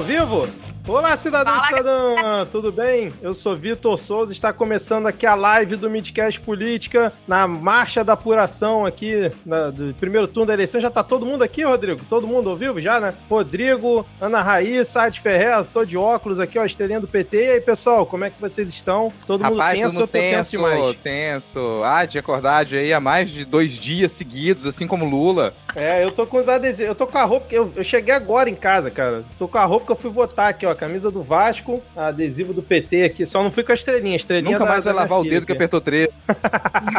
Ao 0.00 0.06
vivo? 0.06 0.59
Olá, 0.90 1.16
cidadão 1.16 1.56
e 1.56 1.66
cidadã, 1.68 2.44
tudo 2.50 2.72
bem? 2.72 3.12
Eu 3.22 3.32
sou 3.32 3.54
Vitor 3.54 3.96
Souza, 3.96 4.32
está 4.32 4.52
começando 4.52 5.06
aqui 5.06 5.24
a 5.24 5.36
live 5.36 5.76
do 5.76 5.88
Midcast 5.88 6.40
Política, 6.40 7.12
na 7.28 7.46
marcha 7.46 8.02
da 8.02 8.14
apuração 8.14 8.84
aqui, 8.84 9.30
na, 9.46 9.70
do 9.70 9.94
primeiro 9.94 10.26
turno 10.26 10.48
da 10.48 10.54
eleição. 10.54 10.80
Já 10.80 10.90
tá 10.90 11.04
todo 11.04 11.24
mundo 11.24 11.44
aqui, 11.44 11.62
Rodrigo? 11.62 12.04
Todo 12.10 12.26
mundo 12.26 12.50
ao 12.50 12.56
vivo 12.56 12.80
já, 12.80 12.98
né? 12.98 13.14
Rodrigo, 13.30 14.04
Ana 14.20 14.42
Raíssa, 14.42 15.02
Ade 15.02 15.20
Ferreira, 15.20 15.62
tô 15.62 15.84
de 15.84 15.96
óculos 15.96 16.40
aqui, 16.40 16.58
ó, 16.58 16.64
estrelinha 16.64 16.98
do 16.98 17.06
PT. 17.06 17.36
E 17.36 17.50
aí, 17.52 17.60
pessoal, 17.60 18.04
como 18.04 18.24
é 18.24 18.30
que 18.30 18.40
vocês 18.40 18.68
estão? 18.68 19.12
Todo 19.28 19.44
mundo 19.44 19.58
Rapaz, 19.58 19.78
tenso, 19.78 19.94
todo 19.94 20.02
eu 20.02 20.06
tô 20.08 20.12
tenso, 20.12 20.34
tenso 20.34 20.50
demais. 20.50 20.96
tenso. 21.00 21.82
Ah, 21.84 22.04
de 22.04 22.18
acordar 22.18 22.64
de 22.64 22.76
aí 22.76 22.92
há 22.92 22.98
mais 22.98 23.30
de 23.30 23.44
dois 23.44 23.74
dias 23.74 24.10
seguidos, 24.10 24.66
assim 24.66 24.88
como 24.88 25.08
Lula. 25.08 25.54
É, 25.76 26.02
eu 26.02 26.10
tô 26.10 26.26
com 26.26 26.38
os 26.38 26.48
adesivos, 26.48 26.88
eu 26.88 26.96
tô 26.96 27.06
com 27.06 27.16
a 27.16 27.22
roupa, 27.22 27.46
que 27.46 27.54
eu, 27.54 27.72
eu 27.76 27.84
cheguei 27.84 28.12
agora 28.12 28.50
em 28.50 28.56
casa, 28.56 28.90
cara. 28.90 29.22
Tô 29.38 29.46
com 29.46 29.58
a 29.58 29.64
roupa 29.64 29.86
que 29.86 29.92
eu 29.92 29.96
fui 29.96 30.10
votar 30.10 30.48
aqui, 30.48 30.66
ó, 30.66 30.79
camisa 30.80 31.10
do 31.10 31.22
Vasco, 31.22 31.82
adesivo 31.94 32.54
do 32.54 32.62
PT 32.62 33.04
aqui, 33.04 33.26
só 33.26 33.42
não 33.42 33.50
fui 33.52 33.62
com 33.62 33.70
a 33.70 33.74
estrelinha, 33.74 34.14
a 34.14 34.16
estrelinha 34.16 34.52
Nunca 34.52 34.64
da- 34.64 34.70
mais 34.70 34.84
vai 34.84 34.94
lavar 34.94 35.20
o 35.20 35.22
dedo 35.24 35.44
que 35.44 35.52
aqui. 35.52 35.58
apertou 35.62 35.80
três. 35.80 36.08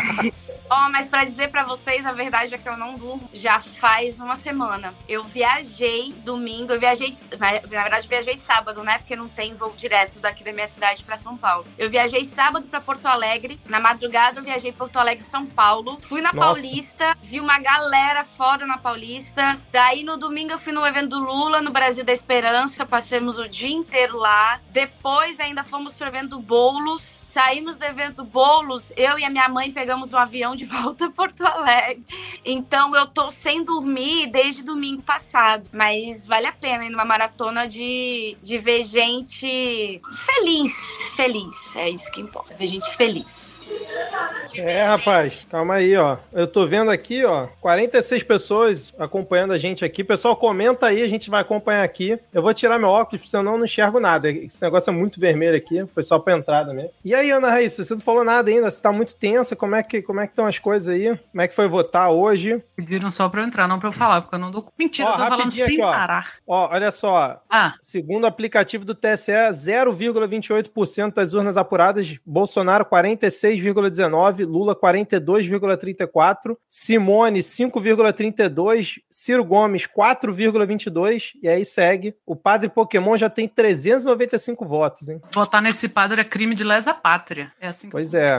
Ó, 0.74 0.90
mas 0.90 1.08
pra 1.08 1.26
dizer 1.26 1.50
pra 1.50 1.66
vocês, 1.66 2.06
a 2.06 2.14
verdade 2.14 2.54
é 2.56 2.58
que 2.58 2.70
eu 2.70 2.78
não 2.78 2.98
durmo 2.98 3.30
já 3.34 3.60
faz 3.60 4.18
uma 4.20 4.38
semana. 4.38 4.94
Eu 5.08 5.24
viajei 5.26 6.14
domingo, 6.24 6.72
eu 6.72 6.80
viajei, 6.80 7.14
na 7.38 7.52
verdade, 7.84 8.08
viajei 8.08 8.38
sábado, 8.38 8.82
né? 8.82 8.98
Porque 9.00 9.14
não 9.16 9.28
tem 9.28 9.54
voo 9.54 9.74
direto 9.78 10.20
daqui 10.22 10.46
da 10.46 10.54
minha 10.54 10.68
cidade 10.70 11.04
pra 11.04 11.18
São 11.18 11.36
Paulo. 11.36 11.66
Eu 11.78 11.90
viajei 11.90 12.24
sábado 12.24 12.68
pra 12.68 12.80
Porto 12.80 13.06
Alegre, 13.06 13.60
na 13.68 13.82
madrugada 13.82 14.40
eu 14.40 14.46
viajei 14.46 14.72
Porto 14.72 14.96
Alegre 14.98 15.26
São 15.26 15.46
Paulo. 15.46 16.00
Fui 16.04 16.22
na 16.22 16.32
Nossa. 16.32 16.62
Paulista, 16.62 17.18
vi 17.22 17.42
uma 17.42 17.60
galera 17.60 18.24
foda 18.24 18.66
na 18.66 18.78
Paulista. 18.78 19.60
Daí 19.74 20.06
no 20.06 20.16
domingo 20.16 20.54
eu 20.54 20.60
fui 20.60 20.72
no 20.72 20.86
evento 20.88 21.10
do 21.10 21.20
Lula, 21.20 21.62
no 21.62 21.72
Brasil 21.72 22.06
da 22.06 22.14
Esperança, 22.14 22.86
passamos 22.86 23.38
o 23.38 23.48
dia 23.48 23.61
inteiro 23.70 24.18
lá. 24.18 24.60
Depois 24.70 25.40
ainda 25.40 25.64
fomos 25.64 25.94
do 26.30 26.40
Boulos. 26.40 27.21
Saímos 27.32 27.78
do 27.78 27.86
evento 27.86 28.26
Bolos, 28.26 28.92
eu 28.98 29.18
e 29.18 29.24
a 29.24 29.30
minha 29.30 29.48
mãe 29.48 29.72
pegamos 29.72 30.12
um 30.12 30.18
avião 30.18 30.54
de 30.54 30.66
volta 30.68 31.06
a 31.06 31.10
Porto 31.10 31.46
Alegre. 31.46 32.04
Então 32.44 32.94
eu 32.94 33.08
tô 33.08 33.32
sem 33.32 33.64
dormir 33.64 34.28
desde 34.28 34.64
domingo 34.64 35.02
passado. 35.02 35.66
Mas 35.72 36.26
vale 36.26 36.48
a 36.48 36.52
pena 36.52 36.84
ir 36.84 36.90
numa 36.90 37.06
maratona 37.06 37.70
de, 37.70 38.36
de 38.44 38.58
ver 38.58 38.84
gente 38.84 40.02
feliz. 40.12 40.98
Feliz. 41.16 41.76
É 41.78 41.90
isso 41.90 42.12
que 42.12 42.20
importa. 42.20 42.54
Ver 42.54 42.68
gente 42.68 42.94
feliz. 42.98 43.62
É, 44.54 44.84
rapaz, 44.84 45.40
calma 45.50 45.76
aí, 45.76 45.96
ó. 45.96 46.18
Eu 46.34 46.46
tô 46.46 46.68
vendo 46.68 46.92
aqui, 46.92 47.24
ó, 47.24 47.48
46 47.62 48.24
pessoas 48.24 48.94
acompanhando 49.00 49.54
a 49.54 49.58
gente 49.58 49.86
aqui. 49.86 50.04
Pessoal, 50.04 50.36
comenta 50.36 50.88
aí, 50.88 51.02
a 51.02 51.08
gente 51.08 51.30
vai 51.30 51.40
acompanhar 51.40 51.84
aqui. 51.84 52.20
Eu 52.34 52.42
vou 52.42 52.54
tirar 52.54 52.78
meu 52.78 52.90
óculos, 52.90 53.30
senão 53.30 53.54
eu 53.54 53.58
não 53.58 53.66
enxergo 53.66 54.02
nada. 54.02 54.30
Esse 54.30 54.62
negócio 54.62 54.90
é 54.90 54.94
muito 54.94 55.20
vermelho 55.20 55.56
aqui, 55.56 55.86
foi 55.94 56.04
só 56.04 56.20
pra 56.20 56.38
entrada 56.38 56.74
mesmo. 56.74 56.92
E 57.06 57.16
aí, 57.16 57.21
Ana 57.30 57.50
Raíssa, 57.50 57.84
você 57.84 57.94
não 57.94 58.02
falou 58.02 58.24
nada 58.24 58.50
ainda, 58.50 58.72
você 58.72 58.82
tá 58.82 58.92
muito 58.92 59.16
tensa, 59.16 59.56
como 59.56 59.76
é 59.76 59.84
que 59.84 60.02
como 60.02 60.20
é 60.20 60.26
que 60.26 60.32
estão 60.32 60.46
as 60.46 60.58
coisas 60.58 60.90
aí? 60.90 61.16
Como 61.32 61.42
é 61.42 61.48
que 61.48 61.54
foi 61.54 61.68
votar 61.68 62.10
hoje? 62.12 62.64
Pediram 62.76 63.12
só 63.12 63.30
pra 63.30 63.42
eu 63.42 63.46
entrar, 63.46 63.68
não 63.68 63.78
pra 63.78 63.90
eu 63.90 63.94
falar, 63.94 64.22
porque 64.22 64.36
eu 64.36 64.40
não 64.40 64.50
dou. 64.50 64.68
Mentira, 64.80 65.10
Ó, 65.10 65.12
eu 65.12 65.18
tô 65.18 65.28
falando 65.28 65.52
sem 65.52 65.64
aqui, 65.64 65.82
ó. 65.82 65.92
parar. 65.92 66.32
Ó, 66.48 66.70
olha 66.74 66.92
só, 66.92 67.42
Ah, 67.50 67.76
Segundo 67.82 68.24
o 68.24 68.28
aplicativo 68.28 68.84
do 68.86 68.96
TSE, 68.96 69.32
0,28% 69.32 71.14
das 71.14 71.34
urnas 71.34 71.58
apuradas, 71.58 72.18
Bolsonaro 72.26 72.86
46,19, 72.86 74.46
Lula 74.46 74.76
42,34, 74.76 76.56
Simone 76.68 77.40
5,32, 77.40 79.00
Ciro 79.10 79.44
Gomes 79.44 79.88
4,22 79.88 81.32
e 81.42 81.48
aí 81.50 81.66
segue. 81.66 82.16
O 82.26 82.36
Padre 82.36 82.70
Pokémon 82.70 83.18
já 83.18 83.30
tem 83.30 83.48
395 83.48 84.66
votos, 84.66 85.10
hein? 85.10 85.22
votar 85.34 85.62
nesse 85.62 85.88
padre 85.90 86.22
é 86.22 86.24
crime 86.24 86.56
de 86.56 86.64
lesa 86.64 86.94
pátria. 86.94 87.11
É 87.60 87.68
assim 87.68 87.88
que 87.88 87.92
Pois 87.92 88.14
é. 88.14 88.38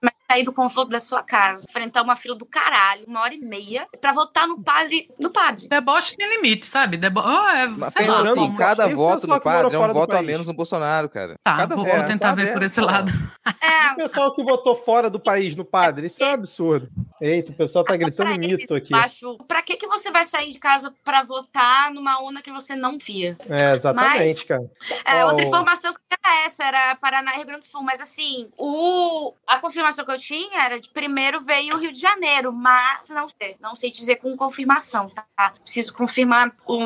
Mas 0.00 0.12
sair 0.32 0.44
do 0.44 0.52
conforto 0.52 0.88
da 0.88 0.98
sua 1.00 1.22
casa, 1.22 1.66
enfrentar 1.68 2.00
uma 2.02 2.16
fila 2.16 2.34
do 2.34 2.46
caralho, 2.46 3.04
uma 3.06 3.20
hora 3.20 3.34
e 3.34 3.38
meia, 3.38 3.86
pra 4.00 4.12
votar 4.12 4.48
no 4.48 4.62
padre. 4.62 5.08
No 5.20 5.28
padre. 5.30 5.68
Deboche 5.68 6.16
tem 6.16 6.28
limite, 6.36 6.64
sabe? 6.64 6.96
Debo... 6.96 7.20
Ah, 7.20 7.58
é, 7.58 7.66
Mas 7.66 7.92
sei 7.92 8.06
lá, 8.06 8.20
assim, 8.30 8.56
cada 8.56 8.88
voto 8.88 9.26
do 9.26 9.40
padre 9.40 9.74
é 9.76 9.78
um 9.78 9.92
voto 9.92 10.16
a 10.16 10.22
menos 10.22 10.46
no 10.46 10.54
Bolsonaro, 10.54 11.08
cara. 11.10 11.36
Tá, 11.42 11.58
cada 11.58 11.76
vou, 11.76 11.84
voto. 11.84 11.96
vou 11.96 12.06
tentar 12.06 12.34
ver 12.34 12.48
é- 12.48 12.52
por 12.52 12.62
esse 12.62 12.80
pô. 12.80 12.86
lado. 12.86 13.12
É, 13.60 13.92
O 13.92 13.96
pessoal 13.96 14.34
que 14.34 14.42
votou 14.42 14.74
fora 14.76 15.10
do 15.10 15.20
país 15.20 15.54
no 15.54 15.64
padre, 15.64 16.06
isso 16.06 16.22
é 16.24 16.28
um 16.30 16.34
absurdo. 16.34 16.88
Eita, 17.20 17.52
o 17.52 17.54
pessoal 17.54 17.84
tá 17.84 17.96
gritando 17.96 18.28
pra 18.28 18.38
mito 18.38 18.74
aqui. 18.74 18.94
Acho, 18.94 19.36
pra 19.46 19.60
que, 19.62 19.76
que 19.76 19.86
você 19.86 20.10
vai 20.10 20.24
sair 20.24 20.52
de 20.52 20.58
casa 20.58 20.92
pra 21.04 21.22
votar 21.24 21.92
numa 21.92 22.20
urna 22.22 22.40
que 22.40 22.50
você 22.50 22.74
não 22.74 22.98
fia? 22.98 23.36
É, 23.48 23.74
exatamente, 23.74 24.18
Mas- 24.18 24.44
cara. 24.44 24.70
É, 25.04 25.24
Ó, 25.24 25.28
outra 25.28 25.44
informação 25.44 25.92
que 25.92 26.00
era 26.24 26.46
essa, 26.46 26.64
era 26.64 26.94
Paraná 26.96 27.32
e 27.32 27.36
Rio 27.36 27.46
Grande 27.46 27.60
do 27.60 27.66
Sul. 27.66 27.82
Mas 27.82 28.00
assim, 28.00 28.48
o, 28.56 29.34
a 29.46 29.58
confirmação 29.58 30.04
que 30.04 30.10
eu 30.10 30.14
tinha 30.22 30.62
era 30.64 30.80
de 30.80 30.88
primeiro 30.90 31.40
veio 31.40 31.74
o 31.74 31.78
Rio 31.78 31.92
de 31.92 32.00
Janeiro, 32.00 32.52
mas 32.52 33.08
não 33.10 33.26
sei, 33.28 33.56
não 33.60 33.74
sei 33.74 33.90
dizer 33.90 34.16
com 34.16 34.36
confirmação, 34.36 35.10
tá? 35.10 35.26
Preciso 35.62 35.92
confirmar 35.92 36.52
o, 36.66 36.76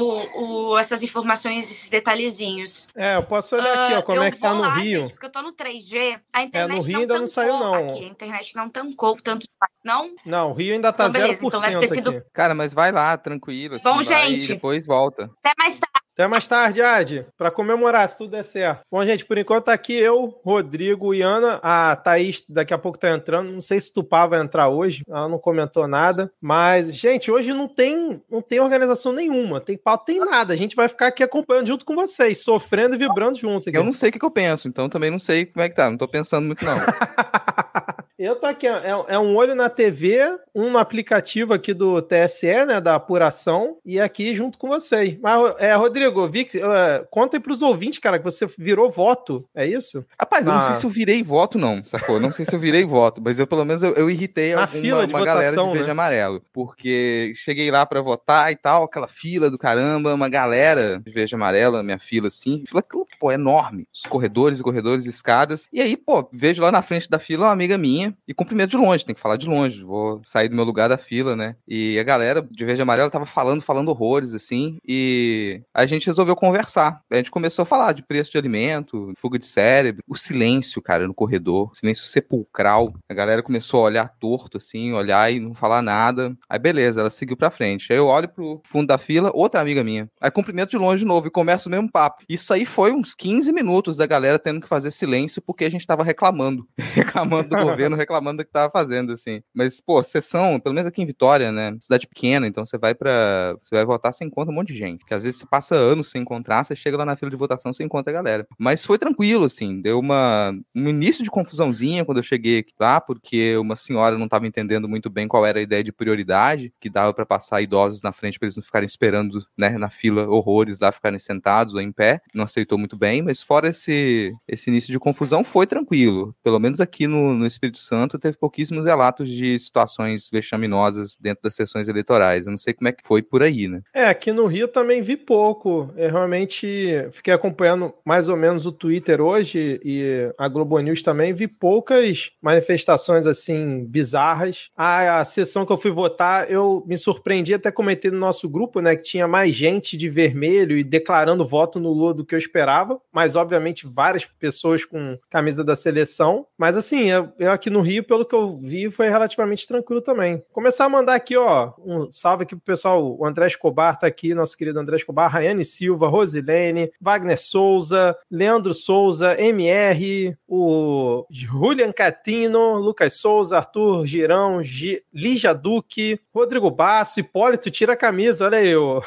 o, 0.71 0.79
essas 0.79 1.03
informações, 1.03 1.65
esses 1.71 1.89
detalhezinhos. 1.89 2.89
É, 2.95 3.17
eu 3.17 3.23
posso 3.23 3.57
olhar 3.57 3.73
aqui, 3.85 3.95
ó, 3.95 3.99
Ah, 3.99 4.03
como 4.03 4.19
eu 4.19 4.23
é 4.25 4.31
que 4.31 4.39
tá 4.39 4.55
no 4.55 4.61
lá, 4.61 4.75
Rio. 4.75 5.01
gente, 5.01 5.11
porque 5.13 5.27
eu 5.27 5.31
tô 5.31 5.43
no 5.43 5.53
3G. 5.53 6.21
A 6.33 6.43
internet 6.43 6.77
no 6.77 6.83
Rio 6.83 6.95
não 6.95 7.01
ainda 7.03 7.19
não 7.19 7.27
saiu, 7.27 7.59
não. 7.59 7.75
Aqui. 7.75 8.05
A 8.05 8.09
internet 8.09 8.57
não 8.57 8.69
tancou 8.69 9.17
tanto. 9.23 9.47
Não? 9.87 10.11
Não, 10.25 10.51
o 10.51 10.55
Rio 10.55 10.75
ainda 10.75 10.93
tá 10.93 11.07
Então, 11.09 11.21
beleza, 11.21 11.41
0% 11.41 11.47
então 11.49 11.61
deve 11.61 11.79
ter 11.79 11.89
sido- 11.89 12.11
aqui. 12.11 12.23
Cara, 12.35 12.55
mas 12.55 12.75
vai 12.75 12.91
lá, 12.93 13.17
tranquilo. 13.17 13.77
assim, 13.77 13.85
Bom, 13.85 14.03
vai 14.03 14.27
gente. 14.29 14.45
E 14.45 14.49
depois 14.49 14.85
volta. 14.85 15.31
Até 15.43 15.55
mais 15.59 15.79
tarde. 15.79 15.97
Até 16.19 16.27
mais 16.27 16.47
tarde, 16.47 16.81
Adi, 16.81 17.27
pra 17.37 17.51
comemorar, 17.51 18.09
se 18.09 18.17
tudo 18.17 18.31
der 18.31 18.43
certo. 18.43 18.81
Bom, 18.91 19.05
gente, 19.05 19.27
por 19.27 19.37
enquanto 19.37 19.65
tá 19.67 19.75
aqui 19.75 19.93
eu, 19.93 20.41
Rodrigo 20.43 21.13
e 21.13 21.21
Ana. 21.21 21.61
A 21.63 21.95
Thaís 21.95 22.43
daqui 22.49 22.73
a 22.73 22.79
pouco 22.79 22.97
tá 22.99 23.11
entrando. 23.11 23.53
Não 23.53 23.61
sei 23.61 23.79
se 23.79 23.93
Tupá 23.93 24.25
vai 24.27 24.41
entrar 24.41 24.71
hoje. 24.71 25.03
Ela 25.07 25.29
não 25.29 25.39
comentou 25.39 25.87
nada. 25.87 26.33
Mas, 26.41 26.91
gente, 26.97 27.31
hoje 27.31 27.53
não 27.53 27.69
tem, 27.69 28.19
não 28.31 28.41
tem 28.41 28.59
organização 28.61 29.13
nenhuma. 29.13 29.61
Tem 29.61 29.77
pau, 29.77 29.99
tem 29.99 30.19
nada. 30.19 30.55
A 30.55 30.57
gente 30.57 30.75
vai 30.75 30.89
ficar 30.89 31.09
aqui 31.09 31.23
acompanhando 31.23 31.67
junto 31.67 31.85
com 31.85 31.95
vocês, 31.95 32.43
sofrendo 32.43 32.95
e 32.95 32.99
vibrando 32.99 33.37
junto. 33.37 33.69
Aqui. 33.69 33.77
Eu 33.77 33.85
não 33.85 33.93
sei 33.93 34.09
o 34.09 34.13
que, 34.13 34.19
que 34.19 34.25
eu 34.25 34.31
penso, 34.31 34.69
então 34.69 34.89
também 34.89 35.11
não 35.11 35.19
sei 35.19 35.45
como 35.45 35.63
é 35.63 35.69
que 35.69 35.75
tá. 35.77 35.91
Não 35.91 35.99
tô 35.99 36.09
pensando 36.09 36.47
muito, 36.47 36.65
não. 36.65 36.77
Eu 38.19 38.35
tô 38.37 38.47
aqui, 38.47 38.67
é, 38.67 38.89
é 39.09 39.19
um 39.19 39.37
olho 39.37 39.55
na 39.55 39.69
TV, 39.69 40.39
um 40.55 40.79
aplicativo 40.79 41.53
aqui 41.53 41.75
do 41.75 42.01
TSE, 42.01 42.47
né, 42.65 42.81
da 42.81 42.95
apuração, 42.95 43.77
e 43.85 44.01
aqui 44.01 44.35
junto 44.35 44.57
com 44.57 44.69
vocês. 44.69 45.19
Mas, 45.21 45.55
é, 45.59 45.75
Rodrigo, 45.75 46.21
eu 46.23 46.31
vi 46.31 46.47
que, 46.47 46.57
uh, 46.57 47.07
conta 47.11 47.37
aí 47.37 47.41
pros 47.43 47.61
ouvintes, 47.61 47.99
cara, 47.99 48.19
que 48.19 48.25
você 48.25 48.47
virou 48.57 48.91
voto, 48.91 49.47
é 49.55 49.67
isso? 49.67 50.03
Rapaz, 50.19 50.47
eu 50.47 50.53
não 50.55 50.61
Ah. 50.61 50.63
sei 50.63 50.75
se 50.77 50.87
eu 50.87 50.91
virei 50.91 51.23
voto, 51.23 51.59
não, 51.59 51.85
sacou? 51.85 52.19
Não 52.19 52.33
sei 52.33 52.47
se 52.47 52.55
eu 52.55 52.59
virei 52.59 52.87
voto, 52.87 53.21
mas 53.23 53.39
eu 53.39 53.47
pelo 53.47 53.67
menos 53.67 53.83
eu, 53.83 53.93
eu 53.93 54.09
irritei 54.09 54.55
Na 54.55 54.63
alguma, 54.63 54.81
fila 54.81 55.07
de 55.07 55.13
uma 55.13 55.23
galera 55.25 55.51
votação, 55.51 55.67
de 55.67 55.73
verde 55.75 55.87
né? 55.89 55.93
amarelo. 55.93 56.43
Porque 56.55 57.35
cheguei 57.37 57.71
lá 57.71 57.85
pra 57.85 58.01
votar 58.01 58.51
e 58.51 58.57
tal, 58.57 58.85
aquela 58.85 59.09
fila 59.09 59.51
do 59.51 59.59
caramba, 59.59 60.15
uma 60.15 60.31
galera 60.31 60.99
de 61.05 61.11
verde 61.11 61.35
amarelo, 61.35 61.83
minha 61.83 61.99
fila 61.99 62.29
assim, 62.29 62.65
fila 62.67 62.81
que, 62.81 62.97
pô, 63.21 63.31
enorme. 63.31 63.87
Os 63.93 64.05
corredores 64.07 64.63
corredores, 64.63 65.05
escadas. 65.05 65.69
E 65.71 65.83
aí, 65.83 65.99
pô, 65.99 66.27
vejo 66.33 66.63
lá 66.63 66.73
na 66.73 66.81
frente 66.81 67.11
da 67.11 67.19
fila 67.19 67.45
uma 67.45 67.53
amiga 67.53 67.77
minha 67.77 68.07
e 68.27 68.35
cumprimento 68.35 68.71
de 68.71 68.77
longe, 68.77 69.05
tem 69.05 69.15
que 69.15 69.21
falar 69.21 69.37
de 69.37 69.47
longe. 69.47 69.85
Vou 69.85 70.21
sair 70.25 70.49
do 70.49 70.57
meu 70.57 70.65
lugar 70.65 70.89
da 70.89 70.97
fila, 70.97 71.37
né? 71.37 71.57
E 71.67 71.99
a 71.99 72.03
galera 72.03 72.47
de 72.51 72.65
verde 72.65 72.81
e 72.81 72.83
amarelo 72.83 73.11
tava 73.11 73.27
falando, 73.27 73.61
falando 73.61 73.89
horrores, 73.89 74.35
assim, 74.35 74.79
e 74.87 75.63
a 75.75 75.87
gente 75.87 76.07
resolveu 76.07 76.37
conversar. 76.37 77.01
A 77.11 77.17
gente 77.17 77.31
começou 77.31 77.63
a 77.63 77.67
falar 77.67 77.93
de 77.93 78.03
preço 78.03 78.33
de 78.33 78.39
alimento, 78.39 79.13
fuga 79.19 79.39
de 79.39 79.47
cérebro, 79.47 80.03
o 80.09 80.17
silêncio, 80.17 80.83
cara, 80.83 81.07
no 81.07 81.15
corredor, 81.15 81.71
silêncio 81.75 82.05
sepulcral. 82.05 82.93
A 83.09 83.15
galera 83.15 83.43
começou 83.43 83.81
a 83.81 83.85
olhar 83.85 84.13
torto, 84.21 84.57
assim, 84.57 84.93
olhar 84.93 85.33
e 85.33 85.41
não 85.41 85.55
falar 85.55 85.83
nada. 85.83 86.37
Aí, 86.49 86.59
beleza, 86.59 87.01
ela 87.01 87.11
seguiu 87.11 87.37
pra 87.37 87.51
frente. 87.51 87.93
Aí 87.93 87.99
eu 87.99 88.07
olho 88.07 88.29
pro 88.29 88.61
fundo 88.65 88.87
da 88.87 88.99
fila, 88.99 89.31
outra 89.35 89.61
amiga 89.61 89.83
minha. 89.83 90.09
Aí 90.21 90.31
cumprimento 90.31 90.71
de 90.71 90.77
longe 90.77 91.01
de 91.01 91.05
novo 91.07 91.29
e 91.29 91.31
começa 91.31 91.69
o 91.69 91.73
mesmo 91.73 91.91
papo. 91.91 92.25
Isso 92.29 92.53
aí 92.53 92.65
foi 92.65 92.93
uns 92.93 93.15
15 93.15 93.53
minutos 93.53 93.97
da 93.97 94.07
galera 94.07 94.39
tendo 94.39 94.61
que 94.61 94.69
fazer 94.69 94.91
silêncio 94.91 95.41
porque 95.41 95.65
a 95.65 95.71
gente 95.71 95.87
tava 95.87 96.03
reclamando. 96.03 96.67
reclamando 96.79 97.49
do 97.49 97.63
governo, 97.63 97.96
reclamando 97.97 98.39
do 98.39 98.47
que 98.47 98.53
tava 98.53 98.71
fazendo, 98.71 99.13
assim. 99.13 99.43
Mas, 99.55 99.81
pô, 99.81 100.03
sessão, 100.03 100.61
pelo 100.61 100.75
menos 100.75 100.87
aqui 100.87 101.03
em 101.03 101.07
Vitória, 101.07 101.51
né? 101.51 101.77
Cidade 101.81 102.07
pequena, 102.07 102.47
então 102.47 102.65
você 102.65 102.79
vai 102.79 102.95
pra. 102.95 103.57
Você 103.63 103.75
vai 103.75 103.85
votar, 103.85 104.13
você 104.13 104.25
encontra 104.25 104.53
um 104.53 104.55
monte 104.55 104.73
de 104.73 104.79
gente. 104.79 105.01
Porque 105.01 105.15
às 105.15 105.25
vezes 105.25 105.41
você 105.41 105.47
passa 105.47 105.75
anos 105.75 106.11
sem 106.11 106.23
encontrar, 106.23 106.65
você 106.65 106.77
chega 106.77 106.97
lá 106.97 107.05
na 107.05 107.17
fila 107.17 107.31
de 107.31 107.37
votação, 107.37 107.73
você 107.73 107.83
encontra 107.83 108.13
a 108.13 108.15
galera. 108.15 108.47
Mas 108.59 108.85
foi 108.85 108.99
tranquilo, 108.99 109.45
assim. 109.45 109.81
Deu 109.81 109.99
uma. 109.99 110.53
Um 110.75 110.89
início 110.89 111.25
de 111.25 111.31
confusãozinha 111.31 112.05
quando 112.05 112.19
eu 112.19 112.23
cheguei 112.23 112.65
lá, 112.79 113.01
porque 113.01 113.57
uma 113.57 113.77
senhora 113.77 114.19
não 114.19 114.29
tava 114.29 114.47
entendendo 114.47 114.89
muito 114.89 115.09
bem 115.11 115.29
qual 115.29 115.45
era 115.47 115.59
a 115.59 115.63
ideia 115.63 115.83
de 115.83 115.93
prioridade, 115.93 116.73
que 116.81 116.91
dava 116.91 117.13
pra 117.13 117.27
passar 117.27 117.61
idosos 117.61 118.03
na 118.03 118.13
frente 118.13 118.39
pra 118.39 118.47
eles 118.47 118.57
não 118.57 118.63
ficarem 118.63 118.87
esperando, 118.87 119.45
né, 119.57 119.71
na 119.71 119.89
fila 119.89 120.29
horrores 120.29 120.79
lá, 120.79 120.93
ficarem 120.93 121.19
sentados 121.19 121.75
ou 121.75 121.81
em 121.81 121.93
pé. 121.93 122.21
Não 122.35 122.45
aceitou 122.45 122.79
muito 122.79 122.97
bem, 122.97 123.23
mas 123.23 123.43
fora 123.43 123.69
esse, 123.69 124.35
esse 124.49 124.71
início 124.71 124.93
de 124.93 124.99
confusão, 124.99 125.45
foi 125.45 125.67
tranquilo. 125.67 126.35
Pelo 126.43 126.59
menos 126.59 126.81
aqui 126.81 127.07
no, 127.07 127.35
no 127.35 127.47
Espírito 127.47 127.79
Santo 127.87 128.19
teve 128.19 128.37
pouquíssimos 128.37 128.87
relatos 128.87 129.31
de 129.31 129.59
situações 129.59 130.29
vexaminosas 130.31 131.17
dentro 131.21 131.43
das 131.45 131.55
sessões 131.55 131.89
eleitorais. 131.89 132.47
Eu 132.47 132.51
não 132.51 132.59
sei 132.59 132.75
como 132.75 132.89
é 132.89 132.93
que 132.93 133.07
foi 133.07 133.23
por 133.23 133.43
aí, 133.43 133.69
né? 133.69 133.83
É, 133.95 134.07
aqui 134.07 134.33
no 134.33 134.47
Rio 134.47 134.69
também 134.69 135.03
vi 135.03 135.17
pouco. 135.17 135.91
Eu 135.97 136.11
realmente 136.11 137.07
fiquei 137.13 137.33
acompanhando 137.33 137.95
mais 138.05 138.29
ou 138.29 138.37
menos 138.37 138.67
o 138.67 138.73
Twitter 138.73 139.21
hoje 139.21 139.81
e 139.85 140.33
a 140.39 140.49
Globo 140.49 140.79
News 140.81 141.03
também, 141.03 141.33
vi 141.33 141.47
poucas 141.47 142.31
manifestações 142.43 143.27
assim 143.27 143.85
bizarras. 143.85 144.71
A, 144.77 145.21
a 145.21 145.25
sessão 145.25 145.65
que 145.65 145.73
eu 145.73 145.77
fui 145.77 145.91
votar, 145.91 146.51
eu 146.51 146.85
me 146.87 146.97
surpreendi 146.97 147.55
até 147.55 147.71
comentei 147.71 148.11
no 148.11 148.19
nosso 148.19 148.49
grupo, 148.49 148.81
né, 148.81 148.97
que 148.97 149.03
tinha 149.03 149.29
mais 149.29 149.55
gente 149.55 149.97
de 149.97 150.09
vermelho 150.09 150.77
e 150.77 150.85
declarando 150.85 151.47
voto 151.47 151.79
no 151.79 151.93
Lula 151.93 152.15
do 152.15 152.25
que 152.25 152.35
eu 152.35 152.39
esperava, 152.39 153.01
mas 153.13 153.37
obviamente 153.37 153.87
várias 153.87 154.25
pessoas 154.25 154.85
com 154.85 155.19
camisa 155.31 155.63
da 155.63 155.77
seleção. 155.77 156.47
Mas 156.59 156.77
assim, 156.77 157.11
eu, 157.11 157.33
eu 157.39 157.51
aqui 157.51 157.71
no 157.71 157.76
Rio, 157.81 158.05
pelo 158.05 158.25
que 158.25 158.35
eu 158.35 158.57
vi, 158.57 158.91
foi 158.91 159.09
relativamente 159.09 159.67
tranquilo 159.67 160.01
também. 160.01 160.43
Começar 160.53 160.85
a 160.85 160.89
mandar 160.89 161.15
aqui, 161.15 161.37
ó, 161.37 161.73
um 161.79 162.11
salve 162.13 162.45
aqui 162.45 162.55
pro 162.55 162.65
pessoal, 162.65 163.17
o 163.19 163.25
André 163.27 163.47
Escobar 163.47 163.99
tá 163.99 164.07
aqui, 164.07 164.35
nosso 164.35 164.57
querido 164.57 164.79
André 164.79 164.97
Escobar, 164.97 165.31
Rayane 165.31 165.65
Silva, 165.65 166.09
Rosilene, 166.09 166.91
Wagner 167.01 167.39
Souza, 167.39 168.17
Leandro 168.31 168.75
Souza, 168.75 169.41
MR, 169.41 170.37
o 170.49 171.27
Julian 171.31 171.93
Catino, 171.93 172.77
Lucas 172.77 173.15
Souza, 173.15 173.57
Arthur 173.57 174.07
Girão, 174.07 174.63
G... 174.63 175.03
Lígia 175.13 175.55
Duque, 175.55 176.21
Rodrigo 176.35 176.71
Basso, 176.71 177.21
Hipólito, 177.21 177.71
tira 177.71 177.95
a 177.95 177.97
camisa, 177.97 178.47
olha 178.47 178.59
aí, 178.59 178.77
ô, 178.77 179.03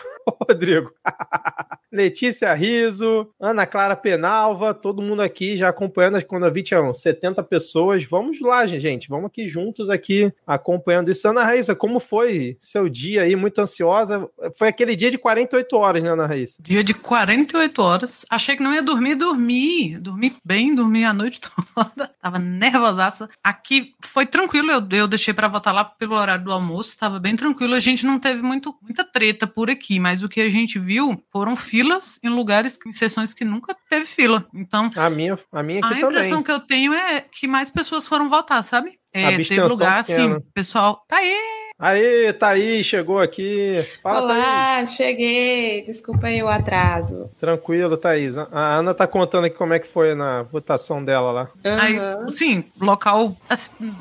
Rodrigo. 0.47 0.91
Letícia 1.91 2.53
Riso, 2.53 3.29
Ana 3.39 3.65
Clara 3.65 3.95
Penalva, 3.95 4.73
todo 4.73 5.01
mundo 5.01 5.21
aqui 5.21 5.57
já 5.57 5.69
acompanhando, 5.69 6.23
quando 6.25 6.45
eu 6.45 6.53
vi 6.53 6.61
tinham 6.61 6.93
70 6.93 7.41
pessoas. 7.43 8.03
Vamos 8.03 8.39
lá, 8.39 8.58
gente, 8.67 9.07
vamos 9.09 9.27
aqui 9.27 9.47
juntos 9.47 9.89
aqui 9.89 10.31
acompanhando 10.45 11.11
isso. 11.11 11.27
Ana 11.27 11.43
Raíssa, 11.43 11.75
como 11.75 11.99
foi 11.99 12.55
seu 12.59 12.89
dia 12.89 13.23
aí, 13.23 13.35
muito 13.35 13.59
ansiosa? 13.59 14.29
Foi 14.57 14.67
aquele 14.67 14.95
dia 14.95 15.11
de 15.11 15.17
48 15.17 15.75
horas, 15.75 16.03
né, 16.03 16.11
Ana 16.11 16.25
Raíssa? 16.25 16.61
Dia 16.61 16.83
de 16.83 16.93
48 16.93 17.81
horas. 17.81 18.25
Achei 18.29 18.55
que 18.55 18.63
não 18.63 18.73
ia 18.73 18.83
dormir, 18.83 19.15
dormi. 19.15 19.97
Dormi 19.97 20.35
bem, 20.43 20.73
dormi 20.73 21.05
a 21.05 21.13
noite 21.13 21.39
toda. 21.75 22.11
Tava 22.21 22.39
nervosaça. 22.39 23.29
Aqui 23.43 23.93
foi 24.01 24.25
tranquilo, 24.25 24.71
eu, 24.71 24.87
eu 24.91 25.07
deixei 25.07 25.33
para 25.33 25.47
votar 25.47 25.73
lá 25.73 25.83
pelo 25.83 26.15
horário 26.15 26.43
do 26.43 26.51
almoço, 26.51 26.97
tava 26.97 27.19
bem 27.19 27.35
tranquilo. 27.35 27.75
A 27.75 27.79
gente 27.79 28.05
não 28.05 28.19
teve 28.19 28.41
muito, 28.41 28.75
muita 28.81 29.03
treta 29.03 29.45
por 29.45 29.69
aqui, 29.69 29.99
mas 29.99 30.23
o 30.23 30.29
que 30.29 30.41
a 30.41 30.49
gente 30.49 30.79
viu 30.79 31.21
foram 31.31 31.55
filas 31.55 32.19
em 32.23 32.29
lugares, 32.29 32.79
em 32.85 32.91
sessões 32.91 33.33
que 33.33 33.45
nunca 33.45 33.75
teve 33.89 34.05
fila. 34.05 34.45
Então, 34.53 34.89
a 34.95 35.09
minha, 35.09 35.37
a 35.51 35.63
minha 35.63 35.79
aqui 35.79 35.93
a 35.93 36.07
impressão 36.07 36.41
também. 36.41 36.43
que 36.43 36.51
eu 36.51 36.59
tenho 36.59 36.93
é 36.93 37.21
que 37.21 37.47
mais 37.47 37.69
pessoas 37.69 38.07
foram 38.07 38.29
votar, 38.29 38.48
sabe? 38.63 38.99
É, 39.13 39.37
teve 39.37 39.59
lugar 39.61 39.99
assim, 39.99 40.39
pessoal, 40.53 41.03
tá 41.07 41.17
aí, 41.17 41.35
Aí, 41.79 42.33
Thaís, 42.33 42.85
chegou 42.85 43.19
aqui. 43.19 43.85
Fala, 44.03 44.21
Olá, 44.21 44.35
Thaís. 44.75 44.91
cheguei. 44.91 45.81
Desculpa 45.85 46.27
aí 46.27 46.43
o 46.43 46.49
atraso. 46.49 47.31
Tranquilo, 47.39 47.95
Thaís. 47.95 48.37
A 48.37 48.75
Ana 48.75 48.93
tá 48.93 49.07
contando 49.07 49.45
aqui 49.45 49.55
como 49.55 49.73
é 49.73 49.79
que 49.79 49.87
foi 49.87 50.13
na 50.13 50.43
votação 50.43 51.01
dela 51.01 51.31
lá. 51.31 51.49
Uhum. 51.63 51.79
Aí, 51.79 51.97
sim, 52.27 52.65
local. 52.81 53.37
Assim, 53.49 53.95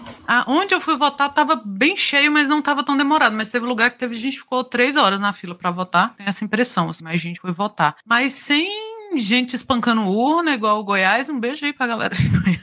onde 0.49 0.75
eu 0.75 0.81
fui 0.81 0.97
votar 0.97 1.33
tava 1.33 1.55
bem 1.65 1.97
cheio, 1.97 2.33
mas 2.33 2.49
não 2.49 2.61
tava 2.61 2.83
tão 2.83 2.97
demorado. 2.97 3.37
Mas 3.37 3.49
teve 3.49 3.65
lugar 3.65 3.93
que 3.93 3.99
teve 3.99 4.17
gente 4.17 4.35
que 4.35 4.41
ficou 4.41 4.65
três 4.65 4.97
horas 4.97 5.21
na 5.21 5.33
fila 5.33 5.55
para 5.55 5.71
votar. 5.71 6.17
Tem 6.17 6.27
essa 6.27 6.45
impressão, 6.45 6.89
assim, 6.91 7.05
mais 7.05 7.21
gente 7.21 7.39
foi 7.39 7.53
votar. 7.53 7.95
Mas 8.05 8.33
sem 8.33 8.69
gente 9.17 9.55
espancando 9.55 10.03
urna, 10.03 10.53
igual 10.53 10.81
o 10.81 10.85
Goiás. 10.85 11.29
Um 11.29 11.39
beijo 11.39 11.65
aí 11.65 11.73
pra 11.73 11.87
galera 11.87 12.13
de 12.13 12.29
Goiás. 12.29 12.61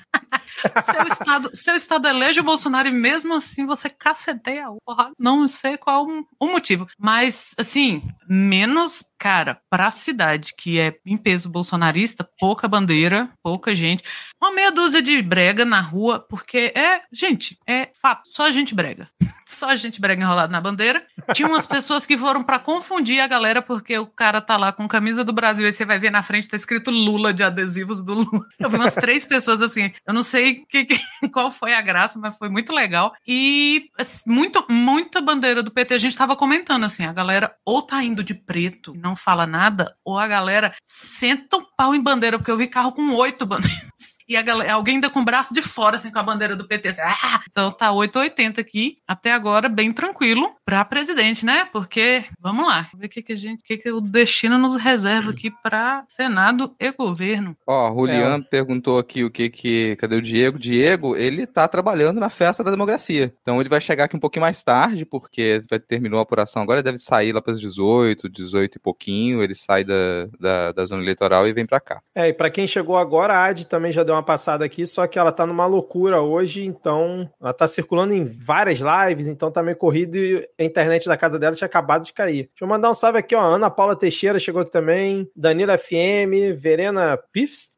Seu, 0.82 1.04
estado, 1.04 1.50
seu 1.54 1.76
estado 1.76 2.08
elege 2.08 2.40
o 2.40 2.44
Bolsonaro 2.44 2.88
e 2.88 2.92
mesmo 2.92 3.34
assim 3.34 3.66
você 3.66 3.90
caceteia 3.90 4.68
urna. 4.88 5.12
Não 5.18 5.48
sei 5.48 5.78
qual 5.78 6.08
o 6.40 6.48
motivo. 6.48 6.88
Mas, 6.98 7.54
assim, 7.58 8.04
menos, 8.28 9.04
cara, 9.26 9.60
pra 9.72 9.90
cidade 9.90 10.54
que 10.56 10.80
é 10.80 11.00
em 11.04 11.18
peso 11.18 11.50
bolsonarista, 11.50 12.24
pouca 12.40 12.68
bandeira, 12.68 13.28
pouca 13.42 13.74
gente. 13.74 14.04
Uma 14.40 14.52
meia 14.52 14.72
dúzia 14.72 15.02
de 15.02 15.20
brega 15.20 15.66
na 15.66 15.82
rua, 15.82 16.20
porque 16.20 16.72
é, 16.76 17.02
gente, 17.12 17.58
é 17.66 17.90
fato, 18.00 18.22
só 18.26 18.52
gente 18.52 18.76
brega. 18.76 19.10
Só 19.48 19.76
gente 19.76 20.02
brega 20.02 20.24
enrolada 20.24 20.52
na 20.52 20.60
bandeira. 20.60 21.06
Tinha 21.34 21.48
umas 21.48 21.68
pessoas 21.68 22.06
que 22.06 22.18
foram 22.18 22.44
para 22.44 22.58
confundir 22.58 23.20
a 23.20 23.28
galera, 23.28 23.62
porque 23.62 23.98
o 23.98 24.08
cara 24.08 24.42
tá 24.42 24.58
lá 24.58 24.72
com 24.72 24.88
camisa 24.88 25.24
do 25.24 25.32
Brasil, 25.32 25.68
e 25.68 25.72
você 25.72 25.86
vai 25.86 26.00
ver 26.00 26.12
na 26.12 26.24
frente, 26.24 26.48
tá 26.48 26.56
escrito 26.56 26.90
Lula 26.90 27.34
de 27.34 27.44
adesivos 27.44 28.04
do 28.04 28.16
Lula. 28.16 28.46
Eu 28.60 28.70
vi 28.70 28.76
umas 28.76 28.96
três 28.96 29.26
pessoas 29.26 29.62
assim, 29.62 29.92
eu 30.08 30.14
não 30.14 30.24
sei 30.24 30.66
que, 30.68 30.86
que, 30.86 31.00
qual 31.32 31.52
foi 31.52 31.74
a 31.74 31.82
graça, 31.82 32.18
mas 32.20 32.38
foi 32.38 32.50
muito 32.50 32.74
legal. 32.74 33.14
E 33.28 33.90
muito, 34.26 34.66
muita 34.70 35.22
bandeira 35.22 35.62
do 35.62 35.72
PT, 35.72 35.94
a 35.94 36.00
gente 36.00 36.18
tava 36.18 36.36
comentando 36.36 36.84
assim, 36.84 37.06
a 37.06 37.14
galera 37.14 37.56
ou 37.64 37.84
tá 37.84 38.04
indo 38.04 38.24
de 38.24 38.34
preto 38.34 38.96
e 38.96 39.00
não 39.16 39.18
fala 39.18 39.48
nada, 39.48 39.96
ou 40.04 40.20
a 40.20 40.28
galera 40.28 40.76
senta 40.84 41.58
um 41.58 41.66
pau 41.78 41.96
em 41.96 42.04
bandeira, 42.04 42.38
porque 42.38 42.52
eu 42.52 42.58
vi 42.58 42.68
carro 42.68 42.92
com 42.92 43.16
oito 43.16 43.46
bandeiras. 43.46 44.18
E 44.28 44.36
a 44.36 44.42
galera, 44.42 44.74
alguém 44.74 44.96
ainda 44.96 45.10
com 45.10 45.20
o 45.20 45.26
braço 45.26 45.54
de 45.54 45.62
fora, 45.62 45.96
assim, 45.96 46.12
com 46.12 46.20
a 46.20 46.24
bandeira 46.24 46.56
do 46.56 46.68
PT. 46.68 46.90
Assim, 46.90 47.02
ah! 47.02 47.42
Então 47.50 47.72
tá 47.72 47.92
880 47.92 48.60
aqui, 48.60 48.98
até 49.08 49.32
agora 49.32 49.70
bem 49.70 49.92
tranquilo 49.94 50.56
para 50.66 50.84
presidente, 50.84 51.46
né? 51.46 51.66
Porque, 51.72 52.26
vamos 52.40 52.68
lá, 52.68 52.88
ver 52.96 53.06
o 53.06 53.10
que, 53.10 53.22
que 53.22 53.34
a 53.34 53.36
gente, 53.36 53.62
o 53.62 53.64
que, 53.64 53.78
que 53.78 53.92
o 53.92 54.02
destino 54.02 54.58
nos 54.58 54.76
reserva 54.76 55.32
aqui 55.32 55.52
para 55.64 56.04
Senado 56.08 56.76
e 56.80 56.92
governo. 56.92 57.56
Ó, 57.68 57.92
oh, 57.92 58.00
Julian 58.00 58.38
é. 58.38 58.42
perguntou 58.42 58.98
aqui 58.98 59.24
o 59.24 59.30
que 59.30 59.50
que, 59.50 59.96
cadê 59.98 60.16
o 60.16 60.22
Diego? 60.22 60.58
Diego, 60.58 61.16
ele 61.16 61.46
tá 61.46 61.68
trabalhando 61.68 62.20
na 62.20 62.30
festa 62.30 62.64
da 62.64 62.72
democracia. 62.72 63.32
Então 63.42 63.60
ele 63.60 63.70
vai 63.70 63.80
chegar 63.80 64.06
aqui 64.06 64.16
um 64.16 64.20
pouquinho 64.20 64.42
mais 64.42 64.64
tarde, 64.64 65.06
porque 65.06 65.62
vai 65.70 65.80
terminou 65.80 66.20
a 66.20 66.24
apuração 66.24 66.62
agora, 66.62 66.84
deve 66.84 67.00
sair 67.00 67.32
lá 67.32 67.42
para 67.42 67.54
as 67.54 67.60
18, 67.60 68.28
18 68.30 68.76
e 68.76 68.80
pouquinho, 68.80 69.42
ele 69.42 69.56
sai 69.56 69.84
da, 69.84 70.28
da, 70.40 70.72
da 70.72 70.86
zona 70.86 71.02
eleitoral 71.02 71.48
e 71.48 71.54
vem 71.54 71.66
para 71.66 71.80
cá. 71.80 72.02
É, 72.14 72.28
e 72.28 72.34
para 72.34 72.50
quem 72.50 72.68
chegou 72.68 72.98
agora, 72.98 73.36
a 73.36 73.46
Ad 73.46 73.66
também 73.66 73.92
já 73.92 74.04
deu 74.04 74.15
uma 74.16 74.24
passada 74.24 74.66
aqui, 74.66 74.86
só 74.88 75.06
que 75.08 75.20
ela 75.20 75.32
tá 75.32 75.46
numa 75.46 75.66
loucura 75.66 76.22
hoje, 76.22 76.66
então 76.66 77.30
ela 77.42 77.54
tá 77.54 77.68
circulando 77.68 78.14
em 78.14 78.26
várias 78.26 78.80
lives, 78.80 79.28
então 79.28 79.52
tá 79.52 79.62
meio 79.62 79.78
corrido 79.78 80.18
e 80.18 80.48
a 80.60 80.64
internet 80.64 81.08
da 81.08 81.18
casa 81.18 81.38
dela 81.38 81.56
tinha 81.56 81.66
acabado 81.66 82.04
de 82.04 82.14
cair. 82.14 82.50
Deixa 82.50 82.64
eu 82.64 82.68
mandar 82.68 82.90
um 82.90 82.94
salve 82.94 83.20
aqui, 83.20 83.36
ó. 83.36 83.42
Ana 83.42 83.70
Paula 83.70 83.96
Teixeira 83.96 84.40
chegou 84.40 84.62
aqui 84.62 84.72
também, 84.72 85.30
Danila 85.36 85.78
FM, 85.78 86.56
Verena 86.58 87.20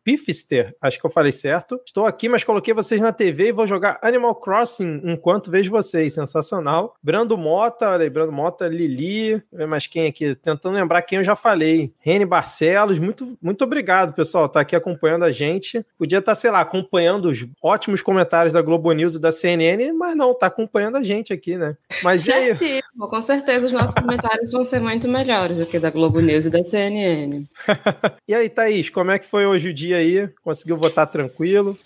Pifister, 0.03 0.75
acho 0.81 0.99
que 0.99 1.05
eu 1.05 1.11
falei 1.11 1.31
certo. 1.31 1.79
Estou 1.85 2.05
aqui, 2.05 2.29
mas 2.29 2.43
coloquei 2.43 2.73
vocês 2.73 3.01
na 3.01 3.11
TV 3.11 3.49
e 3.49 3.51
vou 3.51 3.67
jogar 3.67 3.99
Animal 4.01 4.35
Crossing 4.35 5.01
enquanto 5.03 5.51
vejo 5.51 5.71
vocês. 5.71 6.13
Sensacional. 6.13 6.95
Brando 7.01 7.37
Mota, 7.37 7.89
olha 7.89 8.03
aí, 8.03 8.09
Brando 8.09 8.31
Mota, 8.31 8.67
Lili, 8.67 9.41
mais 9.67 9.87
quem 9.87 10.07
aqui? 10.07 10.35
Tentando 10.35 10.75
lembrar 10.75 11.01
quem 11.01 11.17
eu 11.17 11.23
já 11.23 11.35
falei. 11.35 11.93
Rene 11.99 12.25
Barcelos, 12.25 12.99
muito, 12.99 13.37
muito 13.41 13.63
obrigado, 13.63 14.13
pessoal, 14.13 14.49
tá 14.49 14.61
aqui 14.61 14.75
acompanhando 14.75 15.25
a 15.25 15.31
gente. 15.31 15.85
Podia 15.97 16.21
tá, 16.27 16.35
sei 16.35 16.51
lá, 16.51 16.59
acompanhando 16.59 17.29
os 17.29 17.47
ótimos 17.63 18.01
comentários 18.01 18.53
da 18.53 18.61
Globo 18.61 18.91
News 18.91 19.15
e 19.15 19.19
da 19.19 19.31
CNN, 19.31 19.93
mas 19.93 20.13
não, 20.13 20.33
tá 20.33 20.47
acompanhando 20.47 20.97
a 20.97 21.03
gente 21.03 21.31
aqui, 21.31 21.55
né? 21.55 21.77
Mas 22.03 22.23
Certíssimo, 22.23 23.07
com 23.09 23.21
certeza 23.21 23.67
os 23.67 23.71
nossos 23.71 23.93
comentários 23.95 24.51
vão 24.51 24.65
ser 24.65 24.81
muito 24.81 25.07
melhores 25.07 25.57
do 25.57 25.65
que 25.65 25.79
da 25.79 25.89
Globo 25.89 26.19
News 26.19 26.45
e 26.45 26.49
da 26.49 26.61
CNN. 26.65 27.45
e 28.27 28.35
aí, 28.35 28.49
Thaís, 28.49 28.89
como 28.89 29.11
é 29.11 29.19
que 29.19 29.25
foi 29.25 29.45
hoje 29.45 29.69
o 29.69 29.73
dia 29.73 29.97
aí? 29.97 30.27
Conseguiu 30.43 30.75
votar 30.75 31.07
tranquilo? 31.07 31.79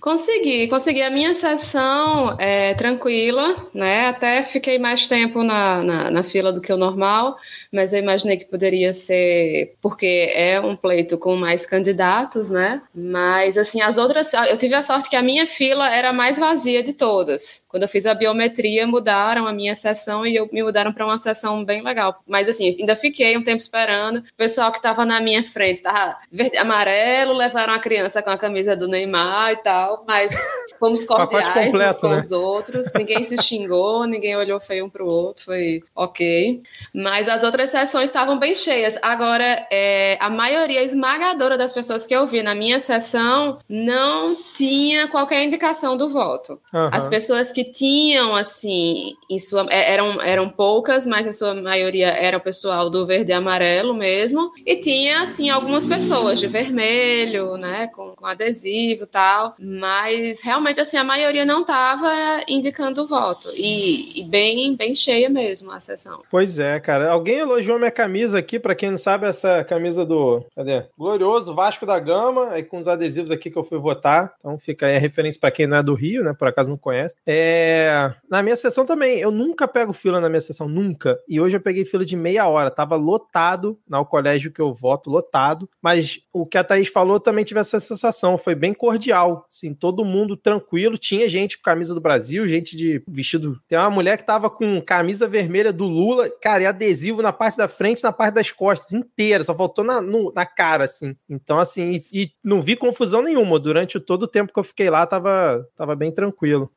Consegui, 0.00 0.68
consegui 0.68 1.02
a 1.02 1.10
minha 1.10 1.34
sessão 1.34 2.36
é, 2.38 2.74
tranquila, 2.74 3.56
né? 3.74 4.06
Até 4.06 4.44
fiquei 4.44 4.78
mais 4.78 5.08
tempo 5.08 5.42
na, 5.42 5.82
na, 5.82 6.10
na 6.12 6.22
fila 6.22 6.52
do 6.52 6.60
que 6.60 6.72
o 6.72 6.76
normal, 6.76 7.36
mas 7.72 7.92
eu 7.92 7.98
imaginei 7.98 8.36
que 8.36 8.44
poderia 8.44 8.92
ser 8.92 9.74
porque 9.82 10.30
é 10.32 10.60
um 10.60 10.76
pleito 10.76 11.18
com 11.18 11.34
mais 11.34 11.66
candidatos, 11.66 12.48
né? 12.48 12.80
Mas 12.94 13.58
assim, 13.58 13.87
as 13.88 13.98
outras, 13.98 14.32
eu 14.32 14.56
tive 14.56 14.74
a 14.74 14.82
sorte 14.82 15.10
que 15.10 15.16
a 15.16 15.22
minha 15.22 15.46
fila 15.46 15.88
era 15.92 16.10
a 16.10 16.12
mais 16.12 16.38
vazia 16.38 16.82
de 16.82 16.92
todas. 16.92 17.62
Quando 17.68 17.82
eu 17.82 17.88
fiz 17.88 18.06
a 18.06 18.14
biometria, 18.14 18.86
mudaram 18.86 19.46
a 19.46 19.52
minha 19.52 19.74
sessão 19.74 20.26
e 20.26 20.36
eu, 20.36 20.48
me 20.52 20.62
mudaram 20.62 20.92
para 20.92 21.04
uma 21.04 21.18
sessão 21.18 21.64
bem 21.64 21.82
legal. 21.82 22.22
Mas 22.26 22.48
assim, 22.48 22.76
ainda 22.78 22.94
fiquei 22.94 23.36
um 23.36 23.42
tempo 23.42 23.60
esperando. 23.60 24.18
O 24.18 24.36
pessoal 24.36 24.70
que 24.70 24.78
estava 24.78 25.04
na 25.04 25.20
minha 25.20 25.42
frente 25.42 25.82
tava 25.82 26.16
verde 26.30 26.56
amarelo, 26.56 27.32
levaram 27.32 27.74
a 27.74 27.78
criança 27.78 28.22
com 28.22 28.30
a 28.30 28.38
camisa 28.38 28.76
do 28.76 28.88
Neymar 28.88 29.52
e 29.52 29.56
tal, 29.56 30.04
mas 30.06 30.32
fomos 30.78 31.04
cordiais 31.04 31.48
completo, 31.48 31.90
uns 31.90 31.98
com 31.98 32.08
né? 32.08 32.16
os 32.16 32.30
outros. 32.30 32.92
Ninguém 32.94 33.24
se 33.24 33.36
xingou, 33.42 34.04
ninguém 34.06 34.36
olhou 34.36 34.60
feio 34.60 34.86
um 34.86 34.90
para 34.90 35.04
o 35.04 35.08
outro, 35.08 35.44
foi 35.44 35.82
ok. 35.94 36.62
Mas 36.94 37.28
as 37.28 37.42
outras 37.42 37.70
sessões 37.70 38.06
estavam 38.06 38.38
bem 38.38 38.54
cheias. 38.54 38.96
Agora, 39.02 39.66
é, 39.70 40.16
a 40.20 40.30
maioria 40.30 40.82
esmagadora 40.82 41.38
esmagadora 41.38 41.56
das 41.56 41.72
pessoas 41.72 42.06
que 42.06 42.14
eu 42.14 42.26
vi 42.26 42.42
na 42.42 42.54
minha 42.54 42.80
sessão 42.80 43.58
não 43.84 44.36
tinha 44.54 45.08
qualquer 45.08 45.44
indicação 45.44 45.96
do 45.96 46.10
voto. 46.10 46.60
Aham. 46.72 46.90
As 46.92 47.08
pessoas 47.08 47.52
que 47.52 47.64
tinham, 47.64 48.34
assim, 48.34 49.14
em 49.30 49.38
sua, 49.38 49.66
é- 49.70 49.92
eram, 49.92 50.20
eram 50.20 50.48
poucas, 50.48 51.06
mas 51.06 51.26
em 51.26 51.32
sua 51.32 51.54
maioria 51.54 52.08
era 52.08 52.36
o 52.36 52.40
pessoal 52.40 52.90
do 52.90 53.06
verde 53.06 53.30
e 53.30 53.34
amarelo 53.34 53.94
mesmo. 53.94 54.52
E 54.66 54.76
tinha, 54.76 55.20
assim, 55.22 55.50
algumas 55.50 55.86
pessoas 55.86 56.38
de 56.38 56.46
vermelho, 56.46 57.56
né, 57.56 57.88
com, 57.94 58.14
com 58.16 58.26
adesivo 58.26 59.04
e 59.04 59.06
tal. 59.06 59.54
Mas 59.58 60.42
realmente, 60.42 60.80
assim, 60.80 60.96
a 60.96 61.04
maioria 61.04 61.44
não 61.44 61.60
estava 61.62 62.10
indicando 62.48 63.02
o 63.02 63.06
voto. 63.06 63.48
E, 63.54 64.20
e 64.20 64.24
bem, 64.24 64.74
bem 64.76 64.94
cheia 64.94 65.28
mesmo 65.28 65.70
a 65.72 65.80
sessão. 65.80 66.22
Pois 66.30 66.58
é, 66.58 66.78
cara. 66.80 67.10
Alguém 67.10 67.38
elogiou 67.38 67.78
minha 67.78 67.90
camisa 67.90 68.38
aqui, 68.38 68.58
pra 68.58 68.74
quem 68.74 68.90
não 68.90 68.96
sabe, 68.98 69.26
essa 69.26 69.64
camisa 69.64 70.04
do. 70.04 70.44
Cadê? 70.54 70.84
Glorioso 70.98 71.54
Vasco 71.54 71.86
da 71.86 71.98
Gama, 71.98 72.50
aí 72.50 72.62
com 72.62 72.78
os 72.78 72.88
adesivos 72.88 73.30
aqui 73.30 73.50
que 73.50 73.56
eu 73.58 73.64
fui 73.68 73.78
votar. 73.78 74.32
Então 74.38 74.58
fica 74.58 74.86
aí 74.86 74.96
a 74.96 75.00
referência 75.00 75.40
pra 75.40 75.50
quem 75.50 75.66
não 75.66 75.76
é 75.78 75.82
do 75.82 75.94
Rio, 75.94 76.22
né? 76.24 76.32
Por 76.32 76.48
acaso 76.48 76.70
não 76.70 76.76
conhece. 76.76 77.14
É... 77.26 78.12
Na 78.30 78.42
minha 78.42 78.56
sessão 78.56 78.84
também, 78.84 79.18
eu 79.18 79.30
nunca 79.30 79.66
pego 79.68 79.92
fila 79.92 80.20
na 80.20 80.28
minha 80.28 80.40
sessão, 80.40 80.68
nunca. 80.68 81.18
E 81.28 81.40
hoje 81.40 81.56
eu 81.56 81.60
peguei 81.60 81.84
fila 81.84 82.04
de 82.04 82.16
meia 82.16 82.46
hora. 82.48 82.70
Tava 82.70 82.96
lotado 82.96 83.78
no 83.88 84.04
colégio 84.04 84.50
que 84.52 84.60
eu 84.60 84.72
voto, 84.74 85.10
lotado. 85.10 85.68
Mas 85.82 86.20
o 86.32 86.46
que 86.46 86.58
a 86.58 86.64
Thaís 86.64 86.88
falou 86.88 87.20
também 87.20 87.44
tive 87.44 87.60
essa 87.60 87.78
sensação. 87.80 88.38
Foi 88.38 88.54
bem 88.54 88.72
cordial. 88.74 89.46
Assim, 89.50 89.74
todo 89.74 90.04
mundo 90.04 90.36
tranquilo. 90.36 90.96
Tinha 90.98 91.28
gente 91.28 91.56
com 91.56 91.62
camisa 91.64 91.94
do 91.94 92.00
Brasil, 92.00 92.46
gente 92.46 92.76
de 92.76 93.02
vestido. 93.08 93.58
Tem 93.68 93.78
uma 93.78 93.90
mulher 93.90 94.16
que 94.16 94.24
tava 94.26 94.48
com 94.50 94.80
camisa 94.80 95.26
vermelha 95.28 95.72
do 95.72 95.84
Lula, 95.84 96.30
cara, 96.42 96.62
e 96.62 96.66
adesivo 96.66 97.22
na 97.22 97.32
parte 97.32 97.56
da 97.58 97.68
frente, 97.68 98.02
na 98.02 98.12
parte 98.12 98.34
das 98.34 98.50
costas, 98.50 98.92
inteira. 98.92 99.44
Só 99.44 99.54
faltou 99.54 99.84
na, 99.84 100.00
no- 100.00 100.32
na 100.34 100.46
cara, 100.46 100.84
assim. 100.84 101.16
Então, 101.28 101.58
assim, 101.58 102.02
e, 102.12 102.22
e 102.24 102.30
não 102.44 102.60
vi 102.60 102.76
confusão 102.76 103.22
nenhuma. 103.22 103.57
Durante 103.58 103.98
todo 104.00 104.24
o 104.24 104.28
tempo 104.28 104.52
que 104.52 104.58
eu 104.58 104.64
fiquei 104.64 104.90
lá, 104.90 105.06
tava, 105.06 105.66
tava 105.76 105.94
bem 105.94 106.12
tranquilo. 106.12 106.70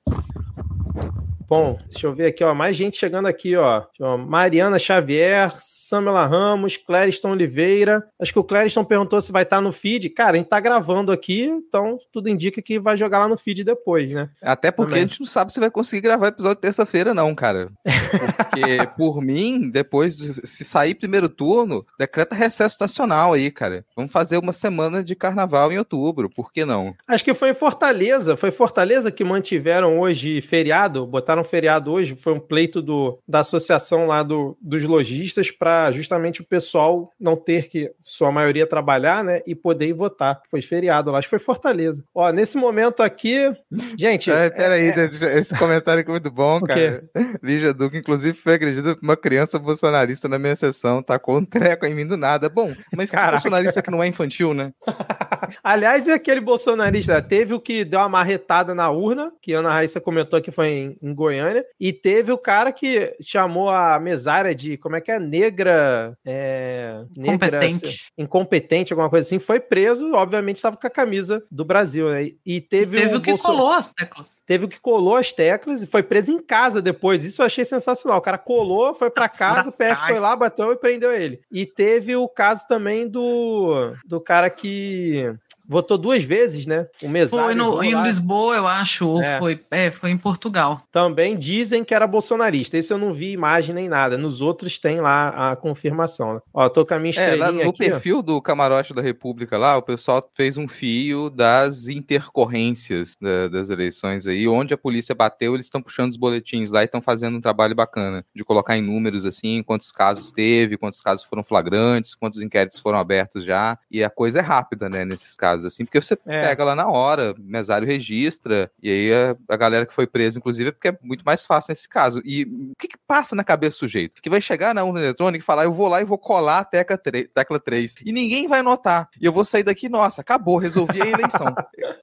Bom, 1.51 1.77
deixa 1.89 2.07
eu 2.07 2.13
ver 2.15 2.27
aqui, 2.27 2.45
ó. 2.45 2.53
Mais 2.53 2.77
gente 2.77 2.95
chegando 2.95 3.27
aqui, 3.27 3.57
ó. 3.57 3.83
Mariana 4.17 4.79
Xavier, 4.79 5.51
Samela 5.59 6.25
Ramos, 6.25 6.77
Clériston 6.77 7.31
Oliveira. 7.31 8.07
Acho 8.17 8.31
que 8.31 8.39
o 8.39 8.43
Clériston 8.45 8.85
perguntou 8.85 9.21
se 9.21 9.33
vai 9.33 9.43
estar 9.43 9.59
no 9.59 9.73
feed. 9.73 10.09
Cara, 10.11 10.31
a 10.31 10.37
gente 10.37 10.47
tá 10.47 10.61
gravando 10.61 11.11
aqui, 11.11 11.41
então 11.41 11.97
tudo 12.13 12.29
indica 12.29 12.61
que 12.61 12.79
vai 12.79 12.95
jogar 12.95 13.19
lá 13.19 13.27
no 13.27 13.35
feed 13.35 13.65
depois, 13.65 14.09
né? 14.13 14.29
Até 14.41 14.71
porque 14.71 14.91
Também. 14.91 15.03
a 15.03 15.07
gente 15.07 15.19
não 15.19 15.27
sabe 15.27 15.51
se 15.51 15.59
vai 15.59 15.69
conseguir 15.69 15.99
gravar 16.03 16.27
episódio 16.27 16.55
terça-feira, 16.61 17.13
não, 17.13 17.35
cara. 17.35 17.69
Porque, 17.83 18.61
por 18.95 19.21
mim, 19.21 19.69
depois, 19.69 20.15
de- 20.15 20.47
se 20.47 20.63
sair 20.63 20.95
primeiro 20.95 21.27
turno, 21.27 21.85
decreta 21.99 22.33
recesso 22.33 22.77
nacional 22.79 23.33
aí, 23.33 23.51
cara. 23.51 23.83
Vamos 23.93 24.13
fazer 24.13 24.37
uma 24.37 24.53
semana 24.53 25.03
de 25.03 25.17
carnaval 25.17 25.69
em 25.69 25.77
outubro, 25.77 26.29
por 26.29 26.53
que 26.53 26.63
não? 26.63 26.95
Acho 27.05 27.25
que 27.25 27.33
foi 27.33 27.49
em 27.49 27.53
Fortaleza. 27.53 28.37
Foi 28.37 28.51
Fortaleza 28.51 29.11
que 29.11 29.25
mantiveram 29.25 29.99
hoje 29.99 30.39
feriado, 30.39 31.05
botaram 31.05 31.40
feriado 31.43 31.91
hoje. 31.91 32.15
Foi 32.15 32.33
um 32.33 32.39
pleito 32.39 32.81
do, 32.81 33.19
da 33.27 33.39
associação 33.39 34.05
lá 34.07 34.23
do, 34.23 34.57
dos 34.61 34.83
lojistas 34.83 35.51
para 35.51 35.91
justamente 35.91 36.41
o 36.41 36.45
pessoal 36.45 37.11
não 37.19 37.35
ter 37.35 37.67
que, 37.67 37.91
sua 38.01 38.31
maioria, 38.31 38.67
trabalhar, 38.67 39.23
né? 39.23 39.41
E 39.45 39.53
poder 39.55 39.87
ir 39.87 39.93
votar. 39.93 40.41
Foi 40.49 40.61
feriado 40.61 41.11
lá. 41.11 41.19
Acho 41.19 41.27
que 41.27 41.31
foi 41.31 41.39
Fortaleza. 41.39 42.03
Ó, 42.13 42.31
nesse 42.31 42.57
momento 42.57 43.01
aqui, 43.03 43.51
gente. 43.97 44.31
É, 44.31 44.49
peraí, 44.49 44.89
é- 44.89 45.37
esse- 45.39 45.57
comentário 45.57 46.01
aqui 46.01 46.09
é 46.09 46.13
muito 46.13 46.31
bom, 46.31 46.61
cara. 46.61 47.03
Lígia 47.43 47.73
Duque, 47.73 47.97
inclusive, 47.97 48.37
foi 48.37 48.53
agredida 48.55 48.95
por 48.95 49.03
uma 49.03 49.17
criança 49.17 49.59
bolsonarista 49.59 50.27
na 50.27 50.39
minha 50.39 50.55
sessão, 50.55 51.03
tacou 51.03 51.37
um 51.37 51.45
treco 51.45 51.85
em 51.85 51.93
mim 51.93 52.05
do 52.07 52.17
nada. 52.17 52.49
Bom, 52.49 52.73
mas 52.95 53.11
Caraca. 53.11 53.33
bolsonarista 53.33 53.81
que 53.81 53.91
não 53.91 54.01
é 54.01 54.07
infantil, 54.07 54.53
né? 54.53 54.71
Aliás, 55.63 56.07
e 56.07 56.11
aquele 56.11 56.41
bolsonarista? 56.41 57.21
Teve 57.21 57.53
o 57.53 57.59
que 57.59 57.83
deu 57.85 57.99
uma 57.99 58.09
marretada 58.09 58.73
na 58.75 58.89
urna, 58.89 59.31
que 59.41 59.53
a 59.53 59.59
Ana 59.59 59.71
Raíssa 59.71 60.01
comentou 60.01 60.41
que 60.41 60.51
foi 60.51 60.67
em, 60.67 60.97
em 61.01 61.13
Goiânia, 61.13 61.65
e 61.79 61.93
teve 61.93 62.31
o 62.31 62.37
cara 62.37 62.71
que 62.71 63.15
chamou 63.21 63.69
a 63.69 63.99
mesária 63.99 64.53
de, 64.53 64.77
como 64.77 64.95
é 64.95 65.01
que 65.01 65.11
é? 65.11 65.19
Negra. 65.19 66.17
É, 66.25 67.03
negra 67.17 67.57
assim, 67.65 67.95
incompetente, 68.17 68.93
alguma 68.93 69.09
coisa 69.09 69.27
assim. 69.27 69.39
Foi 69.39 69.59
preso, 69.59 70.13
obviamente 70.13 70.57
estava 70.57 70.77
com 70.77 70.87
a 70.87 70.89
camisa 70.89 71.43
do 71.49 71.63
Brasil, 71.65 72.09
né? 72.09 72.29
E 72.45 72.61
teve, 72.61 72.97
Teve 72.97 73.15
um 73.15 73.17
o 73.17 73.21
que 73.21 73.31
bolso- 73.31 73.43
colou 73.43 73.71
as 73.71 73.89
teclas. 73.89 74.41
Teve 74.45 74.65
o 74.65 74.69
que 74.69 74.79
colou 74.79 75.15
as 75.15 75.33
teclas 75.33 75.83
e 75.83 75.87
foi 75.87 76.03
preso 76.03 76.31
em 76.31 76.39
casa 76.39 76.81
depois. 76.81 77.23
Isso 77.23 77.41
eu 77.41 77.45
achei 77.45 77.65
sensacional. 77.65 78.17
O 78.19 78.21
cara 78.21 78.37
colou, 78.37 78.93
foi 78.93 79.09
pra 79.09 79.27
casa, 79.29 79.69
o 79.69 79.71
PF 79.71 80.07
foi 80.07 80.19
lá, 80.19 80.35
bateu 80.35 80.71
e 80.71 80.75
prendeu 80.75 81.11
ele. 81.11 81.41
E 81.51 81.65
teve 81.65 82.15
o 82.15 82.27
caso 82.27 82.65
também 82.67 83.07
do, 83.07 83.93
do 84.05 84.19
cara 84.19 84.49
que 84.49 85.20
Yeah. 85.21 85.33
Votou 85.71 85.97
duas 85.97 86.23
vezes, 86.23 86.67
né? 86.67 86.85
O 87.01 87.07
mesário. 87.09 87.45
Foi 87.45 87.55
no, 87.55 87.81
em. 87.81 88.01
Lisboa, 88.03 88.55
eu 88.57 88.67
acho, 88.67 89.07
ou 89.07 89.21
É. 89.21 89.39
foi, 89.39 89.59
é, 89.71 89.89
foi 89.89 90.09
em 90.11 90.17
Portugal. 90.17 90.81
Também 90.91 91.37
dizem 91.37 91.83
que 91.83 91.93
era 91.93 92.05
bolsonarista. 92.05 92.77
Esse 92.77 92.91
eu 92.91 92.97
não 92.97 93.13
vi 93.13 93.31
imagem 93.31 93.73
nem 93.73 93.87
nada. 93.87 94.17
Nos 94.17 94.41
outros 94.41 94.77
tem 94.77 94.99
lá 94.99 95.51
a 95.51 95.55
confirmação. 95.55 96.33
né? 96.35 96.39
Ó, 96.53 96.67
tô 96.67 96.85
com 96.85 96.93
a 96.93 96.99
minha 96.99 97.13
É, 97.15 97.19
lá 97.19 97.33
estrelinha 97.35 97.63
no 97.65 97.69
aqui. 97.71 97.83
ó. 97.83 97.89
perfil 97.89 98.21
do 98.21 98.41
Camarote 98.41 98.93
da 98.93 99.01
República 99.01 99.57
lá, 99.57 99.77
o 99.77 99.81
pessoal 99.81 100.27
fez 100.35 100.57
um 100.57 100.67
fio 100.67 101.29
das 101.29 101.87
intercorrências 101.87 103.15
da- 103.21 103.47
das 103.47 103.69
eleições 103.69 104.25
aí, 104.27 104.47
onde 104.47 104.73
a 104.73 104.77
polícia 104.77 105.13
bateu, 105.13 105.53
eles 105.53 105.67
estão 105.67 105.81
puxando 105.81 106.11
os 106.11 106.17
boletins 106.17 106.71
lá 106.71 106.81
e 106.81 106.85
estão 106.85 107.01
fazendo 107.01 107.37
um 107.37 107.41
trabalho 107.41 107.75
bacana 107.75 108.25
de 108.35 108.43
colocar 108.43 108.77
em 108.77 108.81
números 108.81 109.25
assim, 109.25 109.61
quantos 109.63 109.91
casos 109.91 110.31
teve, 110.31 110.77
quantos 110.77 111.01
casos 111.01 111.23
foram 111.25 111.43
flagrantes, 111.43 112.15
quantos 112.15 112.41
inquéritos 112.41 112.79
foram 112.79 112.99
abertos 112.99 113.45
já, 113.45 113.77
e 113.89 114.03
a 114.03 114.09
coisa 114.09 114.39
é 114.39 114.41
rápida, 114.41 114.89
né, 114.89 115.05
nesses 115.05 115.35
casos 115.35 115.60
assim, 115.65 115.85
porque 115.85 116.01
você 116.01 116.17
É. 116.25 116.41
pega 116.47 116.63
lá 116.63 116.75
na 116.75 116.87
hora, 116.87 117.33
o 117.37 117.41
mesário 117.41 117.87
registra, 117.87 118.71
e 118.81 118.89
aí 118.91 119.13
a, 119.13 119.35
a 119.53 119.57
galera 119.57 119.85
que 119.85 119.93
foi 119.93 120.05
presa, 120.07 120.37
inclusive, 120.39 120.69
é 120.69 120.71
porque 120.71 120.87
é 120.89 120.97
muito 121.01 121.23
mais 121.23 121.45
fácil 121.45 121.71
nesse 121.71 121.87
caso. 121.87 122.21
E 122.25 122.43
o 122.43 122.73
que 122.77 122.87
que 122.87 122.97
passa 123.07 123.35
na 123.35 123.43
cabeça 123.43 123.75
do 123.77 123.79
sujeito? 123.79 124.21
Que 124.21 124.29
vai 124.29 124.41
chegar 124.41 124.73
na 124.75 124.83
urna 124.83 124.99
eletrônica 124.99 125.43
e 125.43 125.45
falar, 125.45 125.63
eu 125.65 125.73
vou 125.73 125.87
lá 125.87 126.01
e 126.01 126.05
vou 126.05 126.17
colar 126.17 126.59
a 126.59 126.63
tecla 126.65 126.97
3, 126.97 127.27
tecla 127.33 127.59
3 127.59 127.95
e 128.05 128.11
ninguém 128.11 128.47
vai 128.47 128.61
notar. 128.61 129.09
E 129.19 129.25
eu 129.25 129.31
vou 129.31 129.45
sair 129.45 129.63
daqui, 129.63 129.87
nossa, 129.89 130.21
acabou, 130.21 130.57
resolvi 130.57 131.01
a 131.01 131.07
eleição. 131.07 131.53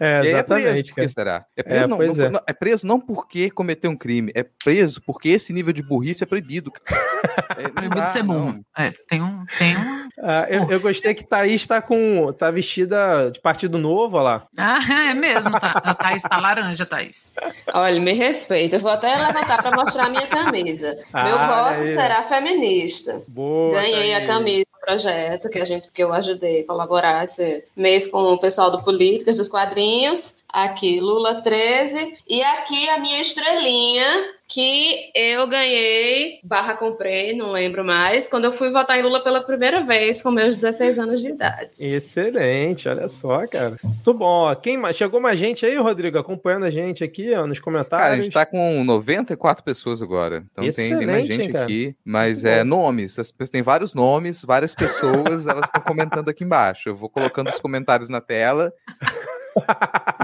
É, 0.00 0.24
e 0.24 0.28
aí 0.28 0.32
é 0.34 0.42
preso, 0.42 0.60
exatamente, 0.62 0.94
por 0.94 1.00
que 1.02 1.08
será? 1.08 1.44
É 1.56 1.62
preso, 1.62 1.84
É, 1.84 1.86
não, 1.86 1.98
não- 1.98 2.24
é. 2.24 2.28
não- 2.30 2.40
é 2.46 2.52
preso 2.52 2.86
não 2.86 2.98
porque 3.00 3.50
cometeu 3.50 3.90
um 3.90 3.96
crime, 3.96 4.32
é 4.34 4.42
preso 4.64 5.00
porque 5.02 5.28
esse 5.28 5.52
nível 5.52 5.72
de 5.72 5.82
burrice 5.82 6.22
é 6.24 6.26
proibido. 6.26 6.72
É, 7.56 7.68
Proibido 7.68 7.94
dá, 8.00 8.08
ser 8.08 8.22
burro. 8.24 8.64
É, 8.76 8.90
tem 9.06 9.22
um. 9.22 9.44
Tem 9.56 9.76
um... 9.76 10.08
Ah, 10.20 10.46
eu, 10.50 10.68
eu 10.70 10.80
gostei 10.80 11.14
que 11.14 11.24
Thaís 11.24 11.64
tá 11.66 11.80
com. 11.80 12.32
tá 12.32 12.50
de 12.86 13.40
Partido 13.40 13.78
Novo, 13.78 14.16
olha 14.16 14.24
lá. 14.24 14.46
Ah, 14.58 14.78
é 15.10 15.14
mesmo, 15.14 15.58
tá. 15.58 15.80
A 15.84 15.94
Thaís 15.94 16.22
tá 16.22 16.38
laranja, 16.38 16.84
Thaís. 16.86 17.36
Olha, 17.72 18.00
me 18.00 18.12
respeita. 18.12 18.76
Eu 18.76 18.80
vou 18.80 18.90
até 18.90 19.14
levantar 19.16 19.62
para 19.62 19.76
mostrar 19.76 20.08
minha 20.10 20.26
camisa. 20.26 20.98
Ah, 21.12 21.24
Meu 21.24 21.38
voto 21.38 21.82
aí. 21.82 21.86
será 21.86 22.22
feminista. 22.22 23.22
Boa. 23.28 23.72
Ganhei 23.72 24.14
a 24.14 24.26
camisa 24.26 24.66
projeto 24.84 25.48
que 25.48 25.58
a 25.58 25.64
gente 25.64 25.88
que 25.92 26.02
eu 26.02 26.12
ajudei 26.12 26.62
a 26.62 26.66
colaborar 26.66 27.24
esse 27.24 27.64
mês 27.76 28.08
com 28.08 28.18
o 28.18 28.38
pessoal 28.38 28.70
do 28.70 28.82
Políticas 28.82 29.36
dos 29.36 29.48
Quadrinhos. 29.48 30.42
Aqui, 30.48 31.00
Lula 31.00 31.40
13. 31.40 32.16
E 32.28 32.42
aqui 32.42 32.88
a 32.90 32.98
minha 32.98 33.22
estrelinha 33.22 34.34
que 34.52 35.10
eu 35.14 35.46
ganhei, 35.46 36.38
barra 36.44 36.74
comprei, 36.74 37.34
não 37.34 37.52
lembro 37.52 37.82
mais, 37.82 38.28
quando 38.28 38.44
eu 38.44 38.52
fui 38.52 38.68
votar 38.68 38.98
em 38.98 39.02
Lula 39.02 39.24
pela 39.24 39.40
primeira 39.40 39.82
vez 39.82 40.22
com 40.22 40.30
meus 40.30 40.56
16 40.56 40.98
anos 40.98 41.22
de 41.22 41.28
idade. 41.28 41.70
Excelente, 41.78 42.86
olha 42.86 43.08
só, 43.08 43.46
cara. 43.46 43.78
Muito 43.82 44.12
bom. 44.12 44.54
Quem 44.56 44.76
mais? 44.76 44.94
Chegou 44.94 45.22
mais 45.22 45.38
gente 45.38 45.64
aí, 45.64 45.74
Rodrigo, 45.78 46.18
acompanhando 46.18 46.66
a 46.66 46.70
gente 46.70 47.02
aqui, 47.02 47.32
ó, 47.32 47.46
nos 47.46 47.60
comentários. 47.60 48.08
Cara, 48.08 48.20
a 48.20 48.22
gente 48.22 48.32
tá 48.34 48.44
com 48.44 48.84
94 48.84 49.64
pessoas 49.64 50.02
agora. 50.02 50.44
Então 50.52 50.68
tem, 50.68 50.98
tem 50.98 51.06
mais 51.06 51.24
Excelente, 51.24 51.32
gente 51.32 51.56
hein, 51.56 51.62
aqui. 51.62 51.96
Mas 52.04 52.42
Muito 52.42 52.48
é 52.48 52.58
bom. 52.62 52.68
nomes. 52.68 53.18
As 53.18 53.30
pessoas 53.30 53.48
têm 53.48 53.62
vários 53.62 53.94
nomes, 53.94 54.44
várias 54.44 54.71
pessoas, 54.74 55.46
elas 55.46 55.66
estão 55.66 55.80
comentando 55.80 56.28
aqui 56.28 56.44
embaixo. 56.44 56.88
Eu 56.88 56.96
vou 56.96 57.08
colocando 57.08 57.48
os 57.48 57.58
comentários 57.58 58.08
na 58.08 58.20
tela. 58.20 58.72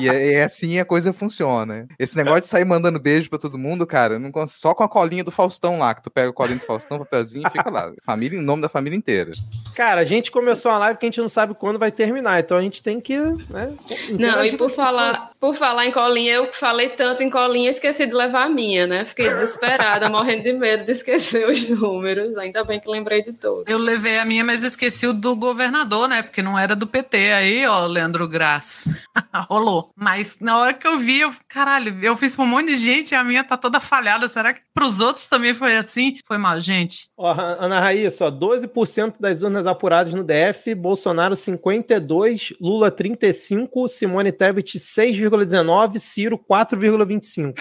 E 0.01 0.09
é, 0.09 0.33
é 0.35 0.45
assim 0.45 0.79
a 0.79 0.85
coisa 0.85 1.13
funciona. 1.13 1.87
Esse 1.99 2.17
negócio 2.17 2.43
de 2.43 2.49
sair 2.49 2.65
mandando 2.65 2.99
beijo 2.99 3.29
pra 3.29 3.39
todo 3.39 3.59
mundo, 3.59 3.87
cara, 3.87 4.19
não 4.19 4.31
só 4.47 4.75
com 4.75 4.85
a 4.85 4.89
colinha 4.89 5.25
do 5.25 5.31
Faustão 5.31 5.79
lá, 5.79 5.95
que 5.95 6.03
tu 6.03 6.11
pega 6.11 6.31
a 6.31 6.33
colinha 6.33 6.59
do 6.59 6.65
Faustão, 6.65 6.99
papelzinho 6.99 7.47
e 7.47 7.51
fica 7.51 7.71
lá. 7.71 7.93
Família 8.05 8.39
em 8.39 8.43
nome 8.43 8.63
da 8.63 8.69
família 8.69 8.97
inteira. 8.97 9.33
Cara, 9.75 10.01
a 10.01 10.05
gente 10.05 10.31
começou 10.31 10.73
uma 10.73 10.79
live 10.79 10.99
que 10.99 11.07
a 11.07 11.09
gente 11.09 11.21
não 11.21 11.29
sabe 11.29 11.55
quando 11.55 11.79
vai 11.79 11.93
terminar, 11.93 12.41
então 12.41 12.57
a 12.57 12.63
gente 12.63 12.83
tem 12.83 13.01
que, 13.01 13.17
né? 13.17 13.75
Não, 14.19 14.45
e 14.45 14.57
por 14.57 14.71
falar, 14.71 15.31
por 15.41 15.55
falar 15.55 15.87
em 15.87 15.93
colinha, 15.93 16.35
eu 16.35 16.53
falei 16.53 16.91
tanto 16.91 17.23
em 17.23 17.31
colinha, 17.31 17.71
esqueci 17.71 18.07
de 18.07 18.13
levar 18.13 18.45
a 18.45 18.49
minha, 18.49 18.87
né? 18.87 19.05
Fiquei 19.05 19.29
desesperada, 19.29 20.09
morrendo 20.11 20.43
de 20.45 20.53
medo 20.53 20.85
de 20.85 20.93
esquecer 20.93 21.49
os 21.49 21.69
números. 21.69 22.37
Ainda 22.37 22.65
bem 22.65 22.81
que 22.81 22.89
lembrei 22.89 23.23
de 23.23 23.33
todos. 23.33 23.65
Eu 23.67 23.79
levei 23.79 24.19
a 24.19 24.25
minha, 24.25 24.45
mas 24.45 24.65
esqueci 24.65 25.07
o 25.07 25.13
do 25.13 25.37
governador, 25.37 26.09
né? 26.09 26.23
Porque 26.23 26.43
não 26.43 26.59
era 26.59 26.75
do 26.75 26.87
PT. 26.87 27.33
Aí, 27.33 27.67
ó, 27.67 27.87
Leandro 27.87 28.29
Graz. 28.29 28.89
Rolou. 29.49 29.91
Mas 29.97 30.39
na 30.41 30.59
hora 30.59 30.75
que 30.75 30.87
eu 30.87 30.99
vi, 30.99 31.21
eu, 31.21 31.31
caralho, 31.49 31.99
eu 32.03 32.17
fiz 32.17 32.35
pra 32.35 32.45
um 32.45 32.49
monte 32.49 32.69
de 32.69 32.77
gente 32.77 33.13
e 33.13 33.15
a 33.15 33.25
minha 33.25 33.45
tá 33.45 33.57
toda 33.57 33.81
falhada. 33.81 34.29
Será 34.29 34.53
que 34.53 34.61
pros 34.75 35.01
outros 35.01 35.27
também 35.27 35.55
foi 35.55 35.77
assim? 35.77 36.17
Foi 36.27 36.39
mal, 36.39 36.59
gente. 36.61 37.09
Ó, 37.17 37.31
Ana 37.31 37.81
Raíssa, 37.81 38.27
ó, 38.27 38.31
12% 38.31 39.15
das 39.21 39.43
urnas 39.43 39.67
apuradas 39.67 40.13
no 40.15 40.25
DF, 40.25 40.75
Bolsonaro 40.75 41.35
52, 41.37 42.55
Lula 42.61 42.91
35, 42.91 43.89
Simone 43.89 44.33
Tebet 44.33 44.79
6,19, 44.79 45.99
Ciro 45.99 46.39
4,25. 46.39 47.55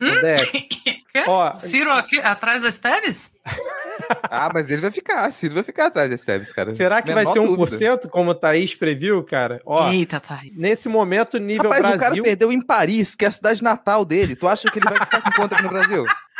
no 0.00 0.10
DF. 0.20 1.01
Quê? 1.12 1.24
Ó, 1.26 1.54
Ciro 1.56 1.92
aqui 1.92 2.18
atrás 2.18 2.62
das 2.62 2.78
Teves? 2.78 3.32
ah, 4.30 4.50
mas 4.52 4.70
ele 4.70 4.80
vai 4.80 4.90
ficar, 4.90 5.30
Ciro 5.30 5.54
vai 5.54 5.62
ficar 5.62 5.86
atrás 5.86 6.08
das 6.08 6.24
Teves, 6.24 6.52
cara. 6.54 6.72
Será 6.72 7.02
que 7.02 7.14
Menor 7.14 7.24
vai 7.24 7.32
ser 7.32 7.40
1%, 7.40 7.46
dúvida. 7.54 8.08
como 8.08 8.30
o 8.30 8.34
Thaís 8.34 8.74
previu, 8.74 9.22
cara? 9.22 9.60
Ó, 9.66 9.90
Eita, 9.90 10.18
Thaís. 10.18 10.58
Nesse 10.58 10.88
momento, 10.88 11.38
nível 11.38 11.64
Rapaz, 11.64 11.82
Brasil... 11.82 11.96
o 11.96 12.00
cara 12.00 12.22
perdeu 12.22 12.50
em 12.50 12.62
Paris, 12.62 13.14
que 13.14 13.26
é 13.26 13.28
a 13.28 13.30
cidade 13.30 13.62
natal 13.62 14.06
dele. 14.06 14.34
Tu 14.34 14.48
acha 14.48 14.70
que 14.70 14.78
ele 14.78 14.88
vai 14.88 14.98
ficar 14.98 15.20
com 15.20 15.30
conta 15.32 15.54
aqui 15.54 15.64
no 15.64 15.68
Brasil? 15.68 16.02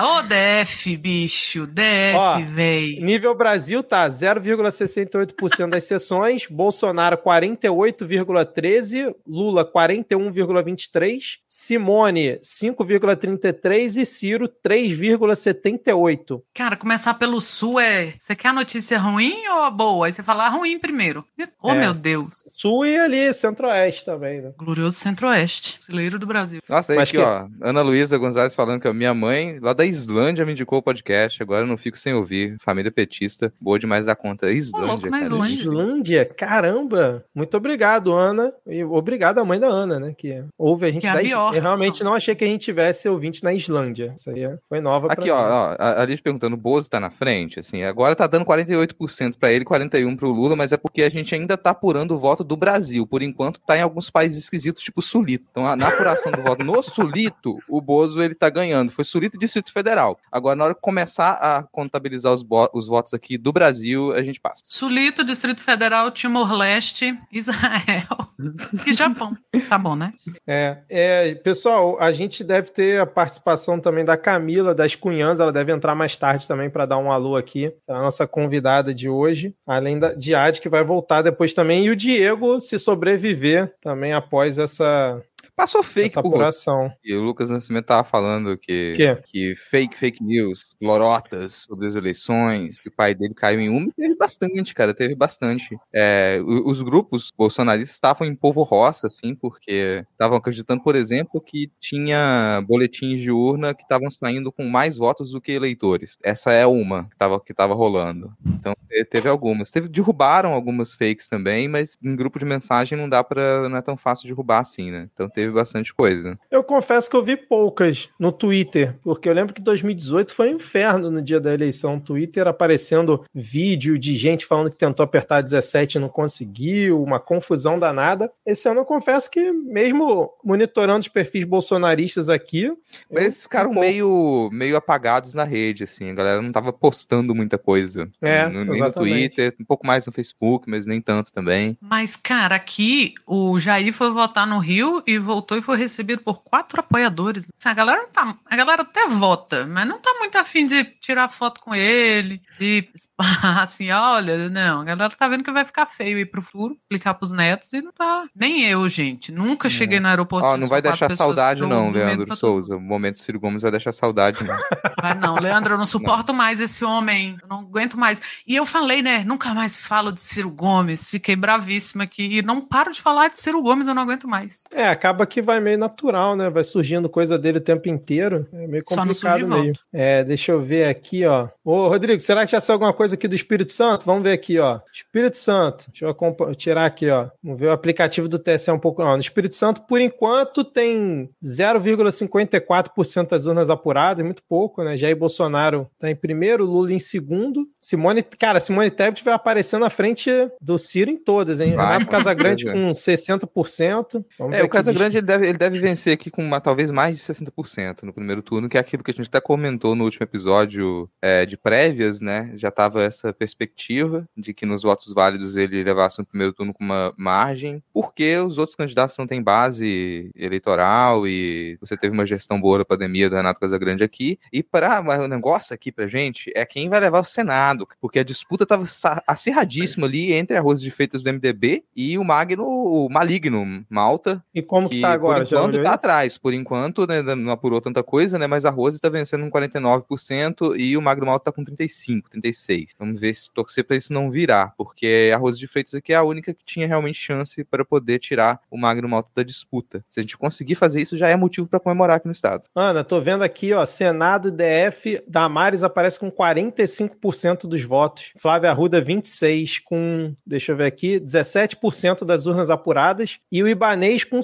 Ô, 0.00 0.18
oh, 0.18 0.22
DF, 0.22 0.96
bicho. 0.96 1.66
DF, 1.66 2.44
véi. 2.46 2.98
Nível 3.00 3.34
Brasil 3.34 3.82
tá 3.82 4.08
0,68% 4.08 5.68
das 5.68 5.84
sessões, 5.84 6.46
Bolsonaro 6.46 7.18
48,13%, 7.18 9.14
Lula 9.26 9.70
41,23%, 9.70 11.38
Simone 11.46 12.38
5,33% 12.42 13.96
e 13.98 14.06
Ciro 14.06 14.48
3,78%. 14.66 16.42
Cara, 16.54 16.76
começar 16.76 17.14
pelo 17.14 17.40
Sul 17.40 17.78
é. 17.78 18.14
Você 18.18 18.34
quer 18.34 18.48
a 18.48 18.52
notícia 18.52 18.98
ruim 18.98 19.46
ou 19.48 19.62
a 19.62 19.70
boa? 19.70 20.06
Aí 20.06 20.12
você 20.12 20.22
fala 20.22 20.46
a 20.46 20.48
ruim 20.48 20.78
primeiro. 20.78 21.24
Oh, 21.62 21.72
é. 21.72 21.78
meu 21.78 21.94
Deus. 21.94 22.42
Sul 22.46 22.86
e 22.86 22.98
ali, 22.98 23.32
Centro-Oeste 23.32 24.04
também, 24.04 24.40
né? 24.40 24.52
Glorioso 24.56 24.96
Centro-Oeste. 24.96 25.78
Celeiro 25.80 26.18
do 26.18 26.26
Brasil. 26.26 26.60
Nossa, 26.68 26.92
aí 26.92 26.98
aqui, 26.98 27.12
que... 27.12 27.18
ó. 27.18 27.46
Ana 27.60 27.82
Luísa 27.82 28.09
Gonzalez 28.18 28.54
falando 28.54 28.80
que 28.80 28.88
a 28.88 28.92
minha 28.92 29.14
mãe, 29.14 29.58
lá 29.60 29.72
da 29.72 29.84
Islândia, 29.84 30.44
me 30.44 30.52
indicou 30.52 30.78
o 30.78 30.82
podcast. 30.82 31.42
Agora 31.42 31.62
eu 31.62 31.66
não 31.66 31.76
fico 31.76 31.98
sem 31.98 32.14
ouvir. 32.14 32.56
Família 32.60 32.90
petista, 32.90 33.52
boa 33.60 33.78
demais 33.78 34.06
da 34.06 34.14
conta. 34.14 34.50
Islândia. 34.50 34.88
Oh, 34.88 34.92
louco, 34.92 35.10
na 35.10 35.22
Islândia. 35.22 35.54
Islândia, 35.54 36.24
caramba. 36.24 37.24
Muito 37.34 37.56
obrigado, 37.56 38.12
Ana. 38.12 38.52
E 38.66 38.82
obrigado 38.84 39.38
à 39.38 39.44
mãe 39.44 39.58
da 39.58 39.68
Ana, 39.68 39.98
né? 39.98 40.14
Que 40.16 40.42
ouve 40.58 40.86
a 40.86 40.90
gente 40.90 41.02
que 41.02 41.12
da 41.12 41.22
Islândia. 41.22 41.58
Eu 41.58 41.62
realmente 41.62 42.04
não 42.04 42.14
achei 42.14 42.34
que 42.34 42.44
a 42.44 42.46
gente 42.46 42.62
tivesse 42.62 43.08
ouvinte 43.08 43.42
na 43.44 43.52
Islândia. 43.52 44.14
Isso 44.16 44.30
aí 44.30 44.48
foi 44.68 44.80
nova 44.80 45.08
pra 45.08 45.14
Aqui, 45.14 45.30
ó, 45.30 45.38
ó, 45.38 45.76
a 45.78 46.04
Liz 46.04 46.20
perguntando, 46.20 46.54
o 46.54 46.58
Bozo 46.58 46.88
tá 46.88 46.98
na 46.98 47.10
frente, 47.10 47.60
assim, 47.60 47.82
agora 47.82 48.16
tá 48.16 48.26
dando 48.26 48.44
48% 48.44 49.36
para 49.38 49.52
ele, 49.52 49.64
41% 49.64 50.16
pro 50.16 50.30
Lula, 50.30 50.56
mas 50.56 50.72
é 50.72 50.76
porque 50.76 51.02
a 51.02 51.08
gente 51.08 51.34
ainda 51.34 51.56
tá 51.56 51.70
apurando 51.70 52.14
o 52.14 52.18
voto 52.18 52.42
do 52.42 52.56
Brasil. 52.56 53.06
Por 53.06 53.22
enquanto, 53.22 53.60
tá 53.60 53.76
em 53.76 53.82
alguns 53.82 54.10
países 54.10 54.44
esquisitos, 54.44 54.82
tipo 54.82 55.02
Sulito. 55.02 55.44
Então, 55.50 55.76
na 55.76 55.88
apuração 55.88 56.32
do 56.32 56.42
voto 56.42 56.64
no 56.64 56.82
Sulito, 56.82 57.58
o 57.68 57.80
Bozo, 57.90 58.22
ele 58.22 58.36
tá 58.36 58.48
ganhando. 58.48 58.92
Foi 58.92 59.04
Sulito 59.04 59.36
e 59.36 59.40
Distrito 59.40 59.72
Federal. 59.72 60.16
Agora, 60.30 60.54
na 60.54 60.64
hora 60.64 60.74
que 60.76 60.80
começar 60.80 61.32
a 61.32 61.64
contabilizar 61.64 62.32
os, 62.32 62.46
os 62.72 62.86
votos 62.86 63.12
aqui 63.12 63.36
do 63.36 63.52
Brasil, 63.52 64.12
a 64.12 64.22
gente 64.22 64.40
passa. 64.40 64.62
Sulito, 64.64 65.24
Distrito 65.24 65.60
Federal, 65.60 66.08
Timor-Leste, 66.12 67.18
Israel 67.32 68.28
e 68.86 68.92
Japão. 68.92 69.32
Tá 69.68 69.76
bom, 69.76 69.96
né? 69.96 70.12
É, 70.46 70.78
é, 70.88 71.34
pessoal, 71.34 72.00
a 72.00 72.12
gente 72.12 72.44
deve 72.44 72.70
ter 72.70 73.00
a 73.00 73.06
participação 73.06 73.80
também 73.80 74.04
da 74.04 74.16
Camila, 74.16 74.72
das 74.72 74.94
Cunhãs, 74.94 75.40
ela 75.40 75.52
deve 75.52 75.72
entrar 75.72 75.96
mais 75.96 76.16
tarde 76.16 76.46
também 76.46 76.70
para 76.70 76.86
dar 76.86 76.98
um 76.98 77.10
alô 77.10 77.34
aqui. 77.34 77.72
É 77.88 77.92
a 77.92 77.98
nossa 77.98 78.24
convidada 78.24 78.94
de 78.94 79.08
hoje, 79.08 79.52
além 79.66 79.98
da 79.98 80.14
de 80.14 80.32
Ad, 80.32 80.60
que 80.60 80.68
vai 80.68 80.84
voltar 80.84 81.22
depois 81.22 81.52
também, 81.52 81.86
e 81.86 81.90
o 81.90 81.96
Diego, 81.96 82.60
se 82.60 82.78
sobreviver 82.78 83.74
também 83.80 84.12
após 84.12 84.58
essa 84.58 85.20
Passou 85.56 85.82
fake 85.82 86.08
Essa 86.08 86.20
apuração. 86.20 86.92
E 87.04 87.14
o 87.14 87.22
Lucas 87.22 87.50
Nascimento 87.50 87.86
tava 87.86 88.04
falando 88.04 88.56
que, 88.56 88.94
que? 88.96 89.16
que 89.26 89.56
fake, 89.56 89.96
fake 89.96 90.22
news, 90.22 90.74
lorotas 90.80 91.64
sobre 91.68 91.86
as 91.86 91.94
eleições, 91.94 92.78
que 92.78 92.88
o 92.88 92.92
pai 92.92 93.14
dele 93.14 93.34
caiu 93.34 93.60
em 93.60 93.68
uma, 93.68 93.88
e 93.88 93.92
teve 93.92 94.16
bastante, 94.16 94.74
cara, 94.74 94.94
teve 94.94 95.14
bastante. 95.14 95.76
É, 95.92 96.40
os 96.42 96.80
grupos 96.82 97.30
bolsonaristas 97.36 97.94
estavam 97.94 98.26
em 98.26 98.34
povo 98.34 98.62
roça, 98.62 99.06
assim, 99.06 99.34
porque 99.34 100.04
estavam 100.12 100.36
acreditando, 100.36 100.82
por 100.82 100.94
exemplo, 100.94 101.40
que 101.40 101.70
tinha 101.80 102.62
boletins 102.66 103.20
de 103.20 103.30
urna 103.30 103.74
que 103.74 103.82
estavam 103.82 104.10
saindo 104.10 104.52
com 104.52 104.64
mais 104.64 104.96
votos 104.96 105.30
do 105.30 105.40
que 105.40 105.52
eleitores. 105.52 106.16
Essa 106.22 106.52
é 106.52 106.66
uma 106.66 107.04
que 107.04 107.16
tava, 107.16 107.40
que 107.40 107.54
tava 107.54 107.74
rolando. 107.74 108.32
Então, 108.46 108.74
teve 109.10 109.28
algumas. 109.28 109.70
Teve, 109.70 109.88
derrubaram 109.88 110.52
algumas 110.52 110.94
fakes 110.94 111.28
também, 111.28 111.68
mas 111.68 111.96
em 112.02 112.16
grupo 112.16 112.38
de 112.38 112.44
mensagem 112.44 112.98
não 112.98 113.08
dá 113.08 113.22
para 113.22 113.68
não 113.68 113.76
é 113.76 113.82
tão 113.82 113.96
fácil 113.96 114.26
derrubar 114.26 114.60
assim, 114.60 114.90
né? 114.90 115.08
Então 115.12 115.28
teve 115.28 115.39
bastante 115.48 115.94
coisa. 115.94 116.38
Eu 116.50 116.62
confesso 116.62 117.08
que 117.08 117.16
eu 117.16 117.22
vi 117.22 117.36
poucas 117.36 118.08
no 118.18 118.32
Twitter, 118.32 118.94
porque 119.02 119.28
eu 119.28 119.32
lembro 119.32 119.54
que 119.54 119.62
2018 119.62 120.34
foi 120.34 120.52
um 120.52 120.56
inferno 120.56 121.10
no 121.10 121.22
dia 121.22 121.40
da 121.40 121.52
eleição. 121.52 121.96
No 121.96 122.00
Twitter 122.00 122.46
aparecendo 122.46 123.24
vídeo 123.34 123.98
de 123.98 124.14
gente 124.14 124.46
falando 124.46 124.70
que 124.70 124.76
tentou 124.76 125.04
apertar 125.04 125.40
17 125.40 125.96
e 125.96 126.00
não 126.00 126.08
conseguiu, 126.08 127.02
uma 127.02 127.18
confusão 127.18 127.78
danada. 127.78 128.30
Esse 128.44 128.68
ano 128.68 128.80
eu 128.80 128.84
confesso 128.84 129.30
que, 129.30 129.52
mesmo 129.52 130.30
monitorando 130.44 131.00
os 131.00 131.08
perfis 131.08 131.44
bolsonaristas 131.44 132.28
aqui. 132.28 132.70
Mas 133.10 133.24
eles 133.24 133.42
ficaram 133.42 133.72
meio, 133.72 134.48
meio 134.52 134.76
apagados 134.76 135.34
na 135.34 135.44
rede, 135.44 135.84
assim. 135.84 136.10
A 136.10 136.14
galera 136.14 136.42
não 136.42 136.52
tava 136.52 136.72
postando 136.72 137.34
muita 137.34 137.58
coisa. 137.58 138.08
É, 138.20 138.46
no, 138.48 138.64
nem 138.64 138.80
no 138.80 138.92
Twitter, 138.92 139.54
um 139.60 139.64
pouco 139.64 139.86
mais 139.86 140.06
no 140.06 140.12
Facebook, 140.12 140.68
mas 140.68 140.86
nem 140.86 141.00
tanto 141.00 141.32
também. 141.32 141.76
Mas, 141.80 142.16
cara, 142.16 142.56
aqui 142.56 143.14
o 143.26 143.58
Jair 143.58 143.92
foi 143.92 144.10
votar 144.10 144.46
no 144.46 144.58
Rio 144.58 145.02
e 145.06 145.18
voltou 145.30 145.56
e 145.56 145.62
foi 145.62 145.76
recebido 145.76 146.22
por 146.22 146.42
quatro 146.42 146.80
apoiadores. 146.80 147.48
Assim, 147.54 147.68
a 147.68 147.74
galera 147.74 148.02
não 148.02 148.10
tá. 148.10 148.36
A 148.44 148.56
galera 148.56 148.82
até 148.82 149.06
vota, 149.06 149.64
mas 149.64 149.86
não 149.86 150.00
tá 150.00 150.12
muito 150.18 150.36
afim 150.36 150.66
de 150.66 150.82
tirar 150.82 151.28
foto 151.28 151.60
com 151.60 151.72
ele, 151.72 152.42
de 152.58 152.88
assim, 153.60 153.90
olha, 153.92 154.48
não, 154.48 154.80
a 154.80 154.84
galera 154.84 155.14
tá 155.16 155.28
vendo 155.28 155.44
que 155.44 155.52
vai 155.52 155.64
ficar 155.64 155.86
feio 155.86 156.18
ir 156.18 156.26
pro 156.26 156.42
futuro, 156.42 156.76
clicar 156.88 157.14
pros 157.14 157.30
netos 157.30 157.72
e 157.72 157.80
não 157.80 157.92
tá. 157.92 158.24
Nem 158.34 158.64
eu, 158.64 158.88
gente. 158.88 159.30
Nunca 159.30 159.68
é. 159.68 159.70
cheguei 159.70 160.00
no 160.00 160.08
aeroporto. 160.08 160.48
Ó, 160.48 160.56
não 160.56 160.66
vai 160.66 160.82
deixar 160.82 161.08
saudade, 161.12 161.60
não, 161.60 161.90
Leandro 161.90 162.34
Souza. 162.36 162.76
O 162.76 162.80
momento 162.80 163.20
Ciro 163.20 163.38
Gomes 163.38 163.62
vai 163.62 163.70
deixar 163.70 163.92
saudade, 163.92 164.42
não. 164.42 164.50
Vai 165.00 165.14
não, 165.14 165.36
Leandro, 165.36 165.74
eu 165.74 165.78
não 165.78 165.86
suporto 165.86 166.28
não. 166.28 166.34
mais 166.34 166.60
esse 166.60 166.84
homem. 166.84 167.38
Eu 167.40 167.48
não 167.48 167.60
aguento 167.60 167.98
mais. 167.98 168.20
E 168.46 168.54
eu 168.54 168.66
falei, 168.66 169.00
né? 169.00 169.24
Nunca 169.24 169.54
mais 169.54 169.86
falo 169.86 170.12
de 170.12 170.20
Ciro 170.20 170.50
Gomes. 170.50 171.10
Fiquei 171.10 171.34
bravíssima 171.34 172.04
aqui. 172.04 172.38
E 172.38 172.42
não 172.42 172.60
paro 172.60 172.92
de 172.92 173.00
falar 173.00 173.28
de 173.28 173.40
Ciro 173.40 173.62
Gomes, 173.62 173.86
eu 173.86 173.94
não 173.94 174.02
aguento 174.02 174.28
mais. 174.28 174.64
É, 174.70 174.88
acaba 174.88 175.19
que 175.26 175.42
vai 175.42 175.60
meio 175.60 175.78
natural, 175.78 176.36
né? 176.36 176.48
Vai 176.50 176.64
surgindo 176.64 177.08
coisa 177.08 177.38
dele 177.38 177.58
o 177.58 177.62
tempo 177.62 177.88
inteiro. 177.88 178.46
É 178.52 178.66
meio 178.66 178.84
complicado 178.84 179.46
meio. 179.46 179.72
É, 179.92 180.22
deixa 180.24 180.52
eu 180.52 180.60
ver 180.60 180.86
aqui, 180.86 181.24
ó. 181.24 181.48
Ô, 181.64 181.88
Rodrigo, 181.88 182.20
será 182.20 182.44
que 182.44 182.52
já 182.52 182.60
saiu 182.60 182.74
alguma 182.74 182.92
coisa 182.92 183.14
aqui 183.14 183.28
do 183.28 183.34
Espírito 183.34 183.72
Santo? 183.72 184.04
Vamos 184.04 184.22
ver 184.22 184.32
aqui, 184.32 184.58
ó. 184.58 184.80
Espírito 184.92 185.36
Santo. 185.36 185.86
Deixa 185.90 186.04
eu 186.06 186.54
tirar 186.54 186.86
aqui, 186.86 187.08
ó. 187.10 187.28
Vamos 187.42 187.60
ver 187.60 187.66
o 187.66 187.72
aplicativo 187.72 188.28
do 188.28 188.38
TSE 188.38 188.70
um 188.70 188.78
pouco. 188.78 189.02
Ó, 189.02 189.14
no 189.14 189.20
Espírito 189.20 189.54
Santo, 189.54 189.82
por 189.82 190.00
enquanto, 190.00 190.64
tem 190.64 191.28
0,54% 191.44 193.28
das 193.28 193.46
urnas 193.46 193.70
apuradas, 193.70 194.24
muito 194.24 194.42
pouco, 194.48 194.82
né? 194.82 194.96
Jair 194.96 195.16
Bolsonaro 195.16 195.88
tá 195.98 196.10
em 196.10 196.16
primeiro, 196.16 196.64
Lula 196.64 196.92
em 196.92 196.98
segundo. 196.98 197.66
Simone, 197.80 198.22
cara, 198.22 198.60
Simone 198.60 198.90
Tebet 198.90 199.24
vai 199.24 199.34
aparecer 199.34 199.78
na 199.78 199.90
frente 199.90 200.30
do 200.60 200.78
Ciro 200.78 201.10
em 201.10 201.16
todas, 201.16 201.60
hein? 201.60 201.74
Vai, 201.74 201.94
Renato 201.94 202.10
Casagrande 202.10 202.64
com 202.70 202.90
60%. 202.90 204.24
Vamos 204.38 204.56
é, 204.56 204.62
o 204.62 204.68
Casagrande 204.68 205.09
ele 205.18 205.26
deve, 205.26 205.48
ele 205.48 205.58
deve 205.58 205.78
vencer 205.78 206.12
aqui 206.12 206.30
com 206.30 206.44
uma, 206.44 206.60
talvez 206.60 206.90
mais 206.90 207.16
de 207.16 207.22
60% 207.22 208.02
no 208.02 208.12
primeiro 208.12 208.42
turno, 208.42 208.68
que 208.68 208.76
é 208.76 208.80
aquilo 208.80 209.02
que 209.02 209.10
a 209.10 209.14
gente 209.14 209.28
até 209.28 209.40
comentou 209.40 209.94
no 209.94 210.04
último 210.04 210.24
episódio 210.24 211.08
é, 211.20 211.44
de 211.46 211.56
prévias, 211.56 212.20
né? 212.20 212.52
Já 212.56 212.70
tava 212.70 213.02
essa 213.02 213.32
perspectiva 213.32 214.28
de 214.36 214.52
que 214.52 214.66
nos 214.66 214.82
votos 214.82 215.12
válidos 215.12 215.56
ele 215.56 215.82
levasse 215.82 216.18
no 216.18 216.26
primeiro 216.26 216.52
turno 216.52 216.74
com 216.74 216.84
uma 216.84 217.12
margem, 217.16 217.82
porque 217.92 218.36
os 218.38 218.58
outros 218.58 218.76
candidatos 218.76 219.16
não 219.18 219.26
têm 219.26 219.42
base 219.42 220.30
eleitoral 220.34 221.26
e 221.26 221.76
você 221.80 221.96
teve 221.96 222.12
uma 222.12 222.26
gestão 222.26 222.60
boa 222.60 222.78
da 222.78 222.84
pandemia 222.84 223.28
do 223.28 223.36
Renato 223.36 223.60
Casagrande 223.60 224.04
aqui. 224.04 224.38
E 224.52 224.62
para 224.62 225.00
o 225.22 225.28
negócio 225.28 225.74
aqui 225.74 225.92
pra 225.92 226.06
gente 226.06 226.50
é 226.54 226.64
quem 226.64 226.88
vai 226.88 227.00
levar 227.00 227.20
o 227.20 227.24
Senado, 227.24 227.86
porque 228.00 228.18
a 228.18 228.24
disputa 228.24 228.66
tava 228.66 228.84
acirradíssima 229.26 230.06
ali 230.06 230.32
entre 230.32 230.56
a 230.56 230.60
Rose 230.60 230.82
de 230.82 230.90
Feitas 230.90 231.22
do 231.22 231.32
MDB 231.32 231.84
e 231.94 232.18
o 232.18 232.24
Magno 232.24 232.64
o 232.64 233.08
Maligno 233.08 233.84
Malta. 233.88 234.44
E 234.54 234.62
como 234.62 234.88
que, 234.88 234.99
tá 235.00 235.12
agora? 235.12 235.44
Por 235.44 235.52
enquanto 235.52 235.82
tá 235.82 235.92
atrás, 235.92 236.38
por 236.38 236.54
enquanto, 236.54 237.06
né, 237.06 237.22
não 237.22 237.52
apurou 237.52 237.80
tanta 237.80 238.02
coisa, 238.02 238.38
né, 238.38 238.46
mas 238.46 238.64
a 238.64 238.70
Rose 238.70 239.00
tá 239.00 239.08
vencendo 239.08 239.48
com 239.48 239.58
49% 239.58 240.76
e 240.78 240.96
o 240.96 241.02
Magno 241.02 241.26
Malta 241.26 241.46
tá 241.46 241.52
com 241.52 241.64
35, 241.64 242.30
36. 242.30 242.94
Vamos 242.98 243.20
ver 243.20 243.34
se 243.34 243.50
torcer 243.52 243.84
para 243.84 243.96
isso 243.96 244.12
não 244.12 244.30
virar, 244.30 244.74
porque 244.76 245.30
a 245.34 245.36
Rose 245.36 245.58
de 245.58 245.66
Freitas 245.66 245.94
aqui 245.94 246.12
é 246.12 246.16
a 246.16 246.22
única 246.22 246.52
que 246.54 246.64
tinha 246.64 246.86
realmente 246.86 247.18
chance 247.18 247.62
para 247.64 247.84
poder 247.84 248.18
tirar 248.18 248.60
o 248.70 248.78
Magno 248.78 249.08
Malta 249.08 249.30
da 249.34 249.42
disputa. 249.42 250.04
Se 250.08 250.20
a 250.20 250.22
gente 250.22 250.36
conseguir 250.36 250.74
fazer 250.74 251.02
isso, 251.02 251.16
já 251.16 251.28
é 251.28 251.36
motivo 251.36 251.68
para 251.68 251.80
comemorar 251.80 252.16
aqui 252.16 252.26
no 252.26 252.32
estado. 252.32 252.68
Ana, 252.74 253.04
tô 253.04 253.20
vendo 253.20 253.42
aqui, 253.42 253.72
ó, 253.72 253.84
Senado 253.84 254.50
DF, 254.50 255.22
Damares 255.26 255.82
aparece 255.82 256.18
com 256.18 256.30
45% 256.30 257.66
dos 257.66 257.82
votos, 257.82 258.32
Flávia 258.36 258.70
Arruda 258.70 259.00
26 259.00 259.80
com, 259.80 260.34
deixa 260.46 260.72
eu 260.72 260.76
ver 260.76 260.86
aqui, 260.86 261.20
17% 261.20 262.24
das 262.24 262.46
urnas 262.46 262.70
apuradas 262.70 263.38
e 263.50 263.62
o 263.62 263.68
Ibanês 263.68 264.24
com 264.24 264.42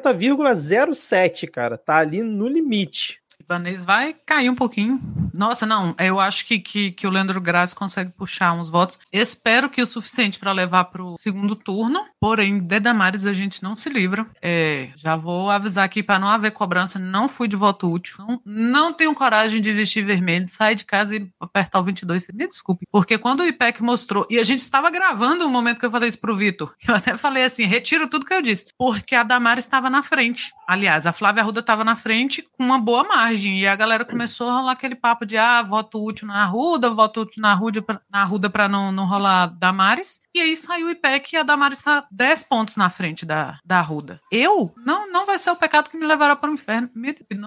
50,07, 0.00 1.48
cara, 1.48 1.76
tá 1.78 1.96
ali 1.96 2.22
no 2.22 2.46
limite. 2.46 3.20
Ibanez 3.46 3.84
vai 3.84 4.14
cair 4.26 4.50
um 4.50 4.54
pouquinho. 4.54 5.00
Nossa, 5.32 5.64
não, 5.64 5.94
eu 5.98 6.18
acho 6.18 6.44
que, 6.44 6.58
que, 6.58 6.90
que 6.90 7.06
o 7.06 7.10
Leandro 7.10 7.40
Graça 7.40 7.76
consegue 7.76 8.10
puxar 8.10 8.52
uns 8.52 8.68
votos. 8.68 8.98
Espero 9.12 9.70
que 9.70 9.80
o 9.80 9.86
suficiente 9.86 10.38
para 10.38 10.50
levar 10.50 10.84
para 10.86 11.04
o 11.04 11.16
segundo 11.16 11.54
turno. 11.54 12.04
Porém, 12.20 12.58
de 12.58 12.80
Damares 12.80 13.26
a 13.26 13.32
gente 13.32 13.62
não 13.62 13.76
se 13.76 13.88
livra. 13.88 14.26
É, 14.42 14.88
já 14.96 15.14
vou 15.14 15.48
avisar 15.50 15.84
aqui 15.84 16.02
para 16.02 16.18
não 16.18 16.28
haver 16.28 16.50
cobrança. 16.50 16.98
Não 16.98 17.28
fui 17.28 17.46
de 17.46 17.54
voto 17.54 17.90
útil. 17.90 18.16
Não, 18.18 18.40
não 18.44 18.92
tenho 18.92 19.14
coragem 19.14 19.60
de 19.60 19.72
vestir 19.72 20.02
vermelho, 20.04 20.48
sair 20.48 20.74
de 20.74 20.84
casa 20.84 21.16
e 21.16 21.30
apertar 21.38 21.78
o 21.78 21.84
22. 21.84 22.26
Me 22.34 22.46
desculpe. 22.48 22.86
Porque 22.90 23.16
quando 23.16 23.40
o 23.40 23.46
IPEC 23.46 23.82
mostrou, 23.82 24.26
e 24.28 24.38
a 24.38 24.42
gente 24.42 24.60
estava 24.60 24.90
gravando 24.90 25.46
o 25.46 25.50
momento 25.50 25.78
que 25.78 25.86
eu 25.86 25.90
falei 25.90 26.08
isso 26.08 26.18
pro 26.18 26.36
Vitor, 26.36 26.74
eu 26.88 26.94
até 26.94 27.16
falei 27.16 27.44
assim: 27.44 27.64
retiro 27.64 28.08
tudo 28.08 28.26
que 28.26 28.34
eu 28.34 28.42
disse. 28.42 28.66
Porque 28.76 29.14
a 29.14 29.22
Damares 29.22 29.64
estava 29.64 29.88
na 29.88 30.02
frente. 30.02 30.52
Aliás, 30.66 31.06
a 31.06 31.12
Flávia 31.12 31.42
Arruda 31.42 31.60
estava 31.60 31.84
na 31.84 31.94
frente 31.94 32.42
com 32.56 32.64
uma 32.64 32.80
boa 32.80 33.04
margem. 33.04 33.35
E 33.44 33.66
a 33.66 33.76
galera 33.76 34.04
começou 34.04 34.48
a 34.48 34.54
rolar 34.54 34.72
aquele 34.72 34.94
papo 34.94 35.26
de 35.26 35.36
ah, 35.36 35.62
voto 35.62 36.02
útil 36.04 36.26
na 36.26 36.42
Arruda, 36.42 36.90
voto 36.90 37.22
útil 37.22 37.42
na 37.42 37.52
Arruda, 37.52 37.84
na 38.10 38.22
Arruda 38.22 38.50
para 38.50 38.68
não, 38.68 38.90
não 38.90 39.06
rolar 39.06 39.46
Damares. 39.46 40.20
E 40.34 40.40
aí 40.40 40.56
saiu 40.56 40.86
o 40.86 40.90
IPEC 40.90 41.34
e 41.34 41.36
a 41.36 41.42
Damares 41.42 41.78
está 41.78 42.06
10 42.10 42.44
pontos 42.44 42.76
na 42.76 42.90
frente 42.90 43.24
da, 43.24 43.58
da 43.64 43.78
Arruda. 43.78 44.20
Eu? 44.30 44.74
Não, 44.84 45.10
não 45.10 45.26
vai 45.26 45.38
ser 45.38 45.50
o 45.50 45.56
pecado 45.56 45.90
que 45.90 45.96
me 45.96 46.06
levará 46.06 46.34
para 46.36 46.50
o 46.50 46.54
inferno. 46.54 46.90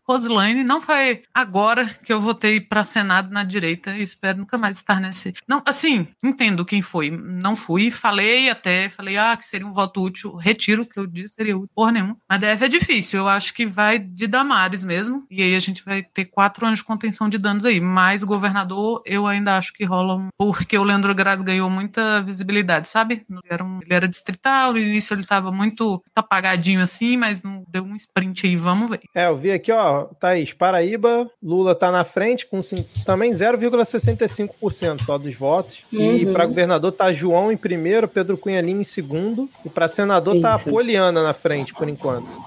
Rosilane, 0.07 0.63
não 0.63 0.81
foi 0.81 1.23
agora 1.33 1.87
que 2.03 2.11
eu 2.11 2.21
votei 2.21 2.59
para 2.59 2.83
Senado 2.83 3.31
na 3.31 3.43
direita 3.43 3.97
e 3.97 4.01
espero 4.01 4.39
nunca 4.39 4.57
mais 4.57 4.77
estar 4.77 4.99
nesse. 4.99 5.33
Não, 5.47 5.61
assim, 5.65 6.07
entendo 6.23 6.65
quem 6.65 6.81
foi. 6.81 7.09
Não 7.09 7.55
fui, 7.55 7.91
falei 7.91 8.49
até, 8.49 8.89
falei, 8.89 9.17
ah, 9.17 9.35
que 9.35 9.45
seria 9.45 9.67
um 9.67 9.71
voto 9.71 10.01
útil. 10.01 10.35
Retiro 10.35 10.83
o 10.83 10.85
que 10.85 10.99
eu 10.99 11.07
disse, 11.07 11.35
seria 11.35 11.57
útil, 11.57 11.69
porra 11.73 11.91
nenhuma. 11.91 12.17
Mas 12.27 12.39
deve 12.39 12.65
é 12.65 12.69
difícil. 12.69 13.19
Eu 13.19 13.29
acho 13.29 13.53
que 13.53 13.65
vai 13.65 13.99
de 13.99 14.27
Damares 14.27 14.83
mesmo. 14.83 15.25
E 15.29 15.41
aí 15.41 15.55
a 15.55 15.59
gente 15.59 15.78
vai 15.83 16.03
ter 16.03 16.25
quatro 16.25 16.65
anos 16.65 16.79
de 16.79 16.85
contenção 16.85 17.27
de 17.27 17.37
danos 17.37 17.65
aí. 17.65 17.79
Mas 17.79 18.23
governador, 18.23 19.01
eu 19.05 19.27
ainda 19.27 19.57
acho 19.57 19.73
que 19.73 19.83
rola 19.83 20.15
um... 20.15 20.29
porque 20.37 20.77
o 20.77 20.83
Leandro 20.83 21.13
Graz 21.13 21.41
ganhou 21.41 21.69
muita 21.69 22.21
visibilidade, 22.21 22.87
sabe? 22.87 23.25
Ele 23.29 23.39
era, 23.49 23.63
um... 23.63 23.79
ele 23.81 23.93
era 23.93 24.07
distrital, 24.07 24.73
no 24.73 24.79
início 24.79 25.13
ele 25.13 25.25
tava 25.25 25.51
muito 25.51 26.01
apagadinho 26.15 26.81
assim, 26.81 27.17
mas 27.17 27.43
não 27.43 27.63
deu 27.67 27.83
um 27.83 27.95
sprint 27.95 28.47
aí, 28.47 28.55
vamos 28.55 28.89
ver. 28.89 29.01
É, 29.13 29.27
eu 29.27 29.37
vi 29.37 29.51
aqui, 29.51 29.71
ó, 29.71 30.05
Thaís, 30.19 30.53
Paraíba, 30.53 31.29
Lula 31.41 31.75
tá 31.75 31.91
na 31.91 32.03
frente 32.03 32.45
com 32.45 32.59
também 33.05 33.31
0,65% 33.31 35.01
só 35.01 35.17
dos 35.17 35.35
votos. 35.35 35.85
Uhum. 35.91 36.15
E 36.15 36.25
para 36.31 36.45
governador 36.45 36.91
tá 36.91 37.11
João 37.11 37.51
em 37.51 37.57
primeiro, 37.57 38.07
Pedro 38.07 38.37
Cunha 38.37 38.61
Lima 38.61 38.81
em 38.81 38.83
segundo. 38.83 39.49
E 39.65 39.69
para 39.69 39.87
senador 39.87 40.39
tá 40.41 40.55
Isso. 40.55 40.65
tá 40.65 40.71
Poliana 40.71 41.23
na 41.23 41.33
frente, 41.33 41.73
por 41.73 41.87
enquanto. 41.87 42.37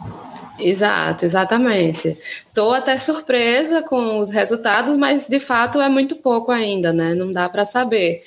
Exato, 0.65 1.25
exatamente. 1.25 2.17
Estou 2.47 2.73
até 2.73 2.97
surpresa 2.99 3.83
com 3.83 4.19
os 4.19 4.31
resultados, 4.31 4.97
mas 4.97 5.27
de 5.27 5.41
fato 5.41 5.81
é 5.81 5.89
muito 5.89 6.15
pouco 6.17 6.53
ainda, 6.53 6.93
né? 6.93 7.15
Não 7.15 7.33
dá 7.33 7.49
para 7.49 7.65
saber. 7.65 8.23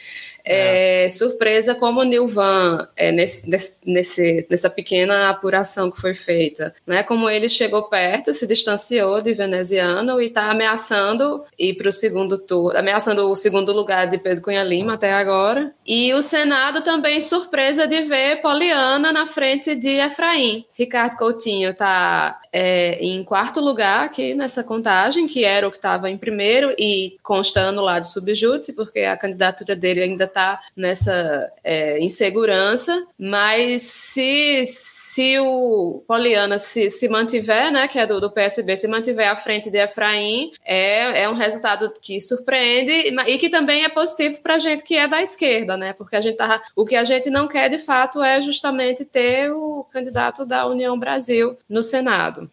É, 0.45 1.05
é. 1.05 1.09
surpresa 1.09 1.73
como 1.73 2.01
o 2.01 2.03
Nilvan, 2.03 2.87
é, 2.95 3.11
nesse, 3.11 3.49
nesse, 3.85 4.47
nessa 4.49 4.69
pequena 4.69 5.29
apuração 5.29 5.89
que 5.89 5.99
foi 5.99 6.13
feita, 6.13 6.73
né? 6.85 7.03
Como 7.03 7.29
ele 7.29 7.49
chegou 7.49 7.83
perto, 7.83 8.33
se 8.33 8.45
distanciou 8.45 9.21
de 9.21 9.33
veneziano 9.33 10.21
e 10.21 10.27
está 10.27 10.51
ameaçando 10.51 11.43
ir 11.57 11.75
para 11.75 11.89
o 11.89 11.91
segundo 11.91 12.37
turno, 12.37 12.77
ameaçando 12.77 13.29
o 13.29 13.35
segundo 13.35 13.71
lugar 13.71 14.07
de 14.07 14.17
Pedro 14.17 14.43
Cunha 14.43 14.63
Lima 14.63 14.93
até 14.93 15.13
agora. 15.13 15.73
E 15.85 16.13
o 16.13 16.21
Senado 16.21 16.81
também 16.81 17.21
surpresa 17.21 17.87
de 17.87 18.01
ver 18.01 18.41
Poliana 18.41 19.11
na 19.11 19.25
frente 19.25 19.75
de 19.75 19.89
Efraim. 19.89 20.65
Ricardo 20.73 21.17
Coutinho 21.17 21.71
está 21.71 22.39
é, 22.51 22.97
em 22.99 23.23
quarto 23.23 23.59
lugar 23.59 24.05
aqui 24.05 24.33
nessa 24.33 24.63
contagem, 24.63 25.27
que 25.27 25.43
era 25.43 25.67
o 25.67 25.71
que 25.71 25.77
estava 25.77 26.09
em 26.09 26.17
primeiro 26.17 26.73
e 26.77 27.17
constando 27.21 27.81
lá 27.81 27.99
de 27.99 28.11
subjúdice, 28.11 28.73
porque 28.73 28.99
a 29.01 29.17
candidatura 29.17 29.75
dele 29.75 30.01
ainda 30.01 30.25
está 30.35 30.61
nessa 30.75 31.49
é, 31.63 31.97
insegurança, 31.99 33.07
mas 33.17 33.81
se, 33.83 34.63
se 34.65 35.39
o 35.39 36.03
Poliana 36.05 36.57
se, 36.57 36.89
se 36.89 37.07
mantiver, 37.07 37.71
né, 37.71 37.87
que 37.87 37.97
é 37.97 38.05
do, 38.05 38.19
do 38.19 38.29
PSB, 38.29 38.75
se 38.75 38.87
mantiver 38.87 39.31
à 39.31 39.37
frente 39.37 39.69
de 39.71 39.77
Efraim, 39.77 40.51
é, 40.65 41.23
é 41.23 41.29
um 41.29 41.33
resultado 41.33 41.93
que 42.01 42.19
surpreende 42.19 42.91
e 42.91 43.37
que 43.37 43.49
também 43.49 43.85
é 43.85 43.89
positivo 43.89 44.41
para 44.41 44.55
a 44.55 44.59
gente 44.59 44.83
que 44.83 44.97
é 44.97 45.07
da 45.07 45.21
esquerda, 45.21 45.77
né, 45.77 45.93
porque 45.93 46.17
a 46.17 46.21
gente 46.21 46.35
tá, 46.35 46.61
o 46.75 46.85
que 46.85 46.95
a 46.95 47.05
gente 47.05 47.29
não 47.29 47.47
quer 47.47 47.69
de 47.69 47.79
fato 47.79 48.21
é 48.21 48.41
justamente 48.41 49.05
ter 49.05 49.51
o 49.51 49.85
candidato 49.91 50.45
da 50.45 50.67
União 50.67 50.99
Brasil 50.99 51.57
no 51.69 51.81
Senado. 51.81 52.51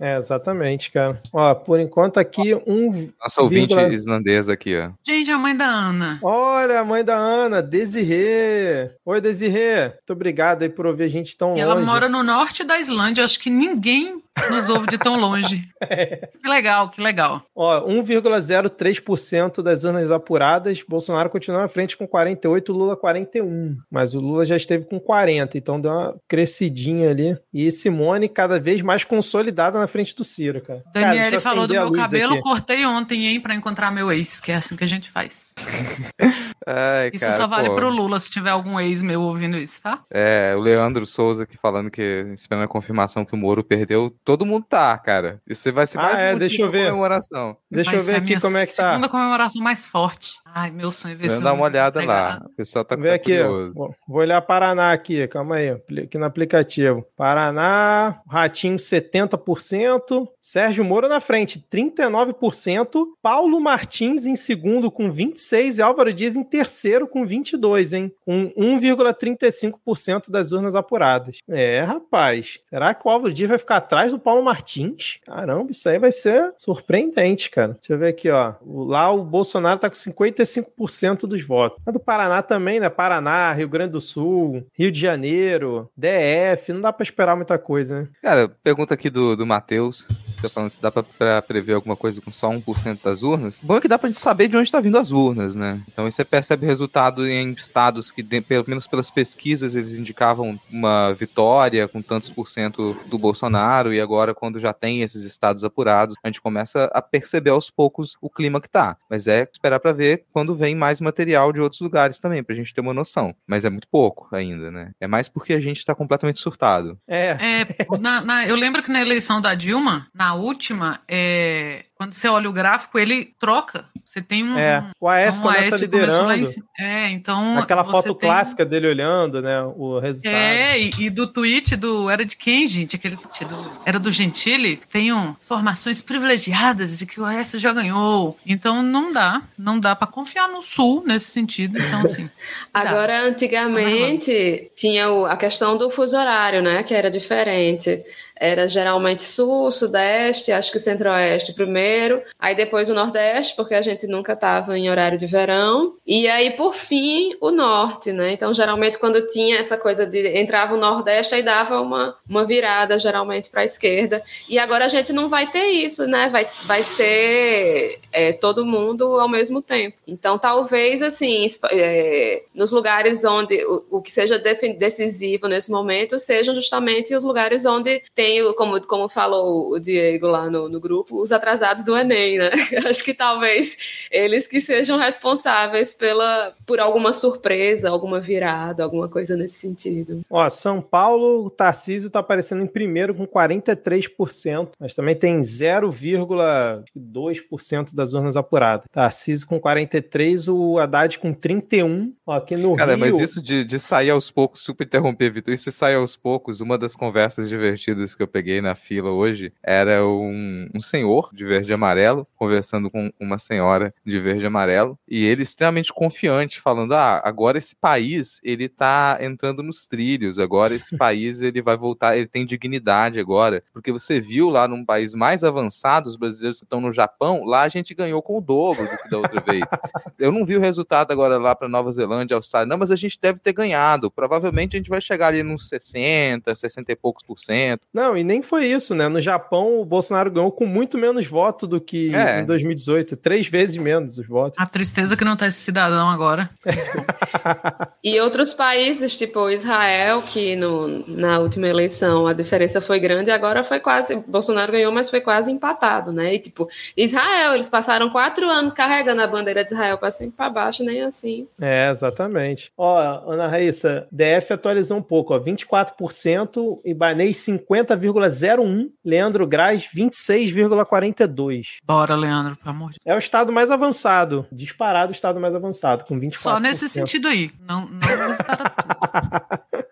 É, 0.00 0.16
exatamente, 0.16 0.90
cara. 0.90 1.20
Ó, 1.30 1.54
por 1.54 1.78
enquanto 1.78 2.18
aqui 2.18 2.54
um. 2.66 3.12
Nossa 3.22 3.42
ouvinte 3.42 3.74
vírgula... 3.74 3.94
islandesa 3.94 4.54
aqui, 4.54 4.74
ó. 4.76 4.90
Gente, 5.06 5.30
a 5.30 5.36
mãe 5.36 5.54
da 5.54 5.66
Ana. 5.66 6.18
Olha, 6.22 6.80
a 6.80 6.84
mãe 6.84 7.04
da 7.04 7.16
Ana, 7.16 7.62
Desirê. 7.62 8.90
Oi, 9.04 9.20
Desirê. 9.20 9.88
Muito 9.88 10.12
obrigado 10.12 10.62
aí 10.62 10.70
por 10.70 10.86
ouvir 10.86 11.04
a 11.04 11.08
gente 11.08 11.36
tão 11.36 11.48
e 11.48 11.50
longe. 11.50 11.62
Ela 11.62 11.80
mora 11.80 12.08
no 12.08 12.22
norte 12.22 12.64
da 12.64 12.78
Islândia, 12.78 13.24
acho 13.24 13.38
que 13.38 13.50
ninguém 13.50 14.22
nos 14.48 14.68
ouve 14.70 14.86
de 14.86 14.96
tão 14.96 15.18
longe. 15.18 15.68
é. 15.80 16.28
Que 16.40 16.48
legal, 16.48 16.88
que 16.88 17.00
legal. 17.02 17.42
Ó, 17.54 17.86
1,03% 17.86 19.62
das 19.62 19.84
urnas 19.84 20.10
apuradas, 20.10 20.82
Bolsonaro 20.82 21.28
continua 21.28 21.64
à 21.64 21.68
frente 21.68 21.96
com 21.96 22.06
48, 22.06 22.72
Lula 22.72 22.96
41. 22.96 23.76
Mas 23.90 24.14
o 24.14 24.20
Lula 24.20 24.44
já 24.44 24.56
esteve 24.56 24.84
com 24.84 24.98
40, 24.98 25.58
então 25.58 25.80
deu 25.80 25.90
uma 25.90 26.16
crescidinha 26.28 27.10
ali. 27.10 27.36
E 27.52 27.70
Simone 27.70 28.28
cada 28.28 28.58
vez 28.58 28.80
mais 28.80 29.04
consolidada 29.04 29.78
na 29.78 29.86
frente 29.90 30.14
do 30.14 30.24
Ciro, 30.24 30.60
cara. 30.60 30.82
Daniele 30.92 31.30
cara, 31.30 31.40
falou 31.40 31.66
do 31.66 31.74
meu 31.74 31.92
cabelo, 31.92 32.34
aqui. 32.34 32.42
cortei 32.42 32.86
ontem, 32.86 33.26
hein, 33.26 33.40
pra 33.40 33.54
encontrar 33.54 33.90
meu 33.90 34.10
ex, 34.10 34.40
que 34.40 34.52
é 34.52 34.56
assim 34.56 34.76
que 34.76 34.84
a 34.84 34.86
gente 34.86 35.10
faz. 35.10 35.54
Ai, 36.66 37.10
isso 37.12 37.24
cara, 37.24 37.36
só 37.36 37.46
vale 37.46 37.68
pô. 37.68 37.74
pro 37.74 37.90
Lula 37.90 38.20
se 38.20 38.30
tiver 38.30 38.50
algum 38.50 38.78
ex 38.78 39.02
meu 39.02 39.22
ouvindo 39.22 39.56
isso, 39.56 39.82
tá? 39.82 39.98
É, 40.10 40.54
o 40.56 40.60
Leandro 40.60 41.06
Souza 41.06 41.44
aqui 41.44 41.56
falando 41.56 41.90
que, 41.90 42.32
esperando 42.34 42.64
a 42.64 42.68
confirmação 42.68 43.24
que 43.24 43.34
o 43.34 43.36
Moro 43.36 43.64
perdeu, 43.64 44.14
todo 44.24 44.46
mundo 44.46 44.66
tá, 44.68 44.96
cara. 44.98 45.40
Isso 45.48 45.72
vai 45.72 45.86
ser 45.86 45.98
mais 45.98 46.14
ah, 46.14 46.20
é, 46.20 46.38
deixa 46.38 46.62
eu 46.62 46.70
ver. 46.70 46.86
comemoração. 46.86 47.56
Deixa 47.70 47.90
vai 47.90 48.00
eu 48.00 48.04
ver 48.04 48.14
aqui 48.16 48.40
como 48.40 48.56
é 48.56 48.66
que 48.66 48.76
tá. 48.76 48.90
segunda 48.90 49.08
comemoração 49.08 49.62
mais 49.62 49.86
forte. 49.86 50.34
Ai, 50.54 50.70
meu 50.70 50.90
sonho 50.90 51.12
é 51.12 51.16
ver 51.16 51.28
se 51.28 51.42
Dá 51.42 51.52
uma 51.52 51.64
olhada 51.64 52.04
lá. 52.04 52.42
O 52.44 52.56
pessoal 52.56 52.84
tá, 52.84 52.96
ver 52.96 53.10
aqui, 53.10 53.42
Vou, 53.42 53.94
vou 54.06 54.18
olhar 54.18 54.40
Paraná 54.42 54.92
aqui, 54.92 55.26
calma 55.28 55.56
aí, 55.56 55.70
aqui 55.70 56.18
no 56.18 56.24
aplicativo. 56.24 57.04
Paraná, 57.16 58.20
Ratinho 58.28 58.76
70%, 58.76 60.28
Sérgio 60.40 60.84
Moro 60.84 61.08
na 61.08 61.20
frente, 61.20 61.64
39%, 61.72 63.04
Paulo 63.22 63.60
Martins 63.60 64.26
em 64.26 64.36
segundo 64.36 64.90
com 64.90 65.10
26 65.10 65.78
e 65.78 65.82
Álvaro 65.82 66.12
Dias 66.12 66.36
em 66.36 66.42
terceiro 66.42 67.06
com 67.06 67.24
22, 67.24 67.92
hein? 67.92 68.12
Com 68.24 68.50
1,35% 68.56 70.30
das 70.30 70.52
urnas 70.52 70.74
apuradas. 70.74 71.38
É, 71.48 71.80
rapaz. 71.80 72.58
Será 72.68 72.94
que 72.94 73.06
o 73.06 73.10
Álvaro 73.10 73.32
Dias 73.32 73.48
vai 73.48 73.58
ficar 73.58 73.76
atrás 73.76 74.12
do 74.12 74.18
Paulo 74.18 74.42
Martins? 74.42 75.18
Caramba, 75.24 75.70
isso 75.70 75.88
aí 75.88 75.98
vai 75.98 76.12
ser 76.12 76.52
surpreendente, 76.56 77.50
cara. 77.50 77.72
Deixa 77.74 77.92
eu 77.92 77.98
ver 77.98 78.08
aqui, 78.08 78.30
ó. 78.30 78.54
Lá 78.64 79.10
o 79.10 79.24
Bolsonaro 79.24 79.78
tá 79.78 79.88
com 79.88 79.96
55% 80.44 81.26
dos 81.26 81.44
votos. 81.44 81.78
A 81.86 81.90
do 81.90 82.00
Paraná 82.00 82.42
também, 82.42 82.80
né? 82.80 82.88
Paraná, 82.88 83.52
Rio 83.52 83.68
Grande 83.68 83.92
do 83.92 84.00
Sul, 84.00 84.66
Rio 84.72 84.90
de 84.90 85.00
Janeiro, 85.00 85.90
DF, 85.96 86.72
não 86.72 86.80
dá 86.80 86.92
para 86.92 87.04
esperar 87.04 87.36
muita 87.36 87.58
coisa, 87.58 88.02
né? 88.02 88.08
Cara, 88.22 88.48
pergunta 88.62 88.94
aqui 88.94 89.10
do, 89.10 89.36
do 89.36 89.46
Matheus 89.46 90.06
tá 90.42 90.48
falando 90.48 90.70
se 90.70 90.80
dá 90.80 90.90
pra, 90.90 91.02
pra, 91.02 91.42
prever 91.42 91.74
alguma 91.74 91.96
coisa 91.96 92.20
com 92.20 92.30
só 92.30 92.50
1% 92.50 92.98
das 93.02 93.22
urnas. 93.22 93.60
Bom 93.62 93.76
é 93.76 93.80
que 93.80 93.88
dá 93.88 93.98
pra 93.98 94.08
gente 94.08 94.18
saber 94.18 94.48
de 94.48 94.56
onde 94.56 94.70
tá 94.70 94.80
vindo 94.80 94.98
as 94.98 95.10
urnas, 95.10 95.54
né? 95.54 95.80
Então 95.90 96.10
você 96.10 96.24
percebe 96.24 96.66
resultado 96.66 97.26
em 97.26 97.52
estados 97.52 98.10
que, 98.10 98.22
pelo 98.22 98.64
menos 98.66 98.86
pelas 98.86 99.10
pesquisas, 99.10 99.74
eles 99.74 99.96
indicavam 99.98 100.58
uma 100.70 101.12
vitória 101.12 101.86
com 101.88 102.02
tantos 102.02 102.30
por 102.30 102.48
cento 102.48 102.96
do 103.06 103.18
Bolsonaro, 103.18 103.92
e 103.92 104.00
agora, 104.00 104.34
quando 104.34 104.60
já 104.60 104.72
tem 104.72 105.02
esses 105.02 105.24
estados 105.24 105.64
apurados, 105.64 106.16
a 106.22 106.28
gente 106.28 106.40
começa 106.40 106.90
a 106.92 107.02
perceber 107.02 107.50
aos 107.50 107.70
poucos 107.70 108.16
o 108.20 108.30
clima 108.30 108.60
que 108.60 108.68
tá. 108.68 108.96
Mas 109.08 109.26
é 109.26 109.48
esperar 109.52 109.80
para 109.80 109.92
ver 109.92 110.24
quando 110.32 110.54
vem 110.54 110.74
mais 110.74 111.00
material 111.00 111.52
de 111.52 111.60
outros 111.60 111.80
lugares 111.80 112.18
também, 112.18 112.42
pra 112.42 112.54
gente 112.54 112.74
ter 112.74 112.80
uma 112.80 112.94
noção. 112.94 113.34
Mas 113.46 113.64
é 113.64 113.70
muito 113.70 113.88
pouco 113.88 114.28
ainda, 114.32 114.70
né? 114.70 114.92
É 115.00 115.06
mais 115.06 115.28
porque 115.28 115.52
a 115.52 115.60
gente 115.60 115.84
tá 115.84 115.94
completamente 115.94 116.40
surtado. 116.40 116.98
É. 117.06 117.36
é 117.40 117.98
na, 117.98 118.20
na, 118.20 118.46
eu 118.46 118.56
lembro 118.56 118.82
que 118.82 118.90
na 118.90 119.00
eleição 119.00 119.40
da 119.40 119.54
Dilma, 119.54 120.08
na 120.14 120.29
última, 120.34 121.00
é, 121.08 121.84
quando 122.00 122.14
você 122.14 122.28
olha 122.28 122.48
o 122.48 122.52
gráfico, 122.52 122.98
ele 122.98 123.34
troca. 123.38 123.84
Você 124.02 124.22
tem 124.22 124.42
um. 124.42 124.58
É, 124.58 124.90
o 124.98 125.06
AS 125.06 125.38
um 125.38 125.42
começa 125.42 125.74
AS 125.74 125.80
liderando. 125.82 126.32
Em... 126.32 126.44
É, 126.78 127.10
então. 127.10 127.58
Aquela 127.58 127.84
foto 127.84 128.14
clássica 128.14 128.64
dele 128.64 128.88
olhando, 128.88 129.42
né? 129.42 129.62
O 129.76 129.98
resultado. 129.98 130.34
É, 130.34 130.80
e, 130.80 130.90
e, 130.98 131.10
do 131.10 131.26
tweet 131.26 131.76
do. 131.76 132.08
Era 132.08 132.24
de 132.24 132.38
quem, 132.38 132.66
gente? 132.66 132.96
Aquele 132.96 133.18
tweet 133.18 133.44
do, 133.44 133.72
era 133.84 133.98
do 133.98 134.10
Gentili. 134.10 134.80
Tem 134.90 135.12
um, 135.12 135.36
informações 135.42 136.00
privilegiadas 136.00 136.98
de 136.98 137.04
que 137.04 137.20
o 137.20 137.24
AS 137.26 137.52
já 137.58 137.70
ganhou. 137.70 138.34
Então 138.46 138.82
não 138.82 139.12
dá. 139.12 139.42
Não 139.58 139.78
dá 139.78 139.94
para 139.94 140.08
confiar 140.08 140.48
no 140.48 140.62
Sul 140.62 141.04
nesse 141.06 141.26
sentido. 141.26 141.78
Então, 141.78 142.00
assim. 142.00 142.30
Agora, 142.72 143.26
antigamente, 143.26 144.72
tinha 144.74 145.10
o, 145.10 145.26
a 145.26 145.36
questão 145.36 145.76
do 145.76 145.90
fuso 145.90 146.16
horário, 146.16 146.62
né? 146.62 146.82
Que 146.82 146.94
era 146.94 147.10
diferente. 147.10 148.02
Era 148.40 148.66
geralmente 148.66 149.22
Sul, 149.22 149.70
Sudeste, 149.70 150.50
acho 150.50 150.72
que 150.72 150.78
Centro-Oeste 150.78 151.52
primeiro 151.52 152.22
aí 152.38 152.54
depois 152.54 152.88
o 152.88 152.94
Nordeste, 152.94 153.54
porque 153.54 153.74
a 153.74 153.82
gente 153.82 154.06
nunca 154.06 154.32
estava 154.32 154.78
em 154.78 154.88
horário 154.88 155.18
de 155.18 155.26
verão, 155.26 155.94
e 156.06 156.26
aí 156.26 156.50
por 156.52 156.74
fim 156.74 157.36
o 157.40 157.50
Norte, 157.50 158.12
né? 158.12 158.32
Então 158.32 158.54
geralmente 158.54 158.98
quando 158.98 159.26
tinha 159.26 159.58
essa 159.58 159.76
coisa 159.76 160.06
de 160.06 160.38
entrava 160.38 160.74
o 160.74 160.78
Nordeste, 160.78 161.34
aí 161.34 161.42
dava 161.42 161.80
uma, 161.80 162.16
uma 162.26 162.44
virada 162.44 162.96
geralmente 162.96 163.50
para 163.50 163.60
a 163.60 163.64
esquerda, 163.64 164.22
e 164.48 164.58
agora 164.58 164.86
a 164.86 164.88
gente 164.88 165.12
não 165.12 165.28
vai 165.28 165.46
ter 165.46 165.66
isso, 165.66 166.06
né? 166.06 166.28
Vai, 166.30 166.46
vai 166.64 166.82
ser 166.82 168.00
é, 168.10 168.32
todo 168.32 168.64
mundo 168.64 169.20
ao 169.20 169.28
mesmo 169.28 169.60
tempo. 169.60 169.98
Então 170.06 170.38
talvez 170.38 171.02
assim, 171.02 171.44
é, 171.70 172.42
nos 172.54 172.70
lugares 172.70 173.24
onde 173.24 173.62
o, 173.66 173.98
o 173.98 174.02
que 174.02 174.10
seja 174.10 174.38
decisivo 174.38 175.46
nesse 175.46 175.70
momento 175.70 176.18
sejam 176.18 176.54
justamente 176.54 177.14
os 177.14 177.24
lugares 177.24 177.66
onde 177.66 178.02
tem, 178.14 178.29
como, 178.56 178.80
como 178.86 179.08
falou 179.08 179.72
o 179.72 179.80
Diego 179.80 180.26
lá 180.26 180.50
no, 180.50 180.68
no 180.68 180.80
grupo, 180.80 181.20
os 181.20 181.32
atrasados 181.32 181.84
do 181.84 181.96
Enem, 181.96 182.38
né? 182.38 182.50
Acho 182.88 183.04
que 183.04 183.14
talvez 183.14 183.76
eles 184.10 184.46
que 184.46 184.60
sejam 184.60 184.98
responsáveis 184.98 185.94
pela, 185.94 186.54
por 186.66 186.80
alguma 186.80 187.12
surpresa, 187.12 187.88
alguma 187.88 188.20
virada, 188.20 188.84
alguma 188.84 189.08
coisa 189.08 189.36
nesse 189.36 189.54
sentido. 189.54 190.20
Ó, 190.30 190.48
São 190.48 190.80
Paulo, 190.80 191.44
o 191.44 191.50
Tarcísio 191.50 192.06
está 192.08 192.20
aparecendo 192.20 192.62
em 192.62 192.66
primeiro 192.66 193.14
com 193.14 193.26
43%, 193.26 194.70
mas 194.78 194.94
também 194.94 195.16
tem 195.16 195.40
0,2% 195.40 197.94
das 197.94 198.14
urnas 198.14 198.36
apuradas. 198.36 198.86
Tarcísio 198.92 199.46
com 199.46 199.60
43%, 199.60 200.54
o 200.54 200.78
Haddad 200.78 201.18
com 201.18 201.34
31%. 201.34 202.12
Ó, 202.26 202.34
aqui 202.34 202.56
no 202.56 202.76
Cara, 202.76 202.92
Rio... 202.92 203.00
mas 203.00 203.18
isso 203.18 203.42
de, 203.42 203.64
de 203.64 203.78
sair 203.78 204.10
aos 204.10 204.30
poucos, 204.30 204.62
super 204.62 204.86
interromper, 204.86 205.32
Vitor, 205.32 205.54
isso 205.54 205.70
de 205.70 205.72
sair 205.72 205.94
aos 205.94 206.14
poucos, 206.16 206.60
uma 206.60 206.76
das 206.78 206.94
conversas 206.94 207.48
divertidas 207.48 208.14
que 208.20 208.22
eu 208.22 208.28
peguei 208.28 208.60
na 208.60 208.74
fila 208.74 209.10
hoje 209.10 209.50
era 209.62 210.06
um, 210.06 210.68
um 210.74 210.80
senhor 210.80 211.30
de 211.32 211.44
verde 211.44 211.70
e 211.70 211.74
amarelo 211.74 212.26
conversando 212.36 212.90
com 212.90 213.10
uma 213.18 213.38
senhora 213.38 213.94
de 214.04 214.20
verde 214.20 214.42
e 214.42 214.46
amarelo 214.46 214.98
e 215.08 215.24
ele 215.24 215.42
extremamente 215.42 215.92
confiante, 215.92 216.60
falando: 216.60 216.92
ah, 216.92 217.22
agora 217.24 217.56
esse 217.56 217.74
país 217.74 218.40
ele 218.42 218.68
tá 218.68 219.18
entrando 219.20 219.62
nos 219.62 219.86
trilhos, 219.86 220.38
agora 220.38 220.74
esse 220.74 220.96
país 220.98 221.40
ele 221.40 221.62
vai 221.62 221.76
voltar, 221.76 222.16
ele 222.16 222.26
tem 222.26 222.44
dignidade 222.44 223.18
agora, 223.18 223.62
porque 223.72 223.90
você 223.90 224.20
viu 224.20 224.50
lá 224.50 224.68
num 224.68 224.84
país 224.84 225.14
mais 225.14 225.42
avançado, 225.42 226.08
os 226.08 226.16
brasileiros 226.16 226.58
que 226.58 226.64
estão 226.64 226.80
no 226.80 226.92
Japão, 226.92 227.44
lá 227.44 227.62
a 227.62 227.68
gente 227.68 227.94
ganhou 227.94 228.20
com 228.22 228.36
o 228.36 228.40
dobro 228.40 228.82
do 228.82 228.98
que 228.98 229.08
da 229.08 229.18
outra 229.18 229.40
vez. 229.40 229.64
Eu 230.18 230.30
não 230.30 230.44
vi 230.44 230.56
o 230.56 230.60
resultado 230.60 231.12
agora 231.12 231.38
lá 231.38 231.54
para 231.54 231.68
Nova 231.68 231.90
Zelândia, 231.90 232.36
Austrália, 232.36 232.68
não, 232.68 232.76
mas 232.76 232.90
a 232.90 232.96
gente 232.96 233.18
deve 233.20 233.38
ter 233.38 233.54
ganhado. 233.54 234.10
Provavelmente 234.10 234.76
a 234.76 234.78
gente 234.78 234.90
vai 234.90 235.00
chegar 235.00 235.28
ali 235.28 235.42
nos 235.42 235.68
60, 235.68 236.54
60 236.54 236.92
e 236.92 236.96
poucos 236.96 237.24
por 237.24 237.40
cento. 237.40 237.86
Não, 237.92 238.09
não, 238.10 238.18
e 238.18 238.24
nem 238.24 238.42
foi 238.42 238.66
isso, 238.66 238.92
né? 238.92 239.08
No 239.08 239.20
Japão, 239.20 239.80
o 239.80 239.84
Bolsonaro 239.84 240.32
ganhou 240.32 240.50
com 240.50 240.66
muito 240.66 240.98
menos 240.98 241.26
voto 241.26 241.64
do 241.64 241.80
que 241.80 242.12
é. 242.12 242.40
em 242.40 242.44
2018. 242.44 243.16
Três 243.16 243.46
vezes 243.46 243.76
menos 243.76 244.18
os 244.18 244.26
votos. 244.26 244.58
A 244.58 244.66
tristeza 244.66 245.16
que 245.16 245.24
não 245.24 245.36
tá 245.36 245.46
esse 245.46 245.58
cidadão 245.58 246.08
agora. 246.08 246.50
e 248.02 248.18
outros 248.18 248.52
países, 248.52 249.16
tipo 249.16 249.48
Israel, 249.48 250.22
que 250.22 250.56
no, 250.56 251.04
na 251.06 251.38
última 251.38 251.68
eleição 251.68 252.26
a 252.26 252.32
diferença 252.32 252.80
foi 252.80 252.98
grande, 252.98 253.30
agora 253.30 253.62
foi 253.62 253.78
quase. 253.78 254.16
Bolsonaro 254.26 254.72
ganhou, 254.72 254.92
mas 254.92 255.08
foi 255.08 255.20
quase 255.20 255.52
empatado, 255.52 256.12
né? 256.12 256.34
E 256.34 256.40
tipo, 256.40 256.68
Israel, 256.96 257.54
eles 257.54 257.68
passaram 257.68 258.10
quatro 258.10 258.48
anos 258.48 258.74
carregando 258.74 259.22
a 259.22 259.26
bandeira 259.28 259.62
de 259.62 259.70
Israel 259.70 259.98
pra 259.98 260.10
cima 260.10 260.30
e 260.30 260.32
pra 260.32 260.50
baixo, 260.50 260.82
nem 260.82 261.02
assim. 261.02 261.46
É, 261.60 261.88
exatamente. 261.90 262.72
Ó, 262.76 262.98
Ana 263.32 263.46
Raíssa, 263.46 264.08
DF 264.10 264.52
atualizou 264.52 264.98
um 264.98 265.02
pouco, 265.02 265.32
ó, 265.32 265.38
24% 265.38 266.80
e 266.84 266.92
Banei 266.92 267.32
50 267.32 267.94
40,01, 268.08 268.88
Leandro 269.04 269.46
Graz 269.46 269.88
26,42. 269.94 271.76
Bora, 271.84 272.14
Leandro, 272.14 272.56
pelo 272.56 272.70
amor 272.70 272.90
de 272.90 272.98
Deus. 273.04 273.06
É 273.06 273.14
o 273.14 273.18
estado 273.18 273.52
mais 273.52 273.70
avançado, 273.70 274.46
disparado 274.50 275.12
o 275.12 275.14
estado 275.14 275.38
mais 275.40 275.54
avançado, 275.54 276.04
com 276.04 276.18
24%. 276.18 276.32
Só 276.32 276.58
nesse 276.58 276.88
sentido 276.88 277.28
aí, 277.28 277.50
não, 277.68 277.86
não 277.86 277.98
para 278.00 278.56
tudo. 278.56 279.80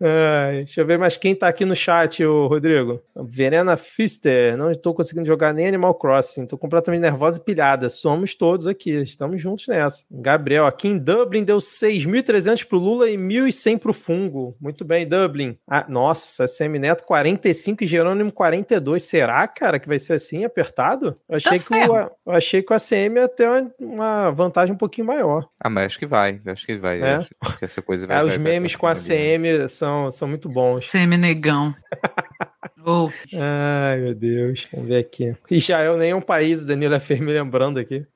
Ai, 0.00 0.56
deixa 0.58 0.80
eu 0.80 0.86
ver 0.86 0.98
mais 0.98 1.16
quem 1.16 1.34
tá 1.34 1.48
aqui 1.48 1.64
no 1.64 1.76
chat, 1.76 2.24
o 2.24 2.46
Rodrigo. 2.46 3.02
Verena 3.14 3.76
Fister, 3.76 4.56
não 4.56 4.70
estou 4.70 4.94
conseguindo 4.94 5.26
jogar 5.26 5.52
nem 5.52 5.66
Animal 5.66 5.94
Crossing, 5.94 6.44
estou 6.44 6.58
completamente 6.58 7.00
nervosa 7.00 7.38
e 7.38 7.44
pilhada. 7.44 7.88
Somos 7.88 8.34
todos 8.34 8.66
aqui, 8.66 8.90
estamos 9.02 9.40
juntos 9.40 9.66
nessa. 9.66 10.04
Gabriel, 10.10 10.66
aqui 10.66 10.88
em 10.88 10.98
Dublin 10.98 11.44
deu 11.44 11.58
6.300 11.58 12.66
pro 12.66 12.78
Lula 12.78 13.10
e 13.10 13.16
1.100 13.16 13.78
pro 13.78 13.92
Fungo. 13.92 14.56
Muito 14.60 14.84
bem, 14.84 15.06
Dublin. 15.06 15.56
Ah, 15.68 15.84
nossa, 15.88 16.46
Semineto 16.46 17.04
45 17.04 17.84
e 17.84 17.86
Jerônimo 17.86 18.32
42. 18.32 19.02
Será, 19.02 19.46
cara, 19.48 19.78
que 19.78 19.88
vai 19.88 19.98
ser 19.98 20.14
assim, 20.14 20.44
apertado? 20.44 21.16
Eu 21.28 21.36
achei, 21.36 21.58
tá 21.58 21.64
que, 21.66 21.90
o, 21.90 21.96
eu 21.96 22.32
achei 22.32 22.62
que 22.62 22.72
o 22.72 22.76
ACM 22.76 23.16
ia 23.16 23.28
ter 23.28 23.48
uma, 23.48 23.72
uma, 23.78 24.30
vantagem 24.30 24.74
um 24.74 24.78
pouquinho 24.78 25.06
maior. 25.06 25.48
Ah, 25.60 25.70
mas 25.70 25.86
acho 25.86 25.98
que 25.98 26.06
vai, 26.06 26.40
acho 26.46 26.66
que 26.66 26.76
vai. 26.76 27.00
É? 27.00 27.14
Acho 27.16 27.58
que 27.58 27.64
essa 27.64 27.82
coisa 27.82 28.06
vai. 28.06 28.16
É, 28.16 28.20
vai 28.20 28.28
os 28.28 28.36
memes 28.36 28.76
com 28.76 28.86
a 28.86 28.92
CM 29.06 29.68
são, 29.68 30.10
são 30.10 30.28
muito 30.28 30.48
bons. 30.48 30.90
CM 30.90 31.16
negão. 31.16 31.74
Oh. 32.84 33.10
Ai, 33.34 33.98
meu 33.98 34.14
Deus. 34.14 34.68
Vamos 34.72 34.88
ver 34.88 34.98
aqui. 34.98 35.34
Israel 35.50 35.96
nem 35.96 36.10
é 36.10 36.14
um 36.14 36.20
país, 36.20 36.64
Danilo 36.64 36.94
é 36.94 37.16
me 37.16 37.32
lembrando 37.32 37.80
aqui. 37.80 38.06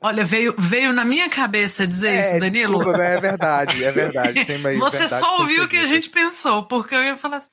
Olha, 0.00 0.24
veio, 0.24 0.54
veio 0.56 0.92
na 0.92 1.04
minha 1.04 1.28
cabeça 1.28 1.86
dizer 1.86 2.08
é, 2.08 2.20
isso, 2.20 2.40
Danilo. 2.40 2.78
Desculpa, 2.78 3.02
é 3.02 3.20
verdade, 3.20 3.84
é 3.84 3.92
verdade. 3.92 4.44
Você 4.44 4.98
verdade 4.98 5.08
só 5.08 5.40
ouviu 5.40 5.64
o 5.64 5.68
que 5.68 5.76
a 5.76 5.86
gente 5.86 6.08
pensou, 6.08 6.64
porque 6.64 6.94
eu 6.94 7.02
ia 7.02 7.16
falar 7.16 7.38
assim. 7.38 7.50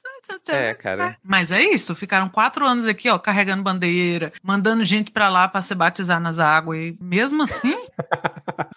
Ah, 0.50 0.56
é, 0.56 0.74
cara. 0.74 1.18
Mas 1.24 1.52
é 1.52 1.62
isso, 1.62 1.94
ficaram 1.94 2.30
quatro 2.30 2.66
anos 2.66 2.88
aqui, 2.88 3.10
ó, 3.10 3.20
carregando 3.20 3.62
bandeira, 3.62 4.34
mandando 4.42 4.84
gente 4.84 5.12
pra 5.12 5.30
lá 5.30 5.48
pra 5.48 5.62
se 5.62 5.76
batizar 5.76 6.20
nas 6.20 6.40
águas. 6.40 6.80
E 6.80 6.96
mesmo 7.02 7.44
assim. 7.44 7.76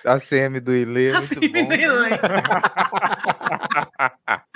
A 0.05 0.21
CM 0.21 0.61
do 0.61 0.75
Ilê. 0.75 1.15
A 1.15 1.21
CM 1.21 1.49
bom. 1.49 1.69
do 1.69 1.75
Ilê. 1.75 2.11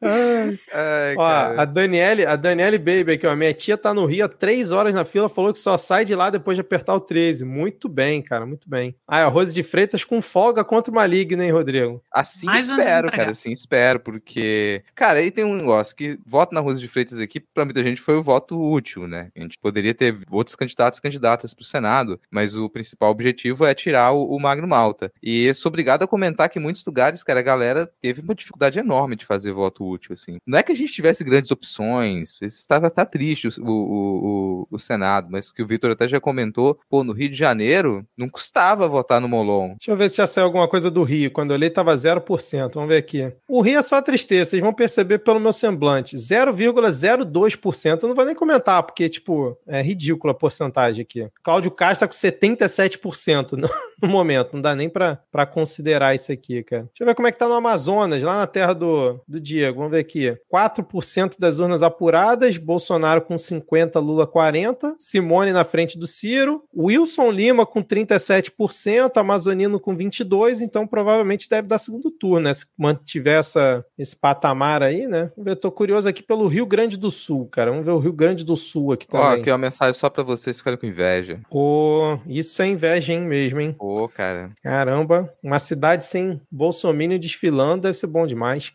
Ai. 0.00 0.58
Ai, 0.72 1.14
Ó, 1.16 1.60
a 1.60 1.64
Daniele, 1.64 2.24
a 2.24 2.36
Daniele 2.36 2.78
Baby 2.78 3.12
aqui, 3.12 3.26
ó. 3.26 3.34
Minha 3.34 3.52
tia 3.52 3.76
tá 3.76 3.92
no 3.92 4.06
Rio 4.06 4.24
há 4.24 4.28
três 4.28 4.70
horas 4.70 4.94
na 4.94 5.04
fila, 5.04 5.28
falou 5.28 5.52
que 5.52 5.58
só 5.58 5.76
sai 5.76 6.04
de 6.04 6.14
lá 6.14 6.30
depois 6.30 6.56
de 6.56 6.60
apertar 6.60 6.94
o 6.94 7.00
13. 7.00 7.44
Muito 7.44 7.88
bem, 7.88 8.22
cara, 8.22 8.46
muito 8.46 8.68
bem. 8.68 8.94
Ah, 9.06 9.24
a 9.24 9.28
Rose 9.28 9.52
de 9.52 9.62
Freitas 9.62 10.04
com 10.04 10.22
folga 10.22 10.64
contra 10.64 10.92
o 10.92 10.94
Maligno, 10.94 11.42
hein, 11.42 11.50
Rodrigo? 11.50 12.02
Assim 12.12 12.46
Mais 12.46 12.68
espero, 12.68 13.10
cara, 13.10 13.30
assim 13.30 13.52
espero, 13.52 14.00
porque. 14.00 14.82
Cara, 14.94 15.18
aí 15.18 15.30
tem 15.30 15.44
um 15.44 15.56
negócio 15.56 15.94
que 15.96 16.18
voto 16.24 16.54
na 16.54 16.60
Rose 16.60 16.80
de 16.80 16.88
Freitas 16.88 17.18
aqui, 17.18 17.40
pra 17.40 17.64
muita 17.64 17.82
gente 17.82 18.00
foi 18.00 18.14
o 18.14 18.22
voto 18.22 18.58
útil, 18.58 19.08
né? 19.08 19.30
A 19.36 19.40
gente 19.40 19.58
poderia 19.58 19.94
ter 19.94 20.18
outros 20.30 20.54
candidatos 20.54 20.98
e 20.98 21.02
candidatas 21.02 21.52
pro 21.52 21.64
Senado, 21.64 22.20
mas 22.30 22.56
o 22.56 22.68
principal 22.68 23.10
objetivo 23.10 23.64
é 23.64 23.74
tirar 23.74 24.12
o, 24.12 24.24
o 24.24 24.38
Magno 24.38 24.68
Malta. 24.68 25.12
E 25.22 25.52
sou 25.54 25.70
obrigado 25.70 26.02
a 26.02 26.08
comentar 26.08 26.48
que 26.48 26.58
em 26.58 26.62
muitos 26.62 26.84
lugares, 26.84 27.22
cara, 27.22 27.40
a 27.40 27.42
galera 27.42 27.90
teve 28.00 28.20
uma 28.20 28.34
dificuldade 28.34 28.78
enorme 28.78 29.16
de 29.16 29.26
fazer 29.26 29.47
voto 29.52 29.84
útil, 29.84 30.12
assim. 30.12 30.38
Não 30.46 30.58
é 30.58 30.62
que 30.62 30.72
a 30.72 30.74
gente 30.74 30.92
tivesse 30.92 31.24
grandes 31.24 31.50
opções, 31.50 32.32
estava 32.42 32.90
tá 32.90 33.04
triste 33.04 33.48
o, 33.48 33.50
o, 33.60 33.70
o, 33.70 34.68
o, 34.70 34.78
Senado, 34.78 35.28
mas 35.30 35.52
que 35.52 35.62
o 35.62 35.66
Vitor 35.66 35.90
até 35.90 36.08
já 36.08 36.20
comentou, 36.20 36.78
pô, 36.88 37.04
no 37.04 37.12
Rio 37.12 37.28
de 37.28 37.36
Janeiro, 37.36 38.04
não 38.16 38.28
custava 38.28 38.88
votar 38.88 39.20
no 39.20 39.28
Molon. 39.28 39.70
Deixa 39.78 39.90
eu 39.90 39.96
ver 39.96 40.10
se 40.10 40.16
já 40.16 40.26
saiu 40.26 40.46
alguma 40.46 40.68
coisa 40.68 40.90
do 40.90 41.02
Rio. 41.02 41.30
Quando 41.30 41.50
eu 41.50 41.56
olhei, 41.56 41.70
tava 41.70 41.94
0%. 41.94 42.74
Vamos 42.74 42.88
ver 42.88 42.96
aqui. 42.96 43.32
O 43.48 43.60
Rio 43.60 43.78
é 43.78 43.82
só 43.82 44.00
tristeza, 44.00 44.50
vocês 44.50 44.62
vão 44.62 44.72
perceber 44.72 45.18
pelo 45.18 45.40
meu 45.40 45.52
semblante. 45.52 46.16
0,02%. 46.16 48.02
Eu 48.02 48.08
não 48.08 48.16
vou 48.16 48.24
nem 48.24 48.34
comentar, 48.34 48.82
porque, 48.82 49.08
tipo, 49.08 49.56
é 49.66 49.82
ridícula 49.82 50.32
a 50.32 50.36
porcentagem 50.36 51.02
aqui. 51.02 51.28
Cláudio 51.42 51.70
Castro 51.70 52.06
tá 52.06 52.08
com 52.08 52.14
77% 52.14 53.52
no, 53.52 53.68
no 54.02 54.08
momento. 54.08 54.54
Não 54.54 54.60
dá 54.60 54.74
nem 54.74 54.88
pra 54.88 55.46
considerar 55.52 56.14
isso 56.14 56.32
aqui, 56.32 56.62
cara. 56.62 56.82
Deixa 56.82 57.02
eu 57.02 57.06
ver 57.06 57.14
como 57.14 57.28
é 57.28 57.32
que 57.32 57.38
tá 57.38 57.48
no 57.48 57.54
Amazonas, 57.54 58.22
lá 58.22 58.38
na 58.38 58.46
terra 58.46 58.72
do, 58.72 59.20
do 59.26 59.37
Diego. 59.40 59.78
Vamos 59.78 59.92
ver 59.92 60.00
aqui. 60.00 60.36
4% 60.52 61.36
das 61.38 61.58
urnas 61.58 61.82
apuradas, 61.82 62.58
Bolsonaro 62.58 63.22
com 63.22 63.38
50, 63.38 63.98
Lula 64.00 64.26
40, 64.26 64.96
Simone 64.98 65.52
na 65.52 65.64
frente 65.64 65.98
do 65.98 66.06
Ciro, 66.06 66.62
Wilson 66.76 67.30
Lima 67.30 67.64
com 67.64 67.82
37%, 67.82 69.16
Amazonino 69.16 69.78
com 69.78 69.96
22, 69.96 70.60
então 70.60 70.86
provavelmente 70.86 71.48
deve 71.48 71.68
dar 71.68 71.78
segundo 71.78 72.10
turno, 72.10 72.40
né? 72.40 72.54
Se 72.54 72.66
mantiver 72.76 73.38
essa, 73.38 73.84
esse 73.96 74.16
patamar 74.16 74.82
aí, 74.82 75.06
né? 75.06 75.30
Eu 75.44 75.56
tô 75.56 75.70
curioso 75.70 76.08
aqui 76.08 76.22
pelo 76.22 76.48
Rio 76.48 76.66
Grande 76.66 76.98
do 76.98 77.10
Sul, 77.10 77.46
cara. 77.46 77.70
Vamos 77.70 77.86
ver 77.86 77.92
o 77.92 77.98
Rio 77.98 78.12
Grande 78.12 78.44
do 78.44 78.56
Sul 78.56 78.92
aqui 78.92 79.06
também. 79.06 79.26
Ó, 79.26 79.30
aqui 79.30 79.50
uma 79.50 79.58
mensagem 79.58 79.94
só 79.94 80.10
para 80.10 80.22
vocês 80.22 80.58
ficarem 80.58 80.78
com 80.78 80.86
inveja. 80.86 81.40
Pô, 81.50 82.18
isso 82.26 82.60
é 82.60 82.66
inveja, 82.66 83.12
hein, 83.12 83.20
mesmo, 83.20 83.60
hein? 83.60 83.74
Pô, 83.78 84.08
cara. 84.08 84.50
Caramba, 84.62 85.32
uma 85.42 85.58
cidade 85.58 86.04
sem 86.04 86.40
Bolsonaro 86.50 86.88
desfilando 87.18 87.82
deve 87.82 87.94
ser 87.94 88.06
bom 88.06 88.26
demais. 88.26 88.72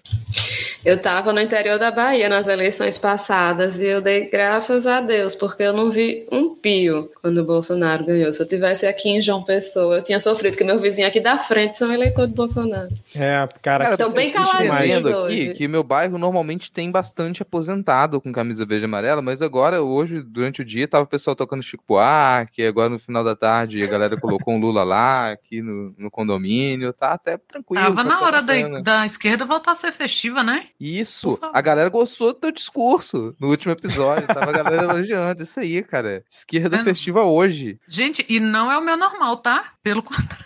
Eu 0.84 1.02
tava 1.02 1.32
no 1.32 1.40
interior 1.40 1.80
da 1.80 1.92
Bahia 1.92 2.28
nas 2.28 2.48
eleições 2.48 2.98
passadas 2.98 3.80
e 3.80 3.86
eu 3.86 4.02
dei 4.02 4.30
graças 4.30 4.86
a 4.86 5.02
Deus, 5.02 5.36
porque 5.36 5.64
eu 5.64 5.74
não 5.74 5.90
vi 5.90 6.28
um 6.32 6.56
pio 6.56 7.10
quando 7.22 7.38
o 7.40 7.46
Bolsonaro 7.46 8.06
ganhou. 8.06 8.32
Se 8.34 8.42
eu 8.42 8.48
tivesse 8.48 8.86
aqui 8.86 9.10
em 9.10 9.22
João 9.22 9.44
Pessoa, 9.44 9.98
eu 9.98 10.04
tinha 10.04 10.20
sofrido, 10.20 10.54
porque 10.54 10.64
meu 10.64 10.80
vizinho 10.80 11.08
aqui 11.08 11.20
da 11.20 11.38
frente 11.38 11.78
são 11.78 11.92
eleitor 11.92 12.28
de 12.28 12.34
Bolsonaro. 12.34 12.90
É, 13.16 13.48
cara, 13.62 13.92
Estão 13.92 14.12
bem 14.12 14.32
caladinhos 14.32 15.06
aqui 15.06 15.16
hoje. 15.16 15.54
que 15.54 15.68
meu 15.68 15.84
bairro 15.84 16.18
normalmente 16.18 16.72
tem 16.72 16.92
bastante 16.92 17.42
aposentado 17.42 18.20
com 18.20 18.32
camisa 18.32 18.66
verde 18.66 18.86
e 18.86 18.88
amarela, 18.88 19.22
mas 19.22 19.42
agora, 19.42 19.82
hoje, 19.82 20.22
durante 20.22 20.62
o 20.62 20.66
dia, 20.66 20.88
tava 20.88 21.04
o 21.04 21.08
pessoal 21.08 21.36
tocando 21.36 21.64
Chico 21.64 21.84
Buarque, 21.88 22.64
agora 22.64 22.90
no 22.90 23.00
final 23.00 23.24
da 23.24 23.36
tarde 23.36 23.84
a 23.84 23.88
galera 23.88 24.20
colocou 24.20 24.54
um 24.54 24.60
Lula 24.60 24.84
lá, 24.84 25.32
aqui 25.32 25.62
no, 25.62 25.94
no 25.98 26.12
condomínio, 26.12 26.94
tá 26.94 27.14
até 27.14 27.38
tranquilo. 27.38 27.84
Tava 27.84 27.96
tá 27.96 28.04
na 28.04 28.22
hora 28.22 28.42
da, 28.42 28.54
da 28.80 29.06
esquerda 29.06 29.46
voltar 29.46 29.72
a 29.72 29.76
ser 29.76 29.92
festiva, 29.92 30.43
né? 30.44 30.68
Isso, 30.80 31.40
a 31.54 31.62
galera 31.62 31.90
gostou 31.90 32.34
do 32.34 32.40
teu 32.40 32.52
discurso 32.52 33.36
no 33.40 33.50
último 33.50 33.72
episódio, 33.72 34.28
tava 34.28 34.50
a 34.52 34.54
galera 34.54 34.84
elogiando, 34.92 35.44
isso 35.44 35.60
aí, 35.60 35.82
cara. 35.84 36.24
Esquerda 36.30 36.78
Vendo? 36.78 36.86
festiva 36.86 37.24
hoje. 37.24 37.80
Gente, 37.88 38.26
e 38.30 38.40
não 38.40 38.72
é 38.72 38.78
o 38.78 38.82
meu 38.84 38.98
normal, 38.98 39.38
tá? 39.38 39.74
Pelo 39.82 40.04
contrário. 40.04 40.46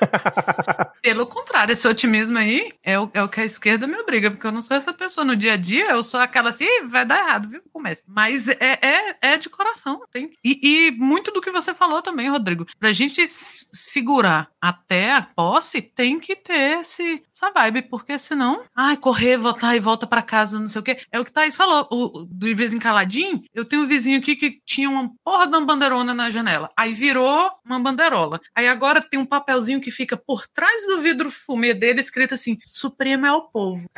Pelo 1.02 1.26
contrário, 1.26 1.72
esse 1.72 1.86
otimismo 1.86 2.38
aí 2.38 2.72
é 2.82 2.98
o, 2.98 3.10
é 3.14 3.22
o 3.22 3.28
que 3.28 3.40
a 3.40 3.44
esquerda 3.44 3.86
me 3.86 3.96
obriga, 3.96 4.30
porque 4.30 4.46
eu 4.46 4.52
não 4.52 4.60
sou 4.60 4.76
essa 4.76 4.92
pessoa. 4.92 5.24
No 5.24 5.36
dia 5.36 5.54
a 5.54 5.56
dia, 5.56 5.90
eu 5.90 6.02
sou 6.02 6.20
aquela 6.20 6.50
assim, 6.50 6.64
"Ih, 6.64 6.86
vai 6.86 7.04
dar 7.04 7.18
errado, 7.18 7.48
viu? 7.48 7.62
Começa. 7.72 8.02
Mas 8.08 8.48
é, 8.48 8.56
é, 8.60 9.16
é 9.20 9.36
de 9.36 9.48
coração. 9.48 10.02
Tem. 10.10 10.30
E, 10.44 10.88
e 10.88 10.90
muito 10.92 11.30
do 11.30 11.40
que 11.40 11.50
você 11.50 11.74
falou 11.74 12.02
também, 12.02 12.28
Rodrigo. 12.28 12.66
Pra 12.78 12.92
gente 12.92 13.24
segurar 13.28 14.48
até 14.60 15.12
a 15.12 15.22
posse, 15.22 15.80
tem 15.80 16.18
que 16.18 16.34
ter 16.34 16.80
esse, 16.80 17.22
essa 17.32 17.50
vibe, 17.52 17.82
porque 17.82 18.18
senão, 18.18 18.62
ai, 18.74 18.96
correr, 18.96 19.36
voltar 19.36 19.76
e 19.76 19.80
volta 19.80 20.06
pra 20.06 20.22
casa, 20.22 20.58
não 20.58 20.66
sei 20.66 20.80
o 20.80 20.84
quê. 20.84 20.98
É 21.12 21.20
o 21.20 21.24
que 21.24 21.32
Thaís 21.32 21.56
falou, 21.56 21.86
o, 21.90 22.24
do 22.24 22.54
vizinho 22.54 22.80
caladinho. 22.80 23.42
Eu 23.54 23.64
tenho 23.64 23.82
um 23.82 23.86
vizinho 23.86 24.18
aqui 24.18 24.34
que 24.34 24.60
tinha 24.64 24.88
uma 24.90 25.10
porra 25.24 25.46
de 25.46 25.56
uma 25.56 25.64
bandeirona 25.64 26.12
na 26.12 26.30
janela. 26.30 26.70
Aí 26.76 26.92
virou 26.92 27.50
uma 27.64 27.78
bandeirola. 27.78 28.40
Aí 28.54 28.66
agora 28.68 29.00
tem 29.00 29.20
um 29.20 29.26
papelzinho 29.26 29.80
que 29.80 29.85
fica 29.90 30.16
por 30.16 30.46
trás 30.46 30.86
do 30.86 31.00
vidro 31.00 31.30
fumê 31.30 31.74
dele, 31.74 32.00
escrito 32.00 32.34
assim: 32.34 32.58
Supremo 32.64 33.26
é 33.26 33.32
o 33.32 33.42
povo. 33.42 33.88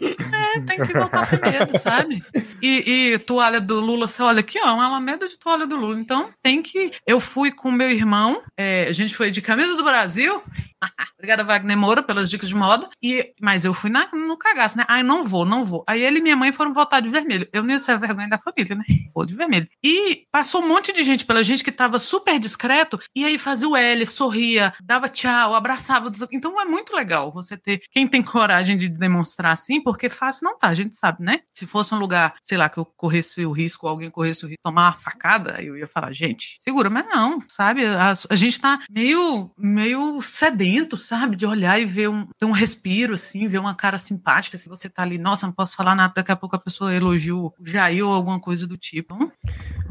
é, 0.00 0.60
tem 0.66 0.78
que 0.86 0.92
voltar 0.92 1.22
a 1.22 1.26
ter 1.26 1.40
medo, 1.40 1.78
sabe? 1.78 2.22
E, 2.62 3.12
e 3.12 3.18
toalha 3.18 3.60
do 3.60 3.80
Lula, 3.80 4.06
você 4.08 4.22
olha 4.22 4.40
aqui, 4.40 4.58
ó, 4.62 4.74
uma 4.74 4.86
alameda 4.86 5.28
de 5.28 5.38
toalha 5.38 5.66
do 5.66 5.76
Lula. 5.76 5.98
Então 5.98 6.30
tem 6.42 6.62
que. 6.62 6.92
Eu 7.06 7.20
fui 7.20 7.52
com 7.52 7.70
meu 7.70 7.90
irmão, 7.90 8.42
é, 8.56 8.86
a 8.88 8.92
gente 8.92 9.14
foi 9.14 9.30
de 9.30 9.42
camisa 9.42 9.76
do 9.76 9.84
Brasil. 9.84 10.42
Obrigada, 11.18 11.42
Wagner 11.44 11.76
Moura, 11.76 12.02
pelas 12.02 12.30
dicas 12.30 12.48
de 12.48 12.54
moda. 12.54 12.88
E, 13.02 13.32
mas 13.40 13.64
eu 13.64 13.74
fui 13.74 13.90
na- 13.90 14.08
no 14.12 14.36
cagaço, 14.36 14.76
né? 14.78 14.84
Ai, 14.88 15.02
não 15.02 15.22
vou, 15.24 15.44
não 15.44 15.64
vou. 15.64 15.82
Aí 15.86 16.00
ele 16.02 16.18
e 16.18 16.22
minha 16.22 16.36
mãe 16.36 16.52
foram 16.52 16.72
votar 16.72 17.02
de 17.02 17.08
vermelho. 17.08 17.48
Eu 17.52 17.62
não 17.62 17.70
ia 17.70 17.78
ser 17.80 17.92
a 17.92 17.96
vergonha 17.96 18.28
da 18.28 18.38
família, 18.38 18.74
né? 18.76 18.84
Vou 19.14 19.26
de 19.26 19.34
vermelho. 19.34 19.66
E 19.82 20.24
passou 20.30 20.62
um 20.62 20.68
monte 20.68 20.92
de 20.92 21.02
gente 21.02 21.24
pela 21.24 21.42
gente 21.42 21.64
que 21.64 21.72
tava 21.72 21.98
super 21.98 22.38
discreto, 22.38 23.00
e 23.16 23.24
aí 23.24 23.36
fazia 23.36 23.68
o 23.68 23.76
L, 23.76 24.06
sorria, 24.06 24.72
dava 24.82 25.08
tchau, 25.08 25.54
abraçava. 25.54 26.10
Então 26.30 26.60
é 26.60 26.64
muito 26.64 26.94
legal 26.94 27.32
você 27.32 27.56
ter 27.56 27.80
quem 27.90 28.06
tem 28.06 28.22
coragem 28.22 28.76
de 28.76 28.88
demonstrar 28.88 29.52
assim, 29.52 29.82
porque 29.82 30.08
fácil 30.08 30.44
não 30.44 30.56
tá, 30.58 30.68
a 30.68 30.74
gente 30.74 30.94
sabe, 30.94 31.24
né? 31.24 31.40
Se 31.52 31.66
fosse 31.66 31.92
um 31.94 31.98
lugar, 31.98 32.34
sei 32.40 32.56
lá, 32.56 32.68
que 32.68 32.78
eu 32.78 32.84
corresse 32.84 33.44
o 33.44 33.50
risco, 33.52 33.88
alguém 33.88 34.10
corresse 34.10 34.44
o 34.44 34.48
risco 34.48 34.60
tomar 34.62 34.82
uma 34.86 34.92
facada, 34.92 35.60
eu 35.62 35.76
ia 35.76 35.86
falar, 35.86 36.12
gente, 36.12 36.56
segura, 36.60 36.88
mas 36.88 37.06
não, 37.08 37.40
sabe? 37.48 37.84
A, 37.86 38.12
a 38.30 38.34
gente 38.36 38.60
tá 38.60 38.78
meio, 38.90 39.50
meio 39.58 40.20
sedento, 40.22 40.67
sabe? 40.96 41.36
De 41.36 41.46
olhar 41.46 41.80
e 41.80 41.84
ver 41.84 42.08
um, 42.08 42.26
ter 42.38 42.46
um 42.46 42.52
respiro, 42.52 43.14
assim, 43.14 43.46
ver 43.48 43.58
uma 43.58 43.74
cara 43.74 43.98
simpática. 43.98 44.56
Se 44.58 44.68
você 44.68 44.88
tá 44.88 45.02
ali, 45.02 45.18
nossa, 45.18 45.46
não 45.46 45.52
posso 45.54 45.76
falar 45.76 45.94
nada, 45.94 46.12
daqui 46.14 46.32
a 46.32 46.36
pouco 46.36 46.56
a 46.56 46.58
pessoa 46.58 46.94
elogia 46.94 47.34
o 47.34 47.52
Jair 47.64 48.06
ou 48.06 48.12
alguma 48.12 48.40
coisa 48.40 48.66
do 48.66 48.76
tipo. 48.76 49.14
Hum, 49.14 49.30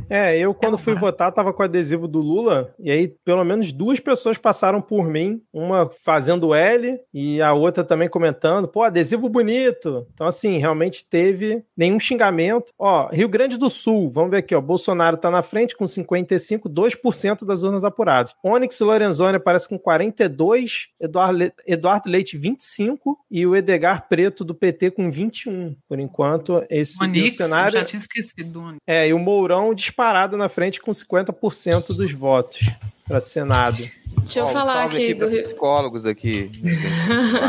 É, 0.09 0.37
eu 0.37 0.53
quando 0.53 0.75
É, 0.75 0.77
fui 0.77 0.95
votar 0.95 1.31
tava 1.31 1.51
com 1.51 1.61
o 1.61 1.65
adesivo 1.65 2.07
do 2.07 2.19
Lula 2.19 2.73
e 2.79 2.89
aí 2.89 3.13
pelo 3.25 3.43
menos 3.43 3.73
duas 3.73 3.99
pessoas 3.99 4.37
passaram 4.37 4.81
por 4.81 5.05
mim, 5.05 5.41
uma 5.51 5.89
fazendo 6.03 6.53
L 6.53 6.97
e 7.13 7.41
a 7.41 7.53
outra 7.53 7.83
também 7.83 8.09
comentando, 8.09 8.67
pô, 8.67 8.83
adesivo 8.83 9.27
bonito. 9.27 10.07
Então 10.13 10.25
assim, 10.27 10.57
realmente 10.57 11.05
teve 11.09 11.63
nenhum 11.75 11.99
xingamento. 11.99 12.71
Ó, 12.79 13.09
Rio 13.11 13.27
Grande 13.27 13.57
do 13.57 13.69
Sul, 13.69 14.09
vamos 14.09 14.31
ver 14.31 14.37
aqui, 14.37 14.55
ó, 14.55 14.61
Bolsonaro 14.61 15.17
tá 15.17 15.29
na 15.29 15.41
frente 15.41 15.75
com 15.75 15.85
55, 15.85 16.69
2% 16.69 17.45
das 17.45 17.63
urnas 17.63 17.83
apuradas. 17.83 18.33
Onyx 18.43 18.79
Lorenzoni 18.79 19.37
aparece 19.37 19.67
com 19.67 19.77
42, 19.77 20.66
Eduardo, 20.99 21.37
Le- 21.39 21.53
Eduardo 21.65 22.09
Leite 22.09 22.37
25 22.37 23.17
e 23.29 23.45
o 23.45 23.55
Edgar 23.55 24.07
Preto 24.07 24.43
do 24.43 24.53
PT 24.55 24.91
com 24.91 25.09
21. 25.09 25.75
Por 25.87 25.99
enquanto, 25.99 26.63
esse 26.69 27.01
Onix, 27.03 27.39
eu 27.39 27.47
cenário 27.47 27.73
já 27.73 27.83
tinha 27.83 27.97
esquecido 27.99 28.75
é, 28.85 29.07
e 29.07 29.13
o 29.13 29.19
Mourão 29.19 29.73
disparado 29.73 30.37
na 30.37 30.49
frente 30.49 30.81
com 30.81 30.91
50% 30.91 31.95
dos 31.95 32.11
votos 32.11 32.59
para 33.07 33.19
Senado. 33.19 33.89
Deixa 34.19 34.39
eu 34.39 34.47
falar 34.49 34.83
aqui 34.85 35.15
pra 35.15 35.27
do 35.27 35.31
Rio. 35.31 35.43
psicólogos 35.43 36.05
aqui. 36.05 36.51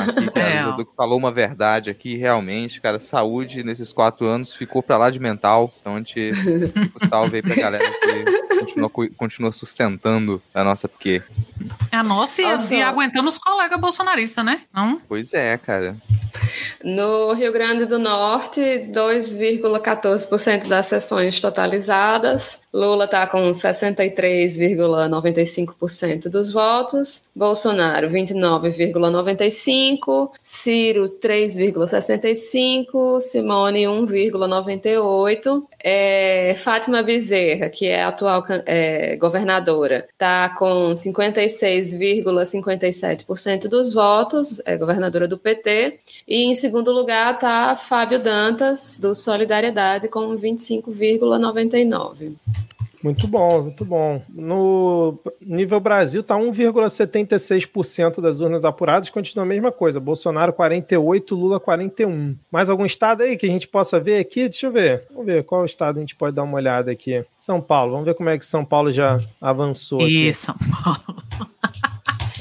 aqui 0.06 0.30
cara, 0.30 0.80
É, 0.80 0.84
falou 0.96 1.18
uma 1.18 1.32
verdade 1.32 1.90
aqui, 1.90 2.16
realmente, 2.16 2.80
cara, 2.80 3.00
saúde 3.00 3.64
nesses 3.64 3.92
quatro 3.92 4.26
anos 4.26 4.52
ficou 4.52 4.82
pra 4.82 4.96
lá 4.96 5.10
de 5.10 5.18
mental. 5.18 5.72
Então 5.80 5.94
a 5.94 5.98
gente 5.98 6.30
um 7.02 7.08
salve 7.08 7.36
aí 7.36 7.42
pra 7.42 7.54
galera 7.56 7.90
que 7.90 8.24
continua, 8.60 8.90
continua 9.16 9.52
sustentando 9.52 10.40
a 10.54 10.62
nossa 10.62 10.88
porque. 10.88 11.22
É 11.90 11.96
a 11.96 12.02
nossa 12.04 12.42
e, 12.42 12.44
Nossa. 12.44 12.74
e 12.74 12.82
aguentando 12.82 13.28
os 13.28 13.38
colegas 13.38 13.80
bolsonaristas, 13.80 14.44
né? 14.44 14.60
Não? 14.72 15.00
Pois 15.08 15.32
é, 15.34 15.56
cara. 15.58 15.96
No 16.84 17.32
Rio 17.32 17.52
Grande 17.52 17.84
do 17.84 17.98
Norte, 17.98 18.60
2,14% 18.92 20.68
das 20.68 20.86
sessões 20.86 21.40
totalizadas. 21.40 22.60
Lula 22.72 23.06
está 23.06 23.26
com 23.26 23.50
63,95% 23.50 25.47
dos 26.30 26.52
votos. 26.52 27.22
Bolsonaro, 27.34 28.10
29,95%. 28.10 30.30
Ciro, 30.42 31.08
3,65%. 31.22 33.20
Simone, 33.20 33.84
1,98%. 33.84 35.64
É, 35.82 36.54
Fátima 36.54 37.02
Bezerra, 37.02 37.68
que 37.68 37.86
é 37.86 38.02
a 38.02 38.08
atual 38.08 38.44
é, 38.66 39.16
governadora, 39.16 40.08
está 40.12 40.48
com 40.58 40.92
56,57% 40.92 43.68
dos 43.68 43.94
votos, 43.94 44.60
é 44.66 44.76
governadora 44.76 45.28
do 45.28 45.38
PT. 45.38 46.00
E 46.26 46.44
em 46.44 46.54
segundo 46.54 46.90
lugar 46.92 47.34
está 47.34 47.76
Fábio 47.76 48.18
Dantas, 48.18 48.98
do 49.00 49.14
Solidariedade, 49.14 50.08
com 50.08 50.36
25,99%. 50.36 52.34
Muito 53.08 53.26
bom, 53.26 53.62
muito 53.62 53.84
bom. 53.84 54.22
No 54.28 55.18
nível 55.40 55.80
Brasil 55.80 56.22
tá 56.22 56.36
1,76% 56.36 58.20
das 58.20 58.40
urnas 58.40 58.64
apuradas, 58.64 59.08
continua 59.08 59.44
a 59.44 59.48
mesma 59.48 59.72
coisa. 59.72 59.98
Bolsonaro 59.98 60.52
48, 60.52 61.34
Lula 61.34 61.58
41. 61.58 62.36
Mais 62.52 62.68
algum 62.68 62.84
estado 62.84 63.22
aí 63.22 63.36
que 63.36 63.46
a 63.46 63.48
gente 63.48 63.66
possa 63.66 63.98
ver 63.98 64.18
aqui? 64.18 64.48
Deixa 64.48 64.66
eu 64.66 64.72
ver. 64.72 65.04
Vamos 65.10 65.26
ver 65.26 65.42
qual 65.44 65.64
estado 65.64 65.96
a 65.96 66.00
gente 66.00 66.14
pode 66.14 66.36
dar 66.36 66.42
uma 66.42 66.56
olhada 66.56 66.90
aqui. 66.90 67.24
São 67.38 67.60
Paulo. 67.60 67.92
Vamos 67.92 68.06
ver 68.06 68.14
como 68.14 68.28
é 68.28 68.38
que 68.38 68.44
São 68.44 68.64
Paulo 68.64 68.92
já 68.92 69.20
avançou. 69.40 70.02
E 70.02 70.32
São 70.34 70.54
Paulo. 70.56 71.22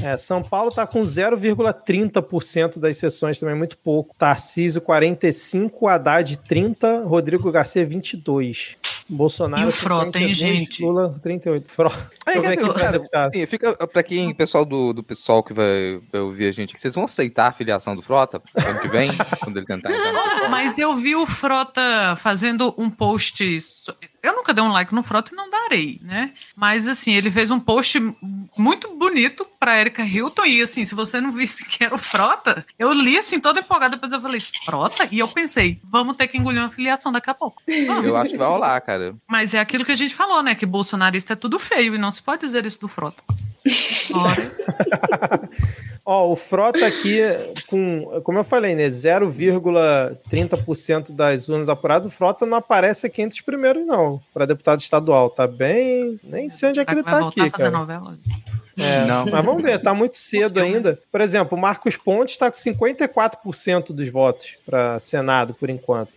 É, 0.04 0.18
São 0.18 0.44
Paulo 0.44 0.72
tá 0.72 0.86
com 0.86 1.02
0,30% 1.02 2.80
das 2.80 2.98
sessões, 2.98 3.40
também 3.40 3.56
muito 3.56 3.78
pouco. 3.78 4.16
Tarcísio 4.18 4.82
45, 4.82 5.88
Haddad 5.88 6.38
30, 6.40 7.04
Rodrigo 7.06 7.52
Garcia 7.52 7.86
22. 7.86 8.76
Bolsonaro 9.10 9.64
E 9.64 9.66
o 9.68 9.72
Frota, 9.72 10.20
hein, 10.20 10.34
52, 10.34 10.38
gente? 10.38 10.84
Lula 10.84 11.18
38. 11.22 11.72
Frota. 11.72 12.12
É, 12.26 12.40
ver 12.40 12.48
aqui 12.54 12.74
cara, 12.74 13.02
assim, 13.14 13.46
fica 13.46 13.88
pra 13.88 14.04
quem, 14.04 14.34
pessoal 14.34 14.66
do, 14.66 14.94
do 14.94 15.04
pessoal 15.04 15.42
que 15.42 15.54
vai, 15.54 16.02
vai 16.12 16.22
ouvir 16.22 16.48
a 16.48 16.52
gente, 16.52 16.72
aqui, 16.72 16.82
vocês 16.82 16.94
vão 16.94 17.06
aceitar 17.06 17.48
a 17.48 17.52
filiação 17.52 17.96
do 17.96 18.02
Frota 18.02 18.42
ano 18.56 18.80
que 18.82 18.88
vem, 18.88 19.10
quando 19.40 19.58
ele 19.58 19.66
tentar? 19.66 19.90
Mas 20.50 20.78
eu 20.78 20.96
vi 20.96 21.16
o 21.16 21.26
Frota 21.26 22.16
fazendo 22.18 22.74
um 22.78 22.90
post. 22.90 23.44
Eu 24.22 24.36
nunca 24.36 24.54
dei 24.54 24.64
um 24.64 24.72
like 24.72 24.94
no 24.94 25.04
Frota 25.04 25.32
e 25.32 25.36
não 25.36 25.50
darei, 25.50 26.00
né? 26.04 26.34
Mas 26.56 26.88
assim, 26.88 27.14
ele 27.14 27.30
fez 27.30 27.52
um 27.52 27.60
post 27.60 28.00
muito 28.58 28.96
bonito 28.96 29.48
pra 29.60 29.80
Erika 29.80 30.04
Hilton. 30.04 30.46
E 30.46 30.62
assim, 30.62 30.84
se 30.84 30.96
você 30.96 31.22
não 31.22 31.32
visse 31.32 31.64
que 31.68 31.84
era 31.84 31.94
o 31.94 31.98
Frota, 31.98 32.66
eu 32.78 32.92
li 32.92 33.18
assim, 33.18 33.40
toda 33.40 33.60
empolgada. 33.60 33.96
Depois 33.96 34.12
eu 34.12 34.20
falei, 34.20 34.42
Frota? 34.42 35.08
E 35.12 35.20
eu 35.20 35.28
pensei, 35.28 35.80
vamos 35.84 36.18
ter 36.18 36.28
que 36.28 36.38
engolir 36.38 36.62
uma 36.62 36.70
filiação 36.70 37.12
daqui 37.12 37.30
a 37.30 37.34
pouco. 37.34 37.62
Vamos. 37.86 38.06
Eu 38.06 38.16
acho 38.16 38.32
que 38.32 38.38
vai 38.38 38.48
rolar, 38.48 38.80
cara. 38.82 39.16
Mas 39.28 39.54
é 39.54 39.60
aquilo 39.60 39.86
que 39.86 39.92
a 39.92 39.98
gente 39.98 40.16
falou, 40.16 40.42
né? 40.42 40.56
Que 40.56 40.66
bolsonarista 40.66 41.34
é 41.34 41.36
tudo 41.36 41.60
feio 41.60 41.96
e 41.96 41.98
não 41.98 42.12
se 42.12 42.22
pode 42.22 42.42
dizer 42.42 42.66
isso 42.66 42.80
do 42.80 42.88
Frota. 42.88 43.24
Ora, 44.14 44.52
Ó, 46.10 46.32
o 46.32 46.38
Frota 46.38 46.86
aqui, 46.86 47.20
com, 47.68 48.22
como 48.24 48.40
eu 48.40 48.44
falei, 48.46 48.76
né? 48.76 48.88
0,30% 48.88 51.12
das 51.12 51.50
urnas 51.50 51.68
apuradas, 51.68 52.08
o 52.08 52.10
Frota 52.10 52.46
não 52.46 52.56
aparece 52.58 53.06
aqui 53.06 53.22
entre 53.22 53.38
os 53.38 53.44
primeiros, 53.44 53.86
não, 53.86 54.07
para 54.34 54.46
deputado 54.46 54.80
estadual. 54.80 55.30
Tá 55.30 55.48
bem. 55.48 56.20
Nem 56.24 56.50
sei 56.50 56.70
onde 56.70 56.80
é 56.80 56.86
que 56.86 56.94
ele 56.94 57.04
tá 57.04 57.28
aqui, 57.28 57.50
fazer 57.50 57.52
cara. 57.52 57.72
novela? 57.72 58.18
É, 58.78 59.06
não. 59.06 59.26
Mas 59.26 59.46
vamos 59.46 59.64
ver, 59.64 59.82
tá 59.82 59.94
muito 59.94 60.18
cedo 60.18 60.60
ainda. 60.60 61.00
Por 61.12 61.20
exemplo, 61.20 61.58
o 61.58 61.62
Marcos 61.62 61.98
Pontes 61.98 62.36
está 62.36 62.52
com 62.52 62.58
54% 62.58 63.92
dos 63.92 64.10
votos 64.10 64.58
para 64.66 65.00
Senado, 65.00 65.54
por 65.54 65.70
enquanto. 65.70 66.12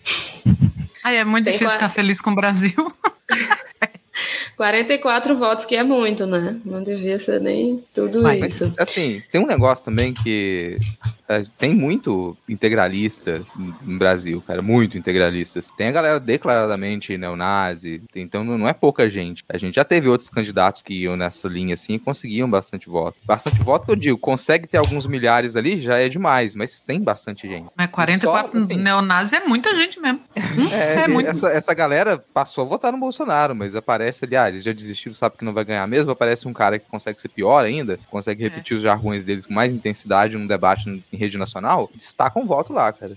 Ai, 1.03 1.19
é 1.19 1.25
muito 1.25 1.47
Tem 1.47 1.55
difícil 1.55 1.75
quatro... 1.75 1.89
ficar 1.89 2.03
feliz 2.03 2.21
com 2.21 2.31
o 2.31 2.35
Brasil. 2.35 2.93
44 4.57 5.37
votos, 5.37 5.65
que 5.65 5.75
é 5.75 5.83
muito, 5.83 6.27
né? 6.27 6.61
Não 6.65 6.83
devia 6.83 7.19
ser 7.19 7.41
nem 7.41 7.83
tudo 7.95 8.23
mas, 8.23 8.55
isso. 8.55 8.75
Assim, 8.79 9.23
tem 9.33 9.41
um 9.41 9.47
negócio 9.47 9.83
também 9.85 10.13
que 10.13 10.79
é, 11.03 11.20
tem 11.59 11.75
muito 11.75 12.37
integralista 12.49 13.43
no 13.57 13.99
Brasil, 13.99 14.43
cara, 14.47 14.61
muito 14.61 14.99
integralistas. 14.99 15.71
Tem 15.77 15.89
a 15.89 15.93
galera 15.93 16.21
declaradamente 16.21 17.17
neonazi, 17.17 18.03
então 18.15 18.43
não 18.43 18.69
é 18.69 18.73
pouca 18.73 19.09
gente. 19.09 19.45
A 19.49 19.57
gente 19.57 19.77
já 19.77 19.85
teve 19.85 20.09
outros 20.09 20.29
candidatos 20.29 20.83
que 20.83 20.95
iam 20.95 21.17
nessa 21.17 21.49
linha 21.49 21.75
assim 21.75 21.95
e 21.95 21.99
conseguiam 21.99 22.51
bastante 22.51 22.89
voto. 22.89 23.19
Bastante 23.25 23.63
voto 23.63 23.87
que 23.87 23.93
eu 23.93 23.97
digo, 23.97 24.19
consegue 24.19 24.67
ter 24.67 24.79
alguns 24.79 25.07
milhares 25.07 25.57
ali, 25.57 25.81
já 25.81 25.99
é 25.99 26.09
demais, 26.09 26.55
mas 26.55 26.81
tem 26.81 27.01
bastante 27.01 27.49
gente. 27.49 27.69
Mas 27.77 27.87
44 27.89 28.53
Só, 28.53 28.59
assim, 28.59 28.77
neonazi 28.77 29.37
é 29.37 29.41
muita 29.41 29.75
gente 29.75 30.01
mesmo. 30.01 30.21
É, 30.71 31.05
é 31.05 31.09
muito... 31.09 31.29
essa, 31.29 31.49
essa 31.49 31.75
galera 31.75 32.23
passou 32.33 32.63
a 32.63 32.67
votar 32.67 32.93
no 32.93 32.99
Bolsonaro, 32.99 33.55
mas 33.55 33.75
aparece 33.75 34.25
ali, 34.25 34.37
ah, 34.37 34.49
eles 34.49 34.63
já 34.63 34.73
desistiram, 34.73 35.13
sabe 35.13 35.37
que 35.37 35.45
não 35.45 35.53
vai 35.53 35.65
ganhar 35.65 35.87
mesmo, 35.87 36.11
aparece 36.11 36.47
um 36.47 36.53
cara 36.53 36.79
que 36.79 36.89
consegue 36.89 37.21
ser 37.21 37.29
pior 37.29 37.65
ainda, 37.65 37.99
consegue 38.11 38.43
repetir 38.43 38.75
é. 38.75 38.77
os 38.77 38.83
jargões 38.83 39.25
deles 39.25 39.47
com 39.47 39.55
mais 39.55 39.73
intensidade 39.73 40.37
num 40.37 40.47
debate 40.47 40.89
em 41.13 41.17
rede 41.21 41.39
nacional, 41.39 41.91
destaca 41.95 42.39
um 42.39 42.47
voto 42.47 42.73
lá, 42.73 42.93
cara. 42.93 43.17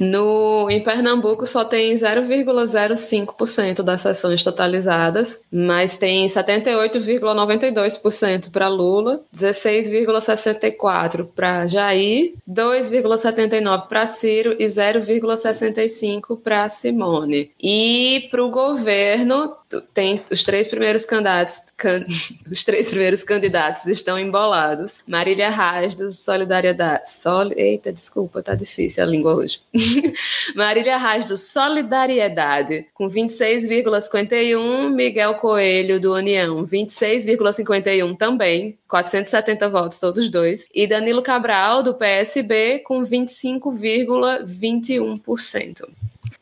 No, 0.00 0.68
em 0.70 0.82
Pernambuco 0.82 1.44
só 1.44 1.62
tem 1.62 1.94
0,05% 1.94 3.82
das 3.82 4.00
sessões 4.00 4.42
totalizadas, 4.42 5.42
mas 5.52 5.98
tem 5.98 6.26
78,92% 6.26 8.50
para 8.50 8.68
Lula, 8.68 9.20
16,64% 9.34 11.28
para 11.36 11.66
Jair, 11.66 12.32
2,79% 12.48 13.88
para 13.88 14.06
Ciro 14.06 14.56
e 14.58 14.64
0,65% 14.64 16.40
para 16.42 16.66
Simone. 16.70 17.50
E 17.62 18.26
para 18.30 18.42
o 18.42 18.50
governo 18.50 19.54
tem 19.94 20.20
os 20.30 20.42
três 20.42 20.66
primeiros 20.66 21.04
candidatos, 21.04 21.62
can, 21.76 22.06
os 22.50 22.64
três 22.64 22.88
primeiros 22.88 23.22
candidatos 23.22 23.84
estão 23.86 24.18
embolados. 24.18 25.00
Marília 25.06 25.50
Reis 25.50 25.94
do 25.94 26.10
Solidariedade, 26.10 27.10
Sol, 27.10 27.52
eita, 27.56 27.92
desculpa, 27.92 28.42
tá 28.42 28.54
difícil 28.54 29.04
a 29.04 29.06
língua 29.06 29.34
hoje. 29.34 29.60
Marília 30.56 30.96
Reis 30.98 31.26
do 31.26 31.36
Solidariedade 31.36 32.86
com 32.94 33.08
26,51, 33.08 34.90
Miguel 34.90 35.34
Coelho 35.34 36.00
do 36.00 36.14
União 36.14 36.64
26,51 36.66 38.16
também, 38.16 38.78
470 38.88 39.68
votos 39.68 39.98
todos 39.98 40.28
dois, 40.28 40.66
e 40.74 40.86
Danilo 40.86 41.22
Cabral 41.22 41.82
do 41.82 41.94
PSB 41.94 42.78
com 42.80 43.02
25,21%. 43.02 45.88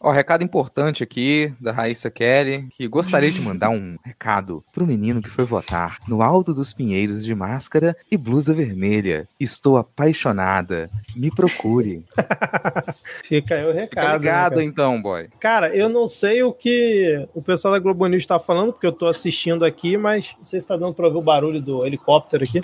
Ó, 0.01 0.13
recado 0.13 0.45
importante 0.45 1.03
aqui 1.03 1.53
da 1.61 1.73
Raíssa 1.73 2.09
Kelly, 2.09 2.69
que 2.77 2.87
gostaria 2.87 3.31
de 3.31 3.41
mandar 3.41 3.71
um 3.71 3.97
recado 4.05 4.65
pro 4.73 4.87
menino 4.87 5.21
que 5.21 5.29
foi 5.29 5.45
votar 5.45 5.99
no 6.07 6.23
Alto 6.23 6.55
dos 6.55 6.73
Pinheiros 6.73 7.25
de 7.25 7.35
máscara 7.35 7.97
e 8.11 8.17
blusa 8.17 8.55
vermelha. 8.55 9.29
Estou 9.41 9.77
apaixonada. 9.77 10.89
Me 11.17 11.31
procure. 11.31 12.05
Fica 13.25 13.57
aí 13.57 13.65
o 13.65 13.73
recado. 13.73 14.05
Fica 14.05 14.17
ligado 14.17 14.57
né, 14.59 14.65
então, 14.65 15.03
boy. 15.03 15.29
Cara, 15.41 15.75
eu 15.75 15.89
não 15.89 16.07
sei 16.07 16.45
o 16.45 16.53
que 16.53 17.27
o 17.35 17.43
pessoal 17.43 17.75
da 17.75 17.81
Globo 17.81 18.07
News 18.07 18.23
está 18.23 18.39
falando, 18.39 18.73
porque 18.73 18.87
eu 18.87 18.93
tô 18.93 19.09
assistindo 19.09 19.65
aqui, 19.65 19.97
mas 19.97 20.33
não 20.39 20.45
sei 20.45 20.61
se 20.61 20.69
tá 20.69 20.77
dando 20.77 20.95
para 20.95 21.09
ver 21.09 21.17
o 21.17 21.23
barulho 21.23 21.61
do 21.61 21.85
helicóptero 21.85 22.45
aqui. 22.45 22.61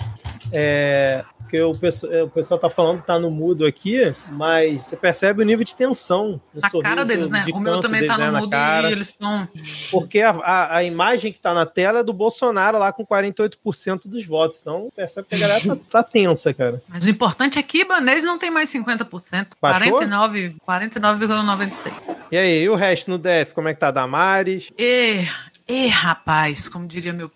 É, 0.53 1.25
porque 1.45 1.61
o 1.61 1.73
pessoal, 1.75 2.25
o 2.25 2.29
pessoal 2.29 2.59
tá 2.59 2.69
falando 2.69 3.01
que 3.01 3.07
tá 3.07 3.19
no 3.19 3.29
mudo 3.29 3.65
aqui, 3.65 4.15
mas 4.29 4.83
você 4.83 4.97
percebe 4.97 5.41
o 5.41 5.45
nível 5.45 5.63
de 5.63 5.75
tensão 5.75 6.41
no 6.53 6.61
a 6.63 6.81
cara 6.81 7.05
deles 7.05 7.15
deles, 7.29 7.29
né? 7.29 7.45
O 7.53 7.59
meu 7.59 7.79
também 7.79 8.05
tá 8.05 8.17
no 8.17 8.31
né, 8.31 8.39
mudo 8.39 8.55
e 8.55 8.91
eles 8.91 9.07
estão. 9.07 9.47
Porque 9.91 10.21
a, 10.21 10.31
a, 10.31 10.77
a, 10.77 10.83
imagem 10.83 11.31
que 11.31 11.39
tá 11.39 11.53
na 11.53 11.65
tela 11.65 11.99
é 11.99 12.03
do 12.03 12.13
Bolsonaro 12.13 12.77
lá 12.77 12.91
com 12.91 13.05
48% 13.05 14.07
dos 14.07 14.25
votos. 14.25 14.59
Então 14.61 14.91
percebe 14.95 15.27
que 15.29 15.35
a 15.35 15.39
galera 15.39 15.61
tá, 15.61 15.75
tá 15.89 16.03
tensa, 16.03 16.53
cara. 16.53 16.81
Mas 16.87 17.05
o 17.05 17.09
importante 17.09 17.59
é 17.59 17.63
que 17.63 17.79
Ibanez 17.79 18.23
não 18.23 18.37
tem 18.37 18.51
mais 18.51 18.69
50%. 18.69 19.07
49,96%. 19.09 19.55
49, 19.61 20.55
e 22.31 22.37
aí, 22.37 22.63
e 22.63 22.69
o 22.69 22.75
resto 22.75 23.11
no 23.11 23.17
DF? 23.17 23.53
Como 23.53 23.67
é 23.67 23.73
que 23.73 23.79
tá? 23.79 23.91
Damares? 23.91 24.71
E, 24.77 25.25
e 25.67 25.87
rapaz, 25.87 26.67
como 26.67 26.87
diria 26.87 27.13
meu 27.13 27.31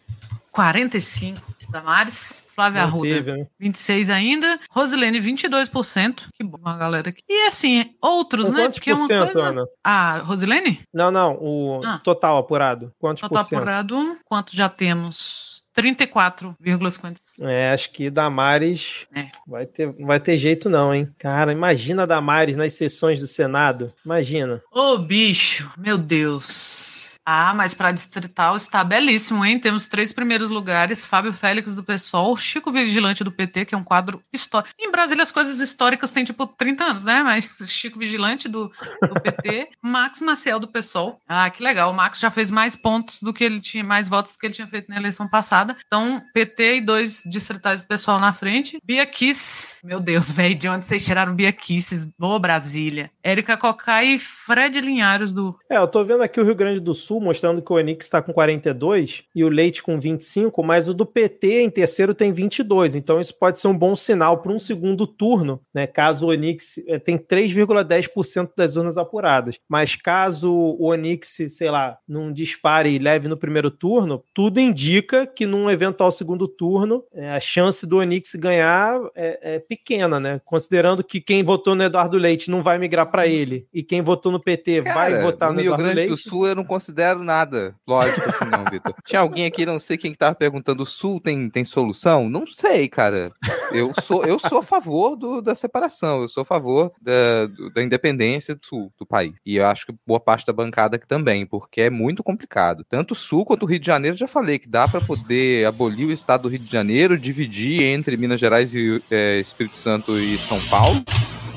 45. 0.52 1.49
Damares, 1.70 2.44
Flávia 2.54 2.84
Arruda, 2.84 3.38
né? 3.38 3.48
26 3.60 4.10
ainda, 4.10 4.60
Rosilene, 4.70 5.20
22%, 5.20 6.28
que 6.34 6.44
bom 6.44 6.60
a 6.66 6.78
galera 6.78 7.10
aqui. 7.10 7.22
E 7.30 7.48
assim, 7.48 7.96
outros, 8.02 8.50
né? 8.50 8.70
Porque 8.70 8.92
é 8.92 8.96
uma 8.96 9.08
coisa... 9.08 9.44
Ana? 9.44 9.66
Ah, 9.84 10.18
Rosilene? 10.20 10.82
Não, 10.94 11.12
não, 11.12 11.38
o 11.40 11.82
ah. 11.86 12.00
total 12.04 12.38
apurado. 12.38 12.92
Quantos 13.00 13.22
total 13.22 13.44
por 13.44 13.48
cento? 13.48 13.58
apurado, 13.60 14.18
quanto 14.26 14.56
já 14.56 14.68
temos? 14.68 15.50
34,50. 15.78 17.48
É, 17.48 17.72
acho 17.72 17.92
que 17.92 18.10
Damares 18.10 19.08
é. 19.16 19.28
vai 19.48 19.66
ter, 19.66 19.94
vai 19.94 20.20
ter 20.20 20.38
jeito 20.38 20.70
não, 20.70 20.94
hein? 20.94 21.10
Cara, 21.18 21.52
imagina 21.52 22.06
Damares 22.08 22.58
nas 22.58 22.74
sessões 22.74 23.20
do 23.20 23.28
Senado. 23.28 23.94
Imagina. 24.06 24.62
Ô, 24.72 24.98
bicho, 24.98 25.72
meu 25.78 25.98
Deus. 25.98 27.14
Ah, 27.32 27.54
mas 27.54 27.76
para 27.76 27.92
distrital 27.92 28.56
está 28.56 28.84
belíssimo, 28.84 29.46
hein? 29.46 29.60
Temos 29.60 29.86
três 29.86 30.12
primeiros 30.12 30.50
lugares: 30.50 31.06
Fábio 31.06 31.32
Félix 31.32 31.76
do 31.76 31.84
PSOL, 31.84 32.36
Chico 32.36 32.72
Vigilante 32.72 33.24
do 33.24 33.32
PT, 33.32 33.66
que 33.66 33.76
é 33.76 33.78
um 33.78 33.84
quadro 33.84 34.24
histórico. 34.34 34.74
Em 34.80 34.92
Brasília, 34.92 35.22
as 35.22 35.30
coisas 35.30 35.60
históricas 35.60 36.10
têm 36.10 36.24
tipo 36.24 36.48
30 36.48 36.84
anos, 36.84 37.04
né? 37.04 37.22
Mas 37.22 37.48
Chico 37.70 38.00
Vigilante 38.00 38.50
do, 38.50 38.72
do 39.00 39.22
PT, 39.22 39.70
Max 39.80 40.22
Maciel 40.22 40.60
do 40.60 40.68
PSOL. 40.68 41.22
Ah, 41.28 41.48
que 41.52 41.62
legal. 41.62 41.92
O 41.92 41.94
Max 41.94 42.20
já 42.20 42.32
fez 42.32 42.50
mais 42.50 42.76
pontos 42.76 43.22
do 43.22 43.32
que 43.32 43.44
ele 43.44 43.62
tinha, 43.62 43.84
mais 43.84 44.08
votos 44.08 44.34
do 44.34 44.40
que 44.40 44.48
ele 44.48 44.56
tinha 44.56 44.68
feito 44.68 44.90
na 44.90 44.98
eleição 44.98 45.28
passada. 45.28 45.78
Então, 45.86 46.20
PT 46.34 46.78
e 46.78 46.82
dois 46.82 47.22
distritais 47.24 47.84
do 47.84 47.88
PSOL 47.90 48.20
na 48.20 48.34
frente. 48.34 48.80
Bia 48.84 49.06
Kiss, 49.06 49.76
meu 49.84 50.00
Deus, 50.00 50.32
velho, 50.34 50.56
de 50.56 50.68
onde 50.68 50.84
vocês 50.84 51.06
tiraram 51.06 51.36
Bia 51.36 51.52
Kisses? 51.52 52.06
Boa 52.06 52.40
Brasília. 52.40 53.12
Érica 53.22 53.56
Cocai 53.56 54.16
e 54.16 54.18
Fred 54.20 54.82
Linhares 54.82 55.32
do. 55.32 55.56
É, 55.70 55.78
eu 55.78 55.88
tô 55.88 56.04
vendo 56.04 56.24
aqui 56.24 56.42
o 56.42 56.44
Rio 56.44 56.56
Grande 56.56 56.80
do 56.80 56.96
Sul 56.96 57.19
mostrando 57.22 57.62
que 57.62 57.72
o 57.72 57.76
Onix 57.76 58.06
está 58.06 58.22
com 58.22 58.34
42 58.34 59.24
e 59.36 59.44
o 59.44 59.50
Leite 59.50 59.84
com 59.84 60.00
25, 60.00 60.64
mas 60.64 60.88
o 60.88 60.94
do 60.94 61.06
PT 61.06 61.64
em 61.64 61.70
terceiro 61.70 62.14
tem 62.14 62.32
22. 62.32 62.96
Então 62.96 63.20
isso 63.20 63.38
pode 63.38 63.60
ser 63.60 63.68
um 63.68 63.78
bom 63.78 63.96
sinal 63.96 64.38
para 64.40 64.52
um 64.52 64.60
segundo 64.60 65.06
turno, 65.08 65.62
né? 65.74 65.88
Caso 65.88 66.28
o 66.28 66.30
Onix 66.30 66.78
eh, 66.88 67.00
tem 67.00 67.18
3,10% 67.18 68.52
das 68.56 68.76
urnas 68.76 68.98
apuradas. 68.98 69.60
Mas 69.68 69.96
caso 69.96 70.52
o 70.52 70.88
Onix, 70.88 71.38
sei 71.50 71.70
lá, 71.70 71.98
não 72.08 72.32
dispare 72.32 72.90
e 72.90 73.00
leve 73.00 73.28
no 73.28 73.38
primeiro 73.38 73.72
turno, 73.72 74.24
tudo 74.34 74.60
indica 74.60 75.26
que 75.26 75.46
num 75.46 75.70
eventual 75.70 76.12
segundo 76.12 76.48
turno 76.48 77.04
é, 77.14 77.32
a 77.32 77.40
chance 77.40 77.86
do 77.86 77.98
Onix 77.98 78.36
ganhar 78.36 79.00
é, 79.16 79.56
é 79.56 79.60
pequena, 79.60 80.20
né? 80.20 80.42
Considerando 80.46 81.04
que 81.04 81.22
quem 81.22 81.44
votou 81.44 81.76
no 81.76 81.84
Eduardo 81.84 82.18
Leite 82.18 82.52
não 82.52 82.62
vai 82.62 82.78
migrar 82.78 83.10
para 83.10 83.28
ele 83.28 83.68
e 83.74 83.84
quem 83.84 84.02
votou 84.02 84.32
no 84.32 84.40
PT 84.40 84.82
Cara, 84.84 84.96
vai 84.96 85.22
votar 85.22 85.50
no, 85.50 85.56
no 85.56 85.62
Eduardo 85.62 85.84
Leite. 85.84 85.98
Rio 85.98 86.08
Grande 86.08 86.24
do 86.24 86.30
Sul 86.30 86.48
eu 86.48 86.56
não 86.56 86.64
considero 86.64 87.09
considero 87.10 87.24
nada 87.24 87.76
lógico 87.88 88.30
assim, 88.30 88.46
não, 88.46 88.64
Vitor. 88.66 88.94
Tinha 89.06 89.22
alguém 89.22 89.46
aqui, 89.46 89.66
não 89.66 89.80
sei 89.80 89.98
quem 89.98 90.12
que 90.12 90.18
tava 90.18 90.36
perguntando: 90.36 90.84
o 90.84 90.86
Sul 90.86 91.20
tem, 91.20 91.50
tem 91.50 91.66
solução? 91.66 92.30
Não 92.30 92.46
sei, 92.46 92.88
cara. 92.88 93.32
Eu 93.72 93.94
sou, 94.02 94.26
eu 94.26 94.40
sou 94.40 94.60
a 94.60 94.64
favor 94.64 95.16
do, 95.16 95.42
da 95.42 95.56
separação, 95.56 96.22
eu 96.22 96.30
sou 96.30 96.42
a 96.42 96.46
favor 96.46 96.92
da, 97.02 97.48
da 97.74 97.84
independência 97.84 98.56
do 98.56 98.66
Sul 98.66 98.92
do 98.98 99.06
país. 99.06 99.34
E 99.46 99.58
eu 99.58 99.66
acho 99.66 99.86
que 99.86 99.96
boa 100.06 100.20
parte 100.20 100.46
da 100.46 100.54
bancada 100.54 100.96
aqui 100.96 101.08
também, 101.08 101.46
porque 101.46 101.82
é 101.82 101.90
muito 101.90 102.24
complicado. 102.24 102.86
Tanto 102.88 103.12
o 103.12 103.16
Sul 103.16 103.46
quanto 103.46 103.64
o 103.64 103.66
Rio 103.66 103.80
de 103.80 103.88
Janeiro, 103.88 104.18
já 104.18 104.28
falei 104.28 104.60
que 104.60 104.68
dá 104.68 104.88
para 104.88 105.02
poder 105.02 105.66
abolir 105.66 106.08
o 106.08 106.12
estado 106.12 106.44
do 106.44 106.50
Rio 106.50 106.60
de 106.60 106.72
Janeiro, 106.72 107.18
dividir 107.18 107.84
entre 107.84 108.18
Minas 108.18 108.40
Gerais 108.40 108.74
e 108.74 109.02
é, 109.10 109.40
Espírito 109.40 109.78
Santo 109.78 110.18
e 110.20 110.38
São 110.38 110.60
Paulo 110.68 111.04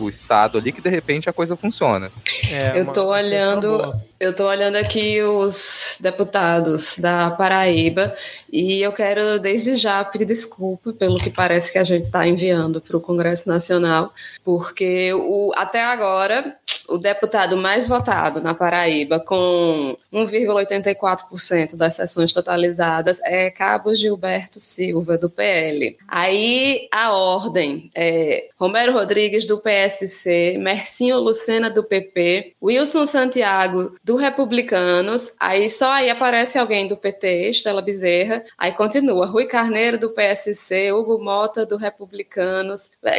o 0.02 0.08
estado 0.08 0.58
ali 0.58 0.72
que 0.72 0.80
de 0.80 0.90
repente 0.90 1.28
a 1.28 1.32
coisa 1.32 1.56
funciona. 1.56 2.10
É, 2.50 2.78
eu 2.78 2.92
tô 2.92 3.06
olhando, 3.06 3.94
eu 4.18 4.34
tô 4.34 4.46
olhando 4.48 4.76
aqui 4.76 5.22
os 5.22 5.96
deputados 6.00 6.98
da 6.98 7.30
Paraíba 7.30 8.14
e 8.50 8.80
eu 8.82 8.92
quero 8.92 9.38
desde 9.38 9.76
já 9.76 10.04
pedir 10.04 10.24
desculpa 10.24 10.92
pelo 10.92 11.18
que 11.18 11.30
parece 11.30 11.72
que 11.72 11.78
a 11.78 11.84
gente 11.84 12.01
está 12.02 12.26
enviando 12.26 12.80
para 12.80 12.96
o 12.96 13.00
Congresso 13.00 13.48
Nacional, 13.48 14.12
porque 14.44 15.12
o, 15.14 15.52
até 15.56 15.82
agora 15.82 16.56
o 16.88 16.98
deputado 16.98 17.56
mais 17.56 17.86
votado 17.86 18.40
na 18.40 18.54
Paraíba, 18.54 19.18
com 19.18 19.96
1,84% 20.12 21.76
das 21.76 21.94
sessões 21.94 22.32
totalizadas, 22.32 23.20
é 23.24 23.50
Cabo 23.50 23.94
Gilberto 23.94 24.60
Silva, 24.60 25.16
do 25.16 25.30
PL. 25.30 25.96
Aí 26.06 26.88
a 26.92 27.12
ordem 27.12 27.90
é 27.96 28.48
Romero 28.58 28.92
Rodrigues, 28.92 29.46
do 29.46 29.58
PSC, 29.58 30.56
Mercinho 30.58 31.18
Lucena, 31.18 31.70
do 31.70 31.82
PP, 31.82 32.54
Wilson 32.62 33.06
Santiago, 33.06 33.96
do 34.04 34.16
Republicanos, 34.16 35.32
aí 35.38 35.70
só 35.70 35.92
aí 35.92 36.10
aparece 36.10 36.58
alguém 36.58 36.86
do 36.86 36.96
PT, 36.96 37.50
Estela 37.50 37.82
Bezerra, 37.82 38.44
aí 38.58 38.72
continua, 38.72 39.26
Rui 39.26 39.46
Carneiro 39.46 39.98
do 39.98 40.10
PSC, 40.10 40.92
Hugo 40.92 41.22
Mota 41.22 41.64
do 41.64 41.76
Republicanos, 41.76 41.91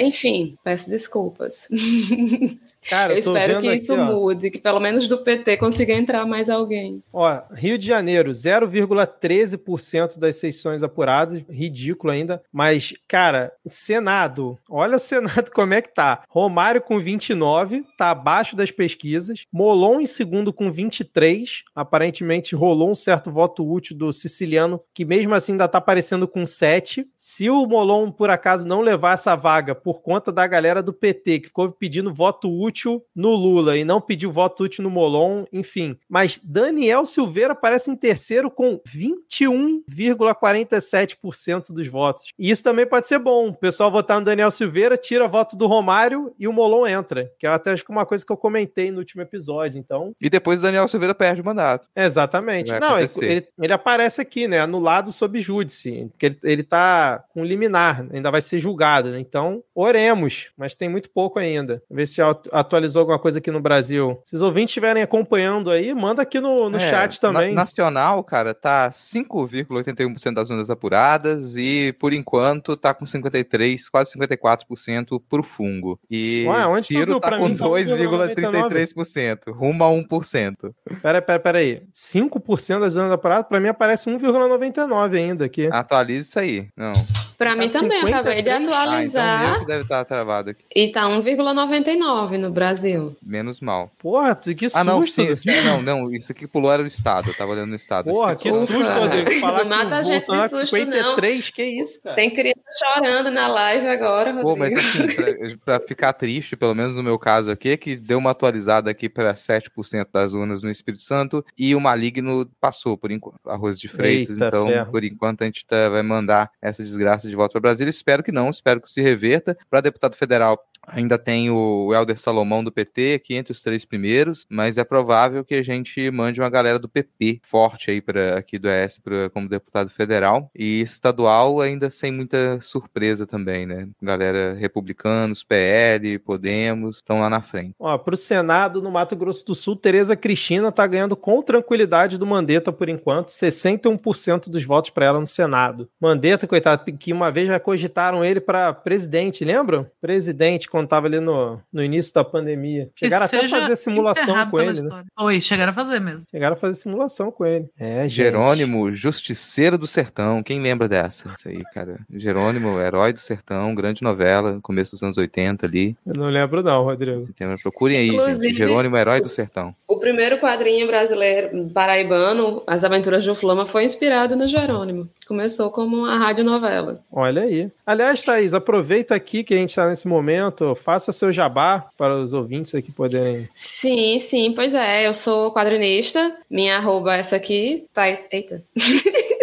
enfim, 0.02 0.58
peço 0.64 0.90
desculpas. 0.90 1.68
Cara, 2.90 3.14
eu 3.14 3.18
espero 3.18 3.62
que 3.62 3.74
isso 3.74 3.94
aqui, 3.94 4.04
mude, 4.04 4.52
que 4.52 4.60
pelo 4.60 4.80
menos 4.80 5.08
do 5.08 5.24
PT 5.24 5.58
consiga 5.58 5.94
entrar 5.94 6.26
mais 6.26 6.50
alguém. 6.50 7.02
Ó, 7.12 7.42
Rio 7.54 7.78
de 7.78 7.88
Janeiro, 7.88 8.32
0,13% 8.32 10.20
das 10.20 10.36
sessões 10.36 10.84
apuradas, 10.84 11.44
ridículo 11.50 12.12
ainda, 12.12 12.42
mas, 12.52 12.94
cara, 13.08 13.54
Senado, 13.66 14.58
olha 14.70 14.98
o 14.98 15.00
Senado 15.00 15.50
como 15.54 15.74
é 15.74 15.82
que 15.82 15.94
tá. 15.94 16.24
Romário 16.30 16.82
com 16.82 17.00
29, 17.00 17.86
tá 17.98 18.12
abaixo 18.12 18.56
das 18.56 18.72
pesquisas. 18.72 19.46
Molon 19.52 20.02
em 20.02 20.06
segundo 20.06 20.52
com 20.52 20.72
23, 20.72 21.64
aparentemente 21.76 22.56
rolou 22.56 22.92
um 22.92 22.96
certo 22.96 23.32
voto 23.32 23.70
útil 23.70 23.98
do 23.98 24.12
siciliano, 24.12 24.82
que 24.94 25.06
mesmo 25.06 25.34
assim 25.34 25.54
ainda 25.54 25.68
tá 25.68 25.78
aparecendo 25.78 26.28
com 26.28 26.46
7. 26.46 27.08
Se 27.18 27.50
o 27.50 27.66
Molon, 27.66 28.12
por 28.12 28.30
acaso, 28.30 28.68
não 28.68 28.82
levar 28.82 29.14
essa 29.14 29.36
vaga 29.36 29.74
por 29.74 30.02
conta 30.02 30.32
da 30.32 30.46
galera 30.46 30.84
do 30.84 30.94
PT, 30.94 31.40
que 31.40 31.48
ficou 31.48 31.72
pedindo 31.72 32.14
voto 32.14 32.50
útil 32.50 32.73
útil 32.74 33.06
no 33.16 33.36
Lula 33.36 33.78
e 33.78 33.86
não 33.86 34.02
pediu 34.02 34.32
voto 34.32 34.64
útil 34.64 34.84
no 34.84 34.90
Molon, 34.90 35.46
enfim. 35.54 35.96
Mas 36.10 36.42
Daniel 36.44 37.06
Silveira 37.06 37.54
aparece 37.54 37.92
em 37.92 37.96
terceiro 37.96 38.50
com 38.50 38.80
21,47% 38.80 41.72
dos 41.72 41.86
votos. 41.88 42.24
E 42.38 42.50
isso 42.50 42.64
também 42.64 42.88
pode 42.88 43.08
ser 43.08 43.20
bom. 43.20 43.50
O 43.50 43.54
pessoal 43.54 43.92
votar 43.92 44.20
no 44.20 44.26
Daniel 44.26 44.50
Silveira, 44.50 44.98
tira 44.98 45.28
voto 45.28 45.56
do 45.56 45.68
Romário 45.68 46.34
e 46.40 46.48
o 46.48 46.54
Molon 46.54 46.88
entra. 46.88 47.32
Que 47.38 47.46
é 47.46 47.50
até 47.50 47.70
acho 47.72 47.86
que 47.86 47.92
uma 47.92 48.08
coisa 48.08 48.26
que 48.26 48.32
eu 48.32 48.38
comentei 48.38 48.90
no 48.90 48.98
último 48.98 49.22
episódio. 49.22 49.78
Então. 49.78 50.16
E 50.20 50.28
depois 50.30 50.60
o 50.60 50.64
Daniel 50.64 50.88
Silveira 50.88 51.14
perde 51.14 51.42
o 51.42 51.46
mandato. 51.46 51.88
Exatamente. 51.96 52.72
Não, 52.80 52.98
ele, 53.00 53.48
ele, 53.60 53.74
aparece 53.74 54.20
aqui, 54.20 54.48
né? 54.48 54.60
Anulado 54.60 55.12
sob 55.12 55.38
júdice. 55.40 56.08
Porque 56.12 56.26
ele, 56.26 56.40
ele 56.44 56.64
tá 56.64 57.24
com 57.30 57.44
liminar, 57.44 58.08
ainda 58.12 58.32
vai 58.32 58.42
ser 58.42 58.58
julgado. 58.58 59.12
Né? 59.12 59.20
Então, 59.20 59.64
oremos. 59.76 60.50
Mas 60.58 60.74
tem 60.74 60.90
muito 60.90 61.08
pouco 61.10 61.38
ainda. 61.38 61.84
Ver 61.90 62.08
se 62.08 62.22
a, 62.22 62.36
a 62.52 62.63
atualizou 62.64 63.02
alguma 63.02 63.20
coisa 63.20 63.40
aqui 63.40 63.52
no 63.52 63.60
Brasil. 63.60 64.20
Se 64.26 64.36
os 64.36 64.42
ouvintes 64.42 64.72
estiverem 64.72 65.04
acompanhando 65.04 65.70
aí, 65.70 65.94
manda 65.94 66.22
aqui 66.22 66.40
no, 66.40 66.70
no 66.70 66.78
é, 66.78 66.90
chat 66.90 67.20
também. 67.20 67.54
Na, 67.54 67.62
nacional, 67.62 68.24
cara, 68.24 68.54
tá 68.54 68.90
5,81% 68.90 70.34
das 70.34 70.50
ondas 70.50 70.70
apuradas 70.70 71.56
e, 71.58 71.94
por 72.00 72.14
enquanto, 72.14 72.76
tá 72.76 72.94
com 72.94 73.06
53%, 73.06 73.80
quase 73.92 74.14
54% 74.18 75.22
pro 75.30 75.44
fungo. 75.44 76.00
E 76.10 76.46
Ué, 76.46 76.66
onde 76.68 76.88
Ciro 76.88 77.20
tá 77.20 77.38
com 77.38 77.56
2,33%, 77.56 79.52
rumo 79.52 79.84
a 79.84 79.88
1%. 79.88 80.74
Pera, 81.02 81.22
pera, 81.22 81.40
pera 81.40 81.58
aí. 81.60 81.82
5% 81.94 82.80
das 82.80 82.96
ondas 82.96 83.12
apuradas, 83.12 83.48
pra 83.48 83.60
mim 83.60 83.68
aparece 83.68 84.10
1,99% 84.10 85.14
ainda 85.16 85.46
aqui. 85.46 85.68
Atualiza 85.72 86.28
isso 86.28 86.40
aí. 86.40 86.68
Não. 86.76 86.92
Pra 87.38 87.52
tá 87.52 87.56
mim 87.56 87.70
também, 87.70 88.02
53? 88.02 88.04
eu 88.04 88.20
acabei 88.20 88.42
de 88.42 88.50
atualizar. 88.50 89.42
Ah, 89.42 89.52
então 89.54 89.66
deve 89.66 89.84
estar 89.84 90.06
travado 90.06 90.52
aqui. 90.52 90.64
E 90.76 90.92
tá 90.92 91.04
1,99 91.04 92.38
no 92.38 92.52
Brasil. 92.54 93.16
Menos 93.22 93.60
mal. 93.60 93.92
Porra, 93.98 94.36
que 94.36 94.70
susto. 94.70 94.78
Ah, 94.78 94.84
não, 94.84 95.04
sim, 95.04 95.36
sim, 95.36 95.62
não, 95.66 95.82
não, 95.82 96.12
isso 96.12 96.32
aqui 96.32 96.48
pulou 96.48 96.72
era 96.72 96.84
o 96.84 96.88
Estado, 96.88 97.30
eu 97.30 97.34
tava 97.36 97.52
olhando 97.52 97.70
no 97.70 97.76
Estado. 97.76 98.12
Porra, 98.12 98.36
que 98.36 98.50
susto, 98.50 98.74
Rodrigo. 98.74 99.32
Falar 99.40 99.64
não 99.64 99.70
mata 99.70 99.98
a 99.98 100.04
gente 100.04 100.20
de 100.20 100.26
susto, 100.26 100.68
53, 100.68 101.46
não. 101.46 101.52
que 101.52 101.64
isso, 101.64 102.02
cara. 102.02 102.16
Tem 102.16 102.30
criança 102.30 102.62
chorando 102.78 103.32
na 103.32 103.48
live 103.48 103.88
agora, 103.88 104.32
Rodrigo. 104.32 104.50
Pô, 104.50 104.56
mas 104.56 104.74
assim, 104.74 105.08
pra, 105.08 105.80
pra, 105.80 105.88
ficar 105.88 106.14
triste, 106.14 106.56
pelo 106.56 106.76
menos 106.76 106.96
no 106.96 107.04
meu 107.04 107.18
caso 107.18 107.52
aqui, 107.52 107.76
que 107.76 107.96
deu 107.96 108.18
uma 108.18 108.32
atualizada 108.32 108.90
aqui 108.92 109.10
para 109.10 109.34
7% 109.34 110.08
das 110.14 110.34
urnas 110.34 110.62
no 110.62 110.70
Espírito 110.70 111.04
Santo 111.04 111.44
e 111.58 111.76
o 111.76 111.80
maligno 111.80 112.50
passou, 112.62 112.98
por 112.98 113.12
enquanto, 113.12 113.40
arroz 113.48 113.80
de 113.80 113.88
Freitas, 113.88 114.36
Eita, 114.36 114.48
então, 114.48 114.68
ferro. 114.68 114.92
por 114.92 115.04
enquanto, 115.04 115.42
a 115.42 115.46
gente 115.46 115.66
tá, 115.66 115.90
vai 115.90 116.04
mandar 116.04 116.52
essa 116.62 116.84
desgraça 116.84 117.28
de 117.28 117.36
volta 117.36 117.54
para 117.54 117.62
Brasília. 117.62 117.90
Espero 117.90 118.24
que 118.24 118.32
não, 118.32 118.50
espero 118.50 118.80
que 118.82 118.90
se 118.90 119.02
reverta. 119.02 119.58
Para 119.70 119.82
deputado 119.82 120.16
federal, 120.16 120.64
Ainda 120.86 121.18
tem 121.18 121.50
o 121.50 121.94
Helder 121.94 122.18
Salomão 122.18 122.43
do 122.64 122.72
PT 122.72 123.14
aqui 123.16 123.36
entre 123.36 123.52
os 123.52 123.62
três 123.62 123.86
primeiros, 123.86 124.46
mas 124.50 124.78
é 124.78 124.84
provável 124.84 125.44
que 125.44 125.56
a 125.56 125.64
gente 125.64 126.12
mande 126.12 126.40
uma 126.40 126.50
galera 126.50 126.78
do 126.78 126.90
PP 126.90 127.40
forte 127.44 127.90
aí 127.90 128.02
para 128.02 128.38
aqui 128.38 128.60
do 128.60 128.70
ES 128.70 129.00
como 129.34 129.50
deputado 129.50 129.90
federal 129.90 130.52
e 130.56 130.82
estadual 130.82 131.62
ainda 131.62 131.90
sem 131.90 132.12
muita 132.12 132.60
surpresa 132.62 133.26
também, 133.26 133.66
né? 133.66 133.88
Galera 134.02 134.54
republicanos, 134.54 135.44
PL, 135.44 136.20
Podemos 136.20 136.98
estão 136.98 137.20
lá 137.20 137.30
na 137.30 137.42
frente. 137.42 137.76
Ó, 137.80 137.98
pro 137.98 138.18
Senado 138.18 138.82
no 138.82 138.92
Mato 138.92 139.16
Grosso 139.16 139.46
do 139.46 139.56
Sul, 139.56 139.76
Tereza 139.76 140.16
Cristina 140.16 140.72
tá 140.72 140.86
ganhando 140.86 141.16
com 141.16 141.42
tranquilidade 141.42 142.18
do 142.18 142.26
Mandetta 142.26 142.72
por 142.72 142.90
enquanto, 142.90 143.30
61% 143.30 144.50
dos 144.50 144.64
votos 144.64 144.90
para 144.90 145.06
ela 145.06 145.20
no 145.20 145.28
Senado. 145.28 145.90
Mandetta, 146.00 146.48
coitado, 146.48 146.84
que 146.98 147.14
uma 147.14 147.32
vez 147.32 147.48
já 147.48 147.60
cogitaram 147.60 148.24
ele 148.24 148.40
para 148.40 148.74
presidente, 148.74 149.46
lembram? 149.46 149.88
Presidente 150.02 150.70
quando 150.70 150.88
tava 150.88 151.08
ali 151.08 151.20
no, 151.20 151.60
no 151.72 151.84
início 151.84 152.14
da 152.14 152.24
pandemia. 152.34 152.90
Chegaram 152.96 153.26
até 153.26 153.46
a 153.46 153.48
fazer 153.48 153.76
simulação 153.76 154.50
com 154.50 154.60
ele. 154.60 154.82
Né? 154.82 155.04
Oi, 155.20 155.40
chegaram 155.40 155.72
a 155.72 155.74
fazer 155.74 156.00
mesmo. 156.00 156.28
Chegaram 156.30 156.54
a 156.54 156.58
fazer 156.58 156.80
simulação 156.80 157.32
com 157.32 157.46
ele. 157.46 157.70
É, 157.80 158.04
gente. 158.04 158.16
Jerônimo, 158.16 158.92
Justiceiro 158.92 159.78
do 159.78 159.88
Sertão. 159.88 160.44
Quem 160.44 160.62
lembra 160.62 160.88
dessa? 160.88 161.32
Isso 161.38 161.48
aí, 161.48 161.64
cara. 161.74 162.00
Jerônimo, 162.12 162.80
Herói 162.80 163.14
do 163.14 163.20
Sertão, 163.20 163.74
grande 163.76 164.02
novela, 164.02 164.60
começo 164.62 164.92
dos 164.92 165.04
anos 165.04 165.18
80 165.18 165.66
ali. 165.66 165.96
Eu 166.06 166.14
não 166.16 166.30
lembro, 166.30 166.64
não, 166.64 166.84
Rodrigo. 166.84 167.28
Procurem 167.62 167.98
aí, 167.98 168.36
gente. 168.36 168.56
Jerônimo, 168.56 168.98
Herói 168.98 169.22
do 169.22 169.30
Sertão. 169.30 169.76
O 169.88 169.98
primeiro 169.98 170.40
quadrinho 170.40 170.88
brasileiro 170.88 171.70
paraibano, 171.74 172.64
As 172.66 172.84
Aventuras 172.84 173.24
de 173.24 173.34
Flama, 173.36 173.66
foi 173.66 173.84
inspirado 173.84 174.36
no 174.36 174.48
Jerônimo. 174.48 175.08
Começou 175.28 175.70
como 175.72 175.98
uma 175.98 176.18
radionovela. 176.18 177.00
Olha 177.12 177.44
aí. 177.44 177.72
Aliás, 177.86 178.22
Thaís, 178.22 178.54
aproveita 178.54 179.16
aqui 179.16 179.44
que 179.44 179.54
a 179.54 179.58
gente 179.58 179.70
está 179.70 179.88
nesse 179.88 180.08
momento 180.08 180.74
faça 180.76 181.12
seu 181.12 181.32
jabá 181.32 181.86
para 181.98 182.13
os 182.18 182.34
ouvintes 182.34 182.74
aqui 182.76 182.92
poderem. 182.92 183.50
Sim, 183.54 184.20
sim, 184.20 184.54
pois 184.54 184.74
é. 184.74 185.08
Eu 185.08 185.14
sou 185.14 185.54
quadrinista. 185.54 186.38
Minha 186.50 186.78
arroba 186.78 187.16
é 187.16 187.20
essa 187.20 187.36
aqui. 187.36 187.86
Thais. 187.94 188.26
Eita. 188.32 188.64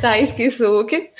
Thais 0.00 0.32
Kisuke. 0.32 1.10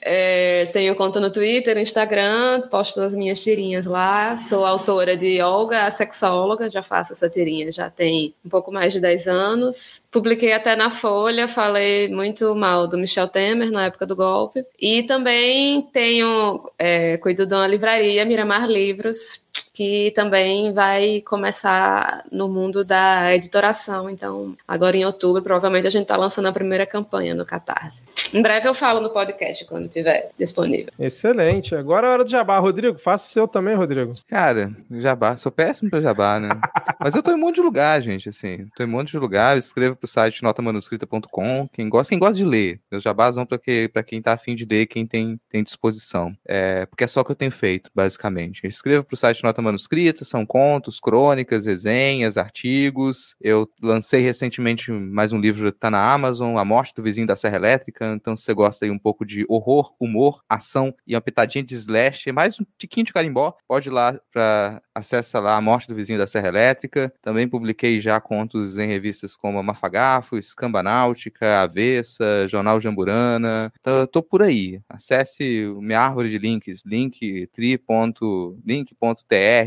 É, 0.00 0.66
tenho 0.66 0.94
conta 0.96 1.20
no 1.20 1.30
Twitter, 1.30 1.74
no 1.74 1.80
Instagram, 1.80 2.62
posto 2.70 3.00
as 3.00 3.14
minhas 3.14 3.42
tirinhas 3.42 3.86
lá. 3.86 4.36
Sou 4.36 4.64
autora 4.64 5.16
de 5.16 5.40
Olga, 5.40 5.84
a 5.84 5.90
sexóloga, 5.90 6.70
já 6.70 6.82
faço 6.82 7.12
essa 7.12 7.28
tirinha 7.28 7.70
já 7.70 7.90
tem 7.90 8.34
um 8.44 8.48
pouco 8.48 8.72
mais 8.72 8.92
de 8.92 9.00
10 9.00 9.26
anos. 9.26 10.02
Publiquei 10.10 10.52
até 10.52 10.74
na 10.76 10.90
Folha, 10.90 11.48
falei 11.48 12.08
muito 12.08 12.54
mal 12.54 12.86
do 12.86 12.96
Michel 12.96 13.28
Temer 13.28 13.70
na 13.70 13.86
época 13.86 14.06
do 14.06 14.16
golpe. 14.16 14.64
E 14.78 15.02
também 15.02 15.82
tenho, 15.92 16.64
é, 16.78 17.16
cuido 17.18 17.46
de 17.46 17.54
uma 17.54 17.66
livraria, 17.66 18.24
Miramar 18.24 18.68
Livros, 18.68 19.42
que 19.78 20.10
também 20.10 20.72
vai 20.72 21.20
começar 21.20 22.24
no 22.32 22.48
mundo 22.48 22.84
da 22.84 23.32
editoração. 23.32 24.10
Então, 24.10 24.56
agora 24.66 24.96
em 24.96 25.04
outubro, 25.04 25.40
provavelmente 25.40 25.86
a 25.86 25.90
gente 25.90 26.02
está 26.02 26.16
lançando 26.16 26.48
a 26.48 26.52
primeira 26.52 26.84
campanha 26.84 27.32
no 27.32 27.46
Catarse. 27.46 28.02
Em 28.34 28.42
breve 28.42 28.68
eu 28.68 28.74
falo 28.74 29.00
no 29.00 29.08
podcast 29.08 29.64
quando 29.66 29.86
estiver 29.86 30.30
disponível. 30.36 30.92
Excelente. 30.98 31.76
Agora 31.76 32.08
é 32.08 32.10
hora 32.10 32.24
do 32.24 32.30
jabá. 32.30 32.58
Rodrigo, 32.58 32.98
faça 32.98 33.28
o 33.28 33.30
seu 33.30 33.46
também, 33.46 33.76
Rodrigo. 33.76 34.14
Cara, 34.26 34.72
jabá. 34.90 35.36
Sou 35.36 35.52
péssimo 35.52 35.88
para 35.88 36.00
jabá, 36.00 36.40
né? 36.40 36.48
Mas 37.00 37.14
eu 37.14 37.22
tô 37.22 37.30
em 37.30 37.34
um 37.34 37.38
monte 37.38 37.54
de 37.54 37.62
lugar, 37.62 38.02
gente, 38.02 38.28
assim. 38.28 38.66
Tô 38.76 38.82
em 38.82 38.86
um 38.86 38.90
monte 38.90 39.12
de 39.12 39.18
lugar. 39.18 39.56
Escreva 39.56 39.94
pro 39.94 40.08
site 40.08 40.42
notamanuscrita.com. 40.42 41.68
Quem 41.72 41.88
gosta, 41.88 42.10
quem 42.10 42.18
gosta 42.18 42.34
de 42.34 42.44
ler. 42.44 42.80
Meus 42.90 43.04
jabás 43.04 43.36
vão 43.36 43.46
para 43.46 43.58
que, 43.58 43.88
pra 43.88 44.02
quem 44.02 44.20
tá 44.20 44.32
afim 44.32 44.56
de 44.56 44.66
ler, 44.66 44.86
quem 44.86 45.06
tem, 45.06 45.40
tem 45.48 45.62
disposição. 45.62 46.36
É, 46.44 46.84
porque 46.84 47.04
é 47.04 47.08
só 47.08 47.20
o 47.20 47.24
que 47.24 47.30
eu 47.30 47.36
tenho 47.36 47.52
feito, 47.52 47.90
basicamente. 47.94 48.66
Escreva 48.66 49.04
pro 49.04 49.16
site 49.16 49.42
Nota 49.44 49.62
Manuscrita, 49.68 50.24
são 50.24 50.44
contos, 50.44 50.98
crônicas, 51.00 51.66
resenhas, 51.66 52.36
artigos. 52.36 53.34
Eu 53.40 53.68
lancei 53.82 54.20
recentemente 54.20 54.90
mais 54.90 55.32
um 55.32 55.38
livro, 55.38 55.70
tá 55.72 55.90
na 55.90 56.12
Amazon, 56.12 56.56
A 56.56 56.64
Morte 56.64 56.94
do 56.94 57.02
Vizinho 57.02 57.26
da 57.26 57.36
Serra 57.36 57.56
Elétrica 57.56 57.98
então, 58.14 58.36
se 58.36 58.44
você 58.44 58.54
gosta 58.54 58.84
aí 58.84 58.90
um 58.90 58.98
pouco 58.98 59.24
de 59.24 59.44
horror, 59.48 59.94
humor, 59.98 60.42
ação 60.48 60.94
e 61.06 61.14
uma 61.14 61.20
pitadinha 61.20 61.64
de 61.64 61.74
slash, 61.74 62.30
mais 62.32 62.60
um 62.60 62.64
tiquinho 62.78 63.06
de 63.06 63.12
carimbó, 63.12 63.54
pode 63.66 63.88
ir 63.88 63.92
lá 63.92 64.18
para 64.32 64.80
acessa 64.94 65.38
lá 65.38 65.56
a 65.56 65.60
morte 65.60 65.86
do 65.86 65.94
vizinho 65.94 66.18
da 66.18 66.26
Serra 66.26 66.48
Elétrica. 66.48 67.12
Também 67.22 67.48
publiquei 67.48 68.00
já 68.00 68.20
contos 68.20 68.76
em 68.78 68.86
revistas 68.86 69.36
como 69.36 69.62
Mafagafo, 69.62 70.36
Escamba 70.36 70.82
Náutica, 70.82 71.62
Avessa, 71.62 72.46
Jornal 72.48 72.80
Jamburana. 72.80 73.72
Então, 73.80 74.06
tô 74.06 74.22
por 74.22 74.42
aí. 74.42 74.80
Acesse 74.88 75.66
minha 75.80 76.00
árvore 76.00 76.30
de 76.30 76.38
links, 76.38 76.82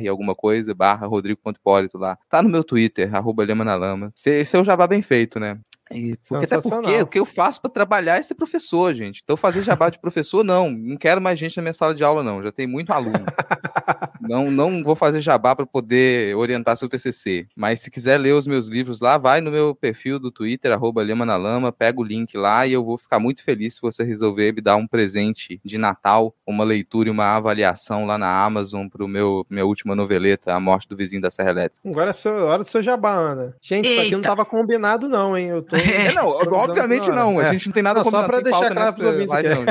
alguma 0.07 0.35
coisa, 0.35 0.73
barra 0.73 1.07
rodrigo.hipólito 1.07 1.97
lá. 1.97 2.17
Tá 2.29 2.41
no 2.41 2.49
meu 2.49 2.63
Twitter, 2.63 3.13
arroba 3.15 3.43
Lema 3.43 3.63
na 3.63 3.75
Lama. 3.75 4.11
Esse 4.25 4.55
é 4.55 4.59
o 4.59 4.63
jabá 4.63 4.87
bem 4.87 5.01
feito, 5.01 5.39
né? 5.39 5.59
E 5.93 6.15
porque 6.27 6.45
até 6.45 6.61
porque 6.61 7.01
o 7.01 7.07
que 7.07 7.19
eu 7.19 7.25
faço 7.25 7.61
para 7.61 7.69
trabalhar 7.69 8.17
é 8.17 8.23
ser 8.23 8.35
professor, 8.35 8.93
gente. 8.93 9.21
Então 9.23 9.35
fazer 9.35 9.61
jabá 9.63 9.89
de 9.89 9.99
professor, 9.99 10.43
não. 10.43 10.71
Não 10.71 10.95
quero 10.95 11.21
mais 11.21 11.37
gente 11.37 11.57
na 11.57 11.63
minha 11.63 11.73
sala 11.73 11.93
de 11.93 12.03
aula, 12.03 12.23
não. 12.23 12.41
Já 12.41 12.51
tem 12.51 12.65
muito 12.65 12.91
aluno. 12.93 13.25
não, 14.21 14.51
não 14.51 14.83
vou 14.83 14.95
fazer 14.95 15.21
jabá 15.21 15.55
para 15.55 15.65
poder 15.65 16.35
orientar 16.35 16.77
seu 16.77 16.89
TCC, 16.89 17.47
mas 17.55 17.81
se 17.81 17.91
quiser 17.91 18.17
ler 18.17 18.33
os 18.33 18.47
meus 18.47 18.67
livros 18.67 18.99
lá, 18.99 19.17
vai 19.17 19.41
no 19.41 19.51
meu 19.51 19.75
perfil 19.75 20.19
do 20.19 20.31
Twitter, 20.31 20.71
arroba 20.71 21.03
Lima 21.03 21.25
na 21.25 21.35
Lama, 21.35 21.71
pega 21.71 21.99
o 21.99 22.03
link 22.03 22.37
lá 22.37 22.65
e 22.65 22.73
eu 22.73 22.83
vou 22.83 22.97
ficar 22.97 23.19
muito 23.19 23.43
feliz 23.43 23.75
se 23.75 23.81
você 23.81 24.03
resolver 24.03 24.53
me 24.53 24.61
dar 24.61 24.75
um 24.75 24.87
presente 24.87 25.59
de 25.63 25.77
Natal, 25.77 26.33
uma 26.45 26.63
leitura 26.63 27.09
e 27.09 27.11
uma 27.11 27.35
avaliação 27.35 28.05
lá 28.05 28.17
na 28.17 28.43
Amazon 28.43 28.87
pro 28.87 29.07
meu 29.07 29.45
minha 29.49 29.65
última 29.65 29.95
noveleta, 29.95 30.53
A 30.53 30.59
Morte 30.59 30.87
do 30.87 30.95
Vizinho 30.95 31.21
da 31.21 31.31
Serra 31.31 31.49
Elétrica. 31.51 31.89
Agora 31.89 32.09
é 32.09 32.13
seu, 32.13 32.33
hora 32.45 32.59
do 32.59 32.67
seu 32.67 32.81
jabá, 32.81 33.13
Ana. 33.13 33.55
Gente, 33.61 33.87
Eita. 33.87 33.89
isso 33.89 34.01
aqui 34.07 34.15
não 34.15 34.21
tava 34.21 34.45
combinado 34.45 35.09
não, 35.09 35.37
hein? 35.37 35.47
Eu 35.47 35.61
tô... 35.61 35.75
É, 35.91 36.13
não, 36.13 36.29
obviamente 36.29 37.09
não, 37.09 37.39
a 37.39 37.51
gente 37.51 37.67
não 37.67 37.73
tem 37.73 37.83
nada 37.83 38.01
não, 38.03 38.09
Só 38.09 38.23
pra 38.23 38.39
deixar 38.39 38.71
claro 38.71 38.93
pros 38.93 39.05
ouvintes 39.05 39.33
aqui. 39.33 39.49
Não, 39.49 39.65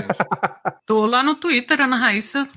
Tô 0.85 1.07
lá 1.07 1.23
no 1.23 1.35
Twitter, 1.35 1.81
Ana 1.81 1.97
Raíssa, 1.97 2.49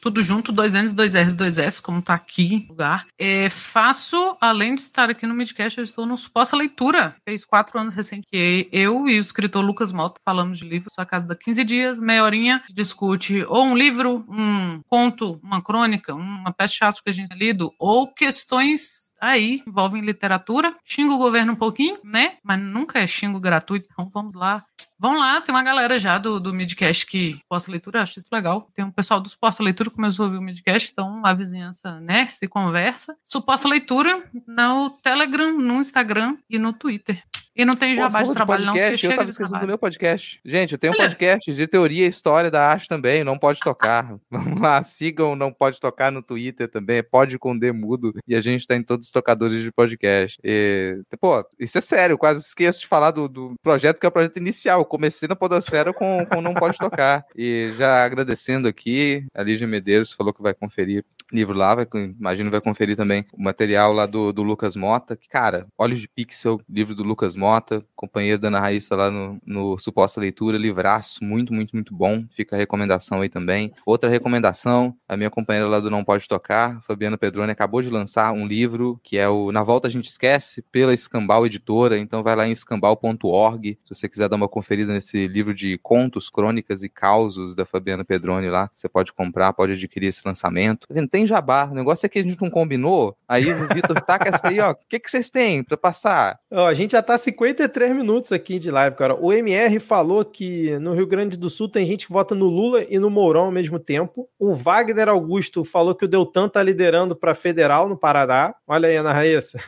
tudo 0.00 0.22
junto, 0.22 0.52
dois 0.52 0.74
N's, 0.74 0.92
dois 0.92 1.14
R's, 1.14 1.34
dois 1.34 1.58
S, 1.58 1.80
como 1.80 2.00
tá 2.00 2.14
aqui 2.14 2.60
no 2.60 2.68
lugar. 2.68 3.06
É, 3.18 3.48
faço, 3.50 4.36
além 4.40 4.74
de 4.74 4.80
estar 4.80 5.10
aqui 5.10 5.26
no 5.26 5.34
Midcast, 5.34 5.78
eu 5.78 5.84
estou 5.84 6.06
no 6.06 6.16
Suposta 6.16 6.56
Leitura. 6.56 7.14
Fez 7.24 7.44
quatro 7.44 7.78
anos 7.78 7.94
recente 7.94 8.26
que 8.30 8.68
eu 8.72 9.08
e 9.08 9.18
o 9.18 9.20
escritor 9.20 9.64
Lucas 9.64 9.92
Mota 9.92 10.20
falamos 10.24 10.58
de 10.58 10.68
livros 10.68 10.94
a 10.98 11.04
cada 11.04 11.34
15 11.34 11.64
dias, 11.64 11.98
meia 11.98 12.24
horinha, 12.24 12.62
discute 12.72 13.44
ou 13.48 13.64
um 13.64 13.76
livro, 13.76 14.24
um 14.28 14.80
conto, 14.88 15.38
uma 15.42 15.62
crônica, 15.62 16.14
uma 16.14 16.52
peça 16.52 16.74
teatro 16.74 17.02
que 17.02 17.10
a 17.10 17.12
gente 17.12 17.28
tem 17.28 17.38
lido, 17.38 17.72
ou 17.78 18.12
questões 18.12 19.10
aí 19.20 19.62
envolvem 19.66 20.02
literatura. 20.02 20.74
Xingo 20.84 21.14
o 21.14 21.18
governo 21.18 21.52
um 21.52 21.56
pouquinho, 21.56 21.98
né? 22.02 22.38
Mas 22.42 22.58
nunca 22.58 22.98
é 22.98 23.06
xingo 23.06 23.38
gratuito, 23.38 23.88
então 23.92 24.08
vamos 24.12 24.34
lá 24.34 24.62
Vão 25.00 25.16
lá, 25.16 25.40
tem 25.40 25.54
uma 25.54 25.62
galera 25.62 25.98
já 25.98 26.18
do, 26.18 26.38
do 26.38 26.52
Midcast 26.52 27.06
que 27.06 27.40
posta 27.48 27.70
leitura, 27.70 28.02
acho 28.02 28.18
isso 28.18 28.28
legal. 28.30 28.68
Tem 28.74 28.84
um 28.84 28.90
pessoal 28.90 29.18
do 29.18 29.30
Suposta 29.30 29.62
Leitura 29.62 29.88
que 29.88 29.96
começou 29.96 30.24
a 30.24 30.26
ouvir 30.26 30.36
o 30.36 30.42
Midcast, 30.42 30.90
então 30.92 31.22
a 31.24 31.32
vizinhança, 31.32 31.98
né, 32.00 32.26
se 32.26 32.46
conversa. 32.46 33.16
Suposta 33.24 33.66
Leitura 33.66 34.22
no 34.46 34.90
Telegram, 34.90 35.56
no 35.56 35.80
Instagram 35.80 36.36
e 36.50 36.58
no 36.58 36.74
Twitter. 36.74 37.24
E 37.54 37.64
não 37.64 37.74
tem 37.74 37.94
jabá 37.94 38.22
de 38.22 38.32
trabalho, 38.32 38.64
não, 38.64 38.74
porque 38.74 39.06
eu 39.06 39.16
tava 39.16 39.30
esquecendo 39.30 39.60
do 39.60 39.66
meu 39.66 39.78
podcast. 39.78 40.40
Gente, 40.44 40.72
eu 40.72 40.78
tenho 40.78 40.92
um 40.92 40.96
podcast 40.96 41.52
de 41.52 41.66
teoria 41.66 42.06
e 42.06 42.08
história 42.08 42.50
da 42.50 42.64
arte 42.64 42.88
também, 42.88 43.24
não 43.24 43.36
pode 43.38 43.60
tocar. 43.60 44.16
Vamos 44.30 44.60
lá, 44.60 44.82
sigam 44.82 45.34
Não 45.34 45.52
Pode 45.52 45.80
Tocar 45.80 46.12
no 46.12 46.22
Twitter 46.22 46.68
também, 46.68 47.02
pode 47.02 47.38
com 47.38 47.58
D 47.58 47.72
mudo, 47.72 48.14
e 48.26 48.34
a 48.34 48.40
gente 48.40 48.66
tá 48.66 48.76
em 48.76 48.82
todos 48.82 49.06
os 49.06 49.12
tocadores 49.12 49.62
de 49.62 49.72
podcast. 49.72 50.38
E, 50.44 51.02
pô, 51.20 51.44
isso 51.58 51.78
é 51.78 51.80
sério, 51.80 52.16
quase 52.16 52.40
esqueço 52.40 52.80
de 52.80 52.86
falar 52.86 53.10
do, 53.10 53.28
do 53.28 53.54
projeto 53.62 53.98
que 53.98 54.06
é 54.06 54.08
o 54.08 54.12
projeto 54.12 54.36
inicial. 54.36 54.80
Eu 54.80 54.84
comecei 54.84 55.28
na 55.28 55.36
Podosfera 55.36 55.92
com, 55.92 56.24
com 56.26 56.40
Não 56.40 56.54
Pode 56.54 56.78
Tocar. 56.78 57.24
E 57.36 57.72
já 57.76 58.04
agradecendo 58.04 58.68
aqui, 58.68 59.26
a 59.34 59.42
Lígia 59.42 59.66
Medeiros 59.66 60.12
falou 60.12 60.32
que 60.32 60.42
vai 60.42 60.54
conferir 60.54 61.04
livro 61.32 61.56
lá, 61.56 61.74
vai, 61.74 61.86
imagino 62.18 62.50
vai 62.50 62.60
conferir 62.60 62.96
também 62.96 63.24
o 63.32 63.42
material 63.42 63.92
lá 63.92 64.06
do, 64.06 64.32
do 64.32 64.42
Lucas 64.42 64.76
Mota, 64.76 65.16
que, 65.16 65.28
cara, 65.28 65.66
Olhos 65.78 66.00
de 66.00 66.08
Pixel, 66.08 66.60
livro 66.68 66.94
do 66.94 67.02
Lucas 67.02 67.36
Mota, 67.36 67.84
companheiro 67.94 68.38
da 68.38 68.48
Ana 68.48 68.60
Raíssa 68.60 68.96
lá 68.96 69.10
no, 69.10 69.40
no 69.44 69.78
Suposta 69.78 70.20
Leitura, 70.20 70.58
livraço, 70.58 71.22
muito, 71.24 71.52
muito, 71.52 71.74
muito 71.74 71.94
bom, 71.94 72.24
fica 72.34 72.56
a 72.56 72.58
recomendação 72.58 73.20
aí 73.20 73.28
também. 73.28 73.72
Outra 73.86 74.10
recomendação, 74.10 74.94
a 75.08 75.16
minha 75.16 75.30
companheira 75.30 75.68
lá 75.68 75.80
do 75.80 75.90
Não 75.90 76.04
Pode 76.04 76.26
Tocar, 76.28 76.80
Fabiana 76.82 77.18
Pedrone, 77.18 77.50
acabou 77.50 77.82
de 77.82 77.90
lançar 77.90 78.32
um 78.32 78.46
livro, 78.46 79.00
que 79.02 79.18
é 79.18 79.28
o 79.28 79.52
Na 79.52 79.62
Volta 79.62 79.88
a 79.88 79.90
Gente 79.90 80.08
Esquece, 80.08 80.62
pela 80.72 80.94
Escambau 80.94 81.46
Editora, 81.46 81.98
então 81.98 82.22
vai 82.22 82.36
lá 82.36 82.46
em 82.46 82.52
escambau.org, 82.52 83.78
se 83.84 83.94
você 83.94 84.08
quiser 84.08 84.28
dar 84.28 84.36
uma 84.36 84.48
conferida 84.48 84.92
nesse 84.92 85.26
livro 85.26 85.54
de 85.54 85.78
contos, 85.78 86.28
crônicas 86.28 86.82
e 86.82 86.88
causos 86.88 87.54
da 87.54 87.64
Fabiana 87.64 88.04
Pedrone 88.04 88.48
lá, 88.48 88.70
você 88.74 88.88
pode 88.88 89.12
comprar, 89.12 89.52
pode 89.52 89.72
adquirir 89.72 90.08
esse 90.08 90.26
lançamento. 90.26 90.88
Tá 90.88 90.94
tem 91.20 91.26
jabá. 91.26 91.68
O 91.70 91.74
negócio 91.74 92.06
é 92.06 92.08
que 92.08 92.18
a 92.18 92.22
gente 92.22 92.40
não 92.40 92.50
combinou. 92.50 93.16
Aí 93.28 93.52
o 93.52 93.68
Vitor 93.68 94.00
taca 94.00 94.28
essa 94.28 94.48
aí, 94.48 94.60
ó. 94.60 94.72
O 94.72 94.76
que, 94.88 94.98
que 94.98 95.10
vocês 95.10 95.30
têm 95.30 95.62
para 95.62 95.76
passar? 95.76 96.38
Ó, 96.50 96.66
a 96.66 96.74
gente 96.74 96.92
já 96.92 97.02
tá 97.02 97.16
53 97.16 97.94
minutos 97.94 98.32
aqui 98.32 98.58
de 98.58 98.70
live, 98.70 98.96
cara. 98.96 99.14
O 99.14 99.32
MR 99.32 99.78
falou 99.78 100.24
que 100.24 100.78
no 100.78 100.94
Rio 100.94 101.06
Grande 101.06 101.36
do 101.36 101.50
Sul 101.50 101.68
tem 101.68 101.86
gente 101.86 102.06
que 102.06 102.12
vota 102.12 102.34
no 102.34 102.46
Lula 102.46 102.84
e 102.88 102.98
no 102.98 103.10
Mourão 103.10 103.44
ao 103.44 103.52
mesmo 103.52 103.78
tempo. 103.78 104.28
O 104.38 104.54
Wagner 104.54 105.08
Augusto 105.08 105.64
falou 105.64 105.94
que 105.94 106.04
o 106.04 106.08
Deltan 106.08 106.48
tá 106.48 106.62
liderando 106.62 107.14
para 107.14 107.34
federal 107.34 107.88
no 107.88 107.96
Paraná. 107.96 108.54
Olha 108.66 108.88
aí, 108.88 108.96
Ana 108.96 109.12
Raíssa. 109.12 109.60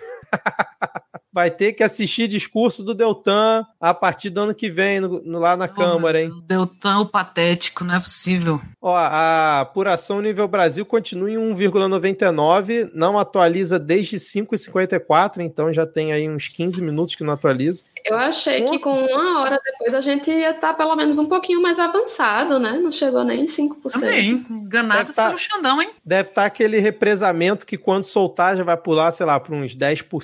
Vai 1.32 1.50
ter 1.50 1.72
que 1.72 1.82
assistir 1.82 2.28
discurso 2.28 2.84
do 2.84 2.94
Deltan 2.94 3.64
a 3.80 3.94
partir 3.94 4.28
do 4.28 4.42
ano 4.42 4.54
que 4.54 4.70
vem, 4.70 5.00
no, 5.00 5.22
no, 5.22 5.38
lá 5.38 5.56
na 5.56 5.64
oh, 5.64 5.68
Câmara, 5.68 6.20
hein? 6.20 6.30
Deltan, 6.44 6.98
o 6.98 7.06
patético, 7.06 7.84
não 7.84 7.94
é 7.94 7.98
possível. 7.98 8.60
Ó, 8.80 8.94
a 8.94 9.60
apuração 9.60 10.20
nível 10.20 10.46
Brasil 10.46 10.84
continua 10.84 11.30
em 11.30 11.36
1,99, 11.36 12.90
não 12.92 13.18
atualiza 13.18 13.78
desde 13.78 14.16
5,54, 14.18 15.40
então 15.40 15.72
já 15.72 15.86
tem 15.86 16.12
aí 16.12 16.28
uns 16.28 16.48
15 16.48 16.82
minutos 16.82 17.14
que 17.14 17.24
não 17.24 17.32
atualiza. 17.32 17.84
Eu 18.04 18.16
achei 18.16 18.60
Nossa. 18.60 18.72
que 18.72 18.82
com 18.82 19.04
uma 19.06 19.40
hora 19.40 19.60
depois 19.64 19.94
a 19.94 20.00
gente 20.00 20.30
ia 20.30 20.50
estar 20.50 20.68
tá 20.68 20.74
pelo 20.74 20.94
menos 20.96 21.16
um 21.18 21.26
pouquinho 21.26 21.62
mais 21.62 21.78
avançado, 21.78 22.58
né? 22.58 22.72
Não 22.72 22.90
chegou 22.90 23.24
nem 23.24 23.46
5%. 23.46 23.92
Também, 23.92 24.44
enganados 24.50 25.14
tá, 25.14 25.26
pelo 25.26 25.38
Xandão, 25.38 25.80
hein? 25.80 25.90
Deve 26.04 26.28
estar 26.28 26.42
tá 26.42 26.46
aquele 26.46 26.80
represamento 26.80 27.64
que 27.64 27.78
quando 27.78 28.02
soltar 28.02 28.56
já 28.56 28.64
vai 28.64 28.76
pular, 28.76 29.12
sei 29.12 29.24
lá, 29.24 29.38
para 29.38 29.54
uns 29.54 29.76
10%, 29.76 30.21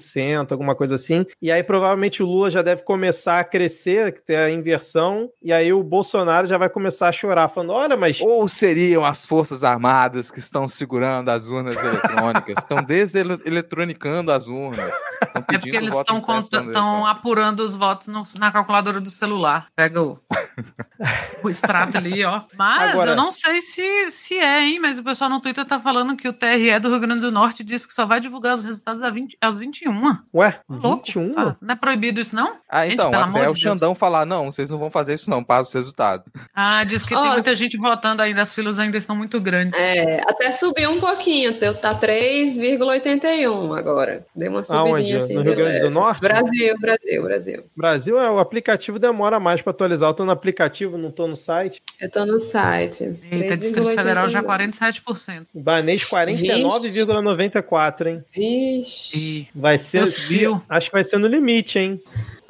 alguma 0.51 0.75
coisa 0.75 0.95
assim. 0.95 1.25
E 1.41 1.51
aí 1.51 1.63
provavelmente 1.63 2.23
o 2.23 2.27
Lula 2.27 2.51
já 2.51 2.63
deve 2.63 2.83
começar 2.83 3.41
a 3.41 3.45
crescer, 3.45 4.21
ter 4.23 4.37
a 4.37 4.51
inversão, 4.51 5.31
e 5.43 5.53
aí 5.53 5.73
o 5.73 5.83
Bolsonaro 5.83 6.47
já 6.47 6.59
vai 6.59 6.69
começar 6.69 7.09
a 7.09 7.13
chorar, 7.13 7.49
falando: 7.49 7.73
olha, 7.73 7.97
mas. 7.97 8.21
Ou 8.21 8.49
seriam 8.49 9.05
as 9.05 9.25
Forças 9.25 9.65
Armadas 9.65 10.31
que 10.31 10.39
estão 10.39 10.69
segurando 10.69 11.29
as 11.29 11.47
urnas 11.49 11.79
eletrônicas, 11.79 12.55
estão 12.59 12.83
deseletronicando 12.83 14.33
as 14.33 14.47
urnas. 14.47 14.95
É 15.35 15.41
porque 15.59 15.77
eles 15.77 15.95
estão 15.97 17.07
apurando 17.07 17.61
os 17.61 17.75
votos 17.75 18.09
no, 18.09 18.23
na 18.39 18.51
calculadora 18.51 19.01
do 19.01 19.11
celular. 19.11 19.69
Pega 19.75 20.03
o, 20.03 20.19
o 21.43 21.49
extrato 21.49 21.97
ali, 21.97 22.25
ó. 22.25 22.43
Mas 22.57 22.93
Agora... 22.93 23.11
eu 23.13 23.17
não 23.17 23.31
sei 23.31 23.61
se, 23.61 24.11
se 24.11 24.39
é, 24.39 24.63
hein? 24.63 24.79
Mas 24.81 24.99
o 24.99 25.05
pessoal 25.05 25.31
no 25.31 25.41
Twitter 25.41 25.65
tá 25.65 25.79
falando 25.79 26.17
que 26.17 26.29
o 26.29 26.33
TRE 26.33 26.79
do 26.81 26.89
Rio 26.89 27.01
Grande 27.01 27.21
do 27.21 27.33
Norte 27.33 27.63
disse 27.65 27.87
que 27.87 27.95
só 27.95 28.07
vai 28.07 28.21
divulgar 28.21 28.55
os 28.55 28.65
resultados 28.65 29.03
às, 29.03 29.13
20, 29.13 29.39
às 29.41 29.59
21. 29.59 29.88
Ué, 30.35 30.53
tá 30.53 30.63
louco? 30.69 31.05
21? 31.05 31.33
Tá, 31.33 31.57
não 31.61 31.73
é 31.73 31.77
proibido 31.77 32.21
isso, 32.21 32.35
não? 32.35 32.57
Ah, 32.69 32.85
gente, 32.85 32.95
então, 32.95 33.13
até 33.13 33.49
o 33.49 33.57
Xandão 33.57 33.95
falar, 33.95 34.27
não, 34.27 34.51
vocês 34.51 34.69
não 34.69 34.79
vão 34.79 34.91
fazer 34.91 35.15
isso 35.15 35.31
não, 35.31 35.43
passa 35.43 35.71
o 35.71 35.81
resultado. 35.81 36.25
Ah, 36.55 36.85
diz 36.85 37.05
que 37.05 37.15
oh, 37.15 37.23
tem 37.23 37.33
muita 37.33 37.55
gente 37.55 37.77
votando 37.77 38.23
ainda, 38.23 38.43
as 38.43 38.55
filas 38.55 38.79
ainda 38.79 38.97
estão 38.97 39.17
muito 39.17 39.41
grandes. 39.41 39.79
É, 39.79 40.21
até 40.23 40.51
subiu 40.53 40.91
um 40.91 41.01
pouquinho, 41.01 41.59
tá 41.59 41.95
3,81 41.95 43.79
agora. 43.79 44.27
Deu 44.35 44.51
uma 44.51 44.63
subidinha 44.63 44.95
Aonde? 44.95 45.17
assim. 45.17 45.35
No 45.35 45.43
Rio 45.43 45.57
Grande 45.57 45.81
do 45.81 45.91
Norte? 45.91 46.21
Brasil, 46.21 46.79
Brasil, 46.79 47.23
Brasil. 47.23 47.65
Brasil, 47.77 48.19
é, 48.19 48.31
o 48.31 48.39
aplicativo 48.39 48.99
demora 48.99 49.41
mais 49.41 49.63
para 49.63 49.71
atualizar. 49.71 50.11
Eu 50.11 50.15
tô 50.15 50.25
no 50.25 50.33
aplicativo, 50.33 50.99
não 50.99 51.11
tô 51.11 51.27
no 51.27 51.37
site. 51.37 51.83
Eu 52.01 52.11
tô 52.11 52.27
no 52.27 52.41
site. 52.41 53.19
Eita, 53.31 53.57
Distrito 53.57 53.91
Federal 53.91 54.29
já 54.29 54.43
47%. 54.43 55.47
Banês 55.55 56.05
49,94, 56.05 58.07
hein? 58.07 58.25
Vixe. 58.33 59.49
Vai 59.55 59.78
ser, 59.79 60.05
acho 60.69 60.87
que 60.87 60.93
vai 60.93 61.05
ser 61.05 61.19
no 61.19 61.27
limite, 61.27 61.79
hein? 61.79 62.03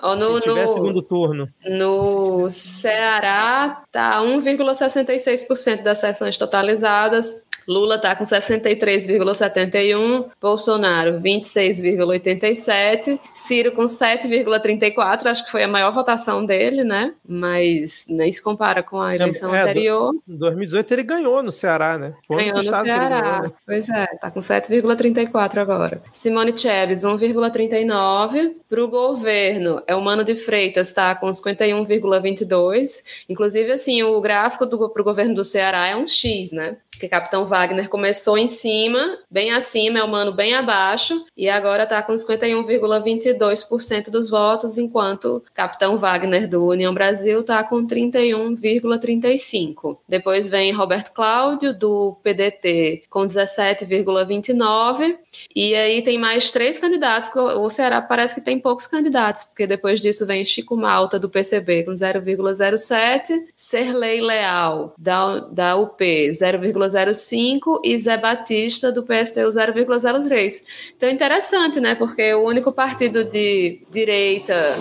Ou 0.02 0.14
no, 0.14 0.36
Se 0.36 0.48
tiver 0.48 0.62
no, 0.62 0.68
segundo 0.68 1.02
turno. 1.02 1.48
No 1.64 2.48
Ceará, 2.48 3.82
tá 3.90 4.20
1,66% 4.20 5.82
das 5.82 5.98
sessões 5.98 6.36
totalizadas. 6.36 7.42
Lula 7.68 7.96
está 7.96 8.16
com 8.16 8.24
63,71, 8.24 10.30
Bolsonaro 10.40 11.20
26,87, 11.20 13.20
Ciro 13.34 13.72
com 13.72 13.84
7,34, 13.84 15.26
acho 15.26 15.44
que 15.44 15.50
foi 15.50 15.62
a 15.62 15.68
maior 15.68 15.92
votação 15.92 16.46
dele, 16.46 16.82
né? 16.82 17.12
Mas 17.28 18.06
nem 18.08 18.32
se 18.32 18.42
compara 18.42 18.82
com 18.82 19.02
a 19.02 19.14
eleição 19.14 19.54
é, 19.54 19.60
anterior. 19.60 20.14
Em 20.26 20.36
2018 20.36 20.94
ele 20.94 21.02
ganhou 21.02 21.42
no 21.42 21.52
Ceará, 21.52 21.98
né? 21.98 22.14
Foi 22.26 22.38
ganhou 22.38 22.56
no 22.56 22.62
Ceará, 22.62 23.20
ganhou, 23.20 23.42
né? 23.42 23.52
pois 23.66 23.90
é, 23.90 24.06
tá 24.18 24.30
com 24.30 24.40
7,34 24.40 25.58
agora. 25.58 26.00
Simone 26.10 26.56
Chaves 26.56 27.02
1,39, 27.02 28.54
para 28.66 28.82
o 28.82 28.88
governo 28.88 29.82
é 29.86 29.94
o 29.94 30.00
Mano 30.00 30.24
de 30.24 30.34
Freitas 30.34 30.88
está 30.88 31.14
com 31.14 31.28
51,22, 31.28 33.24
inclusive 33.28 33.72
assim, 33.72 34.02
o 34.02 34.18
gráfico 34.22 34.66
para 34.66 35.02
o 35.02 35.04
governo 35.04 35.34
do 35.34 35.44
Ceará 35.44 35.86
é 35.86 35.94
um 35.94 36.06
X, 36.06 36.52
né? 36.52 36.78
Que 36.98 37.08
Capitão 37.08 37.46
Wagner 37.46 37.88
começou 37.88 38.36
em 38.36 38.48
cima, 38.48 39.16
bem 39.30 39.52
acima, 39.52 40.00
é 40.00 40.04
o 40.04 40.08
Mano 40.08 40.32
bem 40.32 40.54
abaixo, 40.54 41.24
e 41.36 41.48
agora 41.48 41.84
está 41.84 42.02
com 42.02 42.14
51,22% 42.14 44.10
dos 44.10 44.28
votos, 44.28 44.76
enquanto 44.76 45.44
Capitão 45.54 45.96
Wagner 45.96 46.48
do 46.48 46.66
União 46.66 46.92
Brasil 46.92 47.38
está 47.40 47.62
com 47.62 47.86
31,35%. 47.86 49.98
Depois 50.08 50.48
vem 50.48 50.72
Roberto 50.72 51.12
Cláudio, 51.12 51.72
do 51.72 52.18
PDT, 52.22 53.04
com 53.08 53.20
17,29%, 53.20 55.16
e 55.54 55.74
aí 55.74 56.02
tem 56.02 56.18
mais 56.18 56.50
três 56.50 56.78
candidatos, 56.78 57.30
o 57.34 57.70
Ceará 57.70 58.02
parece 58.02 58.34
que 58.34 58.40
tem 58.40 58.58
poucos 58.58 58.86
candidatos, 58.86 59.44
porque 59.44 59.66
depois 59.66 60.00
disso 60.00 60.24
vem 60.26 60.44
Chico 60.44 60.76
Malta, 60.76 61.18
do 61.18 61.28
PCB, 61.28 61.84
com 61.84 61.92
0,07%, 61.92 63.42
Serlei 63.56 64.20
Leal, 64.20 64.94
da, 64.98 65.40
da 65.40 65.76
UP, 65.76 66.00
0,05%, 66.00 66.87
0,05 66.88 67.80
e 67.84 67.96
Zé 67.96 68.16
Batista 68.16 68.90
do 68.90 69.02
PSTU 69.02 69.48
0,03. 69.48 70.62
Então, 70.96 71.08
interessante, 71.08 71.80
né? 71.80 71.94
Porque 71.94 72.34
o 72.34 72.44
único 72.44 72.72
partido 72.72 73.24
de 73.24 73.80
direita 73.90 74.76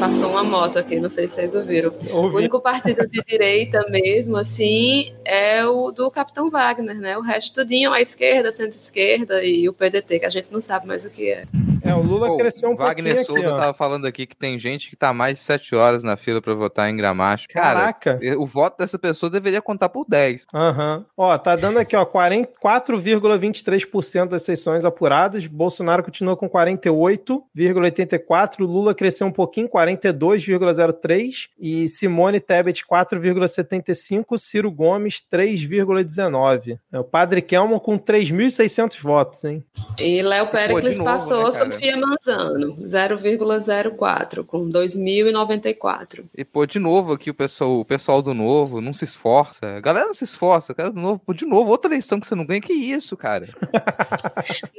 Passou 0.00 0.30
uma 0.30 0.42
moto 0.42 0.78
aqui, 0.78 0.98
não 0.98 1.10
sei 1.10 1.28
se 1.28 1.34
vocês 1.34 1.54
ouviram. 1.54 1.92
Ouvi. 2.10 2.34
O 2.34 2.38
único 2.38 2.58
partido 2.58 3.06
de 3.06 3.22
direita 3.22 3.86
mesmo, 3.90 4.38
assim, 4.38 5.12
é 5.26 5.62
o 5.66 5.90
do 5.90 6.10
Capitão 6.10 6.48
Wagner, 6.48 6.98
né? 6.98 7.18
O 7.18 7.20
resto 7.20 7.52
tudinho 7.52 7.92
à 7.92 8.00
esquerda, 8.00 8.50
centro-esquerda 8.50 9.44
e 9.44 9.68
o 9.68 9.74
PDT, 9.74 10.20
que 10.20 10.24
a 10.24 10.30
gente 10.30 10.48
não 10.50 10.58
sabe 10.58 10.86
mais 10.86 11.04
o 11.04 11.10
que 11.10 11.28
é. 11.28 11.44
É, 11.82 11.94
o 11.94 12.02
Lula 12.02 12.28
Pô, 12.28 12.36
cresceu 12.36 12.70
um 12.70 12.76
Wagner 12.76 13.16
pouquinho 13.16 13.36
Souza 13.36 13.48
aqui, 13.48 13.58
tava 13.58 13.74
falando 13.74 14.06
aqui 14.06 14.26
que 14.26 14.36
tem 14.36 14.58
gente 14.58 14.90
que 14.90 14.96
tá 14.96 15.12
mais 15.12 15.38
de 15.38 15.44
7 15.44 15.72
horas 15.74 16.02
na 16.02 16.16
fila 16.16 16.42
para 16.42 16.54
votar 16.54 16.90
em 16.90 16.96
Gramacho. 16.96 17.46
Caraca! 17.48 18.18
Cara, 18.18 18.38
o 18.38 18.46
voto 18.46 18.78
dessa 18.78 18.98
pessoa 18.98 19.30
deveria 19.30 19.62
contar 19.62 19.88
por 19.88 20.04
10. 20.08 20.46
Aham. 20.54 20.98
Uhum. 20.98 21.04
Ó, 21.16 21.38
tá 21.38 21.56
dando 21.56 21.78
aqui, 21.78 21.96
ó, 21.96 22.04
4,23% 22.04 24.28
das 24.28 24.42
sessões 24.42 24.84
apuradas. 24.84 25.46
Bolsonaro 25.46 26.02
continua 26.02 26.36
com 26.36 26.46
48,84%. 26.48 28.60
Lula 28.60 28.94
cresceu 28.94 29.26
um 29.26 29.32
pouquinho, 29.32 29.68
42,03%. 29.68 31.48
E 31.58 31.88
Simone 31.88 32.40
Tebet, 32.40 32.84
4,75%. 32.86 34.38
Ciro 34.38 34.70
Gomes, 34.70 35.22
3,19%. 35.32 36.78
É, 36.92 36.98
o 36.98 37.04
Padre 37.04 37.40
Kelmo 37.42 37.80
com 37.80 37.98
3.600 37.98 39.00
votos, 39.00 39.44
hein? 39.44 39.64
E 39.98 40.22
Léo 40.22 40.50
Péricles 40.50 40.98
Pô, 40.98 41.04
passou 41.04 41.44
né, 41.44 41.50
Sofia 41.72 41.96
Manzano, 41.96 42.76
0,04, 42.82 44.44
com 44.44 44.68
2.094. 44.68 46.24
E, 46.36 46.44
pô, 46.44 46.66
de 46.66 46.78
novo 46.78 47.12
aqui 47.12 47.30
o 47.30 47.34
pessoal, 47.34 47.80
o 47.80 47.84
pessoal 47.84 48.22
do 48.22 48.34
Novo 48.34 48.80
não 48.80 48.94
se 48.94 49.04
esforça. 49.04 49.76
A 49.76 49.80
galera 49.80 50.06
não 50.06 50.14
se 50.14 50.24
esforça. 50.24 50.74
Cara 50.74 50.90
do 50.90 51.00
Novo, 51.00 51.20
pô, 51.24 51.32
de 51.32 51.46
novo, 51.46 51.70
outra 51.70 51.90
eleição 51.90 52.20
que 52.20 52.26
você 52.26 52.34
não 52.34 52.46
ganha. 52.46 52.60
Que 52.60 52.72
isso, 52.72 53.16
cara? 53.16 53.48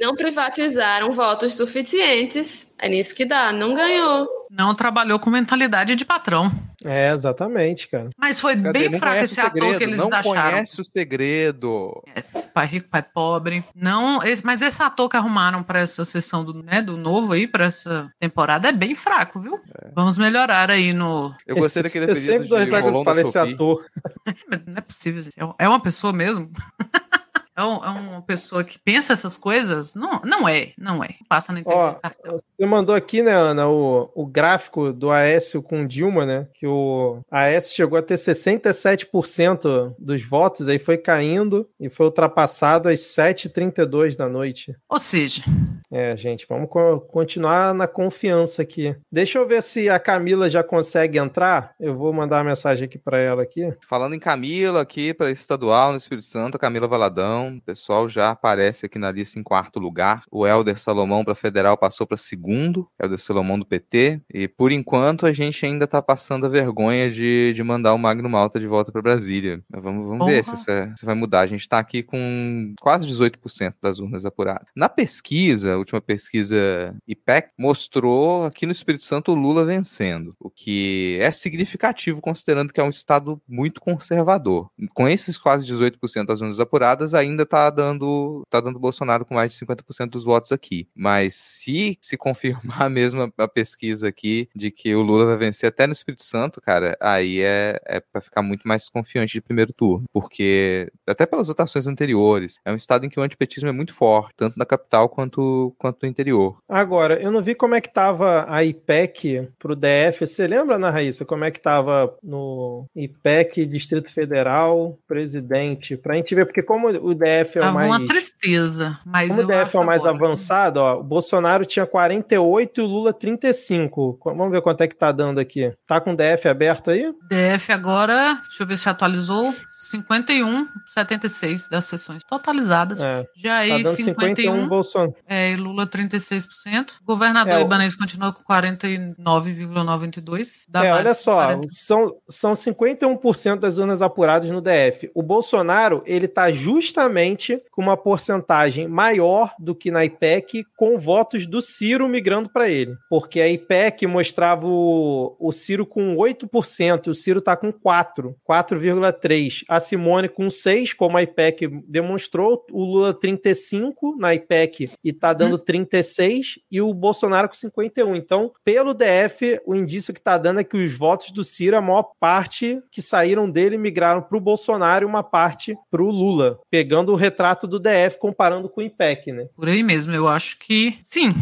não 0.00 0.14
privatizaram 0.14 1.12
votos 1.12 1.56
suficientes. 1.56 2.72
É 2.78 2.88
nisso 2.88 3.14
que 3.14 3.24
dá. 3.24 3.52
Não 3.52 3.74
ganhou. 3.74 4.41
Não 4.54 4.74
trabalhou 4.74 5.18
com 5.18 5.30
mentalidade 5.30 5.96
de 5.96 6.04
patrão. 6.04 6.52
É, 6.84 7.10
exatamente, 7.10 7.88
cara. 7.88 8.10
Mas 8.18 8.38
foi 8.38 8.54
Cadê? 8.54 8.90
bem 8.90 8.98
fraco 8.98 9.24
esse 9.24 9.40
ator 9.40 9.78
que 9.78 9.82
eles 9.82 9.98
não 9.98 10.08
acharam. 10.08 10.34
Não 10.34 10.50
conhece 10.50 10.78
o 10.78 10.84
segredo. 10.84 12.02
Yes, 12.14 12.50
pai 12.52 12.66
rico, 12.66 12.88
pai 12.90 13.02
pobre. 13.02 13.64
Não, 13.74 14.22
esse, 14.22 14.44
mas 14.44 14.60
esse 14.60 14.82
ator 14.82 15.08
que 15.08 15.16
arrumaram 15.16 15.62
para 15.62 15.80
essa 15.80 16.04
sessão 16.04 16.44
do, 16.44 16.62
né, 16.62 16.82
do 16.82 16.98
novo 16.98 17.32
aí, 17.32 17.46
para 17.46 17.64
essa 17.64 18.12
temporada, 18.20 18.68
é 18.68 18.72
bem 18.72 18.94
fraco, 18.94 19.40
viu? 19.40 19.54
É. 19.54 19.90
Vamos 19.94 20.18
melhorar 20.18 20.70
aí 20.70 20.92
no... 20.92 21.34
Eu 21.46 21.56
gostei 21.56 21.82
daquele 21.82 22.10
Eu 22.10 22.14
sempre 22.14 22.46
dou 22.46 22.58
risada 22.58 22.82
quando 22.82 23.04
fala 23.04 23.22
esse 23.22 23.38
ator. 23.38 23.82
não 24.66 24.76
é 24.76 24.80
possível, 24.82 25.22
gente. 25.22 25.40
É, 25.40 25.64
é 25.64 25.68
uma 25.68 25.80
pessoa 25.80 26.12
mesmo? 26.12 26.50
é, 27.56 27.62
um, 27.62 27.84
é, 27.84 27.88
uma 27.90 28.22
pessoa 28.22 28.64
que 28.64 28.78
pensa 28.78 29.12
essas 29.12 29.36
coisas? 29.36 29.94
Não, 29.94 30.20
não 30.24 30.48
é, 30.48 30.72
não 30.78 31.04
é. 31.04 31.10
Passa 31.28 31.52
na 31.52 31.60
inteligência 31.60 31.98
Ó, 32.24 32.36
Você 32.58 32.66
mandou 32.66 32.94
aqui, 32.94 33.22
né, 33.22 33.32
Ana, 33.32 33.68
o, 33.68 34.10
o 34.14 34.26
gráfico 34.26 34.92
do 34.92 35.10
Aécio 35.10 35.62
com 35.62 35.86
Dilma, 35.86 36.24
né? 36.24 36.48
Que 36.54 36.66
o 36.66 37.20
Aécio 37.30 37.76
chegou 37.76 37.98
a 37.98 38.02
ter 38.02 38.14
67% 38.14 39.94
dos 39.98 40.24
votos, 40.24 40.68
aí 40.68 40.78
foi 40.78 40.96
caindo 40.96 41.68
e 41.78 41.90
foi 41.90 42.06
ultrapassado 42.06 42.88
às 42.88 43.00
7h32 43.00 44.16
da 44.16 44.28
noite. 44.28 44.74
Ou 44.88 44.98
seja. 44.98 45.42
É, 45.90 46.16
gente, 46.16 46.46
vamos 46.48 46.70
co 46.70 47.00
continuar 47.00 47.74
na 47.74 47.86
confiança 47.86 48.62
aqui. 48.62 48.96
Deixa 49.10 49.38
eu 49.38 49.46
ver 49.46 49.62
se 49.62 49.90
a 49.90 49.98
Camila 49.98 50.48
já 50.48 50.62
consegue 50.62 51.18
entrar. 51.18 51.74
Eu 51.78 51.94
vou 51.94 52.12
mandar 52.12 52.38
uma 52.38 52.44
mensagem 52.44 52.86
aqui 52.86 52.98
para 52.98 53.18
ela 53.18 53.42
aqui. 53.42 53.70
Falando 53.86 54.14
em 54.14 54.18
Camila 54.18 54.80
aqui 54.80 55.12
para 55.12 55.30
estadual 55.30 55.92
no 55.92 55.98
Espírito 55.98 56.26
Santo, 56.26 56.58
Camila 56.58 56.88
Valadão 56.88 57.41
o 57.48 57.60
pessoal 57.62 58.08
já 58.08 58.30
aparece 58.30 58.86
aqui 58.86 58.98
na 58.98 59.10
lista 59.10 59.38
em 59.38 59.42
quarto 59.42 59.78
lugar. 59.78 60.24
O 60.30 60.46
Helder 60.46 60.78
Salomão 60.78 61.24
para 61.24 61.34
federal 61.34 61.76
passou 61.76 62.06
para 62.06 62.16
segundo, 62.16 62.88
Helder 63.00 63.18
Salomão 63.18 63.58
do 63.58 63.66
PT. 63.66 64.20
E 64.32 64.48
por 64.48 64.72
enquanto 64.72 65.26
a 65.26 65.32
gente 65.32 65.64
ainda 65.64 65.84
está 65.84 66.02
passando 66.02 66.46
a 66.46 66.48
vergonha 66.48 67.10
de, 67.10 67.52
de 67.54 67.62
mandar 67.62 67.94
o 67.94 67.98
Magno 67.98 68.28
Malta 68.28 68.58
de 68.58 68.66
volta 68.66 68.92
para 68.92 69.02
Brasília. 69.02 69.62
Vamos, 69.70 70.06
vamos 70.06 70.26
ver 70.26 70.44
se, 70.44 70.56
se 70.96 71.04
vai 71.04 71.14
mudar. 71.14 71.40
A 71.40 71.46
gente 71.46 71.62
está 71.62 71.78
aqui 71.78 72.02
com 72.02 72.74
quase 72.80 73.06
18% 73.06 73.74
das 73.80 73.98
urnas 73.98 74.24
apuradas. 74.24 74.66
Na 74.74 74.88
pesquisa, 74.88 75.74
a 75.74 75.78
última 75.78 76.00
pesquisa 76.00 76.94
IPEC, 77.06 77.50
mostrou 77.58 78.44
aqui 78.44 78.66
no 78.66 78.72
Espírito 78.72 79.04
Santo 79.04 79.32
o 79.32 79.34
Lula 79.34 79.64
vencendo, 79.64 80.34
o 80.38 80.50
que 80.50 81.18
é 81.20 81.30
significativo 81.30 82.20
considerando 82.20 82.72
que 82.72 82.80
é 82.80 82.84
um 82.84 82.90
estado 82.90 83.40
muito 83.48 83.80
conservador. 83.80 84.70
Com 84.94 85.08
esses 85.08 85.38
quase 85.38 85.66
18% 85.66 86.26
das 86.26 86.40
urnas 86.40 86.60
apuradas, 86.60 87.14
ainda 87.14 87.31
ainda 87.32 87.46
tá 87.46 87.70
dando, 87.70 88.42
tá 88.48 88.60
dando 88.60 88.78
Bolsonaro 88.78 89.24
com 89.24 89.34
mais 89.34 89.52
de 89.52 89.64
50% 89.64 90.10
dos 90.10 90.24
votos 90.24 90.52
aqui. 90.52 90.88
Mas 90.94 91.34
se 91.34 91.98
se 92.00 92.16
confirmar 92.16 92.88
mesmo 92.90 93.32
a, 93.36 93.48
pesquisa 93.48 94.08
aqui 94.08 94.48
de 94.54 94.70
que 94.70 94.94
o 94.94 95.02
Lula 95.02 95.26
vai 95.26 95.36
vencer 95.36 95.68
até 95.68 95.86
no 95.86 95.92
Espírito 95.92 96.24
Santo, 96.24 96.60
cara, 96.60 96.96
aí 97.00 97.40
é, 97.40 97.78
é 97.86 98.00
para 98.00 98.20
ficar 98.20 98.42
muito 98.42 98.66
mais 98.66 98.88
confiante 98.88 99.34
de 99.34 99.40
primeiro 99.40 99.72
turno. 99.72 100.04
Porque, 100.12 100.90
até 101.06 101.26
pelas 101.26 101.48
votações 101.48 101.86
anteriores, 101.86 102.60
é 102.64 102.72
um 102.72 102.76
estado 102.76 103.04
em 103.04 103.08
que 103.08 103.20
o 103.20 103.22
antipetismo 103.22 103.68
é 103.68 103.72
muito 103.72 103.94
forte, 103.94 104.34
tanto 104.36 104.58
na 104.58 104.64
capital 104.64 105.08
quanto, 105.08 105.74
quanto 105.78 106.02
no 106.02 106.08
interior. 106.08 106.58
Agora, 106.68 107.20
eu 107.20 107.30
não 107.30 107.42
vi 107.42 107.54
como 107.54 107.74
é 107.74 107.80
que 107.80 107.92
tava 107.92 108.46
a 108.48 108.64
IPEC 108.64 109.48
pro 109.58 109.76
DF. 109.76 110.26
Você 110.26 110.46
lembra, 110.46 110.76
Ana 110.76 110.90
Raíssa, 110.90 111.24
como 111.24 111.44
é 111.44 111.50
que 111.50 111.60
tava 111.60 112.14
no 112.22 112.86
IPEC, 112.94 113.66
Distrito 113.66 114.10
Federal, 114.10 114.98
presidente? 115.06 115.96
Pra 115.96 116.14
gente 116.14 116.34
ver, 116.34 116.46
porque 116.46 116.62
como 116.62 116.88
o 116.88 117.14
DF 117.22 117.58
é 117.58 117.60
o 117.60 117.62
Tava 117.62 117.74
mais. 117.74 117.88
uma 117.88 118.04
tristeza. 118.04 118.98
Mas 119.06 119.36
Como 119.36 119.42
o 119.42 119.46
DF 119.46 119.76
é 119.76 119.80
o 119.80 119.84
mais 119.84 120.04
avançado, 120.04 120.80
ó, 120.80 120.98
o 120.98 121.02
Bolsonaro 121.02 121.64
tinha 121.64 121.86
48 121.86 122.80
e 122.80 122.84
o 122.84 122.86
Lula 122.86 123.12
35. 123.12 124.18
Vamos 124.24 124.50
ver 124.50 124.60
quanto 124.60 124.80
é 124.82 124.88
que 124.88 124.96
tá 124.96 125.12
dando 125.12 125.38
aqui. 125.38 125.72
Tá 125.86 126.00
com 126.00 126.12
o 126.12 126.16
DF 126.16 126.48
aberto 126.48 126.90
aí? 126.90 127.12
DF 127.28 127.72
agora, 127.72 128.40
deixa 128.42 128.62
eu 128.62 128.66
ver 128.66 128.76
se 128.76 128.88
atualizou, 128.88 129.54
51, 129.70 130.66
76 130.86 131.68
das 131.68 131.84
sessões 131.84 132.22
totalizadas. 132.28 133.00
É. 133.00 133.24
Jair, 133.36 133.84
tá 133.84 133.90
51, 133.90 134.14
51 134.14 134.68
Bolsonaro. 134.68 135.14
É, 135.28 135.52
e 135.52 135.56
Lula 135.56 135.86
36%. 135.86 136.94
Governador 137.04 137.54
é, 137.54 137.62
Ibanez 137.62 137.94
continua 137.94 138.32
com 138.32 138.42
49,92%. 138.42 140.82
É, 140.82 140.92
olha 140.92 141.14
só, 141.14 141.60
são, 141.66 142.16
são 142.28 142.52
51% 142.52 143.58
das 143.58 143.78
urnas 143.78 144.02
apuradas 144.02 144.50
no 144.50 144.60
DF. 144.60 145.08
O 145.14 145.22
Bolsonaro, 145.22 146.02
ele 146.04 146.26
tá 146.26 146.50
justamente 146.50 147.11
justamente 147.12 147.62
com 147.70 147.82
uma 147.82 147.96
porcentagem 147.96 148.88
maior 148.88 149.52
do 149.58 149.74
que 149.74 149.90
na 149.90 150.04
IPEC, 150.04 150.64
com 150.76 150.98
votos 150.98 151.46
do 151.46 151.60
Ciro 151.60 152.08
migrando 152.08 152.50
para 152.50 152.68
ele. 152.68 152.94
Porque 153.08 153.40
a 153.40 153.48
IPEC 153.48 154.06
mostrava 154.06 154.66
o, 154.66 155.36
o 155.38 155.52
Ciro 155.52 155.84
com 155.84 156.16
8%, 156.16 157.08
o 157.08 157.14
Ciro 157.14 157.38
está 157.38 157.56
com 157.56 157.72
4%, 157.72 158.34
4,3%. 158.48 159.64
A 159.68 159.80
Simone 159.80 160.28
com 160.28 160.46
6%, 160.46 160.94
como 160.96 161.16
a 161.16 161.22
IPEC 161.22 161.68
demonstrou, 161.86 162.64
o 162.70 162.84
Lula 162.84 163.14
35% 163.14 163.92
na 164.18 164.34
IPEC 164.34 164.90
e 165.04 165.10
está 165.10 165.32
dando 165.32 165.58
36%, 165.58 166.60
e 166.70 166.80
o 166.80 166.92
Bolsonaro 166.94 167.48
com 167.48 167.54
51%. 167.54 168.16
Então, 168.16 168.52
pelo 168.64 168.94
DF, 168.94 169.60
o 169.66 169.74
indício 169.74 170.12
que 170.12 170.20
está 170.20 170.38
dando 170.38 170.60
é 170.60 170.64
que 170.64 170.76
os 170.76 170.96
votos 170.96 171.30
do 171.30 171.44
Ciro, 171.44 171.76
a 171.76 171.80
maior 171.80 172.10
parte 172.18 172.80
que 172.90 173.02
saíram 173.02 173.50
dele 173.50 173.76
migraram 173.76 174.22
para 174.22 174.36
o 174.36 174.40
Bolsonaro 174.40 175.04
e 175.04 175.06
uma 175.06 175.22
parte 175.22 175.76
para 175.90 176.02
o 176.02 176.10
Lula, 176.10 176.58
pegando 176.70 177.01
pegando 177.02 177.12
o 177.12 177.16
retrato 177.16 177.66
do 177.66 177.78
DF 177.78 178.18
comparando 178.18 178.68
com 178.68 178.80
o 178.80 178.84
IPEC, 178.84 179.32
né? 179.32 179.46
Por 179.56 179.68
aí 179.68 179.82
mesmo, 179.82 180.14
eu 180.14 180.28
acho 180.28 180.56
que 180.58 180.96
sim, 181.02 181.34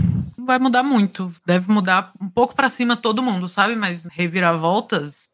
vai 0.44 0.58
mudar 0.58 0.82
muito. 0.82 1.32
Deve 1.46 1.70
mudar 1.70 2.12
um 2.20 2.28
pouco 2.28 2.54
para 2.54 2.68
cima 2.68 2.96
todo 2.96 3.22
mundo, 3.22 3.48
sabe? 3.48 3.74
Mas 3.74 4.06
reviravoltas, 4.10 5.24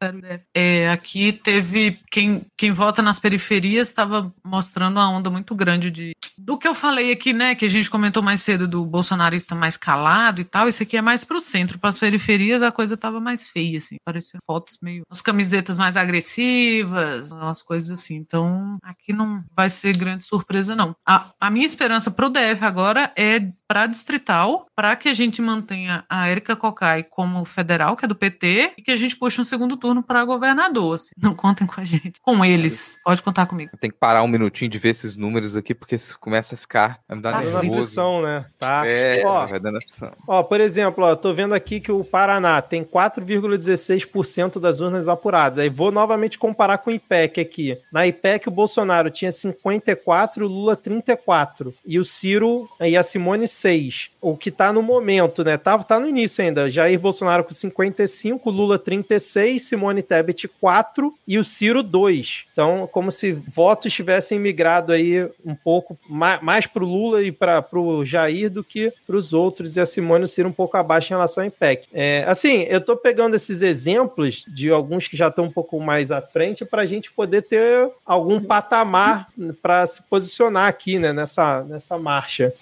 é, 0.54 0.90
aqui 0.90 1.32
teve 1.32 1.98
quem, 2.10 2.42
quem 2.56 2.72
vota 2.72 3.02
nas 3.02 3.18
periferias 3.18 3.88
estava 3.88 4.32
mostrando 4.44 4.96
uma 4.96 5.08
onda 5.08 5.30
muito 5.30 5.54
grande 5.54 5.90
de 5.90 6.12
do 6.38 6.58
que 6.58 6.68
eu 6.68 6.74
falei 6.74 7.12
aqui, 7.12 7.32
né, 7.32 7.54
que 7.54 7.64
a 7.64 7.68
gente 7.68 7.90
comentou 7.90 8.22
mais 8.22 8.42
cedo 8.42 8.68
do 8.68 8.84
bolsonarista 8.84 9.54
mais 9.54 9.76
calado 9.76 10.40
e 10.40 10.44
tal, 10.44 10.68
isso 10.68 10.82
aqui 10.82 10.96
é 10.96 11.02
mais 11.02 11.24
pro 11.24 11.40
centro, 11.40 11.78
para 11.78 11.88
as 11.88 11.98
periferias 11.98 12.62
a 12.62 12.70
coisa 12.70 12.96
tava 12.96 13.20
mais 13.20 13.46
feia, 13.46 13.78
assim, 13.78 13.96
parecia 14.04 14.38
fotos 14.44 14.78
meio, 14.82 15.02
as 15.10 15.22
camisetas 15.22 15.78
mais 15.78 15.96
agressivas, 15.96 17.32
umas 17.32 17.62
coisas 17.62 17.98
assim. 17.98 18.16
Então, 18.16 18.76
aqui 18.82 19.12
não 19.12 19.42
vai 19.54 19.70
ser 19.70 19.96
grande 19.96 20.24
surpresa 20.24 20.76
não. 20.76 20.94
A, 21.06 21.30
a 21.40 21.50
minha 21.50 21.66
esperança 21.66 22.10
pro 22.10 22.30
DF 22.30 22.64
agora 22.64 23.12
é 23.16 23.40
para 23.68 23.86
distrital, 23.86 24.66
para 24.76 24.94
que 24.96 25.08
a 25.08 25.14
gente 25.14 25.40
mantenha 25.40 26.04
a 26.08 26.28
Érica 26.28 26.56
Cocai 26.56 27.02
como 27.02 27.44
federal, 27.44 27.96
que 27.96 28.04
é 28.04 28.08
do 28.08 28.14
PT, 28.14 28.72
e 28.78 28.82
que 28.82 28.90
a 28.90 28.96
gente 28.96 29.16
puxe 29.16 29.40
um 29.40 29.44
segundo 29.44 29.76
turno 29.76 30.02
para 30.02 30.24
governador. 30.24 30.94
Assim. 30.96 31.10
Não 31.16 31.34
contem 31.34 31.66
com 31.66 31.80
a 31.80 31.84
gente. 31.84 32.20
Com 32.20 32.44
eles. 32.44 32.98
Pode 33.04 33.22
contar 33.22 33.46
comigo. 33.46 33.70
Tem 33.78 33.90
que 33.90 33.96
parar 33.96 34.22
um 34.22 34.28
minutinho 34.28 34.70
de 34.70 34.78
ver 34.78 34.90
esses 34.90 35.16
números 35.16 35.56
aqui, 35.56 35.74
porque 35.74 35.96
começa 36.20 36.54
a 36.54 36.58
ficar, 36.58 37.00
vai 37.08 37.16
me 37.16 37.22
dar 37.22 37.32
Tá 37.32 37.40
Dando 37.40 37.52
nervoso. 37.52 37.76
aflição, 37.76 38.22
né? 38.22 38.46
Tá. 38.58 38.82
É, 38.86 39.22
Ó, 39.24 39.46
vai 39.46 39.60
dando 39.60 39.78
aflição. 39.78 40.12
Ó, 40.26 40.42
por 40.42 40.60
exemplo, 40.60 41.04
ó, 41.04 41.14
tô 41.14 41.34
vendo 41.34 41.54
aqui 41.54 41.80
que 41.80 41.92
o 41.92 42.02
Paraná 42.02 42.60
tem 42.62 42.82
4,16% 42.84 44.58
das 44.58 44.80
urnas 44.80 45.08
apuradas. 45.08 45.58
Aí 45.58 45.68
vou 45.68 45.90
novamente 45.92 46.38
comparar 46.38 46.78
com 46.78 46.90
o 46.90 46.94
IPEC 46.94 47.40
aqui. 47.40 47.78
Na 47.92 48.06
IPEC, 48.06 48.48
o 48.48 48.50
Bolsonaro 48.52 49.10
tinha 49.10 49.30
54, 49.32 50.44
o 50.44 50.48
Lula 50.48 50.76
34. 50.76 51.74
E 51.84 51.98
o 51.98 52.04
Ciro 52.04 52.68
e 52.80 52.96
a 52.96 53.02
Simone 53.02 53.46
6. 53.48 54.10
O 54.28 54.36
que 54.36 54.50
tá 54.50 54.72
no 54.72 54.82
momento, 54.82 55.44
né? 55.44 55.56
Tá, 55.56 55.78
tá 55.78 56.00
no 56.00 56.08
início 56.08 56.42
ainda. 56.44 56.68
Jair 56.68 56.98
Bolsonaro 56.98 57.44
com 57.44 57.52
55, 57.54 58.50
Lula 58.50 58.78
36, 58.78 59.62
Simone 59.62 60.02
Tebet 60.02 60.48
4 60.48 61.14
e 61.28 61.38
o 61.38 61.44
Ciro 61.44 61.82
2. 61.82 62.44
Então, 62.52 62.88
como 62.90 63.10
se 63.12 63.30
votos 63.32 63.92
tivessem 63.92 64.38
migrado 64.40 64.92
aí 64.92 65.28
um 65.44 65.54
pouco 65.54 65.96
ma- 66.08 66.40
mais 66.42 66.66
pro 66.66 66.84
Lula 66.84 67.22
e 67.22 67.30
para 67.30 67.62
pro 67.62 68.04
Jair 68.04 68.50
do 68.50 68.64
que 68.64 68.92
pros 69.06 69.32
outros. 69.32 69.76
E 69.76 69.80
a 69.80 69.86
Simone 69.86 70.22
e 70.22 70.24
o 70.24 70.28
Ciro 70.28 70.48
um 70.48 70.52
pouco 70.52 70.76
abaixo 70.76 71.12
em 71.12 71.16
relação 71.16 71.44
ao 71.44 71.48
IPEC. 71.48 71.86
É, 71.94 72.24
assim, 72.26 72.62
eu 72.68 72.80
tô 72.80 72.96
pegando 72.96 73.36
esses 73.36 73.62
exemplos 73.62 74.44
de 74.48 74.70
alguns 74.70 75.06
que 75.06 75.16
já 75.16 75.28
estão 75.28 75.44
um 75.44 75.52
pouco 75.52 75.78
mais 75.80 76.10
à 76.10 76.20
frente 76.20 76.64
para 76.64 76.82
a 76.82 76.86
gente 76.86 77.12
poder 77.12 77.42
ter 77.42 77.88
algum 78.04 78.40
patamar 78.40 79.28
para 79.62 79.86
se 79.86 80.02
posicionar 80.02 80.68
aqui, 80.68 80.98
né, 80.98 81.12
nessa, 81.12 81.62
nessa 81.62 81.96
marcha. 81.96 82.52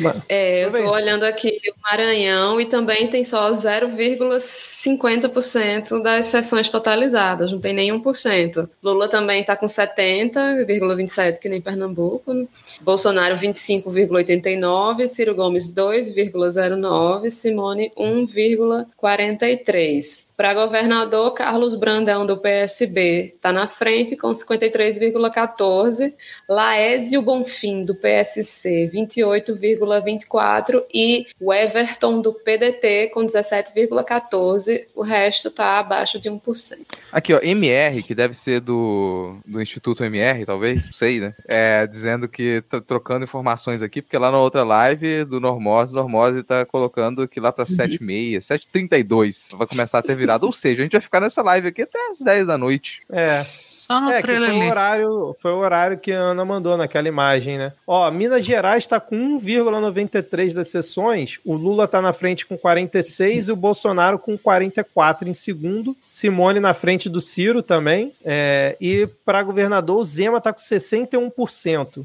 Ma- 0.00 0.16
É, 0.28 0.64
eu 0.64 0.72
tô 0.72 0.78
olhando 0.90 1.03
aqui 1.24 1.58
o 1.70 1.74
Maranhão 1.82 2.60
e 2.60 2.66
também 2.66 3.08
tem 3.08 3.24
só 3.24 3.50
0,50% 3.52 6.02
das 6.02 6.26
sessões 6.26 6.68
totalizadas, 6.68 7.50
não 7.52 7.60
tem 7.60 7.72
nenhum 7.72 8.00
por 8.00 8.16
cento. 8.16 8.68
Lula 8.82 9.08
também 9.08 9.40
está 9.40 9.56
com 9.56 9.66
70,27, 9.66 11.38
que 11.38 11.48
nem 11.48 11.60
Pernambuco. 11.60 12.48
Bolsonaro 12.80 13.36
25,89, 13.36 15.06
Ciro 15.06 15.32
Gomes 15.34 15.72
2,09, 15.72 17.30
Simone 17.30 17.92
1,43. 17.96 20.33
Para 20.36 20.52
governador, 20.52 21.32
Carlos 21.32 21.76
Brandão 21.76 22.26
do 22.26 22.36
PSB 22.36 23.34
está 23.36 23.52
na 23.52 23.68
frente 23.68 24.16
com 24.16 24.32
53,14, 24.32 26.12
Laésio 26.48 27.22
Bonfim 27.22 27.84
do 27.84 27.94
PSC 27.94 28.90
28,24 28.92 30.82
e 30.92 31.28
o 31.40 31.52
Everton 31.52 32.20
do 32.20 32.32
PDT 32.32 33.10
com 33.14 33.24
17,14. 33.24 34.86
O 34.92 35.02
resto 35.02 35.48
está 35.48 35.78
abaixo 35.78 36.18
de 36.18 36.28
1%. 36.28 36.78
Aqui, 37.12 37.32
ó, 37.32 37.38
MR, 37.40 38.02
que 38.02 38.14
deve 38.14 38.34
ser 38.34 38.58
do, 38.58 39.36
do 39.46 39.62
Instituto 39.62 40.02
MR, 40.02 40.44
talvez, 40.44 40.86
não 40.86 40.92
sei, 40.92 41.20
né? 41.20 41.32
É, 41.48 41.86
dizendo 41.86 42.26
que, 42.26 42.60
tá 42.62 42.80
trocando 42.80 43.24
informações 43.24 43.82
aqui, 43.82 44.02
porque 44.02 44.18
lá 44.18 44.32
na 44.32 44.38
outra 44.40 44.64
live 44.64 45.24
do 45.24 45.38
Normose, 45.38 45.92
o 45.92 45.96
Normose 45.96 46.42
tá 46.42 46.66
colocando 46.66 47.28
que 47.28 47.38
lá 47.38 47.52
pra 47.52 47.64
7h30, 47.64 48.38
7h32 48.38 49.56
vai 49.56 49.68
começar 49.68 49.98
a 49.98 50.02
ter 50.02 50.16
virado. 50.24 50.46
Ou 50.46 50.52
seja, 50.52 50.82
a 50.82 50.84
gente 50.84 50.92
vai 50.92 51.00
ficar 51.00 51.20
nessa 51.20 51.42
live 51.42 51.68
aqui 51.68 51.82
até 51.82 51.98
as 52.10 52.18
10 52.20 52.46
da 52.46 52.58
noite. 52.58 53.02
É, 53.10 53.44
Só 53.44 54.00
no 54.00 54.10
é, 54.10 54.20
que 54.20 54.26
foi 54.26 54.36
trailer 54.36 54.66
o, 54.66 54.70
horário, 54.70 55.36
foi 55.40 55.52
o 55.52 55.58
horário 55.58 55.98
que 55.98 56.12
a 56.12 56.18
Ana 56.18 56.44
mandou 56.44 56.76
naquela 56.76 57.06
imagem, 57.06 57.58
né? 57.58 57.72
Ó, 57.86 58.10
Minas 58.10 58.44
Gerais 58.44 58.84
está 58.84 58.98
com 58.98 59.38
1,93 59.38 60.54
das 60.54 60.68
sessões, 60.68 61.38
o 61.44 61.54
Lula 61.54 61.86
tá 61.86 62.00
na 62.00 62.12
frente 62.12 62.46
com 62.46 62.56
46 62.56 63.48
e 63.48 63.52
o 63.52 63.56
Bolsonaro 63.56 64.18
com 64.18 64.38
44 64.38 65.28
em 65.28 65.34
segundo, 65.34 65.96
Simone 66.08 66.60
na 66.60 66.72
frente 66.72 67.08
do 67.08 67.20
Ciro 67.20 67.62
também, 67.62 68.12
é, 68.24 68.76
e 68.80 69.06
para 69.24 69.42
governador 69.42 69.98
o 69.98 70.04
Zema 70.04 70.40
tá 70.40 70.52
com 70.52 70.60
61%. 70.60 72.04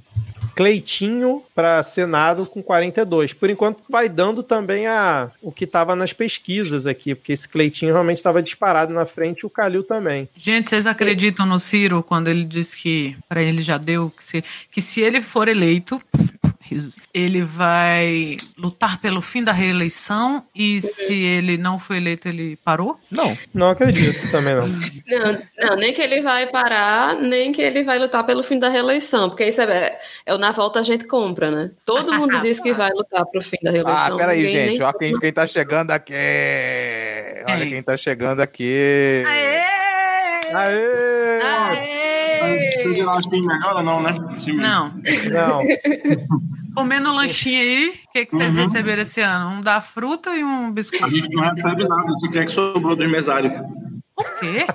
Cleitinho 0.59 1.41
para 1.55 1.81
Senado 1.81 2.45
com 2.45 2.61
42. 2.61 3.31
Por 3.31 3.49
enquanto 3.49 3.81
vai 3.89 4.09
dando 4.09 4.43
também 4.43 4.87
a, 4.87 5.31
o 5.41 5.53
que 5.53 5.63
estava 5.63 5.95
nas 5.95 6.11
pesquisas 6.11 6.85
aqui, 6.85 7.15
porque 7.15 7.31
esse 7.31 7.47
Cleitinho 7.47 7.93
realmente 7.93 8.17
estava 8.17 8.43
disparado 8.43 8.93
na 8.93 9.05
frente, 9.05 9.43
e 9.43 9.45
o 9.45 9.49
Calil 9.49 9.85
também. 9.85 10.27
Gente, 10.35 10.69
vocês 10.69 10.85
acreditam 10.85 11.45
no 11.45 11.57
Ciro 11.57 12.03
quando 12.03 12.27
ele 12.27 12.43
disse 12.43 12.75
que 12.75 13.15
para 13.29 13.41
ele 13.41 13.61
já 13.61 13.77
deu 13.77 14.09
que 14.09 14.21
se, 14.21 14.43
que 14.69 14.81
se 14.81 14.99
ele 14.99 15.21
for 15.21 15.47
eleito, 15.47 15.97
risos, 16.69 16.99
ele 17.13 17.41
vai 17.41 18.35
lutar 18.57 18.99
pelo 18.99 19.21
fim 19.21 19.43
da 19.43 19.51
reeleição 19.51 20.43
e 20.55 20.81
se 20.81 21.13
ele 21.13 21.57
não 21.57 21.79
for 21.79 21.95
eleito 21.95 22.27
ele 22.27 22.55
parou? 22.63 22.99
Não. 23.09 23.37
Não 23.53 23.69
acredito 23.69 24.29
também 24.31 24.55
não. 24.55 24.67
Não, 24.67 25.41
não, 25.69 25.75
nem 25.75 25.93
que 25.93 26.01
ele 26.01 26.21
vai 26.21 26.47
parar, 26.47 27.15
nem 27.15 27.51
que 27.51 27.61
ele 27.61 27.83
vai 27.83 27.97
lutar 27.99 28.23
pelo 28.25 28.43
fim 28.43 28.59
da 28.59 28.69
reeleição, 28.69 29.29
porque 29.29 29.45
isso 29.45 29.61
é, 29.61 29.99
é 30.25 30.33
o 30.33 30.37
na 30.37 30.51
volta 30.51 30.79
a 30.79 30.83
gente 30.83 31.05
compra, 31.05 31.49
né? 31.51 31.71
Todo 31.85 32.13
mundo 32.13 32.39
diz 32.41 32.59
que 32.59 32.73
vai 32.73 32.89
lutar 32.91 33.25
pro 33.25 33.41
fim 33.41 33.57
da 33.63 33.71
reeleição. 33.71 34.15
Ah, 34.15 34.15
peraí, 34.17 34.37
ninguém 34.43 34.55
gente. 34.55 34.79
nem- 34.79 34.81
Olha 34.87 34.97
quem, 34.97 35.19
quem 35.19 35.33
tá 35.33 35.47
chegando 35.47 35.91
aqui. 35.91 36.13
Olha 37.47 37.57
Quem? 37.59 37.69
quem 37.69 37.83
tá 37.83 37.97
chegando 37.97 38.41
aqui. 38.41 39.23
Aê! 39.27 39.59
Aê! 40.53 41.41
Aê! 41.41 41.98
Melhora, 43.31 43.83
não, 43.83 44.01
né? 44.01 44.15
Não. 44.55 44.93
Não. 45.31 45.63
Comendo 46.75 47.11
lanchinho 47.13 47.59
aí, 47.61 47.89
o 48.07 48.11
que, 48.11 48.25
que 48.25 48.35
vocês 48.35 48.53
Uhum. 48.53 48.61
receberam 48.61 49.01
esse 49.01 49.21
ano? 49.21 49.49
Um 49.49 49.61
da 49.61 49.81
fruta 49.81 50.29
e 50.35 50.43
um 50.43 50.67
A 50.67 50.71
biscoito. 50.71 51.09
gente 51.15 51.35
não 51.35 51.43
recebe 51.43 51.87
nada, 51.87 52.05
isso 52.07 52.31
que 52.31 52.37
é 52.39 52.45
que 52.45 52.51
sobrou 52.51 52.95
dos 52.95 53.09
mesários. 53.11 53.51
Por 54.15 54.39
quê? 54.39 54.65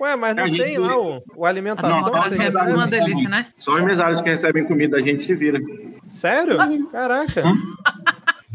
Ué, 0.00 0.16
mas 0.16 0.34
não 0.34 0.44
A 0.44 0.48
gente- 0.48 0.62
tem 0.62 0.78
lá 0.78 0.98
o, 0.98 1.22
o 1.36 1.44
A 1.44 1.48
alimentação? 1.48 1.90
Não, 2.00 2.04
democracia 2.10 2.46
é 2.48 2.74
uma 2.74 2.86
delícia, 2.86 3.28
né? 3.28 3.46
Só 3.58 3.74
os 3.74 3.82
mesários 3.82 4.20
que 4.22 4.28
recebem 4.30 4.64
comida, 4.64 4.96
a 4.96 5.00
gente 5.02 5.22
se 5.22 5.34
vira. 5.34 5.60
Sério? 6.06 6.56
Caraca. 6.90 7.42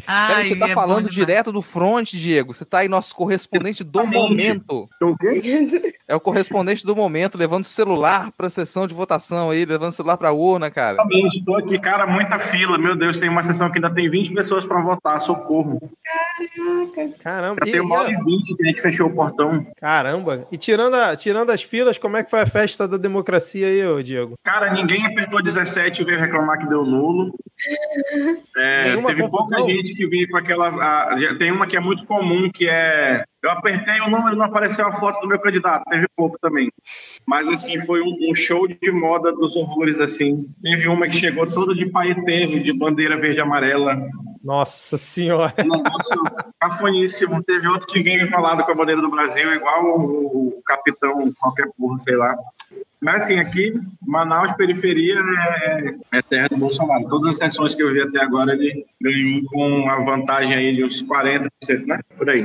Ai, 0.08 0.28
Peraí, 0.28 0.49
você 0.49 0.56
tá 0.58 0.70
é 0.70 0.74
falando 0.74 1.10
direto 1.10 1.52
do 1.52 1.62
front, 1.62 2.12
Diego. 2.12 2.54
Você 2.54 2.66
tá 2.66 2.80
aí, 2.80 2.88
nosso 2.89 3.16
correspondente 3.16 3.84
do 3.84 4.06
momento. 4.06 4.89
O 5.02 5.18
quê? 5.18 5.41
É 6.12 6.16
o 6.16 6.20
correspondente 6.20 6.86
do 6.86 6.93
momento, 6.93 7.38
levando 7.38 7.64
o 7.64 7.68
celular 7.68 8.34
pra 8.38 8.49
sessão 8.49 8.86
de 8.86 8.93
votação 8.93 9.49
aí, 9.49 9.64
levando 9.64 9.91
o 9.91 9.95
celular 9.95 10.18
pra 10.18 10.34
urna, 10.34 10.70
cara. 10.70 10.95
Exatamente, 10.95 11.38
Estou 11.39 11.56
aqui, 11.58 11.80
cara, 11.80 12.06
muita 12.06 12.38
fila. 12.38 12.78
Meu 12.78 12.97
Deus, 12.97 13.18
tem 13.18 13.30
uma 13.30 13.41
sessão 13.45 13.70
que 13.72 13.78
ainda 13.78 13.89
tem 13.89 14.10
20 14.10 14.34
pessoas 14.34 14.66
para 14.66 14.82
votar. 14.82 15.22
Socorro. 15.22 15.80
Caramba. 17.24 17.62
Já 17.64 17.70
E, 17.70 17.72
tem 17.72 17.80
uma 17.82 17.95
hora 17.99 18.12
e- 18.12 18.14
e 18.16 18.24
20 18.24 18.56
que 18.56 18.64
a 18.64 18.68
gente 18.68 18.82
fechou 18.82 19.08
o 19.08 19.14
portão. 19.16 19.66
caramba. 19.78 20.45
E 20.52 20.58
tirando, 20.58 20.95
a- 20.95 21.16
tirando 21.16 21.49
as 21.49 21.64
filas, 21.64 21.97
como 21.97 22.18
é 22.18 22.24
que 22.24 22.30
foi 22.30 22.41
a 22.41 22.45
festa 22.45 22.86
da 22.88 22.97
democracia 22.97 23.68
aí, 23.68 23.86
ô 23.86 24.02
Diego? 24.02 24.34
Cara, 24.43 24.74
ninguém 24.74 25.06
apertou 25.06 25.41
17 25.41 26.02
e 26.02 26.06
veio 26.06 26.20
reclamar 26.20 26.60
que 26.60 26.68
deu 26.68 26.86
nulo. 26.86 27.34
É, 28.58 28.89
Nenhuma 28.89 29.10
teve 29.10 29.22
confusão? 29.22 29.60
pouca 29.60 29.72
gente 29.72 29.91
que 29.96 30.08
veio 30.08 30.30
com 30.30 30.38
aquela. 30.38 30.68
a- 30.70 31.36
tem 31.38 31.52
uma 31.52 31.68
que 31.68 31.78
é 31.78 31.80
muito 31.80 32.06
comum, 32.06 32.50
que 32.54 32.68
é. 32.70 33.24
Eu 33.44 33.50
apertei 33.52 34.00
o 34.02 34.10
número 34.10 34.36
e 34.36 34.38
não 34.38 34.46
apareceu 34.46 34.86
a 34.88 34.94
foto 34.94 35.20
do 35.22 35.28
meu 35.28 35.39
candidato. 35.39 35.84
Teve 35.89 36.06
pouco 36.16 36.38
também. 36.39 36.70
Mas, 37.26 37.48
assim, 37.48 37.80
foi 37.82 38.00
um, 38.02 38.16
um 38.30 38.36
show 38.36 38.68
de 38.68 38.92
moda 38.92 39.32
dos 39.32 39.56
horrores, 39.56 40.00
assim. 40.00 40.46
Teve 40.62 40.88
uma 40.88 41.08
que 41.08 41.18
chegou 41.18 41.48
toda 41.48 41.74
de 41.74 41.88
paetê, 41.88 42.46
de 42.46 42.72
bandeira 42.72 43.18
verde 43.18 43.38
e 43.38 43.42
amarela. 43.42 44.00
Nossa 44.44 44.98
senhora. 44.98 45.54
Cafoníssimo. 46.60 47.44
Teve 47.44 47.68
outro 47.68 47.88
que 47.88 48.02
veio 48.02 48.22
enrolado 48.28 48.64
com 48.64 48.72
a 48.72 48.76
bandeira 48.76 49.02
do 49.02 49.10
Brasil, 49.10 49.54
igual 49.54 49.86
o, 49.86 50.58
o 50.58 50.62
capitão, 50.66 51.32
qualquer 51.39 51.68
porra, 51.78 51.98
sei 52.00 52.16
lá. 52.16 52.36
Mas 53.02 53.24
assim, 53.24 53.39
aqui, 53.39 53.74
Manaus, 54.06 54.52
periferia, 54.54 55.16
é, 56.12 56.18
é 56.20 56.22
terra 56.22 56.47
do 56.49 56.58
Bolsonaro. 56.58 57.08
Todas 57.10 57.30
as 57.30 57.49
sessões 57.49 57.74
que 57.74 57.82
eu 57.82 57.91
vi 57.91 58.02
até 58.02 58.22
agora, 58.22 58.54
ele 58.54 58.86
ganhou 59.02 59.41
com 59.45 59.89
a 59.89 60.04
vantagem 60.04 60.54
aí 60.54 60.76
de 60.76 60.84
uns 60.84 61.02
40%, 61.02 61.49
né? 61.88 61.99
Por 62.16 62.30
aí. 62.30 62.43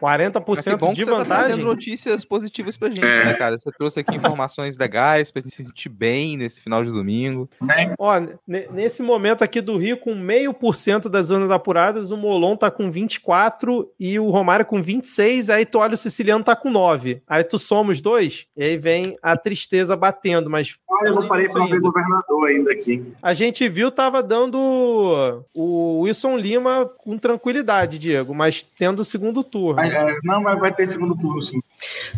40% 0.00 0.44
Mas 0.48 0.64
que 0.64 0.76
bom 0.76 0.92
de 0.92 1.00
que 1.00 1.04
você 1.04 1.10
tá 1.12 1.16
vantagem. 1.18 1.44
trazendo 1.44 1.64
notícias 1.64 2.24
positivas 2.24 2.76
pra 2.76 2.90
gente, 2.90 3.04
É. 3.04 3.24
né, 3.26 3.34
cara? 3.34 3.56
Você 3.56 3.70
trouxe 3.70 4.00
aqui 4.00 4.16
informações 4.16 4.76
legais 4.76 5.30
pra 5.30 5.40
gente 5.40 5.54
se 5.54 5.64
sentir 5.64 5.88
bem 5.88 6.36
nesse 6.36 6.60
final 6.60 6.84
de 6.84 6.90
domingo. 6.90 7.48
Né? 7.62 7.94
Ó, 7.96 8.18
ne- 8.46 8.66
nesse 8.72 9.00
momento 9.00 9.44
aqui 9.44 9.60
do 9.60 9.76
Rio, 9.78 9.96
com 9.98 10.14
meio 10.16 10.52
por 10.52 10.74
cento 10.74 11.08
das 11.08 11.26
zonas 11.26 11.50
apuradas, 11.52 12.10
o 12.10 12.16
Molon 12.16 12.56
tá 12.56 12.68
com 12.70 12.90
24 12.90 13.88
e 13.98 14.18
o 14.18 14.28
Romário 14.30 14.66
com 14.66 14.82
26, 14.82 15.50
aí 15.50 15.64
tu 15.64 15.78
olha 15.78 15.94
o 15.94 15.96
Siciliano 15.96 16.42
tá 16.42 16.56
com 16.56 16.68
9. 16.68 17.22
Aí 17.28 17.44
tu 17.44 17.58
soma 17.58 17.92
os 17.92 18.00
dois, 18.00 18.46
e 18.56 18.64
aí 18.64 18.76
vem 18.76 19.16
a 19.22 19.36
tristeza 19.36 19.83
batendo, 19.96 20.48
mas 20.48 20.76
Olha, 20.88 21.08
eu 21.08 21.14
não 21.14 21.28
parei 21.28 21.48
para 21.48 21.66
ver 21.66 21.80
governador 21.80 22.46
ainda 22.46 22.72
aqui. 22.72 23.04
a 23.22 23.34
gente 23.34 23.68
viu 23.68 23.90
tava 23.90 24.22
dando 24.22 25.44
o 25.52 26.00
Wilson 26.00 26.36
Lima 26.36 26.90
com 26.98 27.18
tranquilidade, 27.18 27.98
Diego, 27.98 28.34
mas 28.34 28.62
tendo 28.62 29.00
o 29.00 29.04
segundo 29.04 29.42
turno. 29.42 29.76
Mas, 29.76 29.92
é, 29.92 30.16
não, 30.22 30.42
mas 30.42 30.58
vai 30.58 30.72
ter 30.72 30.86
segundo 30.86 31.16
turno, 31.16 31.44
sim. 31.44 31.60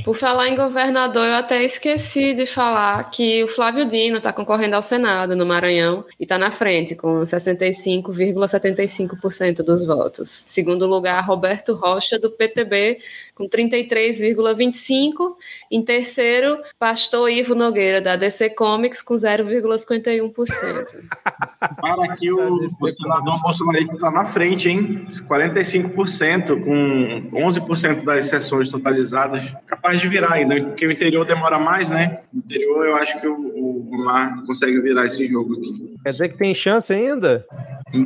Por 0.05 0.17
falar 0.17 0.49
em 0.49 0.57
governador, 0.57 1.27
eu 1.27 1.35
até 1.35 1.63
esqueci 1.63 2.33
de 2.35 2.47
falar 2.47 3.11
que 3.11 3.45
o 3.45 3.49
Flávio 3.49 3.87
Dino 3.87 4.19
está 4.19 4.33
concorrendo 4.33 4.77
ao 4.77 4.83
Senado 4.83 5.35
no 5.35 5.47
Maranhão 5.47 6.05
e 6.19 6.25
está 6.25 6.39
na 6.39 6.51
frente 6.51 6.95
com 6.95 7.21
65,75% 7.21 9.63
dos 9.63 9.85
votos. 9.85 10.31
Segundo 10.31 10.87
lugar, 10.87 11.23
Roberto 11.25 11.75
Rocha, 11.75 12.19
do 12.19 12.31
PTB, 12.31 12.99
com 13.35 13.47
33,25%. 13.49 15.37
Em 15.71 15.83
terceiro, 15.83 16.59
Pastor 16.79 17.31
Ivo 17.31 17.55
Nogueira, 17.55 18.01
da 18.01 18.17
DC 18.17 18.49
Comics, 18.51 19.03
com 19.03 19.15
0,51%. 19.15 20.37
Para 21.81 22.17
o, 22.33 22.57
o 22.57 22.69
senador 22.69 23.41
Bolsonaro 23.43 23.93
está 23.93 24.11
na 24.11 24.25
frente, 24.25 24.69
hein? 24.69 25.07
45%, 25.29 26.65
com 26.65 27.31
11% 27.33 28.05
das 28.05 28.27
sessões 28.27 28.69
totalizadas. 28.69 29.53
Capaz 29.67 30.01
de 30.01 30.09
virar 30.09 30.33
ainda, 30.33 30.61
porque 30.63 30.87
o 30.87 30.93
interior 30.93 31.25
demora 31.25 31.59
mais, 31.59 31.89
né? 31.91 32.21
No 32.33 32.41
interior 32.41 32.87
eu 32.87 32.97
acho 32.97 33.21
que 33.21 33.27
o, 33.27 33.35
o 33.35 33.95
Omar 33.95 34.45
consegue 34.47 34.81
virar 34.81 35.05
esse 35.07 35.27
jogo 35.27 35.55
aqui. 35.55 35.95
Quer 36.03 36.11
dizer 36.11 36.29
que 36.31 36.39
tem 36.39 36.55
chance 36.55 36.93
ainda? 36.93 37.45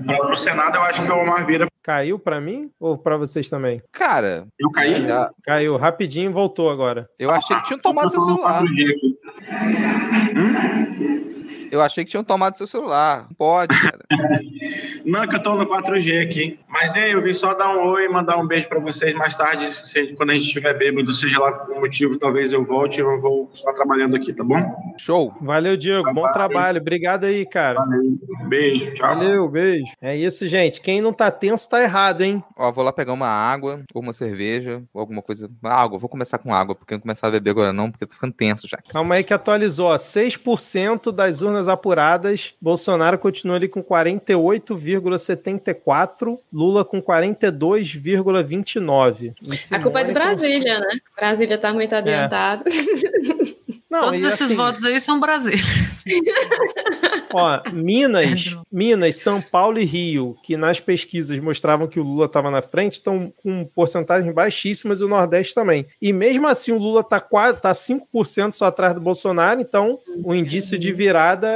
Para 0.07 0.33
o 0.33 0.37
Senado 0.37 0.77
eu 0.77 0.83
acho 0.83 1.03
que 1.05 1.11
o 1.11 1.17
Omar 1.19 1.47
vira. 1.47 1.67
Caiu 1.83 2.19
para 2.19 2.41
mim 2.41 2.71
ou 2.79 2.97
para 2.99 3.17
vocês 3.17 3.49
também? 3.49 3.83
Cara, 3.93 4.47
Eu 4.59 4.71
caí? 4.71 5.07
já- 5.09 5.31
Caiu 5.45 5.77
rapidinho 5.77 6.31
e 6.31 6.33
voltou 6.33 6.71
agora. 6.71 7.09
eu 7.19 7.31
achei 7.31 7.57
que 7.57 7.65
tinham 7.67 7.81
tomado 7.81 8.11
seu 8.11 8.21
celular. 8.21 8.63
Eu 11.71 11.81
achei 11.81 12.05
que 12.05 12.11
tinham 12.11 12.25
tomado 12.25 12.57
seu 12.57 12.67
celular. 12.67 13.27
Pode, 13.39 13.75
cara. 13.81 14.01
Não, 15.03 15.23
é 15.23 15.27
que 15.27 15.35
eu 15.35 15.43
tô 15.43 15.55
no 15.55 15.67
4G 15.67 16.23
aqui. 16.23 16.61
Mas 16.69 16.95
é, 16.95 17.13
eu 17.15 17.23
vim 17.23 17.33
só 17.33 17.55
dar 17.55 17.71
um 17.75 17.87
oi 17.89 18.05
e 18.05 18.09
mandar 18.09 18.37
um 18.37 18.47
beijo 18.47 18.69
pra 18.69 18.79
vocês 18.79 19.13
mais 19.15 19.35
tarde, 19.35 19.67
se- 19.89 20.09
quando 20.15 20.31
a 20.31 20.35
gente 20.35 20.45
estiver 20.47 20.75
bêbado, 20.77 21.13
seja 21.15 21.41
lá 21.41 21.51
por 21.53 21.75
um 21.77 21.81
motivo, 21.81 22.19
talvez 22.19 22.53
eu 22.53 22.65
volte, 22.65 23.01
eu 23.01 23.21
vou 23.21 23.51
só 23.55 23.73
trabalhando 23.73 24.15
aqui, 24.15 24.33
tá 24.33 24.45
bom? 24.45 24.61
Show. 24.99 25.35
Valeu, 25.41 25.77
Diego. 25.77 26.13
Bom 26.13 26.31
trabalho. 26.31 26.81
Obrigado 26.81 27.25
aí, 27.25 27.45
cara. 27.47 27.81
Beijo, 28.47 28.93
tchau. 28.95 29.09
Valeu, 29.17 29.49
beijo. 29.49 29.87
É 30.01 30.15
isso, 30.17 30.47
gente. 30.47 30.81
Quem 30.81 31.01
não 31.01 31.13
tá 31.13 31.31
tenso 31.31 31.69
tá 31.69 31.83
errado, 31.83 32.21
hein? 32.21 32.45
Ó, 32.57 32.71
vou 32.71 32.85
lá 32.85 32.93
pegar 32.93 33.13
uma 33.15 33.27
água, 33.27 33.83
ou 33.95 34.03
uma 34.03 34.13
cerveja, 34.13 34.83
ou 34.93 35.01
alguma 35.01 35.23
coisa. 35.23 35.51
Água, 35.65 35.99
vou 35.99 36.09
começar 36.11 36.39
com 36.39 36.55
água, 36.55 36.75
porque 36.75 36.95
eu 36.95 36.99
não 36.99 37.03
começar 37.03 37.29
a 37.29 37.31
beber 37.31 37.51
agora 37.51 37.73
não, 37.73 37.91
porque 37.91 38.05
eu 38.05 38.09
tô 38.09 38.15
ficando 38.15 38.35
tenso 38.35 38.69
já. 38.69 38.79
Calma 38.91 39.15
aí 39.17 39.25
que 39.25 39.33
atualizou. 39.35 39.89
ó. 39.89 39.97
6% 39.97 41.11
das 41.11 41.41
urnas 41.41 41.60
apuradas. 41.69 42.55
Bolsonaro 42.61 43.19
continua 43.19 43.57
ali 43.57 43.69
com 43.69 43.83
48,74%. 43.83 46.39
Lula 46.53 46.85
com 46.85 47.01
42,29%. 47.03 49.35
E 49.43 49.75
A 49.75 49.81
culpa 49.83 50.01
é 50.01 50.05
de 50.05 50.09
com- 50.09 50.15
Brasília, 50.15 50.81
né? 50.81 50.89
Brasília 51.17 51.57
tá 51.59 51.69
É. 51.69 51.73
muito 51.73 51.95
adiantado. 51.95 52.65
Não, 53.91 54.03
Todos 54.05 54.23
esses 54.23 54.43
assim, 54.43 54.55
votos 54.57 54.85
aí 54.85 55.01
são 55.01 55.19
brasileiros. 55.19 56.05
Ó, 57.35 57.61
Minas, 57.73 58.31
Pedro. 58.45 58.63
Minas, 58.71 59.17
São 59.17 59.43
Paulo 59.43 59.81
e 59.81 59.85
Rio, 59.85 60.37
que 60.45 60.57
nas 60.57 60.79
pesquisas 60.79 61.41
mostravam 61.41 61.89
que 61.89 61.99
o 61.99 62.03
Lula 62.05 62.27
estava 62.27 62.53
na 62.53 62.63
frente, 62.63 62.93
estão 62.95 63.33
com 63.43 63.65
porcentagens 63.75 64.33
baixíssimas 64.33 65.01
e 65.01 65.05
o 65.05 65.09
Nordeste 65.09 65.53
também. 65.55 65.87
E 66.01 66.13
mesmo 66.13 66.47
assim 66.47 66.71
o 66.71 66.79
Lula 66.79 67.03
tá 67.03 67.19
quase 67.19 67.61
tá 67.61 67.73
5% 67.73 68.53
só 68.53 68.67
atrás 68.67 68.95
do 68.95 69.01
Bolsonaro, 69.01 69.61
então 69.61 69.99
o 70.23 70.33
indício 70.37 70.79
de 70.79 70.93
virada 70.93 71.50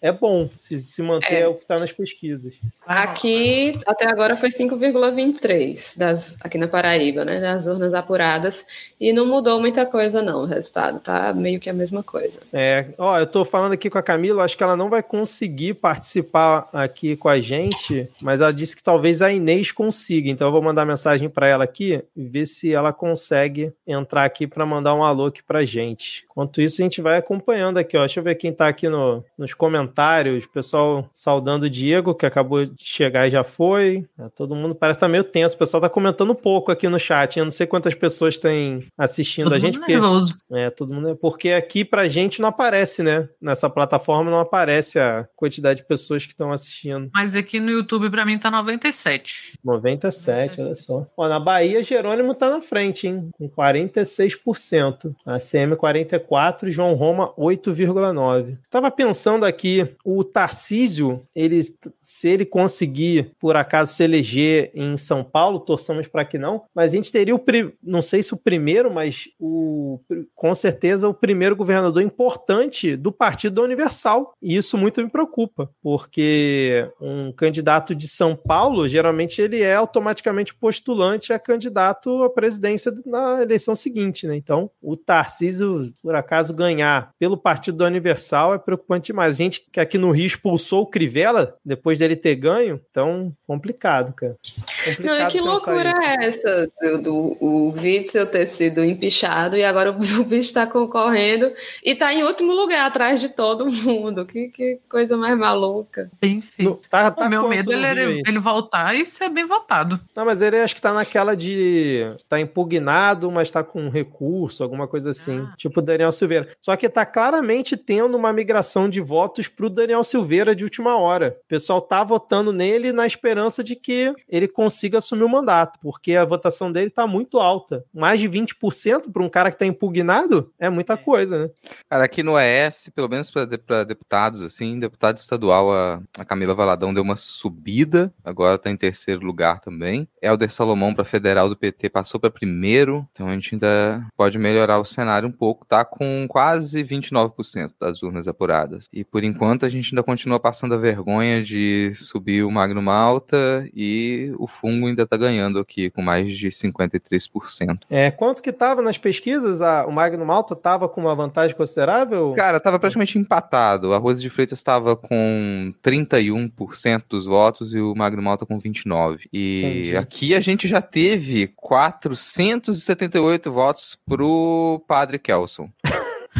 é 0.00 0.12
bom, 0.12 0.48
se, 0.58 0.78
se 0.78 1.02
manter 1.02 1.40
É. 1.42 1.48
o 1.48 1.54
que 1.54 1.62
está 1.62 1.76
nas 1.76 1.92
pesquisas. 1.92 2.54
Aqui, 2.86 3.80
até 3.86 4.06
agora, 4.08 4.36
foi 4.36 4.50
5,23 4.50 5.96
das 5.96 6.36
aqui 6.40 6.58
na 6.58 6.68
Paraíba, 6.68 7.24
né? 7.24 7.40
Das 7.40 7.66
urnas 7.66 7.94
apuradas. 7.94 8.64
E 9.00 9.12
não 9.12 9.26
mudou 9.26 9.60
muita 9.60 9.84
coisa, 9.86 10.22
não. 10.22 10.42
O 10.42 10.46
resultado 10.46 11.00
tá 11.00 11.32
meio 11.32 11.60
que 11.60 11.70
a 11.70 11.72
mesma 11.72 12.02
coisa. 12.02 12.40
É, 12.52 12.86
ó, 12.98 13.18
eu 13.18 13.26
tô 13.26 13.44
falando 13.44 13.72
aqui 13.72 13.88
com 13.90 13.98
a 13.98 14.02
Camila, 14.02 14.44
acho 14.44 14.56
que 14.56 14.62
ela 14.62 14.76
não 14.76 14.88
vai 14.88 15.02
conseguir 15.02 15.74
participar 15.74 16.68
aqui 16.72 17.16
com 17.16 17.28
a 17.28 17.40
gente, 17.40 18.08
mas 18.20 18.40
ela 18.40 18.52
disse 18.52 18.76
que 18.76 18.82
talvez 18.82 19.22
a 19.22 19.32
Inês 19.32 19.72
consiga, 19.72 20.28
então 20.30 20.48
eu 20.48 20.52
vou 20.52 20.62
mandar 20.62 20.84
mensagem 20.84 21.28
para 21.28 21.46
ela 21.48 21.64
aqui 21.64 22.02
e 22.16 22.24
ver 22.24 22.46
se 22.46 22.72
ela 22.74 22.92
consegue 22.92 23.72
entrar 23.86 24.24
aqui 24.24 24.46
para 24.46 24.66
mandar 24.66 24.94
um 24.94 25.04
alô 25.04 25.26
aqui 25.26 25.42
pra 25.42 25.64
gente. 25.64 26.24
Enquanto 26.30 26.60
isso, 26.60 26.80
a 26.80 26.84
gente 26.84 27.00
vai 27.00 27.18
acompanhando 27.18 27.78
aqui, 27.78 27.96
ó. 27.96 28.00
Deixa 28.00 28.20
eu 28.20 28.24
ver 28.24 28.34
quem 28.34 28.52
tá 28.52 28.68
aqui 28.68 28.88
no, 28.88 29.24
nos 29.42 29.52
comentários, 29.54 30.46
pessoal 30.46 31.08
saudando 31.12 31.64
o 31.64 31.70
Diego, 31.70 32.14
que 32.14 32.24
acabou 32.24 32.64
de 32.64 32.74
chegar 32.78 33.26
e 33.26 33.30
já 33.30 33.44
foi. 33.44 34.06
É, 34.18 34.28
todo 34.28 34.54
mundo 34.54 34.74
parece 34.74 34.98
estar 34.98 35.06
tá 35.06 35.10
meio 35.10 35.24
tenso, 35.24 35.56
o 35.56 35.58
pessoal 35.58 35.80
tá 35.80 35.88
comentando 35.88 36.34
pouco 36.34 36.70
aqui 36.70 36.88
no 36.88 36.98
chat, 36.98 37.38
eu 37.38 37.44
não 37.44 37.50
sei 37.50 37.66
quantas 37.66 37.94
pessoas 37.94 38.38
têm 38.38 38.86
assistindo 38.96 39.44
Todo 39.44 39.54
a 39.54 39.58
gente, 39.58 39.74
mundo 39.74 39.80
porque... 39.80 39.92
nervoso. 39.92 40.34
É, 40.50 40.70
todo 40.70 40.94
mundo. 40.94 41.16
Porque 41.16 41.50
aqui 41.50 41.84
pra 41.84 42.08
gente 42.08 42.40
não 42.40 42.48
aparece, 42.48 43.02
né? 43.02 43.28
Nessa 43.40 43.68
plataforma 43.68 44.30
não 44.30 44.38
aparece 44.38 44.98
a 44.98 45.26
quantidade 45.34 45.80
de 45.80 45.86
pessoas 45.86 46.24
que 46.24 46.32
estão 46.32 46.52
assistindo. 46.52 47.10
Mas 47.12 47.36
aqui 47.36 47.58
no 47.58 47.70
YouTube, 47.70 48.10
pra 48.10 48.24
mim, 48.24 48.38
tá 48.38 48.50
97. 48.50 49.58
97, 49.64 50.60
olha 50.60 50.74
só. 50.74 51.06
Ó, 51.16 51.28
na 51.28 51.40
Bahia, 51.40 51.82
Jerônimo 51.82 52.34
tá 52.34 52.48
na 52.48 52.60
frente, 52.60 53.08
hein? 53.08 53.30
Com 53.36 53.48
46%. 53.48 55.14
A 55.26 55.38
CM 55.38 55.74
44 55.76 56.68
e 56.68 56.72
João 56.72 56.94
Roma 56.94 57.32
8,9%. 57.34 58.58
Tava 58.70 58.90
pensando 58.90 59.31
aqui, 59.40 59.88
o 60.04 60.22
Tarcísio, 60.24 61.22
ele, 61.34 61.60
se 62.00 62.28
ele 62.28 62.44
conseguir, 62.44 63.32
por 63.38 63.56
acaso, 63.56 63.92
se 63.92 64.04
eleger 64.04 64.70
em 64.74 64.96
São 64.96 65.24
Paulo, 65.24 65.60
torçamos 65.60 66.06
para 66.06 66.24
que 66.24 66.38
não, 66.38 66.62
mas 66.74 66.92
a 66.92 66.96
gente 66.96 67.10
teria 67.12 67.34
o, 67.34 67.42
não 67.82 68.02
sei 68.02 68.22
se 68.22 68.34
o 68.34 68.36
primeiro, 68.36 68.92
mas 68.92 69.28
o, 69.38 70.00
com 70.34 70.54
certeza 70.54 71.08
o 71.08 71.14
primeiro 71.14 71.56
governador 71.56 72.02
importante 72.02 72.96
do 72.96 73.12
Partido 73.12 73.62
Universal. 73.62 74.34
E 74.40 74.56
isso 74.56 74.76
muito 74.76 75.02
me 75.02 75.08
preocupa, 75.08 75.70
porque 75.82 76.88
um 77.00 77.32
candidato 77.32 77.94
de 77.94 78.08
São 78.08 78.34
Paulo, 78.36 78.88
geralmente 78.88 79.40
ele 79.40 79.60
é 79.60 79.74
automaticamente 79.74 80.54
postulante 80.54 81.32
a 81.32 81.38
candidato 81.38 82.22
à 82.22 82.30
presidência 82.30 82.92
na 83.04 83.42
eleição 83.42 83.74
seguinte, 83.74 84.26
né? 84.26 84.36
Então, 84.36 84.70
o 84.80 84.96
Tarcísio, 84.96 85.92
por 86.02 86.14
acaso, 86.14 86.54
ganhar 86.54 87.12
pelo 87.18 87.36
Partido 87.36 87.84
Universal 87.84 88.54
é 88.54 88.58
preocupante 88.58 89.11
demais. 89.12 89.36
A 89.36 89.42
gente 89.42 89.64
que 89.70 89.78
aqui 89.78 89.96
no 89.96 90.10
Rio 90.10 90.26
expulsou 90.26 90.82
o 90.82 90.86
Crivella 90.86 91.56
depois 91.64 91.98
dele 91.98 92.16
ter 92.16 92.34
ganho, 92.34 92.80
então, 92.90 93.32
complicado, 93.46 94.12
cara. 94.12 94.36
Complicado 94.84 95.18
Não, 95.18 95.28
e 95.28 95.30
que 95.30 95.40
loucura 95.40 95.90
isso. 95.90 96.02
é 96.02 96.24
essa 96.24 96.72
do, 96.80 97.02
do 97.02 97.36
o 97.40 97.74
Witzel 97.76 98.26
ter 98.26 98.46
sido 98.46 98.82
empichado 98.84 99.56
e 99.56 99.64
agora 99.64 99.90
o 99.92 100.24
bicho 100.24 100.48
está 100.48 100.66
concorrendo 100.66 101.52
e 101.84 101.94
tá 101.94 102.12
em 102.12 102.24
último 102.24 102.52
lugar 102.52 102.86
atrás 102.86 103.20
de 103.20 103.28
todo 103.28 103.70
mundo. 103.70 104.24
Que, 104.24 104.48
que 104.48 104.78
coisa 104.88 105.16
mais 105.16 105.38
maluca. 105.38 106.10
Feio. 106.20 106.70
No- 106.70 106.80
tá, 106.88 107.10
tá 107.10 107.26
o 107.26 107.28
meu 107.28 107.48
medo 107.48 107.70
no 107.70 107.86
ele, 107.86 108.22
ele 108.26 108.38
voltar 108.38 108.94
e 108.94 109.04
ser 109.04 109.28
bem 109.28 109.44
votado. 109.44 110.00
Não, 110.16 110.24
mas 110.24 110.40
ele 110.40 110.58
acho 110.58 110.74
que 110.74 110.80
tá 110.80 110.92
naquela 110.92 111.36
de. 111.36 112.14
tá 112.28 112.40
impugnado, 112.40 113.30
mas 113.30 113.50
tá 113.50 113.62
com 113.62 113.88
recurso, 113.88 114.62
alguma 114.62 114.88
coisa 114.88 115.10
assim. 115.10 115.40
Ah. 115.40 115.54
Tipo 115.56 115.80
o 115.80 115.82
Daniel 115.82 116.12
Silveira. 116.12 116.48
Só 116.60 116.74
que 116.76 116.88
tá 116.88 117.04
claramente 117.04 117.76
tendo 117.76 118.16
uma 118.16 118.32
migração 118.32 118.88
de 118.88 119.00
votos 119.02 119.48
pro 119.48 119.68
Daniel 119.68 120.04
Silveira 120.04 120.54
de 120.54 120.64
última 120.64 120.96
hora. 120.96 121.36
O 121.44 121.48
pessoal 121.48 121.80
tá 121.80 122.02
votando 122.04 122.52
nele 122.52 122.92
na 122.92 123.06
esperança 123.06 123.62
de 123.62 123.76
que 123.76 124.14
ele 124.28 124.48
consiga 124.48 124.98
assumir 124.98 125.24
o 125.24 125.28
mandato, 125.28 125.78
porque 125.80 126.14
a 126.14 126.24
votação 126.24 126.70
dele 126.70 126.90
tá 126.90 127.06
muito 127.06 127.38
alta. 127.38 127.84
Mais 127.92 128.20
de 128.20 128.28
20% 128.28 129.12
para 129.12 129.22
um 129.22 129.28
cara 129.28 129.50
que 129.50 129.58
tá 129.58 129.66
impugnado 129.66 130.52
é 130.58 130.68
muita 130.68 130.96
coisa, 130.96 131.44
né? 131.44 131.50
Cara, 131.88 132.04
aqui 132.04 132.22
no 132.22 132.38
ES, 132.38 132.90
pelo 132.94 133.08
menos 133.08 133.30
para 133.30 133.84
deputados, 133.84 134.40
assim, 134.42 134.78
deputado 134.78 135.16
estadual, 135.16 135.72
a, 135.72 136.02
a 136.16 136.24
Camila 136.24 136.54
Valadão 136.54 136.94
deu 136.94 137.02
uma 137.02 137.16
subida, 137.16 138.12
agora 138.24 138.58
tá 138.58 138.70
em 138.70 138.76
terceiro 138.76 139.24
lugar 139.24 139.60
também. 139.60 140.08
Helder 140.20 140.50
Salomão 140.50 140.94
para 140.94 141.04
federal 141.04 141.48
do 141.48 141.56
PT 141.56 141.90
passou 141.90 142.20
para 142.20 142.30
primeiro, 142.30 143.06
então 143.12 143.28
a 143.28 143.32
gente 143.32 143.54
ainda 143.54 144.06
pode 144.16 144.38
melhorar 144.38 144.78
o 144.78 144.84
cenário 144.84 145.28
um 145.28 145.32
pouco, 145.32 145.66
tá 145.66 145.84
com 145.84 146.26
quase 146.28 146.84
29% 146.84 147.72
das 147.80 148.02
urnas 148.02 148.28
apuradas. 148.28 148.86
E 148.92 149.04
por 149.04 149.24
enquanto 149.24 149.64
a 149.64 149.70
gente 149.70 149.92
ainda 149.94 150.02
continua 150.02 150.38
passando 150.38 150.74
a 150.74 150.78
vergonha 150.78 151.42
de 151.42 151.92
subir 151.94 152.44
o 152.44 152.50
Magno 152.50 152.82
Malta 152.82 153.66
e 153.74 154.32
o 154.38 154.46
fungo 154.46 154.86
ainda 154.86 155.06
tá 155.06 155.16
ganhando 155.16 155.58
aqui 155.58 155.88
com 155.88 156.02
mais 156.02 156.36
de 156.36 156.48
53%. 156.48 157.78
É, 157.88 158.10
quanto 158.10 158.42
que 158.42 158.52
tava 158.52 158.82
nas 158.82 158.98
pesquisas? 158.98 159.62
A- 159.62 159.86
o 159.86 159.92
Magno 159.92 160.24
Malta 160.26 160.54
tava 160.54 160.88
com 160.88 161.00
uma 161.00 161.14
vantagem 161.14 161.56
considerável? 161.56 162.34
Cara, 162.36 162.60
tava 162.60 162.78
praticamente 162.78 163.18
empatado. 163.18 163.94
A 163.94 163.98
Rose 163.98 164.20
de 164.20 164.28
Freitas 164.28 164.58
estava 164.58 164.94
com 164.94 165.72
31% 165.82 167.04
dos 167.08 167.24
votos 167.24 167.72
e 167.74 167.80
o 167.80 167.94
Magno 167.94 168.22
Malta 168.22 168.44
com 168.44 168.60
29%. 168.60 169.20
E 169.32 169.62
Entendi. 169.64 169.96
aqui 169.96 170.34
a 170.34 170.40
gente 170.40 170.68
já 170.68 170.82
teve 170.82 171.46
478 171.56 173.50
votos 173.52 173.96
pro 174.06 174.84
Padre 174.86 175.18
Kelson. 175.18 175.70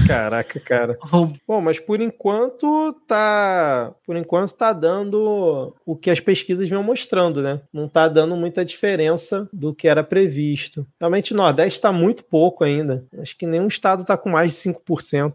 Caraca, 0.06 0.58
cara. 0.60 0.98
Bom, 1.46 1.60
mas 1.60 1.78
por 1.78 2.00
enquanto 2.00 2.94
tá, 3.06 3.92
por 4.04 4.16
enquanto 4.16 4.52
tá 4.52 4.72
dando 4.72 5.74
o 5.84 5.96
que 5.96 6.10
as 6.10 6.20
pesquisas 6.20 6.68
vêm 6.68 6.82
mostrando, 6.82 7.42
né? 7.42 7.60
Não 7.72 7.88
tá 7.88 8.08
dando 8.08 8.34
muita 8.36 8.64
diferença 8.64 9.48
do 9.52 9.74
que 9.74 9.86
era 9.86 10.02
previsto. 10.02 10.86
Realmente 10.98 11.32
o 11.32 11.36
Nordeste 11.36 11.80
tá 11.80 11.92
muito 11.92 12.24
pouco 12.24 12.64
ainda. 12.64 13.04
Acho 13.18 13.36
que 13.36 13.46
nenhum 13.46 13.66
estado 13.66 14.04
tá 14.04 14.16
com 14.16 14.30
mais 14.30 14.50
de 14.52 14.72
5%. 14.72 15.34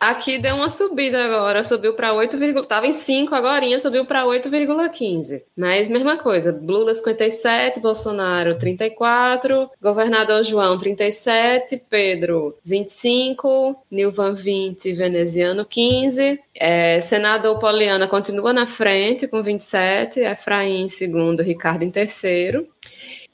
Aqui 0.00 0.38
deu 0.38 0.56
uma 0.56 0.70
subida 0.70 1.24
agora, 1.24 1.64
subiu 1.64 1.94
para 1.94 2.12
8, 2.12 2.64
tava 2.64 2.86
em 2.86 2.92
5 2.92 3.34
agora, 3.34 3.66
subiu 3.80 4.04
para 4.04 4.24
8,15. 4.24 5.42
Mas 5.56 5.88
mesma 5.88 6.16
coisa, 6.16 6.56
Lula 6.62 6.94
57, 6.94 7.80
Bolsonaro 7.80 8.58
34, 8.58 9.70
governador 9.80 10.44
João 10.44 10.78
37, 10.78 11.82
Pedro 11.88 12.56
25, 12.64 13.76
Nilvan 13.96 14.34
20, 14.34 14.92
Veneziano 14.92 15.64
15. 15.64 16.38
É, 16.54 17.00
senador 17.00 17.58
Poliana 17.58 18.06
continua 18.06 18.52
na 18.52 18.66
frente 18.66 19.26
com 19.26 19.42
27, 19.42 20.20
Efraim 20.20 20.82
em 20.82 20.88
segundo, 20.88 21.42
Ricardo 21.42 21.82
em 21.82 21.90
terceiro. 21.90 22.68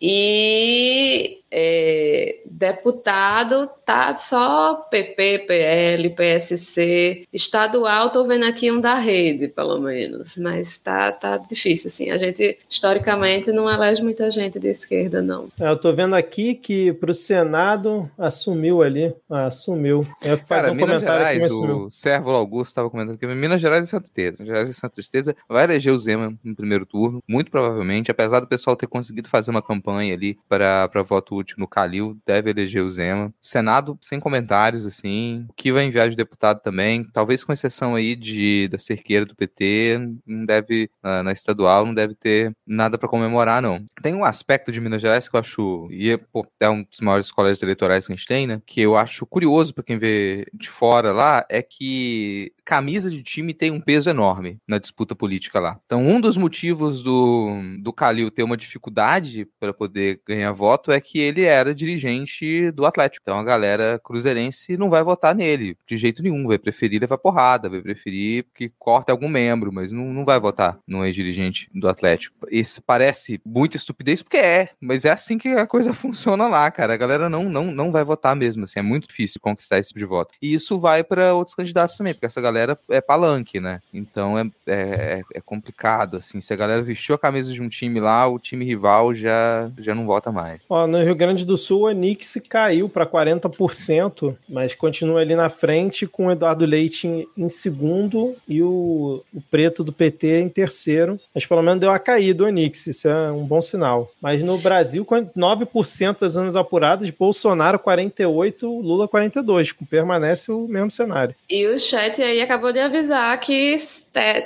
E 0.01 1.42
é, 1.55 2.39
deputado 2.47 3.69
tá 3.85 4.17
só 4.17 4.77
PP, 4.91 5.41
PL, 5.41 6.11
PSC, 6.11 7.27
estadual, 7.31 8.09
tô 8.09 8.25
vendo 8.25 8.47
aqui 8.47 8.73
um 8.73 8.81
da 8.81 8.95
rede, 8.95 9.49
pelo 9.49 9.79
menos, 9.79 10.37
mas 10.39 10.79
tá, 10.79 11.13
tá 11.13 11.37
difícil, 11.37 11.89
assim, 11.89 12.11
a 12.11 12.17
gente, 12.17 12.59
historicamente, 12.71 13.53
não 13.53 13.69
elege 13.69 14.03
muita 14.03 14.31
gente 14.31 14.59
de 14.59 14.69
esquerda, 14.69 15.21
não. 15.21 15.49
É, 15.61 15.69
eu 15.69 15.79
tô 15.79 15.93
vendo 15.93 16.17
aqui 16.17 16.55
que 16.55 16.95
pro 16.95 17.13
Senado 17.13 18.11
assumiu 18.17 18.83
ali, 18.83 19.15
assumiu. 19.29 20.07
É 20.23 20.35
Cara, 20.37 20.73
um 20.73 20.75
Minas 20.75 21.03
Gerais, 21.03 21.53
o 21.53 21.91
Servo 21.91 22.31
Augusto 22.31 22.71
estava 22.71 22.89
comentando 22.89 23.19
que 23.19 23.27
Minas 23.27 23.61
Gerais 23.61 23.83
é 23.83 23.87
Santa 23.87 24.05
Tristeza, 24.05 24.43
Minas 24.43 24.57
Gerais 24.57 24.71
é 24.71 24.73
Santa 24.73 24.95
Tristeza 24.95 25.37
vai 25.47 25.65
eleger 25.65 25.93
o 25.93 25.99
Zema 25.99 26.35
no 26.43 26.57
primeiro 26.57 26.87
turno, 26.87 27.23
muito 27.29 27.51
provavelmente, 27.51 28.11
apesar 28.11 28.41
do 28.41 28.47
pessoal 28.47 28.75
ter 28.75 28.87
conseguido 28.87 29.29
fazer 29.29 29.51
uma 29.51 29.61
campanha 29.61 30.15
ali 30.15 30.39
para 30.49 31.03
voto 31.03 31.42
útil 31.43 31.57
no 31.59 31.69
Calil, 31.69 32.19
deve 32.27 32.51
eleger 32.51 32.83
o 32.83 32.91
Zema. 32.91 33.33
Senado, 33.41 33.99
sem 34.01 34.19
comentários, 34.19 34.87
assim. 34.87 35.47
O 35.51 35.53
que 35.53 35.73
vai 35.73 35.85
enviar 35.85 36.09
de 36.09 36.17
deputado 36.17 36.61
também, 36.61 37.05
talvez 37.05 37.45
com 37.45 37.53
exceção 37.53 37.95
aí 37.95 38.17
de, 38.17 38.69
da 38.69 38.79
cerqueira 38.79 39.27
do 39.27 39.37
PT, 39.37 39.99
não 40.27 40.45
deve, 40.47 40.91
na, 41.03 41.23
na 41.23 41.33
estadual, 41.33 41.85
não 41.85 41.95
deve 41.95 42.15
ter 42.15 42.55
nada 42.67 42.97
para 42.97 43.09
comemorar, 43.09 43.61
não. 43.61 43.85
Tem 44.03 44.15
um 44.15 44.25
aspecto 44.25 44.73
de 44.73 44.81
Minas 44.81 45.03
Gerais 45.03 45.29
que 45.29 45.37
eu 45.37 45.41
acho, 45.41 45.89
e 45.91 46.17
pô, 46.33 46.47
é 46.59 46.69
um 46.69 46.83
dos 46.85 47.01
maiores 47.01 47.31
colégios 47.31 47.63
eleitorais 47.63 48.07
que 48.07 48.13
a 48.13 48.17
gente 48.17 48.27
tem, 48.27 48.47
né? 48.47 48.63
Que 48.65 48.81
eu 48.81 48.97
acho 48.97 49.27
curioso 49.27 49.75
para 49.75 49.85
quem 49.85 49.99
vê 49.99 50.47
de 50.55 50.69
fora 50.69 51.13
lá, 51.13 51.45
é 51.49 51.63
que 51.63 52.53
camisa 52.65 53.11
de 53.11 53.23
time 53.23 53.55
tem 53.55 53.71
um 53.71 53.81
peso 53.81 54.09
enorme 54.09 54.59
na 54.67 54.79
disputa 54.79 55.15
política 55.15 55.61
lá. 55.61 55.79
Então, 55.85 56.07
um 56.07 56.21
dos 56.21 56.37
motivos 56.37 57.03
do, 57.03 57.61
do 57.81 57.93
Calil 57.93 58.31
ter 58.31 58.43
uma 58.43 58.57
dificuldade 58.57 59.47
para 59.59 59.73
poder 59.73 60.21
ganhar 60.27 60.53
voto 60.53 60.93
é 60.93 61.01
que 61.01 61.19
ele 61.19 61.43
era 61.43 61.75
dirigente 61.75 62.71
do 62.71 62.87
Atlético. 62.87 63.23
Então, 63.25 63.39
a 63.39 63.45
galera 63.45 64.01
cruzeirense 64.03 64.77
não 64.77 64.91
vai 64.91 65.03
votar 65.03 65.35
nele 65.35 65.77
de 65.87 65.97
jeito 65.97 66.23
nenhum, 66.23 66.47
vai 66.47 66.59
preferir 66.59 67.01
levar 67.01 67.19
porrada, 67.19 67.69
vai 67.69 67.81
preferir 67.81 68.47
que 68.55 68.73
corte 68.79 69.11
algum 69.11 69.29
membro, 69.29 69.73
mas 69.73 69.93
não, 69.93 70.13
não 70.13 70.25
vai 70.25 70.39
votar 70.39 70.79
no 70.87 71.05
ex-dirigente 71.05 71.69
do 71.75 71.89
Atlético. 71.89 72.47
Isso 72.51 72.83
parece 72.83 73.41
muita 73.45 73.77
estupidez, 73.77 74.23
porque 74.23 74.37
é, 74.37 74.71
mas 74.81 75.05
é 75.05 75.11
assim 75.11 75.37
que 75.39 75.49
a 75.49 75.67
coisa 75.67 75.93
funciona 75.95 76.47
lá, 76.47 76.71
cara. 76.71 76.95
A 76.95 76.97
galera 76.97 77.29
não, 77.29 77.49
não, 77.49 77.71
não 77.71 77.91
vai 77.91 78.05
votar 78.05 78.37
mesmo, 78.37 78.65
assim, 78.65 78.79
é 78.79 78.83
muito 78.83 79.09
difícil 79.09 79.41
conquistar 79.41 79.79
esse 79.79 79.89
tipo 79.89 80.01
de 80.01 80.07
voto. 80.07 80.35
E 80.41 80.55
isso 80.55 80.79
vai 80.79 81.03
para 81.03 81.35
outros 81.35 81.55
candidatos 81.55 81.97
também, 81.97 82.15
porque 82.15 82.27
essa 82.27 82.41
galera 82.41 82.52
galera 82.53 82.79
é 82.91 83.01
palanque, 83.01 83.59
né? 83.59 83.81
Então 83.93 84.39
é, 84.39 84.45
é, 84.67 85.23
é, 85.35 85.41
complicado, 85.41 86.19
assim. 86.19 86.41
Se 86.41 86.53
a 86.53 86.57
galera 86.57 86.83
vestiu 86.83 87.15
a 87.15 87.19
camisa 87.19 87.53
de 87.53 87.63
um 87.63 87.69
time 87.69 87.99
lá, 87.99 88.29
o 88.29 88.39
time 88.39 88.65
rival 88.65 89.15
já, 89.15 89.71
já 89.79 89.95
não 89.95 90.07
vota 90.07 90.31
mais. 90.31 90.61
Ó, 90.69 90.87
no 90.87 91.03
Rio 91.03 91.15
Grande 91.15 91.47
do 91.47 91.57
Sul, 91.57 91.87
a 91.87 91.95
Nix 91.95 92.37
caiu 92.49 92.89
para 92.89 93.07
40%, 93.07 94.37
mas 94.49 94.75
continua 94.75 95.21
ali 95.21 95.35
na 95.35 95.49
frente 95.49 96.07
com 96.07 96.27
o 96.27 96.31
Eduardo 96.31 96.67
Leite 96.67 97.09
em, 97.09 97.27
em 97.37 97.49
segundo 97.49 98.37
e 98.47 98.63
o, 98.63 99.23
o 99.33 99.41
Preto 99.51 99.83
do 99.83 99.93
PT 99.93 100.41
em 100.41 100.49
terceiro. 100.49 101.19
Mas 101.35 101.47
pelo 101.47 101.63
menos 101.63 101.81
deu 101.81 101.91
a 101.91 101.99
caída 101.99 102.45
o 102.45 102.49
Nix, 102.49 102.87
isso 102.87 103.09
é 103.09 103.33
um 103.33 103.45
bom 103.45 103.61
sinal. 103.61 104.11
Mas 104.21 104.43
no 104.43 104.59
Brasil, 104.59 105.07
9% 105.07 106.21
das 106.21 106.33
zonas 106.33 106.57
apuradas, 106.57 107.11
Bolsonaro 107.11 107.79
48%, 107.79 108.63
Lula 108.63 109.09
42%, 109.09 109.75
permanece 109.89 110.51
o 110.51 110.67
mesmo 110.69 110.91
cenário. 110.91 111.35
E 111.49 111.67
o 111.67 111.79
chat 111.79 112.21
aí 112.23 112.42
acabou 112.43 112.73
de 112.73 112.81
avisar 112.81 113.39
que 113.41 113.77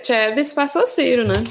Chebs 0.04 0.52
passou 0.52 0.86
Ciro, 0.86 1.26
né? 1.26 1.44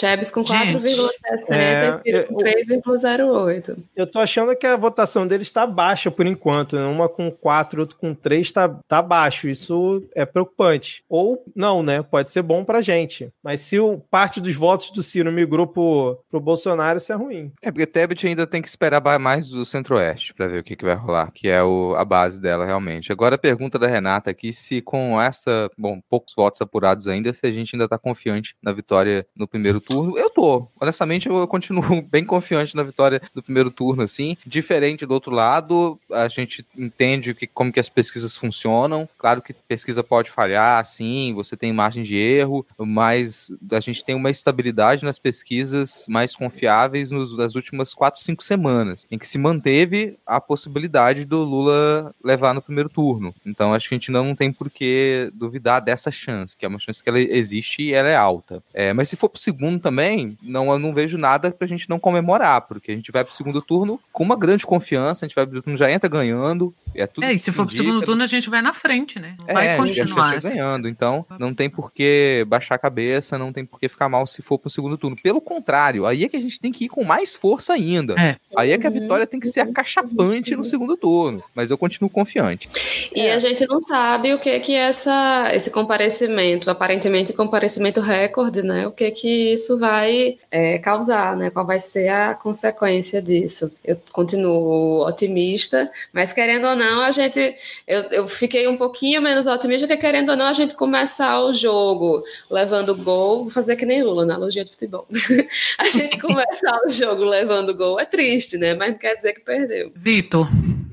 Chebs 0.00 0.30
com 0.30 0.42
4,60 0.42 1.50
é, 1.50 2.00
e 2.06 2.12
3,08. 2.12 3.76
Eu 3.94 4.06
tô 4.06 4.18
achando 4.18 4.56
que 4.56 4.66
a 4.66 4.76
votação 4.76 5.26
dele 5.26 5.42
está 5.42 5.66
baixa 5.66 6.10
por 6.10 6.26
enquanto. 6.26 6.76
Né? 6.76 6.84
Uma 6.86 7.06
com 7.06 7.30
4, 7.30 7.82
outra 7.82 7.98
com 7.98 8.14
3 8.14 8.46
está 8.46 8.66
tá 8.88 9.02
baixo. 9.02 9.46
Isso 9.46 10.02
é 10.14 10.24
preocupante. 10.24 11.04
Ou 11.06 11.44
não, 11.54 11.82
né? 11.82 12.02
Pode 12.02 12.30
ser 12.30 12.40
bom 12.40 12.64
pra 12.64 12.80
gente. 12.80 13.30
Mas 13.42 13.60
se 13.60 13.78
o, 13.78 13.98
parte 14.10 14.40
dos 14.40 14.54
votos 14.54 14.90
do 14.90 15.02
Ciro 15.02 15.30
migrou 15.30 15.66
pro, 15.66 16.18
pro 16.30 16.40
Bolsonaro, 16.40 16.96
isso 16.96 17.12
é 17.12 17.16
ruim. 17.16 17.52
É, 17.62 17.70
porque 17.70 17.86
Tebet 17.86 18.26
ainda 18.26 18.46
tem 18.46 18.62
que 18.62 18.68
esperar 18.68 19.00
mais 19.18 19.48
do 19.48 19.66
Centro-Oeste 19.66 20.32
para 20.32 20.48
ver 20.48 20.60
o 20.60 20.64
que, 20.64 20.76
que 20.76 20.84
vai 20.84 20.94
rolar, 20.94 21.30
que 21.30 21.48
é 21.48 21.62
o, 21.62 21.94
a 21.96 22.04
base 22.04 22.40
dela 22.40 22.64
realmente. 22.64 23.12
Agora 23.12 23.34
a 23.34 23.38
pergunta 23.38 23.78
da 23.78 23.86
Renata 23.86 24.30
aqui, 24.30 24.52
se 24.52 24.80
com 24.80 25.20
essa, 25.20 25.68
bom, 25.76 26.00
poucos 26.08 26.34
votos 26.34 26.60
apurados 26.60 27.06
ainda, 27.06 27.34
se 27.34 27.46
a 27.46 27.52
gente 27.52 27.74
ainda 27.74 27.88
tá 27.88 27.98
confiante 27.98 28.54
na 28.62 28.72
vitória 28.72 29.26
no 29.36 29.48
primeiro 29.48 29.80
turno 29.80 29.89
turno, 29.90 30.16
eu 30.16 30.30
tô. 30.30 30.68
Honestamente, 30.80 31.28
eu 31.28 31.46
continuo 31.48 32.00
bem 32.08 32.24
confiante 32.24 32.76
na 32.76 32.82
vitória 32.82 33.20
do 33.34 33.42
primeiro 33.42 33.70
turno, 33.70 34.02
assim. 34.02 34.36
Diferente 34.46 35.04
do 35.04 35.12
outro 35.12 35.32
lado, 35.32 35.98
a 36.12 36.28
gente 36.28 36.64
entende 36.78 37.34
que, 37.34 37.46
como 37.46 37.72
que 37.72 37.80
as 37.80 37.88
pesquisas 37.88 38.36
funcionam. 38.36 39.08
Claro 39.18 39.42
que 39.42 39.52
pesquisa 39.52 40.04
pode 40.04 40.30
falhar, 40.30 40.84
sim, 40.84 41.34
você 41.34 41.56
tem 41.56 41.72
margem 41.72 42.04
de 42.04 42.16
erro, 42.16 42.64
mas 42.78 43.52
a 43.72 43.80
gente 43.80 44.04
tem 44.04 44.14
uma 44.14 44.30
estabilidade 44.30 45.04
nas 45.04 45.18
pesquisas 45.18 46.06
mais 46.08 46.36
confiáveis 46.36 47.10
nos, 47.10 47.36
nas 47.36 47.54
últimas 47.54 47.92
quatro, 47.92 48.20
cinco 48.20 48.44
semanas, 48.44 49.06
em 49.10 49.18
que 49.18 49.26
se 49.26 49.38
manteve 49.38 50.18
a 50.24 50.40
possibilidade 50.40 51.24
do 51.24 51.42
Lula 51.42 52.14
levar 52.22 52.54
no 52.54 52.62
primeiro 52.62 52.88
turno. 52.88 53.34
Então, 53.44 53.74
acho 53.74 53.88
que 53.88 53.94
a 53.94 53.98
gente 53.98 54.12
não 54.12 54.34
tem 54.34 54.52
por 54.52 54.70
que 54.70 55.30
duvidar 55.34 55.80
dessa 55.80 56.10
chance, 56.10 56.56
que 56.56 56.64
é 56.64 56.68
uma 56.68 56.78
chance 56.78 57.02
que 57.02 57.08
ela 57.08 57.20
existe 57.20 57.82
e 57.82 57.92
ela 57.92 58.08
é 58.08 58.16
alta. 58.16 58.62
É, 58.72 58.92
mas 58.92 59.08
se 59.08 59.16
for 59.16 59.28
pro 59.28 59.40
segundo 59.40 59.79
também, 59.80 60.36
não, 60.42 60.70
eu 60.70 60.78
não 60.78 60.94
vejo 60.94 61.18
nada 61.18 61.50
pra 61.50 61.66
gente 61.66 61.88
não 61.88 61.98
comemorar, 61.98 62.62
porque 62.62 62.92
a 62.92 62.94
gente 62.94 63.10
vai 63.10 63.24
pro 63.24 63.34
segundo 63.34 63.60
turno 63.60 63.98
com 64.12 64.22
uma 64.22 64.36
grande 64.36 64.66
confiança, 64.66 65.24
a 65.24 65.28
gente 65.28 65.34
vai 65.34 65.46
pro 65.46 65.62
turno, 65.62 65.76
já 65.76 65.90
entra 65.90 66.08
ganhando. 66.08 66.74
É, 66.94 67.06
tudo 67.06 67.24
é 67.24 67.32
e 67.32 67.38
se 67.38 67.52
for 67.52 67.64
pro 67.64 67.74
segundo 67.74 68.02
turno, 68.02 68.22
a 68.22 68.26
gente 68.26 68.50
vai 68.50 68.60
na 68.60 68.72
frente, 68.72 69.18
né? 69.18 69.36
Não 69.40 69.48
é, 69.48 69.52
vai 69.52 69.76
continuar. 69.76 70.36
A 70.36 70.40
ganhando, 70.40 70.88
então 70.88 71.24
não 71.38 71.54
tem 71.54 71.70
por 71.70 71.92
que 71.92 72.44
baixar 72.48 72.74
a 72.74 72.78
cabeça, 72.78 73.38
não 73.38 73.52
tem 73.52 73.64
por 73.64 73.78
que 73.78 73.88
ficar 73.88 74.08
mal 74.08 74.26
se 74.26 74.42
for 74.42 74.58
pro 74.58 74.70
segundo 74.70 74.98
turno. 74.98 75.16
Pelo 75.22 75.40
contrário, 75.40 76.06
aí 76.06 76.24
é 76.24 76.28
que 76.28 76.36
a 76.36 76.40
gente 76.40 76.58
tem 76.58 76.72
que 76.72 76.84
ir 76.84 76.88
com 76.88 77.04
mais 77.04 77.34
força 77.34 77.72
ainda. 77.72 78.14
É. 78.18 78.36
Aí 78.56 78.72
é 78.72 78.78
que 78.78 78.86
a 78.86 78.90
vitória 78.90 79.26
tem 79.26 79.38
que 79.38 79.48
ser 79.48 79.60
acachapante 79.60 80.56
no 80.56 80.64
segundo 80.64 80.96
turno, 80.96 81.42
mas 81.54 81.70
eu 81.70 81.78
continuo 81.78 82.10
confiante. 82.10 82.68
E 83.14 83.20
é. 83.20 83.34
a 83.34 83.38
gente 83.38 83.66
não 83.66 83.80
sabe 83.80 84.34
o 84.34 84.38
que 84.38 84.58
que 84.60 84.74
essa, 84.74 85.50
esse 85.54 85.70
comparecimento, 85.70 86.70
aparentemente 86.70 87.32
comparecimento 87.32 88.00
recorde, 88.00 88.62
né? 88.62 88.86
O 88.86 88.92
que 88.92 89.10
que 89.10 89.56
isso 89.60 89.78
vai 89.78 90.38
é, 90.50 90.78
causar, 90.78 91.36
né? 91.36 91.50
Qual 91.50 91.66
vai 91.66 91.78
ser 91.78 92.08
a 92.08 92.34
consequência 92.34 93.20
disso? 93.20 93.70
Eu 93.84 94.00
continuo 94.12 95.06
otimista, 95.06 95.90
mas 96.12 96.32
querendo 96.32 96.66
ou 96.66 96.74
não, 96.74 97.02
a 97.02 97.10
gente, 97.10 97.54
eu, 97.86 98.02
eu 98.04 98.28
fiquei 98.28 98.66
um 98.66 98.76
pouquinho 98.76 99.20
menos 99.20 99.46
otimista, 99.46 99.86
porque 99.86 100.00
querendo 100.00 100.30
ou 100.30 100.36
não, 100.36 100.46
a 100.46 100.52
gente 100.52 100.74
começar 100.74 101.40
o 101.40 101.52
jogo 101.52 102.24
levando 102.50 102.96
gol, 102.96 103.44
vou 103.44 103.50
fazer 103.50 103.76
que 103.76 103.86
nem 103.86 104.02
Lula, 104.02 104.22
analogia 104.22 104.64
de 104.64 104.70
futebol. 104.70 105.06
a 105.78 105.88
gente 105.88 106.18
começar 106.18 106.78
o 106.86 106.88
jogo 106.88 107.22
levando 107.24 107.74
gol 107.74 108.00
é 108.00 108.04
triste, 108.04 108.56
né? 108.56 108.74
Mas 108.74 108.92
não 108.92 108.98
quer 108.98 109.14
dizer 109.16 109.34
que 109.34 109.40
perdeu. 109.40 109.92
Vitor, 109.94 110.48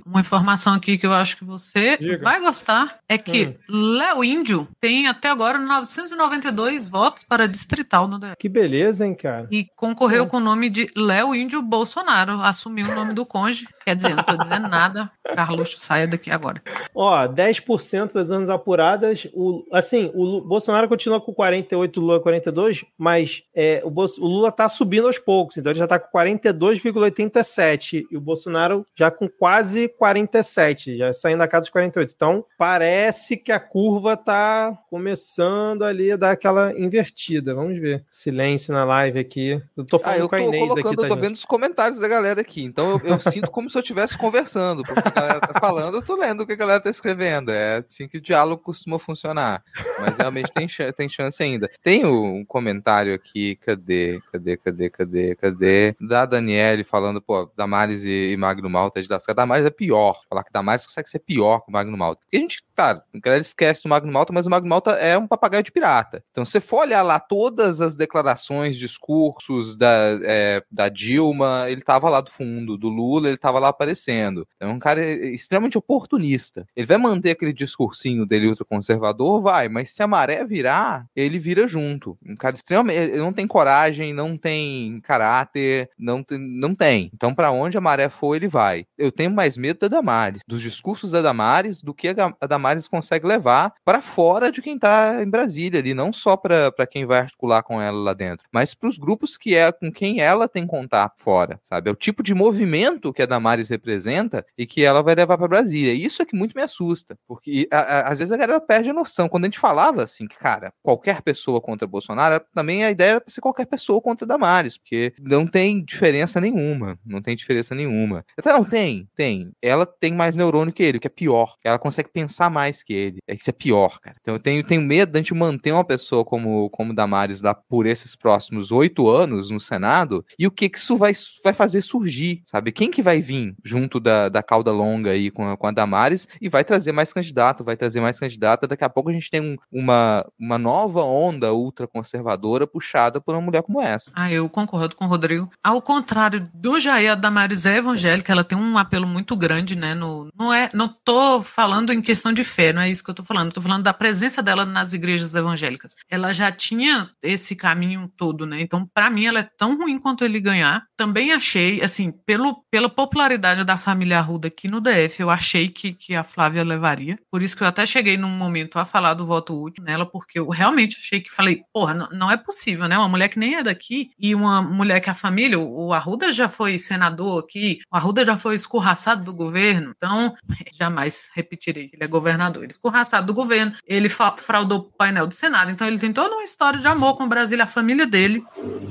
uma 0.08 0.22
informação 0.22 0.74
aqui 0.74 0.98
que 0.98 1.06
eu 1.06 1.14
acho 1.14 1.38
que 1.38 1.44
você 1.44 1.98
Diga. 1.98 2.24
vai 2.24 2.40
gostar 2.40 3.00
é 3.10 3.18
que 3.18 3.58
hum. 3.70 3.98
Léo 3.98 4.24
Índio 4.24 4.68
tem 4.80 5.08
até 5.08 5.30
agora 5.30 5.58
992 5.60 6.88
votos 6.88 7.24
para 7.24 7.48
distrital 7.48 8.08
no 8.08 8.18
DF. 8.18 8.36
Que 8.40 8.50
beleza, 8.50 9.06
hein, 9.06 9.14
cara? 9.14 9.48
E 9.52 9.66
concorreu 9.76 10.26
com 10.28 10.38
o 10.38 10.42
nome 10.42 10.70
de 10.70 10.88
Léo 10.96 11.36
Índio 11.36 11.62
Bolsonaro. 11.62 12.42
Assumiu 12.42 12.90
o 12.90 12.96
nome 12.96 13.14
do 13.14 13.26
conge. 13.26 13.68
Quer 13.84 13.96
dizer, 13.96 14.16
não 14.16 14.24
tô 14.24 14.38
dizendo 14.38 14.68
nada. 14.68 15.12
Carluxo, 15.36 15.80
saia 15.80 16.08
daqui 16.08 16.32
agora. 16.32 16.62
Ó, 16.96 17.28
10% 17.28 18.14
das 18.14 18.32
anos 18.32 18.50
apuradas. 18.50 19.28
O, 19.34 19.66
assim, 19.72 20.10
o 20.14 20.42
Bolsonaro 20.42 20.88
continua 20.88 21.20
com 21.20 21.34
48, 21.34 21.98
o 21.98 22.04
Lula 22.04 22.20
42, 22.22 22.86
mas 22.98 23.44
é, 23.56 23.82
o, 23.84 23.90
o 23.90 24.28
Lula 24.28 24.52
tá 24.52 24.70
subindo 24.70 25.08
aos 25.08 25.20
poucos. 25.20 25.58
Então 25.58 25.72
ele 25.72 25.80
já 25.80 25.88
tá 25.88 26.00
com 26.00 26.18
42,87 26.18 28.06
e 28.10 28.18
o 28.18 28.22
Bolsonaro 28.22 28.86
já 28.96 29.12
com 29.12 29.28
quase 29.28 29.88
47, 29.98 30.98
já 30.98 31.12
saindo 31.12 31.40
da 31.40 31.48
casa 31.48 31.62
dos 31.62 31.70
48. 31.70 32.14
Então, 32.16 32.46
parece 32.58 33.36
que 33.38 33.52
a 33.52 33.60
curva 33.60 34.16
tá 34.16 34.78
começando 34.90 35.84
ali 35.84 36.12
a 36.12 36.18
dar 36.18 36.32
aquela 36.32 36.78
invertida. 36.80 37.56
Vamos 37.56 37.80
ver. 37.80 38.06
Silêncio 38.10 38.74
na 38.74 38.86
live 38.86 39.20
aqui. 39.20 39.62
Eu 39.76 39.86
tô 39.86 40.00
falando 40.00 40.20
ah, 40.20 40.24
eu 40.24 40.30
com 40.30 40.36
a 40.36 40.42
Inês 40.42 40.68
colocando, 40.68 40.88
aqui. 40.88 40.96
Tá, 40.96 41.02
eu 41.02 41.10
tô 41.10 41.16
gente? 41.16 41.24
vendo 41.24 41.36
os 41.36 41.46
comentários 41.46 42.00
da 42.00 42.08
galera 42.08 42.42
aqui. 42.42 42.64
Então, 42.64 42.92
eu, 42.92 43.02
eu 43.04 43.20
sinto 43.20 43.50
como 43.50 43.70
se 43.70 43.78
eu 43.78 43.82
estivesse 43.82 44.18
conversando. 44.18 44.84
Porque 44.84 45.08
a 45.08 45.12
galera 45.12 45.40
tá 45.40 45.60
falando, 45.60 45.96
eu 45.96 46.02
tô 46.02 46.16
lendo 46.16 46.42
o 46.42 46.48
que 46.48 46.54
a 46.54 46.58
galera 46.58 46.80
tá 46.80 46.90
escrevendo. 46.90 47.52
É 47.52 47.84
assim 47.88 48.08
que 48.08 48.18
o 48.18 48.22
diálogo 48.22 48.62
costuma 48.62 49.00
funcionar. 49.00 49.64
Mas 50.00 50.18
realmente 50.18 50.52
tem, 50.54 50.68
tem 50.96 51.10
chance 51.10 51.42
ainda. 51.42 51.70
Tem 51.82 52.06
um 52.06 52.46
comentário 52.46 53.14
aqui, 53.14 53.56
cadê? 53.58 54.22
Cadê, 54.32 54.58
cadê, 54.58 54.90
cadê, 54.90 55.36
cadê? 55.36 55.96
Da 56.00 56.26
Daniele 56.26 56.84
falando, 56.84 57.22
pô, 57.22 57.50
Damares 57.56 58.04
e, 58.04 58.32
e 58.32 58.38
Magno 58.38 58.70
Malta 58.70 59.02
de 59.02 59.10
Lascar. 59.10 59.34
Damares 59.34 59.66
é 59.66 59.70
pior 59.70 59.87
pior, 59.88 60.20
falar 60.30 60.44
que 60.44 60.52
Damares 60.52 60.86
consegue 60.86 61.10
ser 61.10 61.20
pior 61.20 61.62
que 61.62 61.70
o 61.70 61.72
Magno 61.72 61.98
Malta. 61.98 62.22
Porque 62.22 62.38
a 62.38 62.40
gente, 62.42 62.64
tá, 62.76 62.92
a 62.92 63.20
galera 63.20 63.42
esquece 63.42 63.84
do 63.84 63.90
Magno 63.90 64.12
Malta, 64.12 64.34
mas 64.34 64.46
o 64.46 64.50
Magno 64.50 64.70
Malta 64.70 64.92
é 64.92 65.18
um 65.18 65.26
papagaio 65.26 65.64
de 65.64 65.72
pirata. 65.72 66.22
Então, 66.32 66.44
se 66.44 66.52
você 66.52 66.62
for 66.62 66.82
olhar 66.82 67.02
lá 67.02 67.20
todas 67.20 67.80
as 67.80 67.96
declarações, 67.96 68.78
discursos 68.78 69.78
da, 69.78 70.20
é, 70.24 70.62
da 70.70 70.90
Dilma, 70.90 71.66
ele 71.70 71.82
tava 71.82 72.10
lá 72.10 72.20
do 72.20 72.30
fundo, 72.30 72.78
do 72.78 72.90
Lula, 72.90 73.30
ele 73.30 73.38
tava 73.38 73.60
lá 73.60 73.70
aparecendo. 73.70 74.46
É 74.60 74.68
um 74.68 74.80
cara 74.80 75.02
extremamente 75.04 75.78
oportunista. 75.78 76.68
Ele 76.76 76.86
vai 76.86 76.98
manter 76.98 77.32
aquele 77.32 77.54
discursinho 77.54 78.26
dele 78.26 78.50
ultraconservador, 78.50 79.42
vai, 79.42 79.70
mas 79.70 79.92
se 79.92 80.04
a 80.04 80.08
maré 80.08 80.44
virar, 80.44 81.06
ele 81.16 81.40
vira 81.40 81.66
junto. 81.66 82.18
Um 82.26 82.36
cara 82.36 82.56
extremamente. 82.56 82.98
Ele 82.98 83.18
não 83.18 83.32
tem 83.32 83.48
coragem, 83.48 84.14
não 84.14 84.38
tem 84.38 85.00
caráter, 85.02 85.90
não. 85.98 86.26
Não 86.30 86.76
tem. 86.76 87.10
Então, 87.14 87.34
para 87.34 87.52
onde 87.52 87.78
a 87.78 87.82
maré 87.82 88.10
for, 88.10 88.36
ele 88.36 88.48
vai. 88.48 88.86
Eu 88.98 89.12
tenho 89.12 89.32
mais 89.32 89.58
medo 89.58 89.77
da 89.80 89.88
Damares, 89.88 90.42
dos 90.48 90.62
discursos 90.62 91.12
da 91.12 91.22
Damares, 91.22 91.82
do 91.82 91.94
que 91.94 92.10
a 92.10 92.48
Damares 92.48 92.88
consegue 92.88 93.28
levar 93.28 93.74
para 93.84 94.02
fora 94.02 94.52
de 94.52 94.62
quem 94.62 94.78
tá 94.78 95.22
em 95.22 95.30
Brasília 95.30 95.80
ali, 95.80 95.94
não 95.94 96.12
só 96.12 96.36
para 96.36 96.88
quem 96.90 97.06
vai 97.06 97.20
articular 97.20 97.64
com 97.64 97.82
ela 97.82 97.98
lá 97.98 98.14
dentro, 98.14 98.48
mas 98.52 98.74
para 98.74 98.90
os 98.90 98.98
grupos 98.98 99.38
que 99.38 99.56
é 99.56 99.72
com 99.72 99.92
quem 99.92 100.22
ela 100.22 100.48
tem 100.48 100.66
contato 100.66 101.16
fora, 101.18 101.60
sabe? 101.62 101.90
É 101.90 101.92
o 101.92 101.96
tipo 101.96 102.24
de 102.24 102.34
movimento 102.34 103.14
que 103.14 103.22
a 103.22 103.26
Damares 103.26 103.70
representa 103.70 104.46
e 104.58 104.66
que 104.66 104.84
ela 104.84 105.02
vai 105.02 105.16
levar 105.16 105.38
para 105.38 105.48
Brasília. 105.48 105.94
Isso 105.94 106.22
é 106.22 106.26
que 106.26 106.36
muito 106.36 106.56
me 106.56 106.62
assusta, 106.62 107.18
porque 107.28 107.68
a, 107.72 107.80
a, 107.80 108.02
às 108.12 108.20
vezes 108.20 108.32
a 108.32 108.38
galera 108.38 108.62
perde 108.62 108.90
a 108.90 108.94
noção. 108.94 109.30
Quando 109.30 109.46
a 109.46 109.48
gente 109.48 109.60
falava 109.60 110.04
assim, 110.04 110.28
que, 110.28 110.38
cara, 110.38 110.74
qualquer 110.82 111.22
pessoa 111.22 111.62
contra 111.62 111.88
Bolsonaro, 111.88 112.44
também 112.54 112.84
a 112.84 112.92
ideia 112.92 113.12
era 113.12 113.24
ser 113.28 113.42
qualquer 113.42 113.66
pessoa 113.66 114.02
contra 114.02 114.28
Damares, 114.28 114.78
porque 114.78 115.14
não 115.20 115.46
tem 115.48 115.84
diferença 115.84 116.40
nenhuma. 116.42 116.98
Não 117.06 117.22
tem 117.22 117.36
diferença 117.36 117.74
nenhuma. 117.74 118.26
Até 118.38 118.52
não 118.52 118.64
tem, 118.64 119.08
tem. 119.16 119.52
Ela 119.68 119.86
tem 119.86 120.14
mais 120.14 120.36
neurônio 120.36 120.74
que 120.74 120.84
ele, 120.84 120.98
o 120.98 121.02
que 121.02 121.08
é 121.08 121.10
pior. 121.10 121.56
Ela 121.64 121.80
consegue 121.80 122.10
pensar 122.10 122.50
mais 122.50 122.84
que 122.84 122.94
ele. 122.94 123.20
É 123.28 123.36
isso 123.36 123.50
é 123.50 123.54
pior, 123.54 124.00
cara. 124.00 124.16
Então 124.22 124.36
eu 124.36 124.40
tenho, 124.40 124.64
tenho 124.64 124.82
medo 124.82 125.12
de 125.12 125.18
a 125.18 125.22
gente 125.22 125.34
manter 125.34 125.72
uma 125.72 125.84
pessoa 125.84 126.24
como, 126.24 126.70
como 126.70 126.94
Damares 126.94 127.42
lá 127.42 127.54
por 127.54 127.86
esses 127.86 128.16
próximos 128.16 128.72
oito 128.72 129.10
anos 129.10 129.50
no 129.50 129.60
Senado 129.60 130.26
e 130.38 130.48
o 130.48 130.52
que, 130.52 130.70
que 130.70 130.78
isso 130.78 130.98
vai, 130.98 131.14
vai 131.44 131.54
fazer 131.54 131.82
surgir, 131.82 132.42
sabe? 132.46 132.72
Quem 132.72 132.90
que 132.90 133.02
vai 133.02 133.22
vir 133.22 133.56
junto 133.64 134.00
da, 134.00 134.30
da 134.30 134.42
cauda 134.42 134.72
longa 134.72 135.12
aí 135.12 135.30
com 135.30 135.48
com 135.58 135.68
a 135.68 135.72
Damares 135.72 136.28
e 136.42 136.48
vai 136.48 136.64
trazer 136.64 136.92
mais 136.92 137.12
candidato, 137.12 137.64
vai 137.64 137.76
trazer 137.76 138.00
mais 138.00 138.20
candidata. 138.20 138.68
Daqui 138.68 138.84
a 138.84 138.90
pouco 138.90 139.10
a 139.10 139.14
gente 139.14 139.30
tem 139.30 139.42
um, 139.42 139.56
uma, 139.72 140.26
uma 140.40 140.58
nova 140.58 141.04
onda 141.04 141.54
ultraconservadora 141.54 142.68
puxada 142.68 143.20
por 143.20 143.36
uma 143.36 143.42
mulher 143.42 143.64
como 143.64 143.82
essa. 143.82 144.12
Ah, 144.16 144.32
eu 144.32 144.50
concordo 144.50 144.96
com 144.96 145.06
o 145.06 145.08
Rodrigo. 145.08 145.50
Ao 145.64 145.82
contrário 145.82 146.44
do 146.54 146.80
Jair, 146.80 147.12
a 147.12 147.16
Damares 147.16 147.66
é 147.66 147.78
evangélica, 147.78 148.32
ela 148.32 148.44
tem 148.44 148.58
um 148.58 148.78
apelo 148.78 149.08
muito 149.08 149.36
grande, 149.36 149.57
né? 149.66 149.94
No, 149.94 150.30
não, 150.38 150.54
é, 150.54 150.70
não 150.74 150.88
tô 150.88 151.42
falando 151.42 151.92
em 151.92 152.02
questão 152.02 152.32
de 152.34 152.44
fé, 152.44 152.74
não 152.74 152.82
é 152.82 152.90
isso 152.90 153.04
que 153.04 153.10
eu 153.10 153.16
tô 153.16 153.24
falando. 153.24 153.52
Tô 153.52 153.62
falando 153.62 153.84
da 153.84 153.94
presença 153.94 154.42
dela 154.42 154.66
nas 154.66 154.94
igrejas 154.94 155.36
evangélicas. 155.36 155.94
Ela 156.10 156.34
já 156.34 156.52
tinha 156.52 157.10
esse 157.24 157.56
caminho 157.56 158.12
todo, 158.18 158.46
né? 158.46 158.62
Então, 158.62 158.88
para 158.94 159.10
mim, 159.10 159.26
ela 159.26 159.40
é 159.40 159.50
tão 159.58 159.78
ruim 159.78 160.00
quanto 160.00 160.24
ele 160.24 160.40
ganhar. 160.40 160.84
Também 160.96 161.32
achei, 161.32 161.82
assim, 161.82 162.12
pelo, 162.26 162.64
pela 162.72 162.90
popularidade 162.90 163.64
da 163.64 163.78
família 163.78 164.20
Arruda 164.20 164.48
aqui 164.48 164.68
no 164.68 164.82
DF, 164.82 165.22
eu 165.22 165.30
achei 165.30 165.70
que, 165.70 165.94
que 165.94 166.16
a 166.16 166.24
Flávia 166.24 166.64
levaria. 166.64 167.18
Por 167.32 167.42
isso 167.42 167.56
que 167.56 167.64
eu 167.64 167.68
até 167.68 167.86
cheguei 167.86 168.18
num 168.18 168.30
momento 168.30 168.80
a 168.80 168.86
falar 168.86 169.14
do 169.14 169.26
voto 169.26 169.60
útil 169.62 169.84
nela, 169.84 170.06
porque 170.06 170.40
eu 170.40 170.50
realmente 170.50 170.98
achei 170.98 171.22
que 171.22 171.32
falei, 171.32 171.62
porra, 171.74 171.94
não, 171.94 172.10
não 172.12 172.32
é 172.32 172.38
possível, 172.38 172.88
né? 172.88 172.98
Uma 172.98 173.10
mulher 173.10 173.30
que 173.30 173.40
nem 173.40 173.56
é 173.56 173.64
daqui 173.64 174.10
e 174.20 174.34
uma 174.34 174.62
mulher 174.62 175.00
que 175.00 175.10
a 175.10 175.16
família, 175.16 175.60
o 175.60 175.94
Arruda 175.94 176.32
já 176.32 176.50
foi 176.50 176.78
senador 176.78 177.44
aqui, 177.44 177.80
o 177.92 177.96
Arruda 177.96 178.26
já 178.26 178.38
foi 178.38 178.56
escorraçado 178.56 179.24
do 179.24 179.34
governo, 179.34 179.47
então 179.56 180.36
jamais 180.74 181.30
repetirei 181.34 181.88
que 181.88 181.96
ele 181.96 182.04
é 182.04 182.08
governador. 182.08 182.64
Ele 182.64 182.74
escorraçado 182.74 183.28
do 183.28 183.34
governo, 183.34 183.74
ele 183.86 184.10
fraudou 184.10 184.80
o 184.80 184.84
painel 184.84 185.28
do 185.28 185.34
Senado, 185.34 185.72
então 185.72 185.88
ele 185.88 186.00
tem 186.00 186.12
toda 186.12 186.34
uma 186.34 186.44
história 186.44 186.80
de 186.80 186.88
amor 186.88 187.18
com 187.18 187.28
Brasília, 187.28 187.64
a 187.64 187.68
família 187.68 188.06
dele. 188.06 188.44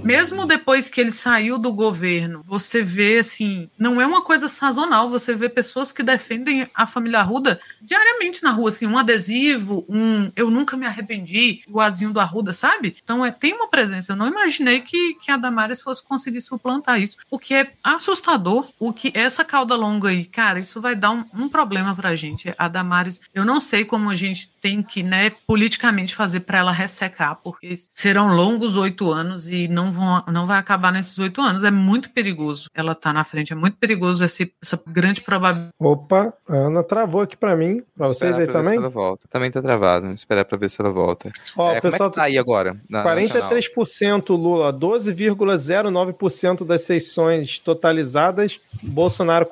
Mesmo 0.04 0.46
depois 0.46 0.88
que 0.88 1.00
ele 1.00 1.10
saiu 1.10 1.58
do 1.58 1.72
governo, 1.72 2.42
você 2.46 2.82
vê 2.82 3.18
assim, 3.18 3.68
não 3.78 4.00
é 4.00 4.06
uma 4.06 4.22
coisa 4.22 4.48
sazonal, 4.48 5.10
você 5.10 5.34
vê 5.34 5.48
pessoas 5.48 5.90
que 5.92 6.02
defendem 6.02 6.68
a 6.74 6.86
família 6.86 7.20
Arruda 7.20 7.60
diariamente 7.82 8.42
na 8.42 8.50
rua, 8.50 8.68
assim, 8.68 8.86
um 8.86 8.98
adesivo, 8.98 9.84
um 9.88 10.30
eu 10.36 10.50
nunca 10.50 10.76
me 10.76 10.86
arrependi, 10.86 11.62
o 11.68 11.80
azinho 11.80 12.12
do 12.12 12.20
Arruda, 12.20 12.52
sabe? 12.52 12.96
Então 13.02 13.24
é, 13.24 13.30
tem 13.30 13.54
uma 13.54 13.68
presença. 13.68 14.12
Eu 14.12 14.16
não 14.16 14.28
imaginei 14.28 14.80
que, 14.80 15.14
que 15.14 15.30
a 15.30 15.36
Damares 15.36 15.80
fosse 15.80 16.02
conseguir 16.02 16.40
suplantar 16.40 17.00
isso, 17.00 17.16
o 17.30 17.38
que 17.38 17.54
é 17.54 17.72
assustador, 17.82 18.68
o 18.78 18.92
que 18.92 19.10
essa 19.14 19.44
cauda 19.44 19.74
longa 19.74 20.10
aí, 20.10 20.24
cara, 20.24 20.45
isso 20.56 20.80
vai 20.80 20.94
dar 20.94 21.10
um, 21.10 21.24
um 21.34 21.48
problema 21.48 21.94
pra 21.94 22.14
gente. 22.14 22.54
A 22.56 22.68
Damares, 22.68 23.20
eu 23.34 23.44
não 23.44 23.58
sei 23.58 23.84
como 23.84 24.10
a 24.10 24.14
gente 24.14 24.54
tem 24.60 24.82
que, 24.82 25.02
né, 25.02 25.30
politicamente 25.46 26.14
fazer 26.14 26.40
para 26.40 26.58
ela 26.58 26.72
ressecar, 26.72 27.36
porque 27.42 27.74
serão 27.76 28.34
longos 28.34 28.76
oito 28.76 29.10
anos 29.10 29.50
e 29.50 29.66
não, 29.66 29.90
vão, 29.90 30.22
não 30.28 30.46
vai 30.46 30.58
acabar 30.58 30.92
nesses 30.92 31.18
oito 31.18 31.40
anos. 31.40 31.64
É 31.64 31.70
muito 31.70 32.10
perigoso 32.10 32.70
ela 32.76 32.94
tá 32.94 33.12
na 33.12 33.24
frente, 33.24 33.52
é 33.52 33.56
muito 33.56 33.76
perigoso 33.78 34.24
esse, 34.24 34.52
essa 34.62 34.80
grande 34.86 35.22
probabilidade. 35.22 35.72
Opa, 35.78 36.32
a 36.48 36.54
Ana 36.54 36.82
travou 36.82 37.22
aqui 37.22 37.36
para 37.36 37.56
mim, 37.56 37.82
para 37.96 38.08
vocês 38.08 38.38
aí 38.38 38.46
também? 38.46 38.76
ela 38.76 38.88
volta. 38.88 39.26
Também 39.28 39.50
tá 39.50 39.62
travado, 39.62 40.02
vamos 40.02 40.20
esperar 40.20 40.44
para 40.44 40.58
ver 40.58 40.70
se 40.70 40.80
ela 40.80 40.90
volta. 40.90 41.30
Ó, 41.56 41.72
é, 41.72 41.78
o 41.78 41.82
pessoal 41.82 42.10
como 42.10 42.10
é 42.10 42.10
que 42.10 42.16
tá 42.16 42.22
aí 42.24 42.38
agora? 42.38 42.76
Na 42.88 43.02
43% 43.02 44.36
Lula, 44.36 44.72
12,09% 44.72 46.64
das 46.64 46.82
sessões 46.82 47.58
totalizadas, 47.58 48.60
Bolsonaro 48.82 49.46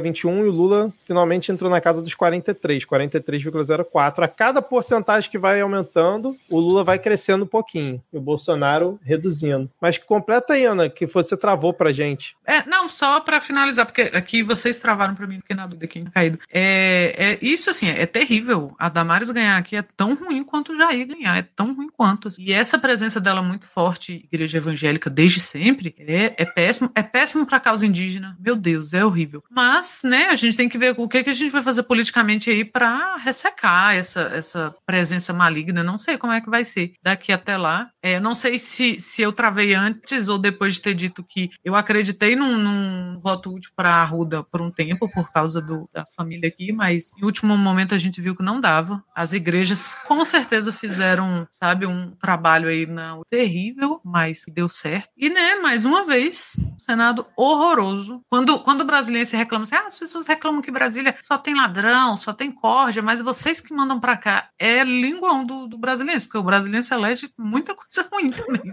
48,21% 0.00 0.44
e 0.44 0.48
o 0.48 0.52
Lula 0.52 0.92
finalmente 1.04 1.50
entrou 1.52 1.70
na 1.70 1.80
casa 1.80 2.02
dos 2.02 2.14
43, 2.14 2.84
43,04%. 2.84 4.22
A 4.22 4.28
cada 4.28 4.62
porcentagem 4.62 5.30
que 5.30 5.38
vai 5.38 5.60
aumentando, 5.60 6.36
o 6.50 6.58
Lula 6.58 6.84
vai 6.84 6.98
crescendo 6.98 7.44
um 7.44 7.48
pouquinho 7.48 8.02
e 8.12 8.18
o 8.18 8.20
Bolsonaro 8.20 8.98
reduzindo. 9.02 9.70
Mas 9.80 9.98
completa 9.98 10.54
aí, 10.54 10.64
Ana, 10.64 10.88
que 10.88 11.06
você 11.06 11.36
travou 11.36 11.72
pra 11.72 11.92
gente. 11.92 12.36
É, 12.46 12.64
não, 12.66 12.88
só 12.88 13.20
para 13.20 13.40
finalizar, 13.40 13.86
porque 13.86 14.02
aqui 14.14 14.42
vocês 14.42 14.78
travaram 14.78 15.14
para 15.14 15.26
mim, 15.26 15.38
porque 15.38 15.54
na 15.54 15.66
dúvida 15.66 15.86
quem 15.86 16.04
caído. 16.04 16.38
É, 16.52 17.14
é, 17.16 17.38
isso, 17.42 17.70
assim, 17.70 17.88
é 17.88 18.06
terrível. 18.06 18.74
A 18.78 18.88
Damares 18.88 19.30
ganhar 19.30 19.56
aqui 19.56 19.76
é 19.76 19.82
tão 19.82 20.14
ruim 20.14 20.42
quanto 20.42 20.72
o 20.72 20.76
Jair 20.76 21.06
ganhar, 21.06 21.36
é 21.36 21.42
tão 21.42 21.74
ruim 21.74 21.88
quanto. 21.88 22.28
E 22.38 22.52
essa 22.52 22.78
presença 22.78 23.20
dela 23.20 23.42
muito 23.42 23.66
forte, 23.66 24.26
igreja 24.30 24.58
evangélica, 24.58 25.10
desde 25.10 25.40
sempre, 25.40 25.94
é, 25.98 26.34
é 26.36 26.44
péssimo. 26.44 26.90
É 26.94 27.02
péssimo 27.02 27.46
para 27.46 27.60
causa 27.60 27.86
indígena. 27.86 28.36
Meu 28.40 28.56
Deus, 28.56 28.92
é 28.92 29.04
horrível. 29.04 29.42
Mas, 29.50 29.77
né, 30.04 30.28
a 30.28 30.36
gente 30.36 30.56
tem 30.56 30.68
que 30.68 30.78
ver 30.78 30.94
o 30.96 31.08
que, 31.08 31.22
que 31.22 31.30
a 31.30 31.34
gente 31.34 31.50
vai 31.50 31.62
fazer 31.62 31.82
politicamente 31.82 32.50
aí 32.50 32.64
para 32.64 33.16
ressecar 33.16 33.94
essa, 33.94 34.22
essa 34.34 34.74
presença 34.86 35.32
maligna. 35.32 35.82
Não 35.82 35.98
sei 35.98 36.16
como 36.18 36.32
é 36.32 36.40
que 36.40 36.50
vai 36.50 36.64
ser 36.64 36.92
daqui 37.02 37.32
até 37.32 37.56
lá. 37.56 37.88
É, 38.08 38.18
não 38.18 38.34
sei 38.34 38.56
se, 38.56 38.98
se 38.98 39.20
eu 39.20 39.30
travei 39.30 39.74
antes 39.74 40.28
ou 40.28 40.38
depois 40.38 40.74
de 40.74 40.80
ter 40.80 40.94
dito 40.94 41.22
que 41.22 41.50
eu 41.62 41.76
acreditei 41.76 42.34
num, 42.34 42.56
num 42.56 43.18
voto 43.18 43.54
útil 43.54 43.70
para 43.76 43.90
a 43.90 44.00
Arruda 44.00 44.42
por 44.42 44.62
um 44.62 44.70
tempo, 44.70 45.10
por 45.12 45.30
causa 45.30 45.60
do, 45.60 45.86
da 45.92 46.06
família 46.16 46.48
aqui, 46.48 46.72
mas 46.72 47.12
em 47.18 47.24
último 47.26 47.54
momento 47.54 47.94
a 47.94 47.98
gente 47.98 48.18
viu 48.18 48.34
que 48.34 48.42
não 48.42 48.60
dava. 48.60 49.04
As 49.14 49.34
igrejas 49.34 49.94
com 49.94 50.24
certeza 50.24 50.72
fizeram, 50.72 51.46
sabe, 51.52 51.84
um 51.84 52.12
trabalho 52.12 52.70
aí 52.70 52.86
na 52.86 53.20
terrível, 53.28 54.00
mas 54.02 54.44
deu 54.48 54.70
certo. 54.70 55.10
E, 55.14 55.28
né, 55.28 55.56
mais 55.56 55.84
uma 55.84 56.02
vez, 56.02 56.56
Senado 56.78 57.26
horroroso. 57.36 58.22
Quando, 58.30 58.58
quando 58.60 58.80
o 58.80 58.86
brasileiro 58.86 59.28
se 59.28 59.36
reclama 59.36 59.64
assim, 59.64 59.74
ah, 59.74 59.84
as 59.84 59.98
pessoas 59.98 60.26
reclamam 60.26 60.62
que 60.62 60.70
Brasília 60.70 61.14
só 61.20 61.36
tem 61.36 61.54
ladrão, 61.54 62.16
só 62.16 62.32
tem 62.32 62.50
corja, 62.50 63.02
mas 63.02 63.20
vocês 63.20 63.60
que 63.60 63.74
mandam 63.74 64.00
para 64.00 64.16
cá 64.16 64.48
é 64.58 64.82
linguão 64.82 65.44
do, 65.44 65.66
do 65.66 65.76
brasileiro, 65.76 66.20
porque 66.22 66.38
o 66.38 66.42
brasileiro 66.42 66.82
se 66.82 66.94
elege 66.94 67.30
muita 67.36 67.74
coisa 67.74 67.97
ruim 68.02 68.30
também. 68.30 68.72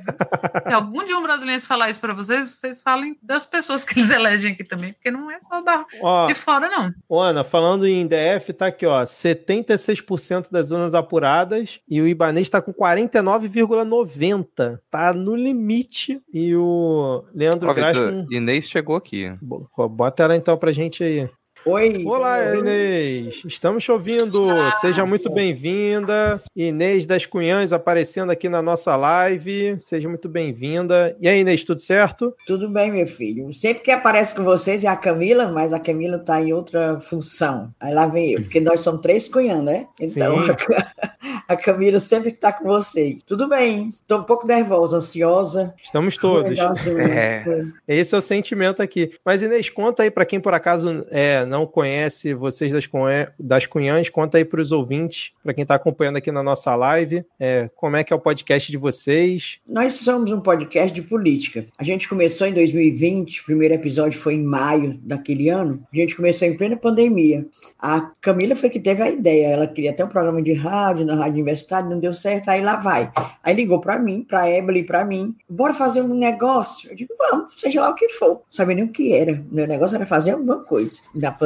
se 0.64 0.74
algum 0.74 1.04
dia 1.04 1.18
um 1.18 1.24
brasileiro 1.24 1.62
falar 1.66 1.90
isso 1.90 2.02
para 2.02 2.14
vocês, 2.14 2.50
vocês 2.50 2.82
falem 2.82 3.18
das 3.22 3.46
pessoas 3.46 3.84
que 3.84 4.00
eles 4.00 4.10
elegem 4.10 4.54
aqui 4.54 4.64
também, 4.64 4.94
porque 4.94 5.12
não 5.12 5.30
é 5.32 5.40
só 5.40 5.62
da, 5.62 5.86
ó, 6.02 6.28
de 6.28 6.34
fora, 6.34 6.70
não. 6.70 6.94
Ana, 7.22 7.44
falando 7.44 7.88
em 7.88 8.08
DF, 8.08 8.54
tá 8.54 8.68
aqui, 8.68 8.86
ó, 8.86 9.04
76% 9.04 10.52
das 10.52 10.68
zonas 10.68 10.94
apuradas 10.94 11.80
e 11.88 12.02
o 12.02 12.08
Ibanês 12.08 12.50
tá 12.50 12.62
com 12.62 12.74
49,90. 12.74 14.80
Tá 14.90 15.14
no 15.14 15.36
limite. 15.36 16.22
E 16.32 16.56
o 16.56 17.24
Leandro 17.34 17.74
Graçman... 17.74 18.26
Inês 18.30 18.68
chegou 18.68 18.96
aqui. 18.96 19.34
Bota 19.42 20.24
ela 20.24 20.36
então 20.36 20.58
pra 20.58 20.72
gente 20.72 21.04
aí. 21.04 21.30
Oi. 21.68 22.04
Olá, 22.06 22.56
Inês. 22.56 23.42
Estamos 23.44 23.84
te 23.84 23.92
ouvindo. 23.92 24.52
Ah, 24.52 24.70
Seja 24.70 25.04
muito 25.04 25.32
bem-vinda. 25.32 26.40
Inês 26.56 27.08
das 27.08 27.26
Cunhães 27.26 27.74
aparecendo 27.74 28.32
aqui 28.32 28.48
na 28.48 28.62
nossa 28.62 28.96
live. 28.96 29.74
Seja 29.80 30.08
muito 30.08 30.30
bem-vinda. 30.30 31.18
E 31.20 31.28
aí, 31.28 31.40
Inês, 31.40 31.64
tudo 31.64 31.82
certo? 31.82 32.36
Tudo 32.46 32.70
bem, 32.70 32.92
meu 32.92 33.08
filho. 33.08 33.52
Sempre 33.52 33.82
que 33.82 33.90
aparece 33.90 34.36
com 34.36 34.44
vocês 34.44 34.84
é 34.84 34.88
a 34.88 34.96
Camila, 34.96 35.48
mas 35.48 35.74
a 35.74 35.80
Camila 35.80 36.18
está 36.18 36.40
em 36.40 36.54
outra 36.54 37.00
função. 37.02 37.74
Aí 37.80 37.92
lá 37.92 38.06
vem 38.06 38.34
eu, 38.34 38.42
porque 38.44 38.60
nós 38.60 38.82
somos 38.82 39.02
três 39.02 39.28
cunhãs, 39.28 39.64
né? 39.64 39.88
Então, 40.00 40.36
a 41.50 41.56
Camila 41.58 42.00
sempre 42.00 42.30
está 42.30 42.54
com 42.54 42.66
vocês. 42.66 43.24
Tudo 43.24 43.50
bem. 43.50 43.88
Estou 43.90 44.20
um 44.20 44.24
pouco 44.24 44.46
nervosa, 44.46 44.98
ansiosa. 44.98 45.74
Estamos 45.82 46.16
todos. 46.16 46.60
É. 47.16 47.44
Esse 47.88 48.14
é 48.14 48.18
o 48.18 48.22
sentimento 48.22 48.82
aqui. 48.82 49.12
Mas, 49.24 49.42
Inês, 49.42 49.70
conta 49.70 50.04
aí 50.04 50.12
para 50.12 50.26
quem 50.26 50.40
por 50.40 50.54
acaso 50.54 51.06
é, 51.10 51.46
não 51.56 51.66
conhece 51.66 52.34
vocês 52.34 52.74
das, 52.74 52.86
Cunhãs, 52.86 53.30
das 53.40 53.66
Cunhãs, 53.66 54.10
conta 54.10 54.38
aí 54.38 54.44
para 54.44 54.60
os 54.60 54.74
ouvintes, 54.74 55.32
para 55.42 55.54
quem 55.54 55.62
está 55.62 55.76
acompanhando 55.76 56.18
aqui 56.18 56.30
na 56.30 56.44
nossa 56.44 56.76
live, 56.76 57.24
é, 57.40 57.70
como 57.74 57.96
é 57.96 58.04
que 58.04 58.12
é 58.12 58.16
o 58.16 58.20
podcast 58.20 58.70
de 58.70 58.78
vocês. 58.78 59.60
Nós 59.66 59.96
somos 59.96 60.34
um 60.34 60.42
podcast 60.42 60.94
de 60.94 61.02
política. 61.02 61.66
A 61.78 61.84
gente 61.84 62.10
começou 62.10 62.46
em 62.46 62.54
2020, 62.54 63.40
o 63.42 63.46
primeiro 63.46 63.74
episódio 63.74 64.20
foi 64.20 64.34
em 64.34 64.44
maio 64.44 65.00
daquele 65.02 65.48
ano. 65.48 65.82
A 65.94 65.96
gente 65.96 66.14
começou 66.14 66.46
em 66.46 66.58
plena 66.58 66.76
pandemia. 66.76 67.46
A 67.80 68.12
Camila 68.20 68.54
foi 68.56 68.70
que 68.70 68.80
teve 68.80 69.02
a 69.02 69.10
ideia, 69.10 69.48
ela 69.48 69.68
queria 69.68 69.94
ter 69.94 70.04
um 70.04 70.10
programa 70.10 70.42
de 70.42 70.52
rádio, 70.52 71.06
na 71.06 71.16
Rádio 71.16 71.36
Universidade, 71.36 71.88
não 71.88 72.00
deu 72.00 72.12
certo, 72.12 72.50
aí 72.50 72.62
lá 72.62 72.76
vai. 72.76 73.10
Aí 73.42 73.56
ligou 73.56 73.80
para 73.80 73.98
mim, 73.98 74.26
para 74.28 74.50
Evelyn 74.50 74.82
e 74.82 74.84
para 74.84 75.06
mim, 75.06 75.34
bora 75.48 75.74
fazer 75.74 76.02
um 76.02 76.14
negócio? 76.14 76.90
Eu 76.90 76.96
digo, 76.96 77.14
vamos, 77.18 77.54
seja 77.56 77.80
lá 77.80 77.92
o 77.92 77.96
que 77.96 78.10
for. 78.10 78.42
Sabia 78.50 78.76
nem 78.76 78.84
o 78.84 78.92
que 78.92 79.14
era. 79.14 79.42
Meu 79.50 79.66
negócio 79.66 79.96
era 79.96 80.06
fazer 80.06 80.32
alguma 80.32 80.58
coisa 80.66 81.00
da 81.14 81.32
pandemia. 81.32 81.45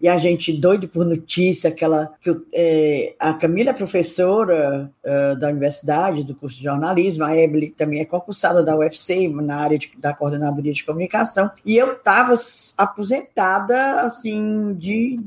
E 0.00 0.08
a 0.08 0.18
gente 0.18 0.52
doido 0.52 0.88
por 0.88 1.04
notícia, 1.04 1.70
aquela 1.70 2.12
que 2.20 2.34
é, 2.52 3.14
a 3.18 3.34
Camila 3.34 3.70
é 3.70 3.74
professora 3.74 4.90
uh, 5.04 5.38
da 5.38 5.48
universidade, 5.48 6.24
do 6.24 6.34
curso 6.34 6.58
de 6.58 6.64
jornalismo, 6.64 7.24
a 7.24 7.36
Evelyn 7.36 7.70
também 7.70 8.00
é 8.00 8.04
concursada 8.04 8.62
da 8.62 8.76
UFC 8.76 9.28
na 9.28 9.56
área 9.56 9.78
de, 9.78 9.90
da 9.98 10.12
coordenadoria 10.14 10.72
de 10.72 10.84
comunicação. 10.84 11.50
E 11.64 11.76
eu 11.76 11.92
estava 11.92 12.34
aposentada, 12.76 14.02
assim, 14.02 14.74
de, 14.74 15.20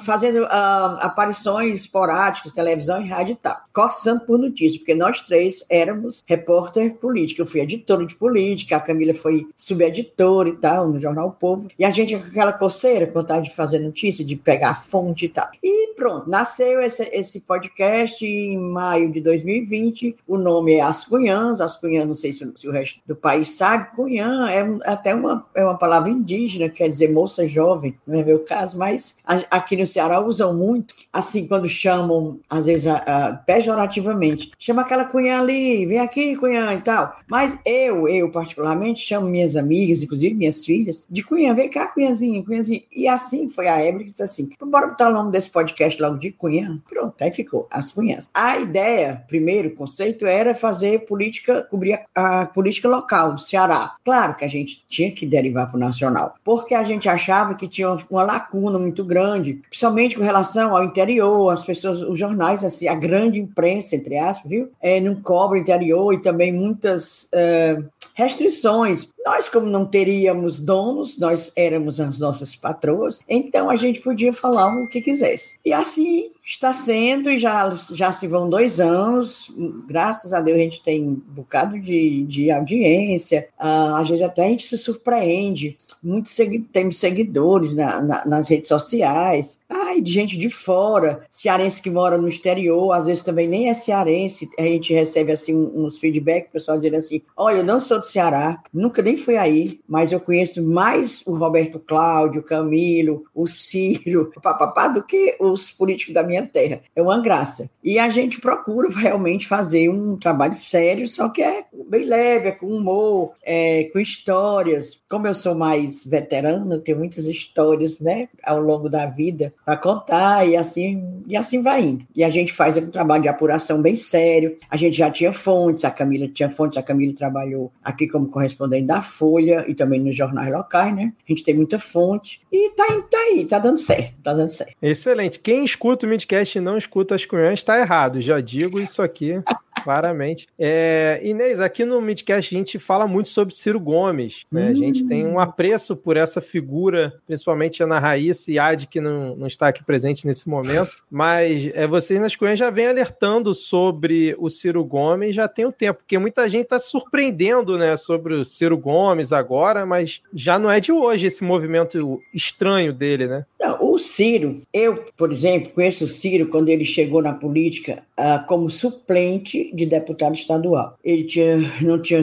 fazendo 0.00 0.42
uh, 0.44 0.98
aparições 1.00 1.80
esporádicas, 1.80 2.52
televisão 2.52 3.00
e 3.00 3.08
rádio 3.08 3.32
e 3.32 3.36
tal, 3.36 3.56
coçando 3.72 4.20
por 4.20 4.38
notícia, 4.38 4.78
porque 4.78 4.94
nós 4.94 5.22
três 5.22 5.64
éramos 5.68 6.22
repórter 6.26 6.94
político. 6.94 7.42
Eu 7.42 7.46
fui 7.46 7.60
editora 7.60 8.06
de 8.06 8.16
política, 8.16 8.76
a 8.76 8.80
Camila 8.80 9.14
foi 9.14 9.46
subeditora 9.56 10.48
e 10.48 10.56
tal, 10.56 10.88
no 10.88 10.98
Jornal 10.98 11.30
Povo, 11.32 11.68
e 11.78 11.84
a 11.84 11.90
gente 11.90 12.16
com 12.16 12.26
aquela 12.26 12.52
coceira, 12.52 13.10
vontade 13.12 13.49
de 13.50 13.56
fazer 13.56 13.78
notícia, 13.78 14.24
de 14.24 14.36
pegar 14.36 14.70
a 14.70 14.74
fonte 14.74 15.26
e 15.26 15.28
tal. 15.28 15.48
E 15.62 15.94
pronto, 15.94 16.28
nasceu 16.28 16.80
esse, 16.80 17.02
esse 17.12 17.40
podcast 17.40 18.24
em 18.24 18.58
maio 18.58 19.10
de 19.12 19.20
2020, 19.20 20.16
o 20.26 20.38
nome 20.38 20.74
é 20.74 20.80
As 20.80 21.04
Cunhãs, 21.04 21.60
As 21.60 21.76
Cunhãs, 21.76 22.06
não 22.06 22.14
sei 22.14 22.32
se, 22.32 22.50
se 22.54 22.68
o 22.68 22.72
resto 22.72 23.00
do 23.06 23.14
país 23.14 23.48
sabe, 23.48 23.94
Cunhã 23.94 24.48
é 24.48 24.90
até 24.90 25.14
uma, 25.14 25.46
é 25.54 25.64
uma 25.64 25.76
palavra 25.76 26.10
indígena, 26.10 26.68
quer 26.68 26.88
dizer 26.88 27.12
moça 27.12 27.46
jovem, 27.46 27.94
não 28.06 28.18
é 28.18 28.24
meu 28.24 28.40
caso, 28.40 28.78
mas 28.78 29.16
a, 29.24 29.36
aqui 29.50 29.76
no 29.76 29.86
Ceará 29.86 30.20
usam 30.20 30.54
muito, 30.54 30.94
assim, 31.12 31.46
quando 31.46 31.68
chamam, 31.68 32.38
às 32.48 32.64
vezes, 32.64 32.86
a, 32.86 32.96
a, 32.96 33.32
pejorativamente, 33.34 34.50
chama 34.58 34.82
aquela 34.82 35.04
Cunhã 35.04 35.40
ali, 35.40 35.86
vem 35.86 35.98
aqui, 35.98 36.36
Cunhã 36.36 36.72
e 36.74 36.80
tal. 36.80 37.16
Mas 37.28 37.58
eu, 37.64 38.08
eu 38.08 38.30
particularmente, 38.30 39.00
chamo 39.00 39.28
minhas 39.28 39.56
amigas, 39.56 40.02
inclusive 40.02 40.34
minhas 40.34 40.64
filhas, 40.64 41.06
de 41.10 41.22
Cunhã, 41.22 41.54
vem 41.54 41.68
cá, 41.68 41.86
Cunhãzinha, 41.86 42.42
Cunhãzinha. 42.42 42.82
E 42.94 43.06
assim 43.06 43.29
foi 43.48 43.68
a 43.68 43.84
Evelyn 43.84 44.06
que 44.06 44.10
disse 44.12 44.22
assim: 44.22 44.50
bora 44.62 44.88
botar 44.88 45.08
o 45.08 45.12
nome 45.12 45.32
desse 45.32 45.50
podcast 45.50 46.00
logo 46.00 46.18
de 46.18 46.32
Cunhã. 46.32 46.80
Pronto, 46.88 47.14
aí 47.20 47.30
ficou, 47.30 47.66
as 47.70 47.92
Cunhãs. 47.92 48.28
A 48.32 48.58
ideia, 48.58 49.24
primeiro, 49.28 49.70
conceito 49.70 50.26
era 50.26 50.54
fazer 50.54 51.06
política, 51.06 51.62
cobrir 51.62 52.00
a, 52.14 52.42
a 52.42 52.46
política 52.46 52.88
local 52.88 53.34
do 53.34 53.40
Ceará. 53.40 53.94
Claro 54.04 54.34
que 54.34 54.44
a 54.44 54.48
gente 54.48 54.84
tinha 54.88 55.10
que 55.10 55.26
derivar 55.26 55.66
para 55.66 55.76
o 55.76 55.80
nacional, 55.80 56.34
porque 56.44 56.74
a 56.74 56.82
gente 56.82 57.08
achava 57.08 57.54
que 57.54 57.68
tinha 57.68 57.96
uma 58.10 58.22
lacuna 58.22 58.78
muito 58.78 59.04
grande, 59.04 59.60
principalmente 59.68 60.16
com 60.16 60.22
relação 60.22 60.76
ao 60.76 60.84
interior, 60.84 61.50
as 61.50 61.64
pessoas, 61.64 62.02
os 62.02 62.18
jornais, 62.18 62.64
assim, 62.64 62.88
a 62.88 62.94
grande 62.94 63.40
imprensa, 63.40 63.96
entre 63.96 64.18
aspas, 64.18 64.50
viu? 64.50 64.70
É, 64.80 65.00
não 65.00 65.14
cobra 65.14 65.58
o 65.58 65.60
interior 65.60 66.12
e 66.12 66.18
também 66.18 66.52
muitas. 66.52 67.28
Uh, 67.34 67.88
restrições. 68.20 69.08
Nós, 69.24 69.48
como 69.48 69.66
não 69.66 69.84
teríamos 69.84 70.60
donos, 70.60 71.18
nós 71.18 71.52
éramos 71.54 72.00
as 72.00 72.18
nossas 72.18 72.56
patroas, 72.56 73.20
então 73.28 73.68
a 73.68 73.76
gente 73.76 74.00
podia 74.00 74.32
falar 74.32 74.74
o 74.74 74.88
que 74.88 75.00
quisesse. 75.00 75.58
E 75.64 75.72
assim 75.72 76.30
está 76.44 76.74
sendo, 76.74 77.30
e 77.30 77.38
já, 77.38 77.70
já 77.92 78.12
se 78.12 78.26
vão 78.26 78.48
dois 78.48 78.80
anos, 78.80 79.52
graças 79.86 80.32
a 80.32 80.40
Deus 80.40 80.58
a 80.58 80.62
gente 80.62 80.82
tem 80.82 81.02
um 81.02 81.14
bocado 81.14 81.78
de, 81.78 82.24
de 82.24 82.50
audiência, 82.50 83.48
uh, 83.58 83.96
às 83.96 84.08
vezes 84.08 84.24
até 84.24 84.46
a 84.46 84.48
gente 84.48 84.66
se 84.66 84.76
surpreende, 84.76 85.76
muitos 86.02 86.32
segui 86.32 86.60
temos 86.60 86.98
seguidores 86.98 87.74
na, 87.74 88.02
na, 88.02 88.26
nas 88.26 88.48
redes 88.48 88.68
sociais, 88.68 89.60
ai, 89.68 90.00
de 90.00 90.12
gente 90.12 90.36
de 90.36 90.50
fora, 90.50 91.22
cearense 91.30 91.82
que 91.82 91.90
mora 91.90 92.16
no 92.16 92.28
exterior, 92.28 92.92
às 92.92 93.06
vezes 93.06 93.22
também 93.22 93.48
nem 93.48 93.68
é 93.68 93.74
cearense, 93.74 94.48
a 94.58 94.62
gente 94.62 94.92
recebe 94.92 95.32
assim 95.32 95.54
uns 95.54 95.98
feedback, 95.98 96.48
o 96.48 96.52
pessoal 96.52 96.78
dizendo 96.78 96.96
assim, 96.96 97.22
olha, 97.36 97.58
eu 97.58 97.64
não 97.64 97.78
sou 97.78 97.98
do 97.98 98.04
Ceará, 98.04 98.62
nunca 98.72 99.02
nem 99.02 99.16
fui 99.16 99.36
aí, 99.36 99.80
mas 99.88 100.12
eu 100.12 100.20
conheço 100.20 100.62
mais 100.62 101.22
o 101.26 101.36
Roberto 101.36 101.78
Cláudio, 101.78 102.40
o 102.40 102.44
Camilo, 102.44 103.24
o 103.34 103.46
Ciro, 103.46 104.32
o 104.36 104.40
papapá, 104.40 104.88
do 104.88 105.02
que 105.02 105.36
os 105.38 105.70
políticos 105.70 106.14
da 106.14 106.22
minha 106.30 106.46
terra. 106.46 106.80
É 106.94 107.02
uma 107.02 107.20
graça. 107.20 107.68
E 107.82 107.98
a 107.98 108.08
gente 108.08 108.40
procura 108.40 108.88
realmente 108.96 109.46
fazer 109.46 109.88
um 109.90 110.16
trabalho 110.16 110.54
sério, 110.54 111.06
só 111.06 111.28
que 111.28 111.42
é 111.42 111.64
bem 111.88 112.04
leve, 112.04 112.48
é 112.48 112.52
com 112.52 112.66
humor, 112.66 113.32
é, 113.42 113.84
com 113.92 113.98
histórias. 113.98 114.98
Como 115.08 115.26
eu 115.26 115.34
sou 115.34 115.54
mais 115.54 116.04
veterana, 116.04 116.74
eu 116.74 116.80
tenho 116.80 116.98
muitas 116.98 117.26
histórias, 117.26 117.98
né, 118.00 118.28
ao 118.44 118.60
longo 118.60 118.88
da 118.88 119.06
vida 119.06 119.52
para 119.64 119.76
contar 119.76 120.46
e 120.48 120.56
assim 120.56 121.22
e 121.26 121.36
assim 121.36 121.62
vai 121.62 121.82
indo. 121.82 122.06
E 122.14 122.24
a 122.24 122.30
gente 122.30 122.52
faz 122.52 122.76
um 122.76 122.86
trabalho 122.86 123.22
de 123.22 123.28
apuração 123.28 123.80
bem 123.80 123.94
sério. 123.94 124.56
A 124.68 124.76
gente 124.76 124.96
já 124.96 125.10
tinha 125.10 125.32
fontes, 125.32 125.84
a 125.84 125.90
Camila 125.90 126.28
tinha 126.28 126.50
fontes, 126.50 126.78
a 126.78 126.82
Camila 126.82 127.14
trabalhou 127.14 127.72
aqui 127.82 128.06
como 128.06 128.28
correspondente 128.28 128.86
da 128.86 129.02
Folha 129.02 129.64
e 129.68 129.74
também 129.74 130.00
nos 130.00 130.16
jornais 130.16 130.52
locais, 130.52 130.94
né? 130.94 131.12
A 131.26 131.32
gente 131.32 131.42
tem 131.42 131.54
muita 131.54 131.78
fonte 131.78 132.40
e 132.52 132.70
tá, 132.70 132.86
tá 133.10 133.18
aí, 133.18 133.44
tá 133.44 133.58
dando 133.58 133.78
certo, 133.78 134.14
tá 134.22 134.32
dando 134.32 134.50
certo. 134.50 134.74
Excelente. 134.82 135.40
Quem 135.40 135.64
escuta 135.64 136.06
o 136.06 136.08
podcast 136.20 136.58
e 136.58 136.60
não 136.60 136.76
escuta 136.76 137.14
as 137.14 137.24
cunhãs 137.24 137.54
está 137.54 137.78
errado. 137.78 138.20
Já 138.20 138.40
digo 138.40 138.78
isso 138.78 139.02
aqui 139.02 139.42
claramente. 139.82 140.46
É, 140.58 141.20
Inês, 141.22 141.60
aqui 141.60 141.84
no 141.84 142.00
Midcast 142.00 142.54
a 142.54 142.58
gente 142.58 142.78
fala 142.78 143.06
muito 143.06 143.28
sobre 143.28 143.54
Ciro 143.54 143.80
Gomes. 143.80 144.44
Né? 144.50 144.68
Hum. 144.68 144.70
A 144.70 144.74
gente 144.74 145.04
tem 145.04 145.26
um 145.26 145.38
apreço 145.38 145.96
por 145.96 146.16
essa 146.16 146.40
figura, 146.40 147.14
principalmente 147.26 147.82
Ana 147.82 147.98
Raíssa 147.98 148.50
e 148.50 148.58
Adi, 148.58 148.86
que 148.86 149.00
não, 149.00 149.36
não 149.36 149.46
está 149.46 149.68
aqui 149.68 149.84
presente 149.84 150.26
nesse 150.26 150.48
momento. 150.48 151.02
Mas 151.10 151.70
é, 151.74 151.86
vocês 151.86 152.20
nas 152.20 152.36
Cunhãs 152.36 152.58
já 152.58 152.70
vem 152.70 152.86
alertando 152.86 153.54
sobre 153.54 154.34
o 154.38 154.48
Ciro 154.48 154.84
Gomes 154.84 155.34
já 155.34 155.48
tem 155.48 155.64
o 155.64 155.68
um 155.68 155.72
tempo, 155.72 156.00
porque 156.00 156.18
muita 156.18 156.48
gente 156.48 156.64
está 156.64 156.78
surpreendendo 156.78 157.78
né, 157.78 157.96
sobre 157.96 158.34
o 158.34 158.44
Ciro 158.44 158.76
Gomes 158.76 159.32
agora, 159.32 159.86
mas 159.86 160.20
já 160.32 160.58
não 160.58 160.70
é 160.70 160.80
de 160.80 160.92
hoje 160.92 161.26
esse 161.26 161.44
movimento 161.44 162.20
estranho 162.34 162.92
dele, 162.92 163.26
né? 163.26 163.44
Não, 163.58 163.92
o 163.92 163.98
Ciro, 163.98 164.62
eu, 164.72 165.04
por 165.16 165.30
exemplo, 165.32 165.72
conheço 165.72 166.04
o 166.04 166.08
Ciro 166.08 166.48
quando 166.48 166.68
ele 166.68 166.84
chegou 166.84 167.22
na 167.22 167.32
política 167.32 168.02
uh, 168.18 168.46
como 168.46 168.70
suplente 168.70 169.69
de 169.72 169.86
deputado 169.86 170.34
estadual. 170.34 170.96
Ele 171.04 171.24
tinha, 171.24 171.56
não 171.80 172.00
tinha 172.00 172.22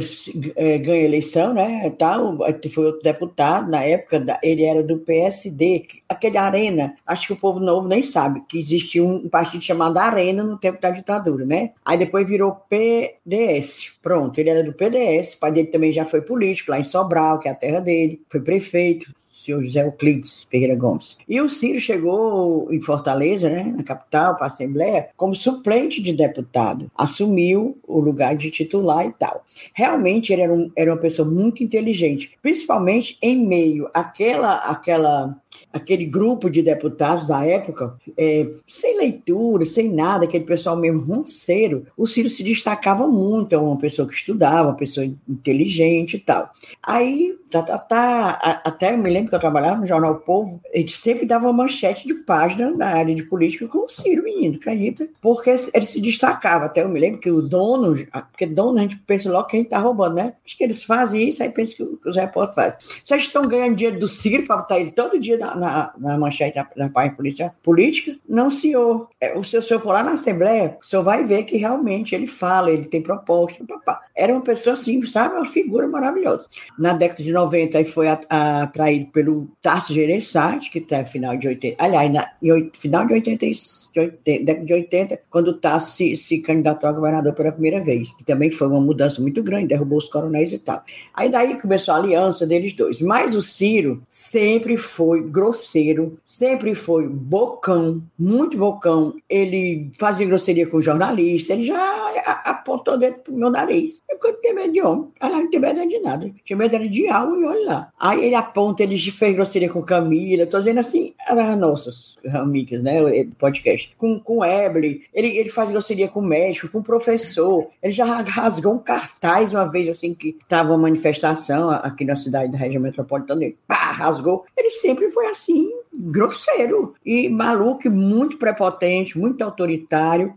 é, 0.56 0.78
ganho 0.78 1.06
eleição, 1.06 1.54
né? 1.54 1.90
Tal, 1.98 2.38
foi 2.72 2.86
outro 2.86 3.02
deputado, 3.02 3.70
na 3.70 3.84
época 3.84 4.24
ele 4.44 4.64
era 4.64 4.84
do 4.84 4.98
PSD, 5.00 5.88
aquele 6.08 6.38
Arena, 6.38 6.96
acho 7.06 7.28
que 7.28 7.34
o 7.34 7.38
povo 7.38 7.60
novo 7.60 7.88
nem 7.88 8.02
sabe 8.02 8.44
que 8.48 8.60
existia 8.60 9.04
um 9.04 9.28
partido 9.30 9.64
chamado 9.64 9.98
Arena 9.98 10.44
no 10.44 10.58
tempo 10.58 10.82
da 10.82 10.90
ditadura, 10.90 11.46
né? 11.46 11.72
Aí 11.86 11.98
depois 11.98 12.28
virou 12.28 12.58
PDS. 12.70 13.94
Pronto, 14.02 14.40
ele 14.40 14.50
era 14.50 14.64
do 14.64 14.74
PDS, 14.74 15.34
o 15.34 15.40
pai 15.40 15.52
dele 15.52 15.68
também 15.68 15.92
já 15.92 16.06
foi 16.06 16.22
político 16.22 16.72
lá 16.72 16.80
em 16.80 16.84
Sobral, 16.84 17.40
que 17.40 17.48
é 17.48 17.52
a 17.52 17.56
terra 17.56 17.80
dele, 17.80 18.22
foi 18.30 18.42
prefeito, 18.42 19.12
senhor 19.48 19.64
José 19.64 19.84
Euclides 19.84 20.46
Ferreira 20.50 20.76
Gomes. 20.76 21.18
E 21.28 21.40
o 21.40 21.50
Ciro 21.50 21.80
chegou 21.80 22.72
em 22.72 22.82
Fortaleza, 22.82 23.50
né, 23.50 23.74
na 23.76 23.84
capital, 23.84 24.36
para 24.36 24.46
a 24.46 24.48
Assembleia, 24.48 25.10
como 25.16 25.34
suplente 25.34 26.02
de 26.02 26.14
deputado. 26.14 26.92
Assumiu 26.96 27.78
o 27.88 28.00
lugar 28.00 28.36
de 28.36 28.52
titular 28.52 29.06
e 29.06 29.12
tal. 29.14 29.44
Realmente 29.74 30.34
ele 30.34 30.42
era, 30.42 30.54
um, 30.54 30.70
era 30.76 30.92
uma 30.92 31.00
pessoa 31.00 31.28
muito 31.28 31.64
inteligente, 31.64 32.32
principalmente 32.42 33.18
em 33.22 33.46
meio 33.46 33.90
àquela, 33.94 34.58
àquela 34.58 35.36
aquele 35.72 36.06
grupo 36.06 36.50
de 36.50 36.62
deputados 36.62 37.28
da 37.28 37.46
época, 37.46 37.96
é, 38.18 38.48
sem 38.68 38.98
leitura, 38.98 39.66
sem 39.66 39.90
nada, 39.92 40.26
aquele 40.26 40.44
pessoal 40.44 40.76
meio 40.76 41.00
ronceiro, 41.00 41.86
o 41.96 42.06
Ciro 42.06 42.30
se 42.30 42.44
destacava 42.44 43.08
muito, 43.08 43.54
é 43.54 43.58
uma 43.58 43.78
pessoa 43.78 44.08
que 44.08 44.14
estudava, 44.14 44.70
uma 44.70 44.76
pessoa 44.76 45.06
inteligente 45.28 46.18
e 46.18 46.20
tal. 46.20 46.50
Aí, 46.82 47.38
tá, 47.50 47.64
tá, 47.64 47.78
tá, 47.78 48.62
até 48.64 48.94
eu 48.94 48.98
me 48.98 49.10
lembro 49.10 49.30
que 49.30 49.36
eu 49.36 49.40
trabalhava 49.40 49.82
no 49.82 49.88
Jornal 49.88 50.16
Povo, 50.16 50.62
ele 50.72 50.90
sempre 50.90 51.26
dava 51.26 51.46
uma 51.46 51.54
manchete 51.54 52.08
de 52.08 52.14
página 52.14 52.72
na 52.72 52.88
área 52.88 53.14
de 53.14 53.24
política 53.24 53.68
com 53.68 53.86
o 53.86 53.90
Ciro, 53.90 54.24
menino, 54.24 54.56
acredita? 54.56 55.08
Porque 55.22 55.50
ele 55.74 55.86
se 55.86 56.02
destacava. 56.02 56.66
Até 56.66 56.84
eu 56.84 56.90
me 56.90 57.00
lembro 57.00 57.20
que 57.20 57.32
o 57.32 57.42
dono 57.42 57.96
porque 58.32 58.46
dono 58.46 58.78
a 58.78 58.82
gente 58.82 58.98
pensa 58.98 59.32
logo 59.32 59.48
que 59.48 59.58
a 59.58 59.60
gente 59.60 59.70
tá 59.70 59.80
roubando, 59.80 60.16
né? 60.16 60.34
Acho 60.46 60.58
que 60.58 60.64
eles 60.64 60.84
fazem 60.84 61.30
isso, 61.30 61.44
aí 61.44 61.50
pensa 61.50 61.76
que, 61.76 61.84
os 61.84 62.16
repórteres 62.16 62.56
fazem. 62.56 63.02
Vocês 63.04 63.22
estão 63.24 63.44
ganhando 63.44 63.76
dinheiro 63.76 64.00
do 64.00 64.08
Ciro 64.08 64.46
para 64.46 64.58
botar 64.58 64.80
ele 64.80 64.92
todo 64.92 65.20
dia 65.20 65.38
na, 65.38 65.56
na, 65.56 65.94
na 65.98 66.18
manchete 66.18 66.56
da, 66.56 66.68
da 66.76 66.90
página 66.90 67.16
polícia, 67.16 67.56
política? 67.64 68.18
Não, 68.28 68.50
senhor. 68.50 69.10
É, 69.20 69.38
o 69.38 69.44
senhor, 69.44 69.62
se 69.62 69.74
eu 69.74 69.80
for 69.80 69.94
lá 69.94 70.04
na 70.04 70.12
Assembleia, 70.14 70.78
o 70.82 70.86
senhor 70.86 71.04
vai 71.04 71.24
ver 71.24 71.44
que 71.44 71.58
realmente 71.58 72.14
ele 72.14 72.28
fala, 72.28 72.72
ele 72.72 72.86
tem 72.86 73.02
proposta. 73.02 73.64
Papá. 73.66 74.02
Era 74.16 74.34
uma 74.34 74.42
pessoa 74.42 74.74
assim, 74.74 75.02
sabe? 75.04 75.36
Uma 75.36 75.46
figura 75.46 75.88
maravilhosa. 75.88 76.46
Na 76.78 76.94
década 76.94 77.24
de 77.24 77.32
90, 77.38 77.78
aí 77.78 77.86
foi 77.86 78.08
atraído 78.08 79.08
pelo 79.08 79.48
Tarso 79.62 79.94
Gereissati, 79.94 80.72
que 80.72 80.80
está 80.80 81.06
final 81.06 81.38
de 81.38 81.48
80. 81.48 81.84
Aliás, 81.84 82.12
na, 82.12 82.32
em, 82.42 82.72
final 82.74 83.06
de 83.06 83.14
80, 83.14 83.46
de 83.46 84.00
80, 84.00 84.44
década 84.44 84.66
de 84.66 84.74
80, 84.74 85.20
quando 85.30 85.50
o 85.50 85.54
Tarso 85.54 85.96
se, 85.96 86.16
se 86.16 86.40
candidatou 86.40 86.90
a 86.90 86.94
governador 86.94 87.34
pela 87.34 87.52
primeira 87.52 87.84
vez. 87.84 88.14
Que 88.14 88.24
também 88.24 88.50
foi 88.50 88.68
uma 88.68 88.82
mudança 88.82 89.22
muito 89.22 89.44
grande, 89.44 89.68
derrubou 89.68 89.98
os 89.98 90.08
coronéis 90.08 90.52
e 90.52 90.60
tal. 90.60 90.84
Aí 91.14 91.30
daí 91.30 91.60
começou 91.60 91.94
a 91.94 91.98
aliança 91.98 92.46
deles 92.46 92.74
dois. 92.74 93.02
Mas 93.02 93.36
o 93.36 93.42
Ciro 93.42 94.02
sempre 94.10 94.78
foi 94.78 95.22
grosseiro, 95.22 96.18
sempre 96.26 96.74
foi 96.74 97.08
bocão, 97.08 98.02
muito 98.18 98.58
bocão. 98.58 99.16
Ele 99.30 99.92
fazia 99.98 100.26
grosseria 100.26 100.68
com 100.68 100.82
jornalista, 100.82 101.54
ele 101.54 101.64
já 101.64 102.08
apontou 102.46 102.98
dentro 102.98 103.32
do 103.32 103.38
meu 103.38 103.50
nariz. 103.50 104.02
Eu 104.10 104.18
não 104.22 104.42
tenho 104.42 104.56
medo 104.56 104.74
de 104.74 104.82
homem, 104.82 105.08
ela 105.20 105.38
não 105.38 105.50
tem 105.50 105.60
medo 105.60 105.88
de 105.88 106.00
nada. 106.00 106.32
Tinha 106.44 106.58
medo 106.58 106.90
de 106.90 107.08
algo 107.28 107.42
e 107.42 107.46
olha 107.46 107.66
lá. 107.66 107.94
Aí 108.00 108.26
ele 108.26 108.36
aponta, 108.36 108.84
ele 108.84 108.98
fez 108.98 109.36
grosseria 109.36 109.70
com 109.70 109.82
Camila, 109.82 110.46
tô 110.46 110.60
dizendo 110.60 110.80
assim, 110.80 111.14
as 111.28 111.58
nossas 111.58 112.18
amigas, 112.34 112.82
né, 112.82 113.02
o 113.02 113.36
podcast, 113.36 113.94
com, 113.98 114.20
com 114.20 114.44
Eble, 114.44 115.04
ele, 115.14 115.38
ele 115.38 115.50
faz 115.50 115.70
grosseria 115.70 116.08
com 116.08 116.20
o 116.20 116.26
médico, 116.26 116.70
com 116.70 116.80
o 116.80 116.84
professor, 116.84 117.68
ele 117.82 117.94
já 117.94 118.06
rasgou 118.22 118.74
um 118.74 118.80
cartaz 118.80 119.54
uma 119.54 119.70
vez, 119.70 119.90
assim, 119.90 120.14
que 120.14 120.38
estava 120.42 120.70
uma 120.70 120.78
manifestação 120.78 121.70
aqui 121.70 122.06
na 122.06 122.16
cidade 122.16 122.52
da 122.52 122.58
região 122.58 122.82
metropolitana, 122.82 123.44
ele 123.44 123.58
pá, 123.68 123.92
rasgou. 123.92 124.46
Ele 124.56 124.72
sempre 124.72 125.12
foi 125.12 125.26
assim, 125.28 125.70
grosseiro 125.98 126.94
e 127.06 127.28
maluco, 127.30 127.90
muito 127.90 128.38
prepotente, 128.38 129.18
muito 129.18 129.44
autoritário. 129.44 130.34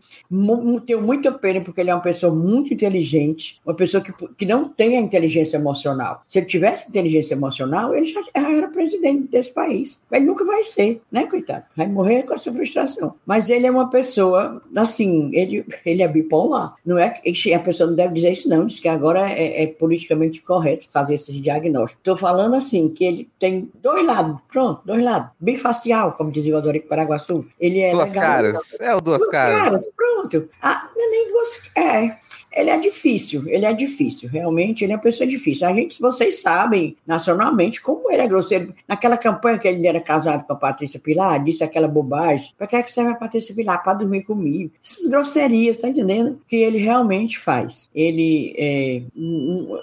Tenho 0.86 1.02
muita 1.02 1.30
pena 1.32 1.60
porque 1.60 1.80
ele 1.80 1.90
é 1.90 1.94
uma 1.94 2.00
pessoa 2.00 2.34
muito 2.34 2.72
inteligente, 2.72 3.60
uma 3.64 3.74
pessoa 3.74 4.02
que, 4.02 4.12
que 4.36 4.46
não 4.46 4.68
tem 4.68 4.96
a 4.96 5.00
inteligência 5.00 5.56
emocional. 5.56 6.22
Se 6.28 6.38
ele 6.38 6.46
tivesse 6.46 6.88
inteligência 6.88 7.34
emocional, 7.34 7.94
ele 7.94 8.06
já 8.06 8.20
era 8.34 8.68
presidente 8.68 9.28
desse 9.28 9.52
país. 9.52 10.00
Ele 10.10 10.24
nunca 10.24 10.44
vai 10.44 10.64
ser, 10.64 11.02
né, 11.10 11.26
coitado? 11.26 11.64
Vai 11.76 11.86
morrer 11.86 12.22
com 12.22 12.34
essa 12.34 12.52
frustração. 12.52 13.14
Mas 13.26 13.50
ele 13.50 13.66
é 13.66 13.70
uma 13.70 13.90
pessoa, 13.90 14.62
assim, 14.74 15.30
ele, 15.34 15.64
ele 15.84 16.02
é 16.02 16.08
bipolar. 16.08 16.74
Não 16.84 16.98
é 16.98 17.10
que 17.10 17.52
a 17.52 17.60
pessoa 17.60 17.88
não 17.88 17.96
deve 17.96 18.14
dizer 18.14 18.32
isso, 18.32 18.48
não. 18.48 18.66
Diz 18.66 18.78
que 18.78 18.88
agora 18.88 19.30
é, 19.30 19.62
é 19.62 19.66
politicamente 19.66 20.40
correto 20.42 20.88
fazer 20.90 21.14
esses 21.14 21.40
diagnósticos. 21.40 22.00
Estou 22.00 22.16
falando 22.16 22.54
assim, 22.54 22.88
que 22.88 23.04
ele 23.04 23.28
tem 23.38 23.70
dois 23.82 24.04
lados, 24.06 24.38
pronto, 24.48 24.82
dois 24.84 25.02
lados 25.02 25.30
bifacial, 25.52 26.12
como 26.12 26.30
dizia 26.30 26.54
o 26.54 26.58
Adorico 26.58 26.88
Paraguaçu. 26.88 27.44
Ele 27.58 27.80
é 27.80 27.92
duas 27.92 28.12
legal, 28.12 28.28
caras. 28.28 28.80
É 28.80 28.94
o 28.94 29.00
duas, 29.00 29.18
duas 29.18 29.30
caras. 29.30 29.62
caras. 29.62 29.86
Pronto. 29.96 30.48
Ah, 30.62 30.90
não 30.96 31.04
é 31.04 31.10
nem 31.10 31.28
duas. 31.28 31.60
É. 31.76 32.18
Ele 32.52 32.70
é 32.70 32.78
difícil, 32.78 33.44
ele 33.46 33.64
é 33.64 33.72
difícil, 33.72 34.28
realmente 34.28 34.82
ele 34.82 34.92
é 34.92 34.96
uma 34.96 35.02
pessoa 35.02 35.26
difícil. 35.26 35.68
A 35.68 35.72
gente, 35.72 36.00
vocês 36.00 36.42
sabem, 36.42 36.96
nacionalmente, 37.06 37.80
como 37.80 38.10
ele 38.10 38.22
é 38.22 38.26
grosseiro. 38.26 38.74
Naquela 38.88 39.16
campanha 39.16 39.58
que 39.58 39.68
ele 39.68 39.86
era 39.86 40.00
casado 40.00 40.44
com 40.44 40.52
a 40.52 40.56
Patrícia 40.56 40.98
Pilar, 40.98 41.42
disse 41.42 41.62
aquela 41.62 41.86
bobagem. 41.86 42.52
Para 42.58 42.66
que 42.66 42.76
é 42.76 42.82
que 42.82 42.90
serve 42.90 43.12
a 43.12 43.14
Patrícia 43.14 43.54
Pilar? 43.54 43.82
Para 43.82 43.94
dormir 43.94 44.24
comigo. 44.24 44.72
Essas 44.84 45.06
grosserias, 45.06 45.76
tá 45.76 45.88
entendendo? 45.88 46.40
Que 46.48 46.56
ele 46.56 46.78
realmente 46.78 47.38
faz. 47.38 47.88
Ele 47.94 48.54
é, 48.58 49.02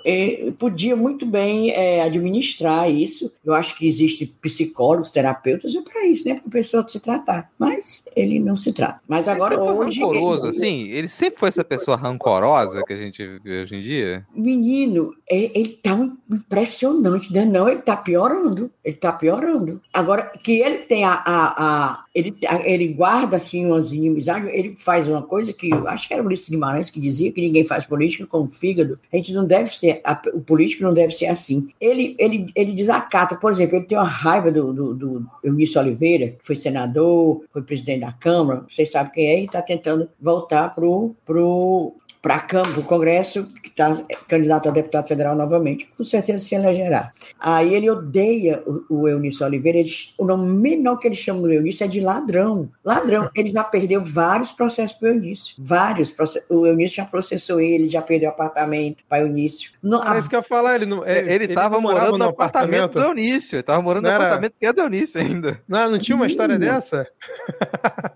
é, 0.06 0.52
podia 0.58 0.96
muito 0.96 1.26
bem 1.26 1.72
é, 1.72 2.02
administrar 2.02 2.92
isso. 2.92 3.32
Eu 3.46 3.54
acho 3.54 3.78
que 3.78 3.88
existe 3.88 4.26
psicólogos, 4.42 5.10
terapeutas, 5.10 5.74
é 5.74 5.82
para 5.82 6.06
isso, 6.06 6.28
né? 6.28 6.36
Para 6.36 6.48
a 6.48 6.52
pessoa 6.52 6.88
se 6.88 7.00
tratar. 7.00 7.50
Mas 7.58 8.04
ele 8.16 8.40
não 8.40 8.58
se 8.58 8.74
trata. 8.74 9.00
Mas 9.08 9.28
agora 9.28 9.56
ele 9.56 9.64
hoje. 9.64 10.00
Rancoroso, 10.02 10.48
ele... 10.48 10.50
assim, 10.50 10.90
ele 10.90 11.08
sempre 11.08 11.40
foi 11.40 11.50
essa 11.50 11.64
pessoa 11.64 11.96
rancorosa 11.96 12.57
famosa 12.58 12.84
que 12.84 12.94
a 12.94 12.98
gente 12.98 13.40
vê 13.44 13.64
hoje 13.64 13.76
em 13.76 13.82
dia? 13.82 14.26
Menino, 14.34 15.14
é, 15.30 15.60
ele 15.60 15.80
tá 15.82 15.98
impressionante, 16.30 17.32
né? 17.34 17.46
Não, 17.46 17.68
ele 17.68 17.82
tá 17.82 17.96
piorando. 17.96 18.72
Ele 18.84 18.96
tá 18.96 19.12
piorando. 19.12 19.82
Agora, 19.94 20.32
que 20.44 20.60
ele 20.60 20.80
tem 20.80 21.04
a. 21.04 21.14
a, 21.14 21.56
a 21.58 22.04
ele, 22.14 22.36
a, 22.48 22.68
ele 22.68 22.88
guarda 22.88 23.38
assim 23.38 23.66
umas 23.66 23.92
inimizades, 23.92 24.50
ele 24.52 24.76
faz 24.78 25.08
uma 25.08 25.22
coisa 25.22 25.54
que 25.54 25.70
eu 25.70 25.88
acho 25.88 26.08
que 26.08 26.14
era 26.14 26.24
o 26.24 26.26
Ulisses 26.26 26.50
Guimarães 26.50 26.90
que 26.90 27.00
dizia 27.00 27.32
que 27.32 27.42
ninguém 27.42 27.66
faz 27.66 27.86
política 27.86 28.26
com 28.26 28.44
o 28.44 28.48
fígado. 28.48 29.00
A 29.12 29.16
gente 29.16 29.34
não 29.34 29.46
deve 29.46 29.76
ser, 29.76 30.02
a, 30.04 30.20
o 30.34 30.42
político 30.42 30.84
não 30.84 30.94
deve 30.94 31.14
ser 31.14 31.28
assim. 31.28 31.70
Ele, 31.80 32.16
ele, 32.18 32.52
ele 32.56 32.74
desacata, 32.74 33.36
por 33.36 33.52
exemplo, 33.52 33.76
ele 33.76 33.86
tem 33.86 33.98
uma 33.98 34.08
raiva 34.08 34.52
do, 34.52 34.74
do, 34.74 34.94
do 34.94 35.26
Eunício 35.44 35.80
Oliveira, 35.80 36.30
que 36.30 36.46
foi 36.46 36.56
senador, 36.56 37.44
foi 37.52 37.62
presidente 37.62 38.02
da 38.02 38.12
Câmara, 38.12 38.64
vocês 38.68 38.92
sabem 38.92 39.12
quem 39.12 39.26
é, 39.28 39.42
e 39.42 39.46
está 39.46 39.62
tentando 39.62 40.10
voltar 40.20 40.74
pro, 40.74 41.16
pro 41.26 41.96
para 42.28 42.62
o 42.78 42.84
Congresso, 42.84 43.48
que 43.64 43.70
está 43.70 43.96
candidato 44.28 44.68
a 44.68 44.72
deputado 44.72 45.08
federal 45.08 45.34
novamente, 45.34 45.90
com 45.98 46.04
certeza 46.04 46.40
se 46.40 46.56
elegerá. 46.56 47.12
Aí 47.40 47.74
ele 47.74 47.90
odeia 47.90 48.62
o, 48.66 49.02
o 49.02 49.08
Eunício 49.08 49.46
Oliveira, 49.46 49.78
ele, 49.78 49.90
o 50.18 50.26
nome 50.26 50.50
menor 50.60 50.98
que 50.98 51.08
ele 51.08 51.16
chama 51.16 51.42
do 51.42 51.54
Eunício 51.54 51.86
é 51.86 51.88
de 51.88 52.02
ladrão. 52.02 52.70
Ladrão. 52.84 53.30
Ele 53.36 53.52
já 53.52 53.64
perdeu 53.64 54.04
vários 54.04 54.52
processos 54.52 54.98
para 54.98 55.10
o 55.10 55.12
Eunício. 55.14 55.56
Vários. 55.60 56.14
O 56.50 56.66
Eunício 56.66 56.98
já 56.98 57.06
processou 57.06 57.62
ele, 57.62 57.88
já 57.88 58.02
perdeu 58.02 58.30
apartamento 58.30 59.04
para 59.08 59.24
o 59.24 59.28
Eunício. 59.28 59.72
Não, 59.82 60.04
é 60.04 60.18
isso 60.18 60.30
que 60.30 60.36
eu 60.36 60.40
ia 60.40 60.44
falar, 60.44 60.76
ele 60.76 60.86
não. 60.86 61.06
É, 61.06 61.20
ele 61.20 61.46
estava 61.46 61.80
morando 61.80 62.18
no 62.18 62.26
apartamento, 62.26 62.84
apartamento 62.84 62.94
do 62.94 63.02
Eunício. 63.02 63.56
Ele 63.56 63.60
estava 63.62 63.82
morando 63.82 64.04
no 64.04 64.10
era... 64.10 64.26
apartamento 64.26 64.54
que 64.60 64.66
é 64.66 64.74
do 64.74 64.82
Eunício 64.82 65.22
ainda. 65.22 65.62
Não, 65.68 65.92
não 65.92 66.00
tinha 66.00 66.16
uma 66.16 66.26
história 66.26 66.58
dessa? 66.58 67.08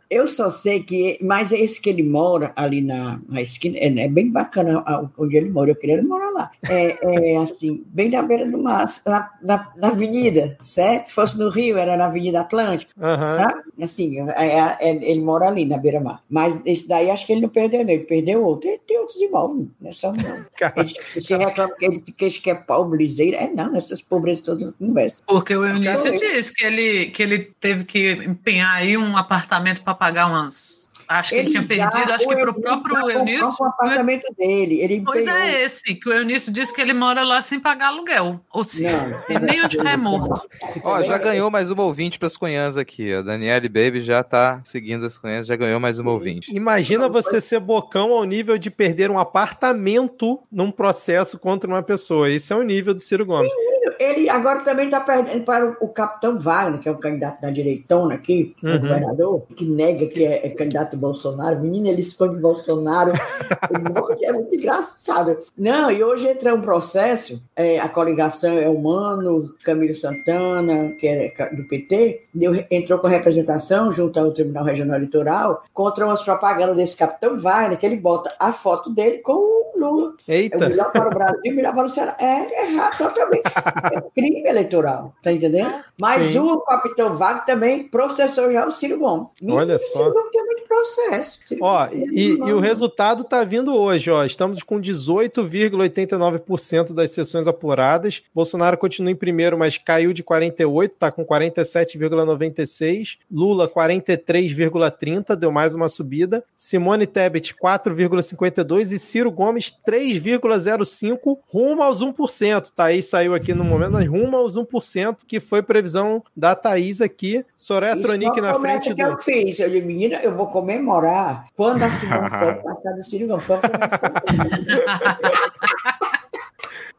Eu 0.09 0.25
só 0.27 0.49
sei 0.49 0.81
que. 0.81 1.19
Mas 1.21 1.51
esse 1.51 1.79
que 1.79 1.89
ele 1.89 2.03
mora 2.03 2.51
ali 2.55 2.81
na, 2.81 3.19
na 3.27 3.41
esquina. 3.41 3.77
É, 3.77 4.00
é 4.01 4.07
bem 4.07 4.31
bacana 4.31 4.83
onde 5.17 5.37
ele 5.37 5.49
mora, 5.49 5.71
eu 5.71 5.75
queria 5.75 6.01
morar 6.01 6.29
lá. 6.31 6.51
É, 6.67 7.33
é 7.33 7.37
assim, 7.37 7.83
bem 7.87 8.09
na 8.09 8.21
beira 8.21 8.49
do 8.49 8.57
mar, 8.57 8.85
na, 9.05 9.29
na, 9.41 9.71
na, 9.75 9.87
avenida, 9.89 10.57
certo? 10.61 11.07
Se 11.07 11.13
fosse 11.13 11.37
no 11.37 11.49
Rio, 11.49 11.77
era 11.77 11.95
na 11.95 12.05
Avenida 12.05 12.41
Atlântica, 12.41 12.91
uhum. 12.97 13.31
sabe? 13.31 13.61
Assim, 13.81 14.19
é, 14.31 14.47
é, 14.47 14.77
é, 14.79 14.89
ele 14.89 15.21
mora 15.21 15.47
ali 15.47 15.65
na 15.65 15.77
beira-mar. 15.77 16.21
Mas 16.29 16.59
esse 16.65 16.87
daí 16.87 17.09
acho 17.09 17.25
que 17.25 17.33
ele 17.33 17.41
não 17.41 17.49
perdeu, 17.49 17.83
não, 17.83 17.91
ele 17.91 18.03
perdeu 18.03 18.43
outro. 18.43 18.69
Ele 18.69 18.81
tem 18.85 18.99
outros 18.99 19.19
imóveis, 19.21 19.67
não 19.79 19.89
é 19.89 19.93
só 19.93 20.11
não. 20.11 20.45
Ele, 20.75 20.93
você 21.15 21.37
reclama 21.37 21.75
que 21.75 21.85
ele 21.85 22.01
que 22.01 22.49
é 22.49 22.55
pobre, 22.55 23.05
liseiro. 23.05 23.37
É 23.37 23.49
não, 23.49 23.75
essas 23.75 24.01
pobrezas 24.01 24.43
todas 24.43 24.63
não 24.63 24.73
conversam. 24.73 25.19
Porque 25.25 25.55
o 25.55 25.65
Eunício 25.65 26.11
disse 26.11 26.53
que 26.53 26.65
ele, 26.65 27.05
que 27.07 27.23
ele 27.23 27.51
teve 27.59 27.83
que 27.83 28.11
empenhar 28.25 28.75
aí 28.75 28.97
um 28.97 29.17
apartamento 29.17 29.83
para 29.83 29.93
pagar 29.93 30.27
umas 30.27 30.80
Acho 31.19 31.29
que 31.31 31.35
ele, 31.35 31.49
tinha 31.49 31.63
perdido, 31.63 32.11
acho 32.11 32.27
que 32.27 32.35
para 32.35 32.51
o 32.51 32.61
próprio 32.61 33.09
Eunício. 33.09 33.55
O 33.59 33.65
apartamento 33.65 34.33
dele. 34.37 34.81
Ele 34.81 35.01
pois 35.03 35.27
é 35.27 35.63
esse, 35.63 35.95
que 35.95 36.09
o 36.09 36.13
Eunício 36.13 36.51
disse 36.51 36.73
que 36.73 36.81
ele 36.81 36.93
mora 36.93 37.23
lá 37.23 37.41
sem 37.41 37.59
pagar 37.59 37.87
aluguel. 37.87 38.39
Ou 38.51 38.63
seja, 38.63 39.23
tem 39.27 39.39
nem 39.39 39.63
onde 39.63 39.77
é 39.77 39.97
morto. 39.97 40.41
Ó, 40.83 41.01
já 41.03 41.17
ganhou 41.17 41.51
mais 41.51 41.69
uma 41.69 41.83
ouvinte 41.83 42.17
para 42.17 42.27
as 42.27 42.37
cunhãs 42.37 42.77
aqui. 42.77 43.13
A 43.13 43.21
Daniele 43.21 43.67
Baby 43.67 44.01
já 44.01 44.21
está 44.21 44.61
seguindo 44.63 45.05
as 45.05 45.17
cunhãs, 45.17 45.45
já 45.45 45.55
ganhou 45.55 45.79
mais 45.79 45.99
uma 45.99 46.11
ouvinte. 46.11 46.53
Imagina 46.55 47.09
você 47.09 47.41
ser 47.41 47.59
bocão 47.59 48.11
ao 48.11 48.23
nível 48.23 48.57
de 48.57 48.69
perder 48.71 49.11
um 49.11 49.19
apartamento 49.19 50.39
num 50.51 50.71
processo 50.71 51.37
contra 51.37 51.69
uma 51.69 51.83
pessoa. 51.83 52.29
Esse 52.29 52.53
é 52.53 52.55
o 52.55 52.63
nível 52.63 52.93
do 52.93 52.99
Ciro 53.01 53.25
Gomes. 53.25 53.51
Ele 53.99 54.29
agora 54.29 54.59
também 54.61 54.85
está 54.85 54.99
perdendo 54.99 55.43
para 55.43 55.75
o, 55.79 55.87
capitão 55.87 56.39
Wagner, 56.39 56.79
que 56.79 56.87
é 56.87 56.91
o 56.91 56.97
candidato 56.97 57.41
da 57.41 57.49
direitona 57.49 58.13
aqui, 58.13 58.55
uhum. 58.63 58.79
governador, 58.79 59.43
que 59.55 59.65
nega 59.65 60.05
que 60.05 60.23
é, 60.23 60.45
é 60.45 60.49
candidato 60.49 60.95
Bolsonaro. 60.95 61.59
Menina, 61.59 61.89
ele 61.89 62.01
esconde 62.01 62.39
Bolsonaro. 62.39 63.13
é 64.21 64.31
muito 64.31 64.55
engraçado. 64.55 65.37
Não, 65.57 65.89
e 65.89 66.03
hoje 66.03 66.27
entra 66.27 66.53
um 66.53 66.61
processo, 66.61 67.41
é, 67.55 67.79
a 67.79 67.89
coligação 67.89 68.57
é 68.57 68.69
humano, 68.69 69.53
Camilo 69.63 69.95
Santana, 69.95 70.91
que 70.99 71.07
é 71.07 71.31
do 71.55 71.67
PT, 71.67 72.25
deu, 72.33 72.53
entrou 72.69 72.99
com 72.99 73.07
representação 73.07 73.91
junto 73.91 74.19
ao 74.19 74.31
Tribunal 74.31 74.65
Regional 74.65 74.97
Eleitoral 74.97 75.63
contra 75.73 76.05
umas 76.05 76.21
propagandas 76.21 76.75
desse 76.75 76.95
capitão 76.95 77.39
Wagner, 77.39 77.77
que 77.77 77.85
ele 77.85 77.97
bota 77.97 78.33
a 78.39 78.53
foto 78.53 78.89
dele 78.89 79.19
com 79.19 79.33
o 79.33 79.61
Lula. 79.75 80.13
Eita. 80.27 80.63
É 80.63 80.67
o 80.67 80.69
melhor 80.69 80.91
para 80.91 81.07
o 81.07 81.09
Brasil, 81.09 81.55
melhor 81.55 81.73
para 81.73 81.85
o 81.85 81.89
Ceará. 81.89 82.15
É 82.19 82.67
errado, 82.67 82.97
totalmente. 82.97 83.43
É 83.91 84.01
crime 84.15 84.47
eleitoral, 84.47 85.13
tá 85.21 85.29
entendendo? 85.31 85.83
Mas 85.99 86.27
Sim. 86.27 86.39
o 86.39 86.61
capitão 86.61 87.15
Wagner 87.15 87.45
também 87.45 87.83
processou 87.83 88.51
já 88.51 88.65
o 88.65 88.71
Ciro 88.71 88.97
Gomes. 88.99 89.31
Olha 89.47 89.77
só. 89.77 89.99
Ciro 89.99 90.13
Gomes 90.13 90.31
é 90.35 90.43
muito 90.43 90.63
processo. 90.67 91.39
Ó, 91.61 91.87
e, 91.91 92.37
e, 92.37 92.53
o 92.53 92.59
resultado 92.59 93.23
tá 93.23 93.43
vindo 93.43 93.75
hoje, 93.75 94.09
ó. 94.09 94.23
Estamos 94.23 94.63
com 94.63 94.79
18,89% 94.79 96.93
das 96.93 97.11
sessões 97.11 97.47
apuradas. 97.47 98.23
Bolsonaro 98.33 98.77
continua 98.77 99.11
em 99.11 99.15
primeiro, 99.15 99.57
mas 99.57 99.77
caiu 99.77 100.13
de 100.13 100.23
48, 100.23 100.95
tá 100.97 101.11
com 101.11 101.25
47,96. 101.25 103.17
Lula 103.31 103.69
43,30, 103.69 105.35
deu 105.35 105.51
mais 105.51 105.75
uma 105.75 105.89
subida. 105.89 106.43
Simone 106.55 107.05
Tebet 107.05 107.53
4,52 107.55 108.93
e 108.93 108.99
Ciro 108.99 109.31
Gomes 109.31 109.73
3,05, 109.87 111.37
rumo 111.47 111.83
aos 111.83 112.01
1%. 112.01 112.71
Thaís 112.75 113.05
saiu 113.05 113.33
aqui 113.33 113.53
no 113.53 113.60
momento, 113.63 113.93
mas 113.93 114.07
rumo 114.07 114.37
aos 114.37 114.55
1%, 114.55 115.19
que 115.27 115.39
foi 115.39 115.61
previsão 115.61 116.23
da 116.35 116.55
Thaís 116.55 117.01
aqui. 117.01 117.45
Soraya 117.57 117.99
Tronic 117.99 118.39
na 118.41 118.53
frente 118.55 118.93
que 118.93 119.03
do... 119.03 119.11
eu 119.11 119.21
fiz. 119.21 119.59
Eu 119.59 119.69
disse, 119.69 119.85
menina, 119.85 120.17
eu 120.17 120.35
vou 120.35 120.47
comemorar 120.47 121.47
quando 121.55 121.83
a 121.83 121.91
Simone 121.91 122.29
passar 122.63 122.93
do 122.93 123.03
Ciro 123.03 123.27
Gomes. 123.27 123.45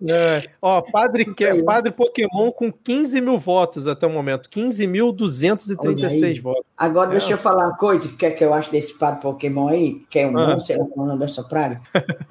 É. 0.09 0.43
Ó, 0.61 0.83
padre, 0.83 1.24
que, 1.24 1.62
padre 1.62 1.93
Pokémon 1.93 2.51
com 2.51 2.73
15 2.73 3.20
mil 3.20 3.39
votos 3.39 3.87
até 3.87 4.07
o 4.07 4.11
momento. 4.11 4.49
15.236 4.49 6.41
votos. 6.41 6.65
Agora, 6.77 7.11
é. 7.11 7.12
deixa 7.12 7.33
eu 7.33 7.39
falar 7.39 7.66
uma 7.66 7.77
coisa 7.77 8.09
que, 8.09 8.27
é 8.27 8.31
que 8.31 8.45
eu 8.45 8.53
acho 8.53 8.70
desse 8.70 8.95
padre 8.95 9.20
Pokémon 9.20 9.69
aí, 9.69 10.03
que 10.11 10.19
é 10.19 10.27
um 10.27 10.37
ah. 10.37 10.55
monstro, 10.55 10.74
é 10.74 11.16
dessa 11.16 11.45
praga. 11.45 11.81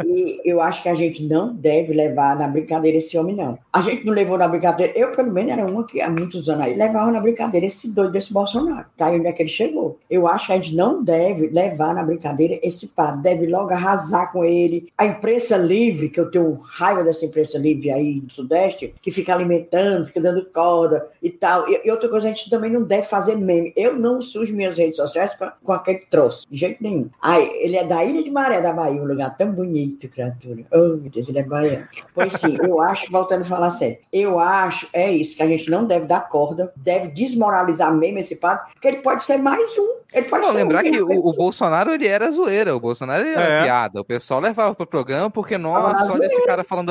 e 0.06 0.41
eu 0.43 0.61
acho 0.61 0.84
que 0.84 0.89
a 0.89 0.95
gente 0.95 1.23
não 1.23 1.53
deve 1.53 1.93
levar 1.93 2.35
na 2.35 2.48
brincadeira 2.48 2.98
esse 2.98 3.18
homem, 3.18 3.35
não. 3.35 3.57
A 3.72 3.81
gente 3.81 4.06
não 4.06 4.14
levou 4.14 4.38
na 4.38 4.48
brincadeira. 4.48 4.91
Eu, 4.95 5.11
pelo 5.11 5.31
menos, 5.31 5.52
era 5.52 5.65
uma 5.65 5.85
que 5.85 6.02
há 6.02 6.10
muitos 6.10 6.49
anos 6.49 6.65
aí 6.65 6.76
levava 6.76 7.11
na 7.11 7.22
brincadeira 7.22 7.65
esse 7.65 7.89
doido 7.89 8.11
desse 8.11 8.34
Bolsonaro. 8.34 8.88
Tá 8.98 9.07
aí 9.07 9.19
onde 9.19 9.27
é 9.27 9.31
que 9.31 9.41
ele 9.41 9.49
chegou. 9.49 9.98
Eu 10.10 10.27
acho 10.27 10.48
que 10.48 10.53
a 10.53 10.56
gente 10.56 10.76
não 10.76 11.02
deve 11.02 11.48
levar 11.48 11.93
na 11.93 12.03
brincadeira 12.03 12.60
esse 12.61 12.88
padre. 12.88 13.22
Deve 13.22 13.48
logo 13.48 13.72
arrasar 13.72 14.31
com 14.34 14.43
ele. 14.43 14.88
A 14.98 15.06
imprensa 15.06 15.56
livre, 15.56 16.10
que 16.10 16.19
eu 16.19 16.30
tenho 16.30 16.53
raiva 16.56 17.03
dessa 17.03 17.26
imprensa 17.26 17.57
livre 17.61 17.91
aí 17.91 18.19
do 18.19 18.31
Sudeste, 18.31 18.93
que 19.01 19.11
fica 19.11 19.33
alimentando, 19.33 20.05
fica 20.05 20.21
dando 20.21 20.45
corda 20.45 21.07
e 21.21 21.29
tal. 21.29 21.69
E, 21.69 21.81
e 21.85 21.91
outra 21.91 22.09
coisa, 22.09 22.27
a 22.27 22.31
gente 22.31 22.49
também 22.49 22.71
não 22.71 22.83
deve 22.83 23.07
fazer 23.07 23.35
meme. 23.35 23.73
Eu 23.75 23.95
não 23.95 24.21
sujo 24.21 24.55
minhas 24.55 24.77
redes 24.77 24.95
sociais 24.95 25.35
com, 25.35 25.49
com 25.63 25.73
aquele 25.73 25.99
troço, 26.09 26.45
de 26.49 26.57
jeito 26.57 26.81
nenhum. 26.81 27.09
Ai, 27.21 27.49
ele 27.59 27.77
é 27.77 27.83
da 27.83 28.03
Ilha 28.03 28.23
de 28.23 28.31
Maré, 28.31 28.61
da 28.61 28.73
Bahia, 28.73 29.01
um 29.01 29.05
lugar 29.05 29.35
tão 29.38 29.51
bonito, 29.51 30.09
criatura. 30.09 30.63
Oh, 30.71 30.97
meu 30.97 31.11
Deus, 31.11 31.27
ele 31.29 31.39
é 31.39 31.43
baiano. 31.43 31.88
Pois 32.13 32.33
sim, 32.33 32.57
eu 32.61 32.81
acho, 32.81 33.11
voltando 33.11 33.41
a 33.41 33.45
falar 33.45 33.69
sério, 33.71 33.97
eu 34.11 34.39
acho, 34.39 34.88
é 34.93 35.11
isso, 35.11 35.35
que 35.35 35.43
a 35.43 35.47
gente 35.47 35.69
não 35.69 35.85
deve 35.85 36.05
dar 36.05 36.27
corda, 36.27 36.71
deve 36.75 37.09
desmoralizar 37.09 37.93
mesmo 37.93 38.19
esse 38.19 38.35
padre, 38.35 38.71
porque 38.73 38.88
ele 38.88 38.97
pode 38.97 39.23
ser 39.23 39.38
mais 39.38 39.77
um. 39.77 40.01
Ele 40.13 40.25
pode 40.25 40.45
não, 40.45 40.53
lembrar 40.53 40.83
um 40.83 40.91
que 40.91 41.01
o, 41.01 41.27
o, 41.27 41.33
Bolsonaro, 41.33 41.93
ele 41.93 42.05
era 42.05 42.29
zoeira, 42.31 42.75
o 42.75 42.79
Bolsonaro 42.79 43.25
era 43.25 43.41
é. 43.41 43.63
piada, 43.63 44.01
o 44.01 44.05
pessoal 44.05 44.41
levava 44.41 44.75
pro 44.75 44.85
programa 44.85 45.29
porque, 45.29 45.57
nossa, 45.57 46.11
olha 46.11 46.25
esse 46.25 46.45
cara 46.45 46.65
falando 46.65 46.89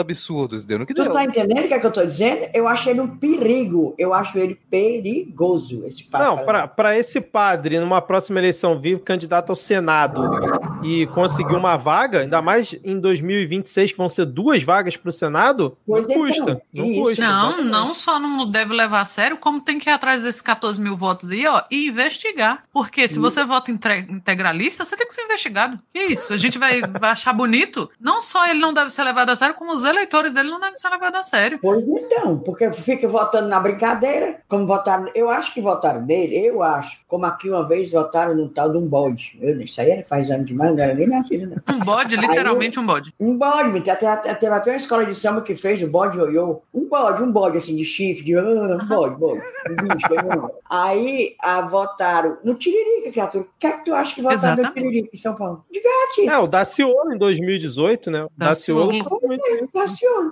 absurdos 0.60 0.64
deu 0.64 0.78
no 0.78 0.86
que 0.86 0.94
tu 0.94 1.02
deu. 1.02 1.10
Tu 1.10 1.14
tá 1.14 1.24
entendendo 1.24 1.64
o 1.64 1.68
que, 1.68 1.74
é 1.74 1.78
que 1.78 1.86
eu 1.86 1.90
tô 1.90 2.04
dizendo? 2.04 2.48
Eu 2.52 2.68
acho 2.68 2.88
ele 2.88 3.00
um 3.00 3.08
perigo. 3.08 3.94
Eu 3.98 4.12
acho 4.12 4.38
ele 4.38 4.54
perigoso, 4.54 5.84
esse 5.86 6.04
padre. 6.04 6.26
Não, 6.28 6.68
para 6.68 6.98
esse 6.98 7.20
padre, 7.20 7.78
numa 7.78 8.00
próxima 8.00 8.38
eleição, 8.38 8.80
vir 8.80 9.00
candidato 9.00 9.50
ao 9.50 9.56
Senado 9.56 10.22
e 10.82 11.06
conseguir 11.08 11.54
uma 11.54 11.76
vaga, 11.76 12.20
ainda 12.20 12.40
mais 12.42 12.74
em 12.84 12.98
2026, 12.98 13.92
que 13.92 13.98
vão 13.98 14.08
ser 14.08 14.26
duas 14.26 14.62
vagas 14.62 14.96
para 14.96 15.08
o 15.08 15.12
Senado, 15.12 15.76
pois 15.86 16.06
não 16.06 16.12
então, 16.12 16.26
custa. 16.26 16.62
Não, 16.72 16.84
isso, 16.86 17.02
custa. 17.02 17.22
Não, 17.22 17.64
não 17.64 17.94
só 17.94 18.18
não 18.18 18.48
deve 18.48 18.74
levar 18.74 19.00
a 19.00 19.04
sério, 19.04 19.36
como 19.36 19.60
tem 19.60 19.78
que 19.78 19.88
ir 19.88 19.92
atrás 19.92 20.22
desses 20.22 20.40
14 20.40 20.80
mil 20.80 20.96
votos 20.96 21.30
aí, 21.30 21.46
ó, 21.46 21.62
e 21.70 21.88
investigar. 21.88 22.64
Porque 22.72 23.08
se 23.08 23.18
você 23.18 23.44
vota 23.44 23.70
integralista, 23.70 24.84
você 24.84 24.96
tem 24.96 25.06
que 25.06 25.14
ser 25.14 25.22
investigado. 25.22 25.78
Que 25.92 26.04
isso? 26.04 26.32
A 26.32 26.36
gente 26.36 26.58
vai, 26.58 26.80
vai 26.80 27.10
achar 27.10 27.32
bonito? 27.32 27.90
Não 28.00 28.20
só 28.20 28.46
ele 28.46 28.60
não 28.60 28.72
deve 28.72 28.90
ser 28.90 29.02
levado 29.02 29.30
a 29.30 29.36
sério, 29.36 29.54
como 29.54 29.72
os 29.72 29.84
eleitores 29.84 30.32
dele 30.32 30.49
não 30.50 30.60
devem 30.60 30.76
ser 30.76 30.88
levados 30.88 31.20
a 31.20 31.22
sério. 31.22 31.58
Pois 31.60 31.84
então, 31.86 32.38
porque 32.38 32.72
fica 32.72 33.08
votando 33.08 33.48
na 33.48 33.60
brincadeira, 33.60 34.40
como 34.48 34.66
votaram. 34.66 35.10
Eu 35.14 35.28
acho 35.28 35.52
que 35.54 35.60
votaram 35.60 36.02
nele, 36.02 36.36
eu 36.46 36.62
acho. 36.62 36.98
Como 37.08 37.24
aqui 37.26 37.48
uma 37.48 37.66
vez 37.66 37.92
votaram 37.92 38.34
no 38.34 38.48
tal 38.48 38.70
de 38.70 38.78
um 38.78 38.86
bode. 38.86 39.38
Eu, 39.40 39.60
isso 39.60 39.80
aí 39.80 40.02
faz 40.04 40.30
anos 40.30 40.46
demais, 40.46 40.74
não 40.74 40.82
era 40.82 40.94
nem 40.94 41.06
nascido, 41.06 41.46
né? 41.46 41.56
Um 41.68 41.80
bode, 41.80 42.16
literalmente 42.16 42.78
aí, 42.78 42.84
um 42.84 42.86
bode. 42.86 43.14
Um 43.20 43.38
bode, 43.38 43.80
teve 43.80 44.06
até, 44.06 44.34
teve 44.34 44.54
até 44.54 44.70
uma 44.70 44.76
escola 44.76 45.06
de 45.06 45.14
samba 45.14 45.42
que 45.42 45.56
fez 45.56 45.82
o 45.82 45.88
bode 45.88 46.18
ioiô. 46.18 46.62
Um 46.72 46.88
bode, 46.88 47.22
um 47.22 47.30
bode 47.30 47.58
assim, 47.58 47.76
de 47.76 47.84
chifre, 47.84 48.24
de 48.24 48.38
um 48.38 48.86
bode, 48.86 49.16
bode. 49.16 49.40
Um 49.70 49.88
bicho, 49.88 50.08
aí 50.68 51.36
a, 51.40 51.60
votaram 51.62 52.38
no 52.44 52.54
Tiririca, 52.54 53.10
criatura. 53.10 53.44
O 53.44 53.48
que 53.58 53.66
é 53.66 53.72
que 53.72 53.84
tu 53.84 53.94
acha 53.94 54.14
que 54.14 54.22
votaram 54.22 54.54
Exatamente. 54.54 54.68
no 54.68 54.90
Tiririca 54.90 55.10
em 55.14 55.18
São 55.18 55.34
Paulo? 55.34 55.64
De 55.70 55.80
gato. 55.80 56.30
É, 56.30 56.38
o 56.38 56.46
Daciolo 56.46 57.12
em 57.12 57.18
2018, 57.18 58.10
né? 58.10 58.24
O 58.24 58.30
Daciolo. 58.36 58.92
Daciolo. 58.92 59.68
Daciolo 59.72 60.29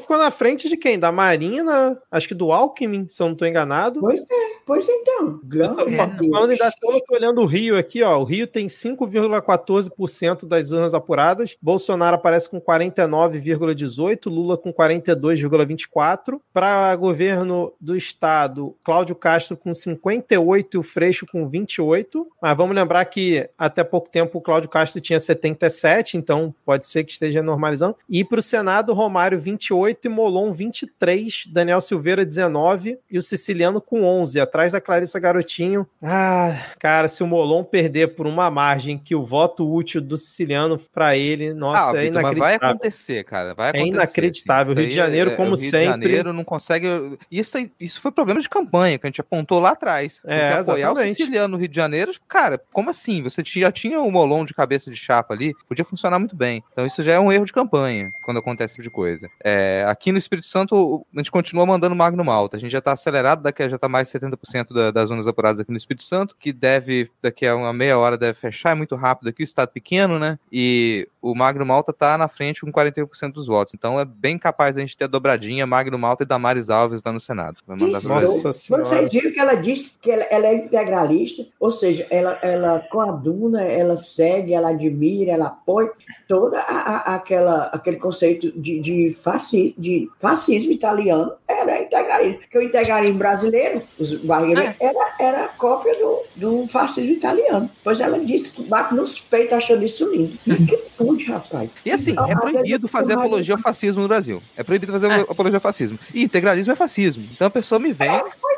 ficou 0.00 0.18
na 0.18 0.30
frente 0.30 0.68
de 0.68 0.76
quem? 0.76 0.98
Da 0.98 1.10
Marina, 1.10 2.00
acho 2.10 2.28
que 2.28 2.34
do 2.34 2.52
Alckmin, 2.52 3.08
se 3.08 3.22
eu 3.22 3.26
não 3.26 3.32
estou 3.32 3.48
enganado. 3.48 4.00
Pois 4.00 4.20
é, 4.20 4.60
pois 4.64 4.88
então. 4.88 5.40
Tô, 5.74 6.30
falando 6.30 6.52
em 6.52 6.56
Daciolo, 6.56 6.96
estou 6.96 7.16
olhando 7.16 7.40
o 7.40 7.46
Rio 7.46 7.76
aqui, 7.76 8.02
ó. 8.02 8.18
O 8.18 8.24
Rio 8.24 8.46
tem 8.46 8.66
5,14% 8.66 10.46
das 10.46 10.70
urnas 10.70 10.94
apuradas. 10.94 11.56
Bolsonaro 11.60 12.16
aparece 12.16 12.48
com 12.48 12.60
49,18%, 12.60 14.30
Lula 14.30 14.56
com 14.56 14.72
42,24%. 14.72 16.40
Para 16.52 16.94
governo 16.96 17.72
do 17.80 17.96
estado, 17.96 18.74
Cláudio 18.84 19.14
Castro 19.14 19.56
com 19.56 19.70
58% 19.70 20.74
e 20.74 20.78
o 20.78 20.82
Freixo 20.82 21.26
com 21.26 21.48
28%. 21.48 22.26
Mas 22.40 22.56
vamos 22.56 22.74
lembrar 22.74 23.04
que 23.06 23.48
até 23.58 23.82
pouco 23.82 24.08
tempo 24.08 24.38
o 24.38 24.40
Cláudio 24.40 24.68
Castro 24.68 25.00
tinha 25.00 25.18
77%, 25.18 26.14
então 26.14 26.54
pode 26.64 26.86
ser 26.86 27.04
que 27.04 27.12
esteja 27.12 27.42
normalizando. 27.42 27.96
E 28.08 28.24
para 28.24 28.38
o 28.38 28.42
Senado, 28.42 28.92
Romário 28.92 29.35
28 29.38 30.06
e 30.06 30.08
Molon 30.08 30.52
23, 30.52 31.44
Daniel 31.52 31.80
Silveira 31.80 32.24
19 32.24 32.98
e 33.10 33.18
o 33.18 33.22
Siciliano 33.22 33.80
com 33.80 34.04
11, 34.04 34.40
atrás 34.40 34.72
da 34.72 34.80
Clarissa 34.80 35.18
Garotinho. 35.18 35.86
Ah, 36.02 36.54
cara, 36.78 37.08
se 37.08 37.22
o 37.22 37.26
Molon 37.26 37.64
perder 37.64 38.14
por 38.14 38.26
uma 38.26 38.50
margem 38.50 38.98
que 38.98 39.14
o 39.14 39.24
voto 39.24 39.70
útil 39.70 40.00
do 40.00 40.16
Siciliano 40.16 40.78
para 40.92 41.16
ele, 41.16 41.52
nossa, 41.52 41.96
ah, 41.96 42.02
é 42.02 42.06
inacreditável. 42.06 42.38
vai 42.38 42.54
acontecer, 42.54 43.24
cara, 43.24 43.54
vai 43.54 43.66
é 43.66 43.70
acontecer. 43.70 43.88
É 43.88 43.94
inacreditável. 43.94 44.74
O 44.74 44.76
Rio 44.76 44.88
de 44.88 44.94
Janeiro, 44.94 45.30
é, 45.30 45.36
como 45.36 45.52
o 45.52 45.54
Rio 45.54 45.70
sempre. 45.70 45.78
Rio 45.86 45.98
de 45.98 46.06
Janeiro 46.08 46.32
não 46.32 46.44
consegue. 46.44 46.86
Isso, 47.30 47.56
isso 47.78 48.00
foi 48.00 48.10
problema 48.10 48.40
de 48.40 48.48
campanha 48.48 48.98
que 48.98 49.06
a 49.06 49.08
gente 49.08 49.20
apontou 49.20 49.60
lá 49.60 49.70
atrás. 49.70 50.20
É, 50.24 50.48
apoiar 50.48 50.90
exatamente. 50.90 51.12
o 51.12 51.16
Siciliano 51.16 51.48
no 51.48 51.56
Rio 51.56 51.68
de 51.68 51.76
Janeiro, 51.76 52.12
cara, 52.28 52.60
como 52.72 52.90
assim? 52.90 53.22
Você 53.22 53.42
já 53.44 53.72
tinha 53.72 54.00
o 54.00 54.10
Molon 54.10 54.44
de 54.44 54.54
cabeça 54.54 54.90
de 54.90 54.96
chapa 54.96 55.34
ali, 55.34 55.54
podia 55.68 55.84
funcionar 55.84 56.18
muito 56.18 56.36
bem. 56.36 56.62
Então 56.72 56.86
isso 56.86 57.02
já 57.02 57.14
é 57.14 57.20
um 57.20 57.32
erro 57.32 57.44
de 57.44 57.52
campanha 57.52 58.06
quando 58.24 58.38
acontece 58.38 58.72
esse 58.72 58.74
tipo 58.76 58.84
de 58.84 58.90
coisa. 58.90 59.25
É, 59.42 59.84
aqui 59.88 60.12
no 60.12 60.18
Espírito 60.18 60.46
Santo, 60.46 61.06
a 61.14 61.18
gente 61.18 61.30
continua 61.30 61.66
mandando 61.66 61.94
Magno 61.94 62.24
Malta. 62.24 62.56
A 62.56 62.60
gente 62.60 62.70
já 62.70 62.78
está 62.78 62.92
acelerado, 62.92 63.42
daqui 63.42 63.68
já 63.68 63.76
está 63.76 63.88
mais 63.88 64.10
de 64.10 64.18
70% 64.18 64.72
da, 64.72 64.90
das 64.90 65.08
zonas 65.08 65.26
apuradas 65.26 65.60
aqui 65.60 65.70
no 65.70 65.76
Espírito 65.76 66.04
Santo, 66.04 66.36
que 66.38 66.52
deve, 66.52 67.10
daqui 67.22 67.46
a 67.46 67.56
uma 67.56 67.72
meia 67.72 67.98
hora, 67.98 68.18
deve 68.18 68.38
fechar, 68.38 68.72
é 68.72 68.74
muito 68.74 68.94
rápido 68.96 69.28
aqui, 69.28 69.42
o 69.42 69.44
estado 69.44 69.70
pequeno, 69.70 70.18
né? 70.18 70.38
E 70.50 71.08
o 71.20 71.34
Magno 71.34 71.66
Malta 71.66 71.90
está 71.90 72.16
na 72.16 72.28
frente 72.28 72.60
com 72.60 72.70
41% 72.70 73.32
dos 73.32 73.46
votos. 73.46 73.74
Então 73.74 73.98
é 73.98 74.04
bem 74.04 74.38
capaz 74.38 74.76
da 74.76 74.80
gente 74.80 74.96
ter 74.96 75.04
a 75.04 75.08
dobradinha 75.08 75.66
Magno 75.66 75.98
Malta 75.98 76.22
e 76.22 76.26
Damares 76.26 76.70
Alves 76.70 77.02
lá 77.04 77.12
no 77.12 77.20
Senado. 77.20 77.58
Vai 77.66 77.76
mandar 77.76 78.02
Nossa 78.02 78.52
senhora. 78.52 78.84
Vocês 78.84 79.10
viram 79.10 79.32
que 79.32 79.40
ela 79.40 79.54
disse 79.54 79.98
que 80.00 80.10
ela, 80.10 80.24
ela, 80.24 80.46
é 80.46 80.54
integralista, 80.54 81.46
ou 81.58 81.70
seja, 81.70 82.06
ela, 82.10 82.38
ela 82.42 82.80
coaduna, 82.90 83.62
ela 83.62 83.96
segue, 83.96 84.54
ela 84.54 84.70
admira, 84.70 85.32
ela 85.32 85.46
apoia 85.46 85.90
toda 86.28 86.60
a, 86.60 86.62
a, 86.62 87.14
aquela, 87.16 87.64
aquele 87.66 87.96
conceito 87.96 88.52
de, 88.52 88.80
de, 88.80 89.14
fasci, 89.22 89.74
de 89.78 90.08
fascismo 90.20 90.72
italiano 90.72 91.32
era 91.48 91.82
integralismo. 91.82 92.38
Porque 92.38 92.58
o 92.58 92.62
integralismo 92.62 93.18
brasileiro, 93.18 93.82
os 93.98 94.14
barreiros, 94.14 94.64
é. 94.64 94.76
era, 94.80 95.14
era 95.18 95.48
cópia 95.48 95.94
do, 95.98 96.22
do 96.36 96.68
fascismo 96.68 97.12
italiano. 97.12 97.70
Pois 97.82 98.00
ela 98.00 98.18
disse 98.18 98.50
que 98.50 98.62
bate 98.62 98.94
nos 98.94 99.20
peitos 99.20 99.54
achando 99.54 99.84
isso 99.84 100.10
lindo. 100.10 100.38
E 100.46 100.66
que 100.66 100.76
pude, 100.96 101.24
rapaz. 101.24 101.70
E 101.84 101.90
assim, 101.90 102.14
é 102.28 102.34
proibido 102.34 102.88
fazer 102.88 103.14
apologia 103.14 103.54
ao 103.54 103.60
fascismo 103.60 104.02
no 104.02 104.08
Brasil. 104.08 104.42
É 104.56 104.62
proibido 104.62 104.92
fazer 104.92 105.10
é. 105.10 105.20
apologia 105.20 105.56
ao 105.56 105.62
fascismo. 105.62 105.98
E 106.12 106.22
integralismo 106.22 106.72
é 106.72 106.76
fascismo. 106.76 107.26
Então 107.32 107.46
a 107.46 107.50
pessoa 107.50 107.78
me 107.78 107.92
vem 107.92 108.10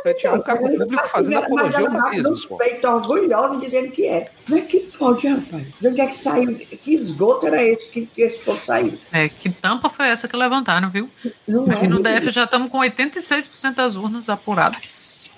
é, 0.05 0.15
tirar 0.15 0.35
um 0.35 0.41
cargo 0.41 0.69
público 0.69 1.09
fazendo 1.09 1.39
apologia 1.39 1.81
ao 1.81 1.91
fascismo. 1.91 2.31
Nos 2.31 2.47
peitos 2.47 2.91
orgulhosos 2.91 3.61
dizendo 3.61 3.91
que 3.91 4.07
é. 4.07 4.31
Como 4.49 4.59
é 4.59 4.63
que 4.63 4.81
pode, 4.81 5.29
rapaz? 5.29 5.67
De 5.79 5.89
onde 5.89 6.01
é 6.01 6.07
que 6.07 6.15
saiu? 6.15 6.55
Que 6.57 6.95
esgoto 6.95 7.47
era 7.47 7.63
esse 7.63 7.91
que, 7.91 8.07
que 8.07 8.23
esse 8.23 8.39
povo 8.39 8.59
saiu? 8.59 8.99
É, 9.13 9.29
que 9.29 9.51
tampa 9.51 9.91
foi 9.91 10.09
essa 10.09 10.27
que 10.27 10.35
levantaram, 10.35 10.89
viu? 10.89 11.11
Não 11.47 11.65
Aqui 11.65 11.85
é, 11.85 11.89
no 11.89 12.03
DF 12.03 12.31
já 12.31 12.45
estamos 12.45 12.71
com 12.71 12.79
86% 12.79 13.75
das 13.75 13.95
urnas 13.97 14.31
apuradas. 14.31 15.31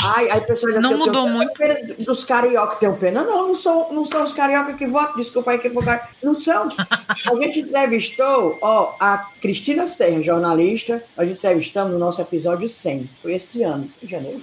Ai, 0.00 0.30
aí 0.30 0.40
pessoas 0.42 0.74
já 0.74 0.80
Não 0.80 0.90
dizem, 0.90 1.06
mudou 1.06 1.28
muito. 1.28 1.52
pena 1.54 1.94
Dos 1.98 2.24
carioca 2.24 2.76
tem 2.76 2.92
pena. 2.94 3.24
Não, 3.24 3.48
não 3.48 3.54
são, 3.54 3.92
não 3.92 4.04
são 4.04 4.22
os 4.24 4.32
carioca 4.32 4.74
que 4.74 4.86
votam, 4.86 5.16
desculpa 5.16 5.50
aí 5.50 5.58
que 5.58 5.68
vou 5.68 5.82
Não 6.22 6.34
são. 6.34 6.68
A 6.78 7.14
gente 7.42 7.60
entrevistou, 7.60 8.58
ó, 8.60 8.94
a 9.00 9.28
Cristina 9.40 9.86
Serra, 9.86 10.22
jornalista, 10.22 11.02
nós 11.16 11.28
entrevistamos 11.28 11.92
no 11.92 11.98
nosso 11.98 12.20
episódio 12.20 12.68
100, 12.68 13.10
foi 13.22 13.34
esse 13.34 13.62
ano, 13.62 13.88
em 14.02 14.08
janeiro. 14.08 14.40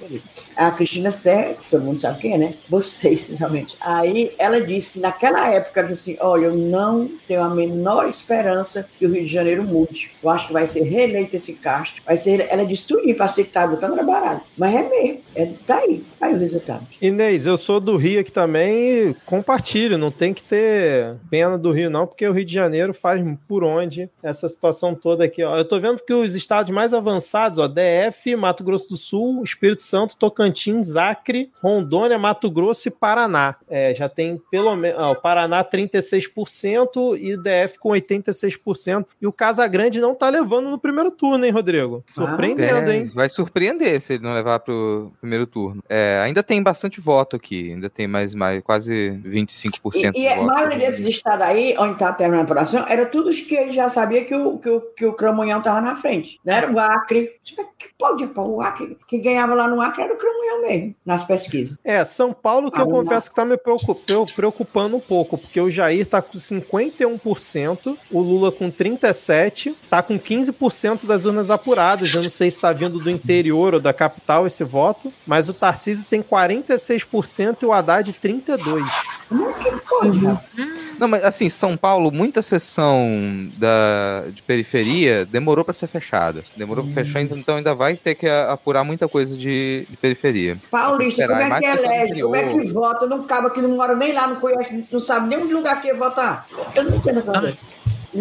A 0.56 0.72
Cristina 0.72 1.12
Serra, 1.12 1.56
todo 1.70 1.84
mundo 1.84 2.02
sabe 2.02 2.20
quem 2.20 2.34
é, 2.34 2.38
né? 2.38 2.54
Vocês, 2.70 3.30
realmente. 3.30 3.76
Aí 3.80 4.34
ela 4.38 4.62
disse, 4.62 5.00
naquela 5.00 5.50
época, 5.50 5.80
ela 5.80 5.90
disse 5.90 6.12
assim, 6.12 6.20
olha, 6.22 6.46
eu 6.46 6.56
não 6.56 7.10
tenho 7.28 7.44
a 7.44 7.50
menor 7.50 8.08
esperança 8.08 8.88
que 8.98 9.06
o 9.06 9.12
Rio 9.12 9.24
de 9.24 9.32
Janeiro 9.32 9.64
mude. 9.64 10.12
Eu 10.22 10.30
acho 10.30 10.48
que 10.48 10.54
vai 10.54 10.68
ser 10.68 10.84
reeleito 10.84 11.36
esse 11.36 11.54
Castro. 11.54 12.02
Vai 12.06 12.18
ser, 12.18 12.48
ela 12.50 12.66
disse 12.66 12.86
tudo 12.86 13.06
para 13.14 13.28
ser 13.28 13.46
que 13.46 13.52
tá 13.52 13.68
botando 13.68 13.96
barato. 14.04 14.46
Mas 14.58 14.74
é 14.74 14.90
mesmo. 14.90 15.22
É, 15.36 15.45
tá 15.66 15.78
aí, 15.78 16.04
tá 16.20 16.28
aí 16.28 16.36
o 16.36 16.40
resultado. 16.40 16.86
Inês, 17.02 17.46
eu 17.48 17.58
sou 17.58 17.80
do 17.80 17.98
Rio 17.98 18.20
aqui 18.20 18.32
também 18.32 19.10
e 19.10 19.16
compartilho, 19.26 19.98
não 19.98 20.12
tem 20.12 20.34
que 20.34 20.44
ter 20.44 21.16
pena 21.30 21.58
do 21.58 21.72
Rio 21.72 21.90
não, 21.90 22.08
porque 22.08 22.28
o 22.28 22.32
Rio 22.32 22.46
de 22.46 22.54
Janeiro 22.54 22.94
faz 22.94 23.24
por 23.48 23.64
onde 23.64 24.10
essa 24.24 24.48
situação 24.48 24.96
toda 24.96 25.24
aqui, 25.26 25.44
ó. 25.44 25.58
Eu 25.58 25.66
tô 25.66 25.80
vendo 25.80 26.02
que 26.04 26.14
os 26.14 26.36
estados 26.36 26.72
mais 26.72 26.94
avançados, 26.94 27.60
ó, 27.60 27.68
DF, 27.68 28.36
Mato 28.36 28.64
Grosso 28.64 28.90
do 28.90 28.98
Sul, 28.98 29.44
Espírito 29.44 29.82
Santo, 29.84 30.16
Tocantins, 30.18 30.96
Acre, 30.96 31.52
Rondônia, 31.62 32.18
Mato 32.18 32.50
Grosso 32.50 32.88
e 32.88 32.92
Paraná. 32.92 33.56
É, 33.70 33.94
já 33.94 34.08
tem 34.08 34.42
pelo 34.50 34.76
menos, 34.76 35.00
ó, 35.00 35.12
o 35.12 35.16
Paraná 35.16 35.64
36% 35.64 37.18
e 37.20 37.36
DF 37.38 37.80
com 37.80 37.90
86%. 37.90 39.06
E 39.22 39.28
o 39.28 39.32
Casa 39.32 39.68
Grande 39.68 40.00
não 40.00 40.16
tá 40.16 40.30
levando 40.30 40.70
no 40.70 40.80
primeiro 40.80 41.12
turno, 41.12 41.46
hein, 41.46 41.52
Rodrigo? 41.52 42.04
Surpreendendo, 42.10 42.92
É, 42.92 42.98
hein? 42.98 43.12
Vai 43.14 43.30
surpreender 43.30 44.00
se 44.00 44.14
ele 44.14 44.24
não 44.24 44.34
levar 44.34 44.60
pro 44.60 45.12
primeiro 45.20 45.35
turno. 45.46 45.84
É, 45.90 46.22
ainda 46.24 46.42
tem 46.42 46.62
bastante 46.62 47.02
voto 47.02 47.36
aqui, 47.36 47.72
ainda 47.72 47.90
tem 47.90 48.08
mais, 48.08 48.34
mais 48.34 48.62
quase 48.62 49.20
25% 49.26 50.14
E, 50.16 50.22
e 50.22 50.28
a 50.28 50.42
maioria 50.42 50.78
desses 50.78 51.06
estados 51.06 51.46
aí, 51.46 51.76
onde 51.78 51.94
está 51.94 52.14
terminando 52.14 52.42
a 52.42 52.44
apuração, 52.44 52.86
era 52.88 53.06
tudo 53.06 53.30
os 53.30 53.40
que 53.40 53.72
já 53.72 53.90
sabia 53.90 54.24
que 54.24 54.36
o, 54.36 54.58
que 54.58 54.70
o, 54.70 54.82
que 54.82 55.06
o 55.06 55.14
Cramunhão 55.14 55.60
estava 55.60 55.82
na 55.82 55.96
frente. 55.96 56.40
Não 56.44 56.54
era 56.54 56.72
o 56.72 56.80
Acre. 56.80 57.32
Que 57.78 57.90
pode, 57.98 58.28
pô, 58.28 58.44
o 58.44 58.62
Acre. 58.62 58.98
Quem 59.08 59.22
ganhava 59.22 59.54
lá 59.54 59.68
no 59.68 59.82
Acre 59.82 60.04
era 60.04 60.14
o 60.14 60.18
Cramunhão 60.18 60.62
mesmo, 60.62 60.96
nas 61.06 61.24
pesquisas. 61.24 61.78
É, 61.84 62.04
São 62.04 62.34
Paulo 62.34 62.72
que 62.72 62.80
eu 62.80 62.88
confesso 62.88 63.30
que 63.30 63.36
tá 63.36 63.46
me 63.46 63.58
preocupando 63.58 64.98
um 64.98 65.00
pouco, 65.00 65.38
porque 65.38 65.60
o 65.60 65.70
Jair 65.70 66.06
tá 66.06 66.22
com 66.22 66.38
51%, 66.38 67.98
o 68.12 68.20
Lula 68.20 68.52
com 68.52 68.72
37%, 68.72 69.76
tá 69.90 70.02
com 70.02 70.20
15% 70.20 71.06
das 71.06 71.26
urnas 71.26 71.50
apuradas. 71.50 72.14
Eu 72.14 72.24
não 72.24 72.30
sei 72.30 72.50
se 72.50 72.60
tá 72.60 72.72
vindo 72.72 73.00
do 73.00 73.10
interior 73.10 73.74
ou 73.74 73.80
da 73.80 73.94
capital 73.94 74.46
esse 74.46 74.64
voto, 74.64 75.12
mas 75.26 75.50
o 75.50 75.54
Tarcísio 75.54 76.06
tem 76.06 76.22
46% 76.22 77.64
e 77.64 77.66
o 77.66 77.74
Haddad 77.74 78.14
32%. 78.14 78.86
Como 79.30 79.50
é 79.50 79.54
que 79.54 79.72
pode, 79.88 80.20
Uhum. 80.26 80.86
Não, 81.00 81.08
mas 81.08 81.24
assim, 81.24 81.50
São 81.50 81.76
Paulo, 81.76 82.12
muita 82.12 82.42
sessão 82.42 83.50
da, 83.58 84.24
de 84.32 84.42
periferia 84.42 85.26
demorou 85.26 85.66
para 85.66 85.74
ser 85.74 85.88
fechada. 85.88 86.44
Demorou 86.56 86.86
para 86.86 86.94
fechar, 86.94 87.22
então 87.22 87.58
ainda 87.58 87.76
vai 87.76 87.96
ter 87.96 88.16
que 88.16 88.28
apurar 88.28 88.84
muita 88.84 89.08
coisa 89.08 89.38
de, 89.38 89.86
de 89.90 89.98
periferia. 89.98 90.58
Paulista, 90.72 91.22
Esperar, 91.22 91.42
como 91.44 91.54
é 91.54 91.60
que 91.60 91.66
elege? 91.66 92.22
Como 92.22 92.36
é 92.36 92.44
que 92.44 92.74
vota? 92.74 93.08
Não 93.08 93.22
acaba 93.22 93.50
que 93.50 93.62
não 93.62 93.70
mora 93.70 93.96
nem 93.96 94.14
lá, 94.14 94.28
não 94.28 94.38
conhece, 94.38 94.88
não 94.92 95.00
sabe 95.00 95.28
nem 95.28 95.40
onde 95.40 95.54
lugar 95.54 95.82
que 95.82 95.88
ia 95.88 95.96
votar. 95.96 96.48
Eu 96.74 96.84
não 96.84 96.98
entendo 96.98 97.24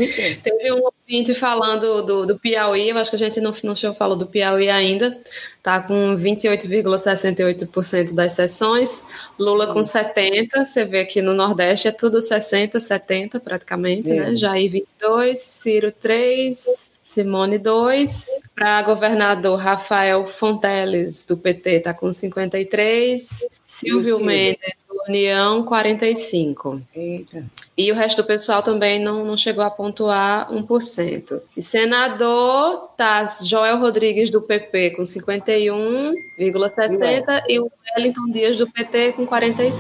entendo. 0.03 0.41
Teve 0.43 0.73
um 0.73 0.83
ouvinte 0.83 1.35
falando 1.35 2.03
do, 2.03 2.27
do 2.27 2.39
Piauí, 2.39 2.89
eu 2.89 2.99
acho 2.99 3.11
que 3.11 3.17
a 3.17 3.19
gente 3.19 3.41
não, 3.41 3.53
não 3.63 3.95
falou 3.95 4.17
do 4.17 4.27
Piauí 4.27 4.69
ainda, 4.69 5.21
tá 5.63 5.81
com 5.81 6.17
28,68% 6.17 8.15
das 8.15 8.33
sessões, 8.33 9.03
Lula 9.39 9.73
com 9.73 9.81
70%, 9.81 10.49
você 10.65 10.85
vê 10.85 11.01
aqui 11.01 11.21
no 11.23 11.35
Nordeste 11.35 11.89
é 11.89 11.93
tudo 11.93 12.19
60%, 12.19 12.73
70% 12.77 13.41
praticamente, 13.41 14.11
É. 14.11 14.31
né? 14.31 14.37
Jair 14.37 14.71
22%, 14.71 15.35
Ciro 15.35 15.93
3%, 15.93 16.94
Simone 17.05 17.59
2, 17.59 18.27
para 18.55 18.81
governador 18.81 19.59
Rafael 19.59 20.27
Fonteles, 20.27 21.23
do 21.23 21.37
PT, 21.37 21.81
tá 21.81 21.93
com 21.93 22.11
53, 22.11 23.47
Silvio? 23.63 24.25
Mendes, 24.25 24.87
do 24.89 24.97
União, 25.07 25.63
45. 25.67 26.81
Eita. 26.97 27.45
E 27.77 27.93
o 27.93 27.95
resto 27.95 28.23
do 28.23 28.27
pessoal 28.27 28.63
também 28.63 28.99
não, 28.99 29.23
não 29.23 29.37
chegou 29.37 29.63
a 29.63 29.69
pontuar 29.69 30.51
1%. 30.51 31.43
E 31.55 31.61
senador, 31.61 32.89
tá 32.97 33.23
Joel 33.45 33.79
Rodrigues 33.79 34.31
do 34.31 34.41
PP 34.41 34.93
com 34.93 35.03
51,60% 35.03 37.43
e 37.47 37.61
o 37.61 37.71
Wellington 37.97 38.31
Dias 38.31 38.57
do 38.57 38.67
PT 38.71 39.13
com 39.13 39.27
47%. 39.27 39.75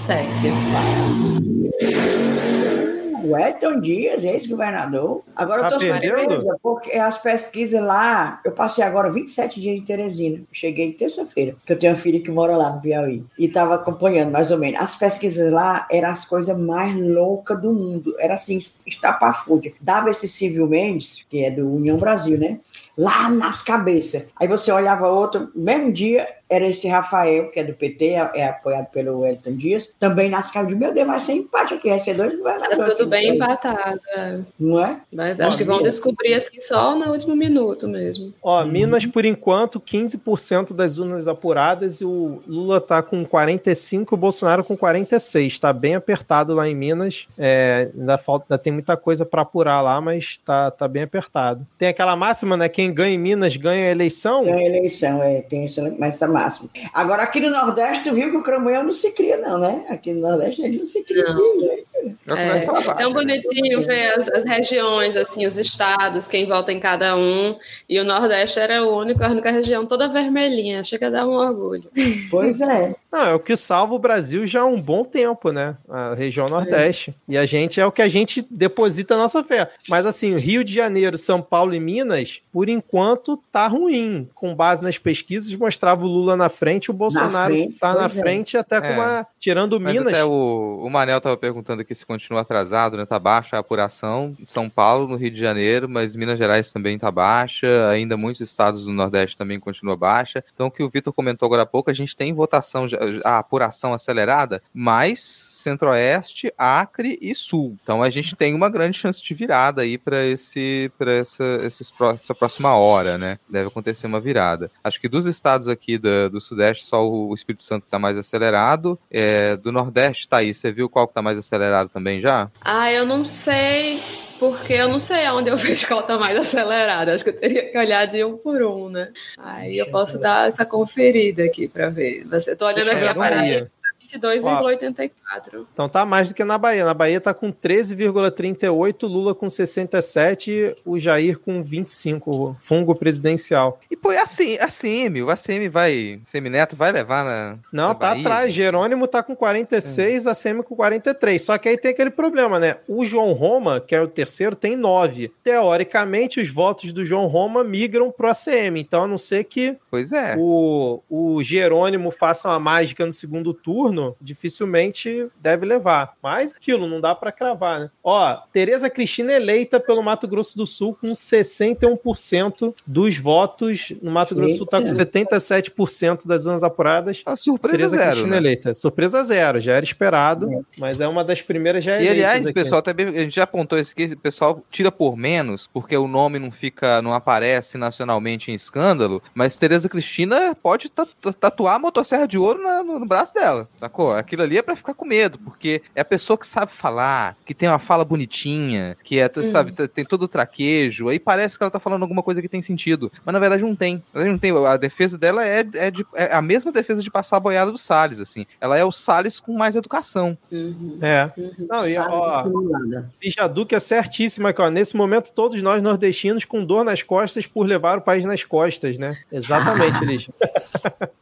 O 3.24 3.38
Elton 3.38 3.80
Dias, 3.80 4.22
ex-governador. 4.22 5.22
Agora 5.34 5.62
Tá 5.62 5.68
eu 5.68 5.78
tô 5.78 5.80
surpresa, 5.80 6.58
porque 6.62 6.92
as 6.92 7.16
pesquisas 7.16 7.80
lá. 7.80 8.38
Eu 8.44 8.52
passei 8.52 8.84
agora 8.84 9.10
27 9.10 9.60
dias 9.62 9.78
em 9.78 9.82
Teresina. 9.82 10.42
Cheguei 10.52 10.92
terça-feira, 10.92 11.56
que 11.64 11.72
eu 11.72 11.78
tenho 11.78 11.94
uma 11.94 11.98
filha 11.98 12.20
que 12.20 12.30
mora 12.30 12.54
lá 12.54 12.68
no 12.68 12.82
Piauí. 12.82 13.24
E 13.38 13.46
estava 13.46 13.76
acompanhando, 13.76 14.30
mais 14.30 14.50
ou 14.50 14.58
menos. 14.58 14.78
As 14.78 14.94
pesquisas 14.94 15.50
lá 15.50 15.88
eram 15.90 16.10
as 16.10 16.26
coisas 16.26 16.56
mais 16.58 16.94
loucas 16.94 17.58
do 17.62 17.72
mundo. 17.72 18.14
Era 18.18 18.34
assim, 18.34 18.58
estapafúrdia. 18.86 19.72
Dava 19.80 20.10
esse 20.10 20.28
Silvio 20.28 20.68
Mendes, 20.68 21.24
que 21.30 21.42
é 21.42 21.50
do 21.50 21.66
União 21.66 21.96
Brasil, 21.96 22.38
né? 22.38 22.60
Lá 22.96 23.28
nas 23.28 23.60
cabeças. 23.62 24.24
Aí 24.38 24.46
você 24.46 24.70
olhava 24.70 25.08
outro, 25.08 25.50
mesmo 25.54 25.92
dia, 25.92 26.26
era 26.48 26.66
esse 26.66 26.86
Rafael, 26.86 27.50
que 27.50 27.58
é 27.58 27.64
do 27.64 27.72
PT, 27.72 28.04
é, 28.06 28.30
é 28.34 28.48
apoiado 28.48 28.86
pelo 28.90 29.26
Elton 29.26 29.56
Dias, 29.56 29.92
também 29.98 30.28
nas 30.28 30.50
cabeças. 30.50 30.78
Meu 30.78 30.92
Deus, 30.92 31.06
vai 31.06 31.18
ser 31.18 31.32
empate 31.32 31.74
aqui, 31.74 31.88
vai 31.88 31.98
ser 31.98 32.14
dois 32.14 32.36
governadores. 32.36 32.86
Tá 32.86 32.94
tudo 32.94 33.08
bem 33.08 33.34
empatado. 33.34 34.00
é. 34.14 34.38
Não 34.58 34.84
é? 34.84 35.00
Mas 35.12 35.38
Nossa, 35.38 35.48
acho 35.48 35.56
que 35.56 35.64
vão 35.64 35.82
Deus. 35.82 35.94
descobrir 35.94 36.34
assim 36.34 36.60
só 36.60 36.96
no 36.96 37.12
último 37.12 37.34
minuto 37.34 37.88
mesmo. 37.88 38.32
Ó, 38.42 38.64
Minas, 38.64 39.06
por 39.06 39.24
enquanto, 39.24 39.80
15% 39.80 40.72
das 40.72 40.98
urnas 40.98 41.26
apuradas 41.26 42.00
e 42.00 42.04
o 42.04 42.42
Lula 42.46 42.80
tá 42.80 43.02
com 43.02 43.24
45% 43.24 44.06
e 44.10 44.14
o 44.14 44.16
Bolsonaro 44.16 44.62
com 44.62 44.76
46%. 44.76 45.58
Tá 45.58 45.72
bem 45.72 45.94
apertado 45.94 46.52
lá 46.54 46.68
em 46.68 46.74
Minas. 46.74 47.26
É, 47.38 47.90
ainda, 47.96 48.18
falta, 48.18 48.46
ainda 48.48 48.58
tem 48.58 48.72
muita 48.72 48.96
coisa 48.96 49.24
para 49.24 49.42
apurar 49.42 49.80
lá, 49.80 50.00
mas 50.00 50.38
tá, 50.44 50.70
tá 50.70 50.86
bem 50.86 51.02
apertado. 51.02 51.66
Tem 51.78 51.88
aquela 51.88 52.14
máxima, 52.16 52.56
né? 52.56 52.68
Quem 52.68 52.83
ganha 52.92 53.14
em 53.14 53.18
Minas 53.18 53.56
ganha 53.56 53.88
a 53.88 53.90
eleição. 53.90 54.44
Ganha 54.44 54.66
eleição, 54.66 55.22
é, 55.22 55.42
tem 55.42 55.64
essa, 55.64 56.28
máxima. 56.28 56.68
Agora, 56.92 57.22
aqui 57.22 57.40
no 57.40 57.50
Nordeste, 57.50 58.04
tu 58.04 58.14
viu 58.14 58.30
que 58.30 58.36
o 58.36 58.42
Cramunhão 58.42 58.82
não 58.82 58.92
se 58.92 59.10
cria, 59.12 59.36
não, 59.38 59.58
né? 59.58 59.84
Aqui 59.88 60.12
no 60.12 60.20
Nordeste 60.20 60.62
ele 60.62 60.78
não 60.78 60.84
se 60.84 61.04
cria. 61.04 61.24
Não. 61.24 61.34
de 61.34 61.84
Já 62.26 62.38
É, 62.38 62.48
começa 62.48 62.76
a 62.76 62.80
é 62.80 62.82
falar. 62.82 62.96
tão 62.96 63.12
bonitinho 63.12 63.82
ver 63.82 64.12
as, 64.14 64.28
as 64.28 64.44
regiões, 64.44 65.16
assim, 65.16 65.46
os 65.46 65.58
estados, 65.58 66.26
quem 66.28 66.46
vota 66.46 66.72
em 66.72 66.80
cada 66.80 67.16
um. 67.16 67.56
E 67.88 67.98
o 68.00 68.04
Nordeste 68.04 68.58
era 68.58 68.82
o 68.84 68.98
único, 68.98 69.22
a 69.22 69.28
única 69.28 69.50
região 69.50 69.86
toda 69.86 70.08
vermelhinha. 70.08 70.82
Chega 70.82 71.06
a 71.06 71.10
dar 71.10 71.26
um 71.26 71.32
orgulho. 71.34 71.90
Pois 72.30 72.60
é. 72.60 72.94
Não, 73.12 73.26
é 73.26 73.34
o 73.34 73.38
que 73.38 73.54
salva 73.54 73.94
o 73.94 73.98
Brasil 73.98 74.44
já 74.46 74.62
há 74.62 74.64
um 74.64 74.80
bom 74.80 75.04
tempo, 75.04 75.52
né? 75.52 75.76
A 75.88 76.14
região 76.14 76.48
Nordeste. 76.48 77.14
E 77.28 77.36
a 77.38 77.46
gente 77.46 77.80
é 77.80 77.86
o 77.86 77.92
que 77.92 78.02
a 78.02 78.08
gente 78.08 78.44
deposita 78.50 79.14
a 79.14 79.18
nossa 79.18 79.44
fé. 79.44 79.70
Mas 79.88 80.04
assim, 80.04 80.34
Rio 80.36 80.64
de 80.64 80.74
Janeiro, 80.74 81.16
São 81.16 81.40
Paulo 81.40 81.74
e 81.74 81.80
Minas, 81.80 82.40
por 82.52 82.68
enquanto, 82.68 83.36
tá 83.52 83.66
ruim. 83.68 84.28
Com 84.34 84.54
base 84.54 84.82
nas 84.82 84.98
pesquisas, 84.98 85.54
mostrava 85.54 86.04
o 86.04 86.08
Lula 86.08 86.36
na 86.36 86.48
frente, 86.48 86.90
o 86.90 86.94
Bolsonaro 86.94 87.54
frente, 87.54 87.78
tá 87.78 87.94
na 87.94 88.04
é. 88.06 88.08
frente, 88.08 88.56
até 88.56 88.80
com 88.80 88.86
É. 88.88 88.92
uma. 88.92 89.26
Tirando 89.38 89.78
Mas 89.78 89.92
Minas. 89.92 90.08
até 90.12 90.24
o, 90.24 90.80
o 90.84 90.90
Manel 90.90 91.20
tava 91.20 91.36
perguntando 91.36 91.82
aqui 91.82 91.93
se 91.94 92.04
continua 92.06 92.40
atrasado, 92.40 92.96
né? 92.96 93.04
Tá 93.04 93.18
baixa 93.18 93.56
a 93.56 93.60
apuração. 93.60 94.36
São 94.44 94.68
Paulo, 94.68 95.08
no 95.08 95.16
Rio 95.16 95.30
de 95.30 95.38
Janeiro, 95.38 95.88
mas 95.88 96.16
Minas 96.16 96.38
Gerais 96.38 96.70
também 96.70 96.98
tá 96.98 97.10
baixa. 97.10 97.88
Ainda 97.90 98.16
muitos 98.16 98.40
estados 98.40 98.84
do 98.84 98.92
Nordeste 98.92 99.36
também 99.36 99.60
continua 99.60 99.96
baixa. 99.96 100.44
Então, 100.54 100.66
o 100.66 100.70
que 100.70 100.82
o 100.82 100.90
Vitor 100.90 101.12
comentou 101.12 101.46
agora 101.46 101.62
há 101.62 101.66
pouco, 101.66 101.90
a 101.90 101.94
gente 101.94 102.16
tem 102.16 102.32
votação, 102.32 102.86
a 103.24 103.38
apuração 103.38 103.92
acelerada, 103.94 104.62
mas 104.72 105.53
Centro-Oeste, 105.64 106.52
Acre 106.56 107.18
e 107.20 107.34
Sul. 107.34 107.76
Então 107.82 108.02
a 108.02 108.10
gente 108.10 108.36
tem 108.36 108.54
uma 108.54 108.68
grande 108.68 108.98
chance 108.98 109.22
de 109.22 109.34
virada 109.34 109.82
aí 109.82 109.98
para 109.98 110.24
esse 110.24 110.90
para 110.98 111.12
essa, 111.12 111.44
esses 111.64 111.92
essa 112.14 112.34
próxima 112.34 112.76
hora, 112.76 113.16
né? 113.18 113.38
Deve 113.48 113.68
acontecer 113.68 114.06
uma 114.06 114.20
virada. 114.20 114.70
Acho 114.82 115.00
que 115.00 115.08
dos 115.08 115.26
estados 115.26 115.66
aqui 115.68 115.98
da- 115.98 116.28
do 116.28 116.40
Sudeste, 116.40 116.84
só 116.84 117.06
o 117.08 117.32
Espírito 117.34 117.62
Santo 117.64 117.84
está 117.84 117.98
mais 117.98 118.16
acelerado. 118.18 118.98
É, 119.10 119.56
do 119.56 119.72
Nordeste, 119.72 120.28
tá 120.28 120.38
aí. 120.38 120.52
Você 120.54 120.70
viu 120.70 120.88
qual 120.88 121.08
que 121.08 121.14
tá 121.14 121.22
mais 121.22 121.38
acelerado 121.38 121.88
também 121.88 122.20
já? 122.20 122.50
Ah, 122.60 122.92
eu 122.92 123.06
não 123.06 123.24
sei, 123.24 124.00
porque 124.38 124.72
eu 124.74 124.88
não 124.88 125.00
sei 125.00 125.24
aonde 125.26 125.50
eu 125.50 125.56
vejo 125.58 125.86
qual 125.86 126.02
tá 126.02 126.18
mais 126.18 126.36
acelerada. 126.36 127.14
Acho 127.14 127.24
que 127.24 127.30
eu 127.30 127.38
teria 127.40 127.70
que 127.70 127.78
olhar 127.78 128.06
de 128.06 128.22
um 128.24 128.36
por 128.36 128.62
um, 128.62 128.88
né? 128.88 129.10
Aí 129.38 129.78
eu 129.78 129.86
posso 129.90 130.18
dar 130.18 130.48
essa 130.48 130.64
conferida 130.66 131.44
aqui 131.44 131.68
para 131.68 131.88
ver. 131.90 132.24
Você, 132.26 132.52
eu 132.52 132.56
tô 132.56 132.66
olhando 132.66 132.84
Deixa 132.84 132.92
aqui 132.96 133.04
eu 133.04 133.10
a. 133.10 133.14
Paraíba, 133.14 133.70
22,84. 134.12 135.66
Então 135.72 135.88
tá 135.88 136.04
mais 136.04 136.28
do 136.28 136.34
que 136.34 136.44
na 136.44 136.58
Bahia. 136.58 136.84
Na 136.84 136.94
Bahia 136.94 137.20
tá 137.20 137.32
com 137.32 137.52
13,38, 137.52 139.06
Lula 139.08 139.34
com 139.34 139.48
67, 139.48 140.76
o 140.84 140.98
Jair 140.98 141.38
com 141.38 141.62
25, 141.62 142.56
fungo 142.60 142.94
presidencial. 142.94 143.80
E 143.90 143.96
pô, 143.96 144.12
é 144.12 144.20
assim, 144.20 144.56
ACM, 144.58 145.22
o 145.22 145.30
ACM 145.30 145.68
vai, 145.68 146.20
Semineto 146.24 146.76
vai 146.76 146.92
levar 146.92 147.24
na. 147.24 147.58
Não, 147.72 147.88
na 147.88 147.94
tá 147.94 148.08
Bahia, 148.10 148.20
atrás. 148.20 148.52
gente. 148.52 148.64
Jerônimo 148.64 149.06
tá 149.06 149.22
com 149.22 149.36
46, 149.36 150.26
a 150.26 150.34
Semi 150.34 150.62
com 150.62 150.74
43. 150.74 151.42
Só 151.42 151.58
que 151.58 151.68
aí 151.68 151.76
tem 151.76 151.90
aquele 151.90 152.10
problema, 152.10 152.58
né? 152.58 152.76
O 152.88 153.04
João 153.04 153.32
Roma, 153.32 153.80
que 153.80 153.94
é 153.94 154.00
o 154.00 154.08
terceiro, 154.08 154.56
tem 154.56 154.74
9. 154.76 155.30
Teoricamente, 155.42 156.40
os 156.40 156.48
votos 156.48 156.92
do 156.92 157.04
João 157.04 157.26
Roma 157.26 157.62
migram 157.62 158.10
pro 158.10 158.28
ACM. 158.28 158.78
Então, 158.78 159.04
a 159.04 159.06
não 159.06 159.18
ser 159.18 159.44
que 159.44 159.76
Pois 159.90 160.12
é. 160.12 160.34
o, 160.38 161.00
o 161.08 161.42
Jerônimo 161.42 162.10
faça 162.10 162.48
uma 162.48 162.58
mágica 162.58 163.04
no 163.04 163.12
segundo 163.12 163.52
turno, 163.52 163.93
dificilmente 164.20 165.28
deve 165.40 165.64
levar. 165.66 166.14
Mas 166.22 166.54
aquilo, 166.56 166.86
não 166.88 167.00
dá 167.00 167.14
pra 167.14 167.32
cravar, 167.32 167.80
né? 167.80 167.90
Ó, 168.02 168.36
Tereza 168.52 168.88
Cristina 168.90 169.32
eleita 169.32 169.78
pelo 169.80 170.02
Mato 170.02 170.26
Grosso 170.28 170.56
do 170.56 170.66
Sul 170.66 170.96
com 171.00 171.14
61% 171.14 172.74
dos 172.86 173.16
votos. 173.18 173.92
No 174.02 174.10
Mato 174.10 174.34
Grosso 174.34 174.54
do 174.54 174.58
Sul 174.58 174.66
tá 174.66 174.78
com 174.80 174.86
77% 174.86 176.26
das 176.26 176.42
zonas 176.42 176.62
apuradas. 176.62 177.22
A 177.26 177.36
surpresa 177.36 177.76
Tereza 177.76 177.96
zero. 177.96 178.10
Cristina 178.10 178.30
né? 178.32 178.36
eleita. 178.36 178.74
Surpresa 178.74 179.22
zero, 179.22 179.60
já 179.60 179.74
era 179.74 179.84
esperado, 179.84 180.64
mas 180.78 181.00
é 181.00 181.08
uma 181.08 181.24
das 181.24 181.42
primeiras 181.42 181.84
já 181.84 181.92
E 181.92 182.06
eleitas 182.06 182.12
aliás, 182.14 182.44
aqui. 182.46 182.52
pessoal, 182.52 182.82
também 182.82 183.08
a 183.08 183.12
gente 183.20 183.34
já 183.34 183.44
apontou 183.44 183.78
isso 183.78 183.92
aqui, 183.92 184.04
o 184.14 184.18
pessoal 184.18 184.62
tira 184.70 184.90
por 184.90 185.16
menos, 185.16 185.68
porque 185.72 185.96
o 185.96 186.06
nome 186.08 186.38
não 186.38 186.50
fica, 186.50 187.00
não 187.02 187.12
aparece 187.12 187.76
nacionalmente 187.78 188.50
em 188.50 188.54
escândalo, 188.54 189.22
mas 189.34 189.58
Tereza 189.58 189.88
Cristina 189.88 190.54
pode 190.62 190.88
ta- 190.88 191.06
ta- 191.20 191.32
tatuar 191.32 191.76
a 191.76 191.78
motosserra 191.78 192.26
de 192.26 192.38
ouro 192.38 192.62
na- 192.62 192.82
no, 192.82 192.98
no 192.98 193.06
braço 193.06 193.34
dela, 193.34 193.68
sacou? 193.84 194.12
Aquilo 194.14 194.42
ali 194.42 194.56
é 194.58 194.62
pra 194.62 194.74
ficar 194.76 194.94
com 194.94 195.04
medo, 195.04 195.38
porque 195.38 195.82
é 195.94 196.00
a 196.00 196.04
pessoa 196.04 196.38
que 196.38 196.46
sabe 196.46 196.72
falar, 196.72 197.36
que 197.44 197.54
tem 197.54 197.68
uma 197.68 197.78
fala 197.78 198.04
bonitinha, 198.04 198.96
que 199.04 199.18
é, 199.20 199.30
Hum. 199.36 199.44
sabe, 199.44 199.72
tem 199.88 200.04
todo 200.04 200.22
o 200.24 200.28
traquejo, 200.28 201.08
aí 201.08 201.18
parece 201.18 201.56
que 201.58 201.62
ela 201.64 201.70
tá 201.70 201.78
falando 201.80 202.02
alguma 202.02 202.22
coisa 202.22 202.40
que 202.40 202.48
tem 202.48 202.62
sentido, 202.62 203.10
mas 203.24 203.32
na 203.32 203.38
verdade 203.38 203.62
não 203.62 203.74
tem. 203.76 203.96
Na 204.12 204.20
verdade 204.22 204.30
não 204.32 204.38
tem. 204.38 204.66
A 204.66 204.76
defesa 204.76 205.18
dela 205.18 205.44
é, 205.46 205.64
é, 205.74 205.90
de- 205.90 206.06
é 206.14 206.34
a 206.34 206.40
mesma 206.42 206.72
defesa 206.72 207.02
de 207.02 207.10
passar 207.10 207.36
a 207.36 207.40
boiada 207.40 207.70
do 207.70 207.78
Salles, 207.78 208.20
assim. 208.20 208.46
Ela 208.60 208.78
é 208.78 208.84
o 208.84 208.92
Salles 208.92 209.38
com 209.40 209.52
mais 209.56 209.76
educação. 209.76 210.36
Uhum, 210.50 210.98
É. 211.02 211.30
uhum. 211.36 211.66
Não, 211.68 211.88
e, 211.88 211.96
ó, 211.98 212.44
não 212.48 212.62
nada. 212.70 213.10
Bijaduque 213.20 213.74
é 213.74 213.78
certíssima 213.78 214.50
aqui, 214.50 214.62
ó. 214.62 214.70
Nesse 214.70 214.96
momento, 214.96 215.30
todos 215.32 215.60
nós 215.62 215.82
nordestinos 215.82 216.44
com 216.44 216.64
dor 216.64 216.84
nas 216.84 217.02
costas 217.02 217.46
por 217.46 217.66
levar 217.66 217.98
o 217.98 218.02
país 218.02 218.24
nas 218.24 218.42
costas, 218.44 218.98
né? 218.98 219.14
Exatamente, 219.30 220.02
Lígia. 220.04 220.32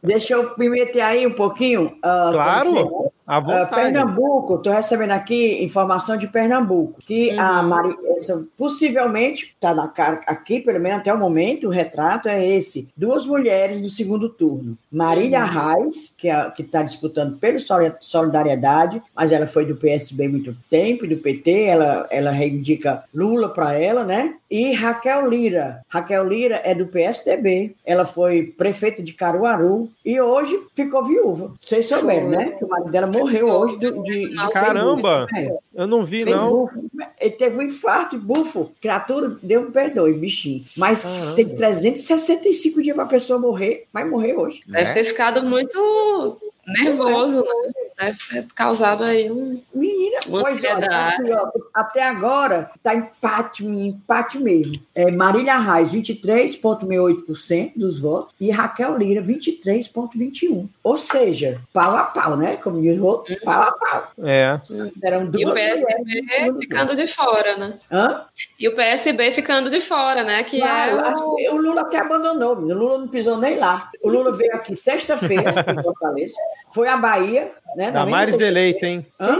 Deixa 0.01 0.33
eu 0.33 0.53
me 0.57 0.69
meter 0.69 1.01
aí 1.01 1.25
um 1.25 1.31
pouquinho. 1.33 1.97
ah, 2.03 2.29
Claro. 2.31 2.52
Licença. 2.61 3.11
À 3.25 3.37
Ah, 3.37 3.39
vontade. 3.39 3.75
Pernambuco, 3.75 4.55
estou 4.55 4.73
recebendo 4.73 5.11
aqui 5.11 5.63
informação 5.63 6.17
de 6.17 6.27
Pernambuco, 6.27 7.01
que 7.05 7.31
a 7.39 7.61
Uhum. 7.61 7.67
Mari, 7.69 7.95
essa, 8.17 8.43
possivelmente, 8.57 9.53
está 9.55 9.73
na 9.73 9.87
cara 9.87 10.21
aqui, 10.27 10.59
pelo 10.59 10.79
menos 10.79 10.99
até 10.99 11.13
o 11.13 11.17
momento, 11.17 11.67
o 11.67 11.71
retrato 11.71 12.27
é 12.27 12.45
esse: 12.45 12.89
duas 12.97 13.25
mulheres 13.25 13.79
no 13.81 13.89
segundo 13.89 14.27
turno. 14.29 14.77
Marília 14.91 15.39
Uhum. 15.45 15.73
Reis, 15.83 16.13
que 16.17 16.29
é- 16.29 16.51
está 16.59 16.83
disputando 16.83 17.37
pelo 17.37 17.59
Soli- 17.59 17.93
Solidariedade, 18.01 19.01
mas 19.15 19.31
ela 19.31 19.47
foi 19.47 19.65
do 19.65 19.75
PSB 19.75 20.25
há 20.25 20.29
muito 20.29 20.55
tempo, 20.69 21.07
do 21.07 21.17
PT, 21.17 21.63
ela, 21.63 22.07
ela 22.11 22.31
reivindica 22.31 23.03
Lula 23.13 23.49
para 23.49 23.73
ela, 23.79 24.03
né? 24.03 24.35
E 24.49 24.73
Raquel 24.73 25.27
Lira. 25.29 25.81
Raquel 25.87 26.27
Lira 26.27 26.61
é 26.63 26.75
do 26.75 26.87
PSDB, 26.87 27.75
ela 27.85 28.05
foi 28.05 28.43
prefeita 28.57 29.01
de 29.01 29.13
Caruaru 29.13 29.89
e 30.05 30.19
hoje 30.21 30.59
ficou 30.73 31.03
viúva. 31.05 31.53
Vocês 31.61 31.87
souberam, 31.87 32.27
Foi. 32.27 32.37
né? 32.37 32.51
Que 32.51 32.65
o 32.65 32.67
marido 32.67 32.91
dela 32.91 33.07
morreu 33.13 33.47
hoje 33.47 33.77
de, 33.79 33.91
de, 34.03 34.29
de 34.29 34.51
Caramba! 34.51 35.27
É, 35.35 35.55
Eu 35.73 35.87
não 35.87 36.03
vi, 36.03 36.25
tem 36.25 36.35
não. 36.35 36.49
bufo. 36.51 36.89
Ele 37.19 37.31
teve 37.31 37.57
um 37.57 37.61
infarto, 37.61 38.17
bufo. 38.17 38.71
Criatura, 38.81 39.37
deu 39.41 39.61
um 39.61 39.71
perdoe, 39.71 40.13
bichinho. 40.13 40.65
Mas 40.75 41.03
Caramba. 41.03 41.35
tem 41.35 41.49
365 41.49 42.81
dias 42.81 42.95
para 42.95 43.05
a 43.05 43.07
pessoa 43.07 43.39
morrer, 43.39 43.87
vai 43.93 44.03
morrer 44.03 44.33
hoje. 44.35 44.61
Deve 44.67 44.89
né? 44.89 44.93
ter 44.93 45.03
ficado 45.05 45.43
muito 45.43 46.39
nervoso, 46.67 47.41
né? 47.41 47.82
Deve 48.05 48.19
ter 48.29 48.47
causado 48.53 49.03
aí 49.03 49.31
um. 49.31 49.61
Menina, 49.73 50.19
pois 50.29 50.63
olha, 50.63 51.17
ó, 51.31 51.51
até 51.73 52.03
agora 52.03 52.71
tá 52.81 52.93
empate, 52.93 53.65
empate 53.65 54.39
mesmo. 54.39 54.73
É, 54.93 55.09
Marília 55.11 55.57
Reis, 55.57 55.89
23,68% 55.89 57.73
dos 57.75 57.99
votos, 57.99 58.33
e 58.39 58.51
Raquel 58.51 58.97
Lira, 58.97 59.21
23,21%. 59.21 60.67
Ou 60.83 60.97
seja, 60.97 61.61
pau 61.71 61.95
a 61.95 62.03
pau, 62.03 62.35
né? 62.35 62.57
Como 62.57 62.81
diz 62.81 62.99
o 62.99 63.05
outro, 63.05 63.35
pau 63.43 63.61
a 63.61 63.71
pau. 63.71 64.11
É. 64.23 64.59
Serão 64.97 65.25
duas 65.25 65.41
E 65.41 65.45
o 65.45 65.53
PSB 65.53 66.59
ficando 66.59 66.95
de 66.95 67.07
fora, 67.07 67.57
né? 67.57 67.79
Hã? 67.91 68.25
E 68.59 68.67
o 68.67 68.75
PSB 68.75 69.31
ficando 69.31 69.69
de 69.69 69.81
fora, 69.81 70.23
né? 70.23 70.43
Que 70.43 70.61
é 70.61 70.95
o... 71.15 71.55
o 71.55 71.57
Lula 71.57 71.81
até 71.81 71.99
abandonou, 71.99 72.55
o 72.55 72.73
Lula 72.73 72.97
não 72.97 73.07
pisou 73.07 73.37
nem 73.37 73.57
lá. 73.57 73.89
O 74.01 74.09
Lula 74.09 74.31
veio 74.31 74.53
aqui 74.55 74.75
sexta-feira, 74.75 75.53
foi 76.73 76.87
à 76.87 76.97
Bahia, 76.97 77.51
né? 77.75 77.92
Damares 77.93 78.39
eleita, 78.39 78.85
hein? 78.85 79.05
Hã? 79.19 79.37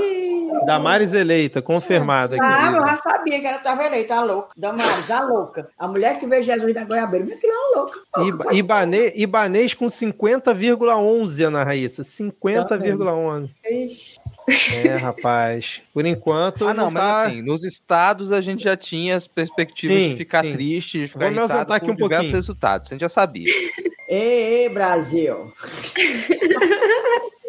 Damares 0.66 1.14
eleita, 1.14 1.62
confirmada. 1.62 2.38
Ah, 2.42 2.72
eu 2.74 2.82
já 2.88 2.96
sabia 2.98 3.40
que 3.40 3.46
ela 3.46 3.58
estava 3.58 3.84
eleita, 3.84 4.16
a 4.16 4.24
louca. 4.24 4.50
Damares, 4.56 5.12
a 5.12 5.22
louca. 5.22 5.68
A 5.78 5.88
mulher 5.88 6.18
que 6.20 6.26
veio 6.28 6.42
Jesus 6.44 6.74
da 6.74 6.86
Goiabeira, 6.86 7.26
mas 7.30 7.40
que 7.40 7.48
é 7.48 7.52
uma 7.52 7.82
louca. 7.82 8.00
Iba- 8.20 8.54
Ibanês, 8.54 9.12
Ibanês 9.16 9.74
com 9.74 9.88
50,11, 9.90 11.44
Ana 11.44 11.64
Raíssa. 11.64 12.02
50,11. 12.04 13.50
Ixi. 13.66 14.18
É, 14.86 14.96
rapaz. 14.96 15.82
Por 15.94 16.06
enquanto. 16.06 16.68
Ah, 16.68 16.74
não, 16.74 16.92
mas 16.92 17.04
tá- 17.04 17.26
assim, 17.28 17.42
nos 17.42 17.64
estados 17.64 18.32
a 18.32 18.40
gente 18.40 18.64
já 18.64 18.78
tinha 18.78 19.16
as 19.18 19.28
perspectivas 19.28 19.98
Sim, 19.98 20.10
de 20.12 20.16
ficar 20.18 20.44
sim. 20.44 20.54
triste, 20.54 21.00
de 21.00 21.08
ficar 21.08 21.20
Vou 21.20 21.30
me 21.30 21.36
irritado 21.38 21.54
ausentar 21.60 21.78
aqui 21.78 21.92
um 21.92 21.96
diversos 21.96 22.18
pouquinho. 22.18 22.36
resultados. 22.36 22.92
A 22.92 22.94
gente 22.96 23.02
já 23.02 23.10
sabia. 23.10 23.48
Ei, 24.08 24.64
ei, 24.64 24.70
Brasil. 24.70 25.52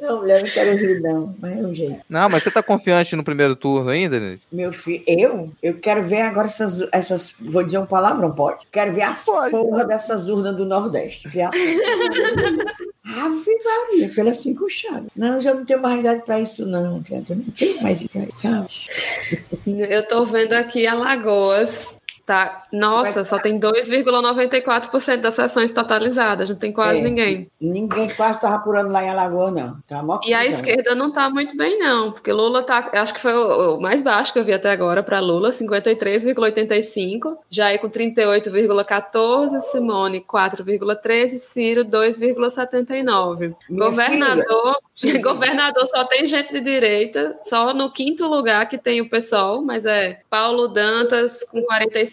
não, 0.00 0.20
mulher, 0.20 0.42
não 0.42 0.48
quero 0.50 0.76
rir, 0.76 1.00
não. 1.00 1.34
Mas 1.40 1.52
é 1.58 1.60
um 1.60 1.74
jeito. 1.74 2.00
Não, 2.08 2.28
mas 2.28 2.42
você 2.42 2.50
tá 2.50 2.62
confiante 2.62 3.14
no 3.16 3.24
primeiro 3.24 3.54
turno 3.56 3.90
ainda, 3.90 4.18
Denise? 4.18 4.42
Meu 4.52 4.72
filho, 4.72 5.02
eu? 5.06 5.52
Eu 5.62 5.74
quero 5.74 6.02
ver 6.04 6.20
agora 6.22 6.46
essas, 6.46 6.80
essas. 6.92 7.34
Vou 7.40 7.62
dizer 7.62 7.78
um 7.78 7.86
palavrão, 7.86 8.32
pode? 8.34 8.66
Quero 8.70 8.92
ver 8.92 9.02
as 9.02 9.24
Pode. 9.24 9.50
porra 9.50 9.84
dessas 9.84 10.28
urnas 10.28 10.56
do 10.56 10.64
Nordeste. 10.64 11.28
Que 11.28 11.40
é 11.40 11.44
a- 11.44 11.50
Ave 13.10 13.50
Maria, 13.64 14.08
pelas 14.14 14.36
cinco 14.38 14.68
chaves. 14.68 15.08
Não, 15.16 15.36
eu 15.36 15.40
já 15.40 15.54
não 15.54 15.64
tenho 15.64 15.80
mais 15.80 16.00
idade 16.00 16.22
pra 16.24 16.40
isso, 16.40 16.66
não, 16.66 17.02
criatura. 17.02 17.38
Não 17.44 17.52
tenho 17.52 17.82
mais 17.82 18.00
idade, 18.02 18.28
sabe? 18.36 18.66
Eu 19.66 20.06
tô 20.06 20.26
vendo 20.26 20.52
aqui 20.52 20.86
Alagoas. 20.86 21.96
Tá. 22.28 22.64
Nossa, 22.70 23.24
só 23.24 23.38
tem 23.38 23.58
2,94% 23.58 25.16
das 25.22 25.34
sessões 25.34 25.72
totalizadas, 25.72 26.50
não 26.50 26.56
tem 26.56 26.70
quase 26.70 26.98
É. 26.98 27.02
ninguém. 27.02 27.50
Ninguém 27.58 28.10
quase 28.10 28.32
estava 28.36 28.56
apurando 28.56 28.92
lá 28.92 29.02
em 29.02 29.08
Alagoas, 29.08 29.50
não. 29.54 29.78
Tá 29.88 29.96
E 30.26 30.34
a 30.34 30.40
confusão. 30.40 30.42
esquerda 30.42 30.94
não 30.94 31.10
tá 31.10 31.30
muito 31.30 31.56
bem, 31.56 31.78
não, 31.78 32.12
porque 32.12 32.30
Lula 32.30 32.62
tá. 32.64 32.90
Acho 32.92 33.14
que 33.14 33.20
foi 33.20 33.32
o, 33.32 33.76
o 33.76 33.80
mais 33.80 34.02
baixo 34.02 34.30
que 34.30 34.38
eu 34.38 34.44
vi 34.44 34.52
até 34.52 34.70
agora 34.70 35.02
para 35.02 35.20
Lula, 35.20 35.48
53,85, 35.48 37.38
Jair 37.48 37.80
com 37.80 37.88
38,14, 37.88 39.58
Simone 39.62 40.20
4,13, 40.20 41.28
Ciro 41.38 41.82
2,79. 41.86 43.54
Minha 43.70 43.84
Governador, 43.86 44.76
filha. 44.94 45.22
governador 45.22 45.86
só 45.86 46.04
tem 46.04 46.26
gente 46.26 46.52
de 46.52 46.60
direita, 46.60 47.38
só 47.44 47.72
no 47.72 47.90
quinto 47.90 48.26
lugar 48.26 48.68
que 48.68 48.76
tem 48.76 49.00
o 49.00 49.08
PSOL, 49.08 49.62
mas 49.62 49.86
é 49.86 50.20
Paulo 50.28 50.68
Dantas 50.68 51.42
com 51.44 51.64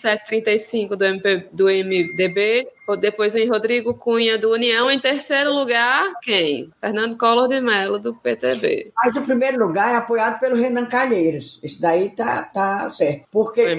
47,35 0.05 0.95
do, 0.95 1.05
MP, 1.05 1.49
do 1.51 1.65
MDB, 1.65 2.67
depois 2.99 3.33
vem 3.33 3.47
Rodrigo 3.47 3.95
Cunha 3.95 4.37
do 4.37 4.51
União, 4.51 4.91
em 4.91 4.99
terceiro 4.99 5.51
lugar, 5.51 6.11
quem? 6.21 6.69
Fernando 6.81 7.17
Collor 7.17 7.47
de 7.47 7.59
Mello 7.59 7.97
do 7.97 8.13
PTB. 8.13 8.91
Mas 9.03 9.15
o 9.15 9.21
primeiro 9.21 9.65
lugar 9.65 9.93
é 9.93 9.95
apoiado 9.95 10.39
pelo 10.39 10.55
Renan 10.55 10.85
Calheiros. 10.85 11.59
Isso 11.63 11.81
daí 11.81 12.09
tá, 12.09 12.43
tá 12.43 12.89
certo. 12.89 13.25
Porque 13.31 13.61
O 13.63 13.75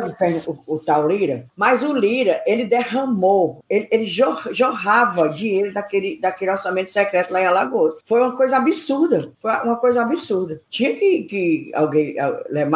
de 0.00 0.16
Fern- 0.16 0.42
o, 0.46 0.74
o 0.74 0.78
tal 0.78 1.08
Lira, 1.08 1.46
mas 1.56 1.82
o 1.82 1.92
Lira, 1.92 2.42
ele 2.46 2.64
derramou, 2.64 3.62
ele, 3.68 3.88
ele 3.90 4.06
jor- 4.06 4.48
jorrava 4.52 5.28
dinheiro 5.28 5.72
daquele, 5.74 6.18
daquele 6.20 6.50
orçamento 6.52 6.90
secreto 6.90 7.32
lá 7.32 7.40
em 7.42 7.46
Alagoas. 7.46 7.96
Foi 8.04 8.20
uma 8.20 8.34
coisa 8.36 8.56
absurda. 8.56 9.32
Foi 9.40 9.50
uma 9.64 9.76
coisa 9.76 10.02
absurda. 10.02 10.60
Tinha 10.70 10.94
que, 10.94 11.22
que 11.24 11.70
alguém. 11.74 12.14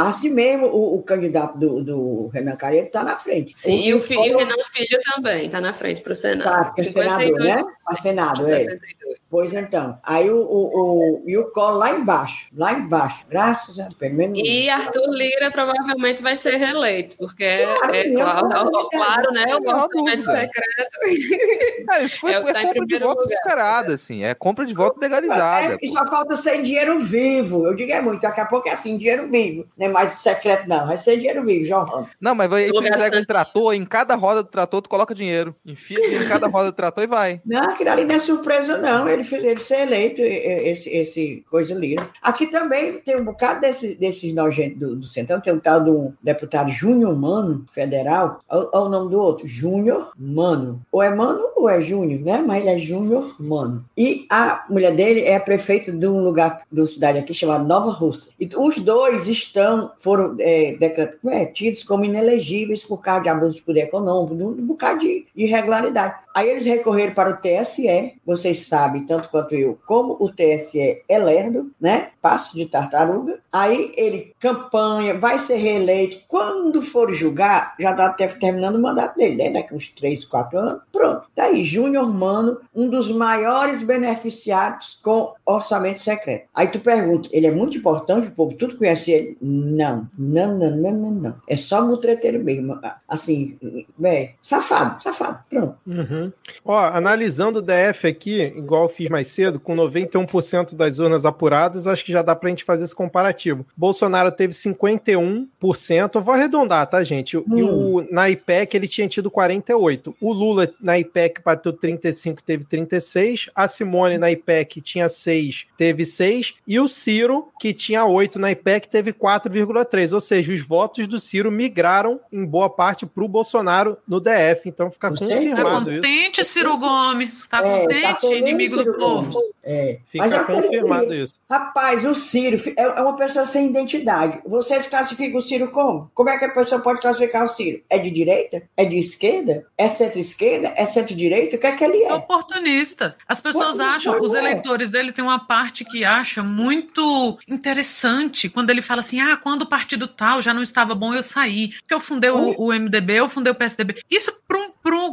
Assim 0.07 0.31
mesmo, 0.31 0.66
o, 0.66 0.97
o 0.97 1.03
candidato 1.03 1.59
do, 1.59 1.82
do 1.82 2.27
Renan 2.28 2.57
Calheiros 2.57 2.91
tá 2.91 3.03
na 3.03 3.16
frente. 3.16 3.55
Sim, 3.57 3.81
e 3.81 3.95
o, 3.95 3.99
e 3.99 4.01
o 4.01 4.07
Collor 4.07 4.39
Renan 4.39 4.65
Filho 4.73 4.99
também, 5.15 5.49
tá 5.55 5.61
na 5.61 5.73
frente 5.73 6.01
para 6.01 6.13
o 6.13 6.17
Senado. 6.17 6.51
Tá, 6.51 6.65
porque 6.65 6.81
é 6.81 6.85
senador, 6.85 7.39
né? 7.39 7.65
Para 7.85 7.97
Senado, 8.01 8.47
é. 8.49 8.59
62. 8.59 9.24
Pois 9.35 9.52
então. 9.52 9.98
Aí 10.05 10.31
o, 10.31 10.36
o, 10.39 11.23
o, 11.24 11.24
e 11.27 11.36
o 11.36 11.51
colo 11.51 11.78
lá 11.78 11.90
embaixo, 11.90 12.47
lá 12.56 12.73
embaixo, 12.73 13.27
graças 13.28 13.81
a 13.81 13.82
Deus, 13.82 13.94
pelo 13.94 14.15
menos. 14.15 14.39
E 14.39 14.70
Arthur 14.70 15.09
Lira 15.09 15.51
provavelmente 15.51 16.23
vai 16.23 16.36
ser 16.36 16.55
reeleito, 16.55 17.16
porque 17.16 17.65
Claro, 17.65 17.94
é, 17.97 18.12
claro, 18.12 18.89
claro, 18.93 19.32
né? 19.32 19.56
O 19.56 19.59
não 19.59 19.73
há 19.73 19.85
orçamento 19.86 20.23
secreto. 20.23 20.55
É, 21.90 22.02
isso 22.02 22.19
foi 22.19 22.32
É 22.32 22.36
é, 22.36 22.40
o 22.40 22.44
tá 22.44 22.62
compra 22.62 22.86
de 22.86 22.98
voto 22.98 23.20
lugar. 23.20 23.27
descarada, 23.27 23.94
assim. 23.94 24.24
É 24.24 24.35
compra 24.35 24.65
de 24.65 24.73
voto 24.73 25.01
legalizada. 25.01 25.78
É, 25.82 25.86
só 25.89 26.06
falta 26.06 26.36
ser 26.36 26.62
dinheiro 26.62 27.01
vivo. 27.01 27.66
Eu 27.66 27.74
digo 27.74 27.90
é 27.93 28.01
muito, 28.01 28.23
daqui 28.23 28.40
a 28.40 28.47
pouco 28.47 28.69
é 28.69 28.73
assim, 28.73 28.97
dinheiro 28.97 29.28
vivo. 29.28 29.66
Não 29.77 29.86
é 29.86 29.90
mais 29.90 30.15
secreto, 30.15 30.69
não. 30.69 30.86
Vai 30.86 30.97
ser 30.97 31.16
dinheiro 31.16 31.44
vivo, 31.44 31.65
João. 31.65 32.09
Não, 32.20 32.35
mas 32.35 32.48
vai 32.48 32.69
entrega 32.69 33.19
um 33.19 33.24
trator, 33.24 33.74
em 33.74 33.85
cada 33.85 34.15
roda 34.15 34.44
do 34.44 34.48
trator 34.48 34.81
tu 34.81 34.89
coloca 34.89 35.15
dinheiro. 35.15 35.55
Enfia 35.66 36.01
dinheiro 36.01 36.24
em 36.24 36.28
cada 36.28 36.47
roda 36.47 36.70
do 36.70 36.74
trator 36.74 37.02
e 37.02 37.09
vai. 37.09 37.40
Não, 37.44 37.65
aquilo 37.65 37.90
ali 37.90 38.05
não 38.05 38.15
é 38.15 38.19
surpresa, 38.20 38.78
não. 38.78 39.09
Ele 39.09 39.24
fez 39.25 39.45
ele 39.45 39.61
ser 39.61 39.81
eleito, 39.81 40.21
esse, 40.23 40.91
esse 40.91 41.45
coisa 41.51 41.75
lira. 41.75 42.09
Aqui 42.23 42.47
também 42.47 42.95
tem 42.99 43.17
um 43.17 43.25
bocado 43.25 43.61
desse, 43.61 43.95
desses 43.95 44.33
nojentos 44.35 44.79
do, 44.79 44.97
do 44.97 45.07
Centrão. 45.07 45.41
Tem 45.41 45.53
um 45.53 45.59
tal 45.59 45.83
de 45.83 45.91
um 45.91 46.13
deputado 46.23 46.71
Júnior 46.71 47.19
Mano, 47.19 47.65
federal. 47.73 48.41
Olha 48.49 48.69
o 48.73 48.89
nome 48.89 49.11
do 49.11 49.21
outro, 49.21 49.47
Júnior 49.47 50.13
Mano. 50.19 50.81
Ou 50.93 51.03
é 51.03 51.15
Mano 51.15 51.49
ou 51.57 51.69
é 51.69 51.81
Júnior, 51.81 52.21
né? 52.21 52.45
Mas 52.47 52.61
ele 52.61 52.71
é 52.71 52.79
Júnior 52.79 53.37
Mano. 53.39 53.85
E 53.97 54.27
a 54.31 54.65
mulher 54.69 54.95
dele 54.95 55.23
é 55.23 55.37
a 55.37 55.41
prefeita 55.41 55.91
de 55.91 56.07
um 56.07 56.23
lugar, 56.23 56.63
de 56.71 56.81
uma 56.81 56.87
cidade 56.87 57.19
aqui 57.19 57.33
chamada 57.33 57.65
Nova 57.65 57.91
Rússia. 57.91 58.33
E 58.39 58.49
os 58.57 58.79
dois 58.79 59.27
estão, 59.29 59.93
foram 59.99 60.37
é, 60.39 60.77
decret- 60.79 61.19
como 61.21 61.35
é, 61.35 61.53
como 61.87 62.05
inelegíveis 62.05 62.83
por 62.83 62.99
causa 62.99 63.23
de 63.23 63.29
abuso 63.29 63.57
de 63.57 63.63
poder 63.63 63.81
econômico, 63.83 64.35
de 64.37 64.43
um 64.43 64.67
bocado 64.67 65.01
de 65.01 65.27
irregularidade. 65.35 66.24
Aí 66.35 66.51
eles 66.51 66.65
recorreram 66.65 67.15
para 67.15 67.31
o 67.31 67.36
TSE, 67.36 68.15
vocês 68.27 68.66
sabem, 68.66 69.06
tanto 69.06 69.28
quanto 69.28 69.55
eu, 69.55 69.78
como 69.86 70.16
o 70.19 70.28
TSE 70.28 71.02
é 71.09 71.19
lerdo, 71.19 71.70
né? 71.81 72.09
Passo 72.20 72.56
de 72.56 72.66
tartaruga. 72.66 73.39
Aí 73.52 73.93
ele 73.97 74.35
campanha, 74.40 75.16
vai 75.16 75.39
ser 75.39 75.55
reeleito. 75.55 76.19
Quando 76.27 76.82
for 76.82 77.12
julgar, 77.15 77.77
já 77.78 77.93
está 77.93 78.09
terminando 78.09 78.74
o 78.74 78.82
mandato 78.82 79.16
dele, 79.16 79.36
né? 79.36 79.51
Daqui 79.51 79.73
uns 79.74 79.90
3, 79.90 80.24
4 80.24 80.59
anos. 80.59 80.82
Pronto. 80.90 81.23
Daí, 81.36 81.65
Júnior 81.65 82.12
Mano, 82.12 82.59
um 82.74 82.89
dos 82.89 83.12
maiores 83.12 83.85
beneficiados 83.85 84.98
com 85.02 85.35
orçamento 85.47 86.01
secreto. 86.01 86.48
Aí 86.52 86.66
tu 86.66 86.81
pergunta, 86.81 87.28
ele 87.32 87.47
é 87.47 87.52
muito 87.52 87.78
importante, 87.78 88.27
o 88.27 88.32
povo 88.32 88.56
tudo 88.56 88.77
conhece 88.77 89.12
ele? 89.12 89.39
Não, 89.40 90.09
não, 90.19 90.59
não, 90.59 90.70
não, 90.70 90.93
não, 90.93 91.11
não. 91.11 91.36
É 91.48 91.56
só 91.56 91.86
mutreteiro 91.86 92.43
mesmo. 92.43 92.81
Assim, 93.09 93.56
é, 94.02 94.32
safado, 94.43 95.01
safado. 95.01 95.44
Pronto. 95.48 95.77
Uhum. 95.86 96.24
Ó, 96.65 96.77
analisando 96.77 97.59
o 97.59 97.63
DF 97.63 98.07
aqui, 98.07 98.43
igual 98.57 98.85
eu 98.85 98.89
fiz 98.89 99.09
mais 99.09 99.29
cedo, 99.29 99.59
com 99.61 99.75
91% 99.75 100.75
das 100.75 100.99
urnas 100.99 101.25
apuradas, 101.25 101.87
acho 101.87 102.05
que 102.05 102.13
já 102.13 102.23
dá 102.23 102.35
pra 102.35 102.49
gente 102.49 102.65
fazer 102.65 102.85
esse 102.85 102.95
comparativo. 102.95 103.67
Bolsonaro 103.77 104.31
teve 104.31 104.53
51%, 104.53 106.15
eu 106.15 106.23
vou 106.23 106.35
arredondar, 106.35 106.87
tá, 106.87 107.03
gente? 107.03 107.37
E 107.37 107.63
o, 107.63 108.07
na 108.11 108.31
IPEC 108.31 108.77
ele 108.77 108.89
tinha 108.89 109.09
tido 109.09 109.31
48%. 109.31 110.15
O 110.21 110.33
Lula 110.33 110.73
na 110.81 110.99
IPEC 110.99 111.43
bateu 111.45 111.73
35%, 111.73 112.39
teve 112.45 112.65
36%. 112.65 113.51
A 113.55 113.69
Simone 113.69 114.19
na 114.19 114.31
IPEC 114.31 114.81
tinha 114.81 115.07
6%, 115.07 115.67
teve 115.77 116.03
6%. 116.03 116.55
E 116.67 116.81
o 116.81 116.89
Ciro, 116.89 117.49
que 117.59 117.73
tinha 117.73 118.03
8% 118.05 118.37
na 118.37 118.51
IPEC, 118.51 118.89
teve 118.89 119.13
4,3%. 119.13 120.13
Ou 120.13 120.21
seja, 120.21 120.53
os 120.53 120.61
votos 120.61 121.07
do 121.07 121.19
Ciro 121.19 121.51
migraram 121.51 122.21
em 122.33 122.45
boa 122.45 122.71
parte 122.71 123.07
pro 123.07 123.29
Bolsonaro 123.29 123.97
no 124.07 124.21
DF. 124.21 124.69
Então 124.69 124.91
fica 124.91 125.09
Com 125.11 125.15
Tá 125.15 125.27
confirmado 125.27 125.93
isso. 125.93 126.01
Contente, 126.15 126.45
Ciro 126.45 126.77
Gomes? 126.78 127.47
Tá 127.47 127.59
É, 127.65 127.81
contente, 127.81 128.03
tá 128.03 128.15
feliz, 128.16 128.39
inimigo 128.39 128.77
do 128.77 128.95
povo? 128.95 129.41
É. 129.62 129.99
Fica 130.07 130.27
Mas 130.27 130.32
quero 130.32 130.62
confirmado 130.62 131.15
isso. 131.15 131.35
Rapaz, 131.51 132.05
o 132.05 132.15
Ciro 132.15 132.61
é 132.77 132.85
é 132.85 133.01
uma 133.01 133.16
pessoa 133.16 133.47
sem 133.47 133.66
identidade. 133.69 134.41
Vocês 134.47 134.86
classificam 134.86 135.39
o 135.39 135.41
Ciro 135.41 135.69
como? 135.69 136.11
Como 136.15 136.28
é 136.28 136.39
que 136.39 136.45
a 136.45 136.51
pessoa 136.51 136.81
pode 136.81 137.01
classificar 137.01 137.45
o 137.45 137.49
Ciro? 137.49 137.82
É 137.89 137.99
de 137.99 138.11
direita? 138.11 138.62
É 138.77 138.85
de 138.85 138.99
esquerda? 138.99 139.66
É 139.77 139.89
centro-esquerda? 139.89 140.73
É 140.77 140.85
centro-direita? 140.85 141.57
O 141.57 141.59
que 141.59 141.66
é 141.66 141.73
que 141.73 141.85
ele 141.85 141.99
É 141.99 142.09
é? 142.09 142.12
oportunista. 142.12 143.16
As 143.27 143.41
pessoas 143.41 143.81
acham, 143.81 144.20
os 144.20 144.35
é. 144.35 144.39
eleitores 144.39 144.91
dele 144.91 145.12
tem 145.12 145.24
uma 145.24 145.47
parte 145.47 145.85
que 145.85 146.05
acha 146.05 146.43
muito 146.43 147.39
interessante 147.49 148.49
quando 148.49 148.70
ele 148.70 148.82
fala 148.82 149.01
assim: 149.01 149.20
ah, 149.20 149.36
quando 149.36 149.62
o 149.62 149.69
partido 149.69 150.07
tal 150.07 150.43
já 150.43 150.53
não 150.53 150.62
estava 150.62 150.95
bom, 150.95 151.15
eu 151.15 151.23
saí. 151.23 151.69
Porque 151.69 151.95
eu 151.95 152.01
fundei 152.01 152.31
o, 152.31 152.55
o 152.59 152.73
MDB, 152.73 153.15
eu 153.15 153.28
fundei 153.28 153.53
o 153.53 153.57
PSDB. 153.57 154.03
Isso 154.11 154.32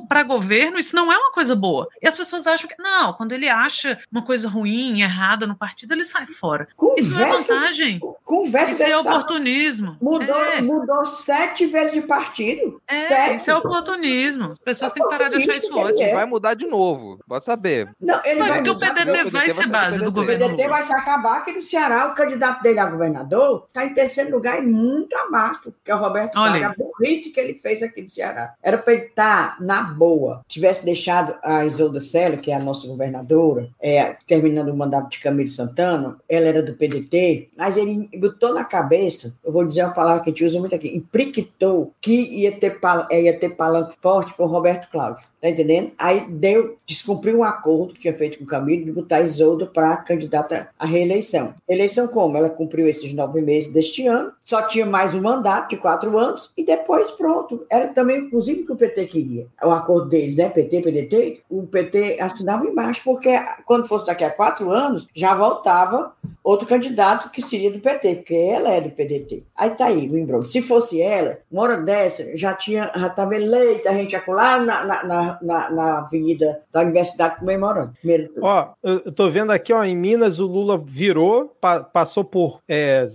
para 0.07 0.23
governo, 0.23 0.77
isso 0.77 0.90
não 0.95 1.11
é 1.11 1.17
uma 1.17 1.31
coisa 1.31 1.55
boa. 1.55 1.87
E 2.01 2.07
as 2.07 2.15
pessoas 2.15 2.47
acham 2.47 2.67
que, 2.69 2.81
não, 2.81 3.13
quando 3.13 3.31
ele 3.31 3.47
acha 3.49 3.99
uma 4.11 4.21
coisa 4.21 4.47
ruim, 4.47 5.01
errada 5.01 5.45
no 5.47 5.55
partido, 5.55 5.93
ele 5.93 6.03
sai 6.03 6.25
fora. 6.25 6.67
Isso 6.97 7.09
não 7.09 7.19
é 7.21 7.25
Conversa, 7.25 7.55
vantagem. 7.55 7.99
conversa 8.23 8.71
Isso 8.73 8.83
é 8.83 8.97
oportunismo. 8.97 9.97
Mudou, 10.01 10.35
É. 10.43 10.61
mudou 10.61 11.05
sete 11.05 11.65
vezes 11.67 11.93
de 11.93 12.01
partido. 12.01 12.81
É, 12.87 13.07
sete. 13.07 13.35
isso 13.35 13.51
é 13.51 13.55
oportunismo. 13.55 14.51
As 14.53 14.59
pessoas 14.59 14.91
têm 14.91 15.03
que 15.03 15.09
parar 15.09 15.29
de 15.29 15.37
achar 15.37 15.55
isso 15.57 15.67
que 15.69 15.73
ótimo. 15.79 16.01
ele 16.01 16.11
é. 16.11 16.15
Vai 16.15 16.25
mudar 16.25 16.53
de 16.53 16.65
novo, 16.67 17.19
pode 17.27 17.43
saber. 17.43 17.89
Não, 17.99 18.19
ele 18.25 18.39
Mas 18.39 18.47
vai 18.49 18.57
porque 18.57 18.69
o 18.69 18.73
mudar. 18.73 18.87
PDT 18.93 19.05
vai 19.05 19.15
PDT 19.17 19.31
vai 19.31 19.49
ser 19.49 19.63
ser 19.63 19.67
base 19.67 19.99
do 20.03 20.05
PDT. 20.05 20.09
O 20.09 20.11
governo 20.13 20.49
PDT 20.49 20.69
vai 20.69 20.83
se 20.83 20.93
acabar 20.93 21.37
aqui 21.37 21.51
no 21.53 21.61
Ceará. 21.61 22.07
O 22.07 22.15
candidato 22.15 22.61
dele 22.61 22.79
a 22.79 22.85
governador 22.85 23.65
está 23.67 23.85
em 23.85 23.93
terceiro 23.93 24.31
lugar 24.31 24.61
e 24.61 24.65
muito 24.65 25.15
abaixo, 25.17 25.73
que 25.83 25.91
é 25.91 25.95
o 25.95 25.97
Roberto 25.97 26.35
Olha 26.37 26.59
Cláudio. 26.59 26.83
A 26.83 26.91
burrice 26.91 27.29
que 27.29 27.39
ele 27.39 27.53
fez 27.55 27.81
aqui 27.83 28.01
no 28.01 28.11
Ceará. 28.11 28.53
Era 28.61 28.77
para 28.77 28.93
ele 28.93 29.03
estar 29.05 29.57
na 29.61 29.81
boa. 29.83 30.43
Tivesse 30.47 30.80
deixado 30.83 31.35
a 31.43 31.65
Isolda 31.65 31.99
Sela, 32.01 32.37
que 32.37 32.51
é 32.51 32.55
a 32.55 32.59
nossa 32.59 32.87
governadora, 32.87 33.69
é, 33.79 34.15
terminando 34.27 34.69
o 34.69 34.77
mandato 34.77 35.09
de 35.09 35.19
Camilo 35.19 35.49
Santana, 35.49 36.17
ela 36.27 36.47
era 36.47 36.61
do 36.63 36.73
PDT, 36.73 37.49
mas 37.57 37.77
ele 37.77 38.09
botou 38.17 38.53
na 38.53 38.63
cabeça, 38.63 39.33
eu 39.43 39.51
vou 39.51 39.65
dizer 39.67 39.83
uma 39.83 39.93
palavra 39.93 40.23
que 40.23 40.29
a 40.29 40.33
gente 40.33 40.45
usa 40.45 40.59
muito 40.59 40.75
aqui, 40.75 40.95
impriquitou 40.95 41.93
que 42.01 42.11
ia 42.13 42.51
ter, 42.51 42.79
pal- 42.79 43.07
eh, 43.11 43.23
ia 43.23 43.39
ter 43.39 43.49
palanque 43.51 43.95
forte 44.01 44.33
com 44.33 44.45
Roberto 44.45 44.89
Cláudio. 44.91 45.30
Tá 45.41 45.49
entendendo? 45.49 45.91
Aí 45.97 46.23
deu, 46.29 46.77
descumpriu 46.85 47.39
um 47.39 47.43
acordo 47.43 47.93
que 47.93 48.01
tinha 48.01 48.13
feito 48.13 48.37
com 48.37 48.43
o 48.43 48.47
Camilo 48.47 48.85
de 48.85 48.91
botar 48.91 49.21
Isolda 49.21 49.65
para 49.65 49.97
candidata 49.97 50.69
à 50.77 50.85
reeleição. 50.85 51.55
Eleição 51.67 52.07
como? 52.07 52.37
Ela 52.37 52.49
cumpriu 52.49 52.87
esses 52.87 53.11
nove 53.11 53.41
meses 53.41 53.71
deste 53.71 54.05
ano, 54.05 54.31
só 54.43 54.61
tinha 54.61 54.85
mais 54.85 55.15
um 55.15 55.21
mandato 55.21 55.69
de 55.69 55.77
quatro 55.77 56.15
anos 56.17 56.51
e 56.55 56.63
depois 56.63 57.09
pronto. 57.09 57.65
Era 57.71 57.87
também, 57.87 58.19
inclusive, 58.19 58.61
o 58.61 58.65
que 58.67 58.71
o 58.73 58.75
PT 58.75 59.05
queria. 59.05 59.47
O 59.63 59.71
acordo 59.71 60.09
deles, 60.09 60.35
né? 60.35 60.47
PT, 60.47 60.81
PDT, 60.81 61.41
o 61.49 61.63
PT 61.63 62.17
assinava 62.19 62.67
embaixo, 62.67 63.01
porque 63.03 63.31
quando 63.65 63.87
fosse 63.87 64.05
daqui 64.05 64.23
a 64.23 64.29
quatro 64.29 64.69
anos, 64.69 65.07
já 65.15 65.33
voltava 65.33 66.13
outro 66.43 66.67
candidato 66.67 67.29
que 67.29 67.41
seria 67.41 67.71
do 67.71 67.79
PT, 67.79 68.15
porque 68.15 68.35
ela 68.35 68.71
é 68.71 68.81
do 68.81 68.89
PDT. 68.89 69.43
Aí 69.55 69.69
tá 69.71 69.85
aí 69.85 70.09
o 70.09 70.17
embrulho. 70.17 70.45
Se 70.45 70.61
fosse 70.61 71.01
ela, 71.01 71.37
uma 71.51 71.63
hora 71.63 71.77
dessa, 71.77 72.35
já 72.35 72.53
tinha, 72.53 72.91
já 72.95 73.07
estava 73.07 73.35
eleita, 73.35 73.89
a 73.89 73.93
gente 73.93 74.13
ia 74.13 74.23
lá 74.27 74.59
na, 74.59 74.83
na, 74.83 75.03
na, 75.03 75.30
na, 75.41 75.69
na 75.69 75.97
avenida 75.99 76.61
da 76.71 76.81
universidade 76.81 77.37
comemorando. 77.39 77.93
Ó, 78.41 78.69
eu 78.83 79.11
tô 79.11 79.29
vendo 79.29 79.51
aqui, 79.51 79.71
ó, 79.73 79.83
em 79.83 79.95
Minas 79.95 80.39
o 80.39 80.47
Lula 80.47 80.77
virou, 80.77 81.55
pa- 81.61 81.81
passou 81.81 82.23
por 82.23 82.59
é, 82.67 83.05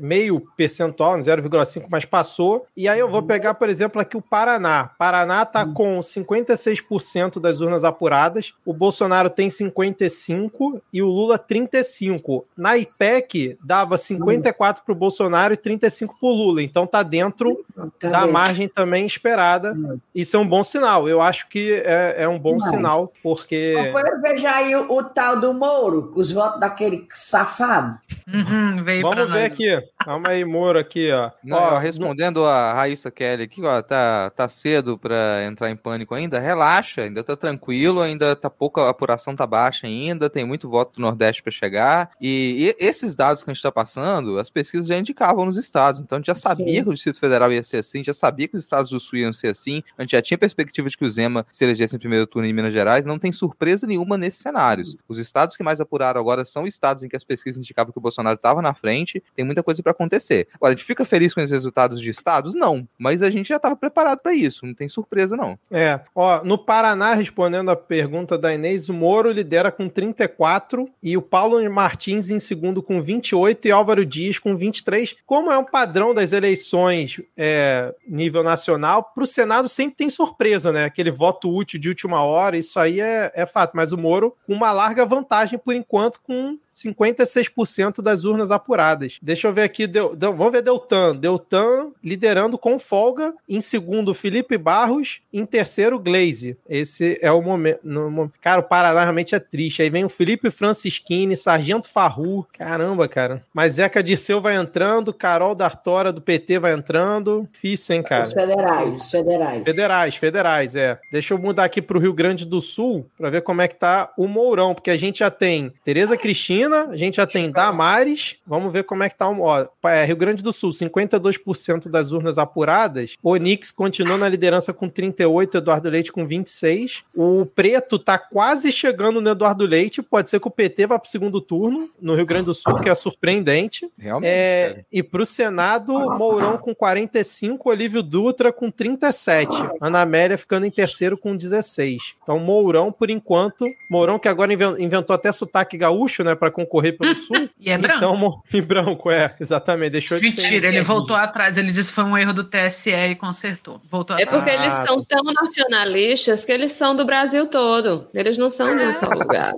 meio 0.00 0.40
percentual, 0.56 1.16
0,5, 1.18 1.86
mas 1.90 2.04
passou. 2.04 2.66
E 2.76 2.88
aí 2.88 2.98
eu 2.98 3.08
vou 3.10 3.22
pegar, 3.22 3.54
por 3.54 3.68
exemplo, 3.68 4.00
aqui 4.00 4.16
o 4.16 4.22
Paraná. 4.22 4.90
Paraná 4.98 5.44
tá 5.44 5.64
com 5.66 5.98
56% 6.00 7.40
das 7.40 7.60
urnas 7.60 7.84
apuradas, 7.84 8.52
o 8.64 8.72
Bolsonaro 8.72 9.30
tem 9.30 9.48
55 9.50 10.80
e 10.92 11.02
o 11.02 11.06
Lula 11.06 11.38
35. 11.38 12.46
Na 12.56 12.76
IPEC 12.76 13.58
dava 13.62 13.96
54 13.98 14.84
pro 14.84 14.94
Bolsonaro 14.94 15.54
e 15.54 15.56
35 15.56 16.16
pro 16.18 16.28
Lula, 16.30 16.62
então 16.62 16.86
tá 16.86 17.02
dentro 17.02 17.64
Tá 18.00 18.08
da 18.10 18.26
margem 18.26 18.68
também 18.68 19.06
esperada. 19.06 19.76
Isso 20.14 20.36
é 20.36 20.38
um 20.38 20.46
bom 20.46 20.62
sinal. 20.62 21.08
Eu 21.08 21.20
acho 21.20 21.48
que 21.48 21.63
é, 21.72 22.16
é 22.18 22.28
um 22.28 22.38
bom 22.38 22.56
Demais. 22.56 22.70
sinal, 22.70 23.08
porque. 23.22 23.74
Companheiro, 23.74 24.20
veja 24.22 24.50
aí 24.50 24.76
o, 24.76 24.92
o 24.92 25.04
tal 25.04 25.40
do 25.40 25.52
Moro, 25.54 26.10
com 26.10 26.20
os 26.20 26.30
votos 26.30 26.60
daquele 26.60 27.06
safado. 27.10 27.98
Uhum, 28.26 28.82
veio 28.82 29.02
pra 29.02 29.14
Vamos 29.14 29.32
ver 29.32 29.42
nós. 29.42 29.52
aqui. 29.52 29.88
Calma 30.04 30.28
aí, 30.30 30.44
Moro, 30.44 30.78
aqui, 30.78 31.10
ó. 31.10 31.30
Não, 31.42 31.56
ó 31.56 31.78
respondendo 31.78 32.44
a 32.44 32.72
Raíssa 32.74 33.10
Kelly 33.10 33.44
aqui, 33.44 33.62
ó, 33.62 33.82
tá, 33.82 34.30
tá 34.30 34.48
cedo 34.48 34.98
pra 34.98 35.44
entrar 35.46 35.70
em 35.70 35.76
pânico 35.76 36.14
ainda, 36.14 36.38
relaxa, 36.38 37.02
ainda 37.02 37.22
tá 37.22 37.36
tranquilo, 37.36 38.00
ainda 38.00 38.34
tá 38.36 38.50
pouca, 38.50 38.82
a 38.82 38.90
apuração 38.90 39.36
tá 39.36 39.46
baixa 39.46 39.86
ainda, 39.86 40.28
tem 40.28 40.44
muito 40.44 40.68
voto 40.68 40.94
do 40.94 41.02
Nordeste 41.02 41.42
pra 41.42 41.52
chegar, 41.52 42.10
e, 42.20 42.74
e 42.78 42.84
esses 42.84 43.14
dados 43.14 43.44
que 43.44 43.50
a 43.50 43.54
gente 43.54 43.62
tá 43.62 43.72
passando, 43.72 44.38
as 44.38 44.50
pesquisas 44.50 44.86
já 44.86 44.98
indicavam 44.98 45.46
nos 45.46 45.56
estados, 45.56 46.00
então 46.00 46.16
a 46.16 46.18
gente 46.18 46.26
já 46.26 46.34
sabia 46.34 46.66
Sim. 46.66 46.82
que 46.84 46.88
o 46.88 46.94
Distrito 46.94 47.20
Federal 47.20 47.52
ia 47.52 47.62
ser 47.62 47.78
assim, 47.78 48.02
já 48.04 48.14
sabia 48.14 48.48
que 48.48 48.56
os 48.56 48.62
estados 48.62 48.90
do 48.90 49.00
Sul 49.00 49.18
iam 49.20 49.32
ser 49.32 49.48
assim, 49.48 49.82
a 49.96 50.02
gente 50.02 50.12
já 50.12 50.22
tinha 50.22 50.38
perspectiva 50.38 50.88
de 50.88 50.96
que 50.96 51.04
o 51.04 51.10
Zema 51.10 51.44
se 51.54 51.64
elegesse 51.64 51.94
em 51.94 52.00
primeiro 52.00 52.26
turno 52.26 52.48
em 52.48 52.52
Minas 52.52 52.72
Gerais, 52.72 53.06
não 53.06 53.16
tem 53.16 53.30
surpresa 53.30 53.86
nenhuma 53.86 54.18
nesses 54.18 54.40
cenários. 54.40 54.96
Os 55.08 55.20
estados 55.20 55.56
que 55.56 55.62
mais 55.62 55.80
apuraram 55.80 56.20
agora 56.20 56.44
são 56.44 56.66
estados 56.66 57.04
em 57.04 57.08
que 57.08 57.14
as 57.14 57.22
pesquisas 57.22 57.62
indicavam 57.62 57.92
que 57.92 57.98
o 57.98 58.02
Bolsonaro 58.02 58.34
estava 58.34 58.60
na 58.60 58.74
frente, 58.74 59.22
tem 59.36 59.44
muita 59.44 59.62
coisa 59.62 59.80
pra 59.80 59.92
acontecer. 59.92 60.48
Agora, 60.54 60.72
a 60.72 60.76
gente 60.76 60.84
fica 60.84 61.04
feliz 61.04 61.32
com 61.32 61.40
os 61.40 61.52
resultados 61.52 62.00
de 62.00 62.10
estados? 62.10 62.56
Não, 62.56 62.88
mas 62.98 63.22
a 63.22 63.30
gente 63.30 63.50
já 63.50 63.56
estava 63.56 63.76
preparado 63.76 64.18
para 64.18 64.34
isso, 64.34 64.66
não 64.66 64.74
tem 64.74 64.88
surpresa 64.88 65.36
não. 65.36 65.56
É, 65.70 66.00
ó, 66.12 66.42
no 66.42 66.58
Paraná, 66.58 67.14
respondendo 67.14 67.70
a 67.70 67.76
pergunta 67.76 68.36
da 68.36 68.52
Inês, 68.52 68.88
o 68.88 68.94
Moro 68.94 69.30
lidera 69.30 69.70
com 69.70 69.88
34 69.88 70.90
e 71.00 71.16
o 71.16 71.22
Paulo 71.22 71.54
Martins 71.70 72.30
em 72.30 72.40
segundo 72.40 72.82
com 72.82 73.00
28 73.00 73.68
e 73.68 73.70
Álvaro 73.70 74.04
Dias 74.04 74.40
com 74.40 74.56
23. 74.56 75.14
Como 75.24 75.52
é 75.52 75.58
um 75.58 75.64
padrão 75.64 76.12
das 76.12 76.32
eleições 76.32 77.20
é, 77.36 77.94
nível 78.06 78.42
nacional, 78.42 79.04
para 79.14 79.22
o 79.22 79.26
Senado 79.26 79.68
sempre 79.68 79.96
tem 79.96 80.10
surpresa, 80.10 80.72
né? 80.72 80.84
Aquele 80.84 81.12
voto 81.12 81.43
útil 81.48 81.80
de 81.80 81.88
última 81.88 82.22
hora, 82.22 82.56
isso 82.56 82.78
aí 82.78 83.00
é, 83.00 83.32
é 83.34 83.46
fato. 83.46 83.72
Mas 83.74 83.92
o 83.92 83.98
Moro 83.98 84.34
com 84.46 84.52
uma 84.52 84.72
larga 84.72 85.04
vantagem 85.04 85.58
por 85.58 85.74
enquanto, 85.74 86.20
com 86.20 86.58
56% 86.72 88.02
das 88.02 88.24
urnas 88.24 88.50
apuradas. 88.50 89.18
Deixa 89.22 89.48
eu 89.48 89.52
ver 89.52 89.62
aqui, 89.62 89.86
deu, 89.86 90.14
deu, 90.14 90.34
vamos 90.34 90.52
ver 90.52 90.62
Deltan. 90.62 91.14
Deltan 91.16 91.92
liderando 92.02 92.58
com 92.58 92.78
folga. 92.78 93.32
Em 93.48 93.60
segundo, 93.60 94.14
Felipe 94.14 94.58
Barros. 94.58 95.20
Em 95.32 95.46
terceiro, 95.46 95.98
Glaze. 95.98 96.56
Esse 96.68 97.18
é 97.20 97.30
o 97.30 97.40
momento. 97.42 97.80
No, 97.82 98.30
cara, 98.40 98.60
o 98.60 98.64
Paraná 98.64 99.02
realmente 99.02 99.34
é 99.34 99.40
triste. 99.40 99.82
Aí 99.82 99.90
vem 99.90 100.04
o 100.04 100.08
Felipe 100.08 100.50
Francischini, 100.50 101.36
Sargento 101.36 101.88
Farru. 101.88 102.46
Caramba, 102.58 103.08
cara. 103.08 103.44
Mas 103.52 103.74
Zeca 103.74 104.02
Dirceu 104.02 104.40
vai 104.40 104.56
entrando, 104.56 105.12
Carol 105.12 105.54
D'Artora 105.54 106.12
do 106.12 106.20
PT 106.20 106.58
vai 106.58 106.72
entrando. 106.72 107.48
Difícil, 107.52 107.96
hein, 107.96 108.02
cara? 108.02 108.24
Os 108.24 108.32
federais, 108.32 108.94
os 108.94 109.10
federais. 109.10 109.64
Federais, 109.64 110.16
federais, 110.16 110.76
é. 110.76 110.98
Deixa 111.10 111.33
eu 111.33 111.33
mudar 111.38 111.64
aqui 111.64 111.80
pro 111.80 111.98
Rio 111.98 112.12
Grande 112.12 112.44
do 112.44 112.60
Sul 112.60 113.06
para 113.16 113.30
ver 113.30 113.42
como 113.42 113.62
é 113.62 113.68
que 113.68 113.76
tá 113.76 114.12
o 114.16 114.26
Mourão, 114.26 114.74
porque 114.74 114.90
a 114.90 114.96
gente 114.96 115.20
já 115.20 115.30
tem 115.30 115.72
Tereza 115.84 116.16
Cristina, 116.16 116.88
a 116.90 116.96
gente 116.96 117.16
já 117.16 117.26
tem 117.26 117.50
Damares. 117.50 118.36
Vamos 118.46 118.72
ver 118.72 118.84
como 118.84 119.02
é 119.02 119.08
que 119.08 119.16
tá 119.16 119.28
o. 119.28 119.40
Ó, 119.40 119.66
é, 119.84 120.04
Rio 120.04 120.16
Grande 120.16 120.42
do 120.42 120.52
Sul, 120.52 120.70
52% 120.70 121.88
das 121.88 122.12
urnas 122.12 122.38
apuradas. 122.38 123.16
Onix 123.22 123.70
continua 123.70 124.16
na 124.16 124.28
liderança 124.28 124.72
com 124.72 124.88
38, 124.88 125.58
Eduardo 125.58 125.88
Leite 125.88 126.12
com 126.12 126.26
26. 126.26 127.04
O 127.14 127.46
Preto 127.46 127.98
tá 127.98 128.18
quase 128.18 128.70
chegando 128.72 129.20
no 129.20 129.30
Eduardo 129.30 129.66
Leite. 129.66 130.02
Pode 130.02 130.30
ser 130.30 130.40
que 130.40 130.48
o 130.48 130.50
PT 130.50 130.86
vá 130.86 130.98
pro 130.98 131.10
segundo 131.10 131.40
turno 131.40 131.88
no 132.00 132.14
Rio 132.14 132.26
Grande 132.26 132.46
do 132.46 132.54
Sul, 132.54 132.76
que 132.76 132.88
é 132.88 132.94
surpreendente. 132.94 133.90
Realmente. 133.98 134.30
É, 134.30 134.84
e 134.92 135.02
pro 135.02 135.26
Senado, 135.26 135.92
Mourão 136.16 136.58
com 136.58 136.74
45, 136.74 137.68
Olívio 137.68 138.02
Dutra 138.02 138.52
com 138.52 138.70
37. 138.70 139.50
Ana 139.80 140.02
Amélia 140.02 140.38
ficando 140.38 140.66
em 140.66 140.70
terceiro 140.70 141.16
com 141.24 141.34
16. 141.34 142.16
Então, 142.22 142.38
Mourão, 142.38 142.92
por 142.92 143.08
enquanto, 143.08 143.64
Mourão 143.90 144.18
que 144.18 144.28
agora 144.28 144.52
inventou 144.52 145.14
até 145.14 145.32
sotaque 145.32 145.78
gaúcho, 145.78 146.22
né, 146.22 146.34
para 146.34 146.50
concorrer 146.50 146.98
pelo 146.98 147.16
Sul. 147.16 147.48
e 147.58 147.70
é 147.70 147.78
branco. 147.78 147.96
Então, 147.96 148.42
em 148.52 148.60
branco, 148.60 149.10
é, 149.10 149.34
exatamente. 149.40 149.92
Deixou 149.92 150.18
de 150.18 150.24
Mentira, 150.24 150.68
ele 150.68 150.82
voltou 150.82 151.16
atrás. 151.16 151.56
Ele 151.56 151.72
disse 151.72 151.88
que 151.88 151.94
foi 151.94 152.04
um 152.04 152.18
erro 152.18 152.34
do 152.34 152.44
TSE 152.44 152.90
e 152.90 153.14
consertou. 153.14 153.80
Voltou 153.90 154.18
é 154.18 154.26
porque 154.26 154.50
eles 154.50 154.74
são 154.74 155.02
tão 155.02 155.24
nacionalistas 155.24 156.44
que 156.44 156.52
eles 156.52 156.72
são 156.72 156.94
do 156.94 157.06
Brasil 157.06 157.46
todo. 157.46 158.06
Eles 158.12 158.36
não 158.36 158.50
são 158.50 158.76
de 158.76 158.84
um 158.84 158.92
só 158.92 159.06
lugar. 159.14 159.54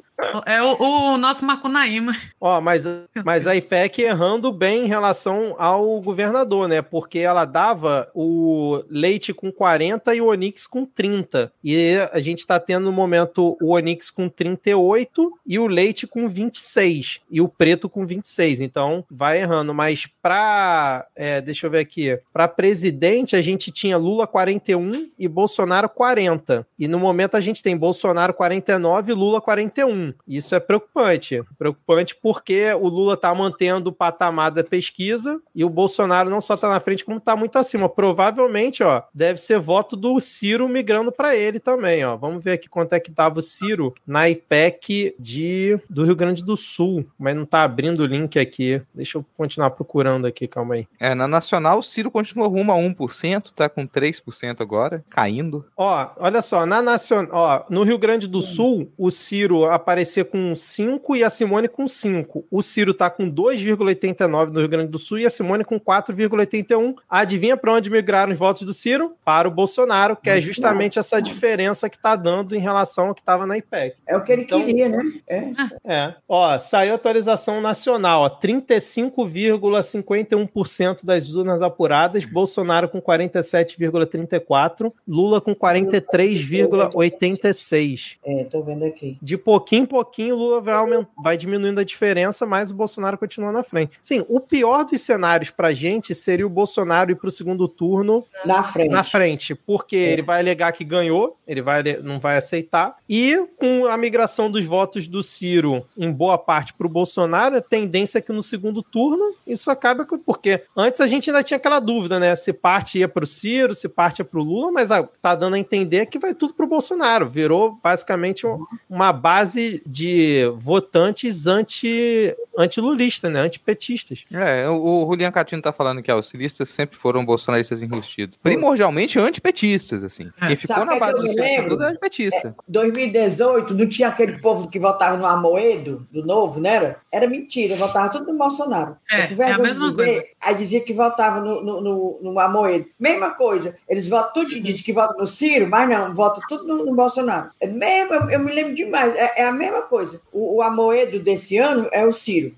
É 0.46 0.62
o, 0.62 0.76
o 0.80 1.18
nosso 1.18 1.44
Macunaíma. 1.44 2.12
Ó, 2.40 2.60
mas, 2.60 2.84
mas 3.24 3.46
a 3.46 3.54
IPEC 3.54 4.02
errando 4.02 4.50
bem 4.50 4.84
em 4.84 4.88
relação 4.88 5.54
ao 5.58 6.00
governador, 6.00 6.68
né? 6.68 6.80
Porque 6.80 7.18
ela 7.18 7.44
dava 7.44 8.10
o 8.14 8.82
leite 8.88 9.34
com 9.34 9.52
40 9.52 10.14
e 10.14 10.20
o 10.20 10.26
Onix 10.26 10.66
com 10.66 10.86
30. 10.86 11.52
E 11.62 11.96
a 12.12 12.20
gente 12.20 12.46
tá 12.46 12.58
tendo 12.58 12.84
no 12.84 12.92
momento 12.92 13.56
o 13.60 13.74
Onix 13.74 14.10
com 14.10 14.28
38 14.28 15.32
e 15.46 15.58
o 15.58 15.66
leite 15.66 16.06
com 16.06 16.28
26. 16.28 17.20
E 17.30 17.40
o 17.40 17.48
preto 17.48 17.88
com 17.88 18.06
26. 18.06 18.62
Então 18.62 19.04
vai 19.10 19.40
errando. 19.40 19.74
Mas 19.74 20.08
pra. 20.22 21.06
É, 21.14 21.40
deixa 21.40 21.66
eu 21.66 21.70
ver 21.70 21.80
aqui. 21.80 22.18
Pra 22.32 22.48
presidente, 22.48 23.36
a 23.36 23.42
gente 23.42 23.70
tinha 23.70 23.98
Lula 23.98 24.26
41 24.26 25.10
e 25.18 25.28
Bolsonaro 25.28 25.88
40. 25.88 26.66
E 26.78 26.88
no 26.88 26.98
momento 26.98 27.36
a 27.36 27.40
gente 27.40 27.62
tem 27.62 27.76
Bolsonaro 27.76 28.32
49 28.32 29.12
e 29.12 29.14
Lula 29.14 29.40
41. 29.40 30.05
Isso 30.26 30.54
é 30.54 30.60
preocupante. 30.60 31.42
Preocupante 31.58 32.16
porque 32.20 32.72
o 32.74 32.88
Lula 32.88 33.14
está 33.14 33.34
mantendo 33.34 33.90
o 33.90 33.92
patamar 33.92 34.50
da 34.50 34.64
pesquisa 34.64 35.40
e 35.54 35.64
o 35.64 35.70
Bolsonaro 35.70 36.30
não 36.30 36.40
só 36.40 36.54
está 36.54 36.68
na 36.68 36.80
frente, 36.80 37.04
como 37.04 37.18
está 37.18 37.36
muito 37.36 37.58
acima. 37.58 37.88
Provavelmente, 37.88 38.82
ó, 38.82 39.02
deve 39.14 39.38
ser 39.40 39.58
voto 39.58 39.96
do 39.96 40.18
Ciro 40.20 40.68
migrando 40.68 41.12
para 41.12 41.36
ele 41.36 41.58
também, 41.58 42.04
ó. 42.04 42.16
Vamos 42.16 42.44
ver 42.44 42.52
aqui 42.52 42.68
quanto 42.68 42.94
é 42.94 43.00
que 43.00 43.10
tava 43.10 43.38
o 43.38 43.42
Ciro 43.42 43.94
na 44.06 44.28
IPEC 44.28 45.14
de, 45.18 45.78
do 45.88 46.04
Rio 46.04 46.16
Grande 46.16 46.44
do 46.44 46.56
Sul, 46.56 47.06
mas 47.18 47.34
não 47.34 47.42
está 47.42 47.62
abrindo 47.62 48.00
o 48.00 48.06
link 48.06 48.38
aqui. 48.38 48.80
Deixa 48.94 49.18
eu 49.18 49.24
continuar 49.36 49.70
procurando 49.70 50.26
aqui, 50.26 50.46
calma 50.46 50.74
aí. 50.74 50.88
É, 50.98 51.14
na 51.14 51.26
Nacional, 51.26 51.78
o 51.78 51.82
Ciro 51.82 52.10
continua 52.10 52.48
rumo 52.48 52.72
a 52.72 52.76
1%, 52.76 53.50
tá 53.54 53.68
com 53.68 53.86
3% 53.86 54.60
agora, 54.60 55.04
caindo. 55.08 55.64
Ó, 55.76 56.10
olha 56.18 56.42
só, 56.42 56.66
na 56.66 56.82
Nacional, 56.82 57.30
ó, 57.32 57.64
no 57.68 57.82
Rio 57.82 57.98
Grande 57.98 58.26
do 58.26 58.40
Sul, 58.40 58.90
o 58.98 59.10
Ciro 59.10 59.64
aparecer 59.96 60.26
com 60.26 60.54
5 60.54 61.16
e 61.16 61.24
a 61.24 61.30
Simone 61.30 61.68
com 61.68 61.88
5. 61.88 62.44
O 62.50 62.60
Ciro 62.60 62.92
tá 62.92 63.08
com 63.08 63.30
2,89 63.30 64.52
no 64.52 64.60
Rio 64.60 64.68
Grande 64.68 64.90
do 64.90 64.98
Sul 64.98 65.20
e 65.20 65.24
a 65.24 65.30
Simone 65.30 65.64
com 65.64 65.80
4,81. 65.80 66.96
Adivinha 67.08 67.56
para 67.56 67.72
onde 67.72 67.88
migraram 67.88 68.30
os 68.30 68.38
votos 68.38 68.60
do 68.62 68.74
Ciro? 68.74 69.16
Para 69.24 69.48
o 69.48 69.50
Bolsonaro, 69.50 70.14
que 70.16 70.28
é 70.28 70.38
justamente 70.38 70.98
essa 70.98 71.18
diferença 71.20 71.88
que 71.88 71.96
tá 71.98 72.14
dando 72.14 72.54
em 72.54 72.58
relação 72.58 73.08
ao 73.08 73.14
que 73.14 73.22
estava 73.22 73.46
na 73.46 73.56
IPEC. 73.56 73.96
É 74.06 74.14
o 74.16 74.22
que 74.22 74.32
ele 74.32 74.42
então, 74.42 74.62
queria, 74.62 74.90
né? 74.90 75.02
É. 75.28 75.52
é. 75.84 76.14
Ó, 76.28 76.58
saiu 76.58 76.94
atualização 76.94 77.62
nacional, 77.62 78.22
ó, 78.22 78.28
35,51% 78.28 81.04
das 81.04 81.34
urnas 81.34 81.62
apuradas, 81.62 82.26
Bolsonaro 82.26 82.90
com 82.90 83.00
47,34, 83.00 84.92
Lula 85.08 85.40
com 85.40 85.54
43,86. 85.54 88.16
É, 88.24 88.42
tô 88.44 88.62
vendo 88.62 88.84
aqui. 88.84 89.16
De 89.22 89.38
pouquinho 89.38 89.85
em 89.86 89.88
pouquinho 89.88 90.34
o 90.34 90.38
Lula 90.38 90.60
vai, 90.60 90.74
aument... 90.74 91.06
vai 91.16 91.36
diminuindo 91.36 91.80
a 91.80 91.84
diferença, 91.84 92.44
mas 92.44 92.70
o 92.70 92.74
Bolsonaro 92.74 93.16
continua 93.16 93.52
na 93.52 93.62
frente. 93.62 93.98
Sim, 94.02 94.24
o 94.28 94.40
pior 94.40 94.84
dos 94.84 95.00
cenários 95.00 95.50
pra 95.50 95.72
gente 95.72 96.14
seria 96.14 96.46
o 96.46 96.50
Bolsonaro 96.50 97.10
ir 97.10 97.14
pro 97.14 97.30
segundo 97.30 97.68
turno 97.68 98.24
na 98.44 98.62
frente. 98.62 98.90
Na 98.90 99.04
frente, 99.04 99.54
porque 99.54 99.96
é. 99.96 100.12
ele 100.12 100.22
vai 100.22 100.40
alegar 100.40 100.72
que 100.72 100.84
ganhou, 100.84 101.38
ele 101.46 101.62
vai, 101.62 101.82
não 102.02 102.18
vai 102.18 102.36
aceitar. 102.36 102.96
E 103.08 103.46
com 103.56 103.86
a 103.86 103.96
migração 103.96 104.50
dos 104.50 104.66
votos 104.66 105.06
do 105.06 105.22
Ciro 105.22 105.86
em 105.96 106.10
boa 106.10 106.36
parte 106.36 106.74
pro 106.74 106.88
Bolsonaro, 106.88 107.56
a 107.56 107.62
tendência 107.62 108.18
é 108.18 108.22
que 108.22 108.32
no 108.32 108.42
segundo 108.42 108.82
turno 108.82 109.36
isso 109.46 109.70
acaba 109.70 110.04
com... 110.04 110.18
porque 110.18 110.62
antes 110.76 111.00
a 111.00 111.06
gente 111.06 111.30
ainda 111.30 111.42
tinha 111.42 111.56
aquela 111.56 111.78
dúvida, 111.78 112.18
né? 112.18 112.34
Se 112.34 112.52
parte 112.52 112.98
ia 112.98 113.08
pro 113.08 113.26
Ciro, 113.26 113.74
se 113.74 113.88
parte 113.88 114.18
ia 114.18 114.24
pro 114.24 114.42
Lula, 114.42 114.72
mas 114.72 114.90
tá 115.22 115.34
dando 115.34 115.54
a 115.54 115.58
entender 115.58 116.06
que 116.06 116.18
vai 116.18 116.34
tudo 116.34 116.54
pro 116.54 116.66
Bolsonaro. 116.66 117.28
Virou 117.28 117.78
basicamente 117.82 118.46
uma 118.88 119.12
base 119.12 119.75
de 119.84 120.44
votantes 120.56 121.46
anti, 121.46 122.34
anti-lulista, 122.56 123.28
né? 123.28 123.40
Antipetistas. 123.40 124.24
É, 124.32 124.68
o, 124.68 125.04
o 125.04 125.10
Julian 125.10 125.30
Catino 125.30 125.62
tá 125.62 125.72
falando 125.72 126.02
que 126.02 126.10
ó, 126.10 126.18
os 126.18 126.28
cilistas 126.28 126.68
sempre 126.68 126.96
foram 126.96 127.24
bolsonaristas 127.24 127.82
enrustidos. 127.82 128.38
Primordialmente 128.42 129.18
antipetistas, 129.18 130.02
assim. 130.02 130.30
É. 130.40 130.48
Quem 130.48 130.56
ficou 130.56 130.76
Sabe 130.76 130.92
na 130.92 130.98
base 130.98 131.20
do 131.20 131.28
centro 131.28 131.70
tudo 131.70 131.84
é 131.84 131.88
antipetista. 131.88 132.48
É, 132.48 132.54
2018, 132.68 133.74
não 133.74 133.86
tinha 133.86 134.08
aquele 134.08 134.38
povo 134.38 134.68
que 134.68 134.78
votava 134.78 135.16
no 135.16 135.26
Amoedo, 135.26 136.06
do 136.10 136.24
Novo, 136.24 136.60
né? 136.60 136.74
Era, 136.76 136.96
era 137.12 137.26
mentira, 137.26 137.76
votava 137.76 138.10
tudo 138.10 138.32
no 138.32 138.38
Bolsonaro. 138.38 138.96
É, 139.10 139.32
é 139.32 139.52
a 139.52 139.58
mesma 139.58 139.90
dizer, 139.90 140.04
coisa. 140.04 140.24
Aí 140.42 140.54
dizia 140.54 140.80
que 140.80 140.92
votava 140.92 141.40
no, 141.40 141.62
no, 141.62 141.80
no, 141.80 142.20
no 142.22 142.40
Amoedo. 142.40 142.86
Mesma 142.98 143.30
coisa. 143.30 143.76
Eles 143.88 144.08
votam 144.08 144.32
tudo, 144.32 144.60
dizem 144.60 144.82
que 144.82 144.92
votam 144.92 145.16
no 145.18 145.26
Ciro, 145.26 145.68
mas 145.68 145.88
não, 145.88 146.14
votam 146.14 146.42
tudo 146.48 146.64
no, 146.64 146.84
no 146.84 146.94
Bolsonaro. 146.94 147.50
É 147.60 147.66
mesmo, 147.66 148.14
eu, 148.14 148.30
eu, 148.30 148.40
me 148.40 148.52
lembro 148.52 148.74
demais. 148.74 149.14
É, 149.14 149.42
é 149.42 149.46
a 149.46 149.52
mesma 149.52 149.65
coisa. 149.82 150.20
O, 150.32 150.56
o 150.56 150.62
Amoedo 150.62 151.20
desse 151.20 151.56
ano 151.56 151.88
é 151.92 152.04
o 152.04 152.12
Ciro. 152.12 152.54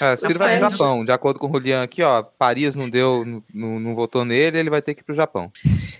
É, 0.00 0.16
Ciro 0.16 0.38
vai 0.38 0.58
pro 0.58 0.70
Japão. 0.70 1.04
De 1.04 1.12
acordo 1.12 1.38
com 1.38 1.48
o 1.48 1.52
Julian 1.52 1.82
aqui, 1.82 2.02
ó, 2.02 2.22
Paris 2.22 2.74
não 2.74 2.88
deu, 2.88 3.42
não, 3.52 3.80
não 3.80 3.94
votou 3.94 4.24
nele, 4.24 4.58
ele 4.58 4.70
vai 4.70 4.80
ter 4.82 4.94
que 4.94 5.02
ir 5.02 5.04
pro 5.04 5.14
Japão. 5.14 5.52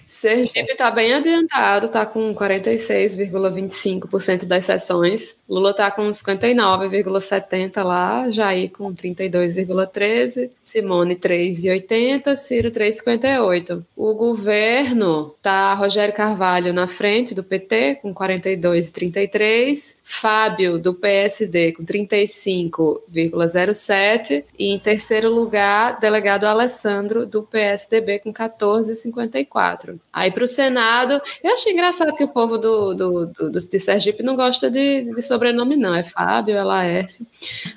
Sergipe 0.06 0.72
está 0.72 0.90
bem 0.90 1.14
adiantado, 1.14 1.86
está 1.86 2.04
com 2.04 2.34
46,25% 2.34 4.44
das 4.44 4.64
sessões. 4.64 5.42
Lula 5.48 5.70
está 5.70 5.88
com 5.90 6.10
59,70% 6.10 7.82
lá, 7.82 8.28
Jair 8.30 8.70
com 8.70 8.94
32,13%, 8.94 10.50
Simone 10.62 11.16
3,80%, 11.16 12.36
Ciro 12.36 12.70
3,58%. 12.70 13.82
O 13.96 14.12
governo 14.14 15.34
tá 15.42 15.74
Rogério 15.74 16.14
Carvalho 16.14 16.72
na 16.72 16.86
frente 16.86 17.34
do 17.34 17.42
PT 17.42 17.96
com 17.96 18.14
42,33%, 18.14 19.96
Fábio 20.06 20.78
do 20.78 20.94
PSD 20.94 21.72
com 21.72 21.82
35,05%, 21.82 23.01
17. 23.09 24.44
E 24.59 24.66
em 24.66 24.78
terceiro 24.78 25.31
lugar, 25.31 25.98
delegado 25.98 26.44
Alessandro, 26.44 27.24
do 27.24 27.43
PSDB, 27.43 28.18
com 28.18 28.32
14,54. 28.32 29.98
Aí 30.12 30.31
para 30.31 30.44
o 30.44 30.48
Senado, 30.48 31.20
eu 31.43 31.52
achei 31.55 31.72
engraçado 31.72 32.14
que 32.14 32.22
o 32.22 32.28
povo 32.28 32.59
do, 32.59 32.94
do, 32.94 33.26
do, 33.26 33.51
do 33.51 33.59
de 33.59 33.78
Sergipe 33.78 34.22
não 34.22 34.36
gosta 34.36 34.70
de, 34.70 35.05
de 35.05 35.22
sobrenome, 35.22 35.74
não. 35.74 35.94
É 35.94 36.05
Fábio, 36.05 36.55
é 36.55 36.62
Laércio. 36.62 37.26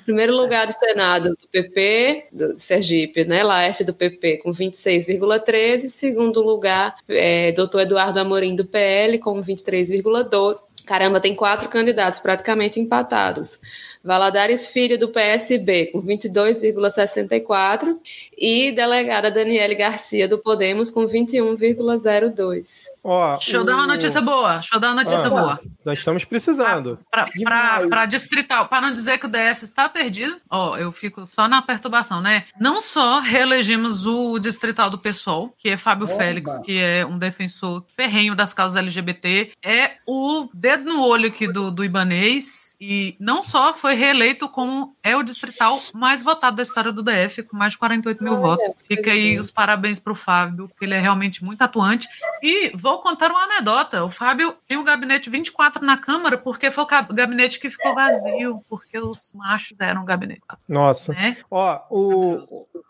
Primeiro 0.04 0.36
lugar 0.36 0.66
do 0.66 0.72
Senado, 0.72 1.30
do 1.30 1.48
PP, 1.50 2.28
do 2.30 2.58
Sergipe, 2.58 3.24
né? 3.24 3.42
Laércio 3.42 3.86
do 3.86 3.94
PP, 3.94 4.38
com 4.38 4.52
26,13. 4.52 5.88
Segundo 5.88 6.42
lugar, 6.42 6.94
é, 7.08 7.52
doutor 7.52 7.80
Eduardo 7.80 8.20
Amorim, 8.20 8.54
do 8.54 8.66
PL, 8.66 9.18
com 9.18 9.42
23,12. 9.42 10.58
Caramba, 10.88 11.20
tem 11.20 11.34
quatro 11.34 11.68
candidatos 11.68 12.18
praticamente 12.18 12.80
empatados. 12.80 13.60
Valadares 14.02 14.68
Filho, 14.68 14.98
do 14.98 15.10
PSB, 15.10 15.88
com 15.92 16.02
22,64%, 16.02 17.98
e 18.38 18.72
delegada 18.72 19.30
Daniele 19.30 19.74
Garcia, 19.74 20.26
do 20.26 20.38
Podemos, 20.38 20.90
com 20.90 21.06
21,02%. 21.06 22.86
Ó, 23.04 23.36
Deixa 23.36 23.58
eu 23.58 23.60
o... 23.60 23.64
dar 23.64 23.74
uma 23.74 23.86
notícia 23.86 24.22
boa. 24.22 24.54
Deixa 24.54 24.76
eu 24.76 24.80
dar 24.80 24.88
uma 24.88 25.02
notícia 25.02 25.26
ah, 25.26 25.30
boa. 25.30 25.60
Nós 25.84 25.98
estamos 25.98 26.24
precisando. 26.24 26.98
Para 27.10 28.06
distrital, 28.06 28.66
para 28.68 28.80
não 28.80 28.94
dizer 28.94 29.18
que 29.18 29.26
o 29.26 29.28
DF 29.28 29.62
está 29.64 29.86
perdido, 29.90 30.40
ó, 30.48 30.78
eu 30.78 30.90
fico 30.90 31.26
só 31.26 31.46
na 31.46 31.60
perturbação, 31.60 32.22
né? 32.22 32.44
Não 32.58 32.80
só 32.80 33.20
reelegimos 33.20 34.06
o 34.06 34.38
distrital 34.38 34.88
do 34.88 34.98
PSOL, 34.98 35.54
que 35.58 35.68
é 35.68 35.76
Fábio 35.76 36.06
Opa. 36.06 36.16
Félix, 36.16 36.58
que 36.60 36.80
é 36.80 37.04
um 37.04 37.18
defensor 37.18 37.84
ferrenho 37.94 38.34
das 38.34 38.54
causas 38.54 38.76
LGBT, 38.76 39.50
é 39.62 39.90
o 40.06 40.48
dedo 40.54 40.77
no 40.84 41.04
olho 41.04 41.28
aqui 41.28 41.46
do, 41.46 41.70
do 41.70 41.84
Ibanês, 41.84 42.76
e 42.80 43.16
não 43.18 43.42
só 43.42 43.74
foi 43.74 43.94
reeleito 43.94 44.48
como 44.48 44.96
é 45.02 45.16
o 45.16 45.22
distrital 45.22 45.82
mais 45.92 46.22
votado 46.22 46.56
da 46.56 46.62
história 46.62 46.92
do 46.92 47.02
DF, 47.02 47.42
com 47.42 47.56
mais 47.56 47.72
de 47.72 47.78
48 47.78 48.22
mil 48.22 48.34
Olha, 48.34 48.40
votos. 48.40 48.76
Fica 48.86 49.10
aí 49.10 49.36
os 49.38 49.50
parabéns 49.50 49.98
para 49.98 50.12
o 50.12 50.16
Fábio, 50.16 50.68
porque 50.68 50.84
ele 50.84 50.94
é 50.94 50.98
realmente 50.98 51.42
muito 51.44 51.62
atuante. 51.62 52.06
E 52.42 52.70
vou 52.76 53.00
contar 53.00 53.30
uma 53.30 53.44
anedota: 53.44 54.04
o 54.04 54.10
Fábio 54.10 54.54
tem 54.66 54.76
o 54.78 54.84
gabinete 54.84 55.30
24 55.30 55.84
na 55.84 55.96
Câmara, 55.96 56.38
porque 56.38 56.70
foi 56.70 56.84
o 56.84 56.88
gabinete 57.12 57.58
que 57.58 57.68
ficou 57.70 57.94
vazio, 57.94 58.62
porque 58.68 58.98
os 58.98 59.32
machos 59.34 59.80
eram 59.80 60.04
gabinete. 60.04 60.42
Nossa. 60.68 61.12
Né? 61.12 61.36
Ó, 61.50 61.80
o, 61.90 62.44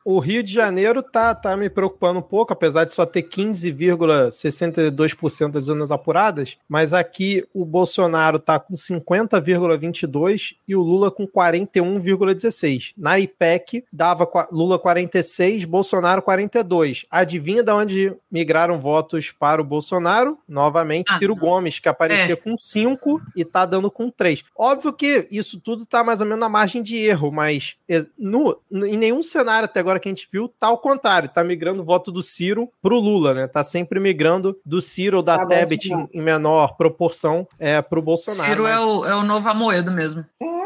o 0.04 0.18
Rio 0.18 0.42
de 0.42 0.52
Janeiro 0.52 1.02
tá, 1.02 1.34
tá 1.34 1.56
me 1.56 1.70
preocupando 1.70 2.18
um 2.18 2.22
pouco, 2.22 2.52
apesar 2.52 2.84
de 2.84 2.92
só 2.94 3.06
ter 3.06 3.22
15,62% 3.22 5.50
das 5.50 5.64
zonas 5.64 5.90
apuradas, 5.90 6.56
mas 6.68 6.92
aqui 6.94 7.44
o 7.52 7.64
Bolsonaro 7.78 8.40
tá 8.40 8.58
com 8.58 8.74
50,22% 8.74 10.56
e 10.66 10.74
o 10.74 10.82
Lula 10.82 11.12
com 11.12 11.28
41,16. 11.28 12.92
Na 12.96 13.20
IPEC, 13.20 13.84
dava 13.92 14.28
Lula 14.50 14.80
46, 14.80 15.64
Bolsonaro 15.64 16.20
42. 16.20 17.06
Adivinha 17.08 17.62
de 17.62 17.70
onde 17.70 18.12
migraram 18.30 18.80
votos 18.80 19.30
para 19.30 19.62
o 19.62 19.64
Bolsonaro? 19.64 20.38
Novamente, 20.48 21.12
ah, 21.12 21.16
Ciro 21.16 21.34
não. 21.34 21.40
Gomes, 21.40 21.78
que 21.78 21.88
aparecia 21.88 22.32
é. 22.32 22.36
com 22.36 22.56
5 22.56 23.22
e 23.36 23.44
tá 23.44 23.64
dando 23.64 23.90
com 23.92 24.10
3. 24.10 24.44
Óbvio 24.56 24.92
que 24.92 25.28
isso 25.30 25.60
tudo 25.60 25.86
tá 25.86 26.02
mais 26.02 26.20
ou 26.20 26.26
menos 26.26 26.40
na 26.40 26.48
margem 26.48 26.82
de 26.82 26.96
erro, 26.96 27.30
mas 27.30 27.76
no, 28.18 28.58
em 28.72 28.96
nenhum 28.96 29.22
cenário 29.22 29.66
até 29.66 29.78
agora 29.78 30.00
que 30.00 30.08
a 30.08 30.10
gente 30.10 30.28
viu 30.32 30.48
tá 30.48 30.66
ao 30.66 30.78
contrário, 30.78 31.28
tá 31.28 31.44
migrando 31.44 31.82
o 31.82 31.84
voto 31.84 32.10
do 32.10 32.22
Ciro 32.22 32.68
pro 32.82 32.98
Lula, 32.98 33.34
né? 33.34 33.46
Tá 33.46 33.62
sempre 33.62 34.00
migrando 34.00 34.58
do 34.66 34.80
Ciro 34.80 35.18
ou 35.18 35.22
da 35.22 35.38
tá 35.38 35.46
Tebet 35.46 35.92
em, 35.92 36.08
em 36.12 36.22
menor 36.22 36.76
proporção 36.76 37.46
é, 37.68 37.82
pro 37.82 38.02
Bolsonaro. 38.02 38.48
Ciro 38.48 38.66
é 38.66 38.74
mas... 38.74 38.82
é, 38.82 38.86
o, 38.86 39.04
é 39.06 39.14
o 39.14 39.22
novo 39.22 39.48
Amoedo 39.48 39.90
mesmo. 39.90 40.24
É, 40.40 40.57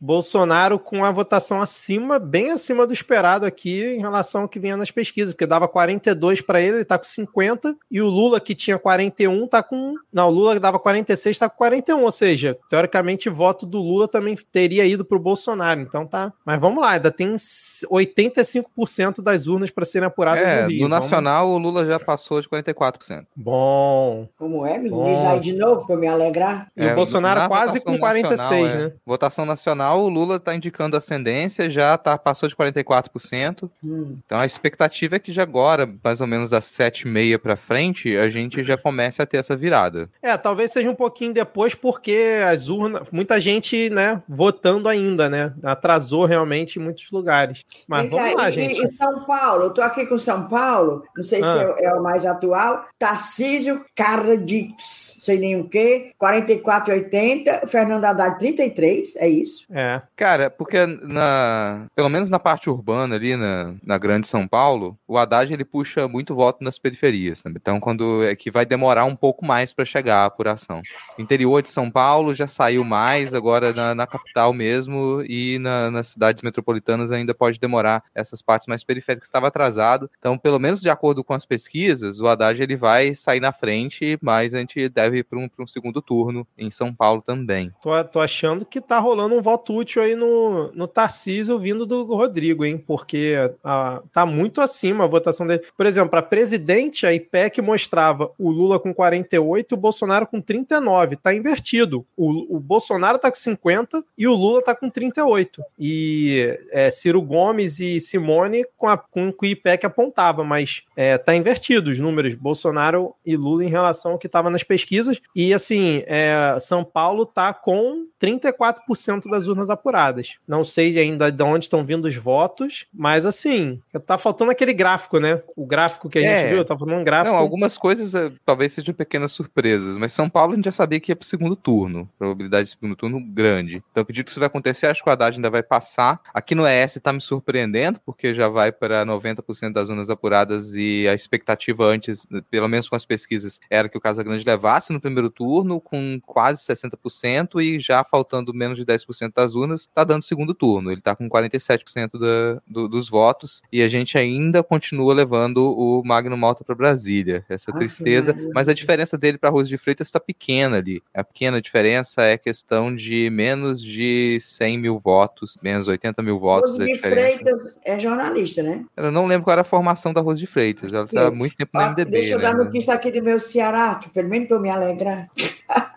Bolsonaro 0.00 0.78
com 0.78 1.04
a 1.04 1.10
votação 1.10 1.60
acima, 1.60 2.18
bem 2.18 2.50
acima 2.50 2.86
do 2.86 2.92
esperado 2.92 3.46
aqui 3.46 3.82
em 3.82 4.00
relação 4.00 4.42
ao 4.42 4.48
que 4.48 4.58
vinha 4.58 4.76
nas 4.76 4.90
pesquisas, 4.90 5.34
porque 5.34 5.46
dava 5.46 5.68
42 5.68 6.40
para 6.40 6.60
ele, 6.60 6.78
ele 6.78 6.84
tá 6.84 6.98
com 6.98 7.04
50, 7.04 7.76
e 7.90 8.00
o 8.00 8.06
Lula 8.06 8.40
que 8.40 8.54
tinha 8.54 8.78
41 8.78 9.46
tá 9.46 9.62
com, 9.62 9.94
não, 10.12 10.28
o 10.28 10.30
Lula 10.30 10.54
que 10.54 10.60
dava 10.60 10.78
46 10.78 11.38
tá 11.38 11.48
com 11.48 11.56
41, 11.56 12.02
ou 12.02 12.10
seja, 12.10 12.56
teoricamente 12.68 13.28
o 13.28 13.34
voto 13.34 13.66
do 13.66 13.78
Lula 13.78 14.08
também 14.08 14.36
teria 14.50 14.84
ido 14.84 15.04
pro 15.04 15.18
Bolsonaro, 15.18 15.80
então 15.80 16.06
tá. 16.06 16.32
Mas 16.44 16.60
vamos 16.60 16.82
lá, 16.82 16.92
ainda 16.92 17.10
tem 17.10 17.34
85% 17.34 19.22
das 19.22 19.46
urnas 19.46 19.70
para 19.70 19.84
serem 19.84 20.06
apuradas 20.06 20.44
é, 20.44 20.62
no 20.62 20.68
Rio. 20.68 20.82
No 20.82 20.88
nacional 20.88 21.48
o 21.50 21.58
Lula 21.58 21.86
já 21.86 21.98
passou 21.98 22.40
de 22.40 22.48
44%. 22.48 23.26
Bom. 23.36 24.28
Como 24.38 24.66
é, 24.66 24.78
menino? 24.78 25.04
Diz 25.04 25.18
aí 25.20 25.40
de 25.40 25.52
novo 25.52 25.86
para 25.86 25.96
me 25.96 26.06
alegrar. 26.06 26.68
E 26.76 26.84
é, 26.84 26.92
o 26.92 26.96
Bolsonaro 26.96 27.48
quase 27.48 27.82
com 27.84 27.98
46, 27.98 28.38
nacional, 28.38 28.68
é. 28.68 28.88
né? 28.88 28.92
Votação 29.04 29.43
nacional, 29.44 30.02
o 30.02 30.08
Lula 30.08 30.36
está 30.36 30.54
indicando 30.54 30.96
ascendência, 30.96 31.70
já 31.70 31.96
tá, 31.96 32.16
passou 32.18 32.48
de 32.48 32.56
44%. 32.56 33.70
Hum. 33.82 34.18
Então 34.24 34.38
a 34.38 34.46
expectativa 34.46 35.16
é 35.16 35.18
que 35.18 35.32
já 35.32 35.42
agora, 35.42 35.88
mais 36.02 36.20
ou 36.20 36.26
menos 36.26 36.50
das 36.50 36.64
7h30 36.66 37.38
para 37.38 37.56
frente, 37.56 38.16
a 38.16 38.28
gente 38.28 38.64
já 38.64 38.76
comece 38.76 39.22
a 39.22 39.26
ter 39.26 39.36
essa 39.36 39.56
virada. 39.56 40.08
É, 40.22 40.36
talvez 40.36 40.72
seja 40.72 40.90
um 40.90 40.94
pouquinho 40.94 41.32
depois, 41.32 41.74
porque 41.74 42.40
as 42.46 42.68
urnas, 42.68 43.08
muita 43.12 43.38
gente, 43.38 43.90
né, 43.90 44.22
votando 44.28 44.88
ainda, 44.88 45.28
né? 45.28 45.52
Atrasou 45.62 46.24
realmente 46.24 46.78
em 46.78 46.82
muitos 46.82 47.10
lugares. 47.10 47.64
Mas 47.86 48.08
vamos 48.10 48.34
lá, 48.34 48.50
gente. 48.50 48.80
Em 48.80 48.90
São 48.90 49.24
Paulo, 49.24 49.64
eu 49.64 49.70
tô 49.70 49.82
aqui 49.82 50.06
com 50.06 50.18
São 50.18 50.48
Paulo, 50.48 51.04
não 51.16 51.22
sei 51.22 51.42
ah. 51.42 51.74
se 51.76 51.84
é, 51.84 51.86
é, 51.86 51.94
o 51.94 52.02
mais 52.02 52.24
atual, 52.24 52.86
Tarcísio 52.98 53.84
Carradix 53.94 55.04
sei 55.24 55.38
nem 55.38 55.58
o 55.58 55.68
quê, 55.68 56.12
44,80, 56.20 57.66
Fernando 57.66 58.04
Haddad 58.04 58.38
33, 58.38 59.16
é 59.16 59.28
isso? 59.42 59.66
É. 59.70 60.00
Cara, 60.16 60.50
porque 60.50 60.86
na, 60.86 61.86
pelo 61.94 62.08
menos 62.08 62.30
na 62.30 62.38
parte 62.38 62.70
urbana 62.70 63.14
ali, 63.14 63.36
na, 63.36 63.74
na 63.82 63.98
grande 63.98 64.28
São 64.28 64.46
Paulo, 64.46 64.96
o 65.06 65.18
Haddad 65.18 65.52
ele 65.52 65.64
puxa 65.64 66.08
muito 66.08 66.34
voto 66.34 66.62
nas 66.62 66.78
periferias, 66.78 67.42
né? 67.44 67.52
então 67.54 67.80
quando 67.80 68.24
é 68.24 68.34
que 68.34 68.50
vai 68.50 68.64
demorar 68.64 69.04
um 69.04 69.16
pouco 69.16 69.44
mais 69.44 69.72
para 69.72 69.84
chegar 69.84 70.18
a 70.18 70.24
apuração. 70.26 70.82
interior 71.18 71.62
de 71.62 71.68
São 71.68 71.90
Paulo 71.90 72.34
já 72.34 72.46
saiu 72.46 72.84
mais, 72.84 73.34
agora 73.34 73.72
na, 73.72 73.94
na 73.94 74.06
capital 74.06 74.52
mesmo 74.52 75.22
e 75.28 75.58
na, 75.58 75.90
nas 75.90 76.08
cidades 76.08 76.42
metropolitanas 76.42 77.10
ainda 77.12 77.34
pode 77.34 77.58
demorar 77.58 78.02
essas 78.14 78.42
partes 78.42 78.66
mais 78.66 78.84
periféricas 78.84 79.28
estava 79.28 79.48
atrasado. 79.48 80.10
Então, 80.18 80.38
pelo 80.38 80.58
menos 80.58 80.80
de 80.80 80.88
acordo 80.88 81.24
com 81.24 81.34
as 81.34 81.44
pesquisas, 81.44 82.20
o 82.20 82.28
Haddad 82.28 82.62
ele 82.62 82.76
vai 82.76 83.14
sair 83.14 83.40
na 83.40 83.52
frente, 83.52 84.18
mas 84.22 84.54
a 84.54 84.58
gente 84.58 84.88
deve 84.88 85.18
ir 85.18 85.24
para 85.24 85.38
um, 85.38 85.48
um 85.58 85.66
segundo 85.66 86.00
turno 86.00 86.46
em 86.56 86.70
São 86.70 86.94
Paulo 86.94 87.22
também. 87.22 87.72
Tô, 87.82 88.04
tô 88.04 88.20
achando 88.20 88.64
que 88.64 88.80
tá 88.80 88.98
rolando 88.98 89.23
um 89.32 89.40
voto 89.40 89.74
útil 89.74 90.02
aí 90.02 90.14
no, 90.14 90.70
no 90.72 90.86
Tarcísio 90.86 91.58
vindo 91.58 91.86
do 91.86 92.04
Rodrigo, 92.04 92.64
hein? 92.64 92.76
Porque 92.78 93.34
a, 93.62 94.02
tá 94.12 94.26
muito 94.26 94.60
acima 94.60 95.04
a 95.04 95.08
votação 95.08 95.46
dele. 95.46 95.62
Por 95.76 95.86
exemplo, 95.86 96.10
para 96.10 96.22
presidente, 96.22 97.06
a 97.06 97.12
IPEC 97.12 97.60
mostrava 97.62 98.30
o 98.38 98.50
Lula 98.50 98.78
com 98.78 98.92
48 98.92 99.72
e 99.72 99.74
o 99.74 99.80
Bolsonaro 99.80 100.26
com 100.26 100.40
39. 100.40 101.16
Tá 101.16 101.34
invertido. 101.34 102.04
O, 102.16 102.56
o 102.56 102.60
Bolsonaro 102.60 103.18
tá 103.18 103.30
com 103.30 103.36
50 103.36 104.04
e 104.16 104.26
o 104.26 104.34
Lula 104.34 104.62
tá 104.62 104.74
com 104.74 104.90
38. 104.90 105.62
E 105.78 106.58
é, 106.70 106.90
Ciro 106.90 107.22
Gomes 107.22 107.80
e 107.80 108.00
Simone 108.00 108.64
com, 108.76 108.88
a, 108.88 108.96
com 108.96 109.28
o 109.28 109.46
IPEC 109.46 109.86
apontava, 109.86 110.44
mas 110.44 110.82
é, 110.96 111.16
tá 111.18 111.34
invertido 111.34 111.90
os 111.90 112.00
números. 112.00 112.34
Bolsonaro 112.34 113.14
e 113.24 113.36
Lula 113.36 113.64
em 113.64 113.68
relação 113.68 114.12
ao 114.12 114.18
que 114.18 114.26
estava 114.26 114.50
nas 114.50 114.62
pesquisas. 114.62 115.20
E 115.34 115.52
assim, 115.52 116.02
é, 116.06 116.56
São 116.60 116.84
Paulo 116.84 117.24
está 117.24 117.52
com 117.52 118.06
34% 118.20 119.13
das 119.20 119.46
urnas 119.46 119.70
apuradas. 119.70 120.38
Não 120.46 120.64
sei 120.64 120.98
ainda 120.98 121.30
de 121.30 121.42
onde 121.42 121.66
estão 121.66 121.84
vindo 121.84 122.06
os 122.06 122.16
votos, 122.16 122.86
mas 122.92 123.26
assim, 123.26 123.80
tá 124.06 124.18
faltando 124.18 124.50
aquele 124.50 124.72
gráfico, 124.72 125.18
né? 125.18 125.42
O 125.56 125.66
gráfico 125.66 126.08
que 126.08 126.18
a 126.18 126.22
gente 126.22 126.30
é. 126.30 126.48
viu, 126.54 126.64
tá 126.64 126.76
faltando 126.76 126.98
um 126.98 127.04
gráfico. 127.04 127.34
Não, 127.34 127.40
algumas 127.40 127.78
coisas 127.78 128.14
é, 128.14 128.32
talvez 128.44 128.72
sejam 128.72 128.94
pequenas 128.94 129.32
surpresas, 129.32 129.98
mas 129.98 130.12
São 130.12 130.28
Paulo 130.28 130.52
a 130.52 130.56
gente 130.56 130.66
já 130.66 130.72
sabia 130.72 131.00
que 131.00 131.12
ia 131.12 131.16
pro 131.16 131.26
segundo 131.26 131.56
turno. 131.56 132.08
Probabilidade 132.18 132.64
de 132.64 132.70
segundo 132.70 132.96
turno 132.96 133.20
grande. 133.20 133.76
Então 133.76 134.00
eu 134.00 134.02
acredito 134.02 134.26
que 134.26 134.30
isso 134.30 134.40
vai 134.40 134.46
acontecer, 134.46 134.86
acho 134.86 135.02
que 135.02 135.08
o 135.08 135.12
Haddad 135.12 135.36
ainda 135.36 135.50
vai 135.50 135.62
passar. 135.62 136.20
Aqui 136.32 136.54
no 136.54 136.66
ES 136.66 136.98
tá 137.02 137.12
me 137.12 137.20
surpreendendo, 137.20 138.00
porque 138.04 138.34
já 138.34 138.48
vai 138.48 138.72
para 138.72 139.04
90% 139.04 139.72
das 139.72 139.88
urnas 139.88 140.10
apuradas 140.10 140.74
e 140.74 141.06
a 141.08 141.14
expectativa 141.14 141.84
antes, 141.84 142.26
pelo 142.50 142.68
menos 142.68 142.88
com 142.88 142.96
as 142.96 143.04
pesquisas, 143.04 143.60
era 143.70 143.88
que 143.88 143.98
o 143.98 144.00
Casagrande 144.00 144.44
levasse 144.44 144.92
no 144.92 145.00
primeiro 145.00 145.30
turno 145.30 145.80
com 145.80 146.20
quase 146.24 146.62
60% 146.62 147.62
e 147.62 147.80
já 147.80 148.04
faltando 148.04 148.54
menos 148.54 148.76
de 148.76 148.84
10% 148.84 148.93
das 149.34 149.54
urnas, 149.54 149.82
está 149.82 150.04
dando 150.04 150.22
segundo 150.22 150.54
turno. 150.54 150.90
Ele 150.90 151.00
está 151.00 151.14
com 151.14 151.28
47% 151.28 152.18
da, 152.18 152.60
do, 152.66 152.88
dos 152.88 153.08
votos 153.08 153.62
e 153.72 153.82
a 153.82 153.88
gente 153.88 154.16
ainda 154.16 154.62
continua 154.62 155.14
levando 155.14 155.70
o 155.76 156.02
Magno 156.04 156.36
Malta 156.36 156.64
para 156.64 156.74
Brasília. 156.74 157.44
Essa 157.48 157.70
ah, 157.70 157.74
tristeza, 157.78 158.34
mas 158.54 158.68
a 158.68 158.74
diferença 158.74 159.16
dele 159.16 159.38
para 159.38 159.50
Rose 159.50 159.68
de 159.68 159.78
Freitas 159.78 160.08
está 160.08 160.20
pequena 160.20 160.78
ali. 160.78 161.02
A 161.12 161.24
pequena 161.24 161.60
diferença 161.60 162.22
é 162.22 162.36
questão 162.36 162.94
de 162.94 163.30
menos 163.30 163.82
de 163.82 164.38
100 164.40 164.78
mil 164.78 164.98
votos, 164.98 165.56
menos 165.62 165.88
80 165.88 166.22
mil 166.22 166.38
votos. 166.38 166.72
Rose 166.72 166.84
de 166.84 166.98
Freitas 166.98 167.78
é 167.84 167.98
jornalista, 167.98 168.62
né? 168.62 168.84
Eu 168.96 169.10
não 169.10 169.26
lembro 169.26 169.44
qual 169.44 169.52
era 169.52 169.62
a 169.62 169.64
formação 169.64 170.12
da 170.12 170.20
Rose 170.20 170.40
de 170.40 170.46
Freitas. 170.46 170.92
Ela 170.92 171.04
está 171.04 171.30
muito 171.30 171.56
tempo 171.56 171.78
no 171.78 171.86
MDB. 171.90 172.10
Deixa 172.10 172.34
eu 172.34 172.38
né? 172.38 172.44
dar 172.44 172.54
notícia 172.54 172.94
aqui 172.94 173.10
do 173.10 173.22
meu 173.22 173.40
Ceará, 173.40 173.94
que 173.96 174.08
pelo 174.10 174.28
menos 174.28 174.48
para 174.48 174.58
me 174.58 174.70
alegrar. 174.70 175.28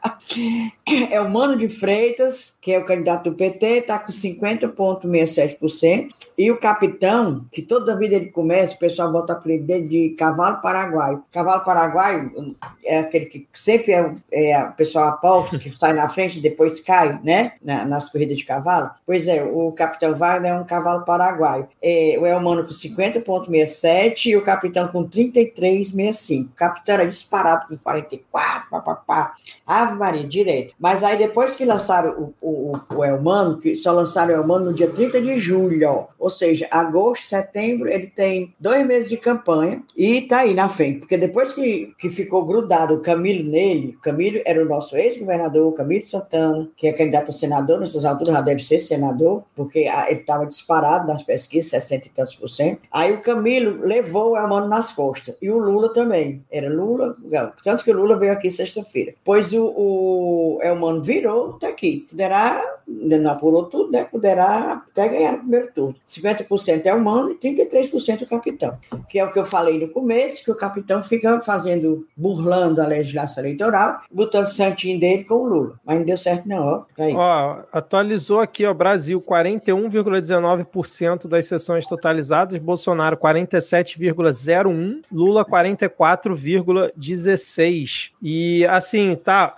É 1.12 1.22
o 1.22 1.30
Mano 1.30 1.58
de 1.58 1.70
Freitas, 1.70 2.58
que 2.62 2.72
é 2.72 2.80
o 2.80 2.86
candidato 2.88 3.30
do 3.30 3.36
PT, 3.36 3.66
está 3.66 4.00
com 4.00 4.12
50,67%. 4.12 6.10
E 6.38 6.52
o 6.52 6.60
capitão, 6.60 7.46
que 7.52 7.64
toda 7.64 7.98
vida 7.98 8.16
ele 8.16 8.28
começa, 8.28 8.76
o 8.76 8.80
pessoal 8.80 9.12
bota 9.12 9.34
apelido 9.34 9.66
dele 9.66 9.88
de 9.88 10.10
cavalo 10.12 10.62
paraguaio. 10.62 11.24
Cavalo 11.32 11.66
paraguaio 11.66 12.56
é 12.86 13.00
aquele 13.00 13.26
que 13.26 13.48
sempre 13.54 13.92
é, 13.92 14.16
é 14.32 14.64
o 14.64 14.74
pessoal 14.74 15.08
aposta, 15.08 15.58
que 15.58 15.72
sai 15.76 15.94
na 15.94 16.08
frente 16.08 16.38
e 16.38 16.42
depois 16.42 16.80
cai, 16.80 17.20
né? 17.24 17.54
Na, 17.64 17.86
nas 17.86 18.12
corridas 18.12 18.38
de 18.38 18.46
cavalo. 18.46 18.92
Pois 19.04 19.28
é, 19.28 19.44
o 19.44 19.72
capitão 19.72 20.14
Wagner 20.14 20.52
é 20.52 20.56
um 20.56 20.64
cavalo 20.64 21.04
paraguaio. 21.04 21.68
É, 21.82 22.18
o 22.20 22.26
Elmano 22.26 22.64
com 22.66 22.70
50,67% 22.70 24.26
e 24.28 24.38
o 24.38 24.44
capitão 24.44 24.88
com 24.90 25.10
33,65%. 25.10 26.52
O 26.52 26.56
capitão 26.56 26.96
era 26.96 27.08
disparado 27.08 27.68
com 27.68 27.78
44, 27.78 28.70
papapá. 28.70 29.34
Ave 29.66 29.96
Maria, 29.96 30.24
direito. 30.24 30.76
Mas 30.80 31.04
aí 31.04 31.18
depois 31.18 31.56
que 31.56 31.66
lançaram 31.66 32.34
o, 32.42 32.72
o, 32.72 32.96
o 32.96 33.04
Elmano, 33.04 33.58
que 33.58 33.76
só 33.76 33.92
lançaram 33.92 34.36
o 34.36 34.38
Elmano 34.38 34.66
no 34.66 34.74
dia 34.74 34.90
30 34.90 35.20
de 35.20 35.40
julho, 35.40 35.90
ó. 35.90 36.27
Ou 36.28 36.30
seja, 36.30 36.68
agosto, 36.70 37.30
setembro, 37.30 37.88
ele 37.88 38.08
tem 38.08 38.54
dois 38.60 38.86
meses 38.86 39.10
de 39.10 39.18
campanha 39.18 39.82
e 39.96 40.22
tá 40.22 40.40
aí 40.40 40.54
na 40.54 40.68
frente. 40.68 41.00
Porque 41.00 41.18
depois 41.18 41.54
que, 41.54 41.94
que 41.98 42.10
ficou 42.10 42.46
grudado 42.46 42.96
o 42.96 43.00
Camilo 43.00 43.50
nele, 43.50 43.96
o 43.98 44.02
Camilo 44.02 44.42
era 44.46 44.62
o 44.62 44.68
nosso 44.68 44.96
ex-governador, 44.98 45.74
Camilo 45.74 46.04
Santana, 46.04 46.70
que 46.76 46.88
é 46.88 46.92
candidato 46.94 47.30
a 47.30 47.32
senador, 47.32 47.80
nessas 47.80 48.04
alturas 48.04 48.34
já 48.34 48.42
deve 48.42 48.62
ser 48.62 48.80
senador, 48.80 49.44
porque 49.56 49.80
ele 49.80 50.20
estava 50.20 50.46
disparado 50.46 51.08
nas 51.08 51.24
pesquisas, 51.24 51.72
60 51.72 52.08
e 52.08 52.10
tantos 52.10 52.36
por 52.36 52.50
cento. 52.50 52.82
Aí 52.92 53.14
o 53.14 53.22
Camilo 53.22 53.86
levou 53.86 54.32
o 54.32 54.38
Elmano 54.38 54.68
nas 54.68 54.92
costas. 54.92 55.36
E 55.42 55.50
o 55.50 55.58
Lula 55.58 55.94
também. 55.94 56.44
Era 56.52 56.70
Lula, 56.70 57.16
tanto 57.64 57.84
que 57.84 57.92
o 57.92 57.96
Lula 57.96 58.18
veio 58.18 58.34
aqui 58.34 58.52
sexta-feira. 58.52 59.14
Pois 59.24 59.54
o, 59.54 59.66
o 59.66 60.60
Elmano 60.62 61.02
virou, 61.02 61.54
tá 61.54 61.70
aqui. 61.70 62.08
Poderá, 62.10 62.62
não 62.88 63.32
apurou 63.32 63.66
tudo, 63.66 63.92
né? 63.92 64.04
Poderá 64.04 64.84
até 64.90 65.08
ganhar 65.08 65.34
no 65.34 65.40
primeiro 65.40 65.72
turno. 65.74 65.96
50% 66.22 66.86
é 66.86 66.90
Elmano 66.90 67.32
e 67.32 67.36
33% 67.36 68.24
o 68.24 68.28
capitão. 68.28 68.78
Que 69.10 69.20
é 69.20 69.26
o 69.26 69.32
que 69.32 69.40
eu 69.40 69.46
falei 69.46 69.80
no 69.80 69.88
começo, 69.90 70.44
que 70.44 70.52
o 70.52 70.56
capitão 70.56 71.04
fica 71.04 71.40
fazendo, 71.42 72.08
burlando 72.16 72.82
a 72.82 72.88
legislação 72.88 73.44
eleitoral, 73.44 74.02
botando 74.12 74.48
santinho 74.48 75.00
dele 75.00 75.24
com 75.24 75.36
o 75.36 75.46
Lula. 75.46 75.80
Mas 75.86 76.00
não 76.00 76.06
deu 76.06 76.18
certo, 76.18 76.48
não, 76.48 76.66
ó. 76.66 76.84
Aí. 76.98 77.14
Ó, 77.16 77.62
atualizou 77.72 78.40
aqui, 78.40 78.66
ó, 78.66 78.74
Brasil, 78.74 79.22
41,19% 79.22 81.28
das 81.28 81.46
sessões 81.46 81.86
totalizadas, 81.86 82.58
Bolsonaro 82.60 83.18
47,01%, 83.18 85.02
Lula 85.12 85.46
44,16%. 85.46 88.12
E 88.22 88.66
assim, 88.66 89.16
tá, 89.16 89.58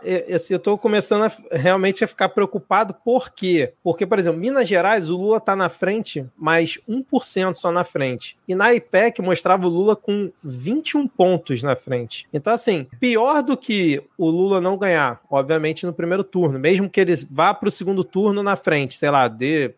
eu 0.50 0.60
tô 0.60 0.78
começando 0.78 1.24
a, 1.24 1.32
realmente 1.52 2.04
a 2.04 2.08
ficar 2.08 2.30
preocupado, 2.30 2.94
por 2.94 3.32
quê? 3.32 3.74
Porque, 3.84 4.06
por 4.06 4.20
exemplo, 4.20 4.40
Minas 4.40 4.68
Gerais, 4.68 5.10
o 5.10 5.18
Lula 5.18 5.40
tá 5.40 5.56
na 5.56 5.70
frente, 5.70 6.24
mas 6.38 6.49
1% 6.88 7.56
só 7.56 7.72
na 7.72 7.84
frente. 7.84 8.39
E 8.50 8.56
na 8.56 8.74
IPEC 8.74 9.22
mostrava 9.22 9.68
o 9.68 9.70
Lula 9.70 9.96
com 9.96 10.32
21 10.44 11.08
pontos 11.08 11.62
na 11.62 11.76
frente. 11.76 12.28
Então, 12.34 12.52
assim, 12.52 12.88
pior 13.00 13.44
do 13.44 13.56
que 13.56 14.02
o 14.18 14.28
Lula 14.28 14.60
não 14.60 14.76
ganhar, 14.76 15.22
obviamente, 15.30 15.86
no 15.86 15.94
primeiro 15.94 16.24
turno, 16.24 16.58
mesmo 16.58 16.90
que 16.90 17.00
ele 17.00 17.14
vá 17.30 17.54
para 17.54 17.68
o 17.68 17.72
segundo 17.72 18.04
turno 18.04 18.42
na 18.42 18.56
frente, 18.56 18.98
sei 18.98 19.12
lá, 19.12 19.32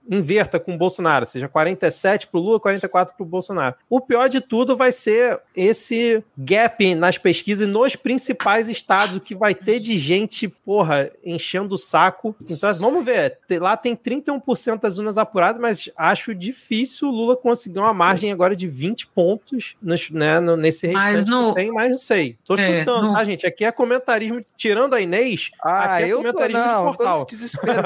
inverta 0.10 0.58
com 0.58 0.74
o 0.74 0.78
Bolsonaro, 0.78 1.26
seja 1.26 1.50
47 1.50 2.28
para 2.28 2.40
o 2.40 2.44
Lula, 2.44 2.60
44 2.62 3.14
para 3.14 3.24
o 3.24 3.28
Bolsonaro. 3.28 3.76
O 3.90 4.00
pior 4.00 4.30
de 4.30 4.40
tudo 4.40 4.78
vai 4.78 4.94
ser 4.94 5.40
esse 5.54 6.24
gap 6.38 6.96
nas 6.96 7.18
pesquisas 7.18 7.68
nos 7.68 7.98
principais 7.98 8.70
estados, 8.70 9.18
o 9.18 9.22
que 9.22 9.36
vai 9.36 9.54
ter 9.54 9.82
de 9.82 9.98
gente, 9.98 10.48
porra, 10.48 11.12
enchendo 11.26 11.76
o 11.76 11.78
saco. 11.78 12.34
Então, 12.50 12.70
assim, 12.70 12.80
vamos 12.80 13.04
ver. 13.04 13.38
Lá 13.60 13.76
tem 13.76 13.98
31% 13.98 14.80
das 14.80 14.98
urnas 14.98 15.18
apuradas, 15.18 15.60
mas 15.62 15.90
acho 15.98 16.34
difícil 16.34 17.10
o 17.10 17.12
Lula 17.12 17.36
conseguir 17.36 17.80
uma 17.80 17.94
margem 17.94 18.32
agora 18.32 18.56
de 18.56 18.61
20 18.68 19.08
pontos 19.08 19.76
nos, 19.82 20.10
né, 20.10 20.40
nesse 20.40 20.88
restante 20.88 21.12
mas 21.12 21.26
no... 21.26 21.54
tem, 21.54 21.72
mas 21.72 21.92
não 21.92 21.98
sei. 21.98 22.38
Tô 22.46 22.56
é, 22.56 22.80
chutando, 22.80 23.08
no... 23.08 23.14
tá, 23.14 23.24
gente? 23.24 23.46
Aqui 23.46 23.66
é 23.66 23.72
comentarismo, 23.72 24.44
tirando 24.56 24.94
a 24.94 25.02
Inês, 25.02 25.52
ah, 25.64 25.96
aqui 25.96 26.04
é 26.04 26.08
eu 26.10 26.18
comentarismo 26.18 26.62
tô, 26.62 26.68
não, 26.68 26.92
de 26.92 26.98
portal. 26.98 27.28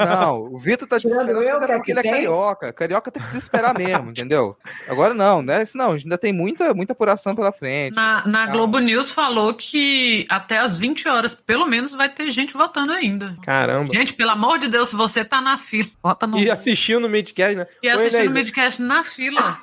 Não. 0.06 0.54
O 0.54 0.58
Vitor 0.58 0.88
tá 0.88 0.98
desesperado 0.98 1.42
eu, 1.42 1.62
é 1.62 1.76
porque 1.76 1.92
ele 1.92 2.00
é 2.00 2.02
carioca. 2.02 2.72
Carioca 2.72 3.10
tem 3.10 3.22
que 3.22 3.28
desesperar 3.28 3.76
mesmo, 3.76 4.10
entendeu? 4.10 4.56
Agora 4.88 5.14
não, 5.14 5.42
né? 5.42 5.64
Não, 5.74 5.92
ainda 5.92 6.18
tem 6.18 6.32
muita, 6.32 6.72
muita 6.74 6.92
apuração 6.92 7.34
pela 7.34 7.52
frente. 7.52 7.94
Na, 7.94 8.26
na 8.26 8.46
Globo 8.46 8.78
News 8.78 9.10
falou 9.10 9.54
que 9.54 10.26
até 10.28 10.58
as 10.58 10.76
20 10.76 11.08
horas, 11.08 11.34
pelo 11.34 11.66
menos, 11.66 11.92
vai 11.92 12.08
ter 12.08 12.30
gente 12.30 12.54
votando 12.54 12.92
ainda. 12.92 13.36
Caramba. 13.42 13.92
Gente, 13.92 14.14
pelo 14.14 14.30
amor 14.30 14.58
de 14.58 14.68
Deus, 14.68 14.90
se 14.90 14.96
você 14.96 15.24
tá 15.24 15.40
na 15.40 15.58
fila, 15.58 15.88
vota 16.02 16.26
no. 16.26 16.38
E 16.38 16.50
assistiu 16.50 17.00
no 17.00 17.08
Midcast, 17.08 17.56
né? 17.56 17.66
E 17.82 17.88
assistiu 17.88 18.24
no 18.26 18.32
Midcast 18.32 18.82
na 18.82 19.04
fila. 19.04 19.58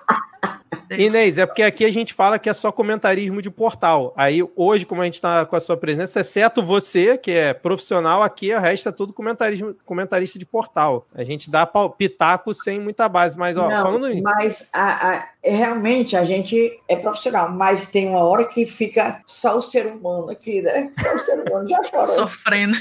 Inês, 0.97 1.37
é 1.37 1.45
porque 1.45 1.63
aqui 1.63 1.85
a 1.85 1.91
gente 1.91 2.13
fala 2.13 2.39
que 2.39 2.49
é 2.49 2.53
só 2.53 2.71
comentarismo 2.71 3.41
de 3.41 3.49
portal. 3.49 4.13
Aí 4.17 4.41
hoje, 4.55 4.85
como 4.85 5.01
a 5.01 5.05
gente 5.05 5.15
está 5.15 5.45
com 5.45 5.55
a 5.55 5.59
sua 5.59 5.77
presença, 5.77 6.19
exceto 6.19 6.63
você, 6.63 7.17
que 7.17 7.31
é 7.31 7.53
profissional, 7.53 8.23
aqui 8.23 8.53
o 8.53 8.59
resto 8.59 8.89
é 8.89 8.91
tudo 8.91 9.13
comentarismo, 9.13 9.75
comentarista 9.85 10.37
de 10.39 10.45
portal. 10.45 11.07
A 11.13 11.23
gente 11.23 11.49
dá 11.49 11.69
pitaco 11.97 12.53
sem 12.53 12.79
muita 12.79 13.07
base, 13.09 13.37
mas 13.37 13.57
ó, 13.57 13.69
Não, 13.69 13.83
falando 13.83 14.09
isso. 14.09 14.23
Mas 14.23 14.69
a, 14.71 15.09
a, 15.09 15.27
realmente 15.43 16.15
a 16.15 16.23
gente 16.23 16.79
é 16.87 16.95
profissional, 16.95 17.51
mas 17.51 17.87
tem 17.87 18.07
uma 18.07 18.23
hora 18.23 18.45
que 18.45 18.65
fica 18.65 19.21
só 19.27 19.57
o 19.57 19.61
ser 19.61 19.87
humano 19.87 20.29
aqui, 20.29 20.61
né? 20.61 20.91
Só 21.01 21.15
o 21.15 21.19
ser 21.19 21.39
humano 21.41 21.67
já 21.67 21.83
chorou. 21.83 22.07
Sofrendo. 22.07 22.77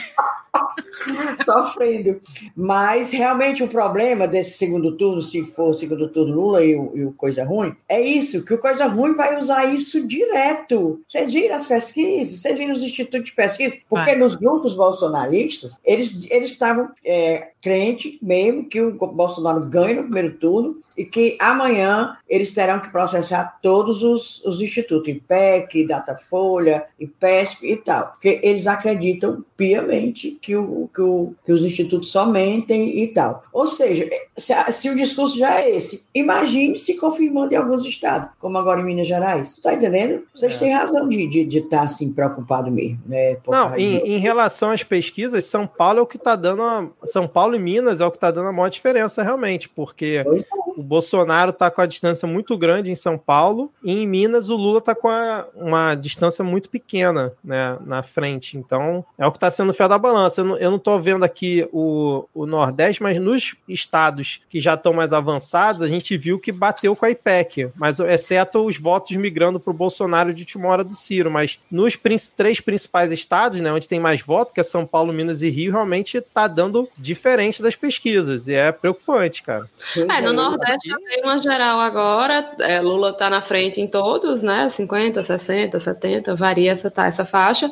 Sofrendo. 1.45 2.21
Mas 2.55 3.11
realmente 3.11 3.63
o 3.63 3.69
problema 3.69 4.29
desse 4.29 4.59
segundo 4.59 4.97
turno, 4.97 5.23
se 5.23 5.43
for 5.43 5.75
segundo 5.75 6.09
turno 6.09 6.35
Lula 6.35 6.65
e 6.65 6.77
o, 6.77 6.93
e 6.95 7.05
o 7.05 7.13
Coisa 7.13 7.45
Ruim, 7.45 7.75
é 7.89 8.01
isso, 8.01 8.45
que 8.45 8.55
o 8.55 8.59
Coisa 8.59 8.87
Ruim 8.87 9.15
vai 9.15 9.39
usar 9.39 9.65
isso 9.65 10.07
direto. 10.07 11.03
Vocês 11.09 11.33
viram 11.33 11.57
as 11.57 11.67
pesquisas? 11.67 12.39
Vocês 12.39 12.59
viram 12.59 12.73
os 12.73 12.83
institutos 12.83 13.31
de 13.31 13.35
pesquisa? 13.35 13.77
Porque 13.89 14.15
nos 14.15 14.37
grupos 14.37 14.77
bolsonaristas, 14.77 15.81
eles 15.85 16.29
estavam 16.31 16.91
é, 17.05 17.49
crente 17.61 18.19
mesmo 18.21 18.69
que 18.69 18.81
o 18.81 18.93
Bolsonaro 18.93 19.61
ganhe 19.67 19.95
no 19.95 20.03
primeiro 20.05 20.35
turno 20.35 20.81
e 20.97 21.05
que 21.05 21.37
amanhã 21.41 22.17
eles 22.29 22.52
terão 22.53 22.81
que 22.81 22.91
processar 22.91 23.59
todos 23.63 24.03
os, 24.03 24.45
os 24.45 24.61
institutos, 24.61 25.09
IPEC, 25.09 25.87
Datafolha, 25.87 26.87
IPESP 26.99 27.73
e 27.73 27.77
tal, 27.77 28.09
porque 28.13 28.41
eles 28.43 28.67
acreditam 28.67 29.45
piamente 29.57 30.39
que, 30.43 30.57
o, 30.57 30.89
que, 30.93 31.01
o, 31.01 31.35
que 31.45 31.53
os 31.53 31.63
institutos 31.63 32.11
só 32.11 32.27
mentem 32.27 33.03
e 33.03 33.09
tal. 33.09 33.45
Ou 33.53 33.67
seja, 33.67 34.09
se, 34.37 34.53
se, 34.73 34.91
o 34.91 34.97
discurso 34.97 35.39
já 35.39 35.61
é 35.61 35.71
esse, 35.71 36.07
imagine 36.15 36.77
se 36.77 36.95
confirmando 36.95 37.53
em 37.53 37.57
alguns 37.57 37.85
estados, 37.85 38.31
como 38.41 38.59
agora 38.59 38.81
em 38.81 38.85
Minas 38.85 39.07
Gerais. 39.07 39.57
Tá 39.57 39.75
entendendo? 39.75 40.25
Vocês 40.35 40.57
é. 40.57 40.59
têm 40.59 40.73
razão 40.73 41.09
de 41.09 41.17
estar 41.17 41.31
de, 41.31 41.45
de 41.45 41.61
tá, 41.63 41.83
assim 41.83 42.13
preocupado 42.13 42.71
mesmo. 42.71 42.99
Né, 43.07 43.37
Não, 43.47 43.77
em, 43.77 43.99
em, 43.99 44.19
relação 44.19 44.71
às 44.71 44.83
pesquisas, 44.83 45.45
São 45.45 45.67
Paulo 45.67 46.01
é 46.01 46.03
o 46.03 46.07
que 46.07 46.17
está 46.17 46.35
dando 46.35 46.63
a, 46.63 46.89
São 47.05 47.29
Paulo 47.29 47.55
e 47.55 47.59
Minas 47.59 48.01
é 48.01 48.07
o 48.07 48.11
que 48.11 48.17
está 48.17 48.31
dando 48.31 48.49
a 48.49 48.53
maior 48.53 48.69
diferença 48.69 49.23
realmente, 49.23 49.69
porque 49.69 50.25
é. 50.27 50.62
O 50.77 50.83
Bolsonaro 50.83 51.51
está 51.51 51.71
com 51.71 51.81
a 51.81 51.87
distância 51.87 52.27
muito 52.27 52.57
grande 52.57 52.91
em 52.91 52.95
São 52.95 53.19
Paulo 53.19 53.73
e 53.83 53.93
em 53.93 54.07
Minas 54.07 54.51
o 54.51 54.57
Lula 54.57 54.79
está 54.79 54.95
com 54.95 55.09
a, 55.09 55.47
uma 55.55 55.95
distância 55.95 56.45
muito 56.45 56.69
pequena 56.69 57.33
né, 57.45 57.77
na 57.85 58.03
frente. 58.03 58.57
Então 58.57 59.05
é 59.19 59.27
o 59.27 59.31
que 59.31 59.37
está 59.37 59.51
sendo 59.51 59.73
fé 59.73 59.89
da 59.89 59.99
balança. 59.99 60.41
Eu 60.41 60.71
não 60.71 60.77
estou 60.77 61.01
vendo 61.01 61.25
aqui 61.25 61.69
o, 61.73 62.25
o 62.35 62.47
Nordeste, 62.47 63.03
mas 63.03 63.19
nos 63.19 63.55
estados 63.69 64.41
que 64.49 64.61
já 64.61 64.75
estão 64.75 64.93
mais 64.93 65.13
avançados, 65.13 65.83
a 65.83 65.89
gente 65.89 66.17
viu 66.17 66.39
que 66.39 66.53
bateu 66.53 66.95
com 66.95 67.05
a 67.05 67.11
IPEC, 67.11 67.71
mas 67.75 68.01
exceto 68.01 68.65
os 68.65 68.79
votos 68.79 69.17
migrando 69.17 69.61
para 69.61 69.71
o 69.71 69.75
Bolsonaro 69.75 70.33
de 70.33 70.43
última 70.43 70.69
hora 70.69 70.85
do 70.85 70.93
Ciro. 70.93 71.31
Mas 71.31 71.59
nos 71.71 71.99
três 72.37 72.61
principais 72.61 73.13
estados, 73.13 73.61
né, 73.61 73.73
onde 73.73 73.89
tem 73.89 74.01
mais 74.01 74.21
voto, 74.21 74.53
que 74.53 74.61
é 74.61 74.65
São 74.65 74.87
Paulo, 74.87 75.13
Minas 75.13 75.43
e 75.43 75.51
Rio, 75.51 75.73
realmente 75.73 76.19
está 76.19 76.47
dando 76.47 76.89
diferente 76.97 77.63
das 77.63 77.75
pesquisas. 77.75 78.49
E 78.49 78.55
é 78.55 78.73
preocupante, 78.73 79.43
cara. 79.43 79.69
É, 79.97 80.21
no 80.21 80.33
Nordeste 80.33 80.62
já 80.67 80.97
tem 80.99 81.23
uma 81.23 81.39
geral 81.39 81.81
agora. 81.81 82.55
É, 82.61 82.81
Lula 82.81 83.11
está 83.11 83.29
na 83.29 83.41
frente 83.41 83.81
em 83.81 83.87
todos, 83.87 84.43
né? 84.43 84.69
50, 84.69 85.23
60, 85.23 85.79
70, 85.79 86.35
varia 86.35 86.71
essa, 86.71 86.91
tá, 86.91 87.07
essa 87.07 87.25
faixa. 87.25 87.71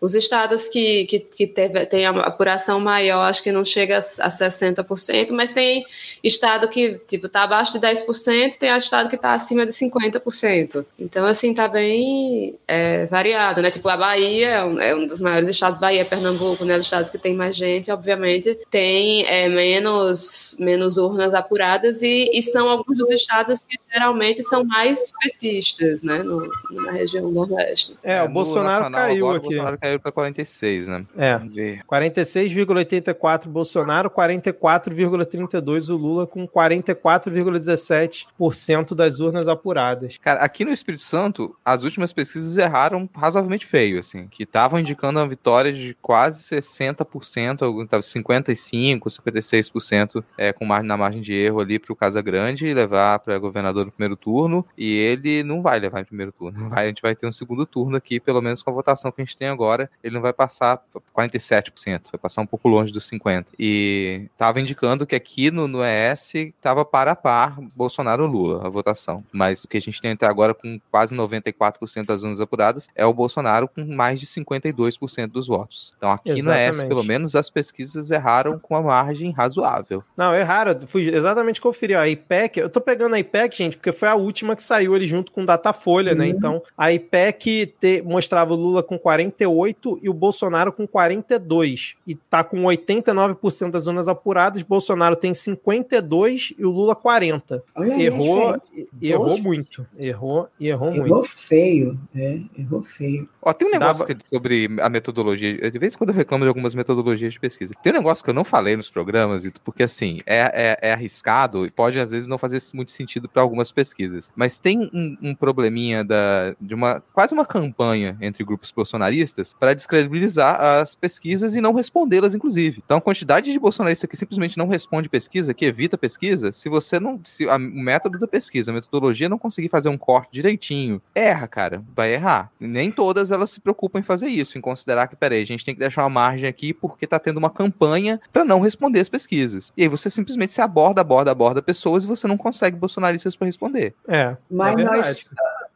Os 0.00 0.14
estados 0.14 0.68
que, 0.68 1.06
que, 1.06 1.20
que 1.20 1.46
teve, 1.46 1.84
tem 1.86 2.06
a 2.06 2.10
apuração 2.10 2.80
maior, 2.80 3.22
acho 3.22 3.42
que 3.42 3.52
não 3.52 3.64
chega 3.64 3.98
a 3.98 4.00
60%, 4.00 5.30
mas 5.32 5.50
tem 5.50 5.84
estado 6.22 6.68
que 6.68 7.00
tipo, 7.06 7.28
tá 7.28 7.42
abaixo 7.42 7.72
de 7.72 7.80
10%, 7.80 8.56
tem 8.56 8.70
estado 8.76 9.08
que 9.08 9.16
está 9.16 9.34
acima 9.34 9.66
de 9.66 9.72
50%. 9.72 10.84
Então, 10.98 11.26
assim, 11.26 11.54
tá 11.54 11.68
bem 11.68 12.56
é, 12.66 13.06
variado, 13.06 13.62
né? 13.62 13.70
Tipo, 13.70 13.88
a 13.88 13.96
Bahia 13.96 14.48
é 14.48 14.64
um, 14.64 14.80
é 14.80 14.94
um 14.94 15.06
dos 15.06 15.20
maiores 15.20 15.48
estados, 15.48 15.78
Bahia, 15.78 16.04
Pernambuco, 16.04 16.64
né? 16.64 16.76
Os 16.76 16.84
estados 16.84 17.10
que 17.10 17.18
tem 17.18 17.34
mais 17.34 17.56
gente, 17.56 17.90
obviamente, 17.90 18.58
tem 18.70 19.24
é, 19.26 19.48
menos, 19.48 20.56
menos 20.58 20.96
urnas 20.96 21.34
apuradas 21.34 22.02
e, 22.02 22.29
e 22.32 22.42
são 22.42 22.68
alguns 22.68 22.96
dos 22.96 23.10
estados 23.10 23.64
que 23.64 23.76
geralmente 23.92 24.40
são 24.42 24.64
mais 24.64 25.12
petistas, 25.20 26.02
né, 26.02 26.22
no, 26.22 26.48
na 26.70 26.92
região 26.92 27.24
do 27.24 27.32
Nordeste. 27.32 27.96
É, 28.02 28.22
o 28.22 28.28
Bolsonaro 28.28 28.84
nacional 28.84 29.00
caiu 29.00 29.26
agora, 29.26 29.38
aqui. 29.38 29.46
O 29.46 29.50
Bolsonaro 29.50 29.78
caiu 29.78 30.00
para 30.00 30.12
46, 30.12 30.88
né? 30.88 31.06
É. 31.16 31.38
Vamos 31.38 31.54
ver. 31.54 31.82
46,84 31.84 33.48
Bolsonaro, 33.48 34.10
44,32 34.10 35.90
o 35.90 35.96
Lula 35.96 36.26
com 36.26 36.46
44,17% 36.46 38.94
das 38.94 39.20
urnas 39.20 39.48
apuradas. 39.48 40.18
Cara, 40.18 40.40
aqui 40.40 40.64
no 40.64 40.72
Espírito 40.72 41.02
Santo, 41.02 41.56
as 41.64 41.82
últimas 41.82 42.12
pesquisas 42.12 42.56
erraram 42.56 43.08
razoavelmente 43.14 43.66
feio, 43.66 43.98
assim, 43.98 44.28
que 44.28 44.44
estavam 44.44 44.78
indicando 44.78 45.20
uma 45.20 45.28
vitória 45.28 45.72
de 45.72 45.96
quase 46.00 46.56
60%, 46.56 47.62
algum 47.62 47.86
tava 47.86 48.02
55, 48.02 49.08
56% 49.08 50.24
é, 50.36 50.52
com 50.52 50.64
margem 50.64 50.88
na 50.88 50.96
margem 50.96 51.20
de 51.20 51.34
erro 51.34 51.60
ali 51.60 51.78
para 51.78 51.92
o 51.92 51.96
Casa 52.20 52.22
Grande 52.22 52.66
e 52.66 52.74
levar 52.74 53.18
para 53.18 53.38
governador 53.38 53.86
no 53.86 53.92
primeiro 53.92 54.16
turno, 54.16 54.64
e 54.76 54.96
ele 54.96 55.42
não 55.42 55.62
vai 55.62 55.78
levar 55.78 56.00
em 56.00 56.04
primeiro 56.04 56.32
turno. 56.32 56.68
Vai, 56.68 56.84
a 56.84 56.88
gente 56.88 57.02
vai 57.02 57.14
ter 57.14 57.26
um 57.26 57.32
segundo 57.32 57.66
turno 57.66 57.96
aqui, 57.96 58.20
pelo 58.20 58.40
menos 58.40 58.62
com 58.62 58.70
a 58.70 58.74
votação 58.74 59.10
que 59.10 59.20
a 59.20 59.24
gente 59.24 59.36
tem 59.36 59.48
agora, 59.48 59.90
ele 60.04 60.14
não 60.14 60.20
vai 60.20 60.32
passar 60.32 60.80
47%, 61.16 62.02
vai 62.12 62.20
passar 62.20 62.42
um 62.42 62.46
pouco 62.46 62.68
longe 62.68 62.92
dos 62.92 63.08
50%. 63.10 63.46
E 63.58 64.28
estava 64.32 64.60
indicando 64.60 65.06
que 65.06 65.14
aqui 65.14 65.50
no, 65.50 65.66
no 65.66 65.80
ES 65.84 66.34
estava 66.34 66.84
para 66.84 67.12
a 67.12 67.16
par 67.16 67.58
Bolsonaro-Lula, 67.74 68.66
a 68.66 68.68
votação. 68.68 69.16
Mas 69.32 69.64
o 69.64 69.68
que 69.68 69.78
a 69.78 69.80
gente 69.80 70.00
tem 70.00 70.12
até 70.12 70.26
agora 70.26 70.54
com 70.54 70.78
quase 70.90 71.14
94% 71.14 72.04
das 72.04 72.22
urnas 72.22 72.40
apuradas 72.40 72.88
é 72.94 73.04
o 73.06 73.14
Bolsonaro 73.14 73.68
com 73.68 73.84
mais 73.84 74.20
de 74.20 74.26
52% 74.26 75.28
dos 75.28 75.46
votos. 75.46 75.94
Então 75.96 76.10
aqui 76.10 76.42
no 76.42 76.52
ES, 76.52 76.58
Exatamente. 76.60 76.88
pelo 76.88 77.04
menos, 77.04 77.34
as 77.34 77.48
pesquisas 77.48 78.10
erraram 78.10 78.58
com 78.58 78.74
uma 78.74 78.82
margem 78.82 79.30
razoável. 79.32 80.04
Não, 80.16 80.34
erraram. 80.34 80.78
Fui 80.86 81.08
exatamente 81.08 81.60
conferir. 81.60 81.98
ó, 81.98 82.04
IPEC, 82.10 82.58
eu 82.60 82.68
tô 82.68 82.80
pegando 82.80 83.14
a 83.14 83.18
IPEC, 83.18 83.56
gente, 83.56 83.76
porque 83.76 83.92
foi 83.92 84.08
a 84.08 84.14
última 84.14 84.54
que 84.54 84.62
saiu 84.62 84.94
ali 84.94 85.06
junto 85.06 85.32
com 85.32 85.42
o 85.42 85.46
Datafolha, 85.46 86.14
né? 86.14 86.24
Uhum. 86.26 86.30
Então, 86.30 86.62
a 86.76 86.92
IPEC 86.92 87.74
te- 87.80 88.02
mostrava 88.02 88.52
o 88.52 88.56
Lula 88.56 88.82
com 88.82 88.98
48 88.98 89.98
e 90.02 90.08
o 90.08 90.12
Bolsonaro 90.14 90.72
com 90.72 90.86
42. 90.86 91.94
E 92.06 92.14
tá 92.14 92.42
com 92.44 92.62
89% 92.64 93.70
das 93.70 93.82
zonas 93.84 94.08
apuradas. 94.08 94.62
Bolsonaro 94.62 95.16
tem 95.16 95.32
52 95.34 96.54
e 96.58 96.64
o 96.64 96.70
Lula 96.70 96.94
40. 96.94 97.62
Olha 97.74 97.94
aí 97.94 98.06
Errou, 98.06 98.56
e 99.00 99.10
errou 99.10 99.38
muito. 99.38 99.86
Errou 99.98 100.48
e 100.58 100.68
errou 100.68 100.90
muito. 100.90 101.06
Errou 101.06 101.22
feio, 101.24 101.98
é, 102.14 102.40
errou 102.58 102.82
feio. 102.82 103.28
Ó, 103.42 103.52
tem 103.52 103.68
um 103.68 103.70
negócio 103.72 104.06
Dava- 104.06 104.14
que- 104.14 104.26
sobre 104.28 104.68
a 104.80 104.88
metodologia. 104.88 105.70
De 105.70 105.78
vez 105.78 105.94
em 105.94 105.98
quando 105.98 106.10
eu 106.10 106.16
reclamo 106.16 106.44
de 106.44 106.48
algumas 106.48 106.74
metodologias 106.74 107.32
de 107.32 107.40
pesquisa. 107.40 107.74
Tem 107.82 107.92
um 107.92 107.96
negócio 107.96 108.22
que 108.24 108.30
eu 108.30 108.34
não 108.34 108.44
falei 108.44 108.76
nos 108.76 108.90
programas, 108.90 109.48
porque 109.64 109.82
assim, 109.82 110.20
é, 110.26 110.76
é, 110.82 110.88
é 110.90 110.92
arriscado 110.92 111.64
e 111.66 111.70
pode 111.70 111.98
às 112.00 112.10
vezes 112.10 112.26
não 112.28 112.38
fazer 112.38 112.60
muito 112.74 112.92
sentido 112.92 113.28
para 113.28 113.42
algumas 113.42 113.70
pesquisas. 113.72 114.30
Mas 114.36 114.58
tem 114.58 114.90
um, 114.92 115.16
um 115.22 115.34
probleminha 115.34 116.04
da, 116.04 116.54
de 116.60 116.74
uma 116.74 117.00
quase 117.12 117.32
uma 117.34 117.46
campanha 117.46 118.16
entre 118.20 118.44
grupos 118.44 118.70
bolsonaristas 118.70 119.54
para 119.58 119.74
descredibilizar 119.74 120.60
as 120.60 120.94
pesquisas 120.94 121.54
e 121.54 121.60
não 121.60 121.72
respondê-las, 121.72 122.34
inclusive. 122.34 122.82
Então, 122.84 122.98
a 122.98 123.00
quantidade 123.00 123.50
de 123.52 123.58
bolsonaristas 123.58 124.08
que 124.08 124.16
simplesmente 124.16 124.58
não 124.58 124.68
responde 124.68 125.08
pesquisa, 125.08 125.54
que 125.54 125.64
evita 125.64 125.96
pesquisa, 125.98 126.52
se 126.52 126.68
você 126.68 126.98
não. 127.00 127.20
Se 127.24 127.48
a- 127.48 127.56
o 127.56 127.58
método 127.58 128.18
da 128.18 128.26
pesquisa, 128.28 128.70
a 128.70 128.74
metodologia 128.74 129.28
não 129.28 129.38
conseguir 129.38 129.68
fazer 129.68 129.88
um 129.88 129.98
corte 129.98 130.32
direitinho, 130.32 131.00
erra, 131.14 131.46
cara. 131.46 131.82
Vai 131.94 132.14
errar. 132.14 132.50
Nem 132.58 132.90
todas 132.90 133.30
elas 133.30 133.50
se 133.50 133.60
preocupam 133.60 133.98
em 134.00 134.02
fazer 134.02 134.26
isso, 134.28 134.58
em 134.58 134.60
considerar 134.60 135.06
que, 135.08 135.16
peraí, 135.16 135.42
a 135.42 135.46
gente 135.46 135.64
tem 135.64 135.74
que 135.74 135.80
deixar 135.80 136.02
uma 136.02 136.10
margem 136.10 136.48
aqui 136.48 136.72
porque 136.72 137.06
tá 137.06 137.18
tendo 137.18 137.38
uma 137.38 137.50
campanha 137.50 138.20
para 138.32 138.44
não 138.44 138.60
responder 138.60 139.00
as 139.00 139.08
pesquisas. 139.08 139.72
E 139.76 139.82
aí 139.82 139.88
você 139.88 140.10
simplesmente 140.10 140.52
se 140.52 140.60
aborda, 140.60 141.00
aborda, 141.00 141.30
aborda 141.30 141.62
pessoas 141.90 142.04
e 142.04 142.06
você 142.06 142.26
não 142.26 142.36
consegue 142.36 142.76
bolsonaristas 142.76 143.36
para 143.36 143.46
responder. 143.46 143.94
É, 144.06 144.36
Mas 144.50 144.76
é 144.76 144.84
nós. 144.84 145.30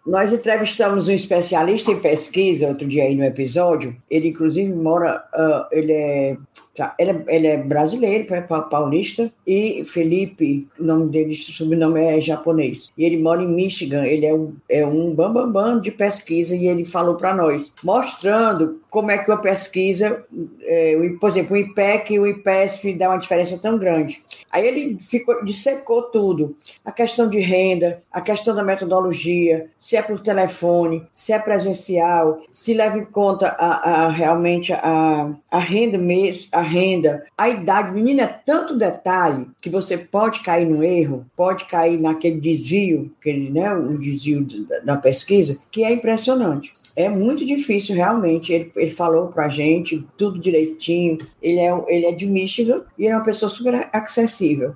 Nós 0.07 0.33
entrevistamos 0.33 1.09
um 1.09 1.13
especialista 1.13 1.91
em 1.91 1.99
pesquisa 2.01 2.69
outro 2.69 2.87
dia 2.87 3.05
aí 3.05 3.15
no 3.15 3.25
episódio. 3.25 3.97
Ele, 4.11 4.29
inclusive, 4.29 4.73
mora. 4.73 5.25
ah, 5.35 5.69
ele, 5.73 5.93
é, 5.93 6.37
tá, 6.77 6.95
ele, 6.99 7.11
é, 7.11 7.25
ele 7.29 7.47
é 7.47 7.57
brasileiro, 7.57 8.27
pa- 8.27 8.63
paulista, 8.63 9.33
e 9.47 9.83
Felipe, 9.85 10.69
o 10.79 10.85
nome 10.85 11.11
dele, 11.11 11.35
sobrenome 11.35 12.01
é 12.03 12.21
japonês. 12.21 12.91
E 12.99 13.05
ele 13.05 13.17
mora 13.17 13.43
em 13.43 13.49
Michigan. 13.49 14.05
Ele 14.05 14.27
é 14.27 14.35
um, 14.35 14.55
é 14.69 14.87
um 14.87 15.15
bambambam 15.15 15.51
bam, 15.51 15.75
bam 15.75 15.81
de 15.81 15.91
pesquisa 15.91 16.55
e 16.55 16.67
ele 16.67 16.85
falou 16.85 17.15
para 17.15 17.35
nós, 17.35 17.73
mostrando 17.83 18.81
como 18.91 19.11
é 19.11 19.19
que 19.19 19.29
uma 19.31 19.39
pesquisa, 19.39 20.25
é, 20.63 20.97
por 21.21 21.31
exemplo, 21.31 21.55
o 21.55 21.59
IPEC 21.59 22.15
e 22.15 22.19
o 22.21 22.27
IPESP 22.27 22.95
dá 22.95 23.09
uma 23.09 23.19
diferença 23.19 23.59
tão 23.59 23.77
grande. 23.77 24.23
Aí 24.53 24.67
ele 24.69 24.99
ficou, 25.01 25.45
dissecou 25.45 26.03
tudo 26.03 26.57
a 26.85 26.93
questão 26.93 27.29
de 27.29 27.41
renda, 27.41 28.01
a 28.13 28.21
questão 28.21 28.55
da 28.55 28.63
metodologia, 28.63 29.67
se 29.79 29.94
é 29.97 30.03
por 30.03 30.21
telefone, 30.21 31.07
se 31.13 31.33
é 31.33 31.39
presencial, 31.39 32.41
se 32.53 32.75
leva 32.75 32.99
em 32.99 33.05
conta 33.05 33.49
a, 33.49 34.07
a- 34.07 34.09
realmente 34.09 34.73
a, 34.73 35.31
a 35.51 35.59
renda 35.59 35.99
mês, 35.99 36.49
a 36.53 36.61
renda, 36.61 37.25
a 37.37 37.49
idade. 37.49 37.93
Menina, 37.93 38.23
é 38.23 38.27
tanto 38.27 38.77
detalhe 38.77 39.49
que 39.61 39.71
você 39.71 39.97
pode 39.97 40.41
cair 40.41 40.67
no 40.67 40.83
erro, 40.83 41.25
pode 41.37 41.65
cair 41.67 41.99
naquele 42.01 42.41
desvio, 42.41 43.11
aquele, 43.21 43.51
né, 43.51 43.73
o 43.75 43.99
desvio 43.99 44.47
da, 44.69 44.79
da 44.81 44.97
pesquisa, 44.97 45.59
que 45.71 45.85
é 45.85 45.93
impressionante. 45.93 46.73
É 46.97 47.09
muito 47.09 47.45
difícil, 47.45 47.95
realmente. 47.95 48.53
Ele, 48.53 48.73
ele 48.77 48.91
falou 48.91 49.29
pra 49.29 49.49
gente 49.49 50.07
tudo 50.17 50.39
direitinho. 50.39 51.19
Ele 51.43 51.61
é, 51.61 51.85
ele 51.89 52.07
é 52.07 52.13
de 52.13 52.27
Michigan 52.27 52.85
e 52.99 53.05
ele 53.05 53.13
é 53.13 53.17
uma 53.17 53.25
pessoa 53.25 53.49
super 53.49 53.89
acessível. 53.93 54.75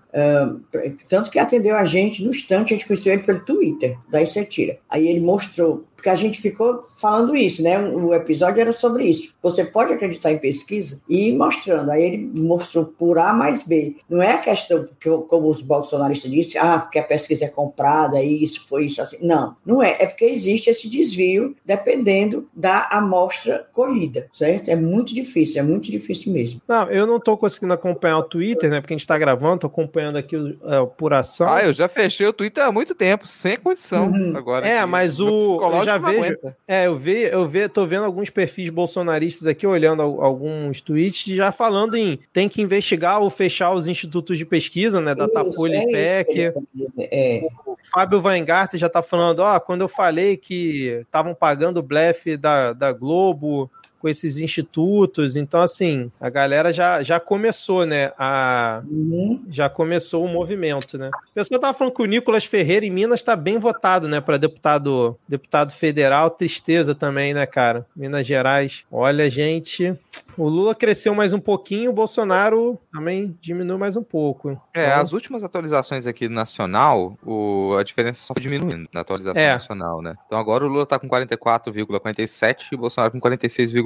Tanto 1.09 1.31
que 1.31 1.39
atendeu 1.39 1.77
a 1.77 1.85
gente 1.85 2.23
no 2.23 2.31
instante, 2.31 2.75
a 2.75 2.77
gente 2.77 2.87
conheceu 2.87 3.13
ele 3.13 3.23
pelo 3.23 3.45
Twitter. 3.45 3.97
Daí 4.11 4.27
você 4.27 4.45
tira. 4.45 4.79
Aí 4.89 5.09
ele 5.09 5.21
mostrou, 5.21 5.85
porque 5.99 6.09
a 6.11 6.15
gente 6.15 6.41
ficou 6.41 6.81
falando 7.01 7.35
isso, 7.35 7.61
né? 7.61 7.77
O 7.77 8.15
episódio 8.15 8.61
era 8.61 8.71
sobre 8.71 9.05
isso. 9.07 9.35
Você 9.43 9.65
pode 9.65 9.93
acreditar 9.93 10.31
em 10.31 10.39
pesquisa 10.39 11.01
e 11.09 11.31
ir 11.31 11.37
mostrando. 11.37 11.91
Aí 11.91 12.05
ele 12.05 12.31
mostrou 12.41 12.85
por 12.85 13.19
A 13.19 13.33
mais 13.33 13.65
B. 13.65 13.97
Não 14.09 14.23
é 14.23 14.31
a 14.35 14.39
questão, 14.39 14.85
porque, 14.85 15.11
como 15.29 15.49
os 15.51 15.61
bolsonaristas 15.61 16.31
dizem, 16.31 16.61
ah, 16.61 16.79
porque 16.79 17.01
a 17.01 17.03
pesquisa 17.03 17.47
é 17.47 17.49
comprada, 17.49 18.23
isso, 18.23 18.65
foi 18.69 18.85
isso, 18.87 19.03
assim. 19.03 19.17
Não, 19.21 19.57
não 19.67 19.83
é. 19.83 19.97
É 19.99 20.07
porque 20.07 20.25
existe 20.25 20.71
esse 20.71 20.89
desvio 20.89 21.57
dependendo 21.67 22.49
da 22.55 22.87
amostra 22.93 23.67
colhida, 23.73 24.29
certo? 24.33 24.69
É 24.69 24.77
muito 24.77 25.13
difícil, 25.13 25.61
é 25.61 25.65
muito 25.65 25.91
difícil 25.91 26.33
mesmo. 26.33 26.63
Não, 26.69 26.89
eu 26.93 27.09
não 27.09 27.19
tô 27.19 27.37
conseguindo 27.37 27.73
acompanhar 27.73 28.19
o 28.19 28.23
Twitter, 28.23 28.71
né? 28.71 28.81
Porque 28.81 28.95
a 28.95 28.97
gente 28.97 29.07
tá 29.07 29.19
gravando, 29.19 29.59
tô 29.59 29.67
acompanhando 29.67 30.17
aqui 30.17 30.37
o- 30.37 30.57
a 30.63 30.79
apuração. 30.83 31.49
Ah, 31.49 31.65
eu 31.65 31.73
já 31.73 31.89
fechei 31.89 32.25
o 32.25 32.33
Twitter 32.33 32.63
há 32.65 32.71
muito 32.71 32.95
tempo, 32.95 33.27
sem 33.27 33.57
condição 33.57 34.13
Uhum. 34.13 34.37
agora. 34.37 34.65
É, 34.65 34.79
que 34.81 34.87
mas 34.87 35.19
o- 35.19 35.59
já 35.89 35.99
vejo- 35.99 36.19
aguenta. 36.25 36.57
É, 36.67 36.87
eu 36.87 36.97
vi, 36.97 37.23
eu 37.23 37.47
vi, 37.47 37.69
tô 37.69 37.87
vendo 37.87 38.05
alguns 38.05 38.31
perfis 38.31 38.69
bolsonaristas 38.71 39.47
aqui, 39.47 39.67
olhando 39.67 40.03
al- 40.03 40.23
alguns 40.23 40.81
tweets, 40.81 41.35
já 41.35 41.51
falando 41.53 41.97
em 41.97 42.19
tem 42.33 42.49
que 42.49 42.63
investigar 42.63 43.21
ou 43.21 43.31
fechar 43.31 43.73
os 43.73 43.87
institutos 43.87 44.39
de 44.39 44.45
pesquisa, 44.47 45.01
né? 45.01 45.15
Datafolha 45.15 45.77
e 45.77 45.95
é 45.95 46.25
PEC. 46.25 46.53
É, 46.99 47.41
O 47.67 47.77
Fábio 47.93 48.21
Weingarten 48.21 48.79
já 48.79 48.89
tá 48.89 49.03
falando, 49.03 49.41
ó, 49.41 49.59
quando 49.61 49.81
eu 49.83 49.89
falei 49.89 50.37
que 50.37 51.01
estavam 51.03 51.35
pagando 51.35 51.79
o 51.79 51.83
blefe 51.83 52.37
da, 52.37 52.73
da 52.73 52.93
Globo 52.93 53.71
com 53.99 54.09
esses 54.09 54.39
institutos, 54.39 55.37
então 55.37 55.61
assim, 55.61 56.11
a 56.21 56.29
galera 56.31 56.73
já, 56.73 57.03
já 57.03 57.19
começou, 57.19 57.85
né, 57.85 58.13
a, 58.19 58.83
uhum. 58.89 59.43
já 59.49 59.69
começou 59.69 60.25
o 60.25 60.29
movimento, 60.29 60.97
né? 60.97 61.11
O 61.31 61.35
pessoal 61.35 61.61
tava 61.61 61.77
falando 61.77 61.95
que 61.95 62.03
o 62.03 62.07
Nicolas 62.07 62.45
Ferreira 62.45 62.87
em 62.87 62.91
Minas 62.91 63.23
tá 63.23 63.35
bem 63.37 63.59
votado, 63.59 64.09
né, 64.09 64.21
para 64.21 64.37
deputado, 64.37 65.17
deputado 65.29 65.73
federal, 65.73 66.31
tristeza 66.31 66.95
também, 66.95 67.35
né, 67.35 67.47
cara? 67.47 67.87
Minas 67.95 68.27
Gerais. 68.27 68.85
Olha, 68.91 69.29
gente, 69.29 69.97
o 70.37 70.49
Lula 70.49 70.75
cresceu 70.75 71.15
mais 71.15 71.33
um 71.33 71.41
pouquinho, 71.41 71.91
o 71.91 71.93
Bolsonaro 71.95 72.79
também 72.93 73.37
diminuiu 73.41 73.79
mais 73.79 73.97
um 73.97 74.03
pouco. 74.03 74.51
É, 74.73 74.87
Então, 74.87 75.01
as 75.01 75.13
últimas 75.13 75.43
atualizações 75.43 76.07
aqui 76.07 76.29
no 76.29 76.35
nacional, 76.35 77.19
o, 77.25 77.75
a 77.79 77.83
diferença 77.83 78.23
só 78.23 78.35
foi 78.35 78.43
diminuindo 78.43 78.89
na 78.93 79.01
atualização 79.01 79.43
É. 79.43 79.53
nacional, 79.55 80.01
né? 80.01 80.15
Então 80.27 80.39
agora 80.39 80.65
o 80.65 80.69
Lula 80.69 80.87
tá 80.87 80.99
com 80.99 81.09
44,47 81.09 82.67
e 82.71 82.75
o 82.75 82.79
Bolsonaro 82.79 83.13
com 83.13 83.21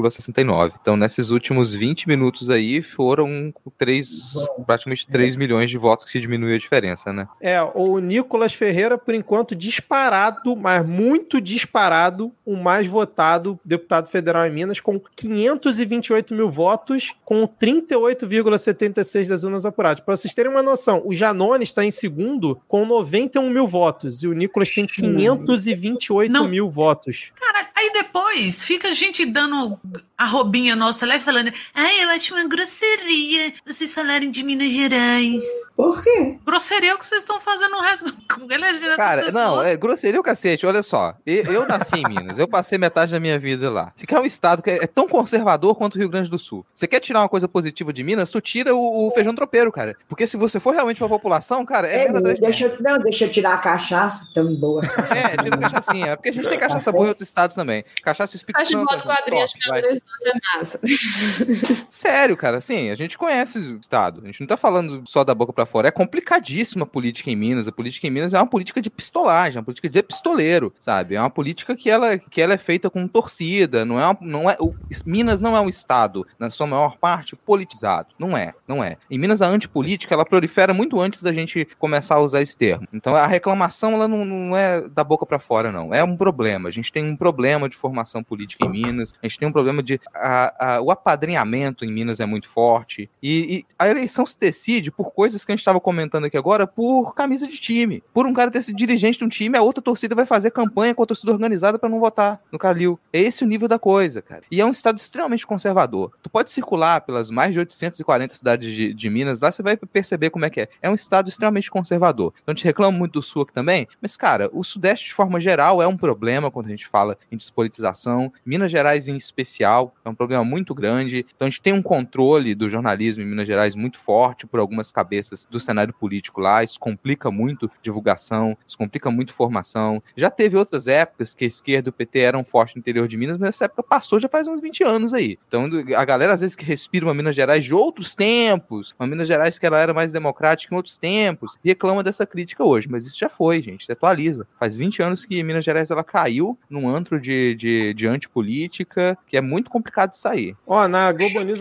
46,69. 0.03 0.73
Então 0.81 0.97
nesses 0.97 1.31
últimos 1.31 1.73
20 1.73 2.09
minutos 2.09 2.51
aí 2.51 2.83
foram 2.83 3.53
três, 3.79 4.35
praticamente 4.67 5.07
3 5.07 5.37
milhões 5.37 5.71
de 5.71 5.79
votos 5.79 6.05
que 6.07 6.21
diminuiu 6.21 6.55
a 6.55 6.59
diferença, 6.59 7.13
né? 7.13 7.29
É, 7.41 7.63
o 7.63 7.99
Nicolas 7.99 8.53
Ferreira, 8.53 8.99
por 8.99 9.15
enquanto, 9.15 9.55
disparado, 9.55 10.57
mas 10.57 10.85
muito 10.87 11.41
disparado, 11.41 12.33
o 12.45 12.57
mais 12.57 12.87
votado 12.87 13.59
deputado 13.65 14.09
federal 14.09 14.47
em 14.47 14.53
Minas, 14.53 14.81
com 14.81 15.01
528 15.17 16.35
mil 16.35 16.51
votos, 16.51 17.13
com 17.25 17.47
38,76 17.47 19.29
das 19.29 19.45
urnas 19.45 19.65
apuradas. 19.65 20.01
Para 20.01 20.17
vocês 20.17 20.35
terem 20.35 20.51
uma 20.51 20.63
noção, 20.63 21.03
o 21.05 21.15
Janones 21.15 21.69
está 21.69 21.85
em 21.85 21.91
segundo 21.91 22.61
com 22.69 22.85
91 22.85 23.51
mil 23.51 23.67
votos, 23.67 24.23
e 24.23 24.29
o 24.29 24.33
Nicolas 24.33 24.71
tem 24.71 24.87
528 24.87 26.33
Não. 26.33 26.49
mil 26.49 26.69
votos. 26.69 27.33
Cara, 27.41 27.65
aí 27.83 27.93
depois 27.93 28.65
fica 28.65 28.89
a 28.89 28.93
gente 28.93 29.25
dando 29.27 29.79
a 30.17 30.25
Robinha 30.27 30.77
nossa 30.77 31.05
lá 31.07 31.19
falando, 31.19 31.53
ai, 31.75 32.05
eu 32.05 32.11
acho 32.11 32.35
uma 32.35 32.47
grosseria 32.47 33.53
vocês 33.67 33.93
falarem 33.93 34.31
de 34.31 34.43
Minas 34.43 34.71
Gerais. 34.73 35.45
Por 35.77 36.03
quê? 36.03 36.39
Grosseria 36.45 36.93
é 36.93 36.95
o 36.95 36.99
que 36.99 37.07
vocês 37.07 37.23
estão 37.23 37.41
fazendo 37.41 37.73
no 37.73 37.81
resto 37.81 38.05
do... 38.07 38.23
Essas 38.53 38.97
Cara, 38.97 39.23
pessoas. 39.23 39.45
não, 39.45 39.63
é 39.63 39.77
grosseria 39.77 40.21
o 40.21 40.23
cacete. 40.23 40.65
Olha 40.67 40.83
só, 40.83 41.15
eu, 41.27 41.45
eu 41.45 41.67
nasci 41.67 41.97
em 41.97 42.09
Minas, 42.09 42.39
eu 42.39 42.47
passei 42.47 42.79
metade 42.79 43.13
da 43.13 43.21
minha 43.21 43.39
vida 43.39 43.71
lá. 43.71 43.93
Você 43.97 44.07
quer 44.07 44.19
um 44.21 44.25
estado 44.25 44.63
que 44.63 44.71
é, 44.71 44.85
é 44.85 44.87
tão 44.87 45.09
conservador 45.09 45.75
quanto 45.75 45.97
o 45.97 45.99
Rio 45.99 46.09
Grande 46.09 46.31
do 46.31 46.39
Sul. 46.39 46.65
Você 46.75 46.87
quer 46.87 47.01
tirar 47.01 47.21
uma 47.21 47.29
coisa 47.29 47.49
positiva 47.49 47.93
de 47.93 48.03
Minas, 48.05 48.31
tu 48.31 48.41
tira 48.41 48.75
o, 48.75 49.09
o 49.09 49.11
feijão 49.11 49.35
tropeiro, 49.35 49.73
cara. 49.73 49.97
Porque 50.09 50.27
se 50.27 50.37
você 50.37 50.61
for 50.61 50.73
realmente 50.73 50.99
pra 50.99 51.09
população, 51.09 51.65
cara, 51.65 51.89
é, 51.89 52.07
É, 52.07 52.35
deixa, 52.35 52.77
não, 52.81 52.99
deixa 52.99 53.25
eu 53.25 53.31
tirar 53.31 53.55
a 53.55 53.59
cachaça, 53.59 54.31
tão 54.35 54.55
boa. 54.55 54.83
É, 55.11 55.43
tira 55.43 55.57
a 55.57 55.59
cachaçinha. 55.59 56.07
É 56.13 56.17
porque 56.17 56.29
a 56.29 56.33
gente 56.33 56.49
tem 56.49 56.59
cachaça 56.59 56.93
boa 56.93 57.07
em 57.07 57.09
outros 57.09 57.29
estados 57.29 57.57
também. 57.57 57.72
Cachaça 58.03 58.35
e 58.35 58.39
Espírito 58.39 58.61
Acho 58.61 58.73
Santo. 58.73 58.93
acho 58.93 59.55
que 59.55 59.69
vai. 59.69 59.81
Belo 59.81 59.93
Horizonte 59.93 60.29
é 60.29 60.57
massa. 60.59 60.81
Sério, 61.89 62.37
cara, 62.37 62.59
assim, 62.59 62.91
a 62.91 62.95
gente 62.95 63.17
conhece 63.17 63.59
o 63.59 63.77
Estado. 63.79 64.21
A 64.23 64.27
gente 64.27 64.41
não 64.41 64.47
tá 64.47 64.57
falando 64.57 65.03
só 65.07 65.25
da 65.25 65.35
boca 65.35 65.53
pra 65.53 65.67
fora. 65.67 65.89
É 65.89 65.91
complicadíssima 65.91 66.83
a 66.85 66.87
política 66.87 67.31
em 67.31 67.37
Minas. 67.37 67.67
A 67.69 67.73
política 67.73 68.07
em 68.07 68.11
Minas 68.11 68.35
é 68.35 68.39
uma 68.39 68.47
política 68.47 68.81
de 68.81 68.91
pistolagem, 68.91 69.57
é 69.57 69.61
uma 69.61 69.65
política 69.65 69.89
de 69.89 69.99
epistoleiro, 69.99 70.73
sabe? 70.79 71.15
É 71.15 71.21
uma 71.21 71.31
política 71.31 71.75
que 71.77 71.89
ela, 71.91 72.19
que 72.19 72.41
ela 72.41 72.55
é 72.55 72.59
feita 72.59 72.91
com 72.91 73.07
torcida. 73.07 73.85
Não 73.85 74.01
é, 74.01 74.05
uma- 74.07 74.19
não 74.21 74.51
é 74.51 74.57
o, 74.61 74.75
Minas 75.07 75.41
não 75.41 75.57
é 75.57 75.61
um 75.61 75.69
Estado, 75.69 76.27
na 76.39 76.51
sua 76.51 76.67
maior 76.67 76.97
parte, 76.97 77.37
politizado. 77.37 78.09
Não 78.19 78.37
é, 78.37 78.55
não 78.67 78.83
é. 78.83 78.97
Em 79.11 79.19
Minas, 79.19 79.41
a 79.43 79.47
antipolítica, 79.47 80.15
ela 80.15 80.25
prolifera 80.25 80.75
muito 80.75 81.01
antes 81.01 81.23
da 81.23 81.33
gente 81.33 81.67
começar 81.79 82.17
a 82.17 82.21
usar 82.21 82.43
esse 82.43 82.57
termo. 82.57 82.87
Então, 82.93 83.15
a 83.15 83.27
reclamação, 83.27 83.93
ela 83.93 84.09
não, 84.09 84.25
não 84.25 84.57
é 84.57 84.81
da 84.89 85.05
boca 85.05 85.25
pra 85.27 85.39
fora, 85.39 85.71
não. 85.73 85.93
É 85.95 86.03
um 86.03 86.17
problema. 86.17 86.69
A 86.69 86.73
gente 86.73 86.93
tem 86.93 87.05
um 87.05 87.17
problema 87.17 87.62
de 87.69 87.77
formação 87.77 88.23
política 88.23 88.65
em 88.67 88.71
Minas. 88.71 89.15
A 89.23 89.27
gente 89.27 89.39
tem 89.39 89.49
um 89.49 89.53
problema 89.53 89.83
de 89.83 90.01
a- 90.15 90.75
a- 90.77 90.81
o 90.81 90.91
apadrinhamento 90.91 91.85
em 91.85 91.93
Minas 91.93 92.21
é 92.21 92.27
muito 92.27 92.49
forte. 92.49 93.09
E, 93.23 93.59
e 93.59 93.67
a 93.79 93.89
eleição 93.89 94.25
se 94.27 94.39
decide 94.39 94.91
por 94.91 95.13
coisas 95.13 95.45
que 95.45 95.53
a 95.53 95.55
gente 95.55 95.61
estava 95.61 95.81
comentando 95.81 96.25
aqui 96.25 96.37
agora, 96.37 96.67
por 96.67 97.15
camisa 97.15 97.47
de 97.47 97.57
time. 97.59 98.03
Por 98.13 98.27
um 98.27 98.33
cara 98.33 98.51
ter 98.51 98.63
sido 98.63 98.77
dirigente 98.77 99.19
de 99.19 99.25
um 99.25 99.29
time, 99.29 99.57
a 99.57 99.63
outra 99.63 99.83
torcida 99.83 100.15
vai 100.15 100.27
fazer 100.27 100.51
campanha 100.51 100.95
com 100.95 101.03
a 101.03 101.07
torcida 101.07 101.33
organizada 101.33 101.79
para 101.79 101.89
não 101.89 102.01
votar 102.01 102.41
no 102.51 102.59
Calil. 102.59 102.99
É 103.13 103.21
esse 103.21 103.45
o 103.45 103.47
nível 103.47 103.69
da 103.69 103.79
coisa, 103.79 104.21
cara. 104.23 104.43
E 104.51 104.61
é 104.61 104.67
um 104.67 104.71
estado 104.71 104.99
extremamente 104.99 105.47
conservador. 105.47 106.11
Tu 106.23 106.31
pode 106.31 106.51
circular 106.51 107.01
pelas 107.03 107.31
mais 107.31 107.53
de 107.53 107.59
840 107.59 108.35
cidades 108.35 108.75
de, 108.75 108.93
de 108.95 109.11
Minas, 109.11 109.41
lá 109.41 109.51
você 109.53 109.63
vai 109.63 109.77
perceber 109.77 110.31
como 110.31 110.45
é 110.45 110.51
que 110.51 110.61
é. 110.63 110.69
É 110.81 110.91
um 110.91 110.95
estado 110.95 111.29
extremamente 111.29 111.71
conservador. 111.71 112.33
Então 112.43 112.53
a 112.53 112.55
gente 112.57 112.65
reclama 112.65 112.97
muito 112.97 113.13
do 113.15 113.23
sul 113.23 113.43
aqui 113.43 113.53
também, 113.53 113.87
mas, 114.01 114.17
cara, 114.17 114.49
o 114.53 114.63
sudeste 114.65 115.07
de 115.09 115.15
forma 115.15 115.41
geral 115.41 115.83
é 115.83 115.87
um 115.87 115.97
problema 115.97 116.51
quando 116.51 116.67
a 116.67 116.71
gente 116.71 116.87
fala 116.87 117.17
em 117.31 117.37
despolitização. 117.53 118.33
Minas 118.45 118.73
Gerais 118.73 119.07
em 119.07 119.17
especial 119.17 119.95
é 120.05 120.09
um 120.09 120.15
problema 120.15 120.43
muito 120.43 120.75
grande. 120.75 121.27
Então 121.37 121.47
a 121.47 121.51
gente 121.51 121.61
tem 121.61 121.73
um 121.73 121.83
controle 121.83 122.55
do 122.55 122.69
jornalismo 122.69 123.23
em 123.23 123.27
Minas 123.27 123.47
Gerais 123.47 123.75
muito 123.75 123.99
forte 123.99 124.47
por 124.47 124.59
algumas 124.59 124.91
cabeças 124.91 125.47
do 125.51 125.61
cenário 125.61 125.93
político 125.93 126.41
lá. 126.41 126.65
Isso 126.65 126.81
complica 126.81 127.31
muito 127.31 127.71
divulgação, 127.83 128.57
isso 128.67 128.79
complica 128.79 129.11
muito 129.11 129.35
formação. 129.35 130.03
Já 130.17 130.31
teve 130.31 130.57
outras 130.57 130.89
épocas 130.89 131.35
que 131.35 131.45
a 131.45 131.47
esquerda 131.47 131.89
e 131.89 131.91
o 131.91 131.93
PT 131.93 132.19
eram 132.19 132.43
fortes 132.43 132.75
no 132.75 132.81
interior 132.81 133.07
de 133.07 133.17
Minas, 133.17 133.39
mas 133.39 133.51
essa 133.51 133.67
época 133.67 133.83
passou 133.83 134.19
já 134.19 134.29
faz 134.29 134.49
uns 134.49 134.61
20 134.61 134.83
anos 134.85 135.13
aí. 135.13 135.39
Então 135.47 135.69
a 135.97 136.05
galera 136.05 136.33
às 136.33 136.41
vezes 136.41 136.57
que 136.57 136.65
respira 136.65 137.07
uma 137.07 137.15
Minas 137.15 137.37
Gerais 137.37 137.65
de 137.65 137.75
outros 137.75 138.15
tempos, 138.15 138.95
uma 138.99 139.07
Minas 139.07 139.29
Gerais 139.29 139.59
que 139.59 139.67
ela 139.67 139.79
era 139.79 139.93
mais 139.93 140.13
democrática 140.13 140.75
em 140.75 140.77
outros 140.77 140.97
tempos, 140.97 141.57
reclama 141.63 142.03
dessa 142.03 142.27
crítica 142.27 142.65
hoje, 142.65 142.89
mas 142.89 143.07
isso 143.07 143.19
já 143.19 143.29
foi, 143.29 143.63
gente, 143.63 143.85
se 143.85 143.93
atualiza. 143.93 144.47
Faz 144.59 144.77
20 144.77 145.03
anos 145.03 145.25
que 145.25 145.43
Minas 145.43 145.65
Gerais 145.65 145.91
ela 145.91 146.05
caiu 146.05 146.59
num 146.69 146.89
antro 146.89 147.21
de, 147.43 147.55
de, 147.55 147.95
de 147.95 148.07
antipolítica 148.07 149.17
que 149.27 149.37
é 149.37 149.41
muito 149.41 149.71
complicado 149.71 150.13
de 150.13 150.19
sair. 150.19 150.55
Ó, 150.67 150.87
na 150.87 151.11
Globo 151.13 151.41
News 151.43 151.61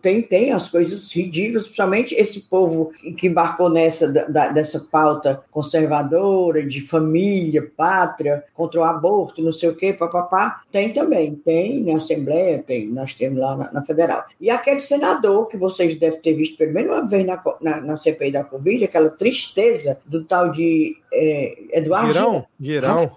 tem, 0.00 0.22
tem 0.22 0.52
as 0.52 0.68
coisas 0.70 1.12
ridículas, 1.14 1.64
principalmente 1.64 2.14
esse 2.14 2.40
povo 2.40 2.92
que 3.16 3.26
embarcou 3.28 3.68
nessa 3.68 4.08
da- 4.10 4.48
dessa 4.48 4.80
pauta 4.80 5.42
conservadora 5.50 6.64
de 6.66 6.80
família, 6.80 7.70
pátria, 7.76 8.42
contra 8.54 8.80
o 8.80 8.84
aborto, 8.84 9.42
não 9.42 9.52
sei 9.52 9.68
o 9.68 9.74
quê, 9.74 9.92
papapá, 9.92 10.62
tem 10.72 10.92
também, 10.92 11.34
tem 11.34 11.82
na 11.84 11.96
Assembleia, 11.96 12.62
tem, 12.66 12.88
nós 12.88 13.14
temos 13.14 13.38
lá 13.38 13.56
na, 13.56 13.72
na 13.72 13.84
Federal. 13.84 14.24
E 14.40 14.50
aquele 14.50 14.78
senador 14.80 15.46
que 15.48 15.56
vocês 15.56 15.94
devem 15.94 16.20
ter 16.20 16.34
visto 16.34 16.56
pelo 16.56 16.72
menos 16.72 16.90
uma 16.90 17.06
vez 17.06 17.26
na, 17.26 17.42
na, 17.60 17.80
na 17.80 17.96
CPI 18.14 18.32
da 18.32 18.44
Covid, 18.44 18.84
aquela 18.84 19.10
tristeza 19.10 19.98
do 20.06 20.24
tal 20.24 20.50
de 20.50 20.96
é, 21.12 21.78
Eduardo 21.78 22.12
Girão? 22.12 22.46
Girão. 22.60 23.16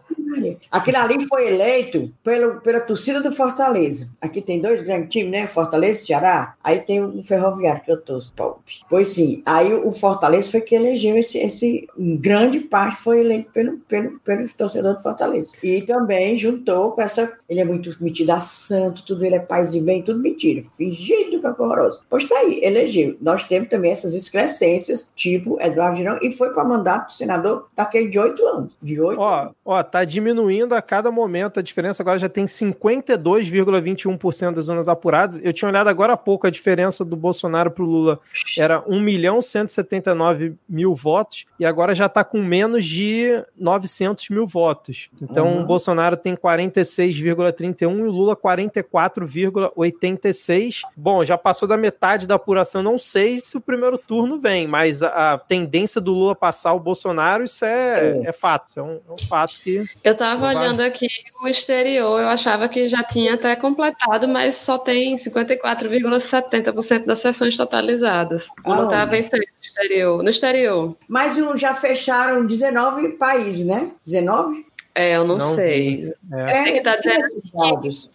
Aquele 0.72 0.98
ali 0.98 1.28
foi 1.28 1.48
eleito 1.48 2.12
pelo, 2.24 2.62
pela 2.62 2.80
torcida 2.80 3.22
do 3.22 3.32
Fortaleza. 3.32 4.08
Aqui 4.22 4.42
tem 4.42 4.62
dois 4.62 4.82
grandes 4.82 5.10
times, 5.10 5.32
né? 5.32 5.48
Fortaleza 5.48 6.02
e 6.02 6.06
Ceará. 6.06 6.56
Aí 6.64 6.80
tem 6.80 7.04
o 7.04 7.24
Ferroviário, 7.24 7.84
que 7.84 7.92
eu 7.92 8.02
torço, 8.02 8.34
top. 8.34 8.60
Pois 8.90 9.10
sim, 9.10 9.42
aí 9.46 9.74
o 9.74 9.92
Fortaleza 9.92 10.52
foi 10.52 10.62
que 10.62 10.76
elegeu 10.76 11.18
esse, 11.18 11.38
esse 11.38 11.88
grande 11.98 12.60
parte 12.60 13.02
foi 13.02 13.20
eleito 13.22 13.52
pelo, 13.52 13.78
pelo, 13.80 14.20
pelo 14.20 14.50
torcedor 14.50 14.96
do 14.96 15.02
Fortaleza. 15.02 15.52
E 15.64 15.82
também 15.82 16.38
juntou 16.38 16.92
com 16.92 17.02
essa. 17.02 17.32
Ele 17.48 17.60
é 17.60 17.66
muito 17.66 17.96
metido 18.02 18.32
a 18.32 18.42
santo, 18.42 19.06
tudo 19.06 19.26
ele 19.26 19.36
é 19.36 19.40
paz 19.40 19.74
e 19.74 19.80
bem, 19.80 20.02
tudo 20.02 20.20
mentira. 20.20 20.64
Fingido 20.78 21.40
que 21.40 21.46
é 21.46 21.50
horroroso. 21.50 22.02
Pois 22.10 22.26
tá 22.26 22.38
aí, 22.38 22.60
elegeu. 22.64 23.16
Nós 23.22 23.46
temos 23.46 23.70
também 23.70 23.92
essas 23.92 24.14
excrescências, 24.14 25.12
tipo 25.16 25.60
Eduardo 25.62 25.98
Girão, 25.98 26.20
e 26.22 26.32
foi 26.32 26.52
para 26.52 26.64
mandato 26.64 27.08
de 27.08 27.18
senador 27.18 27.68
daquele 27.76 28.10
de 28.10 28.20
oito 28.20 28.46
anos. 28.46 28.74
De 28.82 29.00
oito 29.00 29.20
Ó, 29.20 29.50
ó, 29.66 29.84
tá 29.84 30.04
diminuindo 30.18 30.74
a 30.74 30.82
cada 30.82 31.12
momento. 31.12 31.60
A 31.60 31.64
diferença 31.64 32.02
agora 32.02 32.18
já 32.18 32.28
tem 32.28 32.46
52,21% 32.46 34.56
das 34.56 34.66
zonas 34.66 34.90
apuradas. 34.90 35.40
Eu 35.44 35.54
tinha 35.54 35.70
olhado 35.70 35.90
agora 35.90 36.14
há 36.14 36.18
pouco 36.18 36.48
a 36.48 36.50
diferença 36.50 37.06
do 37.06 37.16
Bolsonaro 37.16 37.70
para 37.70 37.84
o 37.84 37.88
Lula 37.88 38.20
era 38.58 38.84
1 38.88 39.00
milhão 39.00 39.40
179 39.40 40.56
mil 40.68 40.96
votos 40.96 41.46
e 41.60 41.66
agora 41.66 41.94
já 41.94 42.08
está 42.08 42.24
com 42.24 42.42
menos 42.42 42.84
de 42.84 43.44
900 43.56 44.30
mil 44.30 44.48
votos. 44.48 45.12
Então 45.22 45.46
uhum. 45.48 45.62
o 45.62 45.66
Bolsonaro 45.66 46.18
tem 46.18 46.36
46,31 46.36 48.00
e 48.00 48.04
o 48.04 48.12
Lula 48.12 48.36
44,86. 48.36 50.82
Bom, 50.96 51.24
já 51.24 51.38
passou 51.38 51.68
da 51.68 51.78
metade 51.78 52.26
da 52.26 52.34
apuração. 52.36 52.82
Não 52.82 52.98
sei 52.98 53.40
se 53.40 53.56
o 53.56 53.62
primeiro 53.62 54.00
turno 54.00 54.40
vem, 54.40 54.66
mas 54.68 55.04
a, 55.04 55.34
a 55.34 55.38
tendência 55.38 56.02
do 56.02 56.12
Lula 56.12 56.36
passar 56.36 56.74
o 56.74 56.80
Bolsonaro, 56.80 57.44
isso 57.44 57.64
é, 57.64 58.24
é. 58.24 58.30
é 58.30 58.32
fato. 58.32 58.80
É 58.80 58.82
um, 58.82 59.00
é 59.08 59.12
um, 59.12 59.18
fato 59.28 59.60
que. 59.62 59.86
Eu 60.08 60.14
estava 60.14 60.48
olhando 60.48 60.80
aqui 60.80 61.10
o 61.42 61.48
exterior, 61.50 62.22
eu 62.22 62.30
achava 62.30 62.70
que 62.70 62.88
já 62.88 63.04
tinha 63.04 63.34
até 63.34 63.58
completado, 63.58 64.26
mas 64.26 64.56
só 64.56 64.78
tem 64.78 65.16
54,70% 65.16 67.06
das 67.06 67.20
sessões 67.20 67.58
totalizadas. 67.58 68.48
O 68.66 68.72
Lula 68.72 68.86
estava 68.86 69.12
vencendo 69.12 69.42
no 69.42 69.62
exterior. 69.62 70.24
No 70.24 70.30
exterior. 70.30 70.96
Mas 71.10 71.36
já 71.60 71.76
fecharam 71.76 72.46
19 72.46 73.10
países, 73.18 73.66
né? 73.66 73.92
19? 74.06 74.66
É, 74.96 75.18
eu 75.18 75.26
não, 75.26 75.40
não 75.40 75.54
sei. 75.54 76.06
É. 76.32 76.44
Eu 76.44 76.64
sei 76.64 76.72
que 76.72 76.78
está 76.78 76.96
dizendo. 76.96 77.28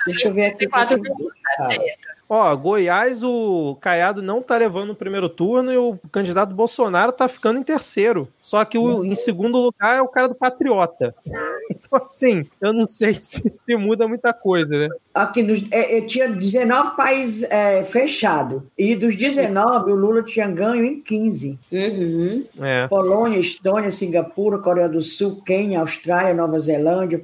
Deixa 0.06 0.28
eu 0.28 0.34
ver 0.34 0.46
aqui. 0.46 0.66
54,70%. 0.66 2.11
Ó, 2.34 2.56
Goiás, 2.56 3.22
o 3.22 3.76
Caiado 3.78 4.22
não 4.22 4.40
tá 4.40 4.56
levando 4.56 4.88
o 4.88 4.96
primeiro 4.96 5.28
turno 5.28 5.70
e 5.70 5.76
o 5.76 5.98
candidato 6.10 6.54
Bolsonaro 6.54 7.12
tá 7.12 7.28
ficando 7.28 7.60
em 7.60 7.62
terceiro. 7.62 8.26
Só 8.40 8.64
que 8.64 8.78
o, 8.78 9.04
em 9.04 9.14
segundo 9.14 9.58
lugar 9.58 9.98
é 9.98 10.00
o 10.00 10.08
cara 10.08 10.28
do 10.28 10.34
Patriota. 10.34 11.14
então, 11.70 12.00
assim, 12.00 12.46
eu 12.58 12.72
não 12.72 12.86
sei 12.86 13.14
se, 13.14 13.54
se 13.58 13.76
muda 13.76 14.08
muita 14.08 14.32
coisa, 14.32 14.78
né? 14.78 14.88
Aqui 15.12 15.42
nos, 15.42 15.62
é, 15.70 15.98
é, 15.98 16.00
tinha 16.00 16.26
19 16.26 16.96
países 16.96 17.42
é, 17.50 17.84
fechados. 17.84 18.62
E 18.78 18.96
dos 18.96 19.14
19, 19.14 19.92
o 19.92 19.94
Lula 19.94 20.22
tinha 20.22 20.48
ganho 20.48 20.86
em 20.86 21.02
15. 21.02 21.58
Uhum. 21.70 22.46
É. 22.62 22.86
Polônia, 22.88 23.38
Estônia, 23.38 23.92
Singapura, 23.92 24.56
Coreia 24.56 24.88
do 24.88 25.02
Sul, 25.02 25.42
Quênia, 25.44 25.80
Austrália, 25.80 26.32
Nova 26.32 26.58
Zelândia, 26.58 27.22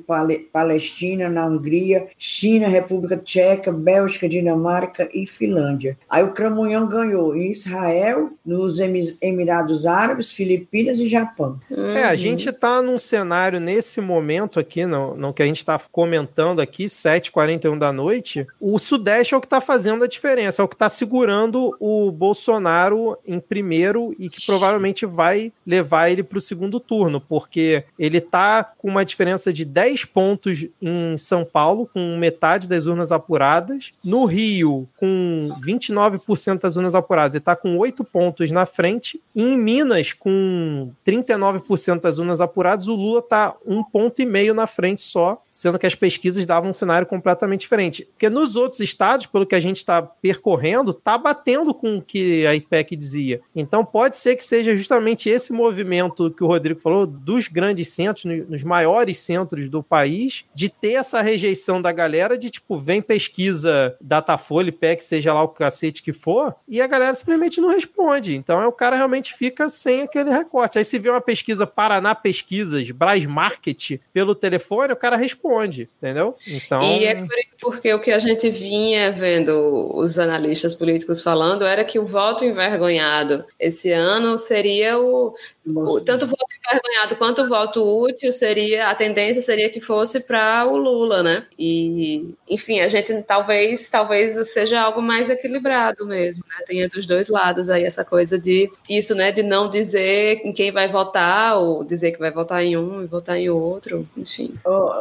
Palestina, 0.52 1.30
na 1.30 1.46
Hungria, 1.46 2.08
China, 2.18 2.68
República 2.68 3.16
Tcheca, 3.16 3.72
Bélgica, 3.72 4.28
Dinamarca, 4.28 4.97
e 5.12 5.26
Finlândia. 5.26 5.98
Aí 6.08 6.22
o 6.22 6.32
Cramunhão 6.32 6.88
ganhou 6.88 7.36
em 7.36 7.50
Israel, 7.50 8.32
nos 8.44 8.78
Emirados 8.78 9.86
Árabes, 9.86 10.32
Filipinas 10.32 10.98
e 10.98 11.06
Japão. 11.06 11.60
É, 11.70 12.04
a 12.04 12.16
gente 12.16 12.48
está 12.48 12.80
num 12.80 12.98
cenário 12.98 13.60
nesse 13.60 14.00
momento 14.00 14.58
aqui, 14.58 14.86
no, 14.86 15.14
no 15.14 15.32
que 15.32 15.42
a 15.42 15.46
gente 15.46 15.58
está 15.58 15.78
comentando 15.92 16.60
aqui, 16.60 16.84
7h41 16.84 17.78
da 17.78 17.92
noite, 17.92 18.46
o 18.60 18.78
Sudeste 18.78 19.34
é 19.34 19.36
o 19.36 19.40
que 19.40 19.46
está 19.46 19.60
fazendo 19.60 20.04
a 20.04 20.08
diferença, 20.08 20.62
é 20.62 20.64
o 20.64 20.68
que 20.68 20.74
está 20.74 20.88
segurando 20.88 21.76
o 21.78 22.10
Bolsonaro 22.10 23.18
em 23.26 23.38
primeiro 23.38 24.14
e 24.18 24.28
que 24.28 24.44
provavelmente 24.44 25.04
vai 25.04 25.52
levar 25.66 26.10
ele 26.10 26.22
para 26.22 26.38
o 26.38 26.40
segundo 26.40 26.80
turno, 26.80 27.20
porque 27.20 27.84
ele 27.98 28.18
está 28.18 28.64
com 28.64 28.88
uma 28.88 29.04
diferença 29.04 29.52
de 29.52 29.64
10 29.64 30.04
pontos 30.06 30.66
em 30.80 31.16
São 31.16 31.44
Paulo, 31.44 31.88
com 31.92 32.16
metade 32.16 32.68
das 32.68 32.86
urnas 32.86 33.12
apuradas. 33.12 33.92
No 34.02 34.24
Rio, 34.24 34.87
com 34.96 35.50
29% 35.64 36.60
das 36.60 36.76
urnas 36.76 36.94
apuradas 36.94 37.34
e 37.34 37.38
está 37.38 37.54
com 37.54 37.76
8 37.76 38.04
pontos 38.04 38.50
na 38.50 38.66
frente. 38.66 39.20
E 39.34 39.42
em 39.42 39.56
Minas, 39.56 40.12
com 40.12 40.90
39% 41.06 42.00
das 42.00 42.18
urnas 42.18 42.40
apuradas, 42.40 42.88
o 42.88 42.94
Lula 42.94 43.20
está 43.20 43.54
um 43.66 43.82
ponto 43.82 44.20
e 44.22 44.26
meio 44.26 44.54
na 44.54 44.66
frente 44.66 45.02
só, 45.02 45.42
sendo 45.52 45.78
que 45.78 45.86
as 45.86 45.94
pesquisas 45.94 46.46
davam 46.46 46.70
um 46.70 46.72
cenário 46.72 47.06
completamente 47.06 47.60
diferente. 47.60 48.06
Porque 48.12 48.30
nos 48.30 48.56
outros 48.56 48.80
estados, 48.80 49.26
pelo 49.26 49.46
que 49.46 49.54
a 49.54 49.60
gente 49.60 49.76
está 49.76 50.00
percorrendo, 50.00 50.92
está 50.92 51.18
batendo 51.18 51.74
com 51.74 51.98
o 51.98 52.02
que 52.02 52.46
a 52.46 52.54
IPEC 52.54 52.94
dizia. 52.96 53.40
Então 53.54 53.84
pode 53.84 54.16
ser 54.16 54.36
que 54.36 54.44
seja 54.44 54.76
justamente 54.76 55.28
esse 55.28 55.52
movimento 55.52 56.30
que 56.30 56.44
o 56.44 56.46
Rodrigo 56.46 56.80
falou, 56.80 57.06
dos 57.06 57.48
grandes 57.48 57.88
centros, 57.88 58.24
nos 58.24 58.62
maiores 58.62 59.18
centros 59.18 59.68
do 59.68 59.82
país, 59.82 60.44
de 60.54 60.68
ter 60.68 60.92
essa 60.92 61.20
rejeição 61.20 61.82
da 61.82 61.92
galera 61.92 62.38
de 62.38 62.50
tipo, 62.50 62.76
vem 62.76 63.02
pesquisa 63.02 63.96
Datafolha 64.00 64.70
IPEC, 64.78 65.02
seja 65.02 65.34
lá 65.34 65.42
o 65.42 65.48
cacete 65.48 66.02
que 66.02 66.12
for, 66.12 66.54
e 66.66 66.80
a 66.80 66.86
galera 66.86 67.14
simplesmente 67.14 67.60
não 67.60 67.68
responde. 67.68 68.36
Então 68.36 68.66
o 68.66 68.72
cara 68.72 68.96
realmente 68.96 69.34
fica 69.34 69.68
sem 69.68 70.02
aquele 70.02 70.30
recorte. 70.30 70.78
Aí 70.78 70.84
se 70.84 70.98
vê 70.98 71.10
uma 71.10 71.20
pesquisa 71.20 71.66
Paraná 71.66 72.14
Pesquisas, 72.14 72.90
Braz 72.90 73.26
Market, 73.26 73.98
pelo 74.12 74.34
telefone, 74.34 74.92
o 74.92 74.96
cara 74.96 75.16
responde, 75.16 75.88
entendeu? 75.98 76.36
Então... 76.46 76.80
E 76.80 77.04
é 77.04 77.26
porque 77.60 77.92
o 77.92 78.00
que 78.00 78.12
a 78.12 78.18
gente 78.18 78.48
vinha 78.50 79.10
vendo 79.10 79.90
os 79.94 80.18
analistas 80.18 80.74
políticos 80.74 81.20
falando 81.20 81.66
era 81.66 81.84
que 81.84 81.98
o 81.98 82.06
voto 82.06 82.44
envergonhado 82.44 83.44
esse 83.58 83.90
ano 83.90 84.38
seria 84.38 84.98
o, 84.98 85.34
o 85.66 86.00
tanto 86.00 86.24
o 86.24 86.28
voto 86.28 86.46
envergonhado 86.64 87.16
quanto 87.16 87.42
o 87.42 87.48
voto 87.48 87.82
útil 87.82 88.30
seria, 88.32 88.88
a 88.88 88.94
tendência 88.94 89.42
seria 89.42 89.70
que 89.70 89.80
fosse 89.80 90.20
para 90.20 90.66
o 90.66 90.76
Lula, 90.76 91.22
né? 91.22 91.46
E, 91.58 92.34
enfim, 92.48 92.80
a 92.80 92.88
gente 92.88 93.22
talvez, 93.22 93.88
talvez 93.90 94.36
seja 94.58 94.80
algo 94.80 95.00
mais 95.00 95.30
equilibrado 95.30 96.04
mesmo, 96.04 96.44
né? 96.48 96.64
Tenha 96.66 96.88
dos 96.88 97.06
dois 97.06 97.28
lados 97.28 97.70
aí 97.70 97.84
essa 97.84 98.04
coisa 98.04 98.38
de 98.38 98.70
isso, 98.90 99.14
né? 99.14 99.30
De 99.30 99.42
não 99.42 99.70
dizer 99.70 100.40
em 100.44 100.52
quem 100.52 100.72
vai 100.72 100.88
votar, 100.88 101.56
ou 101.58 101.84
dizer 101.84 102.12
que 102.12 102.18
vai 102.18 102.32
votar 102.32 102.64
em 102.64 102.76
um 102.76 103.02
e 103.02 103.06
votar 103.06 103.36
em 103.36 103.48
outro, 103.48 104.06
enfim. 104.16 104.54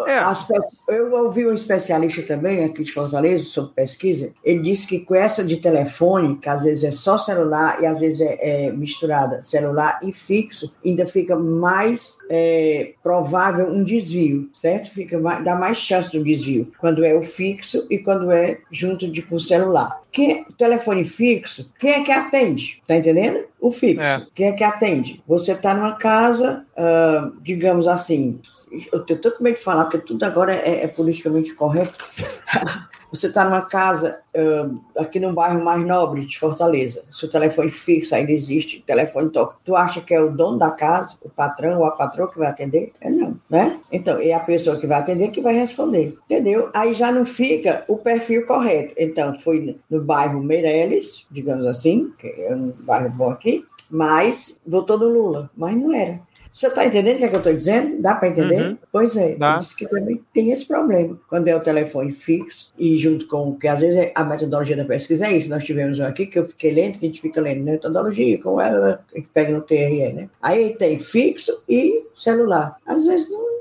é. 0.07 0.19
eu 0.89 1.11
ouvi 1.13 1.47
um 1.47 1.53
especialista 1.53 2.21
também 2.21 2.63
aqui 2.63 2.83
de 2.83 2.91
Fortaleza 2.91 3.45
sobre 3.45 3.73
pesquisa, 3.73 4.31
ele 4.43 4.59
disse 4.59 4.87
que 4.87 4.99
com 4.99 5.15
essa 5.15 5.43
de 5.43 5.57
telefone, 5.57 6.37
que 6.37 6.49
às 6.49 6.63
vezes 6.63 6.83
é 6.83 6.91
só 6.91 7.17
celular 7.17 7.81
e 7.81 7.85
às 7.85 7.99
vezes 7.99 8.21
é, 8.21 8.67
é 8.67 8.71
misturada 8.71 9.41
celular 9.41 9.99
e 10.03 10.13
fixo, 10.13 10.71
ainda 10.85 11.07
fica 11.07 11.35
mais 11.35 12.17
é, 12.29 12.93
provável 13.01 13.67
um 13.67 13.83
desvio, 13.83 14.49
certo? 14.53 14.91
Fica 14.91 15.17
mais, 15.17 15.43
dá 15.43 15.55
mais 15.55 15.77
chance 15.77 16.11
do 16.11 16.23
desvio 16.23 16.71
quando 16.77 17.03
é 17.03 17.15
o 17.15 17.23
fixo 17.23 17.87
e 17.89 17.97
quando 17.97 18.31
é 18.31 18.59
junto 18.71 19.09
de 19.09 19.21
com 19.21 19.39
celular. 19.47 20.01
Quem, 20.11 20.45
telefone 20.57 21.03
fixo, 21.03 21.71
quem 21.79 21.91
é 21.91 22.03
que 22.03 22.11
atende? 22.11 22.81
Tá 22.87 22.95
entendendo? 22.95 23.45
O 23.59 23.71
fixo. 23.71 24.03
É. 24.03 24.25
Quem 24.33 24.47
é 24.47 24.51
que 24.51 24.63
atende? 24.63 25.23
Você 25.27 25.53
está 25.53 25.73
numa 25.73 25.95
casa, 25.95 26.65
uh, 26.77 27.31
digamos 27.41 27.87
assim, 27.87 28.39
eu 28.91 28.99
tenho 29.01 29.19
tanto 29.19 29.41
medo 29.41 29.57
de 29.57 29.63
falar, 29.63 29.85
porque 29.85 30.05
tudo 30.05 30.23
agora 30.23 30.53
é, 30.53 30.83
é 30.83 30.87
politicamente 30.87 31.53
correto. 31.53 32.05
Você 33.11 33.27
está 33.27 33.45
numa 33.45 33.61
casa 33.61 34.19
uh, 34.35 34.79
aqui 34.97 35.19
no 35.19 35.33
bairro 35.33 35.63
mais 35.63 35.85
nobre 35.85 36.25
de 36.25 36.37
Fortaleza, 36.37 37.03
seu 37.09 37.29
telefone 37.29 37.71
fixo 37.71 38.13
ainda 38.13 38.31
existe, 38.31 38.83
telefone 38.85 39.29
toca. 39.29 39.55
Tu 39.63 39.75
acha 39.75 40.01
que 40.01 40.13
é 40.13 40.21
o 40.21 40.31
dono 40.31 40.57
da 40.57 40.71
casa, 40.71 41.17
o 41.21 41.29
patrão 41.29 41.79
ou 41.79 41.85
a 41.85 41.91
patroa 41.91 42.29
que 42.29 42.37
vai 42.37 42.47
atender? 42.47 42.91
É 42.99 43.09
não, 43.09 43.39
né? 43.49 43.79
Então, 43.91 44.19
é 44.19 44.33
a 44.33 44.39
pessoa 44.39 44.77
que 44.77 44.87
vai 44.87 44.99
atender 44.99 45.29
que 45.29 45.41
vai 45.41 45.53
responder, 45.53 46.17
entendeu? 46.25 46.69
Aí 46.73 46.93
já 46.93 47.11
não 47.11 47.25
fica 47.25 47.85
o 47.87 47.97
perfil 47.97 48.45
correto. 48.45 48.93
Então, 48.97 49.37
foi 49.39 49.77
no 49.89 50.01
bairro 50.01 50.43
Meireles, 50.43 51.25
digamos 51.31 51.65
assim, 51.65 52.11
que 52.17 52.27
é 52.27 52.53
um 52.53 52.73
bairro 52.79 53.09
bom 53.09 53.29
aqui, 53.29 53.65
mas 53.89 54.59
votou 54.65 54.97
no 54.97 55.07
Lula, 55.07 55.49
mas 55.55 55.75
não 55.75 55.93
era. 55.93 56.19
Você 56.57 56.69
está 56.69 56.83
entendendo 56.83 57.17
o 57.17 57.19
que, 57.19 57.25
é 57.25 57.27
que 57.27 57.35
eu 57.35 57.39
estou 57.39 57.53
dizendo? 57.53 58.01
Dá 58.01 58.15
para 58.15 58.29
entender? 58.29 58.69
Uhum. 58.69 58.77
Pois 58.91 59.15
é, 59.15 59.35
Dá. 59.35 59.59
que 59.77 59.87
também 59.87 60.19
tem 60.33 60.49
esse 60.49 60.65
problema. 60.65 61.15
Quando 61.29 61.47
é 61.47 61.55
o 61.55 61.59
telefone 61.59 62.11
fixo 62.11 62.73
e 62.75 62.97
junto 62.97 63.27
com, 63.27 63.55
que 63.55 63.67
às 63.67 63.79
vezes 63.79 64.11
a 64.15 64.25
metodologia 64.25 64.75
da 64.75 64.83
pesquisa 64.83 65.27
é 65.27 65.37
isso, 65.37 65.51
nós 65.51 65.63
tivemos 65.63 65.99
um 65.99 66.05
aqui 66.05 66.25
que 66.25 66.39
eu 66.39 66.47
fiquei 66.47 66.71
lendo, 66.71 66.97
que 66.97 67.05
a 67.05 67.09
gente 67.09 67.21
fica 67.21 67.39
lendo 67.39 67.63
metodologia, 67.63 68.41
como 68.41 68.59
ela, 68.59 69.05
que 69.13 69.21
pega 69.31 69.53
no 69.53 69.61
TRE, 69.61 70.13
né? 70.13 70.29
Aí 70.41 70.75
tem 70.75 70.97
fixo 70.97 71.63
e 71.69 72.01
celular. 72.15 72.77
Às 72.87 73.05
vezes 73.05 73.29
não 73.29 73.56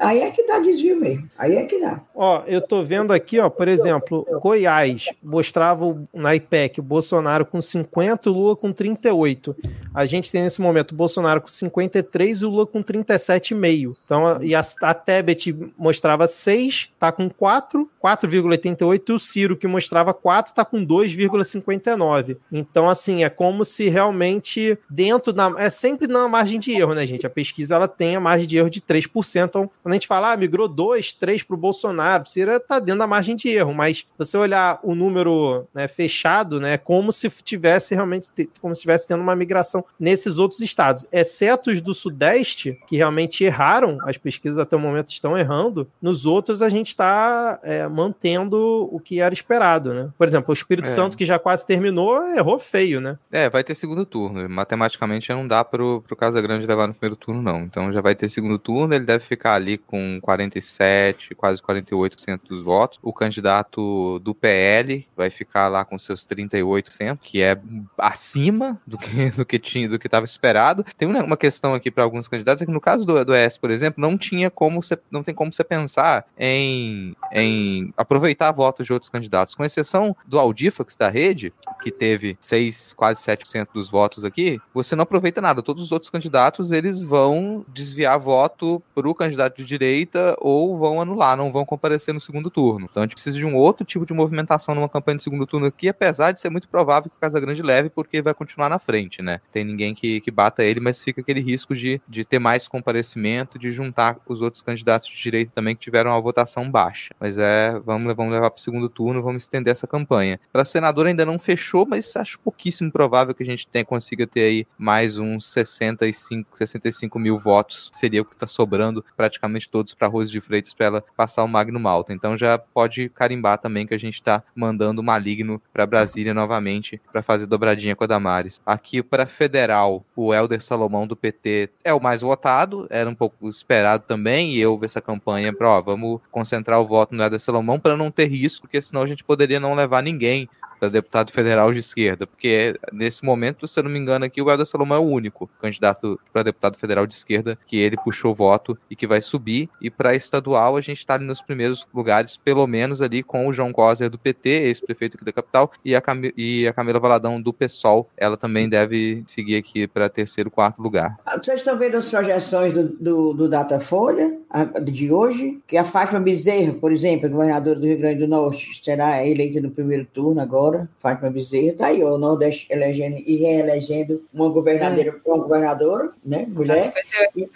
aí 0.00 0.20
é 0.20 0.30
que 0.30 0.46
dá 0.46 0.58
desvio 0.58 0.98
mesmo. 1.00 1.28
Aí 1.38 1.56
é 1.56 1.64
que 1.64 1.80
dá. 1.80 2.00
Ó, 2.14 2.42
eu 2.46 2.60
tô 2.60 2.82
vendo 2.82 3.12
aqui, 3.12 3.38
ó, 3.38 3.48
por 3.48 3.68
exemplo, 3.68 4.26
Goiás 4.40 5.06
mostrava 5.22 5.96
na 6.12 6.34
IPEC 6.34 6.80
o 6.80 6.82
Bolsonaro 6.82 7.44
com 7.44 7.60
50 7.60 8.30
o 8.30 8.32
Lula 8.32 8.56
com 8.56 8.72
38. 8.72 9.56
A 9.94 10.04
gente 10.04 10.30
tem 10.30 10.42
nesse 10.42 10.60
momento 10.60 10.92
o 10.92 10.96
Bolsonaro 10.96 11.40
com 11.40 11.48
53 11.48 12.42
e 12.42 12.44
o 12.44 12.50
Lula 12.50 12.66
com 12.66 12.82
37,5. 12.82 13.96
Então, 14.04 14.42
e 14.42 14.54
a, 14.54 14.62
a 14.82 14.94
Tebet 14.94 15.54
mostrava 15.76 16.26
6, 16.26 16.90
tá 16.98 17.12
com 17.12 17.28
4, 17.28 17.88
4,88 18.02 19.08
e 19.08 19.12
o 19.12 19.18
Ciro 19.18 19.56
que 19.56 19.66
mostrava 19.66 20.14
4 20.14 20.54
tá 20.54 20.64
com 20.64 20.84
2,59. 20.84 22.36
Então, 22.50 22.88
assim, 22.88 23.24
é 23.24 23.30
como 23.30 23.64
se 23.64 23.88
realmente 23.88 24.78
dentro 24.88 25.32
da 25.32 25.52
é 25.58 25.68
sempre 25.68 26.06
na 26.06 26.28
margem 26.28 26.58
de 26.58 26.72
erro, 26.72 26.94
né, 26.94 27.06
gente? 27.06 27.26
A 27.26 27.30
pesquisa 27.30 27.74
ela 27.74 27.88
tem 27.88 28.16
a 28.16 28.20
margem 28.20 28.46
de 28.46 28.56
erro 28.56 28.70
de 28.70 28.80
3%, 28.80 29.44
então 29.44 29.70
quando 29.82 29.92
a 29.92 29.96
gente 29.96 30.06
fala, 30.06 30.32
ah, 30.32 30.36
migrou 30.36 30.68
dois, 30.68 31.12
três 31.12 31.42
para 31.42 31.54
o 31.54 31.58
Bolsonaro, 31.58 32.28
Cira 32.28 32.56
está 32.56 32.78
dentro 32.78 33.00
da 33.00 33.06
margem 33.06 33.34
de 33.34 33.48
erro, 33.48 33.74
mas 33.74 33.98
se 33.98 34.18
você 34.18 34.36
olhar 34.36 34.78
o 34.82 34.94
número 34.94 35.66
né, 35.74 35.88
fechado, 35.88 36.60
né, 36.60 36.78
como 36.78 37.12
se 37.12 37.28
tivesse 37.42 37.94
realmente, 37.94 38.28
como 38.60 38.74
se 38.74 38.80
estivesse 38.80 39.08
tendo 39.08 39.20
uma 39.20 39.34
migração 39.34 39.84
nesses 39.98 40.38
outros 40.38 40.60
estados, 40.60 41.04
exceto 41.12 41.70
os 41.70 41.80
do 41.80 41.92
Sudeste, 41.92 42.78
que 42.86 42.96
realmente 42.96 43.44
erraram, 43.44 43.98
as 44.02 44.16
pesquisas 44.16 44.58
até 44.58 44.76
o 44.76 44.80
momento 44.80 45.08
estão 45.08 45.36
errando, 45.36 45.88
nos 46.00 46.26
outros 46.26 46.62
a 46.62 46.68
gente 46.68 46.88
está 46.88 47.58
é, 47.62 47.86
mantendo 47.88 48.88
o 48.90 49.00
que 49.00 49.20
era 49.20 49.34
esperado, 49.34 49.92
né? 49.92 50.10
Por 50.16 50.26
exemplo, 50.26 50.50
o 50.50 50.52
Espírito 50.52 50.88
é. 50.88 50.92
Santo, 50.92 51.16
que 51.16 51.24
já 51.24 51.38
quase 51.38 51.66
terminou, 51.66 52.22
errou 52.34 52.58
feio, 52.58 53.00
né? 53.00 53.18
É, 53.30 53.50
vai 53.50 53.64
ter 53.64 53.74
segundo 53.74 54.06
turno. 54.06 54.48
Matematicamente 54.48 55.30
não 55.30 55.46
dá 55.46 55.64
pro, 55.64 56.02
pro 56.06 56.16
Casa 56.16 56.40
Grande 56.40 56.66
levar 56.66 56.86
no 56.86 56.94
primeiro 56.94 57.16
turno, 57.16 57.42
não. 57.42 57.62
Então 57.62 57.92
já 57.92 58.00
vai 58.00 58.14
ter 58.14 58.28
segundo 58.28 58.58
turno, 58.58 58.94
ele 58.94 59.04
deve 59.04 59.24
ficar 59.24 59.54
ali 59.54 59.71
com 59.78 60.18
47, 60.20 61.34
quase 61.34 61.60
48% 61.62 62.40
dos 62.48 62.62
votos. 62.62 62.98
O 63.02 63.12
candidato 63.12 64.18
do 64.20 64.34
PL 64.34 65.06
vai 65.16 65.30
ficar 65.30 65.68
lá 65.68 65.84
com 65.84 65.98
seus 65.98 66.26
38%, 66.26 67.18
que 67.22 67.42
é 67.42 67.58
acima 67.98 68.80
do 68.86 68.98
que, 68.98 69.30
do 69.36 69.44
que 69.44 69.58
tinha, 69.58 69.88
do 69.88 69.98
que 69.98 70.06
estava 70.06 70.24
esperado. 70.24 70.84
Tem 70.96 71.08
uma 71.08 71.36
questão 71.36 71.74
aqui 71.74 71.90
para 71.90 72.04
alguns 72.04 72.28
candidatos, 72.28 72.62
é 72.62 72.66
que 72.66 72.72
no 72.72 72.80
caso 72.80 73.04
do, 73.04 73.24
do 73.24 73.34
ES, 73.34 73.58
por 73.58 73.70
exemplo, 73.70 74.00
não 74.00 74.16
tinha 74.16 74.50
como 74.50 74.82
você, 74.82 74.98
não 75.10 75.22
tem 75.22 75.34
como 75.34 75.52
você 75.52 75.64
pensar 75.64 76.24
em, 76.38 77.14
em 77.32 77.92
aproveitar 77.96 78.52
votos 78.52 78.86
de 78.86 78.92
outros 78.92 79.10
candidatos, 79.10 79.54
com 79.54 79.64
exceção 79.64 80.16
do 80.26 80.38
Audifax 80.38 80.96
da 80.96 81.08
rede, 81.08 81.52
que 81.82 81.90
teve 81.90 82.36
6, 82.40 82.94
quase 82.94 83.22
7% 83.22 83.68
dos 83.72 83.90
votos 83.90 84.24
aqui, 84.24 84.60
você 84.72 84.94
não 84.94 85.02
aproveita 85.02 85.40
nada. 85.40 85.62
Todos 85.62 85.84
os 85.84 85.92
outros 85.92 86.10
candidatos, 86.10 86.70
eles 86.70 87.02
vão 87.02 87.64
desviar 87.68 88.18
voto 88.18 88.82
para 88.94 89.08
o 89.08 89.14
candidato 89.14 89.61
de 89.62 89.68
direita 89.68 90.36
ou 90.40 90.78
vão 90.78 91.00
anular, 91.00 91.36
não 91.36 91.52
vão 91.52 91.64
comparecer 91.64 92.12
no 92.12 92.20
segundo 92.20 92.50
turno. 92.50 92.86
Então 92.90 93.02
a 93.02 93.06
gente 93.06 93.14
precisa 93.14 93.38
de 93.38 93.46
um 93.46 93.54
outro 93.54 93.84
tipo 93.84 94.04
de 94.04 94.12
movimentação 94.12 94.74
numa 94.74 94.88
campanha 94.88 95.16
de 95.16 95.22
segundo 95.22 95.46
turno 95.46 95.66
aqui, 95.66 95.88
apesar 95.88 96.32
de 96.32 96.40
ser 96.40 96.50
muito 96.50 96.68
provável 96.68 97.10
que 97.10 97.16
o 97.16 97.20
Casagrande 97.20 97.62
leve, 97.62 97.88
porque 97.88 98.20
vai 98.20 98.34
continuar 98.34 98.68
na 98.68 98.78
frente, 98.78 99.22
né? 99.22 99.40
Tem 99.50 99.64
ninguém 99.64 99.94
que, 99.94 100.20
que 100.20 100.30
bata 100.30 100.64
ele, 100.64 100.80
mas 100.80 101.02
fica 101.02 101.20
aquele 101.20 101.40
risco 101.40 101.74
de, 101.74 102.00
de 102.08 102.24
ter 102.24 102.38
mais 102.38 102.66
comparecimento, 102.66 103.58
de 103.58 103.70
juntar 103.72 104.18
os 104.26 104.40
outros 104.40 104.62
candidatos 104.62 105.08
de 105.08 105.16
direita 105.16 105.52
também 105.54 105.74
que 105.74 105.82
tiveram 105.82 106.10
uma 106.10 106.20
votação 106.20 106.70
baixa. 106.70 107.14
Mas 107.20 107.38
é, 107.38 107.78
vamos, 107.84 108.14
vamos 108.14 108.32
levar 108.32 108.50
para 108.50 108.58
o 108.58 108.62
segundo 108.62 108.88
turno, 108.88 109.22
vamos 109.22 109.44
estender 109.44 109.72
essa 109.72 109.86
campanha. 109.86 110.38
Para 110.52 110.64
senador 110.64 111.06
ainda 111.06 111.26
não 111.26 111.38
fechou, 111.38 111.86
mas 111.86 112.14
acho 112.16 112.38
pouquíssimo 112.40 112.90
provável 112.90 113.34
que 113.34 113.42
a 113.42 113.46
gente 113.46 113.66
tenha, 113.66 113.84
consiga 113.84 114.26
ter 114.26 114.42
aí 114.42 114.66
mais 114.78 115.18
uns 115.18 115.52
65, 115.52 116.56
65 116.56 117.18
mil 117.18 117.38
votos. 117.38 117.90
Seria 117.92 118.22
o 118.22 118.24
que 118.24 118.34
está 118.34 118.46
sobrando 118.46 119.04
praticamente 119.16 119.51
todos 119.60 119.94
para 119.94 120.08
Rose 120.08 120.30
de 120.30 120.40
Freitas 120.40 120.74
para 120.74 120.86
ela 120.86 121.04
passar 121.16 121.44
o 121.44 121.48
Magno 121.48 121.78
Malta. 121.78 122.12
Então 122.12 122.36
já 122.36 122.58
pode 122.58 123.08
carimbar 123.10 123.58
também 123.58 123.86
que 123.86 123.94
a 123.94 123.98
gente 123.98 124.14
está 124.14 124.42
mandando 124.54 125.00
o 125.00 125.04
Maligno 125.04 125.60
para 125.72 125.86
Brasília 125.86 126.34
novamente 126.34 127.00
para 127.10 127.22
fazer 127.22 127.46
dobradinha 127.46 127.96
com 127.96 128.04
a 128.04 128.06
Damares. 128.06 128.60
Aqui 128.64 129.02
para 129.02 129.26
federal, 129.26 130.04
o 130.16 130.34
Helder 130.34 130.62
Salomão 130.62 131.06
do 131.06 131.16
PT 131.16 131.70
é 131.84 131.92
o 131.92 132.00
mais 132.00 132.22
votado, 132.22 132.86
era 132.90 133.08
um 133.08 133.14
pouco 133.14 133.48
esperado 133.48 134.04
também, 134.06 134.50
e 134.50 134.60
eu 134.60 134.78
ver 134.78 134.86
essa 134.86 135.00
campanha 135.00 135.52
para, 135.52 135.68
ó, 135.68 135.82
vamos 135.82 136.20
concentrar 136.30 136.80
o 136.80 136.86
voto 136.86 137.14
no 137.14 137.22
Helder 137.22 137.40
Salomão 137.40 137.78
para 137.78 137.96
não 137.96 138.10
ter 138.10 138.26
risco, 138.26 138.62
porque 138.62 138.80
senão 138.80 139.02
a 139.02 139.06
gente 139.06 139.24
poderia 139.24 139.60
não 139.60 139.74
levar 139.74 140.02
ninguém 140.02 140.48
para 140.82 140.88
deputado 140.88 141.30
federal 141.30 141.72
de 141.72 141.78
esquerda, 141.78 142.26
porque 142.26 142.74
nesse 142.92 143.24
momento, 143.24 143.68
se 143.68 143.78
eu 143.78 143.84
não 143.84 143.90
me 143.90 144.00
engano, 144.00 144.24
aqui 144.24 144.42
o 144.42 144.50
Helder 144.50 144.66
Salomão 144.66 144.98
é 144.98 145.00
o 145.00 145.08
único 145.08 145.48
candidato 145.60 146.18
para 146.32 146.42
deputado 146.42 146.76
federal 146.76 147.06
de 147.06 147.14
esquerda 147.14 147.56
que 147.68 147.76
ele 147.76 147.96
puxou 147.96 148.34
voto 148.34 148.76
e 148.90 148.96
que 148.96 149.06
vai 149.06 149.22
subir. 149.22 149.68
E 149.80 149.88
para 149.88 150.16
estadual, 150.16 150.76
a 150.76 150.80
gente 150.80 150.98
está 150.98 151.14
ali 151.14 151.24
nos 151.24 151.40
primeiros 151.40 151.86
lugares, 151.94 152.36
pelo 152.36 152.66
menos 152.66 153.00
ali 153.00 153.22
com 153.22 153.46
o 153.46 153.52
João 153.52 153.72
Coser 153.72 154.10
do 154.10 154.18
PT, 154.18 154.48
ex-prefeito 154.48 155.16
aqui 155.16 155.24
da 155.24 155.32
capital, 155.32 155.70
e 155.84 155.94
a, 155.94 156.00
Cam 156.00 156.20
e 156.36 156.66
a 156.66 156.72
Camila 156.72 156.98
Valadão 156.98 157.40
do 157.40 157.52
PSOL. 157.52 158.10
Ela 158.16 158.36
também 158.36 158.68
deve 158.68 159.22
seguir 159.24 159.54
aqui 159.54 159.86
para 159.86 160.08
terceiro, 160.08 160.50
quarto 160.50 160.82
lugar. 160.82 161.16
Vocês 161.40 161.60
estão 161.60 161.78
vendo 161.78 161.96
as 161.96 162.08
projeções 162.08 162.72
do, 162.72 162.88
do, 162.88 163.32
do 163.32 163.48
Datafolha 163.48 164.36
de 164.82 165.12
hoje? 165.12 165.60
Que 165.64 165.76
a 165.76 165.84
Fátima 165.84 166.18
Bezerra, 166.18 166.72
por 166.72 166.90
exemplo, 166.90 167.30
governadora 167.30 167.78
do 167.78 167.86
Rio 167.86 167.98
Grande 167.98 168.18
do 168.18 168.26
Norte, 168.26 168.80
será 168.82 169.24
eleita 169.24 169.60
no 169.60 169.70
primeiro 169.70 170.04
turno 170.12 170.40
agora 170.40 170.71
agora, 170.72 170.88
Fátima 170.98 171.30
Bezerra, 171.30 171.74
tá 171.76 171.86
aí, 171.86 172.02
o 172.02 172.16
Nordeste 172.16 172.66
elegendo 172.70 173.18
e 173.26 173.36
reelegendo 173.36 174.24
uma 174.32 174.48
governadora, 174.48 175.10
hum. 175.10 175.20
uma 175.26 175.38
governadora, 175.38 176.10
né, 176.24 176.46
mulher, 176.48 176.92
e, 177.36 177.48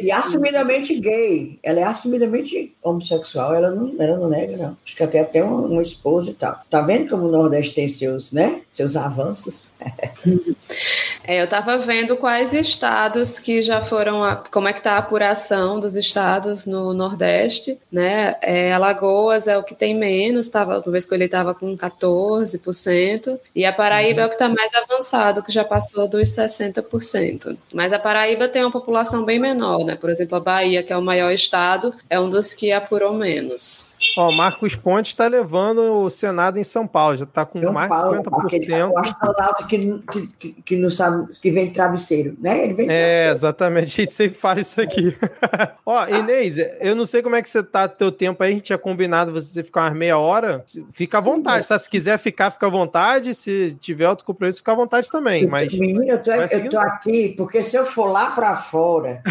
e, 0.00 0.10
assumidamente 0.10 0.98
gay, 0.98 1.58
ela 1.62 1.80
é 1.80 1.84
assumidamente 1.84 2.74
homossexual, 2.82 3.54
ela 3.54 3.70
não, 3.70 3.94
ela 3.98 4.16
não 4.16 4.28
nega, 4.28 4.56
não. 4.56 4.76
Acho 4.84 4.96
que 4.96 5.02
até 5.02 5.20
até 5.20 5.42
uma, 5.42 5.60
uma 5.60 5.82
esposa 5.82 6.30
e 6.30 6.34
tal. 6.34 6.60
Tá 6.70 6.80
vendo 6.80 7.10
como 7.10 7.26
o 7.26 7.30
Nordeste 7.30 7.74
tem 7.74 7.88
seus, 7.88 8.32
né, 8.32 8.62
seus 8.70 8.96
avanços? 8.96 9.76
é, 11.24 11.42
eu 11.42 11.48
tava 11.48 11.76
vendo 11.78 12.16
quais 12.16 12.52
estados 12.52 13.38
que 13.38 13.62
já 13.62 13.80
foram, 13.80 14.22
a, 14.22 14.36
como 14.36 14.68
é 14.68 14.72
que 14.72 14.82
tá 14.82 14.92
a 14.92 14.98
apuração 14.98 15.78
dos 15.80 15.96
estados 15.96 16.66
no 16.66 16.94
Nordeste, 16.94 17.78
né, 17.90 18.36
é, 18.40 18.72
Alagoas 18.72 19.46
é 19.46 19.56
o 19.58 19.64
que 19.64 19.74
tem 19.74 19.94
menos, 19.94 20.48
tava, 20.48 20.78
uma 20.78 20.92
vez 20.92 21.06
que 21.06 21.14
ele 21.14 21.24
estava 21.24 21.54
com 21.54 21.76
14, 21.76 22.45
14%, 22.46 23.38
e 23.54 23.64
a 23.64 23.72
Paraíba 23.72 24.22
é 24.22 24.26
o 24.26 24.28
que 24.28 24.34
está 24.34 24.48
mais 24.48 24.72
avançado, 24.74 25.42
que 25.42 25.52
já 25.52 25.64
passou 25.64 26.08
dos 26.08 26.28
60%. 26.30 27.56
Mas 27.72 27.92
a 27.92 27.98
Paraíba 27.98 28.48
tem 28.48 28.62
uma 28.62 28.70
população 28.70 29.24
bem 29.24 29.38
menor, 29.38 29.84
né? 29.84 29.96
Por 29.96 30.10
exemplo, 30.10 30.36
a 30.36 30.40
Bahia, 30.40 30.82
que 30.82 30.92
é 30.92 30.96
o 30.96 31.02
maior 31.02 31.32
estado, 31.32 31.92
é 32.08 32.18
um 32.18 32.30
dos 32.30 32.52
que 32.52 32.72
apurou 32.72 33.12
menos. 33.12 33.88
Ó, 34.16 34.32
Marcos 34.32 34.74
Pontes 34.74 35.12
está 35.12 35.26
levando 35.26 35.80
o 35.80 36.10
Senado 36.10 36.58
em 36.58 36.64
São 36.64 36.86
Paulo, 36.86 37.16
já 37.16 37.24
está 37.24 37.44
com 37.44 37.60
São 37.60 37.72
mais 37.72 37.90
de 37.90 37.96
50%. 37.96 38.90
O 38.90 38.98
astronauta 38.98 39.64
que, 39.64 40.02
que, 40.12 40.26
que, 40.38 40.52
que, 40.62 40.76
não 40.76 40.90
sabe, 40.90 41.32
que 41.40 41.50
vem 41.50 41.70
travesseiro, 41.70 42.36
né? 42.40 42.64
Ele 42.64 42.74
vem 42.74 42.86
É, 42.90 43.30
exatamente, 43.30 43.84
a 43.84 44.02
gente 44.02 44.12
sempre 44.12 44.36
fala 44.36 44.60
isso 44.60 44.80
aqui. 44.80 45.16
Ó, 45.84 46.06
Inês, 46.08 46.56
eu 46.80 46.94
não 46.94 47.06
sei 47.06 47.22
como 47.22 47.36
é 47.36 47.42
que 47.42 47.48
você 47.48 47.62
tá 47.62 47.88
teu 47.88 48.12
tempo 48.12 48.42
aí, 48.42 48.50
a 48.50 48.52
gente 48.54 48.64
tinha 48.64 48.78
combinado 48.78 49.32
você 49.32 49.62
ficar 49.62 49.82
umas 49.82 49.96
meia 49.96 50.18
hora. 50.18 50.64
Fica 50.90 51.18
à 51.18 51.20
vontade, 51.20 51.66
tá? 51.66 51.78
Se 51.78 51.88
quiser 51.88 52.18
ficar, 52.18 52.50
fica 52.50 52.66
à 52.66 52.70
vontade. 52.70 53.34
Se 53.34 53.76
tiver 53.80 54.08
outro 54.08 54.24
compromisso, 54.24 54.58
fica 54.58 54.72
à 54.72 54.74
vontade 54.74 55.10
também. 55.10 55.46
Mas, 55.46 55.72
Menino, 55.72 56.04
eu 56.04 56.22
tô, 56.22 56.32
eu 56.32 56.70
tô 56.70 56.78
aqui, 56.78 57.34
porque 57.36 57.62
se 57.62 57.76
eu 57.76 57.86
for 57.86 58.06
lá 58.06 58.30
para 58.30 58.56
fora, 58.56 59.22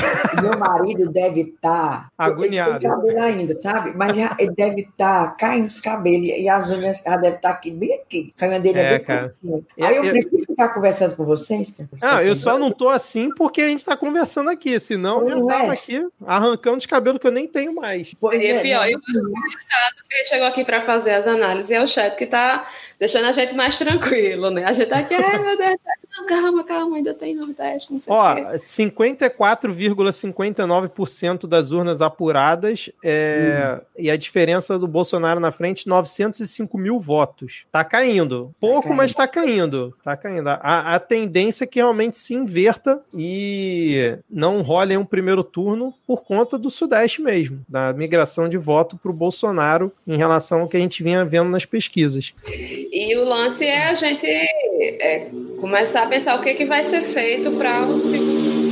meu 0.42 0.58
marido 0.58 1.12
deve 1.12 1.42
estar. 1.42 2.10
Tá, 2.16 2.26
Agoniado. 2.26 2.86
Ele 3.06 3.20
ainda, 3.20 3.56
sabe? 3.56 3.94
Mas 3.96 4.16
já, 4.16 4.36
ele 4.40 4.52
deve 4.52 4.65
estar 4.74 5.26
tá 5.26 5.32
caindo 5.32 5.68
os 5.68 5.80
cabelos 5.80 6.28
e 6.28 6.50
as 6.50 6.72
unhas 6.72 7.02
ela 7.06 7.18
deve 7.18 7.36
estar 7.38 7.50
tá 7.50 7.56
aqui, 7.56 7.72
bem 7.72 7.94
aqui. 7.94 8.34
A 8.40 8.46
unha 8.46 8.60
dele 8.60 8.80
é, 8.80 8.84
é 8.84 8.98
bem 8.98 9.06
cara. 9.06 9.36
Aí 9.82 9.96
eu, 9.96 10.04
eu, 10.04 10.12
prefiro 10.12 10.44
ficar 10.44 10.70
conversando 10.70 11.16
com 11.16 11.26
vocês. 11.26 11.76
Não, 12.02 12.22
eu 12.22 12.36
só 12.36 12.58
não 12.58 12.72
tô 12.72 12.90
assim 12.90 13.30
porque 13.36 13.62
a 13.62 13.68
gente 13.68 13.80
está 13.80 13.96
conversando 13.96 14.50
aqui, 14.50 14.80
senão 14.80 15.28
eu 15.28 15.46
tava 15.46 15.66
é. 15.66 15.70
aqui 15.72 16.06
arrancando 16.26 16.78
os 16.78 16.86
cabelos 16.86 17.20
que 17.20 17.28
eu 17.28 17.32
nem 17.32 17.48
tenho 17.48 17.76
mais. 17.76 18.14
Pois 18.20 18.42
e 18.42 18.48
é, 18.48 18.62
pior, 18.62 18.90
eu 18.90 18.98
acho 18.98 19.20
engraçado 19.20 19.96
que 20.10 20.16
ele 20.16 20.26
chegou 20.26 20.48
aqui 20.48 20.66
para 20.66 20.82
fazer 20.82 21.12
as 21.12 21.28
análises 21.28 21.70
e 21.70 21.74
é 21.74 21.82
o 21.82 21.88
chat 21.88 22.16
que 22.16 22.26
está 22.26 22.66
deixando 23.00 23.26
a 23.26 23.32
gente 23.32 23.56
mais 23.56 23.78
tranquilo, 23.78 24.50
né? 24.50 24.66
A 24.66 24.74
gente 24.74 24.90
tá 24.90 25.00
aqui, 25.00 25.14
ai 25.14 25.40
meu 25.40 25.58
Deus, 25.58 25.78
não, 26.18 26.26
calma, 26.26 26.64
calma, 26.64 26.98
ainda 26.98 27.14
tem 27.14 27.36
Nordeste, 27.36 27.92
não 27.92 28.00
sei 28.00 28.14
Ó, 28.14 28.36
54,59% 28.54 31.46
das 31.46 31.72
urnas 31.72 32.02
apuradas 32.02 32.90
é, 33.04 33.78
hum. 33.78 33.82
e 33.98 34.10
a 34.10 34.16
diferença 34.16 34.55
do 34.80 34.88
Bolsonaro 34.88 35.40
na 35.40 35.52
frente, 35.52 35.88
905 35.88 36.78
mil 36.78 37.00
votos. 37.00 37.66
Tá 37.72 37.84
caindo. 37.84 38.54
Pouco, 38.60 38.90
tá 38.90 38.94
mas 38.96 39.14
tá 39.14 39.28
caindo. 39.28 39.96
Tá 40.04 40.16
caindo. 40.16 40.48
A, 40.50 40.96
a 40.96 41.00
tendência 41.00 41.64
é 41.64 41.68
que 41.68 41.80
realmente 41.80 42.18
se 42.18 42.34
inverta 42.34 43.02
e 43.16 44.18
não 44.30 44.62
role 44.62 44.98
um 44.98 45.06
primeiro 45.06 45.44
turno 45.44 45.94
por 46.06 46.24
conta 46.24 46.58
do 46.58 46.70
Sudeste 46.70 47.22
mesmo, 47.22 47.64
da 47.68 47.94
migração 47.94 48.50
de 48.50 48.58
voto 48.58 48.98
para 48.98 49.12
o 49.12 49.14
Bolsonaro 49.14 49.92
em 50.08 50.18
relação 50.18 50.62
ao 50.62 50.68
que 50.68 50.78
a 50.78 50.80
gente 50.80 51.04
vinha 51.04 51.26
vendo 51.26 51.50
nas 51.50 51.66
pesquisas. 51.66 52.34
E 52.48 53.18
o 53.18 53.26
lance 53.26 53.66
é 53.66 53.90
a 53.90 53.94
gente 53.94 54.28
é, 54.28 55.30
começar 55.60 56.04
a 56.04 56.08
pensar 56.08 56.40
o 56.40 56.42
que, 56.42 56.54
que 56.54 56.66
vai 56.66 56.84
ser 56.84 57.02
feito 57.02 57.52
para 57.52 57.86
o 57.86 57.98
segundo 57.98 58.65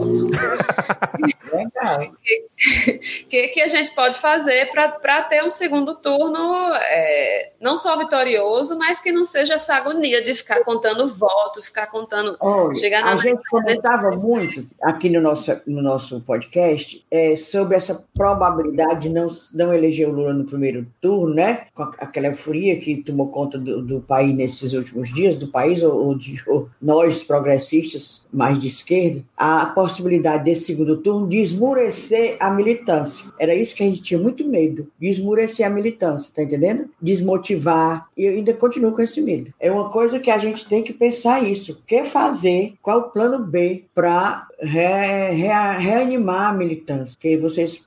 o 0.00 0.28
que, 3.28 3.48
que 3.48 3.60
a 3.60 3.68
gente 3.68 3.94
pode 3.94 4.18
fazer 4.18 4.70
para 4.72 5.22
ter 5.22 5.44
um 5.44 5.50
segundo 5.50 5.94
turno 5.96 6.72
é, 6.74 7.52
não 7.60 7.76
só 7.76 7.98
vitorioso, 7.98 8.78
mas 8.78 9.00
que 9.00 9.12
não 9.12 9.24
seja 9.24 9.54
essa 9.54 9.74
agonia 9.74 10.22
de 10.22 10.34
ficar 10.34 10.64
contando 10.64 11.12
voto, 11.12 11.62
ficar 11.62 11.86
contando. 11.88 12.36
Olha, 12.40 12.74
chegar 12.74 13.04
na 13.04 13.12
a 13.12 13.16
gente 13.16 13.40
comentava 13.48 14.10
muito 14.16 14.66
aqui 14.82 15.08
no 15.08 15.20
nosso, 15.20 15.56
no 15.66 15.82
nosso 15.82 16.20
podcast 16.20 17.04
é, 17.10 17.36
sobre 17.36 17.76
essa 17.76 18.04
probabilidade 18.14 19.02
de 19.02 19.08
não, 19.08 19.28
não 19.52 19.72
eleger 19.72 20.08
o 20.08 20.12
Lula 20.12 20.32
no 20.32 20.44
primeiro 20.44 20.86
turno, 21.00 21.34
né? 21.34 21.66
Com 21.74 21.82
aquela 21.82 22.28
euforia 22.28 22.78
que 22.78 23.02
tomou 23.02 23.28
conta 23.28 23.58
do, 23.58 23.82
do 23.82 24.00
país 24.00 24.34
nesses 24.34 24.72
últimos 24.72 25.12
dias, 25.12 25.36
do 25.36 25.48
país, 25.48 25.82
ou, 25.82 26.06
ou 26.06 26.14
de 26.16 26.42
ou 26.46 26.68
nós 26.80 27.22
progressistas 27.22 28.26
mais 28.32 28.58
de 28.58 28.66
esquerda, 28.66 29.22
a 29.36 29.66
possibilidade 29.88 30.44
desse 30.44 30.64
segundo 30.64 30.98
turno 30.98 31.26
de 31.26 31.38
esmurecer 31.38 32.36
a 32.38 32.50
militância. 32.50 33.26
Era 33.40 33.54
isso 33.54 33.74
que 33.74 33.82
a 33.82 33.86
gente 33.86 34.02
tinha 34.02 34.20
muito 34.20 34.46
medo, 34.46 34.86
de 35.00 35.08
esmurecer 35.08 35.66
a 35.66 35.70
militância, 35.70 36.30
tá 36.34 36.42
entendendo? 36.42 36.90
Desmotivar. 37.00 38.06
E 38.16 38.24
eu 38.26 38.32
ainda 38.32 38.52
continuo 38.52 38.92
com 38.92 39.00
esse 39.00 39.20
medo. 39.20 39.52
É 39.58 39.70
uma 39.70 39.88
coisa 39.88 40.18
que 40.18 40.30
a 40.30 40.38
gente 40.38 40.68
tem 40.68 40.82
que 40.82 40.92
pensar 40.92 41.42
isso. 41.42 41.72
O 41.72 41.86
que 41.86 42.04
fazer? 42.04 42.74
Qual 42.82 42.98
o 42.98 43.10
plano 43.10 43.38
B 43.38 43.84
para 43.94 44.47
re, 44.60 45.30
re, 45.32 45.48
reanimar 45.78 46.50
a 46.50 46.52
militância? 46.52 47.16
Que 47.18 47.36
vocês. 47.36 47.86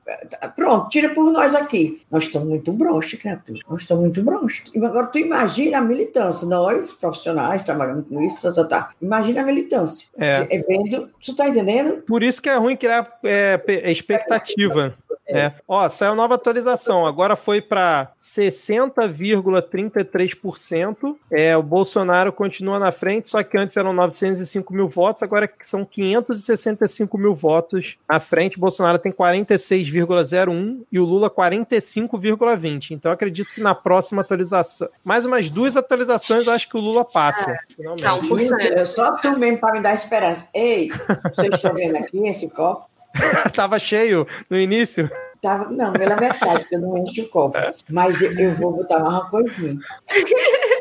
Pronto, 0.55 0.89
tira 0.89 1.09
por 1.09 1.31
nós 1.31 1.53
aqui. 1.55 2.01
Nós 2.09 2.23
estamos 2.25 2.47
muito 2.47 2.71
bronchos, 2.71 3.19
criatura. 3.19 3.59
Nós 3.69 3.81
estamos 3.81 4.03
muito 4.03 4.21
bronchos. 4.23 4.71
Agora, 4.75 5.07
tu 5.07 5.19
imagina 5.19 5.77
a 5.77 5.81
militância, 5.81 6.47
nós, 6.47 6.91
profissionais, 6.91 7.63
trabalhando 7.63 8.03
com 8.03 8.21
isso, 8.21 8.41
tá, 8.41 8.51
tá, 8.51 8.63
tá. 8.65 8.89
Imagina 9.01 9.41
a 9.41 9.45
militância. 9.45 10.07
É. 10.17 10.47
É 10.49 10.59
vendo. 10.59 11.09
Tu 11.23 11.35
tá 11.35 11.47
entendendo? 11.47 11.97
Por 12.07 12.23
isso 12.23 12.41
que 12.41 12.49
é 12.49 12.55
ruim 12.55 12.75
criar 12.75 13.19
é, 13.23 13.57
pe- 13.57 13.81
expectativa. 13.91 14.95
É. 15.27 15.51
Ó, 15.67 15.89
saiu 15.89 16.15
nova 16.15 16.35
atualização. 16.35 17.07
Agora 17.07 17.35
foi 17.35 17.61
para 17.61 18.11
60,33%. 18.19 21.15
É, 21.31 21.55
o 21.55 21.61
Bolsonaro 21.63 22.33
continua 22.33 22.79
na 22.79 22.91
frente, 22.91 23.29
só 23.29 23.41
que 23.43 23.57
antes 23.57 23.77
eram 23.77 23.93
905 23.93 24.73
mil 24.73 24.87
votos, 24.87 25.21
agora 25.23 25.49
são 25.61 25.85
565 25.85 27.17
mil 27.17 27.33
votos 27.33 27.97
à 28.07 28.19
frente. 28.19 28.57
O 28.57 28.59
Bolsonaro 28.59 28.99
tem 28.99 29.11
46,01 29.11 30.81
e 30.91 30.99
o 30.99 31.05
Lula 31.05 31.29
45,20. 31.29 32.91
Então 32.91 33.09
eu 33.09 33.13
acredito 33.13 33.53
que 33.53 33.61
na 33.61 33.73
próxima 33.73 34.21
atualização, 34.21 34.89
mais 35.03 35.25
umas 35.25 35.49
duas 35.49 35.77
atualizações, 35.77 36.47
eu 36.47 36.53
acho 36.53 36.67
que 36.67 36.77
o 36.77 36.81
Lula 36.81 37.05
passa. 37.05 37.57
finalmente. 37.75 38.03
Tá, 38.03 38.15
um 38.15 38.27
por 38.27 38.39
cento. 38.39 38.61
Gente, 38.61 38.85
Só 38.87 39.15
tu 39.15 39.37
mesmo 39.39 39.59
para 39.59 39.73
me 39.73 39.81
dar 39.81 39.93
esperança. 39.93 40.47
Ei, 40.53 40.89
vocês 41.35 41.49
estão 41.53 41.73
vendo 41.73 41.95
aqui 41.97 42.17
esse 42.27 42.49
copo? 42.49 42.89
Tava 43.53 43.79
cheio 43.79 44.27
no 44.49 44.57
início. 44.57 45.09
Tava, 45.41 45.69
não, 45.71 45.91
pela 45.93 46.15
metade, 46.15 46.61
porque 46.61 46.75
eu 46.75 46.81
não 46.81 46.97
encho 46.97 47.23
o 47.23 47.27
copo. 47.29 47.57
Mas 47.89 48.21
eu, 48.21 48.31
eu 48.37 48.55
vou 48.55 48.73
botar 48.73 48.97
uma 48.99 49.29
coisinha. 49.29 49.79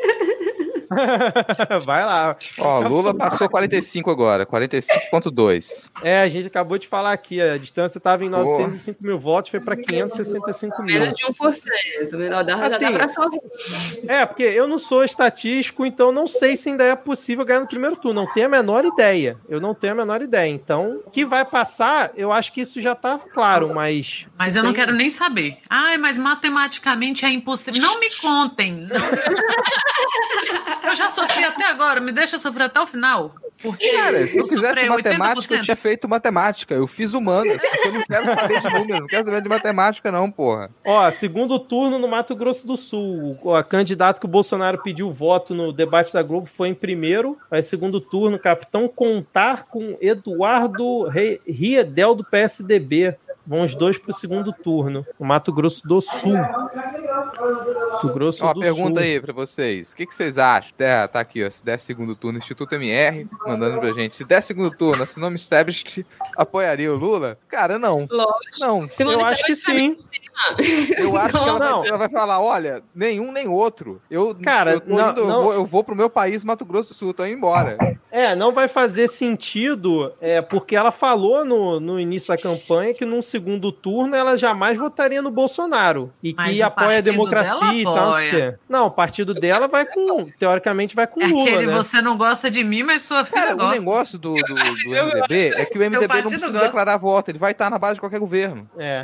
Vai 1.85 2.05
lá. 2.05 2.35
Ó, 2.59 2.79
Lula 2.81 3.13
passou 3.13 3.49
45 3.49 4.09
agora, 4.11 4.45
45.2. 4.45 5.89
É, 6.03 6.21
a 6.21 6.29
gente 6.29 6.47
acabou 6.47 6.77
de 6.77 6.87
falar 6.87 7.11
aqui, 7.13 7.41
a 7.41 7.57
distância 7.57 7.97
estava 7.97 8.23
em 8.25 8.29
905 8.29 9.03
mil 9.03 9.17
votos, 9.17 9.49
foi 9.51 9.59
para 9.59 9.75
565 9.75 10.83
mil. 10.83 10.99
Menos 10.99 11.15
de 11.15 11.23
1%. 11.25 12.17
Menor 12.17 12.43
da 12.43 12.55
Assim, 12.65 12.85
dá 12.85 12.91
pra 12.91 13.07
sorrir. 13.07 13.41
É, 14.07 14.25
porque 14.25 14.43
eu 14.43 14.67
não 14.67 14.77
sou 14.77 15.03
estatístico, 15.03 15.85
então 15.85 16.11
não 16.11 16.27
sei 16.27 16.55
se 16.55 16.69
ainda 16.69 16.83
é 16.83 16.95
possível 16.95 17.45
ganhar 17.45 17.61
no 17.61 17.67
primeiro 17.67 17.95
turno. 17.95 18.21
Não 18.21 18.33
tenho 18.33 18.45
a 18.47 18.49
menor 18.49 18.85
ideia. 18.85 19.37
Eu 19.49 19.59
não 19.59 19.73
tenho 19.73 19.93
a 19.93 19.95
menor 19.95 20.21
ideia. 20.21 20.49
Então, 20.49 21.01
que 21.11 21.25
vai 21.25 21.45
passar, 21.45 22.11
eu 22.15 22.31
acho 22.31 22.51
que 22.53 22.61
isso 22.61 22.79
já 22.81 22.93
tá 22.95 23.17
claro, 23.17 23.73
mas. 23.73 24.25
Mas 24.37 24.55
eu 24.55 24.63
não 24.63 24.73
tem- 24.73 24.83
quero 24.85 24.95
nem 24.95 25.09
saber. 25.09 25.57
Ai, 25.69 25.97
mas 25.97 26.17
matematicamente 26.17 27.25
é 27.25 27.29
impossível. 27.29 27.81
Não 27.81 27.99
me 27.99 28.09
contem. 28.17 28.73
não. 28.73 29.01
Eu 30.83 30.95
já 30.95 31.09
sofri 31.09 31.43
até 31.43 31.65
agora, 31.65 31.99
me 31.99 32.11
deixa 32.11 32.39
sofrer 32.39 32.63
até 32.65 32.79
o 32.79 32.87
final. 32.87 33.35
Porque 33.61 33.89
Cara, 33.91 34.25
se 34.25 34.35
eu 34.37 34.43
quisesse 34.43 34.67
sofri 34.67 34.89
matemática, 34.89 35.53
eu 35.53 35.59
80%. 35.59 35.63
tinha 35.63 35.75
feito 35.75 36.09
matemática. 36.09 36.73
Eu 36.73 36.87
fiz 36.87 37.13
humanas. 37.13 37.61
porque 37.61 37.87
Eu 37.87 37.93
não 37.93 38.03
quero 38.03 38.25
saber 38.33 38.59
de 38.61 38.69
número, 38.73 38.99
não 39.01 39.07
quero 39.07 39.25
saber 39.25 39.41
de 39.41 39.49
matemática, 39.49 40.11
não, 40.11 40.31
porra. 40.31 40.71
Ó, 40.83 41.11
segundo 41.11 41.59
turno 41.59 41.99
no 41.99 42.07
Mato 42.07 42.35
Grosso 42.35 42.65
do 42.65 42.75
Sul. 42.75 43.37
O 43.43 43.53
a 43.53 43.63
candidato 43.63 44.19
que 44.19 44.25
o 44.25 44.29
Bolsonaro 44.29 44.81
pediu 44.81 45.11
voto 45.11 45.53
no 45.53 45.71
debate 45.71 46.11
da 46.11 46.23
Globo 46.23 46.47
foi 46.47 46.69
em 46.69 46.73
primeiro. 46.73 47.37
Aí, 47.51 47.61
segundo 47.61 48.01
turno, 48.01 48.39
capitão 48.39 48.87
contar 48.87 49.63
com 49.63 49.95
Eduardo 50.01 51.07
Riedel 51.47 52.15
do 52.15 52.23
PSDB. 52.23 53.15
Vão 53.45 53.61
os 53.61 53.75
dois 53.75 53.97
pro 53.97 54.13
segundo 54.13 54.53
turno. 54.53 55.05
No 55.19 55.25
Mato 55.25 55.51
Grosso 55.51 55.85
do 55.87 55.99
Sul. 56.01 56.37
Mato 57.37 58.09
Grosso 58.09 58.45
Ó, 58.45 58.53
do 58.53 58.59
pergunta 58.59 58.99
Sul. 59.01 59.09
aí 59.09 59.19
pra 59.21 59.33
vocês. 59.33 59.91
O 59.91 59.95
que, 59.95 60.05
que 60.05 60.13
vocês 60.13 60.37
acham? 60.37 60.71
Tá, 60.77 61.07
tá 61.07 61.19
aqui, 61.19 61.43
ó. 61.43 61.49
Se 61.49 61.63
der 61.63 61.77
segundo 61.79 62.15
turno, 62.15 62.37
Instituto 62.39 62.75
MR, 62.75 63.27
mandando 63.45 63.79
pra 63.79 63.93
gente. 63.93 64.15
Se 64.15 64.25
der 64.25 64.41
segundo 64.41 64.71
turno, 64.71 65.05
se 65.05 65.17
o 65.17 65.21
nome 65.21 65.35
Establish 65.35 66.05
apoiaria 66.37 66.91
o 66.91 66.97
Lula? 66.97 67.37
Cara, 67.47 67.77
não. 67.79 68.07
Lógico. 68.09 68.59
Não. 68.59 68.87
Simone 68.87 69.17
Eu 69.17 69.25
acho 69.25 69.43
que 69.45 69.55
sim. 69.55 69.97
Eu 70.97 71.15
acho 71.17 71.29
que 71.29 71.37
ela 71.37 71.57
vai, 71.57 71.69
Não. 71.69 71.85
ela 71.85 71.97
vai 71.97 72.09
falar: 72.09 72.41
olha, 72.41 72.83
nenhum 72.93 73.31
nem 73.31 73.47
outro. 73.47 74.01
Eu, 74.09 74.35
Cara, 74.41 74.73
eu, 74.73 74.81
não- 74.85 75.09
indo, 75.11 75.21
eu 75.21 75.27
não- 75.27 75.43
vou, 75.43 75.53
eu 75.53 75.65
vou 75.65 75.83
pro 75.83 75.95
meu 75.95 76.09
país, 76.09 76.43
Mato 76.43 76.65
Grosso 76.65 76.89
do 76.89 76.95
Sul, 76.95 77.13
tô 77.13 77.25
indo 77.25 77.35
embora. 77.37 77.77
É, 78.11 78.35
não 78.35 78.51
vai 78.53 78.67
fazer 78.67 79.07
sentido, 79.07 80.11
é, 80.21 80.41
porque 80.41 80.75
ela 80.75 80.91
falou 80.91 81.45
no, 81.45 81.79
no 81.79 81.99
início 81.99 82.29
da 82.35 82.41
campanha 82.41 82.93
que 82.93 83.05
num 83.05 83.21
segundo 83.21 83.71
turno 83.71 84.15
ela 84.15 84.37
jamais 84.37 84.77
votaria 84.77 85.21
no 85.21 85.31
Bolsonaro 85.31 86.11
e 86.21 86.33
Mas 86.35 86.57
que 86.57 86.63
o 86.63 86.65
apoia 86.65 86.97
a 86.97 87.01
democracia 87.01 87.73
e 87.73 87.83
tal. 87.83 87.95
não 87.95 88.03
o 88.03 88.13
apoia. 88.15 88.59
Não, 88.69 88.85
o 88.87 88.91
partido 88.91 89.33
dela 89.33 89.67
vai 89.67 89.85
com, 89.85 90.25
teoricamente, 90.37 90.95
vai 90.95 91.07
com 91.07 91.21
É 91.21 91.27
Lula, 91.27 91.43
aquele 91.43 91.67
né? 91.67 91.73
você 91.73 92.01
não 92.01 92.17
gosta 92.17 92.49
de 92.49 92.63
mim, 92.63 92.83
mas 92.83 93.01
sua 93.01 93.23
filha 93.25 93.41
Cara, 93.41 93.53
o 93.53 93.57
gosta. 93.57 93.79
negócio 93.79 94.17
do, 94.19 94.33
do, 94.35 94.43
do 94.43 94.95
Eu 94.95 95.05
MDB 95.07 95.53
é 95.55 95.65
que 95.65 95.77
o 95.77 95.81
MDB 95.81 96.07
não 96.07 96.21
precisa 96.21 96.47
gosta. 96.51 96.65
declarar 96.67 96.97
voto, 96.97 97.29
ele 97.31 97.39
vai 97.39 97.51
estar 97.51 97.69
na 97.69 97.79
base 97.79 97.95
de 97.95 97.99
qualquer 98.01 98.19
governo. 98.19 98.69
É. 98.77 99.03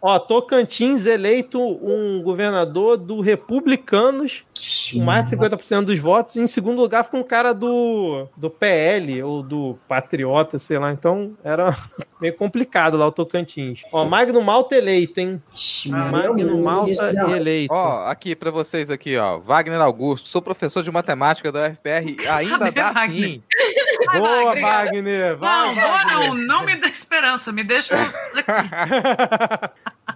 Ó, 0.00 0.18
Tocantins 0.18 0.75
eleito 0.84 1.60
um 1.60 2.22
governador 2.22 2.96
do 2.96 3.20
Republicanos, 3.20 4.44
com 4.92 5.00
mais 5.00 5.28
de 5.30 5.36
50% 5.36 5.84
dos 5.84 5.98
votos. 5.98 6.36
E 6.36 6.40
em 6.40 6.46
segundo 6.46 6.80
lugar 6.80 7.04
ficou 7.04 7.20
um 7.20 7.24
cara 7.24 7.52
do, 7.52 8.26
do 8.36 8.50
PL 8.50 9.22
ou 9.22 9.42
do 9.42 9.78
Patriota, 9.88 10.58
sei 10.58 10.78
lá. 10.78 10.92
Então 10.92 11.32
era 11.42 11.76
meio 12.20 12.34
complicado 12.36 12.96
lá 12.96 13.06
o 13.06 13.12
Tocantins. 13.12 13.82
Ó, 13.92 14.04
Magno 14.04 14.40
Malta 14.42 14.76
eleito, 14.76 15.20
hein? 15.20 15.42
Magno 15.86 16.62
Malta 16.62 16.90
eleito. 17.36 17.74
Ó, 17.74 18.06
aqui 18.08 18.34
pra 18.34 18.50
vocês 18.50 18.90
aqui, 18.90 19.16
ó. 19.16 19.38
Wagner 19.38 19.80
Augusto, 19.80 20.28
sou 20.28 20.42
professor 20.42 20.82
de 20.82 20.90
matemática 20.90 21.50
da 21.52 21.68
UFPR, 21.68 22.16
ainda 22.30 22.70
dá 22.70 22.92
Wagner. 22.92 23.28
sim. 23.28 23.42
Vai, 24.06 24.18
Boa, 24.20 24.44
Wagner. 24.44 24.62
Wagner! 24.62 25.36
Vai, 25.36 25.66
Não, 25.66 25.74
boa 25.74 25.86
Wagner! 25.86 26.28
não, 26.28 26.34
não 26.34 26.64
me 26.64 26.76
dá 26.76 26.86
esperança, 26.86 27.50
me 27.52 27.64
deixa 27.64 27.96
aqui. 28.00 28.10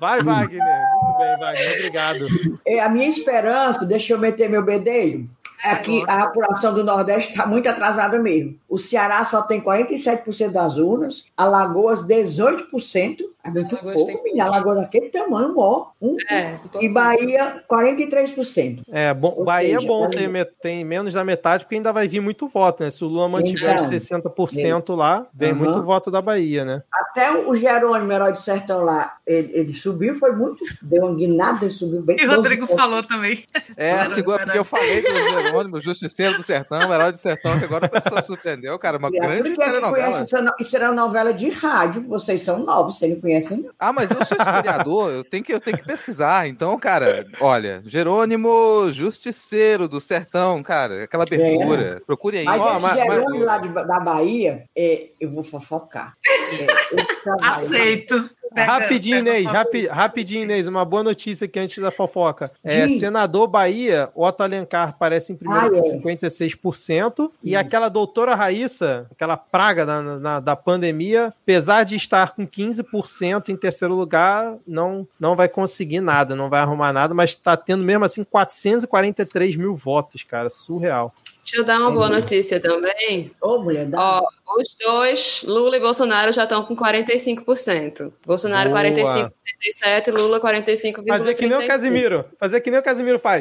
Vai, 0.01 0.23
Wagner! 0.23 0.83
Muito 1.03 1.19
bem, 1.19 1.39
Wagner. 1.39 1.73
Obrigado. 1.77 2.27
É, 2.67 2.81
a 2.81 2.89
minha 2.89 3.07
esperança, 3.07 3.85
deixa 3.85 4.15
eu 4.15 4.19
meter 4.19 4.49
meu 4.49 4.65
bedelho, 4.65 5.27
é 5.65 5.75
que 5.77 6.03
a 6.09 6.25
apuração 6.25 6.73
do 6.75 6.83
Nordeste 6.85 7.31
está 7.31 7.47
muito 7.47 7.69
atrasada 7.69 8.19
mesmo. 8.19 8.57
O 8.69 8.79
Ceará 8.79 9.25
só 9.25 9.43
tem 9.43 9.61
47% 9.61 10.51
das 10.51 10.77
urnas, 10.77 11.25
Alagoas 11.37 12.03
18%, 12.05 13.19
é 13.43 13.51
muito 13.51 13.75
Alagoas 13.75 13.95
pouco, 13.97 14.13
tem 14.13 14.23
menina. 14.23 14.45
Alagoas 14.47 14.81
daquele 14.81 15.09
tamanho, 15.09 15.55
ó. 15.57 15.89
Um, 16.01 16.17
É, 16.31 16.59
um 16.75 16.81
e 16.83 16.89
Bahia 16.89 17.63
43%. 17.71 18.83
É, 18.91 19.13
bom, 19.15 19.35
Ou 19.37 19.45
Bahia 19.45 19.77
é 19.77 19.79
seja, 19.79 19.87
bom 19.89 20.03
olha- 20.03 20.11
ter 20.11 20.55
tem 20.61 20.85
menos 20.85 21.15
da 21.15 21.25
metade, 21.25 21.65
porque 21.65 21.75
ainda 21.77 21.93
vai 21.93 22.07
vir 22.07 22.21
muito 22.21 22.47
voto, 22.49 22.83
né? 22.83 22.91
Se 22.91 23.03
o 23.05 23.09
Lula 23.09 23.29
mantiver 23.29 23.73
Então, 23.73 23.83
os 23.85 23.91
60% 23.91 24.95
lá, 24.95 25.27
vem 25.33 25.51
Aham. 25.51 25.59
muito 25.59 25.83
voto 25.83 26.11
da 26.11 26.21
Bahia, 26.21 26.65
né? 26.65 26.83
Até 26.93 27.31
o 27.33 27.55
Jerônimo, 27.57 28.13
herói 28.13 28.33
do 28.33 28.41
sertão 28.41 28.85
lá, 28.85 29.17
ele, 29.27 29.51
ele 29.55 29.73
subiu, 29.73 30.15
foi 30.15 30.33
muito, 30.33 30.59
deu 30.83 31.05
uma 31.07 31.15
guinada, 31.15 31.65
ele 31.65 31.75
subiu 31.75 32.03
bem. 32.03 32.17
E 32.21 32.25
o 32.25 32.27
12 32.27 32.37
Rodrigo 32.37 32.67
pontos. 32.67 32.81
falou 32.83 33.03
também. 33.03 33.43
É, 33.77 34.05
segura, 34.07 34.45
porque 34.45 34.59
eu 34.59 34.65
falei 34.65 35.01
do 35.03 35.09
Jerônimo, 35.09 35.50
Justiceiro 35.81 36.37
do 36.37 36.43
Sertão, 36.43 36.93
Herói 36.93 37.13
do 37.13 37.19
Sertão, 37.19 37.59
que 37.59 37.65
agora 37.65 37.87
a 37.87 37.89
pessoa 37.89 38.23
surpreendeu, 38.23 38.79
cara. 38.79 38.99
Uma 38.99 39.11
grande 39.11 39.43
que 39.43 39.49
é 39.49 39.51
que 39.51 39.57
conhece 39.57 39.73
telenovela. 39.81 40.21
no- 40.43 40.55
Isso 40.61 40.77
era 40.77 40.91
uma 40.91 40.95
novela 41.07 41.33
de 41.33 41.49
rádio, 41.49 42.05
vocês 42.07 42.43
são 42.43 42.59
novos, 42.61 42.99
vocês 42.99 43.13
não 43.15 43.21
conhecem, 43.21 43.59
não. 43.63 43.71
Ah, 43.79 43.93
mas 43.93 44.11
eu 44.11 44.17
sou 44.25 44.37
historiador, 44.39 45.11
eu 45.11 45.25
tenho, 45.25 45.43
que, 45.45 45.53
eu 45.53 45.61
tenho 45.61 45.79
que 45.79 45.85
pesquisar. 45.85 46.47
Então, 46.49 46.79
cara, 46.79 47.27
olha, 47.41 47.83
Jerônimo 47.87 48.93
Justiceiro 48.93 49.89
do 49.89 50.01
Sertão, 50.01 50.63
cara, 50.63 51.05
aquela 51.05 51.25
abertura. 51.25 52.03
Procure 52.07 52.39
aí. 52.39 52.45
Mas 52.45 52.61
Ó, 52.61 52.73
esse 52.73 52.83
mas- 52.83 52.97
mas- 52.97 53.15
Jerônimo 53.15 53.45
lá 53.45 53.59
de- 53.59 53.69
da 53.69 54.01
Bahia, 54.01 54.65
é, 54.77 55.09
eu 55.21 55.31
vou 55.31 55.43
fofocar. 55.43 56.15
É, 56.27 56.67
trabalha- 57.25 57.53
Aceito. 57.53 58.31
Pega- 58.55 58.73
rapidinho, 58.73 59.25
pega 59.25 59.31
Inês, 59.39 59.47
rapi- 59.53 59.87
rapidinho, 59.87 60.43
Inês, 60.43 60.67
uma 60.67 60.85
boa 60.85 61.03
notícia 61.03 61.45
aqui 61.45 61.59
antes 61.59 61.79
da 61.83 61.91
fofoca. 61.91 62.51
É, 62.65 62.89
senador 62.89 63.47
Bahia, 63.47 64.09
Otto 64.15 64.43
Alencar 64.43 64.89
aparece 64.91 65.33
em 65.33 65.37
primeiro 65.37 65.67
Ah, 65.67 65.71
com 65.71 65.77
é. 65.77 65.83
56%, 65.83 67.31
e 67.43 67.51
Isso. 67.51 67.59
aquela 67.59 67.89
doutora 67.89 68.35
Raíssa, 68.35 69.07
aquela 69.11 69.37
praga 69.37 69.87
da, 69.87 70.03
na- 70.03 70.41
da 70.41 70.57
pandemia, 70.57 71.33
apesar 71.43 71.85
de 71.85 71.97
estar 71.97 72.31
com 72.33 72.47
15% 72.47 73.49
em 73.51 73.57
terceiro 73.57 73.95
lugar, 73.95 74.57
não, 74.67 75.07
não 75.19 75.37
vai 75.37 75.49
conseguir 75.49 76.01
nada, 76.01 76.35
não 76.35 76.49
vai 76.49 76.61
arrumar 76.61 76.93
nada, 76.93 77.15
mas 77.15 77.31
está 77.31 77.57
tendo 77.57 77.85
mesmo 77.85 78.05
assim 78.05 78.25
443 78.25 79.57
mil 79.57 79.75
votos, 79.75 80.23
cara, 80.23 80.51
surreal. 80.51 81.15
Deixa 81.51 81.63
eu 81.63 81.65
dar 81.65 81.81
uma 81.81 81.91
boa 81.91 82.09
notícia 82.09 82.61
também. 82.61 83.33
Ô, 83.43 83.59
mulher, 83.59 83.85
dá. 83.87 83.99
Ó, 83.99 84.23
os 84.57 84.73
dois, 84.79 85.43
Lula 85.45 85.77
e 85.77 85.81
Bolsonaro, 85.81 86.33
já 86.33 86.45
estão 86.45 86.63
com 86.63 86.77
45%. 86.77 88.13
Bolsonaro 88.25 88.71
Boa. 88.71 88.85
45,37%, 88.85 90.13
Lula 90.17 90.41
45,37%. 90.41 91.09
Fazer 91.09 91.35
que 91.35 91.49
nem 91.49 91.59
o 91.59 91.67
Casimiro, 91.67 92.25
fazer 92.39 92.61
que 92.61 92.71
nem 92.71 92.79
o 92.79 92.83
Casimiro 92.85 93.19
faz. 93.19 93.41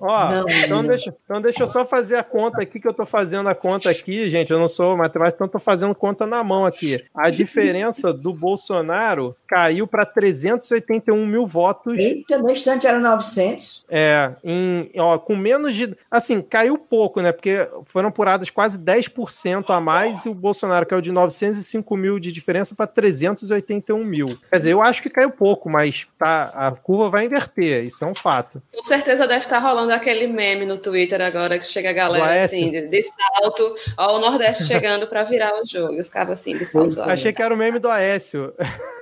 Ó, 0.00 0.30
não, 0.30 0.48
então, 0.48 0.82
não. 0.82 0.88
Deixa, 0.88 1.14
então 1.24 1.40
deixa 1.40 1.62
eu 1.62 1.68
só 1.68 1.84
fazer 1.84 2.16
a 2.16 2.22
conta 2.22 2.62
aqui, 2.62 2.80
que 2.80 2.88
eu 2.88 2.94
tô 2.94 3.04
fazendo 3.04 3.48
a 3.48 3.54
conta 3.54 3.90
aqui, 3.90 4.28
gente. 4.28 4.50
Eu 4.50 4.58
não 4.58 4.68
sou 4.68 4.96
matemático, 4.96 5.36
então 5.36 5.48
tô 5.48 5.58
fazendo 5.58 5.94
conta 5.94 6.26
na 6.26 6.42
mão 6.42 6.64
aqui. 6.64 7.04
A 7.14 7.28
diferença 7.28 8.12
do 8.12 8.32
Bolsonaro 8.32 9.36
caiu 9.46 9.86
para 9.86 10.06
381 10.06 11.26
mil 11.26 11.46
votos. 11.46 11.98
Eita, 11.98 12.38
no 12.38 12.50
instante 12.50 12.86
era 12.86 12.98
900. 12.98 13.84
É, 13.88 14.32
em, 14.42 14.90
ó, 14.96 15.18
com 15.18 15.36
menos 15.36 15.74
de. 15.74 15.94
Assim, 16.10 16.40
caiu 16.40 16.78
pouco, 16.78 17.20
né? 17.20 17.32
Porque 17.32 17.68
foram 17.84 18.08
apuradas 18.08 18.48
quase 18.48 18.78
10% 18.78 19.70
a 19.70 19.80
mais 19.80 20.24
e 20.24 20.28
o 20.28 20.34
Bolsonaro 20.34 20.86
caiu 20.86 21.00
de 21.00 21.12
905 21.12 21.96
mil 21.96 22.18
de 22.18 22.32
diferença 22.32 22.74
para 22.74 22.86
381 22.86 24.02
mil. 24.04 24.38
Quer 24.50 24.56
dizer, 24.56 24.70
eu 24.70 24.82
acho 24.82 25.02
que 25.02 25.10
caiu 25.10 25.30
pouco, 25.30 25.68
mas 25.68 26.06
tá, 26.18 26.50
a 26.54 26.70
curva 26.70 27.10
vai 27.10 27.26
inverter, 27.26 27.84
isso 27.84 28.04
é 28.04 28.06
um 28.06 28.14
fato. 28.14 28.62
Com 28.74 28.82
certeza 28.82 29.26
deve 29.26 29.44
estar 29.44 29.58
rolando 29.58 29.89
aquele 29.92 30.26
meme 30.26 30.64
no 30.66 30.78
Twitter 30.78 31.20
agora 31.20 31.58
que 31.58 31.64
chega 31.64 31.90
a 31.90 31.92
galera 31.92 32.44
assim, 32.44 32.70
de, 32.70 32.88
de 32.88 33.02
salto, 33.02 33.74
ó, 33.96 34.16
o 34.16 34.20
Nordeste 34.20 34.64
chegando 34.64 35.06
para 35.06 35.24
virar 35.24 35.52
o 35.60 35.66
jogo. 35.66 35.98
Os 35.98 36.08
caras 36.08 36.40
assim, 36.40 36.56
de 36.56 36.64
salto. 36.64 37.02
Achei 37.02 37.32
que 37.32 37.42
era 37.42 37.54
o 37.54 37.56
meme 37.56 37.78
do 37.78 37.88
Aécio. 37.88 38.52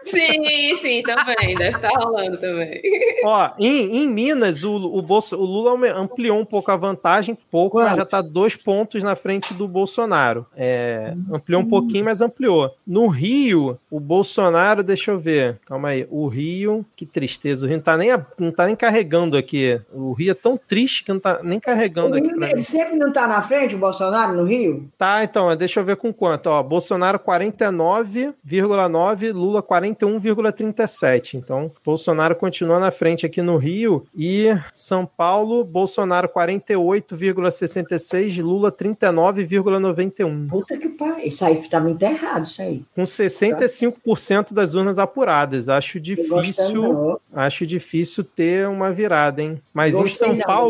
Sim, 0.05 0.75
sim, 0.81 1.03
também. 1.03 1.55
Deve 1.55 1.77
estar 1.77 1.91
rolando 1.91 2.39
também. 2.39 2.81
Ó, 3.25 3.51
em, 3.59 3.99
em 3.99 4.09
Minas, 4.09 4.65
o, 4.65 4.75
o, 4.75 5.03
Bolso, 5.03 5.37
o 5.37 5.45
Lula 5.45 5.77
ampliou 5.95 6.39
um 6.39 6.45
pouco 6.45 6.71
a 6.71 6.77
vantagem, 6.77 7.37
pouco, 7.51 7.77
Quanto? 7.77 7.89
mas 7.89 7.97
já 7.97 8.03
está 8.05 8.23
dois 8.23 8.57
pontos 8.57 9.03
na 9.03 9.15
frente 9.15 9.53
do 9.53 9.69
Bolsonaro. 9.69 10.47
É, 10.57 11.15
ampliou 11.31 11.61
um 11.61 11.65
hum. 11.65 11.69
pouquinho, 11.69 12.05
mas 12.05 12.21
ampliou. 12.21 12.75
No 12.87 13.09
Rio, 13.09 13.79
o 13.91 14.01
Bolsonaro, 14.01 14.83
deixa 14.83 15.11
eu 15.11 15.19
ver. 15.19 15.59
Calma 15.67 15.89
aí. 15.89 16.07
O 16.11 16.27
Rio, 16.27 16.87
que 16.97 17.05
tristeza. 17.05 17.67
O 17.67 17.69
Rio 17.69 17.77
não 17.77 17.85
tá 17.85 17.97
nem, 17.97 18.11
não 18.39 18.53
tá 18.53 18.67
nem 18.67 18.77
carregando 18.77 19.37
aqui. 19.37 19.81
O 19.93 20.13
Rio 20.13 20.31
é 20.31 20.35
tão 20.35 20.57
triste 20.57 20.78
que 20.87 21.13
não 21.13 21.21
tá 21.21 21.41
nem 21.43 21.59
carregando 21.59 22.17
aqui. 22.17 22.29
Ele 22.29 22.63
sempre 22.63 22.97
não 22.97 23.13
tá 23.13 23.27
na 23.27 23.43
frente, 23.43 23.75
o 23.75 23.79
Bolsonaro, 23.79 24.35
no 24.35 24.45
Rio? 24.45 24.89
Tá, 24.97 25.25
então, 25.25 25.55
deixa 25.57 25.81
eu 25.81 25.85
ver 25.85 25.97
com 25.97 26.13
quanto. 26.13 26.49
Ó, 26.49 26.63
Bolsonaro 26.63 27.19
49,9, 27.19 29.33
Lula 29.33 29.63
40 29.63 29.89
41,37. 29.89 31.35
Então, 31.35 31.71
Bolsonaro 31.85 32.35
continua 32.35 32.81
na 32.81 32.91
frente 32.91 33.25
aqui 33.27 33.41
no 33.43 33.57
Rio 33.57 34.05
e 34.17 34.47
São 34.73 35.05
Paulo, 35.07 35.63
Bolsonaro 35.65 36.29
48,66, 36.29 38.43
Lula 38.43 38.73
39,91. 38.73 40.49
Puta 40.49 40.77
que 40.77 40.89
pariu. 40.89 41.27
Isso 41.27 41.45
aí 41.45 41.57
tá 41.69 41.79
muito 41.81 42.03
errado, 42.03 42.47
isso 42.47 42.63
aí. 42.63 42.85
Com 42.95 43.03
65% 43.03 44.53
das 44.53 44.75
urnas 44.75 44.99
apuradas. 44.99 45.69
Acho 45.69 46.01
difícil, 46.01 47.21
acho 47.33 47.67
difícil 47.67 48.25
ter 48.25 48.67
uma 48.69 48.93
virada, 48.93 49.43
hein? 49.43 49.61
Mas 49.73 49.95
Gostei 49.95 50.29
em 50.29 50.35
São 50.35 50.41
Paulo, 50.41 50.68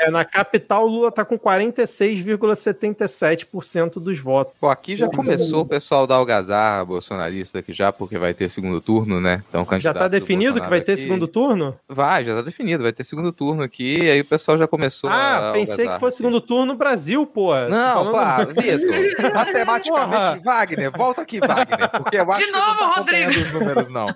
é, 0.00 0.10
na 0.10 0.24
capital, 0.24 0.86
Lula 0.86 1.12
tá 1.12 1.24
com 1.24 1.38
46,77% 1.38 4.00
dos 4.00 4.18
votos. 4.18 4.54
Pô, 4.60 4.68
aqui 4.68 4.96
já 4.96 5.08
começou 5.08 5.60
o 5.60 5.66
pessoal 5.66 6.06
da 6.06 6.14
algazarra 6.14 6.84
bolsonarista 6.84 7.58
aqui 7.58 7.72
já, 7.72 7.90
porque 7.92 8.18
vai 8.18 8.34
ter 8.34 8.48
segundo 8.48 8.80
turno, 8.80 9.20
né? 9.20 9.42
Então, 9.48 9.66
já 9.78 9.94
tá 9.94 10.08
definido 10.08 10.60
que 10.60 10.68
vai 10.68 10.80
ter 10.80 10.92
aqui... 10.92 11.02
segundo 11.02 11.26
turno? 11.26 11.76
Vai, 11.88 12.24
já 12.24 12.36
tá 12.36 12.42
definido, 12.42 12.82
vai 12.82 12.92
ter 12.92 13.04
segundo 13.04 13.32
turno 13.32 13.62
aqui, 13.62 14.04
e 14.04 14.10
aí 14.10 14.20
o 14.20 14.24
pessoal 14.24 14.58
já 14.58 14.66
começou 14.66 15.10
ah, 15.10 15.50
pensei 15.52 15.88
que 15.88 15.98
fosse 15.98 16.18
segundo 16.18 16.40
turno 16.40 16.66
no 16.66 16.76
Brasil, 16.76 17.26
pô. 17.26 17.54
Não, 17.68 18.12
pá, 18.12 18.44
Vitor, 18.44 19.32
matematicamente, 19.34 20.44
Wagner, 20.44 20.92
volta 20.96 21.22
aqui, 21.22 21.40
Wagner, 21.40 21.90
porque 21.90 22.18
eu 22.18 22.30
acho 22.30 22.40
De 22.40 22.50
novo, 22.50 22.64
que 22.64 22.80
não 22.80 22.92
tá 22.92 22.98
Rodrigo. 22.98 23.30
os 23.30 23.52
números, 23.52 23.90
não. 23.90 24.06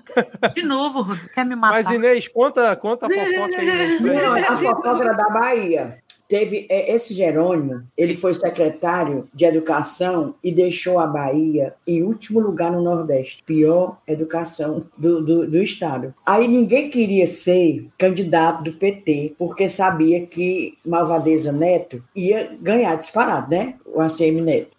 De 0.53 0.63
novo, 0.63 1.01
Rodrigo, 1.01 1.29
quer 1.29 1.45
me 1.45 1.55
matar. 1.55 1.73
Mas 1.73 1.87
Inês, 1.87 2.27
conta, 2.27 2.75
conta 2.75 3.05
a 3.05 3.09
fofoca 3.09 3.61
aí. 3.61 3.99
Não, 3.99 4.33
a 4.33 4.57
fofoca 4.57 5.12
da 5.13 5.29
Bahia 5.29 6.03
teve 6.33 6.65
é, 6.67 6.91
esse 6.91 7.13
Jerônimo, 7.13 7.83
ele 7.95 8.15
foi 8.15 8.33
secretário 8.33 9.27
de 9.31 9.45
educação 9.45 10.33
e 10.43 10.51
deixou 10.51 10.99
a 10.99 11.05
Bahia 11.05 11.75
em 11.85 12.01
último 12.01 12.39
lugar 12.39 12.71
no 12.71 12.81
Nordeste, 12.81 13.43
pior 13.45 13.99
educação 14.07 14.85
do, 14.97 15.23
do, 15.23 15.47
do 15.47 15.57
estado. 15.61 16.11
Aí 16.25 16.47
ninguém 16.47 16.89
queria 16.89 17.27
ser 17.27 17.87
candidato 17.99 18.63
do 18.63 18.73
PT 18.73 19.35
porque 19.37 19.69
sabia 19.69 20.25
que 20.25 20.75
Malvadeza 20.83 21.51
Neto 21.51 22.03
ia 22.15 22.57
ganhar 22.59 22.95
disparado, 22.95 23.51
né? 23.51 23.75
O 23.93 24.01
ACM 24.01 24.41
Neto. 24.41 24.75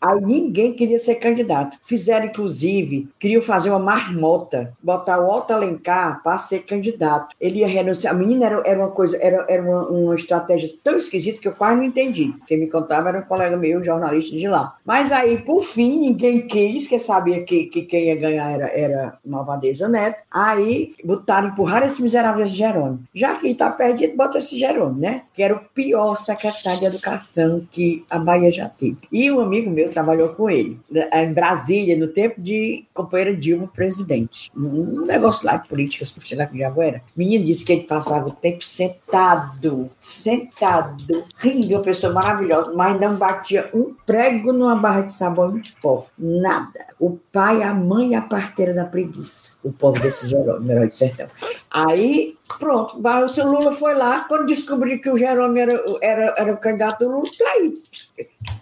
Aí 0.00 0.20
ninguém 0.20 0.72
queria 0.72 0.98
ser 0.98 1.16
candidato. 1.16 1.76
Fizeram, 1.82 2.26
inclusive, 2.26 3.08
queriam 3.18 3.42
fazer 3.42 3.68
uma 3.68 3.78
marmota, 3.78 4.72
botar 4.82 5.18
o 5.20 5.30
Otto 5.30 5.52
Alencar 5.52 6.22
para 6.22 6.38
ser 6.38 6.60
candidato. 6.60 7.36
Ele 7.38 7.58
ia 7.58 7.68
renunciar. 7.68 8.14
A 8.14 8.16
menina 8.16 8.46
era, 8.46 8.62
era 8.64 8.78
uma 8.78 8.90
coisa, 8.90 9.18
era, 9.20 9.44
era 9.48 9.62
uma, 9.62 9.88
uma, 9.88 10.14
estratégia 10.14 10.70
tão 10.82 10.96
esquisita 10.96 11.40
que 11.40 11.48
eu 11.48 11.52
quase 11.52 11.76
não 11.76 11.84
entendi. 11.84 12.34
Quem 12.46 12.58
me 12.58 12.66
contava 12.66 13.10
era 13.10 13.18
um 13.18 13.22
colega 13.22 13.56
meu, 13.58 13.84
jornalista 13.84 14.36
de 14.36 14.48
lá. 14.48 14.76
Mas 14.84 15.12
aí, 15.12 15.38
por 15.42 15.64
fim, 15.64 16.00
ninguém 16.00 16.46
quis, 16.46 16.88
que 16.88 16.98
sabia 16.98 17.42
que, 17.42 17.66
que 17.66 17.82
quem 17.82 18.06
ia 18.06 18.16
ganhar 18.16 18.50
era, 18.50 18.66
era 18.68 19.18
Malvadeza 19.24 19.86
Neto. 19.86 20.18
Aí 20.30 20.94
botaram, 21.04 21.48
empurraram 21.48 21.86
esse 21.86 22.02
miserável 22.02 22.44
esse 22.44 22.54
Jerônimo. 22.54 23.04
Já 23.14 23.34
que 23.34 23.48
está 23.48 23.70
perdido, 23.70 24.16
bota 24.16 24.38
esse 24.38 24.58
Jerônimo, 24.58 25.00
né? 25.00 25.24
Que 25.34 25.42
era 25.42 25.54
o 25.54 25.60
pior 25.74 26.14
secretário 26.16 26.80
de 26.80 26.86
educação 26.86 27.66
que 27.70 28.04
a 28.08 28.18
Bahia 28.20 28.50
já 28.50 28.68
teve. 28.68 28.98
E 29.10 29.30
um 29.30 29.40
amigo 29.40 29.70
meu 29.70 29.90
trabalhou 29.90 30.30
com 30.30 30.48
ele, 30.48 30.78
né, 30.90 31.08
em 31.12 31.32
Brasília, 31.32 31.96
no 31.96 32.08
tempo 32.08 32.40
de 32.40 32.84
companheira 32.94 33.34
Dilma 33.34 33.66
presidente. 33.68 34.50
Um 34.56 35.06
negócio 35.06 35.46
lá 35.46 35.56
de 35.56 35.68
políticas, 35.68 36.14
sei 36.24 36.38
lá 36.38 36.46
que 36.46 36.56
diabo 36.56 36.82
era. 36.82 36.98
O 36.98 37.18
menino 37.18 37.44
disse 37.44 37.64
que 37.64 37.72
ele 37.72 37.82
passava 37.82 38.28
o 38.28 38.32
tempo 38.32 38.62
sentado, 38.62 39.90
sentado, 40.00 41.24
rindo, 41.38 41.74
uma 41.74 41.82
pessoa 41.82 42.12
maravilhosa, 42.12 42.72
mas 42.74 43.00
não 43.00 43.16
batia 43.16 43.70
um 43.74 43.94
prego 44.06 44.52
numa 44.52 44.76
barra 44.76 45.02
de 45.02 45.12
sabão 45.12 45.58
de 45.58 45.72
pó. 45.80 46.06
Nada. 46.18 46.86
O 46.98 47.18
pai, 47.32 47.62
a 47.62 47.72
mãe 47.72 48.10
e 48.10 48.14
a 48.14 48.20
parteira 48.20 48.74
da 48.74 48.84
preguiça. 48.84 49.52
O 49.62 49.72
povo 49.72 49.98
desse 50.00 50.26
Jerônimo, 50.26 50.70
herói 50.70 50.88
de 50.88 50.96
sertão. 50.96 51.26
Aí 51.70 52.36
Pronto, 52.58 53.00
o 53.00 53.34
seu 53.34 53.46
Lula 53.46 53.72
foi 53.72 53.94
lá, 53.94 54.24
quando 54.24 54.46
descobriu 54.46 55.00
que 55.00 55.08
o 55.08 55.16
Jerônimo 55.16 55.58
era, 55.58 55.82
era, 56.02 56.34
era 56.36 56.52
o 56.52 56.56
candidato 56.56 57.04
do 57.04 57.10
Lula, 57.10 57.30
tá 57.38 57.50
aí. 57.52 57.82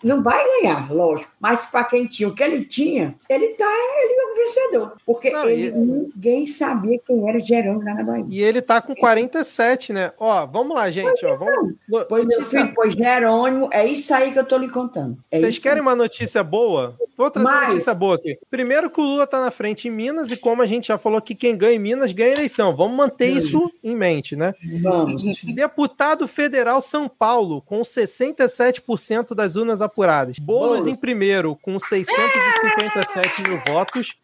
Não 0.02 0.22
vai 0.22 0.42
ganhar, 0.60 0.92
lógico, 0.92 1.32
mas 1.40 1.66
para 1.66 1.84
quem 1.84 2.06
tinha 2.06 2.28
o 2.28 2.34
que 2.34 2.42
ele 2.42 2.64
tinha, 2.64 3.14
ele 3.28 3.48
tá, 3.48 3.64
ele 3.64 4.20
é 4.20 4.26
um 4.26 4.36
vencedor. 4.36 4.96
Porque 5.04 5.30
Não, 5.30 5.48
ele, 5.48 5.68
e... 5.68 5.72
ninguém 5.72 6.46
sabia 6.46 6.98
quem 6.98 7.28
era 7.28 7.40
Jerônimo 7.40 7.84
lá 7.84 7.94
na 7.94 8.02
Bahia. 8.02 8.26
E 8.28 8.42
ele 8.42 8.62
tá 8.62 8.80
com 8.80 8.94
47, 8.94 9.92
né? 9.92 10.12
Ó, 10.18 10.46
vamos 10.46 10.74
lá, 10.74 10.90
gente. 10.90 11.20
Pois 11.20 11.32
ó, 11.32 11.36
vamos... 11.36 11.74
Pois, 12.08 12.26
meu 12.26 12.42
filho, 12.42 12.72
pois 12.74 12.94
Jerônimo, 12.94 13.68
é 13.72 13.86
isso 13.86 14.12
aí 14.14 14.32
que 14.32 14.38
eu 14.38 14.44
tô 14.44 14.56
lhe 14.56 14.68
contando. 14.68 15.18
É 15.30 15.38
Vocês 15.38 15.58
querem 15.58 15.78
aí. 15.78 15.82
uma 15.82 15.96
notícia 15.96 16.42
boa? 16.42 16.96
Vou 17.16 17.30
trazer 17.30 17.48
mas... 17.48 17.62
uma 17.62 17.68
notícia 17.68 17.94
boa 17.94 18.14
aqui. 18.14 18.38
Primeiro 18.50 18.90
que 18.90 19.00
o 19.00 19.04
Lula 19.04 19.26
tá 19.26 19.40
na 19.40 19.50
frente 19.50 19.88
em 19.88 19.90
Minas, 19.90 20.30
e 20.30 20.36
como 20.36 20.62
a 20.62 20.66
gente 20.66 20.88
já 20.88 20.98
falou 20.98 21.20
que 21.20 21.34
quem 21.34 21.56
ganha 21.56 21.74
em 21.74 21.78
Minas 21.78 22.12
ganha 22.12 22.32
eleição. 22.32 22.76
Vamos 22.76 22.96
manter 22.96 23.28
isso 23.28 23.72
em 23.82 23.96
mente, 23.96 24.36
né? 24.36 24.54
Vamos. 24.80 25.22
Deputado 25.42 26.28
federal 26.28 26.80
São 26.80 27.08
Paulo, 27.08 27.60
com 27.62 27.80
67% 27.80 29.34
das 29.34 29.47
urnas 29.56 29.82
apuradas. 29.82 30.38
Boulos 30.38 30.86
em 30.86 30.96
primeiro, 30.96 31.56
com 31.56 31.78
657 31.78 33.42
mil 33.42 33.60
votos. 33.66 34.16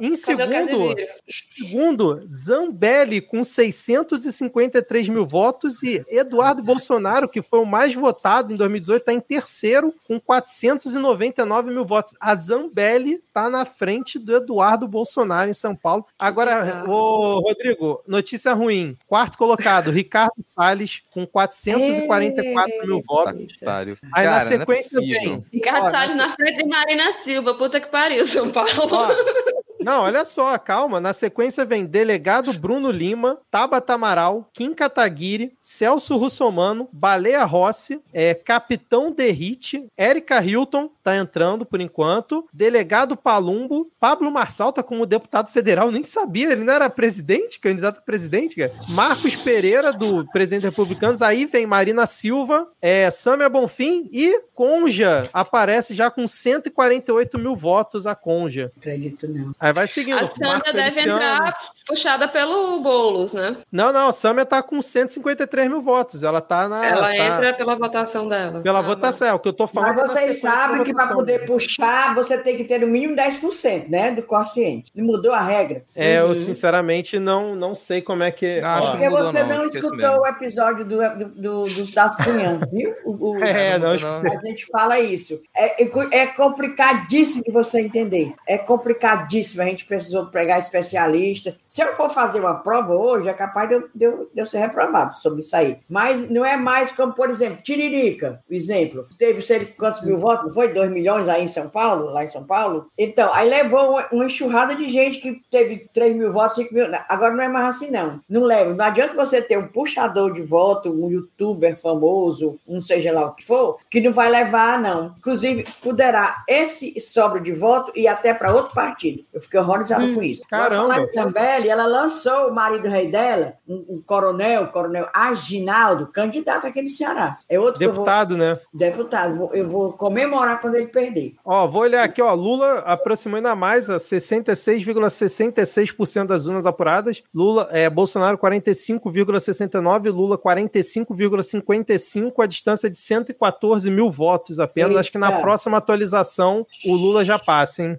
Em 0.00 0.16
segundo, 0.16 0.96
segundo, 1.28 2.26
Zambelli 2.28 3.20
com 3.20 3.44
653 3.44 5.08
mil 5.08 5.24
votos 5.24 5.84
e 5.84 6.04
Eduardo 6.08 6.64
Bolsonaro, 6.64 7.28
que 7.28 7.40
foi 7.40 7.60
o 7.60 7.64
mais 7.64 7.94
votado 7.94 8.52
em 8.52 8.56
2018, 8.56 9.00
está 9.00 9.12
em 9.12 9.20
terceiro 9.20 9.94
com 10.06 10.18
499 10.18 11.70
mil 11.70 11.84
votos. 11.84 12.14
A 12.20 12.34
Zambelli 12.34 13.22
está 13.26 13.48
na 13.48 13.64
frente 13.64 14.18
do 14.18 14.34
Eduardo 14.34 14.88
Bolsonaro 14.88 15.48
em 15.48 15.54
São 15.54 15.76
Paulo. 15.76 16.04
Agora, 16.18 16.84
o 16.88 17.38
Rodrigo, 17.38 18.02
notícia 18.04 18.52
ruim. 18.52 18.96
Quarto 19.06 19.38
colocado, 19.38 19.92
Ricardo 19.92 20.44
Salles 20.54 21.02
com 21.12 21.24
444 21.24 22.86
mil 22.86 23.00
votos. 23.00 23.56
Aí 23.62 23.94
Cara, 24.24 24.30
na 24.30 24.42
é 24.42 24.44
sequência 24.44 24.98
é 24.98 25.00
vem. 25.02 25.44
Ricardo 25.52 25.90
Salles 25.92 26.16
na 26.16 26.32
frente 26.34 26.64
de 26.64 26.68
Marina 26.68 27.12
Silva. 27.12 27.54
Puta 27.54 27.80
que 27.80 27.86
pariu, 27.86 28.26
São 28.26 28.50
Paulo. 28.50 28.70
Ó, 28.90 29.63
não, 29.84 30.02
olha 30.02 30.24
só, 30.24 30.56
calma. 30.58 31.00
Na 31.00 31.12
sequência 31.12 31.64
vem 31.64 31.84
delegado 31.84 32.52
Bruno 32.58 32.90
Lima, 32.90 33.38
Tabata 33.50 33.94
Amaral, 33.94 34.48
Kim 34.52 34.72
Kataguiri, 34.72 35.54
Celso 35.60 36.16
Russomano, 36.16 36.88
Baleia 36.92 37.44
Rossi, 37.44 38.00
é, 38.12 38.34
Capitão 38.34 39.12
Derrite, 39.12 39.86
Érica 39.96 40.42
Hilton, 40.42 40.90
tá 41.02 41.16
entrando 41.16 41.66
por 41.66 41.80
enquanto, 41.80 42.48
delegado 42.52 43.16
Palumbo, 43.16 43.90
Pablo 44.00 44.30
Marçal 44.30 44.72
tá 44.72 44.82
como 44.82 45.04
deputado 45.04 45.50
federal, 45.50 45.90
nem 45.90 46.02
sabia, 46.02 46.50
ele 46.50 46.64
não 46.64 46.72
era 46.72 46.88
presidente, 46.88 47.60
candidato 47.60 47.98
a 47.98 48.02
presidente, 48.02 48.56
cara. 48.56 48.72
Marcos 48.88 49.36
Pereira, 49.36 49.92
do 49.92 50.26
presidente 50.28 50.64
republicano, 50.64 51.18
aí 51.20 51.44
vem 51.44 51.66
Marina 51.66 52.06
Silva, 52.06 52.68
é, 52.80 53.10
Samia 53.10 53.48
Bonfim 53.48 54.08
e 54.10 54.40
Conja 54.54 55.28
aparece 55.32 55.94
já 55.94 56.10
com 56.10 56.26
148 56.26 57.38
mil 57.38 57.54
votos 57.54 58.06
a 58.06 58.14
Conja. 58.14 58.72
Acredito 58.76 59.28
não. 59.28 59.52
Aí 59.60 59.72
Mas 59.74 59.84
vai 59.84 59.86
seguindo. 59.88 60.18
A 60.18 60.24
Sâmia 60.24 60.72
deve 60.72 61.00
entrar 61.00 61.54
puxada 61.86 62.26
pelo 62.26 62.80
Boulos, 62.80 63.34
né? 63.34 63.56
Não, 63.70 63.92
não, 63.92 64.08
a 64.08 64.12
Sâmia 64.12 64.46
tá 64.46 64.62
com 64.62 64.80
153 64.80 65.68
mil 65.68 65.80
votos. 65.80 66.22
Ela 66.22 66.40
tá 66.40 66.68
na. 66.68 66.84
Ela 66.84 67.00
tá... 67.08 67.16
entra 67.16 67.54
pela 67.54 67.74
votação 67.76 68.28
dela. 68.28 68.62
Pela 68.62 68.78
ah, 68.78 68.82
votação, 68.82 69.28
é 69.28 69.32
o 69.32 69.38
que 69.38 69.48
eu 69.48 69.52
tô 69.52 69.66
falando. 69.66 69.96
Mas 69.96 70.08
vocês 70.08 70.40
sabem 70.40 70.82
que 70.82 70.94
para 70.94 71.08
poder 71.08 71.46
puxar, 71.46 72.14
você 72.14 72.38
tem 72.38 72.56
que 72.56 72.64
ter 72.64 72.78
no 72.78 72.86
mínimo 72.86 73.14
10%, 73.14 73.88
né? 73.88 74.10
Do 74.10 74.22
quociente. 74.22 74.90
Mudou 74.96 75.32
a 75.32 75.40
regra. 75.40 75.84
É, 75.94 76.22
uhum. 76.22 76.30
eu 76.30 76.34
sinceramente 76.34 77.18
não, 77.18 77.54
não 77.54 77.74
sei 77.74 78.00
como 78.00 78.22
é 78.22 78.30
que. 78.30 78.60
Não, 78.60 78.68
acho 78.68 78.90
Porque 78.92 79.08
você 79.08 79.42
não, 79.42 79.58
não 79.58 79.66
escutou 79.66 80.20
o 80.20 80.26
episódio 80.26 80.84
do, 80.84 80.96
do, 80.96 81.64
do, 81.66 81.92
das 81.92 82.16
crianças, 82.16 82.68
viu? 82.70 82.94
O, 83.04 83.32
o, 83.32 83.36
é, 83.44 83.78
não, 83.78 83.90
a 83.90 84.46
gente 84.46 84.66
fala 84.66 84.98
isso. 85.00 85.40
É, 85.54 85.82
é 86.12 86.26
complicadíssimo 86.26 87.42
de 87.44 87.52
você 87.52 87.80
entender. 87.80 88.32
É 88.46 88.56
complicadíssimo. 88.56 89.62
A 89.64 89.68
gente 89.68 89.86
precisou 89.86 90.26
pregar 90.26 90.58
especialista. 90.58 91.56
Se 91.66 91.82
eu 91.82 91.94
for 91.96 92.10
fazer 92.10 92.40
uma 92.40 92.54
prova 92.54 92.94
hoje, 92.94 93.28
é 93.28 93.32
capaz 93.32 93.68
de 93.68 93.74
eu, 93.74 93.88
de 93.94 94.04
eu, 94.04 94.30
de 94.32 94.40
eu 94.40 94.46
ser 94.46 94.58
reprovado 94.58 95.16
sobre 95.16 95.40
isso 95.40 95.56
aí. 95.56 95.78
Mas 95.88 96.28
não 96.28 96.44
é 96.44 96.56
mais 96.56 96.92
como, 96.92 97.12
por 97.12 97.30
exemplo, 97.30 97.62
Tiririca, 97.62 98.42
exemplo. 98.50 99.06
Teve 99.18 99.42
sei 99.42 99.64
quantos 99.64 100.02
mil 100.02 100.18
votos, 100.18 100.46
não 100.46 100.52
foi? 100.52 100.68
2 100.72 100.90
milhões 100.90 101.28
aí 101.28 101.44
em 101.44 101.48
São 101.48 101.68
Paulo, 101.68 102.10
lá 102.10 102.24
em 102.24 102.28
São 102.28 102.44
Paulo. 102.44 102.86
Então, 102.98 103.32
aí 103.32 103.48
levou 103.48 103.92
uma, 103.92 104.06
uma 104.12 104.24
enxurrada 104.26 104.74
de 104.74 104.86
gente 104.86 105.18
que 105.18 105.40
teve 105.50 105.88
3 105.92 106.14
mil 106.14 106.32
votos, 106.32 106.56
5 106.56 106.74
mil. 106.74 106.86
Agora 107.08 107.34
não 107.34 107.42
é 107.42 107.48
mais 107.48 107.76
assim, 107.76 107.90
não. 107.90 108.20
Não 108.28 108.42
leva. 108.42 108.74
Não 108.74 108.84
adianta 108.84 109.14
você 109.14 109.40
ter 109.40 109.58
um 109.58 109.68
puxador 109.68 110.32
de 110.32 110.42
voto, 110.42 110.92
um 110.92 111.10
youtuber 111.10 111.78
famoso, 111.78 112.58
um 112.66 112.82
seja 112.82 113.12
lá 113.12 113.26
o 113.26 113.34
que 113.34 113.44
for, 113.44 113.78
que 113.90 114.00
não 114.00 114.12
vai 114.12 114.30
levar, 114.30 114.78
não. 114.78 115.14
Inclusive, 115.18 115.64
poderá 115.82 116.44
esse 116.48 116.98
sobra 117.00 117.40
de 117.40 117.52
voto 117.52 117.92
ir 117.94 118.08
até 118.08 118.34
para 118.34 118.54
outro 118.54 118.74
partido. 118.74 119.24
Eu 119.32 119.40
fiquei 119.44 119.60
horrorizado 119.60 120.04
hum, 120.04 120.14
com 120.14 120.22
isso. 120.22 120.42
Caramba. 120.48 120.94
A 120.94 121.06
Zambelli, 121.12 121.68
ela 121.68 121.86
lançou 121.86 122.48
o 122.48 122.54
marido 122.54 122.88
rei 122.88 123.10
dela, 123.10 123.54
um, 123.66 123.84
um 123.88 124.02
coronel, 124.04 124.68
coronel 124.68 125.08
Aginaldo, 125.12 126.06
candidato 126.08 126.66
aqui 126.66 126.82
no 126.82 126.88
Ceará. 126.88 127.38
É 127.48 127.58
outro 127.58 127.78
deputado, 127.78 128.36
vou, 128.36 128.38
né? 128.38 128.58
Deputado. 128.72 129.48
Eu 129.52 129.68
vou 129.68 129.92
comemorar 129.92 130.60
quando 130.60 130.74
ele 130.74 130.88
perder. 130.88 131.36
Ó, 131.44 131.66
vou 131.66 131.82
olhar 131.82 132.02
aqui, 132.02 132.22
ó. 132.22 132.32
Lula 132.34 132.80
aproximou 132.80 133.36
ainda 133.36 133.54
mais 133.54 133.88
a 133.88 133.96
66,66% 133.96 136.26
das 136.26 136.46
urnas 136.46 136.66
apuradas. 136.66 137.22
Lula, 137.34 137.68
é, 137.70 137.88
Bolsonaro 137.90 138.38
45,69, 138.38 140.10
Lula 140.10 140.38
45,55, 140.38 142.42
a 142.42 142.46
distância 142.46 142.90
de 142.90 142.98
114 142.98 143.90
mil 143.90 144.10
votos 144.10 144.60
apenas. 144.60 144.90
Eita. 144.90 145.00
Acho 145.00 145.12
que 145.12 145.18
na 145.18 145.32
próxima 145.32 145.78
atualização 145.78 146.66
o 146.84 146.94
Lula 146.94 147.24
já 147.24 147.38
passa, 147.38 147.82
hein? 147.82 147.98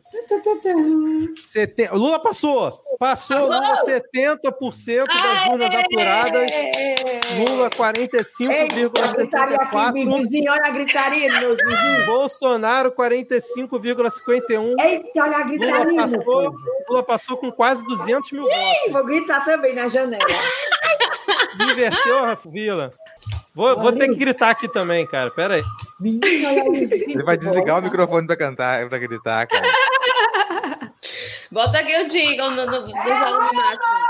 Seten... 1.44 1.90
Lula 1.92 2.20
passou! 2.20 2.82
Passou, 2.98 3.38
passou? 3.38 3.62
Lula 3.62 3.76
70% 3.86 5.06
das 5.06 5.46
urnas 5.48 5.76
apuradas. 5.76 6.50
Lula 7.38 7.70
45,74. 7.70 10.18
Vizinho, 10.18 10.52
olha 10.52 10.66
a 10.66 10.70
gritaria 10.70 11.32
meu 11.40 11.56
vizinho. 11.56 12.06
Bolsonaro 12.06 12.92
45,51. 12.92 14.76
Eita, 14.80 15.24
olha 15.24 15.38
a 15.38 15.44
gritaria. 15.44 15.84
Lula 15.84 15.96
passou, 15.96 16.56
Lula 16.90 17.04
passou 17.04 17.38
com 17.38 17.52
quase 17.52 17.86
200 17.86 18.32
mil 18.32 18.44
votos. 18.44 18.92
Vou 18.92 19.06
gritar 19.06 19.44
também 19.44 19.76
na 19.76 19.88
janela. 19.88 20.24
Inverteu, 21.60 22.38
Vila. 22.52 22.92
Vou, 23.54 23.76
vou 23.78 23.92
ter 23.94 24.08
que 24.10 24.16
gritar 24.16 24.50
aqui 24.50 24.68
também, 24.68 25.06
cara. 25.08 25.32
Pera 25.32 25.56
aí. 25.56 25.64
Ele 26.04 27.24
vai 27.24 27.38
desligar 27.38 27.80
o 27.80 27.82
microfone 27.82 28.28
pra 28.28 28.36
cantar, 28.36 28.90
pra 28.90 28.98
gritar, 28.98 29.48
cara. 29.48 29.66
Bota 31.52 31.80
aqui 31.80 31.96
o 31.98 32.08
jingle 32.10 32.52
no, 32.52 32.66
no, 32.66 32.82
no 32.82 32.88
volume 32.88 33.50
máximo. 33.54 34.06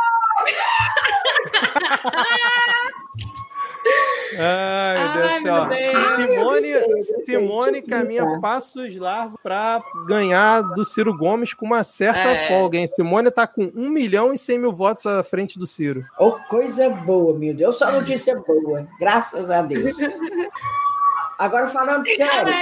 Ai, 4.38 5.00
meu 5.00 5.14
Deus 5.14 5.32
do 5.32 5.42
céu. 5.42 5.66
Deus. 5.68 6.16
Simone, 6.16 6.72
Simone 7.24 7.82
caminha 7.82 8.40
passos 8.40 8.96
largos 8.98 9.40
para 9.42 9.82
ganhar 10.08 10.62
do 10.62 10.84
Ciro 10.84 11.16
Gomes 11.16 11.54
com 11.54 11.66
uma 11.66 11.84
certa 11.84 12.20
é. 12.20 12.48
folga, 12.48 12.78
hein? 12.78 12.88
Simone 12.88 13.32
tá 13.32 13.48
com 13.48 13.72
1 13.76 13.90
milhão 13.90 14.34
e 14.34 14.38
100 14.38 14.60
mil 14.60 14.74
votos 14.74 15.06
à 15.06 15.24
frente 15.24 15.60
do 15.60 15.68
Ciro. 15.68 16.04
Oh, 16.20 16.34
coisa 16.50 16.90
boa, 16.90 17.38
meu 17.38 17.54
Deus. 17.54 17.78
Só 17.78 17.92
notícia 17.92 18.36
boa. 18.36 18.88
Graças 19.00 19.50
a 19.50 19.62
Deus. 19.62 19.96
Agora, 21.38 21.68
falando 21.68 22.06
sério. 22.06 22.54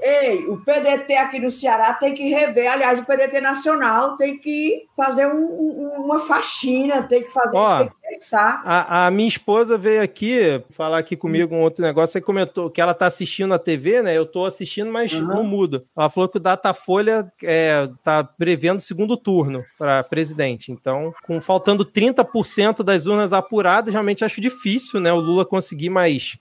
ei, 0.00 0.46
o 0.46 0.58
PDT 0.58 1.16
aqui 1.16 1.38
no 1.38 1.50
Ceará 1.50 1.92
tem 1.94 2.14
que 2.14 2.28
rever. 2.28 2.70
Aliás, 2.70 3.00
o 3.00 3.04
PDT 3.04 3.40
Nacional 3.40 4.16
tem 4.16 4.38
que 4.38 4.86
fazer 4.96 5.26
um, 5.26 5.44
um, 5.44 6.04
uma 6.04 6.20
faxina, 6.20 7.02
tem 7.02 7.22
que 7.22 7.32
fazer. 7.32 7.56
Ó, 7.56 7.78
tem 7.78 7.88
que 7.88 7.94
pensar. 8.14 8.62
A, 8.64 9.06
a, 9.06 9.10
minha 9.10 9.28
esposa 9.28 9.76
veio 9.76 10.02
aqui 10.02 10.62
falar 10.70 10.98
aqui 10.98 11.16
comigo 11.16 11.54
um 11.54 11.60
outro 11.60 11.82
negócio. 11.82 12.12
Você 12.12 12.20
comentou 12.20 12.70
que 12.70 12.80
ela 12.80 12.94
tá 12.94 13.06
assistindo 13.06 13.52
a 13.52 13.58
TV, 13.58 14.02
né? 14.02 14.16
Eu 14.16 14.26
tô 14.26 14.44
assistindo, 14.44 14.90
mas 14.90 15.12
uhum. 15.12 15.26
não 15.26 15.42
mudo. 15.42 15.84
Ela 15.96 16.08
falou 16.08 16.28
que 16.28 16.36
o 16.36 16.40
Datafolha 16.40 17.30
é, 17.42 17.88
tá 18.02 18.22
prevendo 18.22 18.80
segundo 18.80 19.16
turno 19.16 19.64
para 19.76 20.02
presidente. 20.04 20.70
Então, 20.70 21.12
com 21.26 21.40
faltando 21.40 21.84
30% 21.84 22.82
das 22.82 23.06
urnas 23.06 23.32
apuradas, 23.32 23.92
realmente 23.92 24.24
acho 24.24 24.40
difícil, 24.40 25.00
né? 25.00 25.12
O 25.12 25.20
Lula 25.20 25.44
conseguir 25.44 25.90
mais 25.90 26.38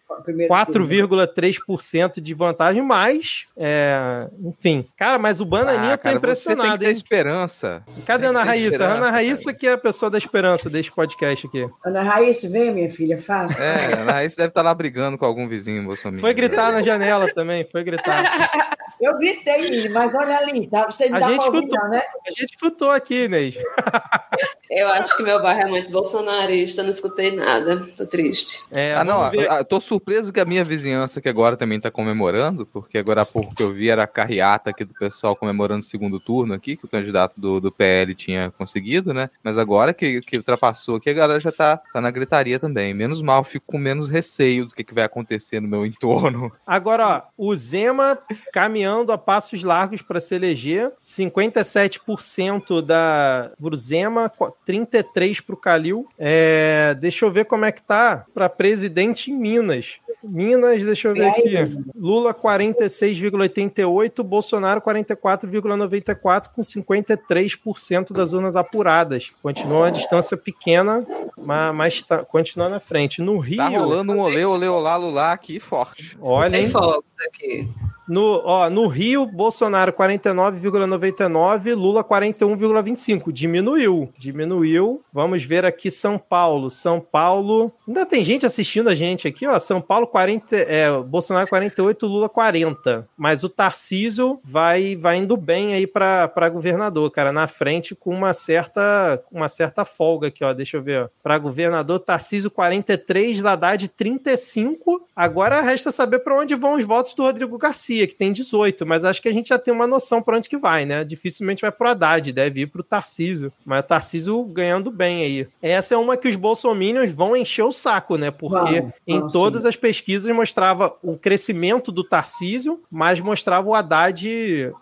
4,3% 1.08 2.20
de 2.20 2.34
vantagem, 2.34 2.82
mas, 2.82 3.46
é, 3.56 4.28
enfim. 4.44 4.86
Cara, 4.96 5.18
mas 5.18 5.42
o 5.42 5.46
Bananinha 5.46 5.94
ah, 5.94 5.98
tá 5.98 6.14
impressionado, 6.14 6.70
você 6.70 6.78
tem 6.78 6.80
que 6.80 6.86
ter 6.86 6.92
esperança. 6.92 7.84
Cadê 8.06 8.28
a 8.28 8.30
Ana 8.30 8.44
Raíssa? 8.44 8.76
Esperança, 8.76 8.98
Ana 8.98 9.10
Raíssa 9.10 9.54
que 9.54 9.68
é 9.68 9.72
a 9.74 9.78
pessoa 9.78 10.10
da 10.10 10.18
esperança 10.18 10.70
deste 10.70 10.92
podcast 10.92 11.48
aqui. 11.48 11.68
Ana 11.84 12.02
Raíssa, 12.02 12.50
vem, 12.50 12.74
minha 12.74 12.90
filha, 12.90 13.18
faz. 13.18 13.58
É, 13.60 14.02
Ana 14.02 14.12
Raíssa 14.14 14.38
deve 14.38 14.50
estar 14.50 14.62
lá 14.62 14.74
brigando 14.74 15.18
com 15.18 15.26
algum 15.26 15.48
vizinho 15.48 15.84
Bolsonaro. 15.84 16.20
Foi 16.20 16.34
gritar 16.34 16.72
na 16.72 16.82
janela 16.82 17.34
também, 17.34 17.64
foi 17.64 17.84
gritar. 17.84 18.78
Eu 19.00 19.16
gritei, 19.18 19.88
mas 19.90 20.14
olha 20.16 20.40
ali, 20.40 20.68
tá? 20.68 20.86
Você 20.86 21.08
não 21.08 21.18
a 21.18 21.20
dá 21.20 21.28
gente 21.28 21.42
escutou, 21.42 21.62
ouvir, 21.62 21.90
né? 21.90 22.04
A 22.26 22.32
gente 22.32 22.52
escutou 22.52 22.90
aqui, 22.90 23.26
Inês. 23.26 23.56
Eu 24.72 24.88
acho 24.88 25.16
que 25.16 25.24
meu 25.24 25.42
bairro 25.42 25.62
é 25.62 25.66
muito 25.68 25.92
bolsonarista, 25.92 26.82
não 26.82 26.90
escutei 26.90 27.36
nada. 27.36 27.88
Tô 27.96 28.08
triste. 28.08 28.64
É, 28.72 28.96
ah, 28.96 29.04
não, 29.04 29.30
ver... 29.30 29.48
tô 29.66 29.80
surpreso 29.80 30.34
que 30.34 30.40
a 30.40 30.46
minha 30.46 30.64
vizinhança, 30.64 30.97
que 31.22 31.30
agora 31.30 31.58
também 31.58 31.80
tá 31.80 31.92
comemorando, 31.92 32.66
porque 32.66 32.98
agora 32.98 33.22
há 33.22 33.26
pouco 33.26 33.54
que 33.54 33.64
eu 33.64 33.74
vi 33.74 33.90
era 33.90 34.04
a 34.04 34.08
carreata 34.08 34.70
aqui 34.70 34.84
do 34.84 34.94
pessoal 34.94 35.36
comemorando 35.36 35.82
o 35.82 35.88
segundo 35.88 36.20
turno 36.20 36.54
aqui, 36.54 36.76
que 36.76 36.86
o 36.86 36.90
candidato 36.90 37.34
do, 37.38 37.60
do 37.60 37.72
PL 37.72 38.14
tinha 38.16 38.52
conseguido, 38.52 39.14
né? 39.14 39.30
Mas 39.44 39.58
agora 39.58 39.94
que, 39.94 40.22
que 40.22 40.38
ultrapassou 40.38 40.96
aqui, 40.98 41.10
a 41.10 41.14
galera 41.14 41.40
já 41.40 41.52
tá, 41.52 41.78
tá 41.78 42.02
na 42.02 42.12
gritaria 42.12 42.60
também. 42.60 42.94
Menos 42.94 43.22
mal, 43.22 43.44
fico 43.44 43.66
com 43.68 43.78
menos 43.78 44.10
receio 44.10 44.66
do 44.66 44.74
que, 44.74 44.84
que 44.84 44.94
vai 44.94 45.04
acontecer 45.04 45.60
no 45.60 45.68
meu 45.68 45.86
entorno. 45.86 46.52
Agora, 46.66 47.08
ó, 47.08 47.22
o 47.38 47.56
Zema 47.56 48.18
caminhando 48.52 49.12
a 49.12 49.18
passos 49.18 49.64
largos 49.64 50.02
para 50.02 50.20
se 50.20 50.36
eleger. 50.36 50.92
57% 51.04 52.82
da 52.82 53.52
Bruzema, 53.60 54.32
33% 54.66 55.44
para 55.46 55.54
o 55.54 55.58
Calil. 55.58 56.08
É, 56.18 56.96
deixa 57.00 57.26
eu 57.26 57.32
ver 57.32 57.46
como 57.46 57.66
é 57.66 57.72
que 57.72 57.82
tá 57.82 58.26
para 58.34 58.50
presidente 58.50 59.32
em 59.32 59.36
Minas. 59.36 59.98
Minas, 60.24 60.82
deixa 60.88 61.10
eu 61.10 61.14
ver 61.14 61.28
aqui. 61.28 61.54
Lula 61.96 62.34
46,88, 62.34 64.24
Bolsonaro 64.24 64.82
44,94 64.82 66.50
com 66.56 66.62
53% 66.62 68.12
das 68.12 68.34
urnas 68.34 68.56
apuradas. 68.56 69.32
Continua 69.44 69.88
a 69.88 69.92
distância 69.92 70.36
pequena, 70.36 71.06
mas, 71.38 71.76
mas 71.76 72.02
tá, 72.02 72.26
continua 72.26 72.70
na 72.70 72.80
frente. 72.80 73.22
No 73.22 73.38
Rio. 73.38 73.58
Tá 73.58 73.68
rolando 73.68 74.14
um 74.14 74.20
olê, 74.20 74.44
olê, 74.46 74.68
olá, 74.68 74.96
lulá 74.96 75.34
aqui 75.34 75.60
forte. 75.60 76.18
Olha. 76.20 76.52
Tem 76.52 76.70
fogos 76.70 77.06
aqui. 77.28 77.70
No, 78.08 78.42
ó, 78.46 78.70
no 78.70 78.88
Rio, 78.88 79.26
Bolsonaro 79.26 79.92
49,99, 79.92 81.76
Lula 81.76 82.04
41,25. 82.04 83.32
Diminuiu, 83.34 84.10
diminuiu. 84.18 85.04
Vamos 85.12 85.44
ver 85.44 85.66
aqui 85.66 85.92
São 85.92 86.18
Paulo. 86.18 86.70
São 86.70 87.02
Paulo. 87.02 87.74
Ainda 87.86 88.06
tem 88.06 88.24
gente 88.24 88.46
assistindo 88.46 88.90
a 88.90 88.96
gente 88.96 89.28
aqui, 89.28 89.46
ó. 89.46 89.60
São 89.60 89.82
Paulo 89.82 90.08
40, 90.08 90.56
é, 90.56 90.90
Bolsonaro 91.02 91.50
48, 91.50 92.08
Lula 92.08 92.30
40. 92.30 93.08
Mas 93.18 93.44
o 93.44 93.50
Tarcísio 93.50 94.40
vai, 94.44 94.96
vai 94.96 95.18
indo 95.18 95.36
bem 95.36 95.74
aí 95.74 95.86
para 95.86 96.50
governador, 96.50 97.12
cara, 97.12 97.34
na 97.34 97.48
frente 97.48 97.94
com 97.94 98.12
uma 98.12 98.32
certa, 98.32 99.22
uma 99.30 99.50
certa 99.50 99.84
folga 99.84 100.28
aqui, 100.28 100.46
ó. 100.46 100.54
Deixa 100.54 100.78
eu 100.78 100.82
ver, 100.82 101.10
Para 101.22 101.38
governador, 101.38 102.00
Tarcísio 102.00 102.50
43, 102.50 103.46
Haddad 103.46 103.90
35. 103.90 105.06
Agora 105.14 105.62
resta 105.62 105.92
saber 105.92 106.20
para 106.20 106.36
onde 106.36 106.56
vão 106.56 106.76
os 106.76 106.86
votos 106.86 107.14
do 107.14 107.24
Rodrigo 107.24 107.58
Garcia 107.58 107.97
que 108.06 108.16
tem 108.16 108.32
18, 108.32 108.86
mas 108.86 109.06
acho 109.06 109.22
que 109.22 109.30
a 109.30 109.34
gente 109.34 109.50
já 109.50 109.58
tem 109.58 109.74
uma 109.74 109.88
noção 109.88 110.22
para 110.22 110.38
onde 110.38 110.50
que 110.50 110.58
vai, 110.58 110.86
né? 110.86 111.04
Dificilmente 111.04 111.62
vai 111.62 111.72
pro 111.72 111.88
Haddad, 111.88 112.32
deve 112.32 112.62
ir 112.62 112.68
pro 112.68 112.84
Tarcísio. 112.84 113.52
Mas 113.66 113.80
o 113.80 113.88
Tarcísio 113.88 114.44
ganhando 114.44 114.92
bem 114.92 115.24
aí. 115.24 115.48
Essa 115.62 115.96
é 115.96 115.98
uma 115.98 116.18
que 116.18 116.28
os 116.28 116.36
bolsominions 116.36 117.12
vão 117.12 117.36
encher 117.36 117.64
o 117.64 117.72
saco, 117.72 118.18
né? 118.18 118.30
Porque 118.30 118.82
Vão, 118.82 118.94
em 119.08 119.28
todas 119.28 119.62
sim. 119.62 119.70
as 119.70 119.76
pesquisas 119.76 120.34
mostrava 120.36 120.96
o 121.02 121.18
crescimento 121.18 121.92
do 121.92 122.04
Tarcísio, 122.04 122.82
mas 122.92 123.22
mostrava 123.22 123.68
o 123.68 123.74
Haddad 123.74 124.28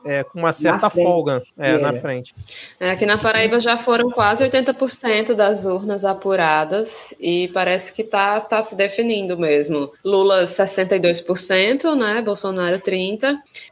é, 0.03 0.23
com 0.23 0.39
uma 0.39 0.53
certa 0.53 0.89
folga 0.89 1.43
é, 1.57 1.77
na 1.77 1.93
frente. 1.93 2.33
É, 2.79 2.95
Aqui 2.95 3.05
na 3.05 3.17
Paraíba 3.17 3.59
já 3.59 3.77
foram 3.77 4.09
quase 4.09 4.43
80% 4.43 5.33
das 5.33 5.65
urnas 5.65 6.05
apuradas 6.05 7.13
e 7.19 7.49
parece 7.53 7.93
que 7.93 8.01
está 8.01 8.39
tá 8.39 8.61
se 8.61 8.75
definindo 8.75 9.37
mesmo. 9.37 9.91
Lula 10.03 10.45
62%, 10.45 11.95
né? 11.95 12.21
Bolsonaro 12.21 12.79
30%, 12.79 13.04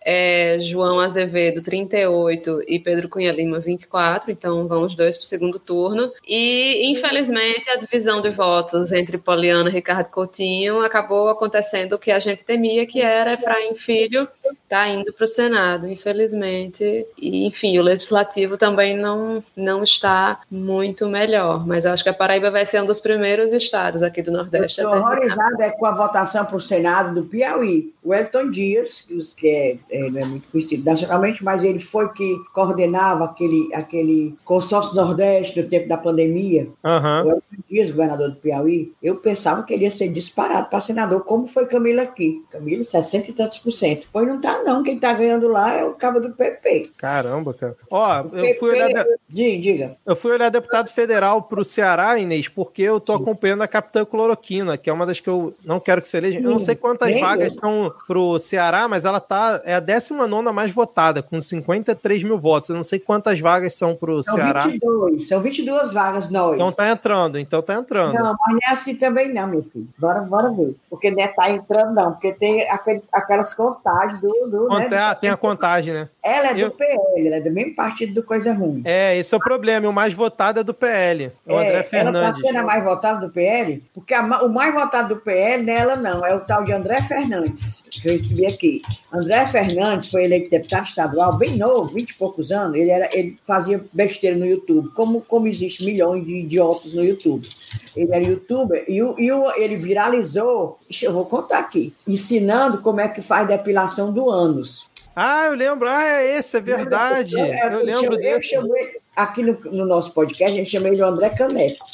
é, 0.04 0.58
João 0.62 1.00
Azevedo 1.00 1.62
38% 1.62 2.64
e 2.68 2.80
Pedro 2.80 3.10
Cunha 3.10 3.32
Lima 3.32 3.60
24%, 3.60 4.30
então 4.30 4.68
vão 4.68 4.84
os 4.84 4.96
dois 4.96 5.18
para 5.18 5.24
o 5.24 5.28
segundo 5.28 5.60
turno. 5.60 6.12
E, 6.28 6.90
infelizmente, 6.92 7.70
a 7.70 7.76
divisão 7.76 8.22
de 8.22 8.30
votos 8.30 8.92
entre 8.92 9.18
Poliana 9.18 9.70
e 9.70 9.74
Ricardo 9.74 10.10
Coutinho 10.10 10.82
acabou 10.82 11.30
acontecendo 11.30 11.94
o 11.94 12.00
que 12.00 12.12
a 12.12 12.20
gente 12.20 12.44
temia, 12.44 12.86
que 12.86 13.02
era 13.02 13.34
Efraim 13.34 13.76
Filho 13.76 14.28
tá 14.74 14.90
indo 14.90 15.14
para 15.14 15.24
o 15.24 15.28
Senado, 15.28 15.88
infelizmente. 15.88 17.06
E, 17.16 17.46
enfim, 17.46 17.78
o 17.78 17.84
legislativo 17.84 18.58
também 18.58 18.98
não, 18.98 19.44
não 19.56 19.84
está 19.84 20.42
muito 20.50 21.08
melhor. 21.08 21.66
Mas 21.68 21.86
eu 21.86 21.92
acho 21.92 22.04
que 22.04 22.10
a 22.10 22.14
Paraíba 22.14 22.50
vai 22.50 22.66
ser 22.66 22.82
um 22.82 22.86
dos 22.86 23.00
primeiros 23.00 23.52
estados 23.52 24.02
aqui 24.02 24.24
do 24.24 24.32
Eu 24.32 24.38
Nordeste. 24.38 24.82
a 24.82 24.86
estou 24.86 25.00
horrorizada 25.00 25.64
é 25.64 25.70
com 25.70 25.86
a 25.86 25.92
votação 25.92 26.44
para 26.46 26.58
o 26.58 26.60
Senado 26.60 27.14
do 27.14 27.24
Piauí. 27.24 27.94
O 28.04 28.14
Elton 28.16 28.50
Dias, 28.50 29.04
que 29.04 29.14
que 29.36 29.48
é, 29.48 29.78
é, 29.90 30.10
não 30.10 30.20
é 30.20 30.26
muito 30.26 30.48
conhecido 30.50 30.84
nacionalmente, 30.84 31.44
mas 31.44 31.64
ele 31.64 31.80
foi 31.80 32.12
que 32.14 32.36
coordenava 32.54 33.26
aquele, 33.26 33.70
aquele 33.74 34.36
consórcio 34.44 34.96
Nordeste 34.96 35.62
no 35.62 35.70
tempo 35.70 35.88
da 35.88 35.98
pandemia. 35.98 36.68
Aham. 36.84 37.24
O 37.24 37.30
Elton 37.30 37.64
Dias, 37.70 37.92
governador 37.92 38.30
do 38.32 38.36
Piauí, 38.38 38.92
eu 39.02 39.16
pensava 39.18 39.64
que 39.64 39.74
ele 39.74 39.84
ia 39.84 39.92
ser 39.92 40.10
disparado 40.10 40.70
para 40.70 40.82
senador, 40.82 41.24
como 41.24 41.48
foi 41.48 41.66
Camila 41.66 42.04
aqui. 42.04 42.44
Camila, 42.50 42.84
60 42.84 43.30
e 43.30 43.34
tantos 43.34 43.60
por 43.60 43.72
cento. 43.72 44.08
Pois 44.12 44.28
não 44.28 44.40
tá, 44.42 44.62
não. 44.64 44.84
Quem 44.84 45.00
tá 45.00 45.14
ganhando 45.14 45.48
lá 45.48 45.74
é 45.74 45.84
o 45.84 45.94
cabo 45.94 46.20
do 46.20 46.32
PP. 46.32 46.92
Caramba, 46.98 47.54
cara. 47.54 47.76
Ó, 47.90 48.26
eu 48.34 48.56
fui 48.56 48.72
olhar. 48.72 49.06
PP 49.06 49.20
Diga, 49.30 49.62
diga. 49.62 49.98
Eu 50.06 50.16
fui 50.16 50.32
olhar 50.32 50.50
deputado 50.50 50.90
federal 50.90 51.42
pro 51.42 51.64
Ceará, 51.64 52.18
Inês, 52.20 52.48
porque 52.48 52.84
eu 52.84 53.00
tô 53.00 53.14
acompanhando 53.14 53.64
a 53.64 53.68
Capitã 53.68 54.06
Cloroquina, 54.06 54.78
que 54.78 54.90
é 54.90 54.94
uma 54.94 55.06
das 55.06 55.20
que 55.20 55.30
eu 55.30 55.54
não 55.66 55.80
quero 55.80 56.02
que 56.02 56.08
você 56.08 56.18
eleja. 56.18 56.40
Eu 56.40 56.52
não 56.52 56.60
sei 56.60 56.76
quantas 56.76 57.10
Nem 57.10 57.20
vagas 57.20 57.56
eu. 57.56 57.60
são 57.60 57.94
pro 58.08 58.38
Ceará, 58.38 58.88
mas 58.88 59.06
ela 59.06 59.13
tá. 59.20 59.62
É 59.64 59.76
a 59.76 59.80
19 59.80 60.52
mais 60.52 60.72
votada, 60.72 61.22
com 61.22 61.40
53 61.40 62.24
mil 62.24 62.38
votos. 62.38 62.70
Eu 62.70 62.76
não 62.76 62.84
sei 62.84 63.00
quantas 63.00 63.40
vagas 63.40 63.74
são 63.76 63.96
pro 63.96 64.22
São 64.24 64.36
Ceará. 64.36 64.62
22, 64.62 65.28
são 65.28 65.42
22 65.42 65.94
vagas 65.94 66.30
nós. 66.30 66.56
Então 66.56 66.72
tá 66.72 66.90
entrando, 66.90 67.38
então 67.40 67.62
tá 67.62 67.76
entrando. 67.76 68.14
Não, 68.14 68.36
mas 68.40 68.54
não 68.54 68.60
é 68.68 68.72
assim 68.72 68.96
também 68.96 69.34
não, 69.34 69.48
meu 69.48 69.64
filho. 69.64 69.88
Bora, 69.98 70.22
bora 70.22 70.50
ver. 70.52 70.76
Porque 70.90 71.12
não 71.12 71.24
é 71.24 71.28
tá 71.28 71.50
entrando, 71.50 71.94
não. 71.94 72.12
Porque 72.14 72.34
tem 72.34 72.70
aquele- 72.70 73.04
aquelas 73.12 73.54
contagens 73.54 74.20
do... 74.22 74.30
do 74.48 74.68
né, 74.70 74.84
Conta- 74.86 75.14
do- 75.14 75.20
tem 75.20 75.30
a 75.30 75.38
contagem, 75.38 75.94
né? 75.94 76.10
Ela 76.24 76.50
é 76.50 76.54
do 76.54 76.60
Eu- 76.62 76.72
PL, 76.72 77.28
ela 77.28 77.36
é 77.38 77.42
do 77.42 77.52
mesmo 77.52 77.76
partido 77.76 78.14
do 78.14 78.24
Coisa 78.24 78.54
Ruim. 78.54 78.82
É, 78.86 79.18
esse 79.18 79.34
é 79.34 79.38
o 79.38 79.42
problema. 79.42 79.88
O 79.90 79.94
mais 79.94 80.14
votado 80.14 80.60
é 80.60 80.64
do 80.64 80.74
PL. 80.74 81.32
O 81.46 81.54
André 81.56 81.68
É, 81.70 81.74
ela 81.76 81.84
Fernandes. 81.84 82.42
sendo 82.42 82.58
a 82.60 82.64
mais 82.64 82.84
votada 82.84 83.20
do 83.26 83.32
PL, 83.32 83.84
porque 83.94 84.14
a 84.14 84.24
o 84.44 84.50
mais 84.50 84.74
votado 84.74 85.10
do 85.16 85.18
PL 85.22 85.64
nela 85.64 85.96
não, 85.96 86.26
é 86.26 86.34
o 86.34 86.40
tal 86.42 86.64
de 86.64 86.72
André 86.72 87.02
Fernandes, 87.04 87.84
que 87.92 88.08
eu 88.08 88.14
recebi 88.14 88.46
aqui. 88.48 88.82
André 89.12 89.46
Fernandes 89.48 90.08
foi 90.10 90.24
eleito 90.24 90.50
deputado 90.50 90.86
estadual, 90.86 91.38
bem 91.38 91.56
novo, 91.56 91.94
20 91.94 92.10
e 92.10 92.16
poucos 92.16 92.52
anos, 92.52 92.76
ele, 92.78 92.90
era, 92.90 93.10
ele 93.16 93.38
fazia 93.46 93.84
besteira 93.94 94.36
no 94.36 94.46
YouTube, 94.46 94.90
como, 94.96 95.22
como 95.22 95.48
existe 95.48 95.84
milhões 95.86 96.26
de 96.26 96.36
idiotas 96.38 96.94
no 96.94 97.04
YouTube. 97.04 97.48
Ele 97.96 98.12
era 98.12 98.24
youtuber 98.24 98.84
e, 98.88 99.02
o, 99.04 99.20
e 99.20 99.32
o- 99.32 99.52
ele 99.56 99.76
viralizou, 99.78 100.80
eu 101.02 101.14
vou 101.14 101.26
contar 101.26 101.60
aqui, 101.60 101.94
ensinando 102.08 102.80
como 102.80 103.00
é 103.02 103.08
que 103.08 103.22
faz 103.22 103.48
depilação 103.48 104.12
do 104.12 104.30
ânus. 104.30 104.88
Ah, 105.16 105.46
eu 105.46 105.54
lembro. 105.54 105.88
Ah, 105.88 106.04
é 106.04 106.38
esse, 106.40 106.58
é 106.58 106.62
verdade. 106.62 107.40
É, 107.40 107.68
Eu 107.68 107.84
lembro 107.84 108.02
chamo- 108.02 108.14
Eu 108.16 108.18
desse. 108.20 108.48
chamo 108.50 108.76
ele, 108.76 109.00
aqui 109.16 109.44
no, 109.44 109.60
no 109.72 109.86
nosso 109.86 110.12
podcast, 110.12 110.52
a 110.52 110.58
gente 110.58 110.72
chama 110.72 110.88
ele 110.88 110.96
de 110.96 111.04
André 111.04 111.30
Caneco. 111.30 111.86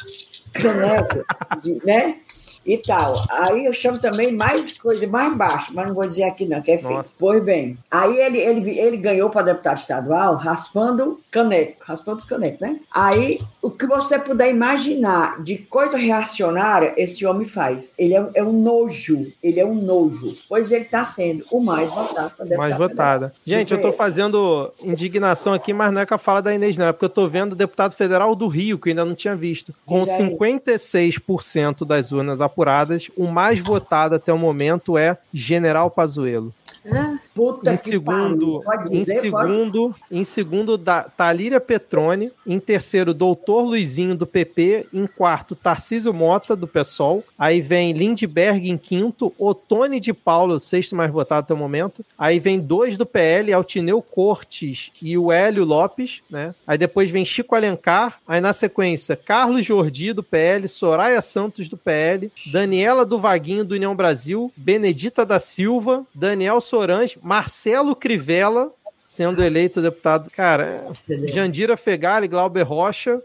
Caneco, 0.53 1.25
de- 1.61 1.79
né? 1.85 2.19
E 2.65 2.77
tal. 2.77 3.25
Aí 3.31 3.65
eu 3.65 3.73
chamo 3.73 3.99
também 3.99 4.31
mais 4.31 4.71
coisa, 4.73 5.07
mais 5.07 5.35
baixo, 5.35 5.71
mas 5.73 5.87
não 5.87 5.95
vou 5.95 6.07
dizer 6.07 6.23
aqui 6.23 6.45
não, 6.45 6.61
que 6.61 6.71
é 6.71 6.77
feio. 6.77 6.93
Nossa. 6.93 7.13
Pois 7.17 7.43
bem, 7.43 7.77
aí 7.89 8.17
ele, 8.19 8.37
ele, 8.37 8.79
ele 8.79 8.97
ganhou 8.97 9.29
para 9.29 9.41
deputado 9.43 9.77
estadual 9.77 10.35
raspando 10.35 11.19
caneco, 11.31 11.77
raspando 11.85 12.23
caneco, 12.25 12.57
né? 12.63 12.79
Aí, 12.93 13.39
o 13.61 13.69
que 13.71 13.85
você 13.87 14.19
puder 14.19 14.49
imaginar 14.49 15.41
de 15.43 15.57
coisa 15.57 15.97
reacionária, 15.97 16.93
esse 16.97 17.25
homem 17.25 17.47
faz. 17.47 17.93
Ele 17.97 18.13
é, 18.13 18.21
um- 18.21 18.31
é 18.33 18.43
um 18.43 18.51
nojo, 18.51 19.31
ele 19.41 19.59
é 19.59 19.65
um 19.65 19.75
nojo. 19.75 20.35
Pois 20.47 20.71
ele 20.71 20.85
está 20.85 21.03
sendo 21.05 21.45
o 21.51 21.59
mais 21.59 21.89
votado 21.89 22.31
para 22.35 22.45
deputado 22.45 22.57
Mais 22.57 22.77
votada. 22.77 23.33
Gente, 23.45 23.73
eu 23.73 23.81
tô 23.81 23.91
fazendo 23.91 24.71
indignação 24.81 25.53
aqui, 25.53 25.73
mas 25.73 25.91
não 25.91 26.01
é 26.01 26.05
com 26.05 26.13
a 26.13 26.17
fala 26.17 26.41
da 26.41 26.53
Inês, 26.53 26.77
não. 26.77 26.87
É 26.87 26.91
porque 26.91 27.05
eu 27.05 27.09
tô 27.09 27.27
vendo 27.27 27.53
o 27.53 27.55
deputado 27.55 27.93
federal 27.93 28.35
do 28.35 28.47
Rio, 28.47 28.77
que 28.77 28.89
eu 28.89 28.91
ainda 28.91 29.05
não 29.05 29.15
tinha 29.15 29.35
visto. 29.35 29.73
Com 29.85 30.03
Diz 30.03 30.19
aí. 30.19 30.29
56% 30.29 31.85
das 31.85 32.11
urnas 32.11 32.41
apuradas, 32.49 33.09
o 33.15 33.27
mais 33.27 33.59
votado 33.59 34.15
até 34.15 34.33
o 34.33 34.37
momento 34.37 34.97
é 34.97 35.17
General 35.33 35.89
Pazuello. 35.89 36.53
Ah, 36.91 37.17
Puta 37.33 37.73
Em 37.73 37.77
que 37.77 37.89
segundo, 37.89 38.61
pariu. 38.63 38.91
Em 38.91 38.99
dizer, 38.99 39.31
pode? 39.31 39.47
segundo, 39.47 39.95
em 40.11 40.23
segundo, 40.23 40.77
da 40.77 41.03
Talíria 41.03 41.59
Petrone. 41.59 42.31
Em 42.45 42.59
terceiro, 42.59 43.13
Doutor 43.13 43.61
Luizinho 43.61 44.15
do 44.15 44.25
PP. 44.25 44.87
Em 44.93 45.07
quarto, 45.07 45.55
Tarcísio 45.55 46.13
Mota 46.13 46.55
do 46.55 46.67
PSOL. 46.67 47.23
Aí 47.37 47.61
vem 47.61 47.93
Lindbergh 47.93 48.69
em 48.69 48.77
quinto, 48.77 49.33
Otone 49.37 49.99
de 49.99 50.13
Paulo, 50.13 50.55
o 50.55 50.59
sexto 50.59 50.95
mais 50.95 51.11
votado 51.11 51.41
até 51.41 51.53
o 51.53 51.57
momento. 51.57 52.03
Aí 52.17 52.39
vem 52.39 52.59
dois 52.59 52.97
do 52.97 53.05
PL, 53.05 53.53
Altineu 53.53 54.01
Cortes 54.01 54.91
e 55.01 55.17
o 55.17 55.31
Hélio 55.31 55.63
Lopes, 55.63 56.21
né? 56.29 56.53
Aí 56.67 56.77
depois 56.77 57.09
vem 57.09 57.23
Chico 57.23 57.55
Alencar. 57.55 58.19
Aí 58.27 58.41
na 58.41 58.53
sequência, 58.53 59.15
Carlos 59.15 59.65
Jordi 59.65 60.13
do 60.13 60.23
PL, 60.23 60.67
Soraya 60.67 61.21
Santos 61.21 61.69
do 61.69 61.77
PL, 61.77 62.31
Daniela 62.51 63.05
do 63.05 63.19
Vaguinho 63.19 63.63
do 63.63 63.75
União 63.75 63.95
Brasil, 63.95 64.51
Benedita 64.57 65.25
da 65.25 65.39
Silva, 65.39 66.05
Daniel 66.13 66.58
Sorange, 66.59 67.19
Marcelo 67.21 67.95
Crivella 67.95 68.71
sendo 69.09 69.43
eleito 69.43 69.81
deputado. 69.81 70.29
Cara. 70.29 70.91
Jandira 71.33 71.75
Fegali, 71.75 72.27
Glauber 72.27 72.61
Rocha. 72.61 73.19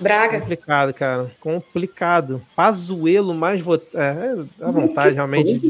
Braga. 0.00 0.40
Complicado, 0.40 0.92
cara. 0.92 1.30
Complicado. 1.40 2.42
Pazuelo 2.54 3.32
mais 3.34 3.60
votado. 3.62 3.96
É, 4.02 4.36
é 4.60 4.64
a 4.66 4.70
vontade 4.70 5.14
realmente. 5.14 5.60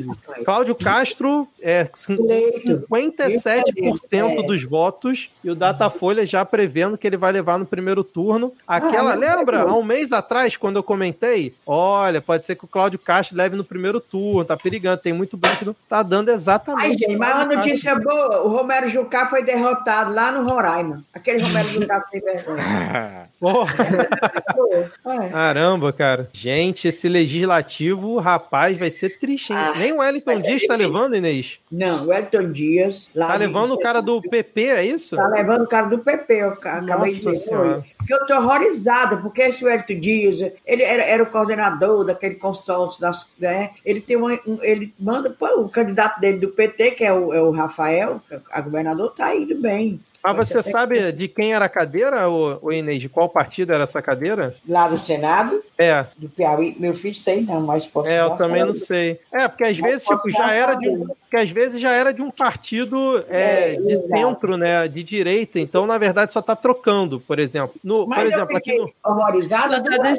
Cláudio 0.44 0.74
Castro 0.74 1.46
é 1.60 1.84
com 1.84 2.14
Eleito. 2.14 2.84
57% 2.90 4.46
dos 4.46 4.64
votos 4.64 5.30
e 5.44 5.50
o 5.50 5.54
Datafolha 5.54 6.26
já 6.26 6.44
prevendo 6.44 6.98
que 6.98 7.06
ele 7.06 7.16
vai 7.16 7.30
levar 7.32 7.58
no 7.58 7.66
primeiro 7.66 8.02
turno. 8.02 8.52
Aquela, 8.66 9.12
Ah, 9.12 9.16
lembra? 9.16 9.60
não. 9.64 9.70
Há 9.70 9.78
um 9.78 9.82
mês 9.84 10.12
atrás, 10.12 10.56
quando 10.56 10.76
eu 10.76 10.82
comentei, 10.82 11.54
olha, 11.66 12.20
pode 12.20 12.44
ser 12.44 12.56
que 12.56 12.64
o 12.64 12.68
Cláudio 12.68 12.98
Castro 12.98 13.36
leve 13.36 13.56
no 13.56 13.64
primeiro 13.64 14.00
turno, 14.00 14.44
tá 14.44 14.56
perigando, 14.56 15.00
tem 15.00 15.12
muito 15.12 15.36
branco. 15.36 15.64
no- 15.64 15.76
Tá 15.88 16.02
dando 16.02 16.30
exatamente. 16.30 16.84
Ai, 16.84 16.92
gente, 16.98 17.16
mas 17.16 17.34
uma 17.34 17.56
notícia 17.56 17.94
boa: 17.98 18.42
o 18.42 18.48
Romero 18.48 18.88
Jucá 18.88 19.26
foi 19.26 19.42
derrotado 19.44 20.12
lá 20.12 20.30
no 20.32 20.42
Roraima. 20.48 21.04
Aquele 21.12 21.42
Romero 21.42 21.68
Jucá 21.68 22.00
sem 22.10 22.20
vergonha. 22.20 23.28
Porra. 23.38 23.99
É. 25.06 25.28
Caramba, 25.30 25.92
cara. 25.92 26.28
Gente, 26.32 26.86
esse 26.88 27.08
legislativo, 27.08 28.18
rapaz, 28.18 28.76
vai 28.78 28.90
ser 28.90 29.18
triste, 29.18 29.52
hein? 29.52 29.58
Ah, 29.58 29.72
Nem 29.76 29.92
o 29.92 29.98
Wellington 29.98 30.40
Dias 30.40 30.64
tá 30.66 30.76
levando, 30.76 31.16
Inês. 31.16 31.58
Não, 31.70 32.06
o 32.06 32.12
Elton 32.12 32.52
Dias. 32.52 33.10
Tá 33.16 33.36
levando 33.36 33.72
o 33.72 33.78
cara 33.78 34.00
do 34.00 34.20
PP, 34.20 34.62
é 34.66 34.84
isso? 34.84 35.16
Tá 35.16 35.26
levando 35.28 35.62
o 35.62 35.66
cara 35.66 35.86
do 35.88 35.98
PP, 35.98 36.34
eu 36.34 36.56
ca- 36.56 36.78
acabei 36.78 37.10
Nossa 37.12 37.30
de 37.30 37.36
dizer. 37.38 37.84
Porque 37.98 38.14
eu 38.14 38.26
tô 38.26 38.34
horrorizada, 38.36 39.16
porque 39.16 39.42
esse 39.42 39.64
Elton 39.64 39.98
Dias, 40.00 40.52
ele 40.66 40.82
era, 40.82 41.02
era 41.02 41.22
o 41.22 41.26
coordenador 41.26 42.04
daquele 42.04 42.34
consórcio, 42.36 43.00
das, 43.00 43.26
né? 43.38 43.70
ele 43.84 44.00
tem 44.00 44.16
uma, 44.16 44.32
um- 44.46 44.58
ele 44.62 44.92
manda, 44.98 45.30
pô, 45.30 45.46
o 45.62 45.68
candidato 45.68 46.20
dele 46.20 46.38
do 46.38 46.48
PT, 46.48 46.92
que 46.92 47.04
é 47.04 47.12
o, 47.12 47.32
é 47.32 47.40
o 47.40 47.50
Rafael, 47.50 48.20
a 48.52 48.60
governador, 48.60 49.12
tá 49.14 49.34
indo 49.34 49.56
bem. 49.60 50.00
Mas 50.22 50.48
você 50.48 50.62
sabe 50.62 51.12
de 51.12 51.28
quem 51.28 51.54
era 51.54 51.64
a 51.64 51.68
cadeira, 51.68 52.28
ô 52.28 52.70
Inês? 52.70 53.00
De 53.00 53.08
qual 53.08 53.28
partido 53.28 53.72
era 53.72 53.84
essa 53.84 54.02
cadeira? 54.02 54.54
Lá 54.68 54.86
do 54.88 54.98
Senado, 54.98 55.62
É, 55.78 56.04
do 56.16 56.28
Piauí, 56.28 56.76
meu 56.78 56.94
filho 56.94 57.14
sei 57.14 57.40
não, 57.40 57.60
mas 57.62 57.86
posso 57.86 58.08
é, 58.08 58.20
eu 58.20 58.30
também 58.30 58.64
não 58.64 58.74
sei. 58.74 59.18
É, 59.32 59.48
porque 59.48 59.64
às 59.64 59.78
Mas 59.78 59.90
vezes, 59.90 60.06
tipo, 60.06 60.30
já 60.30 60.52
era 60.52 60.74
de 60.74 60.88
um, 60.88 61.06
porque 61.06 61.36
às 61.36 61.50
vezes 61.50 61.80
já 61.80 61.90
era 61.92 62.12
de 62.12 62.20
um 62.20 62.30
partido 62.30 63.24
é, 63.28 63.74
É, 63.74 63.76
de 63.76 63.92
exato. 63.92 64.08
centro, 64.08 64.56
né? 64.56 64.86
De 64.88 65.02
direita. 65.02 65.58
Então, 65.58 65.86
na 65.86 65.96
verdade, 65.96 66.32
só 66.32 66.42
tá 66.42 66.54
trocando, 66.54 67.20
por 67.20 67.38
exemplo. 67.38 67.74
No, 67.82 68.00
por 68.00 68.08
Mas 68.08 68.32
exemplo, 68.32 68.52
eu 68.52 68.56
aqui 68.58 68.76
no. 68.76 68.92
Ela 69.04 69.82
tá 69.82 70.14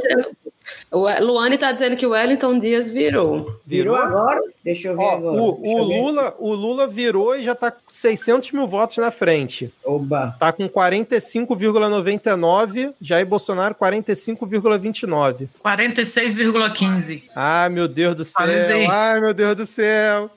O 0.91 1.07
Luane 1.25 1.57
tá 1.57 1.71
dizendo 1.71 1.97
que 1.97 2.05
o 2.05 2.11
Wellington 2.11 2.57
Dias 2.59 2.89
virou. 2.89 3.55
Virou 3.65 3.95
agora? 3.95 4.41
Deixa 4.63 4.89
eu 4.89 4.97
ver 4.97 5.03
Ó, 5.03 5.11
agora. 5.11 5.41
o, 5.41 5.61
o 5.61 5.79
eu 5.81 5.87
ver. 5.87 6.01
Lula, 6.01 6.35
o 6.39 6.53
Lula 6.53 6.87
virou 6.87 7.35
e 7.35 7.41
já 7.43 7.55
tá 7.55 7.71
com 7.71 7.79
600 7.87 8.51
mil 8.51 8.67
votos 8.67 8.97
na 8.97 9.09
frente. 9.11 9.73
Oba. 9.95 10.35
Tá 10.39 10.51
com 10.51 10.67
45,99. 10.69 12.93
Jair 13.01 13.25
Bolsonaro, 13.25 13.73
45,29. 13.75 15.47
46,15. 15.63 17.23
Ai, 17.35 17.69
meu 17.69 17.87
Deus 17.87 18.15
do 18.15 18.23
céu. 18.25 18.91
Ai, 18.91 19.19
meu 19.19 19.33
Deus 19.33 19.55
do 19.55 19.65
céu. 19.65 20.29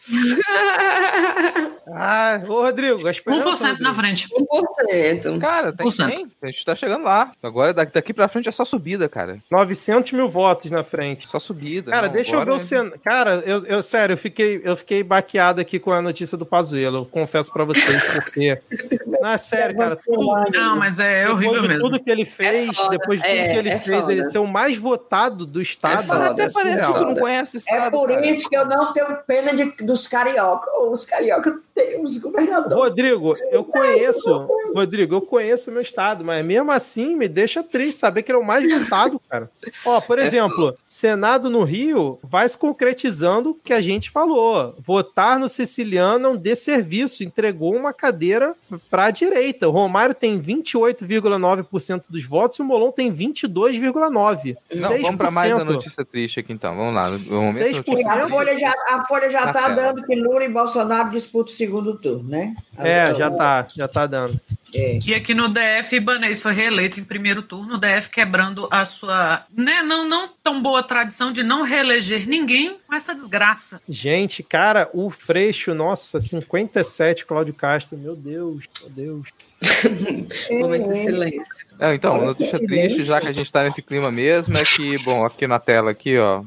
Ai, 1.92 2.42
ô, 2.48 2.62
Rodrigo, 2.62 3.06
a 3.06 3.10
esperança, 3.10 3.74
1% 3.74 3.80
na 3.80 3.90
Rodrigo. 3.90 3.94
frente. 3.94 4.28
1%. 4.28 5.38
Cara, 5.38 5.72
tem, 5.72 5.86
1%. 5.86 6.06
tem. 6.14 6.26
A 6.42 6.46
gente 6.46 6.64
tá 6.64 6.74
chegando 6.74 7.04
lá. 7.04 7.32
Agora 7.42 7.74
daqui, 7.74 7.92
daqui 7.92 8.14
pra 8.14 8.28
frente 8.28 8.48
é 8.48 8.52
só 8.52 8.64
subida, 8.64 9.08
cara. 9.08 9.38
900 9.50 10.12
mil 10.12 10.28
votos 10.28 10.70
na 10.70 10.82
frente. 10.82 11.28
Só 11.28 11.38
subida. 11.38 11.90
Cara, 11.90 12.06
Não, 12.06 12.14
deixa 12.14 12.32
eu 12.32 12.36
ver 12.38 12.42
agora- 12.42 12.58
o 12.58 12.60
cenário. 12.60 13.00
Cara, 13.04 13.42
eu, 13.46 13.64
eu 13.66 13.82
sério, 13.82 14.14
eu 14.14 14.18
fiquei, 14.18 14.60
eu 14.64 14.76
fiquei 14.76 15.02
baqueado 15.02 15.60
aqui 15.60 15.78
com 15.78 15.92
a 15.92 16.00
notícia 16.02 16.36
do 16.38 16.46
Pazuello. 16.46 16.98
Eu 16.98 17.04
confesso 17.06 17.52
pra 17.52 17.64
vocês 17.64 18.02
porque. 18.14 18.58
É 19.24 19.38
sério, 19.44 19.76
cara. 19.76 19.96
Tudo, 19.96 20.50
Não, 20.52 20.76
mas 20.76 20.98
é 20.98 21.28
horrível 21.30 21.38
depois 21.54 21.62
de 21.62 21.68
mesmo. 21.68 21.82
tudo 21.82 22.00
que 22.02 22.10
ele 22.10 22.24
fez, 22.24 22.68
É 22.70 22.72
foda, 22.72 22.88
depois 22.90 23.20
de 23.20 23.26
tudo 23.26 23.36
é, 23.38 23.48
que 23.52 23.58
ele 23.58 23.68
é 23.68 23.78
fez, 23.78 24.00
foda. 24.00 24.12
ele 24.12 24.24
ser 24.24 24.38
o 24.38 24.46
mais 24.46 24.76
votado 24.76 25.46
do 25.46 25.60
estado. 25.60 26.02
foda, 26.06 26.30
Até 26.30 26.44
é 26.44 26.50
parece 26.50 26.78
que 26.78 26.84
surreal. 26.86 26.94
tu 26.94 27.04
não 27.06 27.14
conhece 27.16 27.56
o 27.56 27.58
É 27.58 27.60
estado. 27.60 27.90
por 27.92 28.08
cara. 28.08 28.26
isso 28.26 28.48
que 28.48 28.56
eu 28.56 28.64
não 28.66 28.92
tenho 28.92 29.16
pena 29.26 29.54
de, 29.54 29.64
dos 29.84 30.06
carioca. 30.06 30.70
Os 30.88 31.04
carioca 31.04 31.58
têm 31.74 32.02
os 32.02 32.18
governadores. 32.18 32.74
Rodrigo, 32.76 33.32
eu 33.50 33.64
conheço. 33.64 34.48
Rodrigo, 34.74 35.14
eu 35.16 35.20
conheço 35.22 35.70
o 35.70 35.72
meu 35.72 35.82
estado, 35.82 36.24
mas 36.24 36.44
mesmo 36.44 36.70
assim 36.72 37.14
me 37.16 37.28
deixa 37.28 37.62
triste 37.62 37.96
saber 37.96 38.22
que 38.22 38.30
ele 38.30 38.38
é 38.38 38.40
o 38.40 38.44
mais 38.44 38.68
votado, 38.80 39.20
cara. 39.28 39.50
Ó, 39.84 40.00
por 40.00 40.18
exemplo, 40.18 40.74
Senado 40.86 41.48
no 41.50 41.62
Rio 41.64 42.18
vai 42.22 42.48
se 42.48 42.56
concretizando 42.58 43.50
o 43.50 43.54
que 43.54 43.72
a 43.72 43.80
gente 43.80 44.10
falou. 44.10 44.74
Votar 44.78 45.38
no 45.38 45.48
Siciliano 45.48 46.26
é 46.26 46.30
um 46.30 46.36
desserviço. 46.36 47.22
Entregou 47.24 47.74
uma 47.74 47.92
cadeira 47.92 48.54
pra 48.90 49.10
direita. 49.10 49.33
O 49.66 49.70
Romário 49.70 50.14
tem 50.14 50.40
28,9% 50.40 52.04
dos 52.08 52.24
votos 52.24 52.58
e 52.58 52.62
o 52.62 52.64
Molon 52.64 52.90
tem 52.90 53.12
22,9%. 53.12 54.56
Não, 54.76 54.88
vamos 55.00 55.16
pra 55.16 55.30
mais 55.30 55.52
uma 55.52 55.64
6%. 55.64 55.68
notícia 55.68 56.04
triste 56.04 56.40
aqui 56.40 56.52
então. 56.52 56.76
Vamos 56.76 56.94
lá. 56.94 57.10
No 57.10 57.42
momento 57.42 57.58
6%. 57.58 57.76
notícia 57.86 58.12
A. 58.12 58.28
Folha 58.28 58.58
já, 58.58 58.74
a 58.90 59.06
Folha 59.06 59.30
já 59.30 59.46
Na 59.46 59.52
tá 59.52 59.62
tela. 59.62 59.74
dando 59.74 60.02
que 60.04 60.14
Lula 60.14 60.44
e 60.44 60.48
Bolsonaro 60.48 61.10
disputam 61.10 61.52
o 61.52 61.56
segundo 61.56 61.98
turno, 61.98 62.28
né? 62.28 62.54
É, 62.78 63.14
já 63.14 63.30
tá, 63.30 63.66
já 63.76 63.88
tá 63.88 64.06
dando. 64.06 64.40
É. 64.74 64.98
E 65.04 65.14
aqui 65.14 65.34
no 65.34 65.48
DF, 65.48 65.96
Ibanez 65.96 66.42
foi 66.42 66.52
reeleito 66.52 66.98
em 66.98 67.04
primeiro 67.04 67.42
turno, 67.42 67.74
o 67.74 67.78
DF 67.78 68.10
quebrando 68.10 68.68
a 68.70 68.84
sua, 68.84 69.46
né, 69.56 69.82
não, 69.82 70.08
não 70.08 70.28
tão 70.42 70.60
boa 70.60 70.82
tradição 70.82 71.32
de 71.32 71.42
não 71.42 71.62
reeleger 71.62 72.26
ninguém 72.26 72.76
com 72.86 72.94
essa 72.94 73.14
desgraça. 73.14 73.80
Gente, 73.88 74.42
cara, 74.42 74.90
o 74.92 75.08
Freixo, 75.10 75.74
nossa, 75.74 76.20
57, 76.20 77.24
Cláudio 77.24 77.54
Castro, 77.54 77.96
meu 77.96 78.16
Deus, 78.16 78.64
meu 78.80 78.90
Deus. 78.90 79.28
Momento 80.60 80.88
de 80.88 80.96
silêncio. 80.96 81.66
Não, 81.78 81.92
então, 81.92 82.14
Olha 82.14 82.26
notícia 82.26 82.58
triste, 82.58 83.02
já 83.02 83.20
que 83.20 83.26
a 83.28 83.32
gente 83.32 83.50
tá 83.50 83.64
nesse 83.64 83.82
clima 83.82 84.10
mesmo, 84.10 84.56
é 84.56 84.62
que, 84.64 84.96
bom, 84.98 85.24
aqui 85.24 85.46
na 85.46 85.58
tela, 85.58 85.90
aqui, 85.90 86.16
ó. 86.18 86.42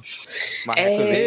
Marreco 0.66 1.02
É. 1.02 1.20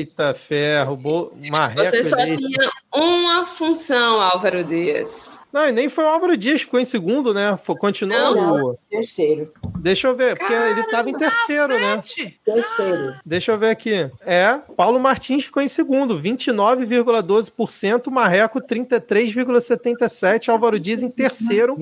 Eita 0.00 0.34
ferro, 0.34 0.96
bo... 0.96 1.32
marreco 1.48 1.90
Você 1.90 2.02
só 2.02 2.16
eleito. 2.18 2.40
tinha 2.40 2.70
uma 2.94 3.46
função, 3.46 4.20
Álvaro 4.20 4.64
Dias. 4.64 5.38
Não, 5.52 5.68
e 5.68 5.72
nem 5.72 5.88
foi 5.88 6.04
o 6.04 6.08
Álvaro 6.08 6.36
Dias, 6.36 6.62
ficou 6.62 6.78
em 6.78 6.84
segundo, 6.84 7.34
né? 7.34 7.58
Foi- 7.62 7.76
Continua 7.76 8.34
Não, 8.34 8.64
o... 8.66 8.78
Terceiro. 8.88 9.52
Deixa 9.80 10.06
eu 10.06 10.14
ver, 10.14 10.36
porque 10.38 10.52
ele 10.52 10.84
tava 10.84 11.10
em 11.10 11.14
terceiro, 11.14 11.72
né? 11.74 11.96
Cacete! 11.96 12.40
Terceiro. 12.44 13.14
Deixa 13.26 13.50
eu 13.52 13.58
ver 13.58 13.70
aqui. 13.70 14.08
É, 14.24 14.60
Paulo 14.76 15.00
Martins 15.00 15.44
ficou 15.46 15.60
em 15.62 15.66
segundo, 15.68 16.20
29,12%, 16.20 18.10
Marreco 18.10 18.60
33,77%, 18.60 20.48
Álvaro 20.50 20.78
Dias 20.78 21.02
em 21.02 21.09
terceiro 21.10 21.76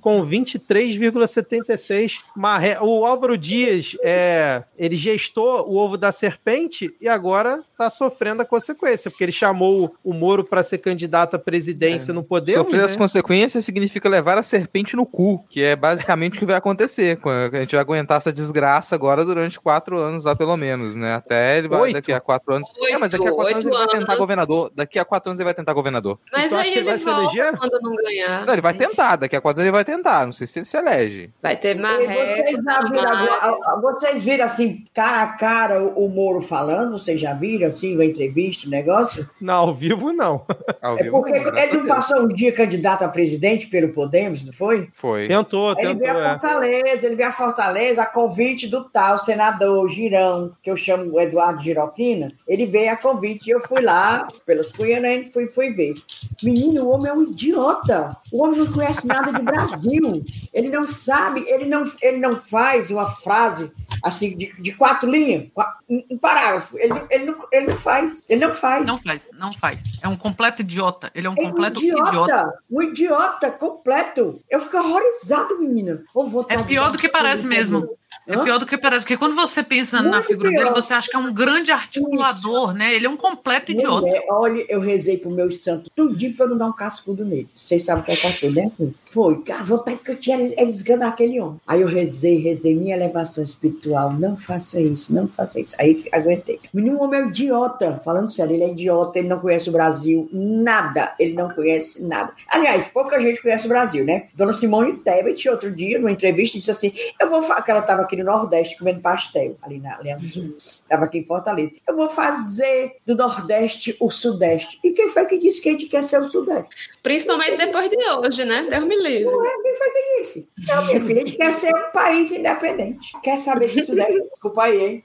com 0.00 0.24
23,76%. 0.24 2.18
Marre... 2.36 2.76
O 2.80 3.04
Álvaro 3.04 3.36
Dias, 3.38 3.96
é, 4.02 4.62
ele 4.78 4.96
gestou 4.96 5.68
o 5.68 5.76
ovo 5.76 5.96
da 5.96 6.10
serpente 6.12 6.94
e 7.00 7.08
agora 7.08 7.62
tá 7.76 7.88
sofrendo 7.88 8.42
a 8.42 8.44
consequência, 8.44 9.10
porque 9.10 9.24
ele 9.24 9.32
chamou 9.32 9.94
o 10.04 10.12
Moro 10.12 10.44
para 10.44 10.62
ser 10.62 10.78
candidato 10.78 11.36
à 11.36 11.38
presidência 11.38 12.12
no 12.12 12.22
poder. 12.22 12.54
Sofrer 12.54 12.84
as 12.84 12.96
consequências 12.96 13.64
significa 13.64 14.08
levar 14.08 14.36
a 14.36 14.42
serpente 14.42 14.96
no 14.96 15.06
cu, 15.06 15.44
que 15.48 15.62
é 15.62 15.76
basicamente 15.76 16.36
o 16.36 16.38
que 16.38 16.46
vai 16.46 16.56
acontecer. 16.56 17.18
A 17.52 17.56
gente 17.60 17.72
vai 17.72 17.80
aguentar 17.80 18.18
essa 18.18 18.32
desgraça 18.32 18.94
agora 18.94 19.24
durante 19.24 19.58
quatro 19.58 19.98
anos 19.98 20.24
lá, 20.24 20.36
pelo 20.36 20.56
menos, 20.56 20.94
né? 20.96 21.14
Até 21.14 21.58
ele 21.58 21.68
vai 21.68 21.80
Oito. 21.82 21.94
daqui 21.94 22.12
a 22.12 22.20
quatro 22.20 22.54
anos. 22.54 22.68
é, 22.82 22.98
mas 22.98 23.12
daqui 23.12 23.26
a 23.26 23.32
quatro 23.32 23.46
Oito, 23.46 23.54
anos 23.54 23.64
ele 23.66 23.74
vai 23.74 23.82
oito 23.82 23.92
tentar 23.92 24.12
anos. 24.12 24.18
governador. 24.18 24.72
Daqui 24.74 24.98
a 24.98 25.04
quatro 25.04 25.30
anos 25.30 25.38
ele 25.40 25.44
vai 25.44 25.54
tentar 25.54 25.72
governador. 25.72 26.18
Mas 26.32 26.52
aí 26.52 26.64
que 26.64 26.78
ele 26.78 26.80
ele 26.80 26.88
vai 26.88 26.98
se 26.98 27.08
eleger? 27.08 27.56
quando 27.56 27.80
não 27.80 27.94
ganhar. 27.96 28.46
Não, 28.46 28.54
ele 28.60 28.62
vai 28.62 28.74
tentar. 28.74 29.16
Daqui 29.16 29.34
a 29.36 29.40
quatro 29.40 29.60
anos 29.60 29.66
ele 29.66 29.76
vai 29.76 29.84
tentar. 29.84 30.26
Não 30.26 30.32
sei 30.32 30.46
se 30.46 30.58
ele 30.58 30.66
se 30.66 30.76
elege. 30.76 31.30
Vai 31.42 31.56
ter 31.56 31.78
marreco. 31.78 32.10
Vocês, 32.10 32.58
viram, 32.90 33.80
vocês 33.80 34.24
viram 34.24 34.44
assim, 34.44 34.84
cara 34.94 35.22
a 35.22 35.26
cara, 35.28 35.82
o, 35.82 36.08
Moro 36.08 36.40
falando? 36.40 36.98
Vocês 36.98 37.20
já 37.20 37.32
viram 37.32 37.66
assim, 37.66 38.00
a 38.00 38.04
entrevista, 38.04 38.66
o 38.66 38.70
negócio? 38.70 39.28
Não, 39.40 39.54
ao 39.54 39.74
vivo 39.74 40.12
não. 40.12 40.44
Ao 40.82 40.98
É 40.98 41.10
porque 41.10 41.32
ele 41.32 41.78
não 41.78 41.86
passou 41.86 42.20
um 42.20 42.28
dia 42.28 42.52
candidato 42.52 43.02
a 43.02 43.08
presidente 43.08 43.66
pelo 43.66 43.92
Podemos, 43.92 44.44
não 44.44 44.52
foi? 44.52 44.88
Foi. 44.94 45.26
Tentou, 45.26 45.72
ele 45.72 45.94
tentou. 45.94 45.98
veio 45.98 46.16
a 46.16 46.20
É. 46.20 46.30
Fortaleza, 46.30 47.06
ele 47.06 47.16
veio 47.16 47.28
a 47.28 47.32
Fortaleza 47.32 48.02
a 48.02 48.06
convite 48.06 48.66
do 48.66 48.84
tal 48.84 49.18
senador 49.18 49.88
Girão, 49.88 50.52
que 50.62 50.70
eu 50.70 50.76
chamo 50.76 51.12
o 51.12 51.20
Eduardo 51.20 51.62
Giroquina. 51.62 52.32
Ele 52.46 52.66
veio 52.66 52.92
a 52.92 52.96
convite 52.96 53.48
e 53.48 53.50
eu 53.50 53.60
fui 53.60 53.80
lá, 53.80 54.28
pelos 54.46 54.72
Cunhanem, 54.72 55.30
fui, 55.30 55.48
fui 55.48 55.70
ver. 55.70 55.94
Menino, 56.42 56.84
o 56.84 56.90
homem 56.90 57.10
é 57.10 57.14
um 57.14 57.22
idiota. 57.24 58.16
O 58.32 58.42
homem 58.42 58.49
não 58.56 58.72
conhece 58.72 59.06
nada 59.06 59.32
de 59.32 59.42
Brasil. 59.42 60.24
Ele 60.52 60.68
não 60.68 60.86
sabe, 60.86 61.44
ele 61.46 61.64
não, 61.64 61.90
ele 62.02 62.18
não 62.18 62.38
faz 62.38 62.90
uma 62.90 63.10
frase 63.10 63.72
assim 64.02 64.36
de, 64.36 64.52
de 64.60 64.72
quatro 64.72 65.10
linhas, 65.10 65.46
um, 65.88 66.04
um 66.10 66.18
parágrafo. 66.18 66.78
Ele, 66.78 66.94
ele, 67.10 67.24
não, 67.26 67.36
ele 67.52 67.66
não 67.66 67.76
faz. 67.76 68.22
Ele 68.28 68.46
não 68.46 68.54
faz. 68.54 68.86
Não 68.86 68.98
faz, 68.98 69.30
não 69.38 69.52
faz. 69.52 69.84
É 70.02 70.08
um 70.08 70.16
completo 70.16 70.62
idiota. 70.62 71.10
Ele 71.14 71.26
é 71.26 71.30
um 71.30 71.34
É 71.36 71.40
um 71.42 71.50
completo 71.50 71.82
idiota, 71.82 72.08
idiota. 72.08 72.54
um 72.70 72.82
idiota 72.82 73.50
completo. 73.50 74.40
Eu 74.48 74.60
fico 74.60 74.76
horrorizado, 74.76 75.58
menina. 75.58 76.02
É 76.48 76.62
pior 76.62 76.90
do 76.90 76.98
que 76.98 77.08
parece 77.08 77.46
mesmo. 77.46 77.88
É 78.26 78.34
Hã? 78.34 78.44
pior 78.44 78.58
do 78.58 78.66
que 78.66 78.76
parece, 78.76 79.04
porque 79.04 79.16
quando 79.16 79.34
você 79.34 79.62
pensa 79.62 80.02
na 80.02 80.10
Muito 80.18 80.26
figura 80.26 80.50
pior. 80.50 80.64
dele, 80.64 80.74
você 80.74 80.92
acha 80.92 81.08
que 81.08 81.16
é 81.16 81.18
um 81.18 81.32
grande 81.32 81.70
articulador, 81.70 82.72
né? 82.74 82.94
Ele 82.94 83.06
é 83.06 83.10
um 83.10 83.16
completo 83.16 83.72
idiota. 83.72 84.06
Mulher, 84.06 84.24
olha, 84.28 84.64
eu 84.68 84.80
rezei 84.80 85.16
pro 85.16 85.30
meu 85.30 85.50
santo 85.50 85.90
tudinho 85.94 86.34
pra 86.34 86.46
eu 86.46 86.50
não 86.50 86.58
dar 86.58 86.66
um 86.66 86.72
cascudo 86.72 87.24
nele. 87.24 87.48
Vocês 87.54 87.84
sabem 87.84 88.02
o 88.02 88.04
que 88.06 88.12
é 88.12 88.16
cascudo, 88.16 88.52
né? 88.54 88.70
Foi, 89.10 89.42
a 89.52 89.62
vontade 89.62 89.98
que 89.98 90.10
eu 90.10 90.16
tinha 90.16 90.36
era 90.56 90.68
esganar 90.68 91.08
aquele 91.08 91.40
homem. 91.40 91.60
Aí 91.66 91.80
eu 91.80 91.88
rezei, 91.88 92.38
rezei, 92.38 92.74
minha 92.76 92.94
elevação 92.96 93.42
espiritual, 93.42 93.79
não 94.18 94.36
faça 94.36 94.80
isso, 94.80 95.14
não 95.14 95.28
faça 95.28 95.60
isso. 95.60 95.74
Aí 95.78 96.04
aguentei. 96.12 96.60
Menino, 96.72 96.98
o 96.98 97.02
homem 97.02 97.20
é 97.20 97.26
idiota, 97.26 98.00
falando 98.04 98.30
sério, 98.30 98.54
ele 98.54 98.64
é 98.64 98.70
idiota, 98.70 99.18
ele 99.18 99.28
não 99.28 99.40
conhece 99.40 99.68
o 99.68 99.72
Brasil, 99.72 100.28
nada, 100.32 101.14
ele 101.18 101.34
não 101.34 101.50
conhece 101.50 102.02
nada. 102.02 102.32
Aliás, 102.48 102.88
pouca 102.88 103.20
gente 103.20 103.42
conhece 103.42 103.66
o 103.66 103.68
Brasil, 103.68 104.04
né? 104.04 104.28
Dona 104.34 104.52
Simone 104.52 104.98
Tebet, 104.98 105.48
outro 105.48 105.70
dia, 105.70 105.98
numa 105.98 106.10
entrevista, 106.10 106.58
disse 106.58 106.70
assim, 106.70 106.92
eu 107.20 107.30
vou 107.30 107.42
falar, 107.42 107.62
que 107.62 107.70
ela 107.70 107.80
estava 107.80 108.02
aqui 108.02 108.16
no 108.16 108.24
Nordeste 108.24 108.78
comendo 108.78 109.00
pastel, 109.00 109.56
ali 109.62 109.78
na 109.78 109.98
Sul. 110.18 110.56
Estava 110.90 111.04
aqui 111.04 111.18
em 111.18 111.24
Fortaleza. 111.24 111.70
Eu 111.88 111.94
vou 111.94 112.08
fazer 112.08 112.96
do 113.06 113.14
Nordeste 113.14 113.96
o 114.00 114.10
Sudeste. 114.10 114.76
E 114.82 114.90
quem 114.90 115.08
foi 115.10 115.24
que 115.24 115.38
disse 115.38 115.62
que 115.62 115.68
a 115.68 115.72
gente 115.72 115.86
quer 115.86 116.02
ser 116.02 116.20
o 116.20 116.28
Sudeste? 116.28 116.90
Principalmente 117.00 117.56
depois 117.58 117.88
de 117.88 117.96
hoje, 117.96 118.44
né? 118.44 118.66
Deus 118.68 118.82
me 118.84 118.96
livre. 118.96 119.24
Não 119.24 119.44
é 119.46 119.62
quem 119.62 119.76
foi 119.76 119.90
que 119.90 120.20
disse? 120.20 120.48
Não, 120.66 120.84
minha 120.86 121.00
filha, 121.00 121.22
a 121.22 121.26
gente 121.26 121.36
quer 121.38 121.54
ser 121.54 121.72
um 121.72 121.92
país 121.92 122.32
independente. 122.32 123.12
Quer 123.22 123.38
saber 123.38 123.68
de 123.68 123.84
Sudeste? 123.84 124.20
Desculpa 124.32 124.64
aí, 124.64 124.84
hein? 124.84 125.04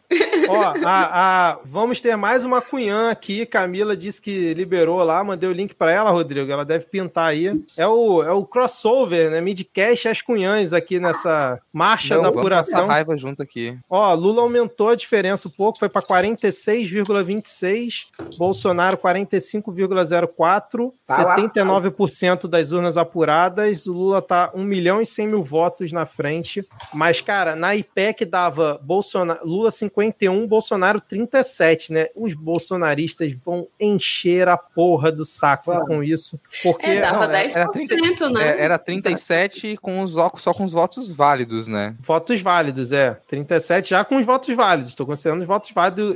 Ó, 0.50 0.56
a, 0.84 1.52
a- 1.52 1.60
vamos 1.64 2.02
ter 2.02 2.16
mais 2.16 2.44
uma 2.44 2.62
cunhã 2.64 3.12
aqui. 3.12 3.46
Camila 3.46 3.96
disse 3.96 4.20
que 4.20 4.56
liberou 4.56 5.04
lá. 5.04 5.24
Mandei 5.24 5.48
o 5.48 5.54
link 5.54 5.76
pra 5.76 5.92
ela, 5.92 6.10
Rodrigo. 6.10 6.52
Ela 6.52 6.66
deve 6.66 6.86
pintar 6.88 7.28
aí. 7.30 7.62
É 7.78 7.88
o, 7.88 8.24
é 8.24 8.32
o 8.32 8.44
crossover, 8.44 9.30
né? 9.30 9.40
Midcast 9.40 10.08
e 10.08 10.10
as 10.12 10.22
cunhãs 10.22 10.74
aqui 10.74 11.00
nessa 11.00 11.60
marcha 11.72 12.16
Não, 12.16 12.24
da 12.24 12.30
vamos 12.30 12.40
apuração. 12.42 12.82
passar 12.82 12.92
raiva 12.92 13.16
junto 13.16 13.44
aqui. 13.44 13.78
Ó, 13.88 14.14
Lula 14.16 14.42
aumentou 14.42 14.90
a 14.90 14.96
diferença 14.96 15.48
um 15.48 15.52
pouco, 15.52 15.75
foi 15.80 15.90
para 15.90 16.02
46,26, 16.02 18.06
Bolsonaro 18.38 18.98
45,04, 18.98 20.36
Pau 20.38 20.94
a 21.10 21.36
79% 21.38 22.48
das 22.48 22.72
urnas 22.72 22.98
apuradas, 22.98 23.86
o 23.88 23.94
Lula 23.94 24.22
tá 24.22 24.52
1 24.54 24.64
milhão 24.64 25.00
e 25.00 25.04
e 25.04 25.08
100 25.08 25.28
mil 25.28 25.44
votos 25.44 25.92
na 25.92 26.06
frente. 26.06 26.66
Mas, 26.94 27.22
cara, 27.22 27.56
na 27.56 27.76
IPEC 27.76 28.26
dava 28.26 28.80
Bolsonaro, 28.82 29.40
Lula 29.48 29.70
51, 29.70 30.48
Bolsonaro 30.48 31.00
37, 31.00 31.94
né? 31.94 32.08
Os 32.16 32.34
bolsonaristas 32.34 33.32
vão 33.34 33.68
encher 33.80 34.48
a 34.48 34.58
porra 34.58 35.12
do 35.12 35.24
saco 35.24 35.70
Uau. 35.70 35.86
com 35.86 36.04
isso. 36.04 36.40
Porque. 36.64 36.88
É, 36.88 37.02
dava 37.02 37.28
Não, 37.28 37.36
era- 37.36 37.48
10%, 37.48 37.56
era 37.56 37.72
30, 37.72 38.30
né? 38.32 38.48
é, 38.50 38.62
Era 38.62 38.78
37 38.80 39.78
com 39.78 40.02
os, 40.02 40.14
só 40.42 40.54
com 40.54 40.64
os 40.66 40.72
votos 40.72 41.12
válidos, 41.12 41.68
né? 41.68 41.96
Votos 42.00 42.42
válidos, 42.42 42.92
é. 42.92 43.16
37 43.28 43.92
já 43.92 44.04
com 44.04 44.18
os 44.18 44.26
votos 44.26 44.54
válidos. 44.56 44.90
Estou 44.90 45.06
considerando 45.06 45.42
os 45.42 45.48
votos 45.48 45.65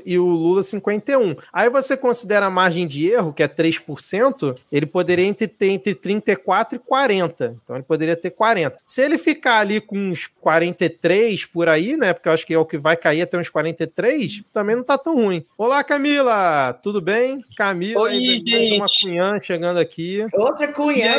e 0.06 0.18
o 0.19 0.26
Lula 0.26 0.64
51. 0.64 1.36
Aí 1.52 1.69
você 1.69 1.95
considera 1.98 2.45
a 2.48 2.50
margem 2.50 2.86
de 2.86 3.08
erro, 3.08 3.34
que 3.34 3.44
é 3.44 3.48
3%, 3.48 4.56
ele 4.72 4.86
poderia 4.86 5.26
entre- 5.26 5.48
ter 5.48 5.69
entre 5.69 5.95
34 5.95 6.76
e 6.76 6.80
40. 6.80 7.58
Então 7.64 7.76
ele 7.76 7.84
poderia 7.84 8.16
ter 8.16 8.30
40. 8.32 8.80
Se 8.86 9.02
ele 9.02 9.18
ficar 9.18 9.60
ali 9.60 9.80
com 9.82 9.98
uns 9.98 10.28
43 10.42 11.45
por 11.45 11.68
aí, 11.69 11.95
né? 11.98 12.14
Porque 12.14 12.28
eu 12.30 12.34
acho 12.34 12.45
que 12.45 12.53
é 12.53 12.58
o 12.58 12.66
que 12.66 12.78
vai 12.78 12.95
cair 12.98 13.22
até 13.22 13.38
uns 13.38 13.50
43, 13.50 14.44
também 14.52 14.76
não 14.76 14.84
tá 14.84 14.98
tão 14.98 15.16
ruim. 15.16 15.45
Olá, 15.58 15.84
Camila! 15.84 16.74
Tudo 16.82 17.02
bem? 17.02 17.44
Camila, 17.56 18.02
Oi, 18.02 18.11
aí, 18.11 18.44
mais 18.45 18.72
uma 18.72 18.88
gente. 18.88 19.02
cunhã 19.02 19.40
chegando 19.40 19.78
aqui. 19.80 20.26
Outra 20.34 20.68
cunhã, 20.68 21.16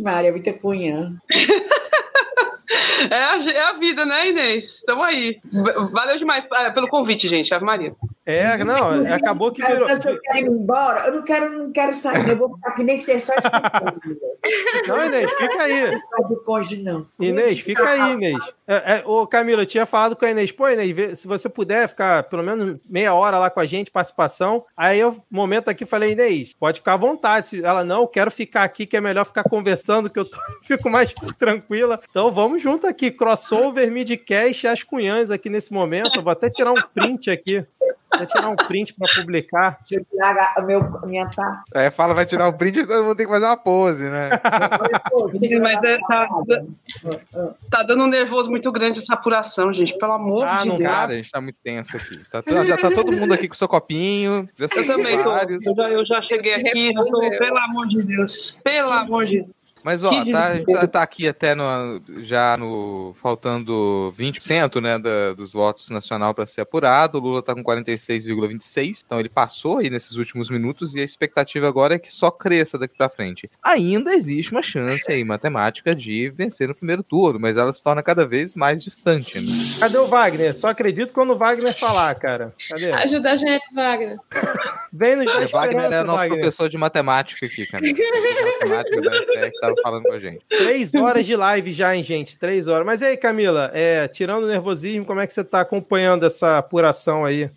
Maria, 0.00 0.30
muita 0.32 0.52
cunhã. 0.52 1.14
É 3.10 3.14
a, 3.14 3.38
é 3.38 3.60
a 3.62 3.72
vida, 3.72 4.04
né, 4.04 4.28
Inês? 4.28 4.76
Estamos 4.76 5.04
aí. 5.04 5.40
Valeu 5.92 6.16
demais 6.16 6.46
ah, 6.52 6.70
pelo 6.70 6.88
convite, 6.88 7.28
gente. 7.28 7.52
Ave 7.52 7.64
Maria. 7.64 7.94
É, 8.24 8.62
não, 8.62 9.12
acabou 9.12 9.50
que 9.50 9.64
virou. 9.64 9.86
Cara, 9.86 10.00
se 10.00 10.08
eu 10.08 10.20
quero 10.20 10.38
ir 10.38 10.48
embora, 10.48 11.06
eu 11.06 11.14
não 11.14 11.22
quero, 11.22 11.58
não 11.58 11.72
quero 11.72 11.94
sair, 11.94 12.28
eu 12.28 12.36
vou 12.36 12.54
ficar 12.54 12.70
aqui 12.70 12.84
nem 12.84 12.98
que 12.98 13.04
seja 13.04 13.26
só 13.26 13.32
escutando. 13.32 14.00
Não, 14.88 15.04
Inês, 15.04 15.30
fica 15.32 15.62
aí. 15.62 16.00
Inês, 17.18 17.60
fica 17.60 17.82
aí, 17.88 18.12
Inês. 18.12 18.42
É, 18.66 18.74
é, 18.98 19.02
ô, 19.04 19.26
Camila, 19.26 19.62
eu 19.62 19.66
tinha 19.66 19.84
falado 19.84 20.16
com 20.16 20.24
a 20.24 20.30
Inês, 20.30 20.50
pô, 20.52 20.68
Inês, 20.68 21.18
se 21.18 21.26
você 21.26 21.48
puder 21.48 21.88
ficar 21.88 22.22
pelo 22.24 22.42
menos 22.42 22.78
meia 22.88 23.12
hora 23.14 23.38
lá 23.38 23.50
com 23.50 23.60
a 23.60 23.66
gente, 23.66 23.90
participação. 23.90 24.64
Aí 24.76 24.98
eu, 25.00 25.16
momento 25.30 25.68
aqui, 25.68 25.84
falei, 25.84 26.12
Inês, 26.12 26.54
pode 26.54 26.78
ficar 26.80 26.94
à 26.94 26.96
vontade. 26.96 27.48
Se 27.48 27.64
Ela, 27.64 27.84
não, 27.84 28.02
eu 28.02 28.08
quero 28.08 28.30
ficar 28.30 28.62
aqui, 28.64 28.86
que 28.86 28.96
é 28.96 29.00
melhor 29.00 29.24
ficar 29.26 29.44
conversando, 29.44 30.08
que 30.08 30.18
eu 30.18 30.24
tô- 30.24 30.38
fico 30.62 30.88
mais 30.88 31.12
tranquila. 31.38 32.00
Então 32.10 32.32
vamos 32.32 32.62
junto 32.62 32.86
aqui, 32.86 33.10
crossover, 33.10 33.90
midcast 33.90 34.66
e 34.66 34.68
as 34.68 34.82
cunhãs 34.82 35.30
aqui 35.30 35.50
nesse 35.50 35.72
momento. 35.72 36.16
Eu 36.16 36.22
vou 36.22 36.32
até 36.32 36.48
tirar 36.48 36.72
um 36.72 36.82
print 36.94 37.30
aqui. 37.30 37.64
Vou 38.16 38.26
tirar 38.26 38.48
um 38.48 38.56
print 38.56 38.94
para 38.94 39.08
publicar. 39.14 39.78
Deixa 39.88 40.02
eu 40.02 40.04
tirar 40.10 40.52
a, 40.56 40.62
meu, 40.62 41.00
minha 41.06 41.26
taça. 41.28 41.62
Aí 41.74 41.90
fala, 41.90 42.12
vai 42.14 42.26
tirar 42.26 42.48
o 42.48 42.52
print 42.52 42.80
e 42.80 42.86
todo 42.86 43.04
mundo 43.04 43.14
tem 43.16 43.26
que 43.26 43.32
fazer 43.32 43.46
uma 43.46 43.56
pose, 43.56 44.04
né? 44.08 44.30
Mas 45.62 45.82
é, 45.84 45.98
tá, 45.98 46.28
tá 47.70 47.82
dando 47.82 48.04
um 48.04 48.08
nervoso 48.08 48.50
muito 48.50 48.70
grande 48.72 48.98
essa 48.98 49.14
apuração, 49.14 49.72
gente. 49.72 49.96
Pelo 49.98 50.12
amor 50.12 50.46
Ah, 50.46 50.62
de 50.62 50.68
não 50.68 50.76
Deus. 50.76 50.90
Cara, 50.90 51.12
a 51.12 51.16
gente 51.16 51.30
tá 51.30 51.40
muito 51.40 51.56
tenso 51.62 51.96
aqui. 51.96 52.20
Tá 52.30 52.42
já 52.64 52.76
tá 52.76 52.90
todo 52.90 53.12
mundo 53.12 53.32
aqui 53.32 53.48
com 53.48 53.54
seu 53.54 53.68
copinho. 53.68 54.48
Já 54.58 54.66
Eu 54.76 54.86
também 54.86 55.22
tô. 55.22 55.30
vários. 55.30 55.64
Eu 55.64 55.74
já, 55.74 55.88
eu 55.90 56.06
já 56.06 56.22
cheguei 56.22 56.54
aqui, 56.54 56.92
já 56.92 57.04
tô, 57.04 57.20
pelo 57.20 57.58
amor 57.58 57.86
de 57.88 58.02
Deus. 58.02 58.60
Pelo 58.62 58.90
amor 58.92 59.24
de 59.24 59.42
Deus. 59.42 59.74
Mas, 59.82 60.04
ó, 60.04 60.10
tá, 60.10 60.20
a 60.20 60.54
gente 60.54 60.72
tá, 60.72 60.86
tá 60.86 61.02
aqui 61.02 61.26
até 61.26 61.54
no, 61.54 61.64
já 62.22 62.56
no. 62.56 63.14
faltando 63.22 64.12
20% 64.18 64.80
né, 64.80 64.98
da- 64.98 65.32
dos 65.34 65.52
votos 65.52 65.88
nacional 65.90 66.34
para 66.34 66.46
ser 66.46 66.60
apurado. 66.60 67.18
O 67.18 67.20
Lula 67.20 67.42
tá 67.42 67.54
com 67.54 67.62
46,26%. 68.00 69.02
Então 69.06 69.20
ele 69.20 69.28
passou 69.28 69.78
aí 69.78 69.90
nesses 69.90 70.16
últimos 70.16 70.50
minutos 70.50 70.94
e 70.94 71.00
a 71.00 71.04
expectativa 71.04 71.68
agora 71.68 71.94
é 71.94 71.98
que 71.98 72.12
só 72.12 72.30
cresça 72.30 72.78
daqui 72.78 72.96
para 72.96 73.08
frente. 73.08 73.50
Ainda 73.62 74.14
existe 74.14 74.52
uma 74.52 74.62
chance 74.62 75.10
aí, 75.10 75.24
matemática, 75.24 75.94
de 75.94 76.30
vencer 76.30 76.68
no 76.68 76.74
primeiro 76.74 77.02
turno, 77.02 77.38
mas 77.38 77.56
ela 77.56 77.72
se 77.72 77.82
torna 77.82 78.02
cada 78.02 78.26
vez 78.26 78.54
mais 78.54 78.82
distante. 78.82 79.40
Né? 79.40 79.52
Cadê 79.78 79.98
o 79.98 80.06
Wagner? 80.06 80.58
Só 80.58 80.68
acredito 80.68 81.12
quando 81.12 81.32
o 81.32 81.36
Wagner 81.36 81.74
falar, 81.76 82.14
cara. 82.14 82.54
Cadê? 82.68 82.92
Ajuda 82.92 83.32
a 83.32 83.36
gente, 83.36 83.74
Wagner. 83.74 84.18
Vem 84.92 85.16
no 85.16 85.24
dia 85.24 85.46
O 85.46 85.48
Wagner 85.48 85.92
é 85.92 86.02
nosso 86.02 86.18
Wagner. 86.18 86.40
professor 86.40 86.68
de 86.68 86.78
matemática 86.78 87.46
aqui, 87.46 87.66
cara. 87.66 87.84
matemática 87.84 89.00
da 89.00 89.50
que 89.50 89.60
tava 89.60 89.74
falando 89.82 90.02
com 90.04 90.12
a 90.12 90.20
gente. 90.20 90.40
Três 90.48 90.94
horas 90.94 91.26
de 91.26 91.36
live 91.36 91.70
já, 91.70 91.94
hein, 91.94 92.02
gente? 92.02 92.36
Três 92.36 92.66
horas. 92.66 92.86
Mas 92.86 93.02
e 93.02 93.06
aí, 93.06 93.16
Camila, 93.16 93.70
é, 93.74 94.06
tirando 94.08 94.44
o 94.44 94.48
nervosismo, 94.48 95.04
como 95.04 95.20
é 95.20 95.26
que 95.26 95.32
você 95.32 95.44
tá 95.44 95.60
acompanhando 95.60 96.26
essa 96.26 96.58
apuração 96.58 97.24
aí? 97.24 97.50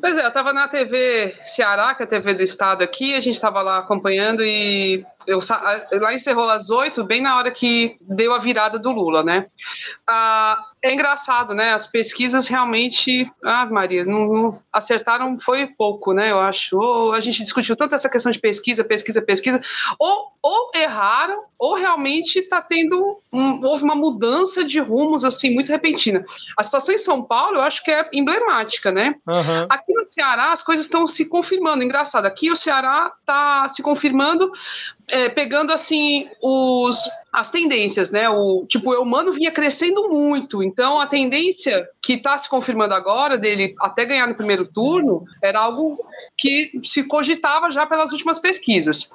Pois 0.00 0.16
é, 0.16 0.24
eu 0.24 0.30
tava 0.30 0.52
na 0.52 0.68
TV 0.68 1.34
Ceará, 1.42 1.94
que 1.94 2.02
é 2.02 2.04
a 2.04 2.08
TV 2.08 2.34
do 2.34 2.42
estado 2.42 2.82
aqui, 2.82 3.14
a 3.14 3.20
gente 3.20 3.40
tava 3.40 3.60
lá 3.62 3.78
acompanhando 3.78 4.42
e 4.42 5.04
eu, 5.26 5.38
lá 6.00 6.14
encerrou 6.14 6.48
às 6.48 6.70
oito, 6.70 7.04
bem 7.04 7.20
na 7.20 7.36
hora 7.36 7.50
que 7.50 7.96
deu 8.00 8.32
a 8.34 8.38
virada 8.38 8.78
do 8.78 8.90
Lula, 8.90 9.22
né? 9.22 9.46
Ah, 10.06 10.64
é 10.82 10.92
engraçado, 10.92 11.54
né? 11.54 11.72
As 11.72 11.86
pesquisas 11.86 12.48
realmente, 12.48 13.30
ah, 13.44 13.66
Maria, 13.66 14.04
não, 14.04 14.26
não 14.26 14.62
acertaram, 14.72 15.38
foi 15.38 15.66
pouco, 15.66 16.12
né? 16.12 16.30
Eu 16.30 16.40
acho. 16.40 16.76
Ou 16.78 17.12
a 17.12 17.20
gente 17.20 17.42
discutiu 17.42 17.76
tanto 17.76 17.94
essa 17.94 18.08
questão 18.08 18.32
de 18.32 18.38
pesquisa, 18.38 18.82
pesquisa, 18.82 19.20
pesquisa, 19.20 19.60
ou, 19.98 20.32
ou 20.42 20.70
erraram, 20.74 21.44
ou 21.58 21.74
realmente 21.74 22.38
está 22.38 22.62
tendo 22.62 23.20
um- 23.30 23.62
houve 23.64 23.84
uma 23.84 23.94
mudança 23.94 24.64
de 24.64 24.78
rumos 24.80 25.24
assim 25.24 25.52
muito 25.52 25.70
repentina. 25.70 26.24
A 26.56 26.62
situação 26.62 26.94
em 26.94 26.98
São 26.98 27.22
Paulo, 27.22 27.56
eu 27.56 27.62
acho 27.62 27.84
que 27.84 27.90
é 27.90 28.08
emblemática, 28.14 28.90
né? 28.90 29.14
Aham. 29.28 29.66
Aqui 29.68 29.92
no 29.92 30.10
Ceará 30.10 30.52
as 30.52 30.62
coisas 30.62 30.86
estão 30.86 31.06
se 31.06 31.26
confirmando. 31.26 31.84
Engraçado, 31.84 32.24
aqui 32.24 32.50
o 32.50 32.56
Ceará 32.56 33.12
está 33.20 33.68
se 33.68 33.82
confirmando, 33.82 34.50
é, 35.10 35.28
pegando 35.28 35.72
assim 35.72 36.28
os 36.42 36.98
as 37.32 37.48
tendências, 37.48 38.10
né? 38.10 38.28
O 38.28 38.66
tipo, 38.66 38.92
o 38.92 39.02
humano 39.02 39.32
vinha 39.32 39.52
crescendo 39.52 40.08
muito, 40.08 40.62
então 40.64 41.00
a 41.00 41.06
tendência 41.06 41.88
que 42.02 42.14
está 42.14 42.36
se 42.36 42.48
confirmando 42.48 42.92
agora 42.92 43.38
dele 43.38 43.74
até 43.80 44.04
ganhar 44.04 44.26
no 44.26 44.34
primeiro 44.34 44.66
turno 44.66 45.24
era 45.40 45.60
algo 45.60 45.98
que 46.36 46.72
se 46.82 47.04
cogitava 47.04 47.70
já 47.70 47.86
pelas 47.86 48.10
últimas 48.10 48.38
pesquisas. 48.40 49.10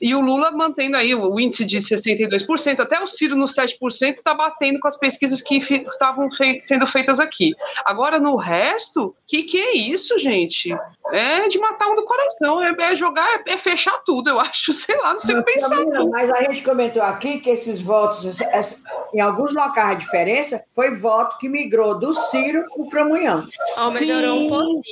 E 0.00 0.14
o 0.14 0.20
Lula 0.20 0.52
mantendo 0.52 0.96
aí 0.96 1.12
o 1.12 1.40
índice 1.40 1.64
de 1.64 1.78
62%, 1.78 2.78
até 2.80 3.00
o 3.00 3.06
Ciro 3.06 3.34
no 3.34 3.46
7% 3.46 4.18
está 4.18 4.32
batendo 4.32 4.78
com 4.78 4.86
as 4.86 4.96
pesquisas 4.96 5.42
que 5.42 5.56
estavam 5.56 6.30
fei- 6.30 6.58
sendo 6.60 6.86
feitas 6.86 7.18
aqui. 7.18 7.52
Agora, 7.84 8.20
no 8.20 8.36
resto, 8.36 9.12
que 9.26 9.42
que 9.42 9.58
é 9.58 9.76
isso, 9.76 10.16
gente? 10.18 10.72
É 11.12 11.48
de 11.48 11.58
matar 11.58 11.88
um 11.88 11.94
do 11.94 12.04
coração, 12.04 12.62
é, 12.62 12.74
é 12.78 12.94
jogar, 12.96 13.26
é, 13.46 13.52
é 13.52 13.56
fechar 13.56 13.98
tudo, 14.04 14.30
eu 14.30 14.40
acho, 14.40 14.72
sei 14.88 14.96
lá, 14.96 15.12
não 15.12 15.18
sei 15.18 15.36
o 15.36 15.44
que 15.44 15.52
pensar. 15.52 15.76
Camila, 15.76 16.08
Mas 16.10 16.30
a 16.30 16.42
gente 16.44 16.62
comentou 16.62 17.02
aqui 17.02 17.38
que 17.40 17.50
esses 17.50 17.80
votos, 17.80 18.40
essa- 18.40 18.78
em 19.14 19.20
alguns 19.20 19.54
locais 19.54 19.90
a 19.90 19.94
diferença 19.94 20.62
foi 20.74 20.94
voto 20.94 21.38
que 21.38 21.48
migrou 21.48 21.98
do 21.98 22.12
Ciro 22.12 22.64
para 22.74 22.82
o 22.82 22.88
Cramunhão. 22.88 23.46
Ó, 23.76 23.90
melhorou 23.92 24.36
um 24.36 24.42
Sim. 24.42 24.48
pouquinho. 24.48 24.82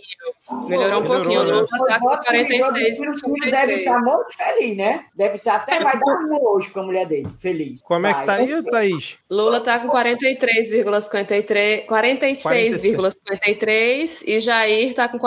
Melhorou 0.69 1.01
um 1.01 1.03
Melhorou, 1.03 1.03
pouquinho. 1.03 1.41
O 1.41 1.45
né? 1.45 1.67
Tá 1.89 1.99
com 1.99 2.09
voto 2.09 2.25
que 2.27 2.33
migrou 2.33 2.59
do 2.59 2.65
46, 2.79 2.97
Ciro, 2.97 3.11
o 3.11 3.15
Ciro 3.15 3.51
deve 3.51 3.75
53. 3.75 3.79
estar 3.81 3.99
muito 4.01 4.37
feliz, 4.37 4.77
né? 4.77 5.05
Deve 5.15 5.37
estar 5.37 5.55
até 5.57 5.81
vai 5.81 5.99
dar 5.99 6.19
um 6.21 6.39
hoje 6.47 6.71
com 6.71 6.81
a 6.81 6.83
mulher 6.85 7.07
dele, 7.07 7.29
feliz. 7.39 7.83
Como 7.83 8.07
é 8.07 8.11
que 8.13 8.17
Vai, 8.19 8.27
tá 8.27 8.33
aí, 8.35 8.47
não. 8.49 8.63
Thaís? 8.65 9.19
Lula 9.29 9.61
tá 9.61 9.79
com 9.81 9.89
43,53, 9.89 11.87
46,53 11.87 14.23
e 14.27 14.41
Jair 14.41 14.95
tá 14.95 15.09
com 15.09 15.19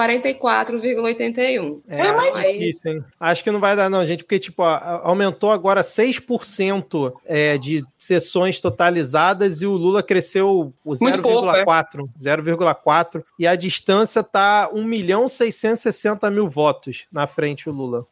44,81. 0.80 1.82
É, 1.88 1.98
É, 1.98 2.02
acho 2.10 2.16
mas- 2.16 2.36
difícil, 2.38 2.92
hein? 2.92 3.04
Acho 3.20 3.44
que 3.44 3.52
não 3.52 3.60
vai 3.60 3.76
dar, 3.76 3.90
não, 3.90 4.06
gente, 4.06 4.24
porque, 4.24 4.40
tipo, 4.40 4.64
ó, 4.64 5.02
aumentou 5.04 5.52
agora 5.52 5.82
6% 5.84 7.14
é, 7.26 7.58
de 7.58 7.84
sessões 7.98 8.60
totalizadas 8.60 9.62
e 9.62 9.68
o 9.68 9.74
Lula 9.74 10.02
cresceu 10.02 10.74
o 10.84 10.96
Muito 11.02 11.22
pouco, 11.22 11.48
0,4. 11.48 12.10
0,4. 12.20 13.24
E 13.38 13.46
a 13.48 13.56
distância 13.56 14.24
tá 14.24 14.70
1 14.74 14.84
milhão 14.84 15.28
660 15.28 16.30
mil 16.32 16.48
votos 16.48 17.06
na 17.12 17.28
frente, 17.28 17.70
o 17.70 17.74
Lula. 17.74 18.06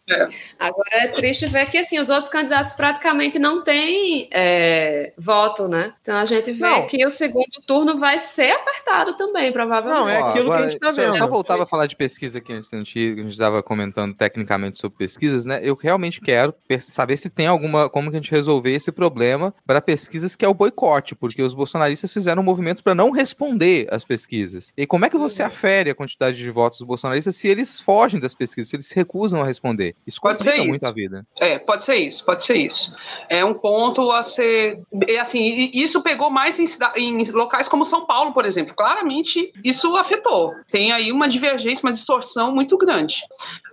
Agora 0.60 0.90
é 0.94 1.08
triste 1.10 1.46
ver 1.48 1.66
que 1.70 1.78
assim, 1.78 2.00
os 2.00 2.10
outros 2.10 2.30
candidatos 2.30 2.74
praticamente 2.74 3.40
não 3.40 3.64
têm 3.64 4.30
é, 4.32 5.14
voto, 5.18 5.68
né? 5.68 5.94
Então 6.02 6.16
a 6.18 6.26
gente 6.26 6.52
vê 6.52 6.60
Não. 6.68 6.88
que 6.88 7.06
o 7.06 7.12
segundo 7.12 7.62
turno 7.66 7.98
vai 7.98 8.18
ser 8.20 8.52
apertado 8.52 9.16
também, 9.18 9.52
provavelmente. 9.52 10.00
Não, 10.00 10.10
é 10.10 10.22
aquilo 10.22 10.50
que 10.52 10.58
a 10.58 10.62
gente 10.70 10.80
tá 10.80 10.92
deixa 10.92 11.02
eu 11.10 11.14
vendo. 11.14 11.22
Só 11.22 11.28
voltava 11.30 11.64
a 11.64 11.66
falar 11.66 11.88
de 11.88 11.96
pesquisa 11.96 12.38
aqui 12.40 12.57
gente, 12.62 13.00
a 13.00 13.22
gente 13.22 13.32
estava 13.32 13.64
comentando 13.64 14.14
tecnicamente 14.14 14.80
sobre 14.80 14.98
pesquisas, 14.98 15.46
né? 15.46 15.60
Eu 15.64 15.76
realmente 15.76 16.22
quero 16.22 16.54
saber 16.82 17.18
se 17.18 17.30
tem 17.30 17.48
alguma, 17.48 17.90
como 17.90 18.10
que 18.10 18.18
a 18.18 18.20
gente 18.20 18.32
resolver 18.32 18.74
esse 18.74 18.92
problema 18.92 19.54
para 19.66 19.82
pesquisas 19.82 20.36
que 20.36 20.46
é 20.46 20.48
o 20.48 20.54
boicote, 20.54 21.16
porque 21.16 21.42
os 21.42 21.54
bolsonaristas 21.54 22.12
fizeram 22.14 22.42
um 22.42 22.46
movimento 22.46 22.84
para 22.84 22.96
não 22.96 23.12
responder 23.12 23.88
às 23.92 24.04
pesquisas. 24.04 24.72
E 24.78 24.86
como 24.86 25.06
é 25.06 25.10
que 25.10 25.18
você 25.18 25.44
afere 25.44 25.90
a 25.90 25.96
quantidade 25.96 26.38
de 26.38 26.52
votos 26.52 26.82
bolsonaristas 26.82 27.36
se 27.36 27.48
eles 27.48 27.80
fogem 27.80 28.20
das 28.20 28.34
pesquisas, 28.34 28.70
se 28.70 28.76
eles 28.76 28.92
recusam 28.92 29.42
a 29.42 29.46
responder. 29.46 29.96
Isso 30.06 30.20
Pode 30.22 30.42
ser 30.42 30.58
muito 30.64 30.82
isso. 30.82 30.88
a 30.88 30.92
vida. 30.92 31.26
É, 31.40 31.58
pode 31.58 31.84
ser 31.84 31.96
isso, 31.96 32.26
pode 32.26 32.44
ser 32.44 32.58
isso. 32.58 32.96
É 33.30 33.44
um 33.44 33.54
ponto 33.54 34.12
a 34.12 34.24
ser. 34.24 34.82
É 35.08 35.20
assim, 35.20 35.72
isso 35.74 36.02
pegou 36.02 36.30
mais 36.30 36.60
em, 36.60 36.68
em 36.98 37.32
locais 37.32 37.68
como 37.68 37.86
São 37.86 38.06
Paulo, 38.06 38.34
por 38.34 38.46
exemplo. 38.46 38.76
Claramente, 38.76 39.52
isso 39.64 39.96
afetou. 39.96 40.54
Tem 40.70 40.92
aí 40.92 41.12
uma 41.12 41.28
divergência, 41.28 41.86
uma 41.86 41.94
distorção 41.94 42.47
muito 42.54 42.78
grande. 42.78 43.24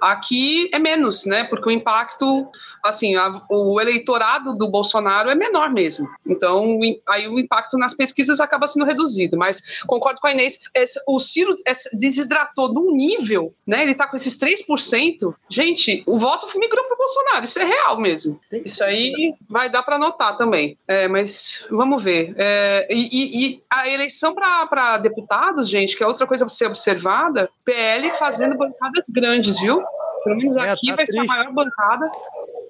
Aqui 0.00 0.70
é 0.72 0.78
menos, 0.78 1.24
né? 1.24 1.44
Porque 1.44 1.68
o 1.68 1.72
impacto, 1.72 2.48
assim, 2.84 3.16
a- 3.16 3.40
o 3.50 3.80
eleitorado 3.80 4.56
do 4.56 4.68
Bolsonaro 4.68 5.30
é 5.30 5.34
menor 5.34 5.70
mesmo. 5.70 6.08
Então, 6.26 6.78
aí 7.08 7.26
o 7.28 7.38
impacto 7.38 7.78
nas 7.78 7.94
pesquisas 7.94 8.40
acaba 8.40 8.66
sendo 8.66 8.84
reduzido. 8.84 9.36
Mas 9.36 9.80
concordo 9.86 10.20
com 10.20 10.26
a 10.26 10.32
Inês, 10.32 10.58
esse- 10.74 11.00
o 11.08 11.18
Ciro 11.18 11.54
esse- 11.66 11.88
desidratou 11.96 12.72
num 12.72 12.92
nível, 12.94 13.54
né? 13.66 13.82
Ele 13.82 13.94
tá 13.94 14.06
com 14.06 14.16
esses 14.16 14.36
3%. 14.36 15.34
Gente, 15.48 16.02
o 16.06 16.18
voto 16.18 16.46
migrou 16.58 16.84
pro 16.84 16.96
Bolsonaro. 16.96 17.44
Isso 17.44 17.58
é 17.58 17.64
real 17.64 17.98
mesmo. 17.98 18.38
Isso 18.52 18.84
aí 18.84 19.34
vai 19.48 19.68
dar 19.70 19.82
para 19.82 19.98
notar 19.98 20.36
também. 20.36 20.76
É, 20.86 21.08
mas 21.08 21.66
vamos 21.70 22.02
ver. 22.02 22.34
É, 22.36 22.86
e, 22.90 23.46
e- 23.54 23.62
a 23.70 23.88
eleição 23.88 24.34
para 24.34 24.98
deputados, 24.98 25.68
gente, 25.68 25.96
que 25.96 26.02
é 26.02 26.06
outra 26.06 26.26
coisa 26.26 26.44
para 26.44 26.54
ser 26.54 26.66
observada, 26.66 27.48
PL 27.64 28.10
fazendo 28.12 28.56
bancadas 28.56 29.06
grandes, 29.08 29.58
viu? 29.60 29.82
Pelo 30.24 30.36
menos 30.36 30.56
É, 30.56 30.70
aqui 30.70 30.88
tá 30.88 30.96
vai 30.96 31.06
ser 31.06 31.18
a 31.18 31.22
triste. 31.22 31.36
maior 31.36 31.52
bancada. 31.52 32.10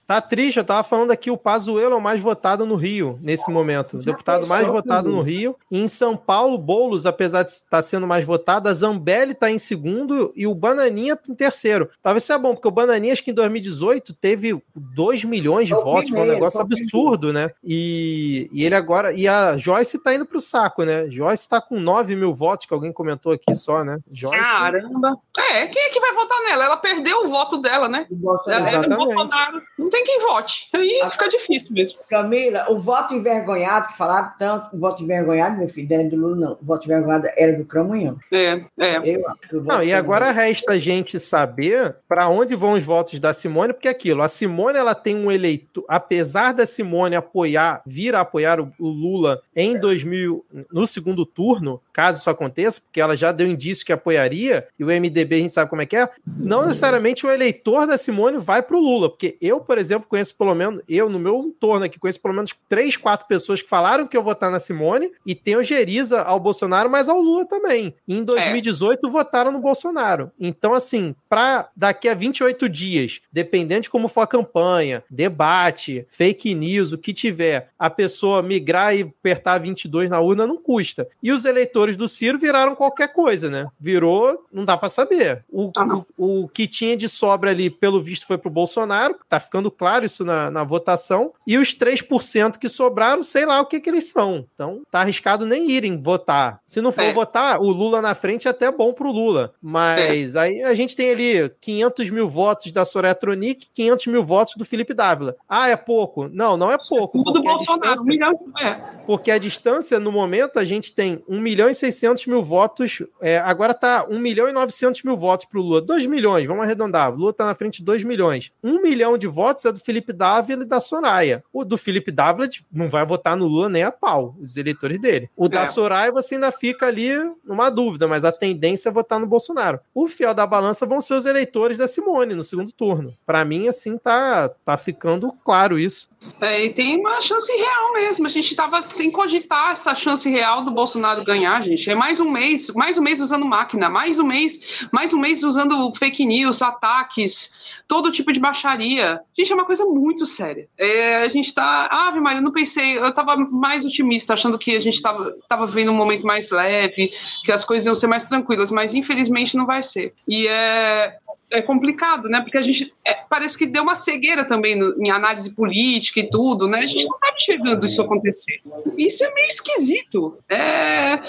Tá 0.07 0.21
triste, 0.21 0.59
eu 0.59 0.65
tava 0.65 0.83
falando 0.83 1.11
aqui, 1.11 1.31
o 1.31 1.37
Pazuello 1.37 1.95
é 1.95 1.97
o 1.97 2.01
mais 2.01 2.21
votado 2.21 2.67
no 2.67 2.75
Rio, 2.75 3.19
nesse 3.23 3.51
momento. 3.51 3.97
O 3.97 4.03
deputado 4.03 4.47
mais 4.47 4.67
votado 4.67 5.09
no 5.11 5.23
Rio. 5.23 5.57
E 5.71 5.79
em 5.79 5.89
São 5.89 6.15
Paulo, 6.17 6.59
Boulos, 6.59 7.07
apesar 7.07 7.43
de 7.43 7.51
estar 7.51 7.81
sendo 7.83 8.07
mais 8.07 8.25
votado, 8.25 8.69
a 8.69 8.75
Zambelli 8.75 9.35
tá 9.35 9.51
em 9.51 9.57
segundo 9.59 10.33
e 10.37 10.47
o 10.47 10.55
Bananinha 10.55 11.19
em 11.29 11.35
terceiro. 11.35 11.89
Talvez 12.03 12.25
seja 12.25 12.39
bom, 12.39 12.55
porque 12.55 12.69
o 12.69 12.71
Bananinha, 12.71 13.13
acho 13.15 13.25
que 13.25 13.31
em 13.31 13.35
2018, 13.35 14.13
teve 14.15 14.63
2 14.75 15.25
milhões 15.25 15.69
de 15.69 15.75
votos, 15.75 16.11
foi 16.11 16.21
um 16.21 16.27
negócio 16.27 16.61
absurdo, 16.61 17.33
né? 17.33 17.49
E, 17.63 18.49
e 18.53 18.65
ele 18.65 18.75
agora... 18.75 19.13
E 19.13 19.27
a 19.27 19.57
Joyce 19.57 19.99
tá 20.03 20.15
indo 20.15 20.27
pro 20.27 20.41
saco, 20.41 20.85
né? 20.85 21.09
Joyce 21.09 21.49
tá 21.49 21.61
com 21.61 21.81
9 21.81 22.15
mil 22.15 22.35
votos, 22.35 22.67
que 22.67 22.75
alguém 22.75 22.93
comentou 22.93 23.33
aqui 23.33 23.55
só, 23.55 23.83
né? 23.83 23.99
Joyce... 24.13 24.39
Caramba. 24.39 25.17
É, 25.51 25.67
quem 25.67 25.83
é 25.83 25.89
que 25.89 26.01
vai 26.01 26.13
votar 26.13 26.41
nela? 26.43 26.65
Ela 26.65 26.77
perdeu 26.77 27.25
o 27.25 27.29
voto 27.29 27.57
dela, 27.59 27.89
né? 27.89 28.07
O 28.11 28.17
voto 28.17 28.51
Ela, 28.51 28.61
da- 28.61 28.69
ela 28.69 28.77
é 28.77 28.87
Exatamente. 28.87 29.15
Bolsonaro. 29.15 29.63
Não 29.79 29.91
tem 29.95 30.05
quem 30.05 30.21
vote. 30.21 30.69
Aí 30.73 31.01
fica 31.11 31.29
difícil 31.29 31.73
mesmo. 31.73 31.99
Camila, 32.11 32.67
o 32.69 32.81
voto 32.81 33.15
envergonhado, 33.15 33.89
que 33.89 33.97
falaram 33.97 34.33
tanto, 34.39 34.75
o 34.75 34.79
voto 34.81 35.03
envergonhado, 35.03 35.57
meu 35.57 35.69
filho, 35.69 35.89
não 35.89 36.01
era 36.01 36.09
do 36.09 36.17
Lula, 36.17 36.37
não. 36.37 36.53
O 36.61 36.65
voto 36.65 36.85
envergonhado 36.87 37.29
era 37.37 37.53
do 37.53 37.65
Cramunhão. 37.65 38.19
É, 38.33 38.61
é. 38.79 38.97
Eu 39.05 39.29
acho 39.29 39.41
que 39.49 39.57
o 39.57 39.63
voto 39.63 39.69
Não, 39.77 39.83
e 39.85 39.93
agora 39.93 40.25
envergonhado- 40.27 40.49
resta 40.55 40.73
a 40.73 40.79
gente 40.79 41.21
saber 41.21 41.95
para 42.09 42.29
onde 42.29 42.57
vão 42.57 42.73
os 42.73 42.83
votos 42.85 43.21
da 43.21 43.33
Simone, 43.33 43.73
porque 43.73 43.87
é 43.87 43.91
aquilo, 43.93 44.23
a 44.23 44.29
Simone 44.29 44.79
ela 44.79 44.95
tem 44.95 45.15
um 45.17 45.31
eleito, 45.31 45.85
apesar 45.89 46.53
da 46.53 46.67
Simone 46.67 47.15
apoiar, 47.15 47.81
vir 47.87 48.15
a 48.17 48.21
apoiar 48.21 48.61
o, 48.61 48.73
o 48.79 48.89
Lula 48.89 49.41
em 49.55 49.79
2000, 49.79 50.45
no 50.73 50.87
segundo 50.87 51.25
turno, 51.25 51.81
caso 51.93 52.19
isso 52.19 52.29
aconteça, 52.31 52.81
porque 52.81 53.01
ela 53.01 53.17
já 53.17 53.31
deu 53.31 53.47
indício 53.47 53.87
que 53.87 53.93
apoiaria, 53.93 54.67
e 54.79 54.83
o 54.85 54.89
MDB 54.89 55.37
a 55.37 55.39
gente 55.39 55.53
sabe 55.53 55.71
como 55.71 55.83
é 55.83 55.87
que 55.87 55.97
é, 55.97 56.09
não 56.27 56.67
necessariamente 56.67 57.25
o 57.27 57.31
eleitor 57.31 57.87
da 57.87 57.97
Simone 57.97 58.39
vai 58.39 58.61
pro 58.63 58.81
Lula, 58.81 59.09
porque 59.09 59.37
eu, 59.41 59.61
por 59.61 59.79
exemplo, 59.79 59.84
conheço 60.09 60.37
pelo 60.37 60.55
menos, 60.55 60.83
eu 60.89 61.09
no 61.09 61.19
meu 61.19 61.39
entorno 61.39 61.85
aqui, 61.85 61.99
conheço 61.99 62.21
pelo 62.21 62.35
menos 62.35 62.55
três, 62.69 62.97
quatro 62.97 63.27
pessoas 63.27 63.63
que 63.63 63.69
falaram 63.69 64.07
que 64.07 64.17
eu 64.17 64.23
votar 64.23 64.51
na 64.51 64.61
Simone, 64.61 65.13
e 65.25 65.35
tem 65.35 65.57
ojeriza 65.57 66.23
ao 66.23 66.41
Bolsonaro, 66.41 66.91
mas 66.91 67.09
ao 67.09 67.21
Lula 67.21 67.45
também. 67.47 67.95
E 68.07 68.15
em 68.15 68.25
2018 68.25 69.11
votaram 69.11 69.53
no 69.53 69.59
Bolsonaro. 69.61 70.31
Então, 70.39 70.75
assim, 70.75 71.15
para 71.29 71.69
daqui 71.77 72.09
a 72.09 72.15
28 72.15 72.69
dias, 72.69 73.21
dependendo 73.33 73.83
de 73.83 73.91
como 73.91 74.09
for 74.09 74.23
a 74.23 74.27
campanha, 74.27 75.03
debate, 75.11 76.07
fake 76.09 76.55
news, 76.55 76.93
o 76.93 76.99
que 76.99 77.13
tiver, 77.13 77.71
a 77.79 77.91
pessoa 77.91 78.43
migrar 78.43 78.95
e 78.95 79.03
apertar 79.03 79.59
22 79.59 80.11
na 80.11 80.21
urna 80.21 80.47
não 80.47 80.57
custa. 80.57 81.09
E 81.23 81.33
os 81.33 81.45
eleitores 81.45 81.97
do 81.97 82.09
Ciro 82.09 82.39
viraram 82.39 82.75
qualquer 82.75 83.13
coisa, 83.13 83.51
né? 83.51 83.67
Virou, 83.79 84.45
não 84.53 84.65
dá 84.65 84.77
para 84.77 84.89
saber. 84.89 85.45
O, 85.51 85.71
Ah, 85.77 86.05
o, 86.17 86.45
o 86.45 86.49
que 86.49 86.67
tinha 86.67 86.97
de 86.97 87.09
sobra 87.09 87.51
ali, 87.51 87.71
pelo 87.71 88.03
visto, 88.03 88.27
foi 88.27 88.39
pro 88.39 88.51
Bolsonaro, 88.51 89.19
tá 89.29 89.41
ficando 89.41 89.71
claro 89.77 90.05
isso 90.05 90.25
na, 90.25 90.51
na 90.51 90.65
votação, 90.65 91.33
e 91.47 91.59
os 91.59 91.75
3% 91.77 92.59
que 92.59 92.69
sobraram, 92.69 93.23
sei 93.23 93.45
lá 93.47 93.61
o 93.61 93.67
que 93.67 93.81
que 93.81 93.91
eles 93.91 94.11
são. 94.11 94.45
Então, 94.55 94.83
tá 94.91 95.01
arriscado 95.01 95.45
nem 95.47 95.71
irem 95.71 96.01
votar. 96.01 96.61
Se 96.65 96.81
não 96.81 96.93
for 96.93 97.03
É. 97.03 97.13
votar, 97.13 97.61
o 97.61 97.69
Lula 97.71 98.01
na 98.01 98.15
frente 98.15 98.47
é 98.47 98.51
até 98.51 98.71
bom 98.71 98.93
pro 98.93 99.11
Lula. 99.11 99.53
Mas 99.61 100.37
aí 100.37 100.63
a 100.63 100.75
gente 100.75 100.95
tem 100.97 101.11
ali 101.11 101.51
500 101.61 102.11
mil 102.11 102.29
votos 102.29 102.71
da 102.73 102.85
Soraya 102.85 103.15
Tronic, 103.15 103.67
500 103.75 104.07
mil 104.07 104.25
votos 104.25 104.55
do 104.57 104.65
Felipe 104.65 104.95
Dávila. 104.95 105.37
Ah, 105.49 105.69
é 105.69 105.77
pouco? 105.77 106.29
Não, 106.33 106.57
não 106.57 106.71
é 106.71 106.77
pouco. 106.89 107.19
Tudo 107.19 107.33
do 107.33 107.43
Bolsonaro. 107.43 108.01
Um 108.01 108.05
milhão. 108.05 108.39
É. 108.61 108.75
porque 109.07 109.31
a 109.31 109.39
distância, 109.39 109.99
no 110.01 110.11
momento, 110.13 110.59
a 110.59 110.65
gente 110.65 110.95
tem 110.95 111.23
1 111.29 111.41
milhão 111.41 111.69
e 111.69 111.75
600 111.75 112.27
mil 112.27 112.43
votos. 112.43 113.03
é, 113.21 113.39
agora 113.39 113.75
tá 113.75 114.07
1 114.09 114.19
milhão 114.19 114.49
e 114.49 114.53
900 114.53 115.03
mil 115.03 115.17
votos 115.17 115.47
pro 115.47 115.61
Lula. 115.61 115.81
2 115.81 116.07
milhões, 116.07 116.47
vamos 116.47 116.63
arredondar. 116.65 117.13
O 117.13 117.17
Lula 117.17 117.33
tá 117.33 117.45
na 117.45 117.55
frente 117.55 117.79
de 117.79 117.85
2 117.85 118.05
milhões. 118.05 118.51
1 118.63 118.81
milhão 118.81 119.19
de 119.19 119.27
votos 119.27 119.64
é 119.65 119.73
do 119.73 119.81
Felipe 119.81 120.13
Dávila 120.13 120.63
e 120.63 120.67
da 120.67 120.81
Soraya. 120.81 121.43
O 121.53 121.65
do 121.65 121.77
Felipe 121.77 122.11
Dávila 122.11 122.49
não 122.73 122.89
vai 122.89 123.05
votar 123.05 123.37
no 123.37 123.47
Lula 123.47 123.69
nem 123.69 123.83
a 123.83 123.91
pau, 123.93 124.35
os 124.41 124.57
eleitores 124.57 125.01
dele. 125.01 125.31
O 125.37 125.49
da 125.49 125.63
É. 125.63 125.67
Soraya 125.67 126.13
você 126.13 126.35
ainda 126.35 126.51
fica 126.53 126.87
ali 126.87 127.13
numa 127.45 127.71
dúvida, 127.71 128.07
mas 128.07 128.25
a 128.25 128.33
tendência 128.33 128.89
é 128.89 128.93
votar 128.93 129.19
no 129.19 129.27
Bolsonaro. 129.27 129.81
O 129.95 130.07
fiel 130.07 130.35
da 130.35 130.47
balança 130.47 130.87
vão 130.87 131.01
ser 131.01 131.15
os 131.15 131.27
eleitores 131.27 131.79
da 131.79 131.87
Simone 131.89 132.35
no 132.35 132.43
segundo 132.43 132.73
turno. 132.73 133.15
Pra 133.27 133.45
mim, 133.45 133.69
assim, 133.69 133.97
tá, 133.99 134.49
tá 134.65 134.77
ficando 134.77 135.33
claro 135.45 135.79
isso. 135.79 136.09
É, 136.41 136.65
e 136.65 136.71
tem 136.71 136.99
uma 136.99 137.21
chance 137.21 137.51
real 137.53 137.93
mesmo. 137.93 138.27
A 138.27 138.31
gente 138.31 138.55
tava 138.55 138.83
sem 138.83 139.11
cogitar 139.11 139.73
essa 139.73 139.95
chance 139.95 140.29
real 140.29 140.63
do 140.63 140.71
Bolsonaro 140.71 141.25
ganhar, 141.25 141.63
gente. 141.63 141.89
É 141.91 141.95
mais 141.95 142.21
um 142.21 142.31
mês, 142.31 142.71
mais 142.71 142.97
um 142.99 143.03
mês 143.03 143.21
usando 143.21 143.45
máquina, 143.45 143.89
mais 143.89 144.19
um 144.19 144.25
mês, 144.27 144.89
mais 144.93 145.13
um 145.13 145.19
mês 145.19 145.43
usando 145.43 145.93
fake 145.95 146.25
news, 146.25 146.63
ataques, 146.63 147.75
todo 147.87 148.11
tipo 148.11 148.33
de 148.33 148.41
baixaria. 148.41 149.21
Gente, 149.37 149.53
é 149.55 149.57
uma 149.57 149.65
coisa 149.65 149.85
muito 149.85 150.27
séria. 150.27 150.69
É, 150.77 151.17
a 151.17 151.29
gente 151.29 151.55
tá. 151.55 151.89
Ave 151.91 152.21
Maria, 152.21 152.39
eu 152.39 152.45
não 152.45 152.53
pensei, 152.53 152.99
eu 152.99 153.13
tava 153.13 153.37
mais 153.37 153.85
otimista, 153.85 154.35
achando 154.35 154.59
que 154.59 154.77
a 154.77 154.81
gente 154.81 155.01
tava, 155.01 155.35
tava 155.49 155.67
vivendo 155.67 155.91
um 155.91 155.97
momento 155.97 156.27
mais 156.27 156.51
leve, 156.51 157.11
que 157.43 157.53
as 157.53 157.65
coisas 157.65 157.87
iam 157.87 157.95
ser 157.95 158.07
mais 158.07 158.25
tranquilas, 158.25 158.71
mas 158.71 158.95
infelizmente 158.95 159.57
não 159.57 159.67
vai 159.67 159.83
ser. 159.83 160.13
E 160.29 160.47
é, 160.47 161.17
é 161.51 161.63
complicado, 161.63 162.29
né? 162.29 162.41
Porque 162.41 162.59
a 162.59 162.63
gente 162.63 162.93
é, 163.07 163.15
parece 163.29 163.57
que 163.57 163.67
deu 163.67 163.83
uma 163.83 163.95
cegueira 163.95 164.45
também 164.45 164.75
no- 164.75 164.95
em 165.05 165.11
análise 165.11 165.55
política 165.55 166.21
e 166.21 166.29
tudo, 166.31 166.67
né? 166.67 166.79
A 166.81 166.87
gente 166.87 167.07
não 167.07 167.19
tá 167.19 167.33
enxergando 167.39 167.87
isso 167.87 168.01
acontecer. 168.03 168.61
Isso 168.99 169.25
é 169.25 169.33
meio 169.33 169.47
esquisito. 169.47 170.39
É, 170.49 171.15
é, 171.17 171.21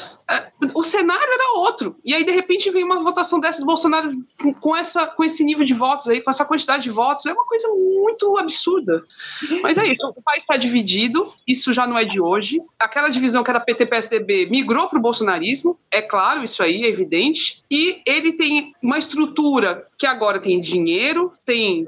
o 0.74 0.84
cenário 0.84 1.32
era 1.32 1.60
outro. 1.60 1.95
E 2.03 2.14
aí, 2.14 2.24
de 2.24 2.32
repente, 2.32 2.69
vem 2.72 2.84
uma 2.84 3.03
votação 3.03 3.40
dessa 3.40 3.60
do 3.60 3.66
Bolsonaro 3.66 4.11
com, 4.42 4.53
com 4.53 4.76
essa, 4.76 5.06
com 5.08 5.24
esse 5.24 5.44
nível 5.44 5.66
de 5.66 5.74
votos 5.74 6.08
aí, 6.08 6.22
com 6.22 6.30
essa 6.30 6.45
quantidade 6.45 6.84
de 6.84 6.90
votos. 6.90 7.26
É 7.26 7.34
uma 7.34 7.45
coisa 7.45 7.68
muito 7.69 8.38
absurda. 8.38 9.03
Mas 9.61 9.77
é 9.77 9.84
isso. 9.84 10.08
O 10.16 10.22
país 10.24 10.44
está 10.44 10.58
dividido. 10.58 11.32
Isso 11.48 11.72
já 11.74 11.85
não 11.85 11.98
é 11.98 12.06
de 12.06 12.19
hoje. 12.19 12.61
Aquela 12.80 13.10
divisão 13.10 13.44
que 13.44 13.50
era 13.52 13.60
PT-PSDB 13.60 14.48
migrou 14.50 14.88
para 14.90 14.98
o 15.00 15.02
bolsonarismo. 15.02 15.77
É 15.92 16.02
claro, 16.02 16.44
isso 16.44 16.64
aí 16.64 16.84
é 16.84 16.88
evidente. 16.88 17.64
E 17.69 18.02
ele 18.06 18.34
tem 18.34 18.74
uma 18.82 18.98
estrutura 18.98 19.88
que 19.98 20.05
agora 20.06 20.40
tem 20.40 20.59
dinheiro, 20.59 21.34
tem 21.45 21.85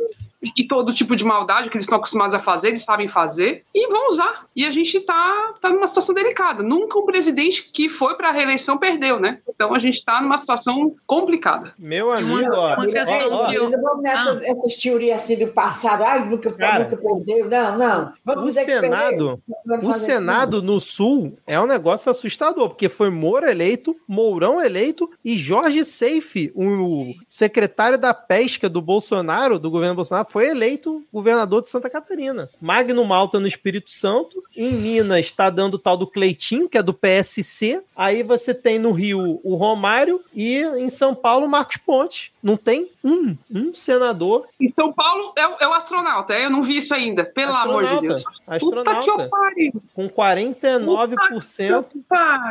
e 0.56 0.68
todo 0.68 0.94
tipo 0.94 1.16
de 1.16 1.24
maldade 1.24 1.70
que 1.70 1.76
eles 1.76 1.86
estão 1.86 1.98
acostumados 1.98 2.34
a 2.34 2.40
fazer, 2.40 2.68
eles 2.70 2.86
sabem 2.86 3.08
fazer, 3.08 3.64
e 3.74 3.88
vão 3.90 4.08
usar. 4.08 4.46
E 4.56 4.66
a 4.66 4.72
gente 4.72 5.00
tá, 5.00 5.54
tá 5.60 5.70
numa 5.70 5.88
situação 5.88 6.14
delicada. 6.14 6.62
Nunca 6.64 7.00
um 7.00 7.06
presidente 7.06 7.70
que 7.74 7.90
foi 7.90 8.16
para 8.16 8.30
a 8.30 8.32
reeleição 8.32 8.78
perdeu, 8.78 9.20
né? 9.20 9.40
Então 9.50 9.74
a 9.74 9.80
gente 9.80 10.04
tá 10.04 10.22
numa 10.22 10.38
situação 10.38 10.96
complicada. 11.06 11.74
Meu 11.78 12.12
amigo, 12.12 12.52
ó. 12.54 12.76
uma 12.76 12.86
questão 12.88 13.32
ó, 13.32 13.44
ó, 13.44 13.48
que 13.48 13.56
eu- 13.56 13.72
vamos 13.72 14.04
nessas 14.04 14.44
essas 14.44 14.76
teorias 14.76 15.22
assim 15.22 15.38
do 15.38 15.48
passado, 15.48 16.04
ai, 16.04 16.26
nunca, 16.28 16.52
Cara, 16.54 16.84
nunca 16.84 16.98
perdeu. 16.98 17.50
Não, 17.50 17.78
não. 17.78 18.14
Vamos 18.24 18.44
O 18.44 18.48
dizer 18.48 18.66
que 18.66 18.80
Senado, 18.80 19.42
o 19.66 19.82
fazer 19.92 20.06
Senado 20.06 20.62
no 20.62 20.80
Sul 20.80 21.38
é 21.48 21.60
um 21.60 21.66
negócio 21.66 22.10
assustador, 22.12 22.70
porque 22.70 22.90
foi 22.90 23.10
Moro 23.10 23.50
eleito, 23.50 23.96
Mourão 24.08 24.62
eleito 24.62 25.10
e 25.26 25.36
Jorge 25.36 25.84
Seife, 25.84 26.52
o 26.56 27.14
secretário 27.28 27.98
da 27.98 28.14
pesca 28.14 28.70
do 28.70 28.82
Bolsonaro, 28.82 29.58
do 29.60 29.72
governo 29.72 29.96
Bolsonaro, 29.96 30.27
foi 30.30 30.48
eleito 30.50 31.04
governador 31.12 31.62
de 31.62 31.70
Santa 31.70 31.90
Catarina. 31.90 32.50
Magno 32.62 33.04
Malta 33.06 33.40
no 33.40 33.48
Espírito 33.48 33.90
Santo 33.90 34.44
Em 34.56 34.72
Minas 34.72 35.20
está 35.20 35.50
dando 35.50 35.76
o 35.76 35.80
tal 35.80 35.98
do 35.98 36.08
Cleitinho, 36.08 36.70
que 36.70 36.78
é 36.78 36.84
do 36.84 36.94
PSC. 36.94 37.82
Aí 37.96 38.24
você 38.24 38.54
tem 38.54 38.78
no 38.80 38.92
Rio 38.92 39.40
o 39.44 39.56
Romário 39.56 40.22
e 40.34 40.60
em 40.60 40.90
São 40.90 41.16
Paulo 41.16 41.46
o 41.46 41.50
Marcos 41.50 41.78
Ponte. 41.78 42.32
Não 42.42 42.56
tem 42.56 42.90
um, 43.04 43.36
um 43.52 43.74
senador. 43.74 44.48
Em 44.60 44.68
São 44.68 44.94
Paulo 44.94 45.34
é 45.38 45.48
o, 45.48 45.56
é 45.62 45.68
o 45.68 45.74
astronauta, 45.74 46.34
é? 46.34 46.46
Eu 46.46 46.50
não 46.50 46.62
vi 46.62 46.78
isso 46.78 46.94
ainda. 46.94 47.26
Pelo 47.26 47.54
amor 47.54 47.86
de 47.86 48.08
Deus. 48.08 48.24
Astronauta. 48.48 48.94
Puta 48.94 49.04
que 49.04 49.10
eu 49.10 49.30
pariu. 49.30 49.82
Com 49.94 50.10
49%. 50.10 51.86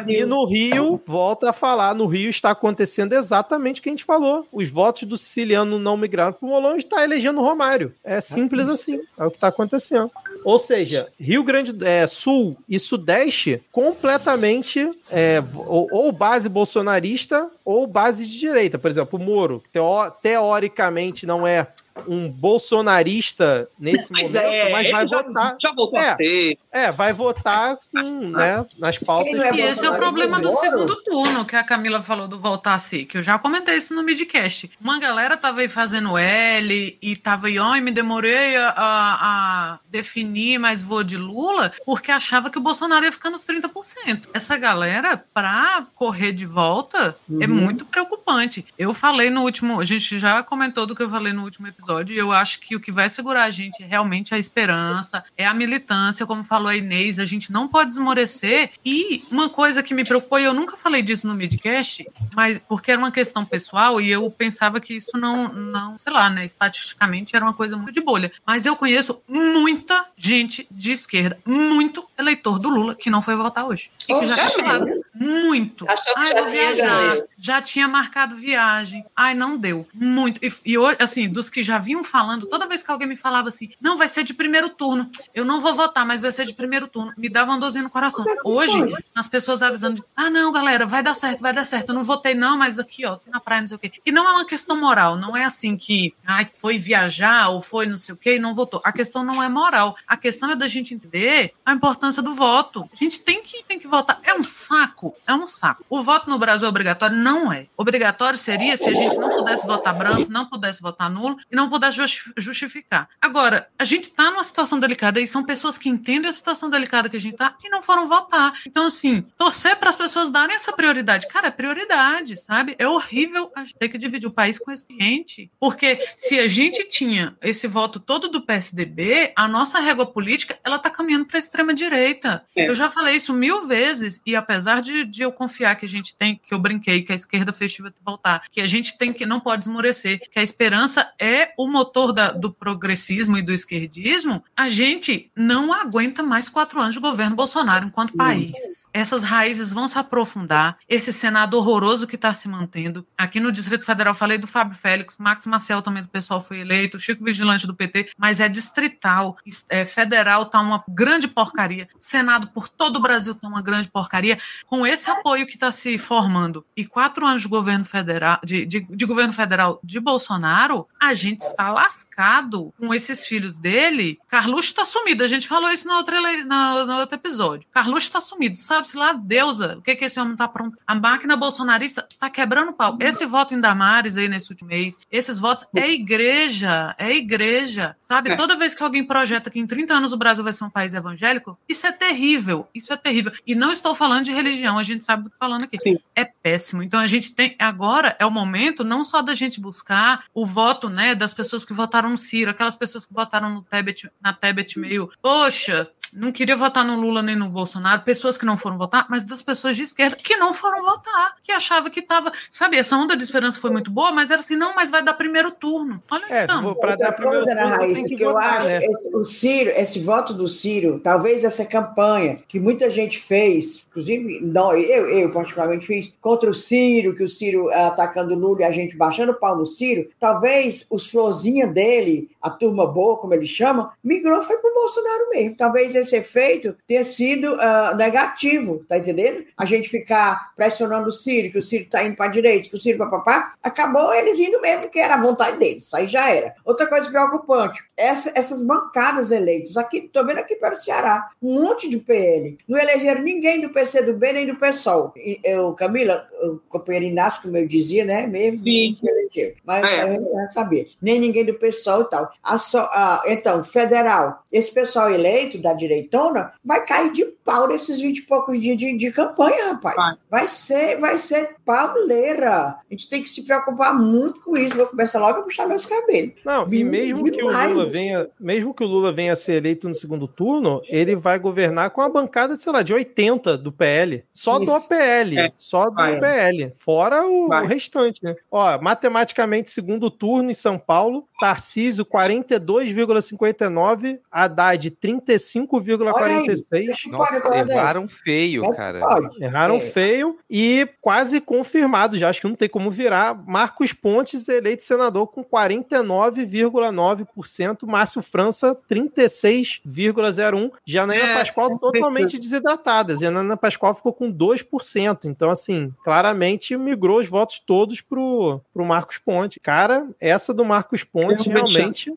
E 0.07 0.25
no 0.25 0.45
Rio, 0.45 1.01
volta 1.07 1.51
a 1.51 1.53
falar, 1.53 1.95
no 1.95 2.07
Rio 2.07 2.29
está 2.29 2.51
acontecendo 2.51 3.13
exatamente 3.15 3.81
o 3.81 3.83
que 3.83 3.89
a 3.89 3.93
gente 3.93 4.05
falou. 4.05 4.47
Os 4.53 4.69
votos 4.69 5.05
do 5.05 5.17
siciliano 5.17 5.79
não 5.79 5.97
migrado 5.97 6.37
para 6.37 6.47
o 6.47 6.51
Molon 6.51 6.77
está 6.77 7.03
elegendo 7.03 7.41
o 7.41 7.45
Romário. 7.45 7.66
É 8.05 8.21
simples 8.21 8.69
assim. 8.69 9.01
É 9.19 9.25
o 9.25 9.31
que 9.31 9.37
está 9.37 9.49
acontecendo. 9.49 10.11
Ou 10.45 10.59
seja, 10.59 11.09
Rio 11.19 11.43
Grande 11.43 11.77
é, 11.85 12.07
Sul 12.07 12.57
e 12.69 12.79
Sudeste 12.79 13.63
completamente 13.73 14.89
é, 15.11 15.43
ou, 15.55 15.89
ou, 15.91 16.13
base 16.13 16.49
bolsonarista 16.49 17.51
ou 17.65 17.87
base 17.87 18.27
de 18.27 18.39
direita. 18.39 18.79
Por 18.79 18.89
exemplo, 18.89 19.19
o 19.19 19.23
Moro, 19.23 19.61
que 19.61 19.71
teo, 19.71 20.11
teoricamente 20.23 21.27
não 21.27 21.47
é 21.47 21.67
um 22.07 22.31
bolsonarista 22.31 23.69
nesse 23.79 24.13
mas 24.13 24.35
momento, 24.35 24.53
é, 24.53 24.73
mas 24.73 24.91
vai 24.91 25.09
já, 25.09 25.23
votar. 25.23 25.57
Já 25.61 25.73
voltou 25.73 25.99
é, 25.99 26.09
a 26.09 26.15
ser. 26.15 26.59
É, 26.71 26.93
vai 26.93 27.13
votar 27.13 27.79
com, 27.93 28.31
né, 28.31 28.65
nas 28.79 28.99
pautas. 28.99 29.33
É 29.41 29.55
e 29.55 29.61
esse 29.63 29.87
é 29.87 29.91
o 29.91 29.97
problema 29.97 30.39
do 30.39 30.51
segundo 30.53 30.97
turno, 30.97 31.45
que 31.45 31.57
a 31.57 31.65
Camila 31.65 32.03
falou 32.03 32.29
do 32.29 32.39
voltar 32.39 32.75
a 32.75 32.79
ser, 32.79 33.05
que 33.07 33.19
eu 33.19 33.23
já 33.23 33.39
comentei 33.39 33.77
isso 33.77 33.95
no 33.95 34.03
midcast. 34.03 34.71
Uma 34.81 34.99
galera 34.99 35.37
tava 35.37 35.61
aí 35.61 35.69
fazendo 35.69 36.19
L 36.19 36.99
e 37.01 37.17
tava 37.17 37.47
aí, 37.47 37.59
ó, 37.59 37.75
e 37.77 37.81
me 37.81 37.91
demorei 37.91 38.57
a, 38.57 38.75
a, 38.77 39.79
definir, 39.89 40.59
mas 40.59 40.83
vou 40.83 41.03
de 41.03 41.17
Lula, 41.17 41.73
porque 41.85 42.11
achava 42.11 42.51
que 42.51 42.59
o 42.59 42.63
Bolsonaro 42.63 43.05
ia 43.05 43.13
ficar 43.13 43.31
nos 43.31 43.45
30%. 43.45 44.29
Essa 44.35 44.57
galera, 44.57 45.17
pra 45.33 45.87
correr 45.95 46.33
de 46.33 46.45
volta, 46.45 47.17
é 47.29 47.33
uhum. 47.33 47.43
é 47.43 47.47
muito 47.47 47.85
preocupante. 47.85 48.67
Eu 48.79 48.93
falei 48.93 49.31
no 49.31 49.43
último, 49.43 49.81
a 49.81 49.85
gente 49.85 50.19
já 50.19 50.43
comentou 50.43 50.87
do 50.87 50.95
que 50.95 51.03
eu 51.03 51.11
falei 51.11 51.33
no 51.33 51.43
último 51.43 51.67
episódio 51.67 51.86
episódio. 51.87 52.15
E 52.15 52.19
eu 52.19 52.33
acho 52.33 52.61
que 52.61 52.75
o 52.75 52.81
que 52.81 52.91
vai 52.91 53.09
segurar 53.09 53.45
a 53.45 53.51
gente 53.51 53.83
é 53.83 53.87
realmente 53.87 54.35
a 54.35 54.39
esperança, 54.39 55.25
é 55.37 55.47
a 55.47 55.55
militância, 55.55 56.27
como 56.27 56.43
falou 56.43 56.69
a 56.69 56.77
Inês, 56.77 57.19
a 57.19 57.25
gente 57.25 57.53
não 57.53 57.69
pode 57.69 57.91
esmorecer. 57.91 58.71
E 58.85 59.25
uma 59.31 59.49
coisa 59.49 59.83
que 59.83 59.95
me 59.95 60.05
preocupou, 60.05 60.39
e 60.39 60.45
eu 60.45 60.53
nunca 60.53 60.77
falei 60.77 61.03
disso 61.03 61.27
no 61.27 61.35
midcast, 61.35 62.07
mas 62.35 62.59
porque 62.59 62.91
era 62.91 63.01
uma 63.01 63.13
questão 63.13 63.45
pessoal 63.45 64.01
e 64.01 64.11
eu 64.11 64.29
pensava 64.31 64.81
que 64.81 64.95
isso 64.95 65.17
não, 65.17 65.53
não, 65.53 65.97
sei 65.97 66.13
lá, 66.13 66.29
né, 66.29 66.45
estatisticamente 66.45 67.37
era 67.37 67.45
uma 67.45 67.55
coisa 67.55 67.77
muito 67.77 67.93
de 67.93 68.01
bolha. 68.01 68.33
Mas 68.45 68.67
eu 68.67 68.77
conheço 68.77 69.21
muita 69.29 70.07
gente 70.17 70.67
de 70.71 70.93
esquerda, 70.93 71.39
muito 71.47 72.05
eleitor 72.19 72.59
do 72.59 72.69
Lula 72.69 72.95
que 72.95 73.11
não 73.11 73.23
foi 73.23 73.37
votar 73.37 73.67
hoje. 73.67 73.91
E 74.09 74.15
que 74.15 74.27
já 74.27 74.37
falado 74.51 75.06
muito. 75.19 75.89
Achou 75.89 76.15
que 76.15 76.21
Ai, 76.21 76.29
já, 76.33 76.43
viajar. 76.45 77.17
já 77.39 77.63
tinha 77.63 77.89
marcado 77.89 78.37
viagem. 78.37 79.05
Ai, 79.15 79.35
não 79.35 79.57
deu. 79.57 79.87
Muito. 79.95 80.45
E, 80.45 80.53
e 80.65 80.79
hoje, 80.79 80.97
assim, 81.01 81.29
dos 81.29 81.49
que 81.49 81.63
já 81.63 81.79
vinham 81.79 82.05
falando, 82.05 82.47
toda 82.47 82.67
vez 82.67 82.83
que 82.83 82.91
alguém 82.91 83.09
me 83.09 83.17
falava 83.17 83.49
assim, 83.49 83.71
não, 83.81 83.97
vai 83.97 84.09
ser 84.09 84.23
de 84.23 84.35
primeiro 84.35 84.69
turno. 84.69 85.11
Eu 85.35 85.45
não 85.45 85.61
vou 85.61 85.75
votar, 85.75 86.05
mas 86.05 86.21
vai 86.23 86.31
ser 86.31 86.45
de 86.45 86.55
primeiro 86.55 86.87
turno. 86.87 87.13
Me 87.17 87.29
dava 87.29 87.53
uma 87.53 87.59
dorzinha 87.59 87.85
no 87.85 87.91
coração. 87.91 88.25
Hoje, 88.45 88.79
as 89.15 89.27
pessoas 89.29 89.63
avisando, 89.63 90.05
ah, 90.15 90.31
não, 90.31 90.53
galera, 90.53 90.87
vai 90.87 91.03
dar 91.03 91.15
certo, 91.15 91.41
vai 91.41 91.53
dar 91.53 91.65
certo. 91.65 91.91
Eu 91.91 91.95
não 91.95 92.03
votei, 92.03 92.35
não, 92.35 92.57
mas 92.59 92.79
aqui, 92.79 93.05
ó, 93.07 93.19
na 93.27 93.41
praia, 93.41 93.63
não 93.63 93.69
sei 93.69 93.77
o 93.77 93.81
quê. 93.81 93.93
E 94.05 94.13
não 94.13 94.27
é 94.27 94.33
uma 94.33 94.45
questão 94.45 94.79
moral, 94.79 95.17
não 95.17 95.37
é 95.37 95.45
assim 95.45 95.77
que, 95.77 96.15
ai, 96.27 96.49
foi 96.53 96.79
viajar 96.79 97.49
ou 97.49 97.63
foi 97.63 97.87
não 97.87 97.97
sei 97.97 98.15
o 98.15 98.19
quê 98.19 98.37
e 98.37 98.39
não 98.39 98.55
votou. 98.55 98.81
A 98.85 98.93
questão 98.93 99.25
não 99.25 99.43
é 99.43 99.49
moral. 99.49 99.97
A 100.07 100.17
questão 100.17 100.51
é 100.51 100.57
da 100.57 100.69
gente 100.69 100.95
entender 100.95 101.53
a 101.65 101.73
importância 101.73 102.23
do 102.23 102.35
voto. 102.35 102.89
A 102.93 102.97
gente 102.97 103.21
tem 103.21 103.43
que, 103.43 103.63
tem 103.65 103.79
que 103.79 103.89
votar. 103.89 104.21
É 104.23 104.35
um 104.35 104.45
saco 104.45 105.06
saco, 105.11 105.17
é 105.27 105.35
um 105.35 105.47
saco. 105.47 105.85
O 105.89 106.03
voto 106.03 106.29
no 106.29 106.39
Brasil 106.39 106.67
é 106.67 106.69
obrigatório? 106.69 107.17
Não 107.17 107.53
é. 107.53 107.67
Obrigatório 107.77 108.39
seria 108.39 108.77
se 108.77 108.89
a 108.89 108.95
gente 108.95 109.17
não 109.17 109.31
pudesse 109.31 109.67
votar 109.67 109.95
branco, 109.95 110.31
não 110.31 110.47
pudesse 110.47 110.81
votar 110.81 111.11
nulo 111.11 111.37
e 111.51 111.57
não 111.57 111.69
pudesse 111.69 111.99
justificar. 112.37 113.09
Agora, 113.21 113.69
a 113.79 113.85
gente 113.85 114.05
está 114.05 114.31
numa 114.31 114.45
situação 114.45 114.79
delicada 114.79 115.21
e 115.21 115.27
são 115.27 115.45
pessoas 115.45 115.79
que 115.79 115.89
entendem 115.89 116.29
a 116.29 116.33
situação 116.33 116.71
delicada 116.71 117.09
que 117.09 117.17
a 117.17 117.21
gente 117.21 117.35
está 117.35 117.55
e 117.63 117.69
não 117.69 117.83
foram 117.83 118.07
votar. 118.07 118.53
Então, 118.67 118.87
assim, 118.87 119.23
torcer 119.37 119.77
para 119.77 119.89
as 119.89 119.97
pessoas 119.97 120.31
darem 120.31 120.55
essa 120.55 120.73
prioridade. 120.73 121.29
Cara, 121.29 121.49
é 121.49 121.51
prioridade, 121.51 122.37
sabe? 122.37 122.75
É 122.79 122.89
horrível 122.89 123.51
a 123.55 123.61
gente 123.61 123.75
ter 123.75 123.89
que 123.89 123.99
dividir 123.99 124.27
o 124.27 124.33
país 124.33 124.59
com 124.59 124.71
esse 124.71 124.87
gente. 124.99 125.51
Porque 125.59 125.99
se 126.17 126.39
a 126.39 126.49
gente 126.49 126.85
tinha 126.89 127.37
esse 127.43 127.67
voto 127.67 128.01
todo 128.01 128.29
do 128.29 128.43
PSDB, 128.43 129.33
a 129.37 129.47
nossa 129.49 129.81
régua 129.81 130.07
política, 130.07 130.59
ela 130.65 130.77
está 130.77 130.91
caminhando 130.91 131.27
para 131.27 131.39
a 131.39 131.41
extrema-direita. 131.41 132.45
É. 132.57 132.69
Eu 132.69 132.75
já 132.75 132.91
falei 132.91 133.17
isso 133.17 133.33
mil 133.33 133.67
vezes 133.67 134.21
e 134.27 134.35
apesar 134.35 134.81
de 134.81 134.96
de, 135.05 135.23
eu 135.23 135.33
confiar 135.33 135.77
que 135.77 135.85
a 135.85 135.89
gente 135.89 136.17
tem, 136.17 136.41
que 136.45 136.55
eu 136.55 136.59
brinquei, 136.59 137.03
que 137.03 137.13
a 137.13 137.15
esquerda 137.15 137.53
festiva 137.53 137.93
voltar, 138.05 138.43
que 138.51 138.61
a 138.61 138.67
gente 138.67 138.97
tem 138.97 139.13
que 139.13 139.27
não 139.27 139.41
pode 139.41 139.65
esmorecer, 139.65 140.21
que 140.31 140.39
a 140.39 140.43
esperança 140.43 141.11
é 141.21 141.53
o 141.59 141.67
motor 141.67 142.13
da, 142.13 142.31
do 142.31 142.53
progressismo 142.53 143.37
e 143.37 143.43
do 143.43 143.53
esquerdismo, 143.53 144.43
a 144.57 144.69
gente 144.69 145.31
não 145.37 145.73
aguenta 145.73 146.23
mais 146.23 146.49
quatro 146.49 146.81
anos 146.81 146.95
de 146.95 147.01
governo 147.01 147.37
Bolsonaro 147.37 147.87
enquanto 147.87 148.17
país. 148.17 148.57
Essas 148.93 149.23
raízes 149.23 149.73
vão 149.73 149.89
se 149.89 149.99
aprofundar, 149.99 150.79
esse 150.89 151.13
Senado 151.13 151.59
horroroso 151.59 152.07
que 152.07 152.17
está 152.17 152.33
se 152.33 152.49
mantendo. 152.49 153.07
Aqui 153.17 153.41
no 153.41 153.53
Distrito 153.53 153.85
Federal, 153.85 154.15
falei 154.15 154.39
do 154.39 154.47
Fábio 154.47 154.77
Félix, 154.77 155.19
Max 155.19 155.47
Marcel 155.47 155.83
também 155.83 156.03
do 156.03 156.09
pessoal 156.09 156.43
foi 156.43 156.61
eleito, 156.61 156.99
Chico 156.99 157.25
Vigilante 157.25 157.67
do 157.67 157.75
PT, 157.75 158.11
mas 158.17 158.41
é 158.41 158.49
distrital, 158.49 159.37
é 159.69 159.85
federal, 159.85 160.47
tá 160.47 160.61
uma 160.61 160.85
grande 160.89 161.27
porcaria. 161.27 161.89
Senado 161.99 162.49
por 162.49 162.69
todo 162.69 162.97
o 162.97 163.01
Brasil 163.01 163.35
tá 163.35 163.49
uma 163.49 163.61
grande 163.61 163.89
porcaria. 163.89 164.39
Com 164.67 164.86
esse 164.87 165.11
apoio 165.11 165.47
que 165.47 165.55
está 165.55 165.71
se 165.73 165.97
formando 165.99 166.65
e 166.77 166.87
quatro 166.87 167.27
anos 167.27 167.43
de 167.43 167.49
governo 167.49 167.85
federal, 167.85 168.39
de, 168.45 168.65
de, 168.67 168.81
de, 168.81 169.05
governo 169.05 169.33
federal 169.33 169.81
de 169.83 169.99
Bolsonaro, 170.01 170.87
a 171.01 171.15
gente 171.15 171.41
está 171.41 171.73
lascado 171.73 172.73
com 172.79 172.95
esses 172.95 173.27
filhos 173.27 173.59
dele. 173.59 174.19
Carluxo 174.29 174.69
está 174.69 174.85
sumido. 174.85 175.25
A 175.25 175.29
gente 175.29 175.49
falou 175.49 175.71
isso 175.71 175.87
no 175.87 175.95
outro, 175.95 176.17
no, 176.21 176.87
no 176.87 176.99
outro 176.99 177.17
episódio. 177.17 177.67
Carluxo 177.71 178.07
está 178.07 178.21
sumido. 178.21 178.57
Sabe-se 178.57 178.97
lá, 178.97 179.13
deusa, 179.13 179.77
o 179.79 179.83
que, 179.83 179.95
que 179.97 180.05
esse 180.05 180.19
homem 180.21 180.33
está 180.33 180.49
pronto? 180.49 180.79
A 180.87 180.95
máquina 180.95 181.37
bolsonarista 181.37 182.07
está 182.11 182.29
quebrando 182.31 182.73
pau. 182.73 182.97
Esse 183.01 183.27
voto 183.27 183.55
em 183.55 183.61
Damares 183.61 184.17
aí 184.17 184.29
nesse 184.29 184.51
último 184.51 184.69
mês, 184.69 184.99
esses 185.11 185.39
votos 185.39 185.67
é 185.75 185.91
igreja, 185.91 186.95
é 186.99 187.15
igreja. 187.15 187.97
Sabe? 188.01 188.31
É. 188.31 188.37
Toda 188.37 188.57
vez 188.57 188.75
que 188.75 188.83
alguém 188.83 189.05
projeta 189.05 189.51
que 189.51 189.59
em 189.59 189.67
30 189.67 189.95
anos 189.95 190.13
o 190.13 190.17
Brasil 190.17 190.45
vai 190.45 190.53
ser 190.53 190.65
um 190.65 190.71
país 190.71 190.95
evangélico, 190.95 191.59
isso 191.69 191.87
é 191.87 191.93
terrível. 191.93 192.69
Isso 192.75 192.93
é 192.93 192.97
terrível. 192.97 193.33
E 193.47 193.55
não 193.55 193.71
estou 193.71 193.95
falando 193.95 194.25
de 194.25 194.33
religião 194.33 194.76
a 194.79 194.83
gente 194.83 195.05
sabe 195.05 195.25
do 195.25 195.31
que 195.31 195.39
falando 195.39 195.65
aqui. 195.65 195.79
Sim. 195.83 195.99
É 196.15 196.25
péssimo. 196.25 196.83
Então 196.83 197.01
a 197.01 197.07
gente 197.07 197.35
tem 197.35 197.57
agora 197.59 198.17
é 198.19 198.27
o 198.27 198.31
momento 198.31 198.85
não 198.85 199.05
só 199.05 199.23
da 199.23 199.35
gente 199.35 199.61
buscar 199.61 200.25
o 200.35 200.47
voto, 200.47 200.89
né, 200.89 201.15
das 201.15 201.33
pessoas 201.35 201.65
que 201.65 201.73
votaram 201.73 202.11
no 202.11 202.17
Ciro, 202.17 202.51
aquelas 202.51 202.77
pessoas 202.77 203.05
que 203.07 203.13
votaram 203.13 203.53
no 203.53 203.63
Tebet, 203.63 204.11
na 204.21 204.33
Tebet 204.33 204.79
meio, 204.79 205.11
poxa, 205.21 205.91
não 206.13 206.33
queria 206.33 206.57
votar 206.57 206.85
no 206.85 206.99
Lula 206.99 207.23
nem 207.23 207.37
no 207.37 207.49
Bolsonaro, 207.49 208.03
pessoas 208.03 208.39
que 208.39 208.47
não 208.47 208.57
foram 208.57 208.79
votar, 208.79 209.07
mas 209.09 209.25
das 209.25 209.43
pessoas 209.43 209.77
de 209.77 209.83
esquerda 209.83 210.17
que 210.17 210.37
não 210.37 210.53
foram 210.53 210.85
votar, 210.85 211.37
que 211.43 211.53
achava 211.53 211.91
que 211.91 212.01
estava, 212.01 212.33
sabe, 212.51 212.77
essa 212.77 212.97
onda 212.97 213.17
de 213.17 213.23
esperança 213.23 213.61
foi 213.61 213.71
muito 213.71 213.91
boa, 213.91 214.13
mas 214.13 214.31
era 214.31 214.41
assim, 214.41 214.57
não, 214.57 214.75
mas 214.75 214.91
vai 214.91 215.03
dar 215.03 215.15
primeiro 215.15 215.51
turno. 215.51 216.03
Olha 216.11 216.27
é, 216.29 216.45
então. 216.45 216.75
Para 216.75 216.97
dar 216.97 217.13
primeiro 217.13 217.45
turno, 217.45 217.61
Raíssa, 217.61 217.95
tem 217.95 218.05
que, 218.05 218.17
que 218.17 218.25
votar, 218.25 218.43
eu 218.43 218.59
acho, 218.59 218.67
né? 218.67 218.85
esse, 218.85 219.17
o 219.17 219.25
Ciro, 219.25 219.71
esse 219.71 219.99
voto 220.01 220.35
do 220.35 220.49
Ciro, 220.49 221.01
talvez 221.03 221.45
essa 221.45 221.65
campanha 221.65 222.37
que 222.47 222.61
muita 222.61 222.89
gente 222.91 223.19
fez, 223.19 223.87
inclusive 223.89 224.41
não, 224.41 224.73
eu, 224.77 225.09
eu 225.09 225.31
particularmente 225.31 225.87
fiz, 225.87 226.15
contra 226.21 226.51
o 226.51 226.55
Ciro, 226.55 227.15
que 227.15 227.25
o 227.25 227.29
Ciro 227.29 227.71
é, 227.71 227.87
atacando 227.87 228.35
o 228.35 228.39
Lula 228.39 228.63
e 228.63 228.65
a 228.65 228.73
gente 228.73 228.97
baixando 228.97 229.33
o 229.33 229.37
pau 229.37 229.57
no 229.57 229.67
Ciro, 229.67 230.09
talvez 230.19 230.87
os 230.91 231.09
florzinha 231.09 231.67
dele, 231.67 232.31
a 232.41 232.51
turma 232.51 232.87
boa, 232.87 233.17
como 233.17 233.35
ele 233.35 233.47
chama, 233.47 233.93
migrou 234.03 234.43
foi 234.43 234.57
pro 234.59 234.73
Bolsonaro 234.75 235.31
mesmo. 235.31 235.57
Talvez 235.57 235.95
esse 235.99 236.17
efeito 236.17 236.77
ter 236.87 237.05
sido 237.05 237.55
uh, 237.55 237.97
negativo, 237.97 238.85
tá 238.89 238.99
entendendo? 238.99 239.45
A 239.57 239.65
gente 239.65 239.89
ficar 239.89 240.53
pressionando 240.57 241.09
o 241.09 241.13
Ciro, 241.13 241.51
que 241.51 241.59
o 241.59 241.63
Ciro 241.63 241.87
tá 241.89 242.05
indo 242.05 242.17
para 242.17 242.31
direita, 242.31 242.69
que 242.69 242.75
o 242.75 242.79
Ciro 242.79 242.99
papapá, 242.99 243.55
acabou 243.63 244.13
eles 244.15 244.39
indo 244.39 244.61
mesmo, 244.61 244.89
que 244.89 244.99
era 244.99 245.15
a 245.15 245.21
vontade 245.21 245.59
deles, 245.59 245.93
aí 245.95 246.07
já 246.07 246.31
era. 246.31 246.55
Outra 246.65 246.87
coisa 246.87 247.11
preocupante, 247.11 247.83
essa, 247.97 248.33
essas 248.35 248.63
bancadas 248.63 249.31
eleitas, 249.31 249.77
aqui, 249.77 250.03
tô 250.03 250.25
vendo 250.25 250.39
aqui 250.39 250.57
para 250.57 250.75
o 250.75 250.79
Ceará, 250.79 251.31
um 251.43 251.63
monte 251.63 251.89
de 251.89 251.99
PL, 251.99 252.59
não 252.69 252.79
elegeram 252.79 253.23
ninguém 253.23 253.61
do 253.61 253.71
PCdoB 253.71 254.33
nem 254.33 254.47
do 254.47 254.57
PSOL. 254.57 255.13
Eu, 255.43 255.73
Camila, 255.75 256.27
o 256.43 256.59
companheiro 256.69 257.07
Inácio, 257.07 257.43
como 257.43 257.57
eu 257.57 257.67
dizia, 257.67 258.05
né, 258.05 258.27
mesmo, 258.27 258.59
Sim. 258.59 258.97
elegeu, 259.03 259.55
mas 259.65 259.85
é. 259.85 260.17
eu 260.17 260.53
sabia, 260.53 260.87
nem 261.01 261.21
ninguém 261.21 261.45
do 261.45 261.55
PSOL 261.55 262.03
e 262.03 262.11
tal. 262.11 262.33
A, 262.43 262.57
a, 262.57 263.23
então, 263.27 263.65
federal, 263.65 264.45
esse 264.53 264.71
pessoal 264.71 265.11
eleito 265.11 265.59
da 265.59 265.73
direita, 265.73 265.86
direitona, 265.87 266.53
vai 266.65 266.85
cair 266.85 267.13
de 267.13 267.25
pau 267.45 267.69
nesses 267.69 268.01
20 268.01 268.19
e 268.19 268.23
poucos 268.23 268.61
dias 268.61 268.77
de, 268.77 268.97
de 268.97 269.11
campanha, 269.11 269.73
rapaz. 269.73 269.97
Vai. 269.97 270.15
vai 270.31 270.49
ser, 270.49 271.01
vai 271.01 271.19
ser 271.19 271.56
pauleira. 271.67 272.69
A 272.69 272.81
gente 272.89 273.09
tem 273.09 273.21
que 273.21 273.29
se 273.29 273.43
preocupar 273.43 273.93
muito 273.93 274.41
com 274.41 274.57
isso. 274.57 274.77
Vou 274.77 274.87
começar 274.87 275.19
logo 275.19 275.41
a 275.41 275.43
puxar 275.43 275.67
meus 275.67 275.85
cabelos. 275.85 276.35
Não, 276.45 276.73
e 276.73 276.85
mesmo 276.85 277.29
que 277.31 277.43
o 277.43 277.49
Lula 277.49 277.91
venha, 277.91 278.29
mesmo 278.39 278.73
que 278.73 278.85
o 278.85 278.87
Lula 278.87 279.13
venha 279.13 279.33
a 279.33 279.37
ser 279.37 279.55
eleito 279.55 279.89
no 279.89 279.95
segundo 279.95 280.29
turno, 280.29 280.81
ele 280.89 281.17
vai 281.17 281.41
governar 281.41 281.91
com 281.91 282.01
a 282.01 282.09
bancada 282.09 282.55
de, 282.55 282.63
sei 282.63 282.73
lá, 282.73 282.83
de 282.83 282.95
80 282.95 283.59
do 283.59 283.73
PL. 283.73 284.25
Só 284.33 284.61
isso. 284.61 284.73
do 284.73 284.81
PL. 284.89 285.39
É. 285.39 285.53
Só 285.57 285.91
do 285.91 285.97
vai. 285.97 286.21
PL. 286.21 286.73
Fora 286.79 287.27
o, 287.27 287.49
o 287.49 287.67
restante, 287.67 288.23
né? 288.23 288.37
Ó, 288.51 288.81
matematicamente, 288.81 289.73
segundo 289.73 290.11
turno 290.11 290.51
em 290.51 290.55
São 290.55 290.79
Paulo, 290.79 291.27
Tarcísio 291.41 292.07
42,59, 292.07 294.21
Haddad 294.31 294.91
35,46. 294.91 297.11
Nossa, 297.11 297.57
erraram 297.57 298.07
feio, 298.07 298.71
cara. 298.73 299.01
Erraram 299.41 299.77
é. 299.77 299.81
feio 299.81 300.39
e 300.49 300.89
quase 301.01 301.41
confirmado 301.57 302.19
já, 302.19 302.29
acho 302.29 302.41
que 302.41 302.49
não 302.49 302.55
tem 302.55 302.69
como 302.69 302.89
virar. 302.91 303.35
Marcos 303.47 303.93
Pontes 303.93 304.49
eleito 304.49 304.83
senador 304.83 305.29
com 305.29 305.43
49,9%, 305.43 307.87
Márcio 307.87 308.21
França 308.21 308.77
36,01%, 308.91 310.73
Janaína 310.85 311.25
é, 311.25 311.39
Pascoal 311.39 311.73
é 311.73 311.79
totalmente 311.79 312.39
desidratada. 312.39 313.17
Janaína 313.17 313.57
Pascoal 313.57 313.95
ficou 313.95 314.13
com 314.13 314.31
2%. 314.31 315.25
Então, 315.25 315.51
assim, 315.51 315.91
claramente 316.05 316.77
migrou 316.77 317.19
os 317.19 317.29
votos 317.29 317.59
todos 317.59 318.03
pro, 318.03 318.61
pro 318.75 318.85
Marcos 318.85 319.17
Ponte. 319.19 319.59
Cara, 319.59 320.07
essa 320.21 320.53
do 320.53 320.63
Marcos 320.65 321.05
Ponte 321.05 321.49
realmente 321.49 322.13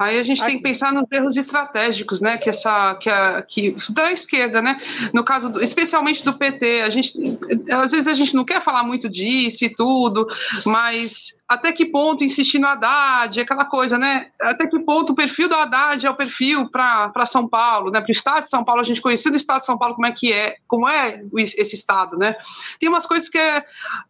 Aí 0.00 0.18
a 0.18 0.22
gente 0.22 0.42
tem 0.42 0.56
que 0.56 0.62
pensar 0.62 0.94
nos 0.94 1.04
erros 1.12 1.36
estratégicos, 1.36 2.22
né? 2.22 2.38
Que 2.38 2.48
essa, 2.48 2.94
que 2.94 3.10
a, 3.10 3.42
que 3.42 3.76
da 3.90 4.10
esquerda, 4.10 4.62
né? 4.62 4.78
No 5.12 5.22
caso, 5.22 5.50
do, 5.50 5.62
especialmente 5.62 6.24
do 6.24 6.32
PT, 6.32 6.80
a 6.80 6.88
gente, 6.88 7.12
às 7.70 7.90
vezes 7.90 8.06
a 8.06 8.14
gente 8.14 8.34
não 8.34 8.42
quer 8.42 8.62
falar 8.62 8.82
muito 8.82 9.10
disso 9.10 9.62
e 9.62 9.68
tudo, 9.68 10.26
mas 10.64 11.38
até 11.46 11.70
que 11.70 11.84
ponto 11.84 12.24
insistir 12.24 12.58
no 12.58 12.68
Haddad, 12.68 13.40
aquela 13.40 13.66
coisa, 13.66 13.98
né? 13.98 14.24
Até 14.40 14.66
que 14.66 14.78
ponto 14.78 15.12
o 15.12 15.14
perfil 15.14 15.50
do 15.50 15.54
Haddad 15.54 16.06
é 16.06 16.08
o 16.08 16.14
perfil 16.14 16.70
para 16.70 17.26
São 17.26 17.46
Paulo, 17.46 17.90
né? 17.90 18.00
Para 18.00 18.08
o 18.08 18.12
estado 18.12 18.44
de 18.44 18.48
São 18.48 18.64
Paulo, 18.64 18.80
a 18.80 18.84
gente 18.84 19.02
conhecia 19.02 19.30
do 19.30 19.36
estado 19.36 19.58
de 19.58 19.66
São 19.66 19.76
Paulo 19.76 19.96
como 19.96 20.06
é 20.06 20.12
que 20.12 20.32
é, 20.32 20.56
como 20.66 20.88
é 20.88 21.22
esse 21.36 21.74
estado, 21.74 22.16
né? 22.16 22.36
Tem 22.78 22.88
umas 22.88 23.04
coisas 23.04 23.28
que 23.28 23.36
é, 23.36 23.64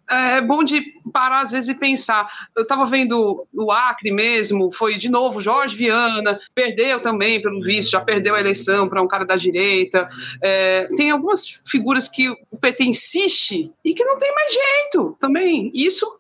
é 0.09 0.41
bom 0.41 0.63
de 0.63 0.85
parar 1.13 1.41
às 1.41 1.51
vezes 1.51 1.71
e 1.71 1.75
pensar. 1.75 2.31
Eu 2.55 2.63
estava 2.63 2.85
vendo 2.85 3.45
o 3.53 3.73
Acre 3.73 4.13
mesmo, 4.13 4.71
foi 4.71 4.95
de 4.97 5.09
novo 5.09 5.41
Jorge 5.41 5.80
Viana, 5.81 6.39
perdeu 6.55 7.01
também, 7.01 7.41
pelo 7.41 7.63
visto, 7.63 7.93
já 7.93 8.01
perdeu 8.01 8.35
a 8.35 8.41
eleição 8.41 8.89
para 8.89 9.03
um 9.03 9.09
cara 9.09 9.25
da 9.25 9.37
direita. 9.37 10.09
É, 10.43 10.89
tem 10.97 11.11
algumas 11.11 11.61
figuras 11.67 12.09
que 12.09 12.29
o 12.29 12.59
PT 12.61 12.85
insiste 12.85 13.73
e 13.85 13.95
que 13.95 14.05
não 14.05 14.19
tem 14.19 14.33
mais 14.35 14.53
jeito 14.53 15.17
também. 15.19 15.71
Isso 15.75 16.20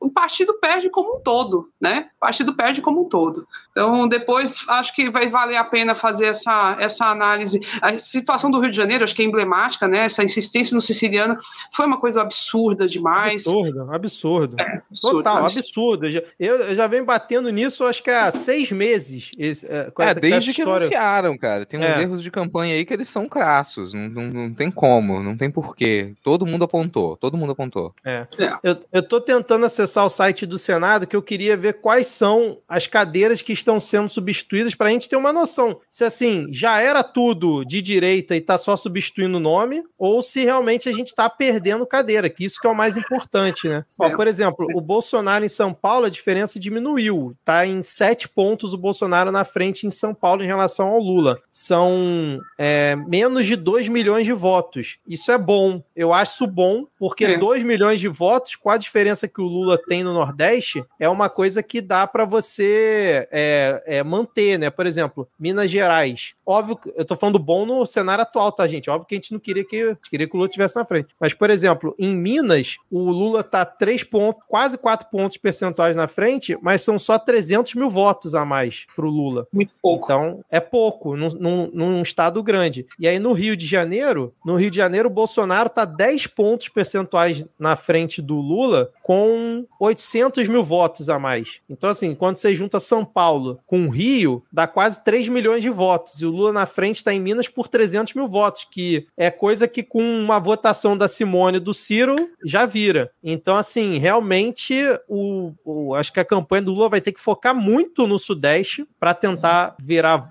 o 0.00 0.10
partido 0.10 0.54
perde 0.54 0.90
como 0.90 1.16
um 1.16 1.20
todo, 1.20 1.68
né? 1.80 2.08
O 2.16 2.20
partido 2.20 2.54
perde 2.54 2.80
como 2.80 3.02
um 3.02 3.08
todo. 3.08 3.46
Então, 3.70 4.06
depois, 4.06 4.64
acho 4.68 4.94
que 4.94 5.10
vai 5.10 5.28
valer 5.28 5.56
a 5.56 5.64
pena 5.64 5.94
fazer 5.94 6.26
essa, 6.26 6.76
essa 6.78 7.06
análise. 7.06 7.60
A 7.80 7.98
situação 7.98 8.50
do 8.50 8.60
Rio 8.60 8.70
de 8.70 8.76
Janeiro, 8.76 9.04
acho 9.04 9.14
que 9.14 9.22
é 9.22 9.24
emblemática, 9.24 9.88
né? 9.88 10.04
Essa 10.04 10.22
insistência 10.22 10.74
no 10.74 10.80
siciliano 10.80 11.38
foi 11.72 11.86
uma 11.86 11.98
coisa 11.98 12.20
absurda 12.20 12.86
demais. 12.86 13.46
Absurdo, 13.46 13.94
absurdo. 13.94 14.56
É, 14.60 14.82
absurdo 14.90 15.16
Total, 15.18 15.44
absurdo. 15.44 16.06
Eu, 16.38 16.56
eu 16.56 16.74
já 16.74 16.86
venho 16.86 17.04
batendo 17.04 17.50
nisso, 17.50 17.84
acho 17.84 18.02
que 18.02 18.10
há 18.10 18.30
seis 18.30 18.70
meses. 18.72 19.30
Esse, 19.38 19.66
é, 19.66 19.90
é 19.98 20.14
desde 20.14 20.52
que 20.52 20.62
anunciaram, 20.62 21.36
cara. 21.38 21.64
Tem 21.64 21.80
uns 21.80 21.84
é. 21.84 22.02
erros 22.02 22.22
de 22.22 22.30
campanha 22.30 22.74
aí 22.74 22.84
que 22.84 22.92
eles 22.92 23.08
são 23.08 23.28
crassos. 23.28 23.94
Não, 23.94 24.08
não, 24.08 24.22
não 24.26 24.54
tem 24.54 24.70
como, 24.70 25.22
não 25.22 25.36
tem 25.36 25.50
porquê. 25.50 26.14
Todo 26.22 26.46
mundo 26.46 26.64
apontou, 26.64 27.16
todo 27.16 27.36
mundo 27.36 27.52
apontou. 27.52 27.94
É. 28.04 28.26
é. 28.38 28.52
Eu, 28.62 28.76
eu 28.92 29.02
tô 29.02 29.20
tentando 29.20 29.45
tentando 29.46 29.64
acessar 29.64 30.04
o 30.04 30.10
site 30.10 30.44
do 30.44 30.58
Senado 30.58 31.06
que 31.06 31.14
eu 31.14 31.22
queria 31.22 31.56
ver 31.56 31.74
quais 31.74 32.08
são 32.08 32.58
as 32.68 32.88
cadeiras 32.88 33.40
que 33.40 33.52
estão 33.52 33.78
sendo 33.78 34.08
substituídas 34.08 34.74
para 34.74 34.88
a 34.88 34.90
gente 34.90 35.08
ter 35.08 35.14
uma 35.14 35.32
noção. 35.32 35.78
Se 35.88 36.04
assim, 36.04 36.48
já 36.50 36.80
era 36.80 37.04
tudo 37.04 37.64
de 37.64 37.80
direita 37.80 38.34
e 38.34 38.38
está 38.38 38.58
só 38.58 38.76
substituindo 38.76 39.36
o 39.36 39.40
nome, 39.40 39.84
ou 39.96 40.20
se 40.20 40.44
realmente 40.44 40.88
a 40.88 40.92
gente 40.92 41.08
está 41.08 41.30
perdendo 41.30 41.86
cadeira, 41.86 42.28
que 42.28 42.44
isso 42.44 42.60
que 42.60 42.66
é 42.66 42.70
o 42.70 42.74
mais 42.74 42.96
importante, 42.96 43.68
né? 43.68 43.84
Ó, 43.96 44.10
por 44.10 44.26
exemplo, 44.26 44.66
o 44.74 44.80
Bolsonaro 44.80 45.44
em 45.44 45.48
São 45.48 45.72
Paulo, 45.72 46.06
a 46.06 46.10
diferença 46.10 46.58
diminuiu. 46.58 47.36
Tá 47.44 47.64
em 47.64 47.82
sete 47.82 48.28
pontos 48.28 48.74
o 48.74 48.78
Bolsonaro 48.78 49.30
na 49.30 49.44
frente 49.44 49.86
em 49.86 49.90
São 49.90 50.12
Paulo 50.12 50.42
em 50.42 50.46
relação 50.46 50.88
ao 50.88 50.98
Lula. 50.98 51.38
São 51.52 52.40
é, 52.58 52.96
menos 53.06 53.46
de 53.46 53.54
2 53.54 53.88
milhões 53.88 54.26
de 54.26 54.32
votos. 54.32 54.98
Isso 55.06 55.30
é 55.30 55.38
bom. 55.38 55.82
Eu 55.94 56.12
acho 56.12 56.46
bom, 56.48 56.84
porque 56.98 57.24
é. 57.24 57.38
2 57.38 57.62
milhões 57.62 58.00
de 58.00 58.08
votos, 58.08 58.56
qual 58.56 58.74
a 58.74 58.78
diferença 58.78 59.28
que 59.28 59.35
o 59.40 59.46
Lula 59.46 59.76
tem 59.76 60.04
no 60.04 60.12
Nordeste, 60.12 60.84
é 61.00 61.08
uma 61.08 61.28
coisa 61.28 61.62
que 61.62 61.80
dá 61.80 62.06
para 62.06 62.24
você 62.24 63.26
é, 63.30 63.82
é, 63.86 64.02
manter, 64.04 64.58
né? 64.58 64.70
Por 64.70 64.86
exemplo, 64.86 65.28
Minas 65.38 65.70
Gerais. 65.70 66.35
Óbvio, 66.46 66.78
eu 66.94 67.04
tô 67.04 67.16
falando 67.16 67.38
bom 67.38 67.66
no 67.66 67.84
cenário 67.84 68.22
atual, 68.22 68.52
tá, 68.52 68.66
gente? 68.66 68.88
Óbvio 68.88 69.06
que 69.06 69.14
a 69.14 69.18
gente 69.18 69.32
não 69.32 69.40
queria 69.40 69.64
que, 69.64 69.96
queria 70.08 70.28
que 70.28 70.34
o 70.34 70.38
Lula 70.38 70.48
estivesse 70.48 70.76
na 70.76 70.84
frente. 70.84 71.08
Mas, 71.20 71.34
por 71.34 71.50
exemplo, 71.50 71.94
em 71.98 72.14
Minas, 72.14 72.76
o 72.90 73.10
Lula 73.10 73.42
tá 73.42 73.64
3 73.64 74.04
pontos, 74.04 74.42
quase 74.48 74.78
4 74.78 75.08
pontos 75.10 75.36
percentuais 75.36 75.96
na 75.96 76.06
frente, 76.06 76.56
mas 76.62 76.82
são 76.82 76.98
só 76.98 77.18
300 77.18 77.74
mil 77.74 77.90
votos 77.90 78.34
a 78.34 78.44
mais 78.44 78.86
pro 78.94 79.08
Lula. 79.08 79.46
Muito 79.52 79.72
pouco. 79.82 80.04
Então, 80.06 80.44
é 80.50 80.60
pouco 80.60 81.16
num, 81.16 81.28
num, 81.30 81.70
num 81.72 82.02
estado 82.02 82.42
grande. 82.42 82.86
E 82.98 83.08
aí, 83.08 83.18
no 83.18 83.32
Rio 83.32 83.56
de 83.56 83.66
Janeiro, 83.66 84.32
no 84.44 84.56
Rio 84.56 84.70
de 84.70 84.76
Janeiro, 84.76 85.08
o 85.08 85.12
Bolsonaro 85.12 85.68
tá 85.68 85.84
10 85.84 86.28
pontos 86.28 86.68
percentuais 86.68 87.44
na 87.58 87.74
frente 87.74 88.22
do 88.22 88.36
Lula, 88.36 88.90
com 89.02 89.16
com 89.16 89.66
800 89.80 90.46
mil 90.48 90.62
votos 90.62 91.08
a 91.08 91.18
mais. 91.18 91.60
Então, 91.68 91.88
assim, 91.90 92.14
quando 92.14 92.36
você 92.36 92.54
junta 92.54 92.78
São 92.78 93.04
Paulo 93.04 93.58
com 93.66 93.86
o 93.86 93.90
Rio, 93.90 94.42
dá 94.52 94.66
quase 94.66 95.02
3 95.02 95.28
milhões 95.28 95.62
de 95.62 95.70
votos. 95.70 96.20
E 96.20 96.26
o 96.26 96.30
Lula 96.36 96.52
na 96.52 96.66
frente 96.66 96.96
está 96.96 97.12
em 97.12 97.20
Minas 97.20 97.48
por 97.48 97.68
300 97.68 98.14
mil 98.14 98.28
votos, 98.28 98.66
que 98.70 99.06
é 99.16 99.30
coisa 99.30 99.68
que 99.68 99.82
com 99.82 100.02
uma 100.02 100.38
votação 100.38 100.96
da 100.96 101.08
Simone 101.08 101.58
e 101.58 101.60
do 101.60 101.74
Ciro 101.74 102.16
já 102.44 102.66
vira. 102.66 103.10
Então, 103.22 103.56
assim, 103.56 103.98
realmente, 103.98 104.74
o, 105.08 105.52
o 105.64 105.94
acho 105.94 106.12
que 106.12 106.20
a 106.20 106.24
campanha 106.24 106.62
do 106.62 106.72
Lula 106.72 106.88
vai 106.88 107.00
ter 107.00 107.12
que 107.12 107.20
focar 107.20 107.54
muito 107.54 108.06
no 108.06 108.18
Sudeste 108.18 108.86
para 108.98 109.14
tentar 109.14 109.74
virar, 109.78 110.28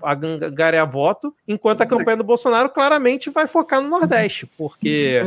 ganhar 0.52 0.84
voto, 0.84 1.34
enquanto 1.46 1.82
a 1.82 1.86
campanha 1.86 2.16
do 2.16 2.24
Bolsonaro 2.24 2.68
claramente 2.70 3.30
vai 3.30 3.46
focar 3.46 3.80
no 3.80 3.88
Nordeste, 3.88 4.46
porque 4.56 5.22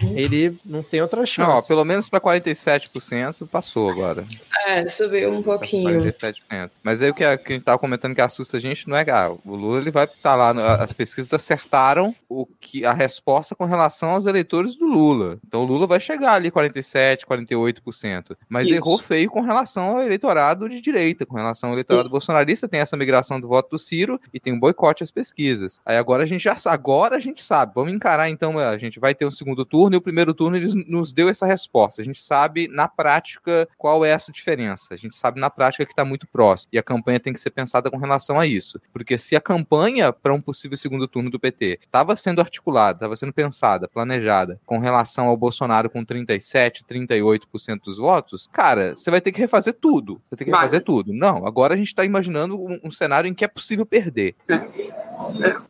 ele 0.00 0.58
não 0.64 0.82
tem 0.82 1.02
outra 1.02 1.24
chance. 1.26 1.48
Não, 1.48 1.58
ó, 1.58 1.62
pelo 1.62 1.84
menos 1.84 2.08
para 2.08 2.20
47% 2.20 3.00
47% 3.00 3.48
passou 3.48 3.88
agora. 3.88 4.24
É, 4.66 4.86
subiu 4.86 5.32
um 5.32 5.42
pouquinho. 5.42 6.00
47%. 6.00 6.70
Mas 6.82 7.02
aí 7.02 7.10
o 7.10 7.14
que 7.14 7.24
a, 7.24 7.36
que 7.36 7.52
a 7.52 7.56
gente 7.56 7.64
tava 7.64 7.78
comentando 7.78 8.14
que 8.14 8.20
assusta 8.20 8.56
a 8.56 8.60
gente 8.60 8.88
não 8.88 8.96
é 8.96 9.04
ah, 9.10 9.30
o 9.30 9.56
Lula 9.56 9.80
ele 9.80 9.90
vai 9.90 10.06
tá 10.20 10.34
lá, 10.34 10.50
as 10.76 10.92
pesquisas 10.92 11.32
acertaram 11.32 12.14
o 12.28 12.46
que 12.46 12.84
a 12.84 12.92
resposta 12.92 13.54
com 13.54 13.64
relação 13.64 14.10
aos 14.10 14.26
eleitores 14.26 14.76
do 14.76 14.86
Lula. 14.86 15.38
Então 15.46 15.62
o 15.62 15.64
Lula 15.66 15.86
vai 15.86 16.00
chegar 16.00 16.34
ali 16.34 16.50
47, 16.50 17.26
48%, 17.26 18.36
mas 18.48 18.66
Isso. 18.66 18.76
errou 18.76 18.98
feio 18.98 19.30
com 19.30 19.40
relação 19.40 19.96
ao 19.96 20.02
eleitorado 20.02 20.68
de 20.68 20.80
direita, 20.80 21.26
com 21.26 21.36
relação 21.36 21.70
ao 21.70 21.74
eleitorado 21.74 22.06
Isso. 22.06 22.12
bolsonarista, 22.12 22.68
tem 22.68 22.80
essa 22.80 22.96
migração 22.96 23.40
do 23.40 23.48
voto 23.48 23.70
do 23.70 23.78
Ciro 23.78 24.20
e 24.32 24.38
tem 24.38 24.52
um 24.52 24.60
boicote 24.60 25.02
às 25.02 25.10
pesquisas. 25.10 25.80
Aí 25.84 25.96
agora 25.96 26.22
a 26.22 26.26
gente 26.26 26.44
já 26.44 26.56
agora 26.66 27.16
a 27.16 27.20
gente 27.20 27.42
sabe. 27.42 27.72
Vamos 27.74 27.92
encarar 27.92 28.28
então, 28.28 28.58
a 28.58 28.76
gente 28.76 29.00
vai 29.00 29.14
ter 29.14 29.26
um 29.26 29.30
segundo 29.30 29.64
turno 29.64 29.96
e 29.96 29.98
o 29.98 30.02
primeiro 30.02 30.34
turno 30.34 30.56
eles 30.56 30.74
nos 30.74 31.12
deu 31.12 31.28
essa 31.28 31.46
resposta. 31.46 32.02
A 32.02 32.04
gente 32.04 32.20
sabe 32.20 32.68
na 32.68 32.86
prática 32.86 33.68
qual 33.78 34.04
é 34.04 34.10
essa 34.10 34.30
diferença. 34.30 34.88
A 34.92 34.96
gente 34.96 35.14
sabe 35.14 35.40
na 35.40 35.48
prática 35.48 35.84
que 35.84 35.92
está 35.92 36.04
muito 36.04 36.26
próximo. 36.26 36.70
E 36.72 36.78
a 36.78 36.82
campanha 36.82 37.20
tem 37.20 37.32
que 37.32 37.40
ser 37.40 37.50
pensada 37.50 37.90
com 37.90 37.96
relação 37.96 38.38
a 38.38 38.46
isso. 38.46 38.80
Porque 38.92 39.18
se 39.18 39.34
a 39.34 39.40
campanha 39.40 40.09
para 40.12 40.34
um 40.34 40.40
possível 40.40 40.76
segundo 40.76 41.08
turno 41.08 41.30
do 41.30 41.38
PT 41.38 41.80
estava 41.84 42.16
sendo 42.16 42.40
articulada, 42.40 42.96
estava 42.96 43.16
sendo 43.16 43.32
pensada, 43.32 43.88
planejada, 43.88 44.60
com 44.66 44.78
relação 44.78 45.28
ao 45.28 45.36
Bolsonaro 45.36 45.90
com 45.90 46.04
37, 46.04 46.84
38% 46.84 47.80
dos 47.84 47.98
votos, 47.98 48.48
cara, 48.52 48.96
você 48.96 49.10
vai 49.10 49.20
ter 49.20 49.32
que 49.32 49.40
refazer 49.40 49.74
tudo. 49.80 50.14
Você 50.14 50.30
vai 50.30 50.38
ter 50.38 50.44
que 50.44 50.50
refazer 50.50 50.80
vai. 50.80 50.84
tudo. 50.84 51.12
Não, 51.12 51.46
agora 51.46 51.74
a 51.74 51.76
gente 51.76 51.88
está 51.88 52.04
imaginando 52.04 52.60
um, 52.60 52.78
um, 52.84 52.90
cenário 52.90 53.28
em 53.28 53.34
que 53.34 53.44
é 53.44 53.48
possível 53.48 53.86
perder. 53.86 54.34
É. 54.48 54.60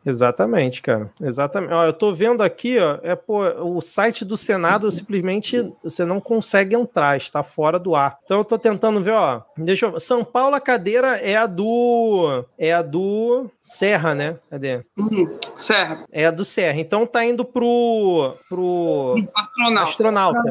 Exatamente, 0.07 0.81
cara. 0.81 1.11
Exatamente. 1.21 1.73
Ó, 1.73 1.85
eu 1.85 1.93
tô 1.93 2.15
vendo 2.15 2.43
aqui, 2.43 2.79
ó, 2.79 2.99
é 3.03 3.15
pô, 3.15 3.43
o 3.63 3.81
site 3.81 4.25
do 4.25 4.37
Senado 4.37 4.91
simplesmente 4.91 5.73
você 5.83 6.05
não 6.05 6.21
consegue 6.21 6.75
entrar, 6.75 7.17
está 7.17 7.43
fora 7.43 7.79
do 7.79 7.95
ar. 7.95 8.19
Então 8.25 8.39
eu 8.39 8.45
tô 8.45 8.59
tentando 8.59 9.03
ver, 9.03 9.13
ó. 9.13 9.43
Deixa 9.57 9.87
eu... 9.87 10.01
São 10.01 10.25
Paulo 10.25 10.55
a 10.55 10.61
cadeira 10.61 11.17
é 11.17 11.37
a 11.37 11.47
do 11.47 12.45
é 12.59 12.73
a 12.73 12.83
do 12.83 13.51
Serra, 13.63 14.15
né? 14.15 14.30
Né? 14.31 14.39
Cadê? 14.51 14.81
Hum, 14.99 15.39
Serra. 15.57 16.05
É 16.13 16.27
a 16.27 16.31
do 16.31 16.45
Serra. 16.45 16.81
Então 16.81 17.07
tá 17.07 17.25
indo 17.25 17.45
pro, 17.45 18.37
pro 18.49 19.17
Astronauta. 19.35 19.91
astronauta. 19.91 20.43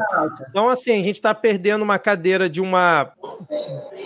Então, 0.48 0.68
assim, 0.68 0.98
a 0.98 1.02
gente 1.02 1.20
tá 1.20 1.34
perdendo 1.34 1.82
uma 1.82 1.98
cadeira 1.98 2.48
de 2.48 2.60
uma 2.60 3.12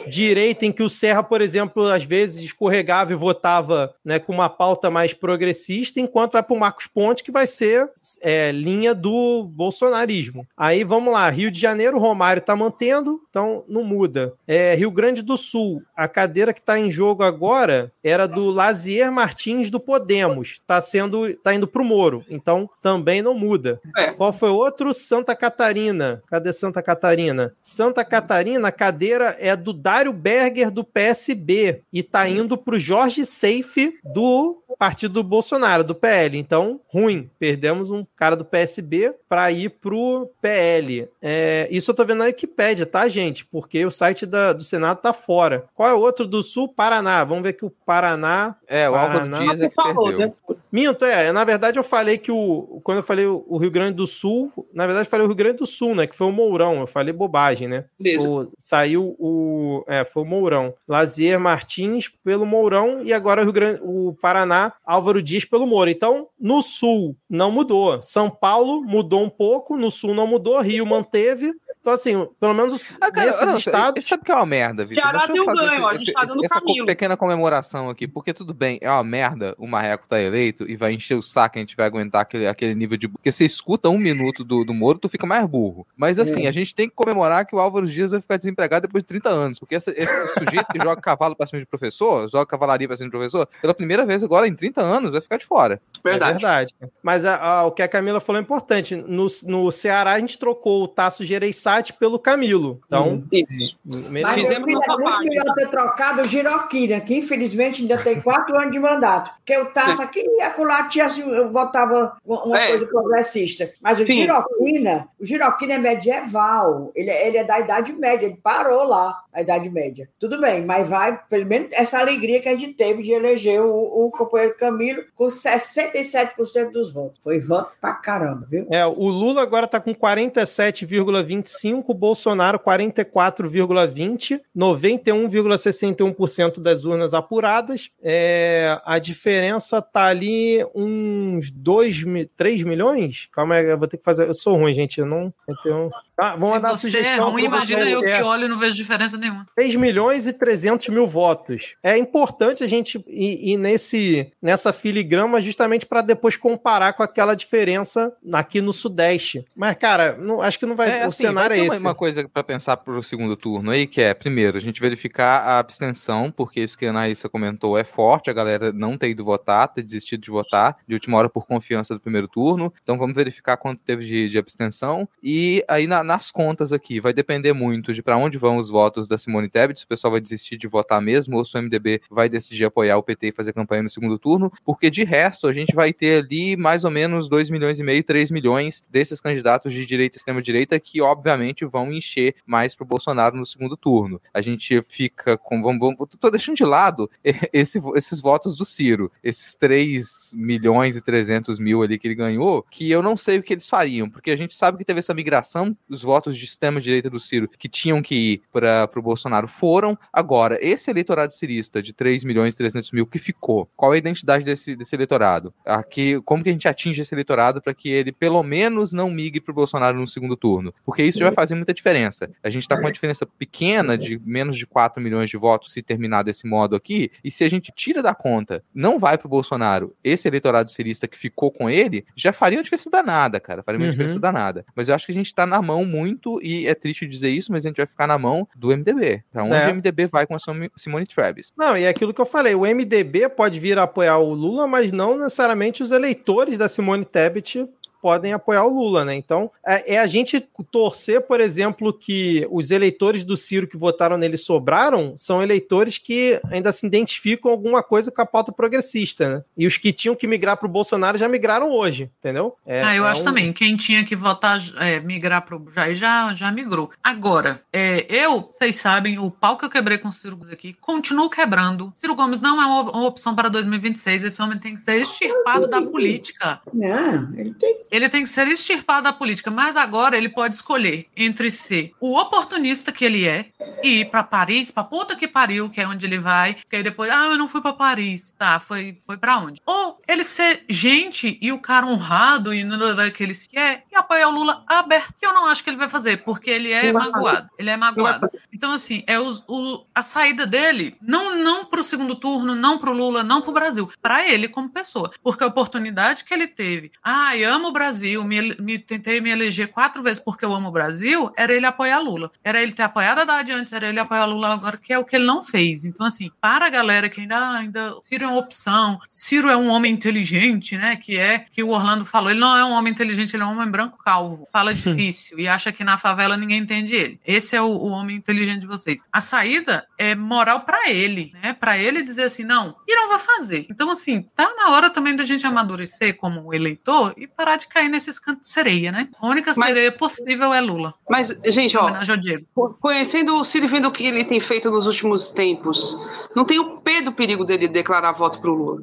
direita 0.08 0.66
em 0.66 0.72
que 0.72 0.82
o 0.82 0.88
Serra, 0.88 1.22
por 1.22 1.40
exemplo, 1.40 1.86
às 1.86 2.04
vezes 2.04 2.44
escorregava 2.44 3.12
e 3.12 3.16
votava 3.16 3.94
né, 4.04 4.18
com 4.18 4.32
uma 4.32 4.48
pauta 4.48 4.90
mais 4.90 5.12
progressista, 5.12 6.00
enquanto 6.00 6.32
vai 6.32 6.42
pro 6.42 6.56
Marcos 6.56 6.86
Ponte, 6.86 7.24
que 7.24 7.32
vai 7.32 7.46
ser 7.46 7.90
é, 8.20 8.52
linha 8.52 8.94
do 8.94 9.44
bolsonarismo. 9.44 10.46
Aí 10.56 10.84
vamos 10.84 11.12
lá, 11.12 11.28
Rio 11.30 11.50
de 11.50 11.60
Janeiro, 11.60 11.98
Romário 11.98 12.42
tá 12.42 12.54
mantendo, 12.54 13.20
então 13.28 13.64
não 13.68 13.82
muda. 13.82 14.34
É, 14.46 14.74
Rio 14.74 14.90
Grande 14.90 15.22
do 15.22 15.36
Sul, 15.36 15.80
a 15.96 16.06
cadeira 16.06 16.52
que 16.52 16.62
tá 16.62 16.78
em 16.78 16.90
jogo 16.90 17.22
agora 17.22 17.92
era 18.02 18.26
do 18.26 18.50
Lazier 18.50 19.10
Martins 19.10 19.63
do 19.70 19.80
Podemos, 19.80 20.60
tá 20.66 20.80
sendo, 20.80 21.34
tá 21.34 21.54
indo 21.54 21.66
pro 21.66 21.84
Moro, 21.84 22.24
então 22.28 22.68
também 22.82 23.22
não 23.22 23.34
muda. 23.34 23.80
É. 23.96 24.12
Qual 24.12 24.32
foi 24.32 24.50
outro? 24.50 24.92
Santa 24.92 25.34
Catarina. 25.34 26.22
Cadê 26.26 26.52
Santa 26.52 26.82
Catarina? 26.82 27.54
Santa 27.60 28.04
Catarina, 28.04 28.68
a 28.68 28.72
cadeira 28.72 29.36
é 29.38 29.54
do 29.56 29.72
Dário 29.72 30.12
Berger 30.12 30.70
do 30.70 30.84
PSB 30.84 31.82
e 31.92 32.02
tá 32.02 32.28
indo 32.28 32.56
pro 32.56 32.78
Jorge 32.78 33.24
Seife 33.24 33.98
do 34.04 34.62
partido 34.78 35.14
do 35.14 35.22
Bolsonaro, 35.22 35.82
do 35.84 35.94
PL. 35.94 36.36
Então, 36.38 36.80
ruim. 36.88 37.30
Perdemos 37.38 37.90
um 37.90 38.04
cara 38.16 38.36
do 38.36 38.44
PSB 38.44 39.14
para 39.28 39.50
ir 39.50 39.70
pro 39.70 40.30
PL. 40.40 41.08
É, 41.20 41.68
isso 41.70 41.90
eu 41.90 41.94
tô 41.94 42.04
vendo 42.04 42.18
na 42.18 42.24
Wikipédia, 42.26 42.86
tá, 42.86 43.06
gente? 43.08 43.44
Porque 43.44 43.84
o 43.84 43.90
site 43.90 44.26
da- 44.26 44.52
do 44.52 44.62
Senado 44.62 45.00
tá 45.00 45.12
fora. 45.12 45.64
Qual 45.74 45.88
é 45.88 45.94
o 45.94 45.98
outro 46.00 46.26
do 46.26 46.42
Sul? 46.42 46.68
Paraná. 46.68 47.24
Vamos 47.24 47.42
ver 47.42 47.52
que 47.54 47.64
o 47.64 47.70
Paraná. 47.70 48.56
É, 48.66 48.88
o 48.88 48.94
Álvaro 48.94 49.18
Paraná. 49.30 49.38
Dias 49.40 49.60
é 49.62 49.68
que 49.68 49.74
perdeu. 49.82 50.18
né? 50.18 50.32
Minto, 50.70 51.04
é. 51.04 51.30
Na 51.32 51.44
verdade, 51.44 51.78
eu 51.78 51.84
falei 51.84 52.18
que 52.18 52.32
o. 52.32 52.80
Quando 52.82 52.98
eu 52.98 53.02
falei 53.04 53.26
o 53.26 53.56
Rio 53.58 53.70
Grande 53.70 53.96
do 53.96 54.06
Sul, 54.06 54.52
na 54.72 54.86
verdade, 54.86 55.06
eu 55.06 55.10
falei 55.10 55.24
o 55.24 55.28
Rio 55.28 55.36
Grande 55.36 55.58
do 55.58 55.66
Sul, 55.66 55.94
né? 55.94 56.06
Que 56.06 56.16
foi 56.16 56.26
o 56.26 56.32
Mourão. 56.32 56.80
Eu 56.80 56.86
falei 56.86 57.12
bobagem, 57.12 57.68
né? 57.68 57.84
Beleza. 58.00 58.28
O- 58.28 58.50
saiu 58.58 59.14
o. 59.18 59.84
É, 59.86 60.04
foi 60.04 60.22
o 60.22 60.26
Mourão. 60.26 60.74
Lazier 60.88 61.38
Martins 61.38 62.08
pelo 62.24 62.44
Mourão 62.44 63.02
e 63.04 63.12
agora 63.12 63.40
o, 63.40 63.44
Rio 63.44 63.52
Grande, 63.52 63.80
o 63.84 64.16
Paraná, 64.20 64.63
Álvaro 64.84 65.22
Dias 65.22 65.44
pelo 65.44 65.66
Moura. 65.66 65.90
Então, 65.90 66.28
no 66.40 66.62
Sul 66.62 67.16
não 67.28 67.50
mudou. 67.50 68.00
São 68.02 68.30
Paulo 68.30 68.82
mudou 68.82 69.22
um 69.24 69.30
pouco, 69.30 69.76
no 69.76 69.90
Sul 69.90 70.14
não 70.14 70.26
mudou, 70.26 70.60
Rio 70.60 70.86
manteve. 70.86 71.52
Então, 71.80 71.92
assim, 71.92 72.26
pelo 72.40 72.54
menos 72.54 72.72
os- 72.72 72.96
Ah, 72.98 73.10
cara, 73.12 73.26
nesses 73.26 73.46
não, 73.46 73.58
estados. 73.58 74.06
Sabe 74.06 74.22
o 74.22 74.24
que 74.24 74.32
é 74.32 74.34
uma 74.34 74.46
merda, 74.46 74.84
Vitor? 74.86 75.02
Ceará 75.04 75.28
tem 75.28 75.38
um 75.38 75.44
ganho, 75.44 75.66
esse- 75.74 75.82
ó, 75.82 75.88
a 75.90 75.94
gente 75.98 76.12
tá 76.14 76.22
esse- 76.22 76.32
dando 76.34 76.44
essa 76.46 76.54
Camilo. 76.58 76.86
pequena 76.86 77.14
comemoração 77.14 77.90
aqui, 77.90 78.08
porque 78.08 78.32
tudo 78.32 78.54
bem, 78.54 78.78
é 78.80 78.90
uma 78.90 79.04
merda 79.04 79.54
o 79.58 79.66
Marreco 79.66 80.08
tá 80.08 80.18
eleito 80.18 80.64
e 80.66 80.76
vai 80.76 80.94
encher 80.94 81.14
o 81.14 81.20
saco, 81.22 81.58
a 81.58 81.60
gente 81.60 81.76
vai 81.76 81.84
aguentar 81.84 82.22
aquele, 82.22 82.46
aquele 82.46 82.74
nível 82.74 82.96
de. 82.96 83.06
Porque 83.06 83.30
você 83.30 83.44
escuta 83.44 83.90
um 83.90 83.98
minuto 83.98 84.42
do, 84.42 84.64
do 84.64 84.72
Moro, 84.72 84.98
tu 84.98 85.10
fica 85.10 85.26
mais 85.26 85.44
burro. 85.46 85.86
Mas 85.94 86.18
assim, 86.18 86.46
a 86.46 86.50
gente 86.52 86.74
tem 86.74 86.88
que 86.88 86.94
comemorar 86.94 87.44
que 87.44 87.54
o 87.54 87.58
Álvaro 87.58 87.86
Dias 87.86 88.12
vai 88.12 88.20
ficar 88.22 88.38
desempregado 88.38 88.86
depois 88.86 89.02
de 89.04 89.08
30 89.08 89.28
anos, 89.28 89.58
porque 89.58 89.74
essa- 89.74 89.90
esse 89.90 90.28
sujeito 90.32 90.66
que 90.72 90.78
joga 90.82 91.02
cavalo 91.02 91.36
pra 91.36 91.46
cima 91.46 91.60
de 91.60 91.66
professor, 91.66 92.30
joga 92.30 92.46
cavalaria 92.46 92.88
pra 92.88 92.96
cima 92.96 93.10
de 93.10 93.14
professor, 93.14 93.46
pela 93.60 93.74
primeira 93.74 94.06
vez 94.06 94.24
agora 94.24 94.48
em 94.48 94.53
30 94.54 94.80
anos 94.80 95.10
vai 95.12 95.20
ficar 95.20 95.36
de 95.36 95.44
fora. 95.46 95.80
É 96.04 96.10
Verdade. 96.10 96.32
verdade. 96.32 96.74
Mas 97.02 97.24
a- 97.24 97.36
a- 97.42 97.66
o 97.66 97.72
que 97.72 97.80
a 97.82 97.88
Camila 97.88 98.20
falou 98.20 98.38
é 98.38 98.42
importante. 98.42 98.94
No, 98.94 99.26
no 99.44 99.72
Ceará, 99.72 100.12
a 100.12 100.18
gente 100.18 100.38
trocou 100.38 100.82
o 100.84 100.88
Tasso 100.88 101.24
Gereissati 101.24 101.94
pelo 101.94 102.18
Camilo. 102.18 102.80
Então, 102.86 103.24
Isso. 103.32 103.78
melhor. 104.10 104.28
Mas 104.28 104.34
Fizemos 104.42 104.64
filho, 104.66 104.74
nossa 104.78 104.92
é 104.92 104.96
muito 104.96 105.10
parte. 105.10 105.28
melhor 105.30 105.54
ter 105.54 105.68
trocado 105.68 106.20
o 106.22 106.28
Giroquina, 106.28 107.00
que 107.00 107.14
infelizmente 107.16 107.80
ainda 107.82 107.96
tem 107.96 108.20
quatro 108.20 108.54
anos 108.56 108.72
de 108.72 108.78
mandato. 108.78 109.30
Porque 109.36 109.56
o 109.58 109.66
Tasso 109.66 110.02
aqui 110.02 110.20
e 110.20 110.42
acolá 110.42 110.84
tinha 110.88 111.06
assim, 111.06 111.22
eu 111.22 111.50
votava 111.50 112.16
uma 112.24 112.60
É. 112.60 112.68
coisa 112.68 112.86
progressista. 112.86 113.72
Mas 113.80 113.98
o 113.98 114.04
Sim. 114.04 114.20
Giroquina, 114.22 115.08
o 115.18 115.24
Giroquina 115.24 115.74
é 115.74 115.78
medieval. 115.78 116.92
Ele, 116.94 117.10
é- 117.10 117.26
ele 117.28 117.38
é 117.38 117.44
da 117.44 117.58
Idade 117.60 117.92
Média, 117.94 118.26
ele 118.26 118.38
parou 118.42 118.84
lá, 118.84 119.22
a 119.32 119.40
Idade 119.40 119.70
Média. 119.70 120.08
Tudo 120.18 120.38
bem, 120.40 120.64
mas 120.64 120.86
vai, 120.88 121.18
pelo 121.30 121.46
menos 121.46 121.68
essa 121.72 121.98
alegria 121.98 122.40
que 122.40 122.48
a 122.48 122.56
gente 122.56 122.74
teve 122.74 123.02
de 123.02 123.12
eleger 123.12 123.60
o, 123.60 124.06
o 124.06 124.10
companheiro 124.10 124.43
Camilo 124.52 125.02
com 125.14 125.24
67% 125.26 126.70
dos 126.72 126.92
votos. 126.92 127.18
Foi 127.24 127.40
voto 127.40 127.72
pra 127.80 127.94
caramba, 127.94 128.46
viu? 128.50 128.66
É, 128.70 128.84
o 128.84 129.08
Lula 129.08 129.40
agora 129.42 129.66
tá 129.66 129.80
com 129.80 129.94
47,25, 129.94 131.84
o 131.88 131.94
Bolsonaro 131.94 132.58
44,20, 132.58 134.40
91,61% 134.56 136.60
das 136.60 136.84
urnas 136.84 137.14
apuradas. 137.14 137.90
É, 138.02 138.78
a 138.84 138.98
diferença 138.98 139.80
tá 139.80 140.04
ali 140.06 140.64
uns 140.74 141.50
2, 141.50 142.04
3 142.36 142.62
milhões? 142.64 143.28
Calma 143.32 143.54
aí, 143.56 143.66
eu 143.66 143.78
vou 143.78 143.88
ter 143.88 143.96
que 143.98 144.04
fazer. 144.04 144.28
Eu 144.28 144.34
sou 144.34 144.56
ruim, 144.56 144.74
gente. 144.74 144.98
Eu 145.00 145.06
não. 145.06 145.32
eu 145.48 145.56
tenho- 145.62 145.90
Vamos 146.16 146.48
Se 146.48 146.54
mandar 146.54 146.68
você 146.70 146.86
é 146.86 146.90
sugestão. 147.02 147.30
ruim, 147.30 147.44
imagina 147.44 147.88
eu 147.90 148.00
que 148.02 148.22
olho 148.22 148.44
e 148.44 148.48
não 148.48 148.58
vejo 148.58 148.76
diferença 148.76 149.18
nenhuma. 149.18 149.46
3 149.56 149.74
milhões 149.76 150.26
e 150.26 150.32
300 150.32 150.88
mil 150.90 151.06
votos. 151.06 151.74
É 151.82 151.98
importante 151.98 152.62
a 152.62 152.66
gente 152.66 153.02
ir, 153.08 153.52
ir 153.52 153.56
nesse, 153.56 154.30
nessa 154.40 154.72
filigrama 154.72 155.40
justamente 155.40 155.86
para 155.86 156.02
depois 156.02 156.36
comparar 156.36 156.92
com 156.92 157.02
aquela 157.02 157.34
diferença 157.34 158.12
aqui 158.32 158.60
no 158.60 158.72
Sudeste. 158.72 159.44
Mas, 159.56 159.74
cara, 159.76 160.16
não- 160.16 160.40
acho 160.40 160.58
que 160.58 160.66
não 160.66 160.76
vai. 160.76 160.88
É, 161.00 161.04
o 161.04 161.08
assim, 161.08 161.24
cenário 161.26 161.56
vai 161.56 161.64
é 161.64 161.68
esse. 161.68 161.80
uma 161.80 161.94
coisa 161.94 162.28
para 162.28 162.44
pensar 162.44 162.76
pro 162.76 163.02
segundo 163.02 163.36
turno 163.36 163.70
aí, 163.72 163.86
que 163.86 164.00
é, 164.00 164.14
primeiro, 164.14 164.56
a 164.56 164.60
gente 164.60 164.80
verificar 164.80 165.40
a 165.40 165.58
abstenção, 165.58 166.30
porque 166.30 166.60
isso 166.60 166.78
que 166.78 166.86
a 166.86 166.90
Anaísa 166.90 167.28
comentou 167.28 167.76
é 167.76 167.82
forte, 167.82 168.30
a 168.30 168.32
galera 168.32 168.72
não 168.72 168.96
ter 168.96 169.08
ido 169.08 169.24
votar, 169.24 169.66
ter 169.68 169.82
desistido 169.82 170.20
de 170.22 170.30
votar 170.30 170.76
de 170.86 170.94
última 170.94 171.18
hora 171.18 171.28
por 171.28 171.44
confiança 171.46 171.92
do 171.94 172.00
primeiro 172.00 172.28
turno. 172.28 172.72
Então 172.82 172.96
vamos 172.96 173.14
verificar 173.16 173.56
quanto 173.56 173.80
teve 173.82 174.04
de, 174.04 174.28
de 174.28 174.38
abstenção. 174.38 175.08
E 175.22 175.64
aí 175.66 175.86
na- 175.88 176.03
nas 176.04 176.30
contas 176.30 176.72
aqui, 176.72 177.00
vai 177.00 177.12
depender 177.12 177.52
muito 177.52 177.92
de 177.92 178.02
para 178.02 178.16
onde 178.16 178.38
vão 178.38 178.56
os 178.56 178.68
votos 178.68 179.08
da 179.08 179.18
Simone 179.18 179.48
Tebet, 179.48 179.80
se 179.80 179.84
o 179.84 179.88
pessoal 179.88 180.12
vai 180.12 180.20
desistir 180.20 180.56
de 180.56 180.68
votar 180.68 181.00
mesmo, 181.00 181.36
ou 181.36 181.44
se 181.44 181.56
o 181.56 181.62
MDB 181.62 182.00
vai 182.10 182.28
decidir 182.28 182.64
apoiar 182.64 182.96
o 182.98 183.02
PT 183.02 183.28
e 183.28 183.32
fazer 183.32 183.52
campanha 183.52 183.82
no 183.82 183.90
segundo 183.90 184.18
turno, 184.18 184.50
porque 184.64 184.90
de 184.90 185.04
resto 185.04 185.46
a 185.46 185.52
gente 185.52 185.74
vai 185.74 185.92
ter 185.92 186.22
ali 186.24 186.56
mais 186.56 186.84
ou 186.84 186.90
menos 186.90 187.28
2 187.28 187.50
milhões 187.50 187.78
e 187.80 187.82
meio, 187.82 188.02
3 188.04 188.30
milhões 188.30 188.84
desses 188.90 189.20
candidatos 189.20 189.72
de 189.72 189.84
direita 189.86 190.16
e 190.16 190.18
extrema-direita 190.18 190.78
que, 190.78 191.00
obviamente, 191.00 191.64
vão 191.64 191.92
encher 191.92 192.34
mais 192.46 192.74
pro 192.74 192.84
Bolsonaro 192.86 193.36
no 193.36 193.46
segundo 193.46 193.76
turno. 193.76 194.20
A 194.32 194.40
gente 194.40 194.82
fica 194.88 195.36
com. 195.36 195.62
Vamos, 195.62 195.78
vamos, 195.80 195.96
tô 196.20 196.30
deixando 196.30 196.56
de 196.56 196.64
lado 196.64 197.10
esse- 197.52 197.80
esses 197.96 198.20
votos 198.20 198.56
do 198.56 198.64
Ciro, 198.64 199.10
esses 199.22 199.54
3 199.54 200.32
milhões 200.34 200.96
e 200.96 201.00
300 201.02 201.58
mil 201.58 201.82
ali 201.82 201.98
que 201.98 202.06
ele 202.08 202.14
ganhou, 202.14 202.64
que 202.70 202.90
eu 202.90 203.02
não 203.02 203.16
sei 203.16 203.38
o 203.38 203.42
que 203.42 203.54
eles 203.54 203.68
fariam, 203.68 204.08
porque 204.10 204.30
a 204.30 204.36
gente 204.36 204.54
sabe 204.54 204.78
que 204.78 204.84
teve 204.84 204.98
essa 204.98 205.14
migração 205.14 205.76
dos 205.94 206.02
votos 206.02 206.36
de 206.36 206.44
extrema-direita 206.44 207.08
do 207.08 207.20
Ciro 207.20 207.48
que 207.58 207.68
tinham 207.68 208.02
que 208.02 208.14
ir 208.14 208.42
para 208.52 208.90
o 208.96 209.02
Bolsonaro 209.02 209.46
foram. 209.48 209.96
Agora, 210.12 210.58
esse 210.60 210.90
eleitorado 210.90 211.32
cirista 211.32 211.80
de 211.82 211.92
3 211.92 212.24
milhões 212.24 212.54
e 212.54 212.56
300 212.56 212.90
mil 212.92 213.06
que 213.06 213.18
ficou, 213.18 213.68
qual 213.76 213.92
é 213.92 213.96
a 213.96 213.98
identidade 213.98 214.44
desse, 214.44 214.74
desse 214.76 214.94
eleitorado? 214.94 215.52
Aqui, 215.64 216.20
como 216.24 216.42
que 216.42 216.48
a 216.50 216.52
gente 216.52 216.68
atinge 216.68 217.00
esse 217.00 217.14
eleitorado 217.14 217.62
para 217.62 217.72
que 217.74 217.88
ele 217.88 218.12
pelo 218.12 218.42
menos 218.42 218.92
não 218.92 219.08
migre 219.10 219.40
para 219.40 219.52
o 219.52 219.54
Bolsonaro 219.54 219.98
no 219.98 220.06
segundo 220.08 220.36
turno? 220.36 220.74
Porque 220.84 221.02
isso 221.02 221.18
já 221.18 221.26
vai 221.26 221.34
fazer 221.34 221.54
muita 221.54 221.72
diferença. 221.72 222.30
A 222.42 222.50
gente 222.50 222.62
está 222.62 222.76
com 222.76 222.82
uma 222.82 222.92
diferença 222.92 223.24
pequena 223.26 223.96
de 223.96 224.20
menos 224.24 224.56
de 224.56 224.66
4 224.66 225.02
milhões 225.02 225.30
de 225.30 225.36
votos 225.36 225.72
se 225.72 225.82
terminar 225.82 226.22
desse 226.22 226.46
modo 226.46 226.74
aqui, 226.76 227.10
e 227.22 227.30
se 227.30 227.44
a 227.44 227.48
gente 227.48 227.72
tira 227.74 228.02
da 228.02 228.14
conta, 228.14 228.62
não 228.74 228.98
vai 228.98 229.16
para 229.16 229.26
o 229.26 229.30
Bolsonaro, 229.30 229.94
esse 230.02 230.26
eleitorado 230.28 230.70
cirista 230.70 231.06
que 231.06 231.16
ficou 231.18 231.50
com 231.50 231.68
ele, 231.70 232.04
já 232.16 232.32
faria 232.32 232.58
uma 232.58 232.64
diferença 232.64 232.90
danada, 232.90 233.38
cara. 233.40 233.62
Faria 233.62 233.78
uma 233.78 233.84
Uhum. 233.84 233.90
diferença 233.90 234.18
danada. 234.18 234.64
Mas 234.74 234.88
eu 234.88 234.94
acho 234.94 235.06
que 235.06 235.12
a 235.12 235.14
gente 235.14 235.26
está 235.26 235.44
na 235.46 235.60
mão 235.60 235.83
muito, 235.84 236.40
e 236.42 236.66
é 236.66 236.74
triste 236.74 237.06
dizer 237.06 237.28
isso, 237.30 237.50
mas 237.52 237.64
a 237.64 237.68
gente 237.68 237.76
vai 237.76 237.86
ficar 237.86 238.06
na 238.06 238.18
mão 238.18 238.46
do 238.56 238.68
MDB. 238.68 239.22
Pra 239.32 239.44
onde 239.44 239.54
É. 239.54 239.66
o 239.66 239.70
MDB 239.74 240.06
vai 240.06 240.26
com 240.26 240.34
a 240.34 240.38
Sim- 240.38 240.70
Simone 240.76 241.06
Travis? 241.06 241.52
Não, 241.56 241.76
e 241.76 241.84
é 241.84 241.88
aquilo 241.88 242.12
que 242.14 242.20
eu 242.20 242.26
falei, 242.26 242.54
o 242.54 242.64
MDB 242.66 243.28
pode 243.28 243.58
vir 243.60 243.78
a 243.78 243.82
apoiar 243.84 244.18
o 244.18 244.32
Lula, 244.34 244.66
mas 244.66 244.92
não 244.92 245.16
necessariamente 245.18 245.82
os 245.82 245.90
eleitores 245.90 246.58
da 246.58 246.68
Simone 246.68 247.04
Tebet 247.04 247.68
podem 248.04 248.34
apoiar 248.34 248.66
o 248.66 248.68
Lula, 248.68 249.02
né? 249.02 249.14
Então, 249.14 249.50
é, 249.66 249.94
é 249.94 249.98
a 249.98 250.06
gente 250.06 250.38
torcer, 250.70 251.22
por 251.22 251.40
exemplo, 251.40 251.90
que 251.90 252.46
os 252.50 252.70
eleitores 252.70 253.24
do 253.24 253.34
Ciro 253.34 253.66
que 253.66 253.78
votaram 253.78 254.18
nele 254.18 254.36
sobraram 254.36 255.14
são 255.16 255.42
eleitores 255.42 255.96
que 255.96 256.38
ainda 256.50 256.70
se 256.70 256.86
identificam 256.86 257.50
alguma 257.50 257.82
coisa 257.82 258.10
com 258.10 258.20
a 258.20 258.26
pauta 258.26 258.52
progressista, 258.52 259.36
né? 259.36 259.44
E 259.56 259.66
os 259.66 259.78
que 259.78 259.90
tinham 259.90 260.14
que 260.14 260.26
migrar 260.26 260.58
para 260.58 260.66
o 260.66 260.70
Bolsonaro 260.70 261.16
já 261.16 261.26
migraram 261.26 261.70
hoje, 261.70 262.10
entendeu? 262.18 262.54
É- 262.66 262.82
ah, 262.82 262.94
eu 262.94 263.06
é 263.06 263.10
acho 263.10 263.22
um- 263.22 263.24
também. 263.24 263.54
Quem 263.54 263.74
tinha 263.74 264.04
que 264.04 264.14
votar, 264.14 264.60
é, 264.80 265.00
migrar 265.00 265.42
pro 265.42 265.64
Jair 265.74 265.94
já, 265.94 266.34
já 266.34 266.52
migrou. 266.52 266.90
Agora, 267.02 267.62
é, 267.72 268.04
eu, 268.10 268.50
vocês 268.52 268.76
sabem, 268.76 269.18
o 269.18 269.30
pau 269.30 269.56
que 269.56 269.64
eu 269.64 269.70
quebrei 269.70 269.96
com 269.96 270.08
o 270.08 270.12
Ciro 270.12 270.36
Gomes 270.36 270.52
aqui, 270.52 270.74
continuo 270.74 271.30
quebrando. 271.30 271.90
Ciro 271.94 272.14
Gomes 272.14 272.38
não 272.38 272.60
é 272.60 272.66
uma, 272.66 272.82
uma 272.82 273.06
opção 273.06 273.34
para 273.34 273.48
2026. 273.48 274.24
Esse 274.24 274.42
homem 274.42 274.58
tem 274.58 274.74
que 274.74 274.82
ser 274.82 275.00
extirpado 275.00 275.66
da 275.66 275.80
política. 275.80 276.60
Não, 276.70 277.32
ele 277.34 277.54
tem 277.54 277.78
que 277.78 277.93
ele 277.94 278.08
tem 278.08 278.24
que 278.24 278.28
ser 278.28 278.48
extirpado 278.48 279.04
da 279.04 279.12
política, 279.12 279.52
mas 279.52 279.76
agora 279.76 280.16
ele 280.16 280.28
pode 280.28 280.56
escolher 280.56 281.06
entre 281.16 281.48
ser 281.48 281.92
o 282.00 282.18
oportunista 282.18 282.90
que 282.90 283.04
ele 283.04 283.24
é 283.24 283.46
e 283.84 284.00
ir 284.00 284.06
para 284.06 284.24
Paris, 284.24 284.72
para 284.72 284.82
puta 284.82 285.14
que 285.14 285.28
pariu, 285.28 285.70
que 285.70 285.80
é 285.80 285.86
onde 285.86 286.04
ele 286.04 286.18
vai, 286.18 286.54
que 286.68 286.74
aí 286.74 286.82
depois, 286.82 287.08
ah, 287.10 287.26
eu 287.26 287.38
não 287.38 287.46
fui 287.46 287.60
para 287.60 287.72
Paris. 287.72 288.34
Tá, 288.36 288.58
foi 288.58 288.96
foi 289.06 289.16
para 289.16 289.38
onde? 289.38 289.60
Ou 289.64 290.00
ele 290.08 290.24
ser 290.24 290.64
gente 290.68 291.38
e 291.40 291.52
o 291.52 291.58
cara 291.60 291.86
honrado 291.86 292.52
e 292.52 292.64
daqueles 292.96 293.46
que 293.46 293.56
é 293.56 293.82
e 293.92 293.94
apoiar 293.94 294.28
o 294.28 294.32
Lula 294.32 294.64
aberto, 294.66 295.14
que 295.16 295.24
eu 295.24 295.32
não 295.32 295.46
acho 295.46 295.62
que 295.62 295.70
ele 295.70 295.76
vai 295.76 295.88
fazer, 295.88 296.24
porque 296.24 296.50
ele 296.50 296.72
é 296.72 296.92
magoado. 296.92 297.48
Ele 297.56 297.70
é 297.70 297.76
magoado. 297.76 298.28
Então 298.64 298.72
assim, 298.72 299.04
é 299.06 299.20
os, 299.20 299.44
o, 299.46 299.84
a 299.94 300.02
saída 300.02 300.46
dele 300.46 300.96
não 301.02 301.36
não 301.36 301.66
para 301.66 301.80
o 301.80 301.84
segundo 301.84 302.14
turno, 302.14 302.54
não 302.54 302.78
para 302.78 302.88
o 302.88 302.94
Lula, 302.94 303.22
não 303.22 303.42
para 303.42 303.50
o 303.50 303.52
Brasil, 303.52 303.90
para 304.00 304.26
ele 304.26 304.48
como 304.48 304.70
pessoa, 304.70 305.12
porque 305.22 305.44
a 305.44 305.48
oportunidade 305.48 306.24
que 306.24 306.32
ele 306.32 306.46
teve, 306.46 306.90
ah, 307.02 307.36
eu 307.36 307.52
amo 307.52 307.68
o 307.68 307.72
Brasil, 307.72 308.24
me, 308.24 308.56
me 308.58 308.78
tentei 308.78 309.20
me 309.20 309.28
eleger 309.28 309.68
quatro 309.68 310.02
vezes 310.02 310.18
porque 310.18 310.46
eu 310.46 310.54
amo 310.54 310.68
o 310.68 310.72
Brasil, 310.72 311.30
era 311.36 311.52
ele 311.52 311.66
apoiar 311.66 311.98
Lula. 311.98 312.30
Era 312.42 312.62
ele 312.62 312.72
ter 312.72 312.84
apoiado 312.84 313.18
a 313.18 313.22
Haddad 313.22 313.52
antes, 313.52 313.72
era 313.74 313.86
ele 313.86 314.00
apoiar 314.00 314.24
Lula 314.24 314.54
agora, 314.54 314.78
que 314.78 314.94
é 314.94 314.98
o 314.98 315.04
que 315.04 315.16
ele 315.16 315.26
não 315.26 315.42
fez. 315.42 315.84
Então, 315.84 316.06
assim, 316.06 316.30
para 316.40 316.66
a 316.66 316.70
galera 316.70 317.10
que 317.10 317.20
ainda, 317.20 317.50
ainda 317.50 317.94
Ciro 318.00 318.24
é 318.24 318.28
uma 318.28 318.38
opção, 318.38 318.98
Ciro 319.10 319.50
é 319.50 319.56
um 319.56 319.68
homem 319.68 319.92
inteligente, 319.92 320.78
né? 320.78 320.96
Que 320.96 321.18
é 321.18 321.40
que 321.50 321.62
o 321.62 321.68
Orlando 321.68 322.04
falou. 322.04 322.30
Ele 322.30 322.40
não 322.40 322.56
é 322.56 322.64
um 322.64 322.72
homem 322.72 322.92
inteligente, 322.92 323.34
ele 323.36 323.42
é 323.42 323.46
um 323.46 323.52
homem 323.52 323.70
branco 323.70 323.98
calvo. 324.02 324.48
Fala 324.50 324.72
difícil 324.74 325.38
e 325.38 325.46
acha 325.46 325.70
que 325.70 325.84
na 325.84 325.98
favela 325.98 326.36
ninguém 326.36 326.58
entende 326.58 326.94
ele. 326.94 327.20
Esse 327.26 327.56
é 327.56 327.60
o, 327.60 327.66
o 327.66 327.88
homem 327.88 328.16
inteligente 328.16 328.53
de 328.58 328.66
vocês. 328.66 329.02
A 329.12 329.20
saída 329.20 329.86
é 329.98 330.14
moral 330.14 330.60
para 330.60 330.90
ele, 330.90 331.32
né? 331.42 331.52
Para 331.52 331.76
ele 331.78 332.02
dizer 332.02 332.24
assim, 332.24 332.44
não, 332.44 332.76
e 332.86 332.94
não 332.94 333.08
vai 333.08 333.18
fazer. 333.18 333.66
Então, 333.70 333.90
assim, 333.90 334.22
tá 334.34 334.52
na 334.56 334.70
hora 334.70 334.90
também 334.90 335.14
da 335.16 335.24
gente 335.24 335.46
amadurecer 335.46 336.16
como 336.16 336.52
eleitor 336.54 337.14
e 337.16 337.26
parar 337.26 337.56
de 337.56 337.66
cair 337.68 337.88
nesses 337.88 338.18
cantos 338.18 338.42
de 338.42 338.48
sereia, 338.48 338.90
né? 338.92 339.08
A 339.20 339.26
única 339.26 339.52
Mas- 339.56 339.68
sereia 339.68 339.92
possível 339.92 340.52
é 340.52 340.60
Lula. 340.60 340.94
Mas, 341.08 341.28
gente, 341.46 341.76
ó, 341.76 341.82
homenagem 341.84 342.14
ao 342.14 342.20
Diego. 342.20 342.46
conhecendo 342.80 343.34
o 343.36 343.44
Ciro 343.44 343.66
e 343.66 343.68
vendo 343.68 343.88
o 343.88 343.92
que 343.92 344.04
ele 344.06 344.24
tem 344.24 344.40
feito 344.40 344.70
nos 344.70 344.86
últimos 344.86 345.28
tempos, 345.30 345.98
não 346.34 346.44
tem 346.44 346.58
o 346.58 346.78
pé 346.78 347.00
do 347.00 347.12
perigo 347.12 347.44
dele 347.44 347.68
declarar 347.68 348.12
voto 348.12 348.40
pro 348.40 348.54
Lula. 348.54 348.80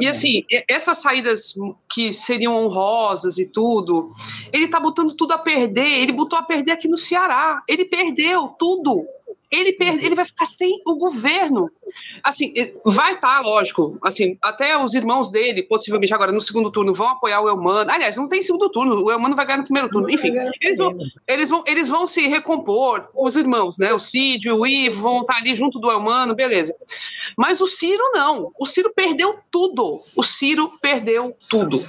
E 0.00 0.06
assim, 0.06 0.44
e- 0.50 0.64
essas 0.68 0.98
saídas 0.98 1.54
que 1.92 2.12
seriam 2.12 2.54
honrosas 2.54 3.38
e 3.38 3.46
tudo, 3.46 4.12
ele 4.52 4.68
tá 4.68 4.78
botando 4.80 5.14
tudo 5.14 5.32
a 5.32 5.38
perder. 5.38 5.86
Ele 6.00 6.12
botou 6.12 6.38
a 6.38 6.42
perder 6.42 6.72
aqui 6.72 6.88
no 6.88 6.98
Ceará. 6.98 7.62
Ele 7.68 7.84
perdeu 7.84 8.48
tudo. 8.58 9.01
Ele, 9.52 9.74
perde, 9.74 10.06
ele 10.06 10.14
vai 10.14 10.24
ficar 10.24 10.46
sem 10.46 10.80
o 10.86 10.96
governo. 10.96 11.70
Assim, 12.24 12.54
vai 12.86 13.14
estar, 13.14 13.40
lógico. 13.42 13.98
Assim, 14.02 14.38
até 14.40 14.82
os 14.82 14.94
irmãos 14.94 15.30
dele, 15.30 15.62
possivelmente 15.62 16.14
agora 16.14 16.32
no 16.32 16.40
segundo 16.40 16.70
turno, 16.70 16.94
vão 16.94 17.08
apoiar 17.08 17.42
o 17.42 17.48
Elmano. 17.48 17.90
Aliás, 17.90 18.16
não 18.16 18.28
tem 18.28 18.42
segundo 18.42 18.70
turno. 18.70 19.04
O 19.04 19.10
Elmano 19.10 19.36
vai 19.36 19.44
ganhar 19.44 19.58
no 19.58 19.64
primeiro 19.64 19.90
turno. 19.90 20.10
Enfim, 20.10 20.32
eles 20.60 20.78
vão, 20.78 20.96
eles 21.28 21.50
vão, 21.50 21.64
eles 21.66 21.88
vão 21.88 22.06
se 22.06 22.26
recompor, 22.26 23.08
os 23.14 23.36
irmãos, 23.36 23.76
né? 23.76 23.92
O 23.92 23.98
Cid, 23.98 24.50
o 24.50 24.66
Ivo 24.66 25.02
vão 25.02 25.20
estar 25.20 25.36
ali 25.36 25.54
junto 25.54 25.78
do 25.78 25.90
Elmano, 25.90 26.34
beleza. 26.34 26.74
Mas 27.36 27.60
o 27.60 27.66
Ciro 27.66 28.10
não. 28.14 28.50
O 28.58 28.64
Ciro 28.64 28.90
perdeu 28.94 29.38
tudo. 29.50 30.00
O 30.16 30.22
Ciro 30.22 30.72
perdeu 30.80 31.36
tudo. 31.50 31.82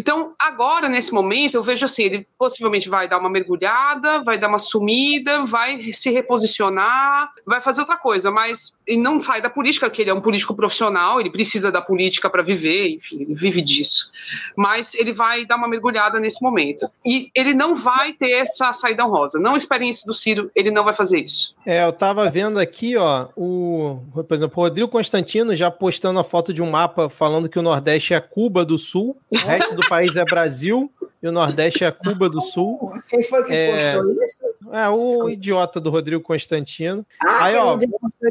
Então, 0.00 0.32
agora, 0.38 0.88
nesse 0.88 1.12
momento, 1.12 1.56
eu 1.56 1.62
vejo 1.62 1.84
assim: 1.84 2.04
ele 2.04 2.26
possivelmente 2.38 2.88
vai 2.88 3.06
dar 3.06 3.18
uma 3.18 3.28
mergulhada, 3.28 4.22
vai 4.22 4.38
dar 4.38 4.48
uma 4.48 4.58
sumida, 4.58 5.42
vai 5.42 5.92
se 5.92 6.10
reposicionar, 6.10 7.01
vai 7.46 7.60
fazer 7.60 7.80
outra 7.80 7.96
coisa, 7.96 8.30
mas 8.30 8.78
ele 8.86 9.00
não 9.00 9.18
sai 9.20 9.40
da 9.40 9.50
política, 9.50 9.88
que 9.90 10.02
ele 10.02 10.10
é 10.10 10.14
um 10.14 10.20
político 10.20 10.54
profissional, 10.54 11.20
ele 11.20 11.30
precisa 11.30 11.70
da 11.70 11.80
política 11.80 12.28
para 12.28 12.42
viver, 12.42 12.94
enfim, 12.94 13.22
ele 13.22 13.34
vive 13.34 13.62
disso. 13.62 14.10
Mas 14.56 14.94
ele 14.94 15.12
vai 15.12 15.44
dar 15.44 15.56
uma 15.56 15.68
mergulhada 15.68 16.18
nesse 16.20 16.42
momento. 16.42 16.88
E 17.04 17.30
ele 17.34 17.54
não 17.54 17.74
vai 17.74 18.12
ter 18.12 18.30
essa 18.32 18.72
saída 18.72 19.06
honrosa. 19.06 19.38
Não 19.38 19.56
esperem 19.56 19.88
isso 19.88 20.06
do 20.06 20.12
Ciro, 20.12 20.50
ele 20.54 20.70
não 20.70 20.84
vai 20.84 20.92
fazer 20.92 21.20
isso. 21.20 21.54
É, 21.64 21.84
eu 21.84 21.92
tava 21.92 22.28
vendo 22.30 22.58
aqui, 22.58 22.96
ó, 22.96 23.28
o, 23.36 24.00
por 24.12 24.34
exemplo, 24.34 24.60
o 24.60 24.64
Rodrigo 24.66 24.88
Constantino 24.88 25.54
já 25.54 25.70
postando 25.70 26.18
a 26.18 26.24
foto 26.24 26.52
de 26.52 26.62
um 26.62 26.70
mapa 26.70 27.08
falando 27.08 27.48
que 27.48 27.58
o 27.58 27.62
Nordeste 27.62 28.14
é 28.14 28.20
Cuba 28.20 28.64
do 28.64 28.78
Sul, 28.78 29.16
o 29.30 29.36
resto 29.36 29.74
do 29.74 29.86
país 29.88 30.16
é 30.16 30.24
Brasil 30.24 30.90
e 31.22 31.28
o 31.28 31.32
Nordeste 31.32 31.84
é 31.84 31.90
Cuba 31.90 32.28
do 32.28 32.40
Sul. 32.40 32.92
Quem 33.08 33.22
foi 33.22 33.44
que 33.44 33.52
É. 33.52 33.94
postou 33.94 34.24
isso? 34.24 34.38
É, 34.72 34.88
o 34.88 35.28
idiota 35.28 35.78
do 35.80 35.90
Rodrigo 35.90 36.22
Constantino. 36.22 36.91
Ah, 37.22 37.44
Aí, 37.44 37.56
ó. 37.56 37.78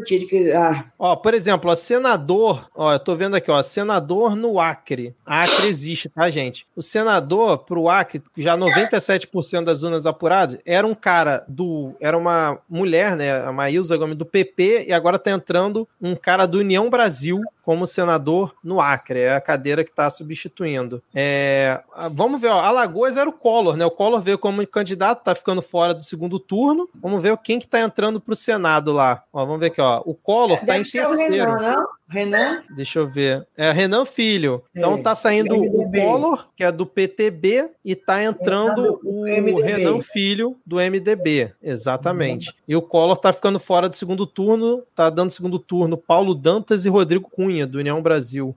que, 0.06 0.52
ah, 0.54 0.86
Ó, 0.98 1.16
por 1.16 1.34
exemplo, 1.34 1.72
ó, 1.72 1.76
senador, 1.76 2.70
ó, 2.76 2.94
eu 2.94 3.00
tô 3.00 3.16
vendo 3.16 3.36
aqui, 3.36 3.50
ó, 3.50 3.62
senador 3.64 4.36
no 4.36 4.60
Acre. 4.60 5.16
Acre 5.26 5.68
existe, 5.68 6.10
tá, 6.10 6.30
gente? 6.30 6.66
O 6.76 6.82
senador 6.82 7.60
pro 7.60 7.90
Acre, 7.90 8.22
já 8.38 8.58
97% 8.58 9.64
das 9.64 9.84
urnas 9.84 10.06
apuradas, 10.06 10.60
era 10.66 10.86
um 10.86 10.96
cara 10.96 11.44
do, 11.48 11.94
era 12.00 12.18
uma 12.18 12.60
mulher, 12.70 13.16
né, 13.16 13.42
a 13.44 13.52
Maísa 13.52 13.98
Gomes 13.98 14.18
do 14.18 14.26
PP 14.26 14.86
e 14.88 14.94
agora 14.94 15.20
tá 15.20 15.32
entrando 15.32 15.88
um 16.02 16.16
cara 16.16 16.46
do 16.46 16.60
União 16.60 16.90
Brasil 16.90 17.42
como 17.64 17.86
senador 17.86 18.56
no 18.64 18.82
Acre, 18.82 19.20
é 19.20 19.36
a 19.36 19.42
cadeira 19.42 19.84
que 19.84 19.92
tá 19.92 20.10
substituindo. 20.10 21.02
É, 21.14 21.82
ah, 21.94 22.10
vamos 22.10 22.42
ver, 22.42 22.48
ó, 22.48 22.60
Alagoas 22.60 23.18
era 23.18 23.30
o 23.30 23.34
Collor, 23.34 23.78
né? 23.78 23.86
O 23.86 23.92
Collor 23.92 24.22
veio 24.22 24.38
como 24.38 24.66
candidato, 24.68 25.24
tá 25.24 25.36
ficando 25.36 25.62
fora 25.62 25.94
do 25.94 26.04
segundo 26.04 26.40
turno. 26.40 26.90
Vamos 26.96 27.22
ver 27.22 27.38
quem 27.38 27.60
que 27.60 27.68
tá 27.68 27.80
entrando 27.80 28.20
pro 28.20 28.36
Senado 28.52 28.92
lá. 28.92 29.24
Ó, 29.32 29.46
vamos 29.46 29.60
ver 29.60 29.68
aqui, 29.68 29.82
ó. 29.82 30.02
O 30.06 30.14
Collor 30.14 30.60
tá 30.60 30.78
em 30.78 30.82
o 30.82 30.84
terceiro. 30.84 31.16
Renan, 31.16 31.56
não? 31.58 31.88
Renan? 32.08 32.64
Deixa 32.76 33.00
eu 33.00 33.08
ver. 33.08 33.48
É 33.56 33.72
Renan 33.72 34.04
Filho. 34.04 34.64
Então 34.76 34.96
É, 34.96 35.02
tá 35.02 35.16
saindo 35.16 35.56
o 35.56 35.62
MDB. 35.62 36.02
Collor, 36.02 36.48
que 36.56 36.64
é 36.64 36.72
do 36.72 36.86
PTB, 36.86 37.70
e 37.86 37.96
tá 37.96 38.22
entrando 38.24 39.00
o 39.04 39.24
MDB. 39.24 39.62
Renan 39.62 40.02
Filho 40.02 40.58
do 40.66 40.76
MDB. 40.76 41.54
Exatamente. 41.64 42.54
E 42.68 42.76
o 42.76 42.82
Collor 42.82 43.18
tá 43.18 43.32
ficando 43.32 43.60
fora 43.60 43.88
do 43.88 43.96
segundo 43.96 44.28
turno, 44.28 44.84
tá 44.94 45.10
dando 45.10 45.30
segundo 45.30 45.58
turno 45.58 45.98
Paulo 45.98 46.36
Dantas 46.36 46.86
e 46.86 46.90
Rodrigo 46.90 47.30
Cunha, 47.30 47.66
do 47.66 47.78
União 47.80 48.02
Brasil. 48.02 48.54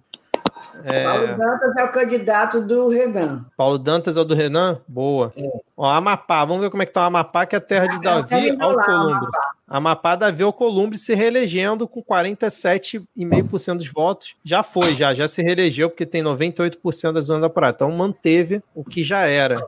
É, 0.84 1.04
Paulo 1.04 1.26
Dantas 1.36 1.76
é 1.76 1.84
o 1.84 1.88
candidato 1.90 2.60
do 2.60 2.88
Renan. 2.88 3.44
Paulo 3.56 3.78
Dantas 3.78 4.16
é 4.16 4.20
o 4.20 4.24
do 4.24 4.34
Renan? 4.34 4.80
Boa. 4.88 5.32
Ó, 5.76 5.86
Amapá, 5.86 6.44
vamos 6.44 6.62
ver 6.62 6.70
como 6.70 6.82
é 6.82 6.86
que 6.86 6.92
tá 6.92 7.02
o 7.02 7.04
Amapá, 7.04 7.46
que 7.46 7.54
é 7.54 7.58
a 7.58 7.60
terra 7.60 7.86
de 7.86 8.00
Davi 8.00 8.28
terminou 8.28 8.72
lá, 8.72 8.82
Alcolumbre. 8.82 9.30
Amapá, 9.66 10.16
Davi 10.16 10.42
Alcolumbre 10.42 10.98
se 10.98 11.14
reelegendo 11.14 11.88
com 11.88 12.02
47,5% 12.02 13.76
dos 13.78 13.88
votos. 13.88 14.36
Já 14.44 14.62
foi, 14.62 14.94
já, 14.94 15.14
já 15.14 15.26
se 15.26 15.42
reelegeu, 15.42 15.90
porque 15.90 16.06
tem 16.06 16.22
98% 16.22 17.12
das 17.12 17.26
zonas 17.26 17.44
apuradas. 17.44 17.76
Então 17.76 17.90
manteve 17.90 18.62
o 18.74 18.84
que 18.84 19.02
já 19.02 19.26
era. 19.26 19.66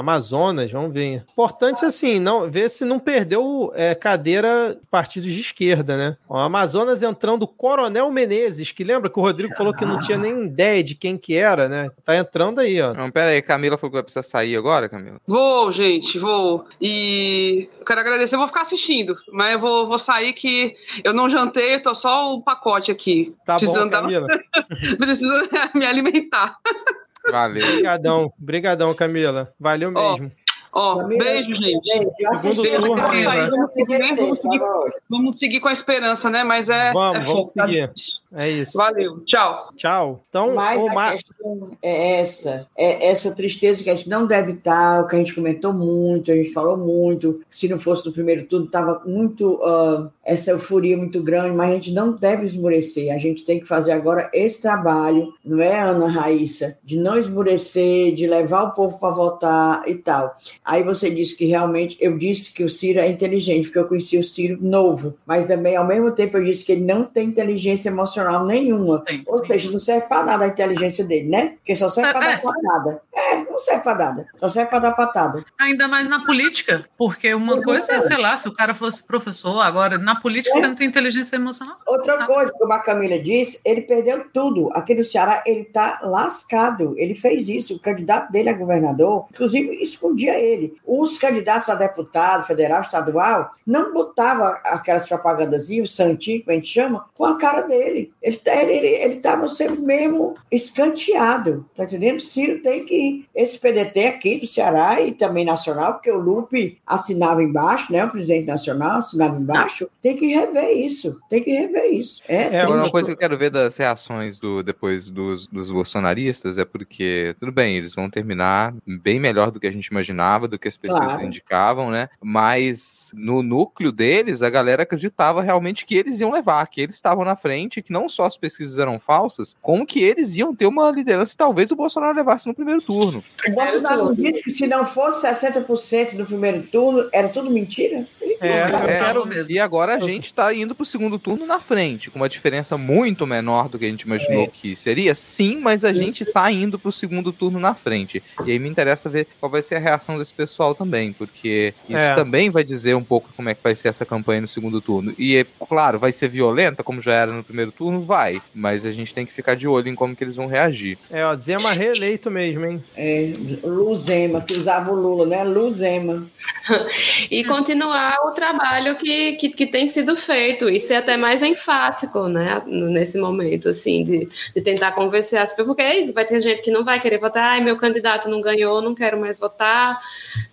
Amazonas, 0.00 0.70
vamos 0.72 0.92
ver. 0.92 1.24
Importante 1.32 1.84
assim, 1.84 2.18
não 2.18 2.50
ver 2.50 2.68
se 2.68 2.84
não 2.84 2.98
perdeu 2.98 3.72
é, 3.74 3.94
cadeira 3.94 4.74
de 4.74 4.86
partidos 4.90 5.32
de 5.32 5.40
esquerda, 5.40 5.96
né? 5.96 6.16
Ó, 6.28 6.38
Amazonas 6.38 7.02
entrando 7.02 7.46
Coronel 7.46 8.10
Menezes, 8.10 8.72
que 8.72 8.82
lembra 8.84 9.08
que 9.10 9.18
o 9.18 9.22
Rodrigo 9.22 9.54
falou 9.54 9.72
que 9.74 9.84
não 9.84 10.00
tinha 10.00 10.18
nem 10.18 10.44
ideia 10.44 10.82
de 10.82 10.94
quem 10.94 11.16
que 11.16 11.36
era, 11.36 11.68
né? 11.68 11.90
Tá 12.04 12.16
entrando 12.16 12.60
aí, 12.60 12.80
ó. 12.80 12.92
Não, 12.92 13.10
pera 13.10 13.30
aí, 13.30 13.40
Camila 13.42 13.78
falou 13.78 13.90
que 13.90 13.96
vai 13.96 14.02
precisar 14.02 14.22
sair 14.22 14.56
agora, 14.56 14.88
Camila. 14.88 15.20
Vou, 15.26 15.70
gente, 15.70 16.18
vou. 16.18 16.66
E 16.80 17.68
eu 17.78 17.84
quero 17.84 18.00
agradecer, 18.00 18.34
eu 18.34 18.38
vou 18.38 18.48
ficar 18.48 18.62
assistindo, 18.62 19.16
mas 19.32 19.52
eu 19.52 19.60
vou, 19.60 19.86
vou 19.86 19.98
sair 19.98 20.32
que 20.32 20.74
eu 21.04 21.12
não 21.14 21.28
jantei, 21.28 21.74
eu 21.74 21.82
tô 21.82 21.94
só 21.94 22.34
o 22.34 22.42
pacote 22.42 22.90
aqui. 22.90 23.34
Tá 23.44 23.54
bom, 23.54 23.58
precisando 23.58 23.90
dar- 23.90 24.00
Camila. 24.02 24.26
Preciso 24.98 25.32
me 25.74 25.84
alimentar. 25.86 26.56
Valeu. 27.30 27.64
Brigadão, 27.64 28.32
brigadão, 28.38 28.94
Camila. 28.94 29.52
Valeu 29.58 29.92
Ó, 29.94 30.12
mesmo. 30.12 30.32
Ó, 30.72 30.96
Camila, 30.98 31.24
beijo, 31.24 31.52
gente. 31.52 31.90
Segundo 32.36 32.62
turno. 32.62 32.96
Vamos 32.96 33.72
seguir? 33.72 34.16
Vamos 34.16 34.38
seguir. 34.38 34.60
Vamos 35.08 35.60
com 35.62 35.68
a 35.68 35.72
esperança, 35.72 36.30
né? 36.30 36.44
Mas 36.44 36.68
é. 36.68 36.92
Vamos, 36.92 37.18
é 37.18 37.24
vamos 37.24 37.52
seguir. 37.52 37.92
É 38.32 38.48
isso. 38.48 38.78
Valeu, 38.78 39.24
tchau. 39.26 39.68
Tchau. 39.76 40.24
Então, 40.28 40.54
Mas 40.54 40.80
o 40.80 40.88
a 40.88 40.94
Ma- 40.94 41.12
questão 41.12 41.70
é 41.82 42.20
essa, 42.20 42.66
é 42.78 43.08
essa 43.10 43.34
tristeza 43.34 43.82
que 43.82 43.90
a 43.90 43.94
gente 43.96 44.08
não 44.08 44.24
deve 44.24 44.52
estar, 44.52 45.02
o 45.02 45.06
que 45.08 45.16
a 45.16 45.18
gente 45.18 45.34
comentou 45.34 45.72
muito, 45.72 46.30
a 46.30 46.36
gente 46.36 46.52
falou 46.52 46.76
muito, 46.76 47.40
se 47.50 47.68
não 47.68 47.80
fosse 47.80 48.06
no 48.06 48.12
primeiro 48.12 48.44
turno, 48.46 48.66
estava 48.66 49.02
muito, 49.04 49.60
ah, 49.64 50.08
essa 50.30 50.52
euforia 50.52 50.96
muito 50.96 51.20
grande, 51.20 51.56
mas 51.56 51.70
a 51.70 51.74
gente 51.74 51.92
não 51.92 52.12
deve 52.12 52.44
esmorecer, 52.44 53.12
a 53.12 53.18
gente 53.18 53.44
tem 53.44 53.58
que 53.58 53.66
fazer 53.66 53.90
agora 53.90 54.30
esse 54.32 54.62
trabalho, 54.62 55.34
não 55.44 55.60
é, 55.60 55.80
Ana 55.80 56.08
Raíssa, 56.08 56.78
de 56.84 56.96
não 56.96 57.18
esmorecer, 57.18 58.14
de 58.14 58.28
levar 58.28 58.62
o 58.62 58.70
povo 58.70 58.96
para 58.98 59.12
votar 59.12 59.82
e 59.88 59.96
tal. 59.96 60.36
Aí 60.64 60.84
você 60.84 61.10
disse 61.10 61.36
que 61.36 61.46
realmente, 61.46 61.96
eu 62.00 62.16
disse 62.16 62.52
que 62.52 62.62
o 62.62 62.68
Ciro 62.68 63.00
é 63.00 63.08
inteligente, 63.08 63.64
porque 63.64 63.78
eu 63.80 63.88
conheci 63.88 64.18
o 64.18 64.24
Ciro 64.24 64.56
novo, 64.60 65.14
mas 65.26 65.48
também, 65.48 65.74
ao 65.74 65.86
mesmo 65.86 66.12
tempo, 66.12 66.36
eu 66.36 66.44
disse 66.44 66.64
que 66.64 66.72
ele 66.72 66.84
não 66.84 67.04
tem 67.04 67.26
inteligência 67.26 67.88
emocional 67.88 68.46
nenhuma. 68.46 69.00
Tem. 69.04 69.24
Ou 69.26 69.44
seja, 69.44 69.68
não 69.68 69.80
serve 69.80 70.06
para 70.06 70.24
nada 70.24 70.44
a 70.44 70.48
inteligência 70.48 71.04
dele, 71.04 71.28
né? 71.28 71.54
Porque 71.56 71.74
só 71.74 71.88
serve 71.88 72.12
para 72.12 72.36
dar. 72.36 73.00
É, 73.20 73.44
não 73.44 73.58
serve 73.58 73.82
para 73.82 73.98
nada. 73.98 74.26
Só 74.36 74.48
serve 74.48 74.70
para 74.70 74.78
dar 74.78 74.92
patada. 74.92 75.44
Ainda 75.58 75.86
mais 75.86 76.08
na 76.08 76.24
política, 76.24 76.84
porque 76.96 77.32
uma 77.34 77.60
coisa 77.62 77.92
é, 77.92 78.00
sei 78.00 78.16
lá, 78.16 78.36
se 78.36 78.48
o 78.48 78.52
cara 78.52 78.74
fosse 78.74 79.06
professor, 79.06 79.60
agora 79.60 79.98
na 79.98 80.16
política 80.16 80.56
é. 80.56 80.60
você 80.60 80.66
não 80.66 80.74
tem 80.74 80.86
inteligência 80.86 81.36
emocional. 81.36 81.74
Outra 81.86 82.26
coisa, 82.26 82.52
como 82.52 82.72
a 82.72 82.78
Camila 82.78 83.18
disse, 83.18 83.60
ele 83.64 83.82
perdeu 83.82 84.26
tudo. 84.32 84.70
Aqui 84.72 84.94
no 84.94 85.04
Ceará, 85.04 85.42
ele 85.46 85.64
tá 85.64 86.00
lascado. 86.02 86.94
Ele 86.96 87.14
fez 87.14 87.48
isso. 87.48 87.74
O 87.74 87.80
candidato 87.80 88.30
dele 88.32 88.48
a 88.48 88.54
governador, 88.54 89.26
inclusive, 89.30 89.82
escondia 89.82 90.38
ele. 90.38 90.76
Os 90.86 91.18
candidatos 91.18 91.68
a 91.68 91.74
deputado 91.74 92.46
federal, 92.46 92.80
estadual, 92.80 93.52
não 93.66 93.92
botavam 93.92 94.46
aquelas 94.64 95.06
propagandas, 95.06 95.68
o 95.70 95.86
santinho, 95.86 96.42
que 96.42 96.50
a 96.50 96.54
gente 96.54 96.68
chama, 96.68 97.06
com 97.14 97.24
a 97.24 97.36
cara 97.36 97.62
dele. 97.62 98.12
Ele 98.22 98.36
estava 98.36 98.62
ele, 98.62 98.86
ele, 98.86 99.20
ele 99.22 99.48
sendo 99.48 99.80
mesmo 99.82 100.34
escanteado, 100.50 101.68
tá 101.76 101.84
entendendo? 101.84 102.20
Ciro 102.20 102.62
tem 102.62 102.84
que 102.84 103.09
esse 103.34 103.58
PDT 103.58 104.06
aqui 104.06 104.38
do 104.38 104.46
Ceará 104.46 105.00
e 105.00 105.12
também 105.12 105.44
nacional, 105.44 105.94
porque 105.94 106.10
o 106.10 106.18
Lupe 106.18 106.78
assinava 106.86 107.42
embaixo, 107.42 107.92
né? 107.92 108.04
O 108.04 108.10
presidente 108.10 108.46
nacional 108.46 108.98
assinava 108.98 109.36
embaixo, 109.36 109.88
tem 110.02 110.16
que 110.16 110.26
rever 110.26 110.70
isso, 110.76 111.18
tem 111.28 111.42
que 111.42 111.50
rever 111.52 111.92
isso. 111.92 112.22
É, 112.28 112.56
é 112.56 112.60
agora 112.60 112.82
uma 112.82 112.90
coisa 112.90 113.06
que 113.06 113.12
eu 113.12 113.18
quero 113.18 113.38
ver 113.38 113.50
das 113.50 113.76
reações 113.76 114.38
do 114.38 114.62
depois 114.62 115.10
dos, 115.10 115.46
dos 115.46 115.70
bolsonaristas 115.70 116.58
é 116.58 116.64
porque, 116.64 117.34
tudo 117.38 117.52
bem, 117.52 117.76
eles 117.76 117.94
vão 117.94 118.10
terminar 118.10 118.74
bem 118.86 119.18
melhor 119.18 119.50
do 119.50 119.60
que 119.60 119.66
a 119.66 119.72
gente 119.72 119.86
imaginava, 119.86 120.48
do 120.48 120.58
que 120.58 120.68
as 120.68 120.76
pessoas 120.76 121.04
claro. 121.04 121.26
indicavam, 121.26 121.90
né? 121.90 122.08
Mas 122.22 123.10
no 123.14 123.42
núcleo 123.42 123.92
deles, 123.92 124.42
a 124.42 124.50
galera 124.50 124.82
acreditava 124.82 125.42
realmente 125.42 125.84
que 125.86 125.96
eles 125.96 126.20
iam 126.20 126.30
levar, 126.30 126.66
que 126.66 126.80
eles 126.80 126.94
estavam 126.94 127.24
na 127.24 127.36
frente, 127.36 127.82
que 127.82 127.92
não 127.92 128.08
só 128.08 128.24
as 128.24 128.36
pesquisas 128.36 128.78
eram 128.78 128.98
falsas, 128.98 129.56
como 129.60 129.86
que 129.86 130.02
eles 130.02 130.36
iam 130.36 130.54
ter 130.54 130.66
uma 130.66 130.90
liderança 130.90 131.34
e 131.34 131.36
talvez 131.36 131.70
o 131.70 131.76
Bolsonaro 131.76 132.16
levasse 132.16 132.46
no 132.46 132.54
primeiro 132.54 132.82
turno. 132.82 132.99
O 133.00 133.50
Bolsonaro 133.52 134.14
disse 134.14 134.42
que 134.42 134.50
se 134.50 134.66
não 134.66 134.84
fosse 134.84 135.26
60% 135.26 136.14
no 136.14 136.26
primeiro 136.26 136.62
turno, 136.62 137.08
era 137.12 137.28
tudo 137.28 137.50
mentira? 137.50 138.06
É, 138.40 138.48
é, 138.48 139.42
e 139.50 139.58
agora 139.58 139.96
a 139.96 140.00
gente 140.00 140.26
está 140.26 140.52
indo 140.54 140.74
para 140.74 140.82
o 140.82 140.86
segundo 140.86 141.18
turno 141.18 141.46
na 141.46 141.60
frente, 141.60 142.10
com 142.10 142.18
uma 142.18 142.28
diferença 142.28 142.78
muito 142.78 143.26
menor 143.26 143.68
do 143.68 143.78
que 143.78 143.84
a 143.84 143.88
gente 143.88 144.02
imaginou 144.02 144.44
é. 144.44 144.46
que 144.46 144.74
seria, 144.74 145.14
sim, 145.14 145.58
mas 145.58 145.84
a 145.84 145.92
gente 145.92 146.22
está 146.22 146.50
indo 146.50 146.78
para 146.78 146.88
o 146.88 146.92
segundo 146.92 147.32
turno 147.32 147.60
na 147.60 147.74
frente. 147.74 148.22
E 148.46 148.52
aí 148.52 148.58
me 148.58 148.68
interessa 148.68 149.10
ver 149.10 149.26
qual 149.38 149.50
vai 149.50 149.62
ser 149.62 149.74
a 149.74 149.78
reação 149.78 150.18
desse 150.18 150.32
pessoal 150.32 150.74
também, 150.74 151.12
porque 151.12 151.74
isso 151.86 151.98
é. 151.98 152.14
também 152.14 152.48
vai 152.48 152.64
dizer 152.64 152.94
um 152.94 153.04
pouco 153.04 153.28
como 153.36 153.50
é 153.50 153.54
que 153.54 153.62
vai 153.62 153.74
ser 153.74 153.88
essa 153.88 154.06
campanha 154.06 154.40
no 154.40 154.48
segundo 154.48 154.80
turno. 154.80 155.14
E, 155.18 155.36
é, 155.36 155.46
claro, 155.66 155.98
vai 155.98 156.12
ser 156.12 156.28
violenta, 156.28 156.82
como 156.82 157.00
já 157.02 157.12
era 157.12 157.32
no 157.32 157.44
primeiro 157.44 157.70
turno? 157.70 158.00
Vai. 158.00 158.40
Mas 158.54 158.86
a 158.86 158.92
gente 158.92 159.12
tem 159.12 159.26
que 159.26 159.32
ficar 159.32 159.54
de 159.54 159.68
olho 159.68 159.88
em 159.88 159.94
como 159.94 160.16
que 160.16 160.24
eles 160.24 160.36
vão 160.36 160.46
reagir. 160.46 160.96
É, 161.10 161.24
ó, 161.24 161.34
Zema 161.34 161.72
reeleito 161.72 162.30
mesmo, 162.30 162.64
hein? 162.64 162.79
É, 162.96 163.32
Luzema, 163.62 164.40
que 164.40 164.54
usava 164.54 164.90
o 164.90 164.94
Lula, 164.94 165.26
né? 165.26 165.44
Luzema. 165.44 166.26
e 167.30 167.44
continuar 167.44 168.16
o 168.24 168.32
trabalho 168.32 168.96
que, 168.96 169.32
que, 169.32 169.48
que, 169.50 169.66
tem 169.66 169.86
sido 169.86 170.16
feito, 170.16 170.68
e 170.68 170.78
ser 170.78 170.94
até 170.94 171.16
mais 171.16 171.42
enfático, 171.42 172.28
né? 172.28 172.62
Nesse 172.66 173.18
momento, 173.18 173.68
assim, 173.68 174.04
de, 174.04 174.28
de 174.54 174.60
tentar 174.60 174.92
convencer 174.92 175.38
as 175.38 175.50
pessoas, 175.50 175.68
porque 175.68 175.82
é 175.82 175.98
isso, 175.98 176.14
vai 176.14 176.24
ter 176.24 176.40
gente 176.40 176.62
que 176.62 176.70
não 176.70 176.84
vai 176.84 177.00
querer 177.00 177.18
votar, 177.18 177.52
ai, 177.52 177.60
meu 177.60 177.76
candidato 177.76 178.28
não 178.28 178.40
ganhou, 178.40 178.82
não 178.82 178.94
quero 178.94 179.20
mais 179.20 179.38
votar, 179.38 180.00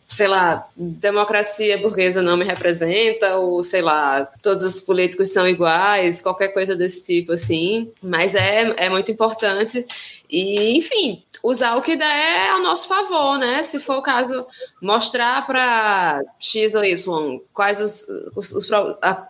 sei 0.07 0.27
lá, 0.27 0.69
democracia 0.75 1.77
burguesa 1.77 2.21
não 2.21 2.37
me 2.37 2.45
representa, 2.45 3.35
ou 3.35 3.61
sei 3.61 3.81
lá, 3.81 4.25
todos 4.41 4.63
os 4.63 4.79
políticos 4.79 5.29
são 5.29 5.45
iguais, 5.45 6.21
qualquer 6.21 6.49
coisa 6.49 6.75
desse 6.75 7.05
tipo, 7.05 7.33
assim. 7.33 7.91
Mas 8.01 8.33
é, 8.33 8.73
é 8.77 8.89
muito 8.89 9.11
importante. 9.11 9.85
E, 10.29 10.77
enfim, 10.77 11.23
usar 11.41 11.75
o 11.75 11.81
que 11.81 11.95
der 11.95 12.49
ao 12.49 12.61
nosso 12.61 12.87
favor, 12.87 13.37
né? 13.37 13.63
Se 13.63 13.79
for 13.79 13.97
o 13.97 14.01
caso, 14.01 14.45
mostrar 14.81 15.45
para 15.45 16.21
X 16.39 16.75
ou 16.75 16.83
Y 16.83 17.39
quais 17.53 17.79
os, 17.79 18.05
os, 18.35 18.51
os, 18.51 18.69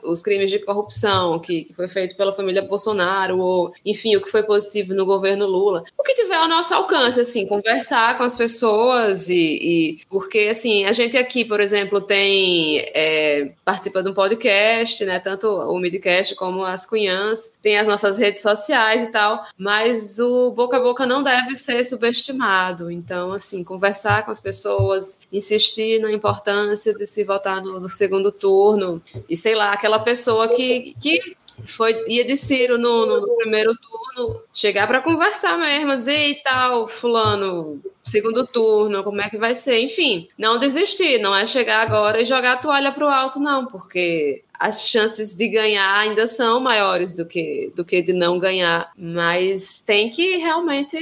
os 0.03 0.21
crimes 0.21 0.49
de 0.49 0.59
corrupção 0.59 1.39
que, 1.39 1.65
que, 1.65 1.73
foi 1.73 1.87
feito 1.87 2.15
pela 2.15 2.33
família 2.33 2.61
Bolsonaro, 2.61 3.39
ou, 3.39 3.73
enfim, 3.85 4.15
o 4.15 4.21
que 4.21 4.31
foi 4.31 4.43
positivo 4.43 4.93
no 4.93 5.05
governo 5.05 5.45
Lula. 5.45 5.83
O 5.97 6.03
que 6.03 6.15
tiver 6.15 6.35
ao 6.35 6.47
nosso 6.47 6.73
alcance, 6.73 7.19
assim, 7.19 7.45
conversar 7.45 8.17
com 8.17 8.23
as 8.23 8.35
pessoas 8.35 9.29
e, 9.29 9.35
e 9.35 9.99
porque, 10.09 10.47
assim, 10.49 10.66
a 10.85 10.91
gente 10.91 11.17
aqui, 11.17 11.45
por 11.45 11.59
exemplo, 11.59 12.01
tem, 12.01 12.79
é, 12.93 13.51
participa 13.63 14.01
de 14.01 14.09
um 14.09 14.13
podcast, 14.13 15.03
né? 15.05 15.19
Tanto 15.19 15.47
o 15.47 15.79
Midcast 15.79 16.35
como 16.35 16.63
as 16.63 16.85
Cunhãs, 16.85 17.53
tem 17.61 17.77
as 17.77 17.87
nossas 17.87 18.17
redes 18.17 18.41
sociais 18.41 19.07
e 19.07 19.11
tal, 19.11 19.45
mas 19.57 20.19
o 20.19 20.51
boca 20.51 20.77
a 20.77 20.79
boca 20.79 21.05
não 21.05 21.23
deve 21.23 21.55
ser 21.55 21.83
subestimado. 21.83 22.91
Então, 22.91 23.33
assim, 23.33 23.63
conversar 23.63 24.25
com 24.25 24.31
as 24.31 24.39
pessoas, 24.39 25.19
insistir 25.31 25.99
na 25.99 26.11
importância 26.11 26.93
de 26.93 27.05
se 27.05 27.23
votar 27.23 27.61
no, 27.61 27.79
no 27.79 27.89
segundo 27.89 28.31
turno, 28.31 29.01
e 29.29 29.35
sei 29.35 29.55
lá, 29.55 29.71
aquela 29.71 29.99
pessoa 29.99 30.49
que, 30.49 30.95
que 30.99 31.35
foi 31.65 32.03
ia 32.07 32.23
de 32.23 32.37
Ciro 32.37 32.77
no, 32.77 33.05
no, 33.05 33.35
primeiro 33.37 33.75
turno, 33.75 34.41
chegar 34.53 34.87
para 34.87 35.01
conversar 35.01 35.57
mesmo, 35.57 35.95
dizer 35.95 36.29
e 36.29 36.35
tal, 36.43 36.87
fulano, 36.87 37.81
segundo 38.03 38.45
turno, 38.45 39.03
como 39.03 39.21
é 39.21 39.29
que 39.29 39.37
vai 39.37 39.55
ser, 39.55 39.79
enfim, 39.79 40.27
não 40.37 40.57
desistir, 40.59 41.19
não 41.19 41.35
é 41.35 41.45
chegar 41.45 41.81
agora 41.81 42.21
e 42.21 42.25
jogar 42.25 42.53
a 42.53 42.57
toalha 42.57 42.91
para 42.91 43.05
o 43.05 43.09
alto, 43.09 43.39
não, 43.39 43.65
porque 43.65 44.43
as 44.59 44.87
chances 44.87 45.35
de 45.35 45.47
ganhar 45.47 45.99
ainda 45.99 46.25
são 46.25 46.59
maiores 46.59 47.15
do 47.15 47.25
que, 47.25 47.71
do 47.75 47.85
que 47.85 48.01
de 48.01 48.13
não 48.13 48.39
ganhar, 48.39 48.91
mas 48.97 49.79
tem 49.79 50.09
que 50.09 50.37
realmente 50.37 50.97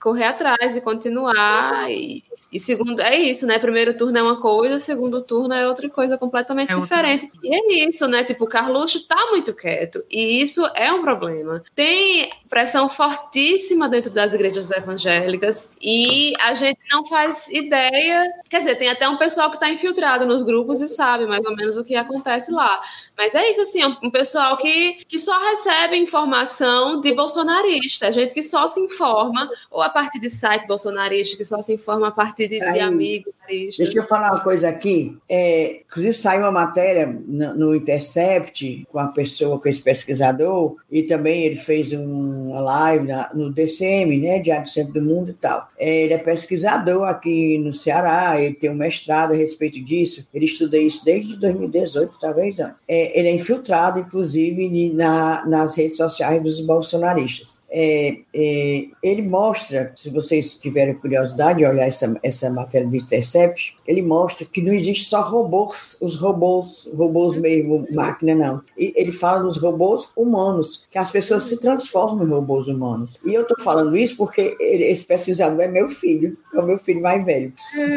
correr 0.00 0.24
atrás 0.24 0.76
e 0.76 0.80
continuar 0.80 1.90
e 1.90 2.22
e 2.52 2.60
segundo, 2.60 3.00
é 3.00 3.16
isso, 3.16 3.46
né? 3.46 3.58
Primeiro 3.58 3.96
turno 3.96 4.18
é 4.18 4.22
uma 4.22 4.38
coisa, 4.38 4.78
segundo 4.78 5.22
turno 5.22 5.54
é 5.54 5.66
outra 5.66 5.88
coisa 5.88 6.18
completamente 6.18 6.70
é 6.72 6.78
diferente. 6.78 7.24
Outra. 7.24 7.40
E 7.42 7.54
é 7.54 7.88
isso, 7.88 8.06
né? 8.06 8.22
Tipo, 8.22 8.44
o 8.44 8.46
Carluxo 8.46 9.06
tá 9.06 9.28
muito 9.30 9.54
quieto. 9.54 10.04
E 10.10 10.42
isso 10.42 10.64
é 10.74 10.92
um 10.92 11.00
problema. 11.00 11.64
Tem 11.74 12.30
pressão 12.50 12.90
fortíssima 12.90 13.88
dentro 13.88 14.10
das 14.10 14.34
igrejas 14.34 14.70
evangélicas 14.70 15.72
e 15.80 16.34
a 16.40 16.52
gente 16.52 16.78
não 16.90 17.06
faz 17.06 17.48
ideia. 17.48 18.30
Quer 18.50 18.58
dizer, 18.58 18.74
tem 18.76 18.90
até 18.90 19.08
um 19.08 19.16
pessoal 19.16 19.48
que 19.48 19.56
está 19.56 19.70
infiltrado 19.70 20.26
nos 20.26 20.42
grupos 20.42 20.82
e 20.82 20.88
sabe 20.88 21.24
mais 21.24 21.46
ou 21.46 21.56
menos 21.56 21.78
o 21.78 21.84
que 21.84 21.94
acontece 21.94 22.52
lá. 22.52 22.82
Mas 23.16 23.34
é 23.34 23.50
isso, 23.50 23.62
assim, 23.62 23.80
é 23.80 23.86
um 23.86 24.10
pessoal 24.10 24.58
que, 24.58 25.04
que 25.08 25.18
só 25.18 25.38
recebe 25.38 25.96
informação 25.96 27.00
de 27.00 27.14
bolsonarista, 27.14 28.12
gente 28.12 28.34
que 28.34 28.42
só 28.42 28.68
se 28.68 28.78
informa, 28.80 29.48
ou 29.70 29.80
a 29.80 29.88
partir 29.88 30.18
de 30.18 30.28
site 30.28 30.66
bolsonarista, 30.66 31.36
que 31.36 31.44
só 31.46 31.62
se 31.62 31.72
informa 31.72 32.08
a 32.08 32.12
partir 32.12 32.41
de, 32.48 32.60
de 32.60 32.80
amigos. 32.80 33.34
Deixa 33.48 33.98
eu 33.98 34.06
falar 34.06 34.32
uma 34.32 34.42
coisa 34.42 34.68
aqui. 34.68 35.16
É, 35.28 35.82
inclusive, 35.86 36.14
saiu 36.14 36.42
uma 36.42 36.50
matéria 36.50 37.06
no, 37.06 37.74
Intercept 37.74 38.86
com 38.90 38.98
a 38.98 39.08
pessoa, 39.08 39.58
com 39.58 39.68
esse 39.68 39.82
pesquisador, 39.82 40.76
e 40.90 41.02
também 41.02 41.42
ele 41.44 41.56
fez 41.56 41.92
um 41.92 42.42
uma 42.52 42.60
live 42.60 43.06
na, 43.06 43.30
no 43.34 43.50
DCM, 43.50 44.18
né, 44.18 44.38
Diário 44.38 44.66
Centro 44.66 44.94
do 44.94 45.02
Mundo 45.02 45.30
e 45.30 45.34
tal. 45.34 45.68
É, 45.78 46.02
ele 46.02 46.14
é 46.14 46.18
pesquisador 46.18 47.04
aqui 47.04 47.58
no 47.58 47.72
Ceará, 47.72 48.40
ele 48.40 48.54
tem 48.54 48.70
um 48.70 48.74
mestrado 48.74 49.32
a 49.32 49.36
respeito 49.36 49.82
disso, 49.82 50.28
ele 50.32 50.44
estuda 50.44 50.76
isso 50.76 51.04
desde 51.04 51.36
2018, 51.36 52.18
talvez 52.20 52.58
antes. 52.60 52.76
É, 52.86 53.18
ele 53.18 53.28
é 53.28 53.32
infiltrado, 53.32 53.98
inclusive, 53.98 54.92
na, 54.92 55.46
nas 55.46 55.74
redes 55.74 55.96
sociais 55.96 56.42
dos 56.42 56.60
bolsonaristas 56.60 57.62
é, 57.74 58.18
é, 58.34 58.84
ele 59.02 59.22
mostra, 59.22 59.92
se 59.96 60.10
vocês 60.10 60.56
tiverem 60.58 60.94
curiosidade 60.94 61.60
de 61.60 61.64
olhar 61.64 61.86
essa, 61.86 62.14
essa 62.22 62.50
matéria 62.50 62.86
do 62.86 62.94
Intercept, 62.94 63.41
ele 63.86 64.02
mostra 64.02 64.46
que 64.46 64.62
não 64.62 64.72
existe 64.72 65.08
só 65.08 65.20
robôs, 65.20 65.96
os 66.00 66.16
robôs, 66.16 66.88
robôs 66.94 67.36
mesmo, 67.36 67.86
máquina 67.90 68.34
não. 68.34 68.62
E 68.76 68.92
ele 68.96 69.12
fala 69.12 69.42
dos 69.42 69.56
robôs 69.58 70.08
humanos, 70.16 70.86
que 70.90 70.98
as 70.98 71.10
pessoas 71.10 71.44
se 71.44 71.58
transformam 71.58 72.26
em 72.26 72.30
robôs 72.30 72.68
humanos. 72.68 73.18
E 73.24 73.34
eu 73.34 73.42
estou 73.42 73.58
falando 73.60 73.96
isso 73.96 74.16
porque 74.16 74.56
esse 74.60 75.04
pesquisador 75.04 75.60
é 75.60 75.68
meu 75.68 75.88
filho, 75.88 76.36
é 76.54 76.58
o 76.58 76.66
meu 76.66 76.78
filho 76.78 77.00
mais 77.00 77.24
velho. 77.24 77.52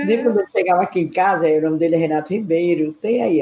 Desde 0.06 0.24
quando 0.24 0.40
eu 0.40 0.46
chegava 0.52 0.84
aqui 0.84 1.02
em 1.02 1.10
casa, 1.10 1.48
o 1.48 1.62
nome 1.62 1.78
dele 1.78 1.96
é 1.96 1.98
Renato 1.98 2.34
Ribeiro, 2.34 2.94
tem 3.02 3.22
aí 3.22 3.42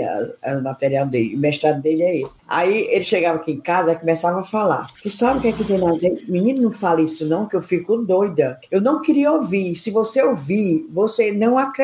o 0.57 0.61
material 0.61 1.05
dele, 1.05 1.35
o 1.35 1.39
mestrado 1.39 1.81
dele 1.81 2.03
é 2.03 2.21
esse. 2.21 2.41
Aí 2.47 2.87
ele 2.89 3.03
chegava 3.03 3.37
aqui 3.37 3.51
em 3.53 3.61
casa 3.61 3.93
e 3.93 3.95
começava 3.95 4.41
a 4.41 4.43
falar. 4.43 4.87
Tu 5.01 5.09
sabe 5.09 5.39
o 5.39 5.41
que 5.41 5.47
é 5.49 5.51
que 5.51 5.63
tem 5.63 5.77
na 5.77 5.93
menino, 6.27 6.61
não 6.61 6.71
fala 6.71 7.01
isso 7.01 7.25
não, 7.25 7.47
que 7.47 7.55
eu 7.55 7.61
fico 7.61 7.97
doida. 7.97 8.59
Eu 8.71 8.81
não 8.81 9.01
queria 9.01 9.31
ouvir. 9.31 9.75
Se 9.75 9.91
você 9.91 10.21
ouvir, 10.21 10.87
você 10.91 11.31
não 11.31 11.57
acredita, 11.57 11.82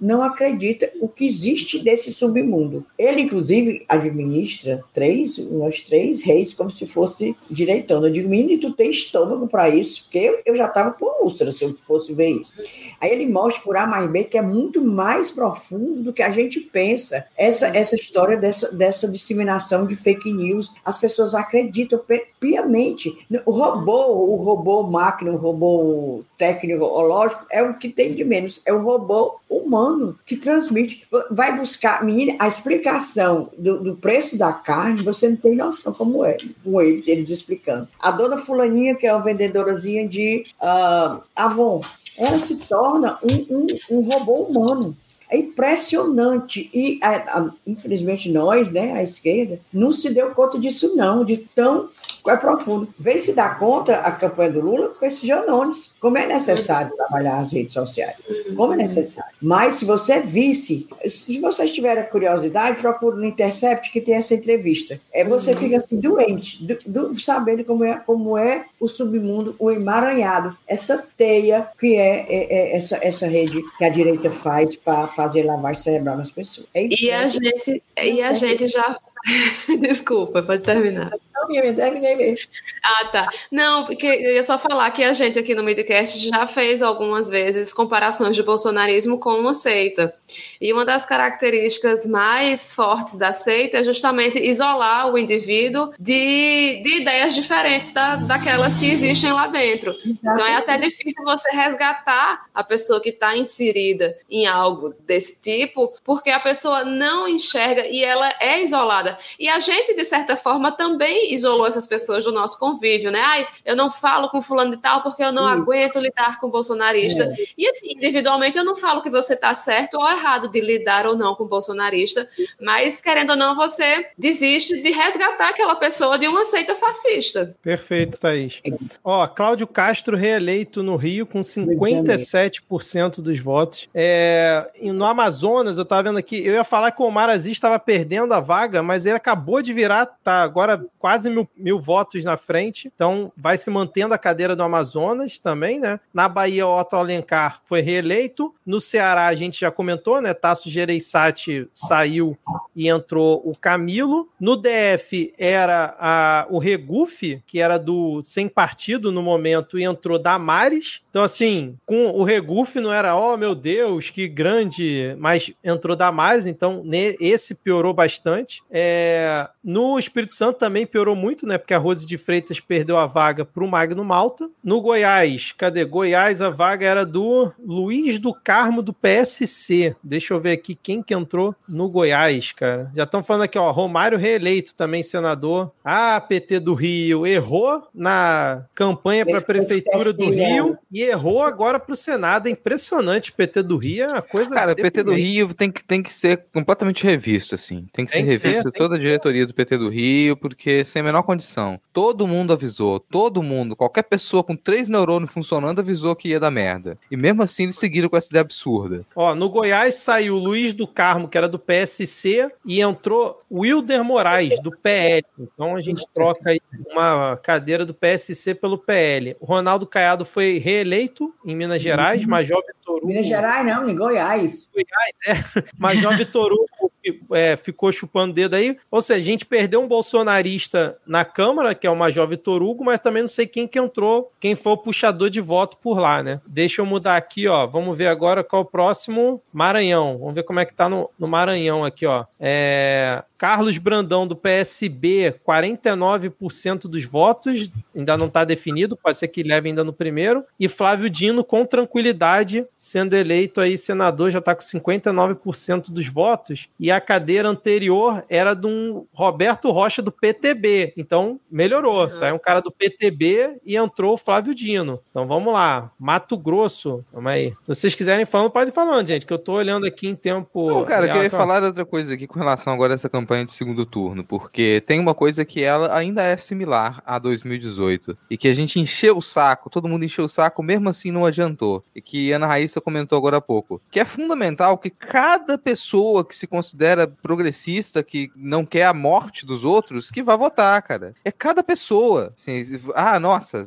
não 0.00 0.22
acredita 0.22 0.90
o 1.00 1.08
que 1.08 1.26
existe 1.26 1.78
desse 1.78 2.12
submundo. 2.12 2.84
Ele, 2.98 3.22
inclusive, 3.22 3.84
administra 3.88 4.82
três, 4.92 5.38
nós 5.38 5.82
três 5.82 6.22
reis, 6.22 6.54
como 6.54 6.70
se 6.70 6.86
fosse 6.86 7.36
direitão. 7.50 8.04
Eu 8.04 8.10
digo, 8.10 8.28
menino, 8.28 8.60
tu 8.60 8.72
tem 8.72 8.90
estômago 8.90 9.46
para 9.46 9.68
isso? 9.68 10.04
Porque 10.04 10.18
eu, 10.18 10.40
eu 10.44 10.56
já 10.56 10.66
estava 10.66 10.92
com 10.92 11.10
úlcera 11.22 11.52
se 11.52 11.64
eu 11.64 11.76
fosse 11.86 12.12
ver 12.12 12.30
isso. 12.30 12.52
Aí 13.00 13.10
ele 13.10 13.26
mostra 13.26 13.62
por 13.62 13.76
A 13.76 13.86
mais 13.86 14.10
B 14.10 14.24
que 14.24 14.38
é 14.38 14.42
muito 14.42 14.82
mais 14.82 15.30
profundo 15.30 16.02
do 16.02 16.12
que 16.12 16.22
a 16.22 16.30
gente 16.30 16.60
pensa. 16.60 17.24
Essa, 17.36 17.68
essa 17.68 17.94
história 17.94 18.36
dessa, 18.36 18.72
dessa 18.72 19.08
disseminação 19.08 19.86
de 19.86 19.96
fake 19.96 20.32
news, 20.32 20.72
as 20.84 20.98
pessoas 20.98 21.34
acreditam 21.34 22.00
piamente. 22.38 23.16
o 23.44 23.52
robô, 23.52 24.06
o 24.06 24.36
robô 24.36 24.82
máquina, 24.82 25.30
o 25.30 25.36
robô 25.36 26.24
tecnológico 26.36 27.46
é 27.50 27.62
o 27.62 27.74
que 27.74 27.88
tem 27.88 28.14
de 28.14 28.24
menos. 28.24 28.60
É 28.64 28.72
o 28.72 28.82
robô 28.82 29.09
humano 29.48 30.18
que 30.24 30.36
transmite. 30.36 31.06
Vai 31.30 31.56
buscar, 31.56 32.04
menina, 32.04 32.36
a 32.38 32.48
explicação 32.48 33.50
do, 33.58 33.82
do 33.82 33.96
preço 33.96 34.36
da 34.36 34.52
carne, 34.52 35.02
você 35.02 35.28
não 35.28 35.36
tem 35.36 35.56
noção 35.56 35.92
como 35.92 36.24
é, 36.24 36.36
com 36.64 36.80
eles, 36.80 37.08
eles 37.08 37.30
explicando. 37.30 37.88
A 37.98 38.10
dona 38.10 38.38
Fulaninha, 38.38 38.94
que 38.94 39.06
é 39.06 39.12
uma 39.12 39.22
vendedorazinha 39.22 40.08
de 40.08 40.44
uh, 40.60 41.20
Avon, 41.34 41.82
ela 42.16 42.38
se 42.38 42.56
torna 42.56 43.18
um, 43.22 43.56
um, 43.56 43.66
um 43.90 44.00
robô 44.02 44.44
humano. 44.44 44.96
É 45.30 45.36
impressionante. 45.36 46.68
E, 46.74 46.98
a, 47.02 47.38
a, 47.38 47.50
infelizmente, 47.66 48.30
nós, 48.30 48.70
né, 48.70 48.92
a 48.92 49.02
esquerda, 49.02 49.60
não 49.72 49.92
se 49.92 50.10
deu 50.10 50.30
conta 50.30 50.58
disso, 50.58 50.94
não, 50.96 51.24
de 51.24 51.36
tão 51.54 51.88
é 52.28 52.36
profundo. 52.36 52.92
Vem 52.98 53.20
se 53.20 53.32
dar 53.32 53.58
conta 53.58 53.96
a 53.96 54.12
campanha 54.12 54.50
do 54.50 54.60
Lula 54.60 54.88
com 54.88 55.06
esses 55.06 55.22
Janones. 55.22 55.92
Como 56.00 56.18
é 56.18 56.26
necessário 56.26 56.94
trabalhar 56.94 57.38
as 57.38 57.52
redes 57.52 57.72
sociais. 57.72 58.16
Como 58.56 58.74
é 58.74 58.76
necessário. 58.76 59.30
Mas 59.40 59.74
se 59.74 59.84
você 59.84 60.20
visse, 60.20 60.86
se 61.06 61.40
vocês 61.40 61.72
tiverem 61.72 62.04
curiosidade, 62.04 62.80
procure 62.80 63.16
no 63.16 63.24
Intercept 63.24 63.90
que 63.90 64.00
tem 64.00 64.14
essa 64.14 64.34
entrevista. 64.34 65.00
É, 65.12 65.24
você 65.24 65.54
fica 65.54 65.76
assim, 65.76 65.98
doente, 65.98 66.64
do, 66.64 66.76
do, 66.86 67.18
sabendo 67.18 67.64
como 67.64 67.84
é, 67.84 67.96
como 67.96 68.36
é 68.36 68.66
o 68.78 68.88
submundo, 68.88 69.54
o 69.58 69.70
emaranhado, 69.70 70.56
essa 70.66 71.04
teia 71.16 71.68
que 71.78 71.94
é, 71.96 72.26
é, 72.28 72.72
é 72.72 72.76
essa, 72.76 72.98
essa 73.02 73.26
rede 73.26 73.62
que 73.78 73.84
a 73.84 73.88
direita 73.88 74.30
faz 74.30 74.76
para 74.76 75.08
fazer 75.20 75.42
lavagem 75.42 75.82
cerebral 75.82 76.16
nas 76.16 76.30
pessoas. 76.30 76.66
É 76.72 76.86
e 76.86 77.10
a 77.10 77.28
gente, 77.28 77.82
e 78.02 78.22
a 78.22 78.32
gente 78.32 78.68
já 78.68 78.98
Desculpa, 79.80 80.42
pode 80.42 80.62
terminar. 80.62 81.12
Não, 81.48 81.74
terminei 81.74 82.14
mesmo. 82.14 82.46
Ah, 82.82 83.04
tá. 83.06 83.28
Não, 83.50 83.84
porque 83.84 84.06
eu 84.06 84.34
ia 84.34 84.42
só 84.42 84.58
falar 84.58 84.90
que 84.90 85.02
a 85.02 85.12
gente 85.12 85.38
aqui 85.38 85.54
no 85.54 85.62
Midcast 85.62 86.28
já 86.28 86.46
fez 86.46 86.82
algumas 86.82 87.28
vezes 87.28 87.72
comparações 87.72 88.36
de 88.36 88.42
bolsonarismo 88.42 89.18
com 89.18 89.30
uma 89.38 89.54
seita. 89.54 90.14
E 90.60 90.72
uma 90.72 90.84
das 90.84 91.04
características 91.04 92.06
mais 92.06 92.74
fortes 92.74 93.16
da 93.16 93.32
seita 93.32 93.78
é 93.78 93.82
justamente 93.82 94.38
isolar 94.38 95.10
o 95.12 95.18
indivíduo 95.18 95.92
de, 95.98 96.80
de 96.82 97.00
ideias 97.00 97.34
diferentes 97.34 97.90
da, 97.92 98.16
daquelas 98.16 98.78
que 98.78 98.90
existem 98.90 99.32
lá 99.32 99.46
dentro. 99.46 99.94
Então 100.04 100.46
é 100.46 100.56
até 100.56 100.78
difícil 100.78 101.24
você 101.24 101.50
resgatar 101.50 102.46
a 102.54 102.62
pessoa 102.62 103.00
que 103.00 103.10
está 103.10 103.36
inserida 103.36 104.16
em 104.30 104.46
algo 104.46 104.94
desse 105.06 105.40
tipo, 105.40 105.94
porque 106.04 106.30
a 106.30 106.40
pessoa 106.40 106.84
não 106.84 107.26
enxerga 107.26 107.86
e 107.86 108.04
ela 108.04 108.32
é 108.40 108.62
isolada 108.62 109.09
e 109.38 109.48
a 109.48 109.58
gente, 109.58 109.94
de 109.94 110.04
certa 110.04 110.36
forma, 110.36 110.72
também 110.72 111.32
isolou 111.32 111.66
essas 111.66 111.86
pessoas 111.86 112.24
do 112.24 112.32
nosso 112.32 112.58
convívio, 112.58 113.10
né? 113.10 113.20
Ai, 113.20 113.46
eu 113.64 113.76
não 113.76 113.90
falo 113.90 114.28
com 114.28 114.42
fulano 114.42 114.70
de 114.70 114.76
tal 114.76 115.02
porque 115.02 115.22
eu 115.22 115.32
não 115.32 115.46
aguento 115.46 115.98
lidar 115.98 116.38
com 116.40 116.50
bolsonarista. 116.50 117.24
É. 117.24 117.34
E 117.56 117.68
assim, 117.68 117.92
individualmente, 117.92 118.58
eu 118.58 118.64
não 118.64 118.76
falo 118.76 119.02
que 119.02 119.10
você 119.10 119.34
está 119.34 119.54
certo 119.54 119.94
ou 119.94 120.08
errado 120.08 120.48
de 120.48 120.60
lidar 120.60 121.06
ou 121.06 121.16
não 121.16 121.34
com 121.34 121.44
bolsonarista, 121.44 122.28
mas 122.60 123.00
querendo 123.00 123.30
ou 123.30 123.36
não, 123.36 123.56
você 123.56 124.06
desiste 124.16 124.80
de 124.82 124.90
resgatar 124.90 125.50
aquela 125.50 125.76
pessoa 125.76 126.18
de 126.18 126.26
uma 126.28 126.44
seita 126.44 126.74
fascista. 126.74 127.54
Perfeito, 127.62 128.18
Thaís. 128.18 128.60
Ó, 129.02 129.26
Cláudio 129.26 129.66
Castro 129.66 130.16
reeleito 130.16 130.82
no 130.82 130.96
Rio 130.96 131.26
com 131.26 131.40
57% 131.40 133.20
dos 133.20 133.38
votos. 133.38 133.88
É, 133.94 134.70
no 134.82 135.04
Amazonas, 135.04 135.76
eu 135.76 135.82
estava 135.82 136.04
vendo 136.04 136.18
aqui, 136.18 136.44
eu 136.44 136.54
ia 136.54 136.64
falar 136.64 136.90
que 136.90 137.02
o 137.02 137.06
Omar 137.06 137.28
Aziz 137.28 137.52
estava 137.52 137.78
perdendo 137.78 138.32
a 138.32 138.40
vaga, 138.40 138.82
mas 138.82 138.99
mas 139.00 139.06
ele 139.06 139.16
acabou 139.16 139.62
de 139.62 139.72
virar, 139.72 140.04
tá 140.04 140.42
agora 140.42 140.84
quase 140.98 141.30
mil, 141.30 141.48
mil 141.56 141.80
votos 141.80 142.22
na 142.22 142.36
frente, 142.36 142.92
então 142.94 143.32
vai 143.34 143.56
se 143.56 143.70
mantendo 143.70 144.12
a 144.12 144.18
cadeira 144.18 144.54
do 144.54 144.62
Amazonas 144.62 145.38
também, 145.38 145.80
né? 145.80 145.98
Na 146.12 146.28
Bahia, 146.28 146.66
o 146.66 146.78
Otto 146.78 146.96
Alencar 146.96 147.60
foi 147.64 147.80
reeleito. 147.80 148.54
No 148.66 148.78
Ceará, 148.78 149.28
a 149.28 149.34
gente 149.34 149.60
já 149.60 149.70
comentou, 149.70 150.20
né? 150.20 150.34
Tasso 150.34 150.68
Gereissati 150.68 151.66
saiu 151.72 152.36
e 152.76 152.88
entrou 152.88 153.40
o 153.42 153.56
Camilo. 153.56 154.28
No 154.38 154.54
DF 154.54 155.32
era 155.38 155.96
a, 155.98 156.46
o 156.50 156.58
Regufe, 156.58 157.42
que 157.46 157.58
era 157.58 157.78
do 157.78 158.20
sem 158.22 158.48
partido 158.48 159.10
no 159.10 159.22
momento, 159.22 159.78
e 159.78 159.84
entrou 159.84 160.18
Damares. 160.18 161.00
Então, 161.08 161.22
assim, 161.22 161.74
com 161.86 162.08
o 162.10 162.22
Regufe 162.22 162.80
não 162.80 162.92
era, 162.92 163.16
oh 163.16 163.36
meu 163.38 163.54
Deus, 163.54 164.10
que 164.10 164.28
grande, 164.28 165.16
mas 165.18 165.50
entrou 165.64 165.96
Damares, 165.96 166.46
então 166.46 166.82
esse 167.18 167.54
piorou 167.54 167.94
bastante. 167.94 168.62
É, 168.70 168.89
é, 168.90 169.48
no 169.62 169.98
Espírito 169.98 170.34
Santo 170.34 170.58
também 170.58 170.84
piorou 170.84 171.14
muito, 171.14 171.46
né? 171.46 171.56
Porque 171.56 171.74
a 171.74 171.78
Rose 171.78 172.06
de 172.06 172.18
Freitas 172.18 172.58
perdeu 172.58 172.98
a 172.98 173.06
vaga 173.06 173.44
para 173.44 173.62
o 173.62 173.68
Magno 173.68 174.04
Malta. 174.04 174.50
No 174.64 174.80
Goiás, 174.80 175.52
cadê? 175.52 175.84
Goiás, 175.84 176.42
a 176.42 176.50
vaga 176.50 176.86
era 176.86 177.06
do 177.06 177.52
Luiz 177.64 178.18
do 178.18 178.34
Carmo 178.34 178.82
do 178.82 178.92
PSC. 178.92 179.94
Deixa 180.02 180.34
eu 180.34 180.40
ver 180.40 180.52
aqui 180.52 180.74
quem 180.74 181.02
que 181.02 181.14
entrou 181.14 181.54
no 181.68 181.88
Goiás, 181.88 182.52
cara. 182.52 182.90
Já 182.96 183.04
estão 183.04 183.22
falando 183.22 183.42
aqui, 183.42 183.58
ó, 183.58 183.70
Romário 183.70 184.18
reeleito 184.18 184.74
também 184.74 185.02
senador. 185.02 185.70
Ah, 185.84 186.20
PT 186.20 186.60
do 186.60 186.74
Rio 186.74 187.26
errou 187.26 187.86
na 187.94 188.64
campanha 188.74 189.24
para 189.24 189.38
a 189.38 189.42
prefeitura 189.42 190.12
do 190.12 190.30
Rio 190.30 190.76
e 190.90 191.02
errou 191.02 191.42
agora 191.42 191.78
para 191.78 191.92
o 191.92 191.96
Senado. 191.96 192.48
É 192.48 192.50
impressionante, 192.50 193.32
PT 193.32 193.62
do 193.62 193.76
Rio 193.76 194.04
é 194.04 194.08
uma 194.08 194.22
coisa. 194.22 194.54
Cara, 194.54 194.74
PT 194.74 195.02
do 195.04 195.12
Rio 195.12 195.54
tem 195.54 195.70
que, 195.70 195.84
tem 195.84 196.02
que 196.02 196.12
ser 196.12 196.44
completamente 196.52 197.04
revisto, 197.04 197.54
assim. 197.54 197.86
Tem 197.92 198.04
que 198.04 198.12
tem 198.12 198.24
ser 198.24 198.48
revisto. 198.48 198.70
Ser, 198.70 198.72
toda 198.80 198.96
a 198.96 198.98
diretoria 198.98 199.46
do 199.46 199.52
PT 199.52 199.76
do 199.76 199.90
Rio, 199.90 200.34
porque 200.34 200.86
sem 200.86 201.00
a 201.00 201.04
menor 201.04 201.22
condição. 201.22 201.78
Todo 201.92 202.26
mundo 202.26 202.54
avisou, 202.54 202.98
todo 202.98 203.42
mundo, 203.42 203.76
qualquer 203.76 204.04
pessoa 204.04 204.42
com 204.42 204.56
três 204.56 204.88
neurônios 204.88 205.30
funcionando 205.30 205.80
avisou 205.80 206.16
que 206.16 206.30
ia 206.30 206.40
dar 206.40 206.50
merda. 206.50 206.96
E 207.10 207.14
mesmo 207.14 207.42
assim 207.42 207.64
eles 207.64 207.78
seguiram 207.78 208.08
com 208.08 208.16
essa 208.16 208.28
ideia 208.28 208.40
absurda. 208.40 209.04
Ó, 209.14 209.34
no 209.34 209.50
Goiás 209.50 209.96
saiu 209.96 210.38
Luiz 210.38 210.72
do 210.72 210.86
Carmo, 210.86 211.28
que 211.28 211.36
era 211.36 211.46
do 211.46 211.58
PSC, 211.58 212.50
e 212.64 212.80
entrou 212.80 213.36
Wilder 213.52 214.02
Moraes, 214.02 214.58
do 214.62 214.70
PL. 214.70 215.26
Então 215.38 215.76
a 215.76 215.80
gente 215.82 216.02
troca 216.14 216.48
aí 216.48 216.60
uma 216.90 217.36
cadeira 217.36 217.84
do 217.84 217.92
PSC 217.92 218.54
pelo 218.54 218.78
PL. 218.78 219.36
O 219.40 219.44
Ronaldo 219.44 219.86
Caiado 219.86 220.24
foi 220.24 220.56
reeleito 220.56 221.34
em 221.44 221.54
Minas 221.54 221.82
Gerais, 221.82 222.22
uhum. 222.22 222.30
Major 222.30 222.62
Hugo. 222.96 223.06
Minas 223.06 223.26
Gerais, 223.26 223.66
não, 223.66 223.88
em 223.88 223.94
Goiás. 223.94 224.68
Goiás, 224.72 225.44
é. 225.56 225.62
Major 225.78 226.16
Vitor 226.16 226.52
Hugo 226.52 226.90
é, 227.32 227.56
ficou 227.56 227.90
chupando 227.90 228.34
dedo 228.34 228.54
aí. 228.54 228.76
Ou 228.90 229.00
seja, 229.00 229.20
a 229.20 229.24
gente 229.24 229.46
perdeu 229.46 229.80
um 229.80 229.88
bolsonarista 229.88 230.96
na 231.06 231.24
Câmara, 231.24 231.74
que 231.74 231.86
é 231.86 231.90
o 231.90 231.96
Major 231.96 232.26
Vitor 232.28 232.62
Hugo, 232.62 232.84
mas 232.84 233.00
também 233.00 233.22
não 233.22 233.28
sei 233.28 233.46
quem 233.46 233.66
que 233.66 233.78
entrou, 233.78 234.32
quem 234.38 234.54
foi 234.54 234.72
o 234.72 234.76
puxador 234.76 235.30
de 235.30 235.40
voto 235.40 235.76
por 235.78 235.98
lá, 235.98 236.22
né? 236.22 236.40
Deixa 236.46 236.82
eu 236.82 236.86
mudar 236.86 237.16
aqui, 237.16 237.48
ó. 237.48 237.66
Vamos 237.66 237.96
ver 237.96 238.08
agora 238.08 238.44
qual 238.44 238.62
é 238.62 238.64
o 238.64 238.68
próximo. 238.68 239.42
Maranhão. 239.52 240.18
Vamos 240.18 240.34
ver 240.34 240.42
como 240.42 240.60
é 240.60 240.64
que 240.64 240.74
tá 240.74 240.88
no, 240.88 241.10
no 241.18 241.26
Maranhão 241.26 241.84
aqui, 241.84 242.06
ó. 242.06 242.24
É... 242.38 243.22
Carlos 243.40 243.78
Brandão, 243.78 244.26
do 244.26 244.36
PSB, 244.36 245.34
49% 245.48 246.82
dos 246.82 247.04
votos, 247.06 247.70
ainda 247.96 248.14
não 248.14 248.26
está 248.26 248.44
definido, 248.44 248.98
pode 248.98 249.16
ser 249.16 249.28
que 249.28 249.42
leve 249.42 249.70
ainda 249.70 249.82
no 249.82 249.94
primeiro. 249.94 250.44
E 250.58 250.68
Flávio 250.68 251.08
Dino, 251.08 251.42
com 251.42 251.64
tranquilidade, 251.64 252.66
sendo 252.80 253.14
eleito 253.14 253.60
aí 253.60 253.78
senador, 253.78 254.30
já 254.32 254.40
está 254.40 254.54
com 254.54 254.62
59% 254.62 255.90
dos 255.90 256.08
votos. 256.08 256.68
E 256.80 256.90
a 256.90 257.00
cadeira 257.00 257.48
anterior 257.48 258.24
era 258.28 258.54
de 258.54 258.66
um 258.66 259.06
Roberto 259.12 259.70
Rocha, 259.70 260.02
do 260.02 260.10
PTB. 260.10 260.92
Então, 260.96 261.38
melhorou. 261.48 262.02
Uhum. 262.02 262.10
Saiu 262.10 262.34
um 262.34 262.38
cara 262.38 262.60
do 262.60 262.72
PTB 262.72 263.60
e 263.64 263.76
entrou 263.76 264.14
o 264.14 264.18
Flávio 264.18 264.54
Dino. 264.54 265.00
Então, 265.10 265.26
vamos 265.26 265.52
lá. 265.54 265.92
Mato 265.98 266.36
Grosso. 266.36 267.04
Vamos 267.12 267.30
aí. 267.30 267.50
Se 267.62 267.74
vocês 267.74 267.94
quiserem 267.94 268.26
falando, 268.26 268.50
pode 268.50 268.70
ir 268.70 268.74
falando, 268.74 269.06
gente, 269.06 269.24
que 269.24 269.32
eu 269.32 269.36
estou 269.36 269.54
olhando 269.54 269.86
aqui 269.86 270.08
em 270.08 270.16
tempo. 270.16 270.68
Não, 270.68 270.84
cara, 270.84 271.06
real, 271.06 271.18
eu 271.18 271.24
ia 271.24 271.30
falar 271.30 271.62
outra 271.62 271.84
coisa 271.84 272.14
aqui 272.14 272.26
com 272.26 272.38
relação 272.38 272.72
agora 272.72 272.92
a 272.92 272.96
essa 272.96 273.08
campanha 273.08 273.20
campanha 273.20 273.44
de 273.44 273.52
segundo 273.52 273.84
turno, 273.84 274.24
porque 274.24 274.82
tem 274.86 274.98
uma 274.98 275.14
coisa 275.14 275.44
que 275.44 275.62
ela 275.62 275.94
ainda 275.94 276.22
é 276.22 276.36
similar 276.36 277.02
a 277.04 277.18
2018 277.18 278.16
e 278.30 278.36
que 278.36 278.48
a 278.48 278.54
gente 278.54 278.80
encheu 278.80 279.18
o 279.18 279.22
saco, 279.22 279.68
todo 279.68 279.88
mundo 279.88 280.04
encheu 280.04 280.24
o 280.24 280.28
saco, 280.28 280.62
mesmo 280.62 280.88
assim 280.88 281.12
não 281.12 281.26
adiantou. 281.26 281.84
E 281.94 282.00
que 282.00 282.32
Ana 282.32 282.46
Raíssa 282.46 282.69
comentou 282.78 283.16
agora 283.16 283.38
há 283.38 283.40
pouco, 283.40 283.80
que 283.90 283.98
é 283.98 284.04
fundamental 284.04 284.76
que 284.76 284.90
cada 284.90 285.56
pessoa 285.56 286.22
que 286.24 286.36
se 286.36 286.46
considera 286.46 287.06
progressista, 287.06 288.02
que 288.02 288.30
não 288.36 288.66
quer 288.66 288.84
a 288.84 288.92
morte 288.92 289.46
dos 289.46 289.64
outros, 289.64 290.10
que 290.10 290.22
vá 290.22 290.36
votar, 290.36 290.82
cara. 290.82 291.14
É 291.24 291.32
cada 291.32 291.62
pessoa. 291.62 292.34
Assim, 292.36 292.62
ah, 292.94 293.18
nossa, 293.18 293.64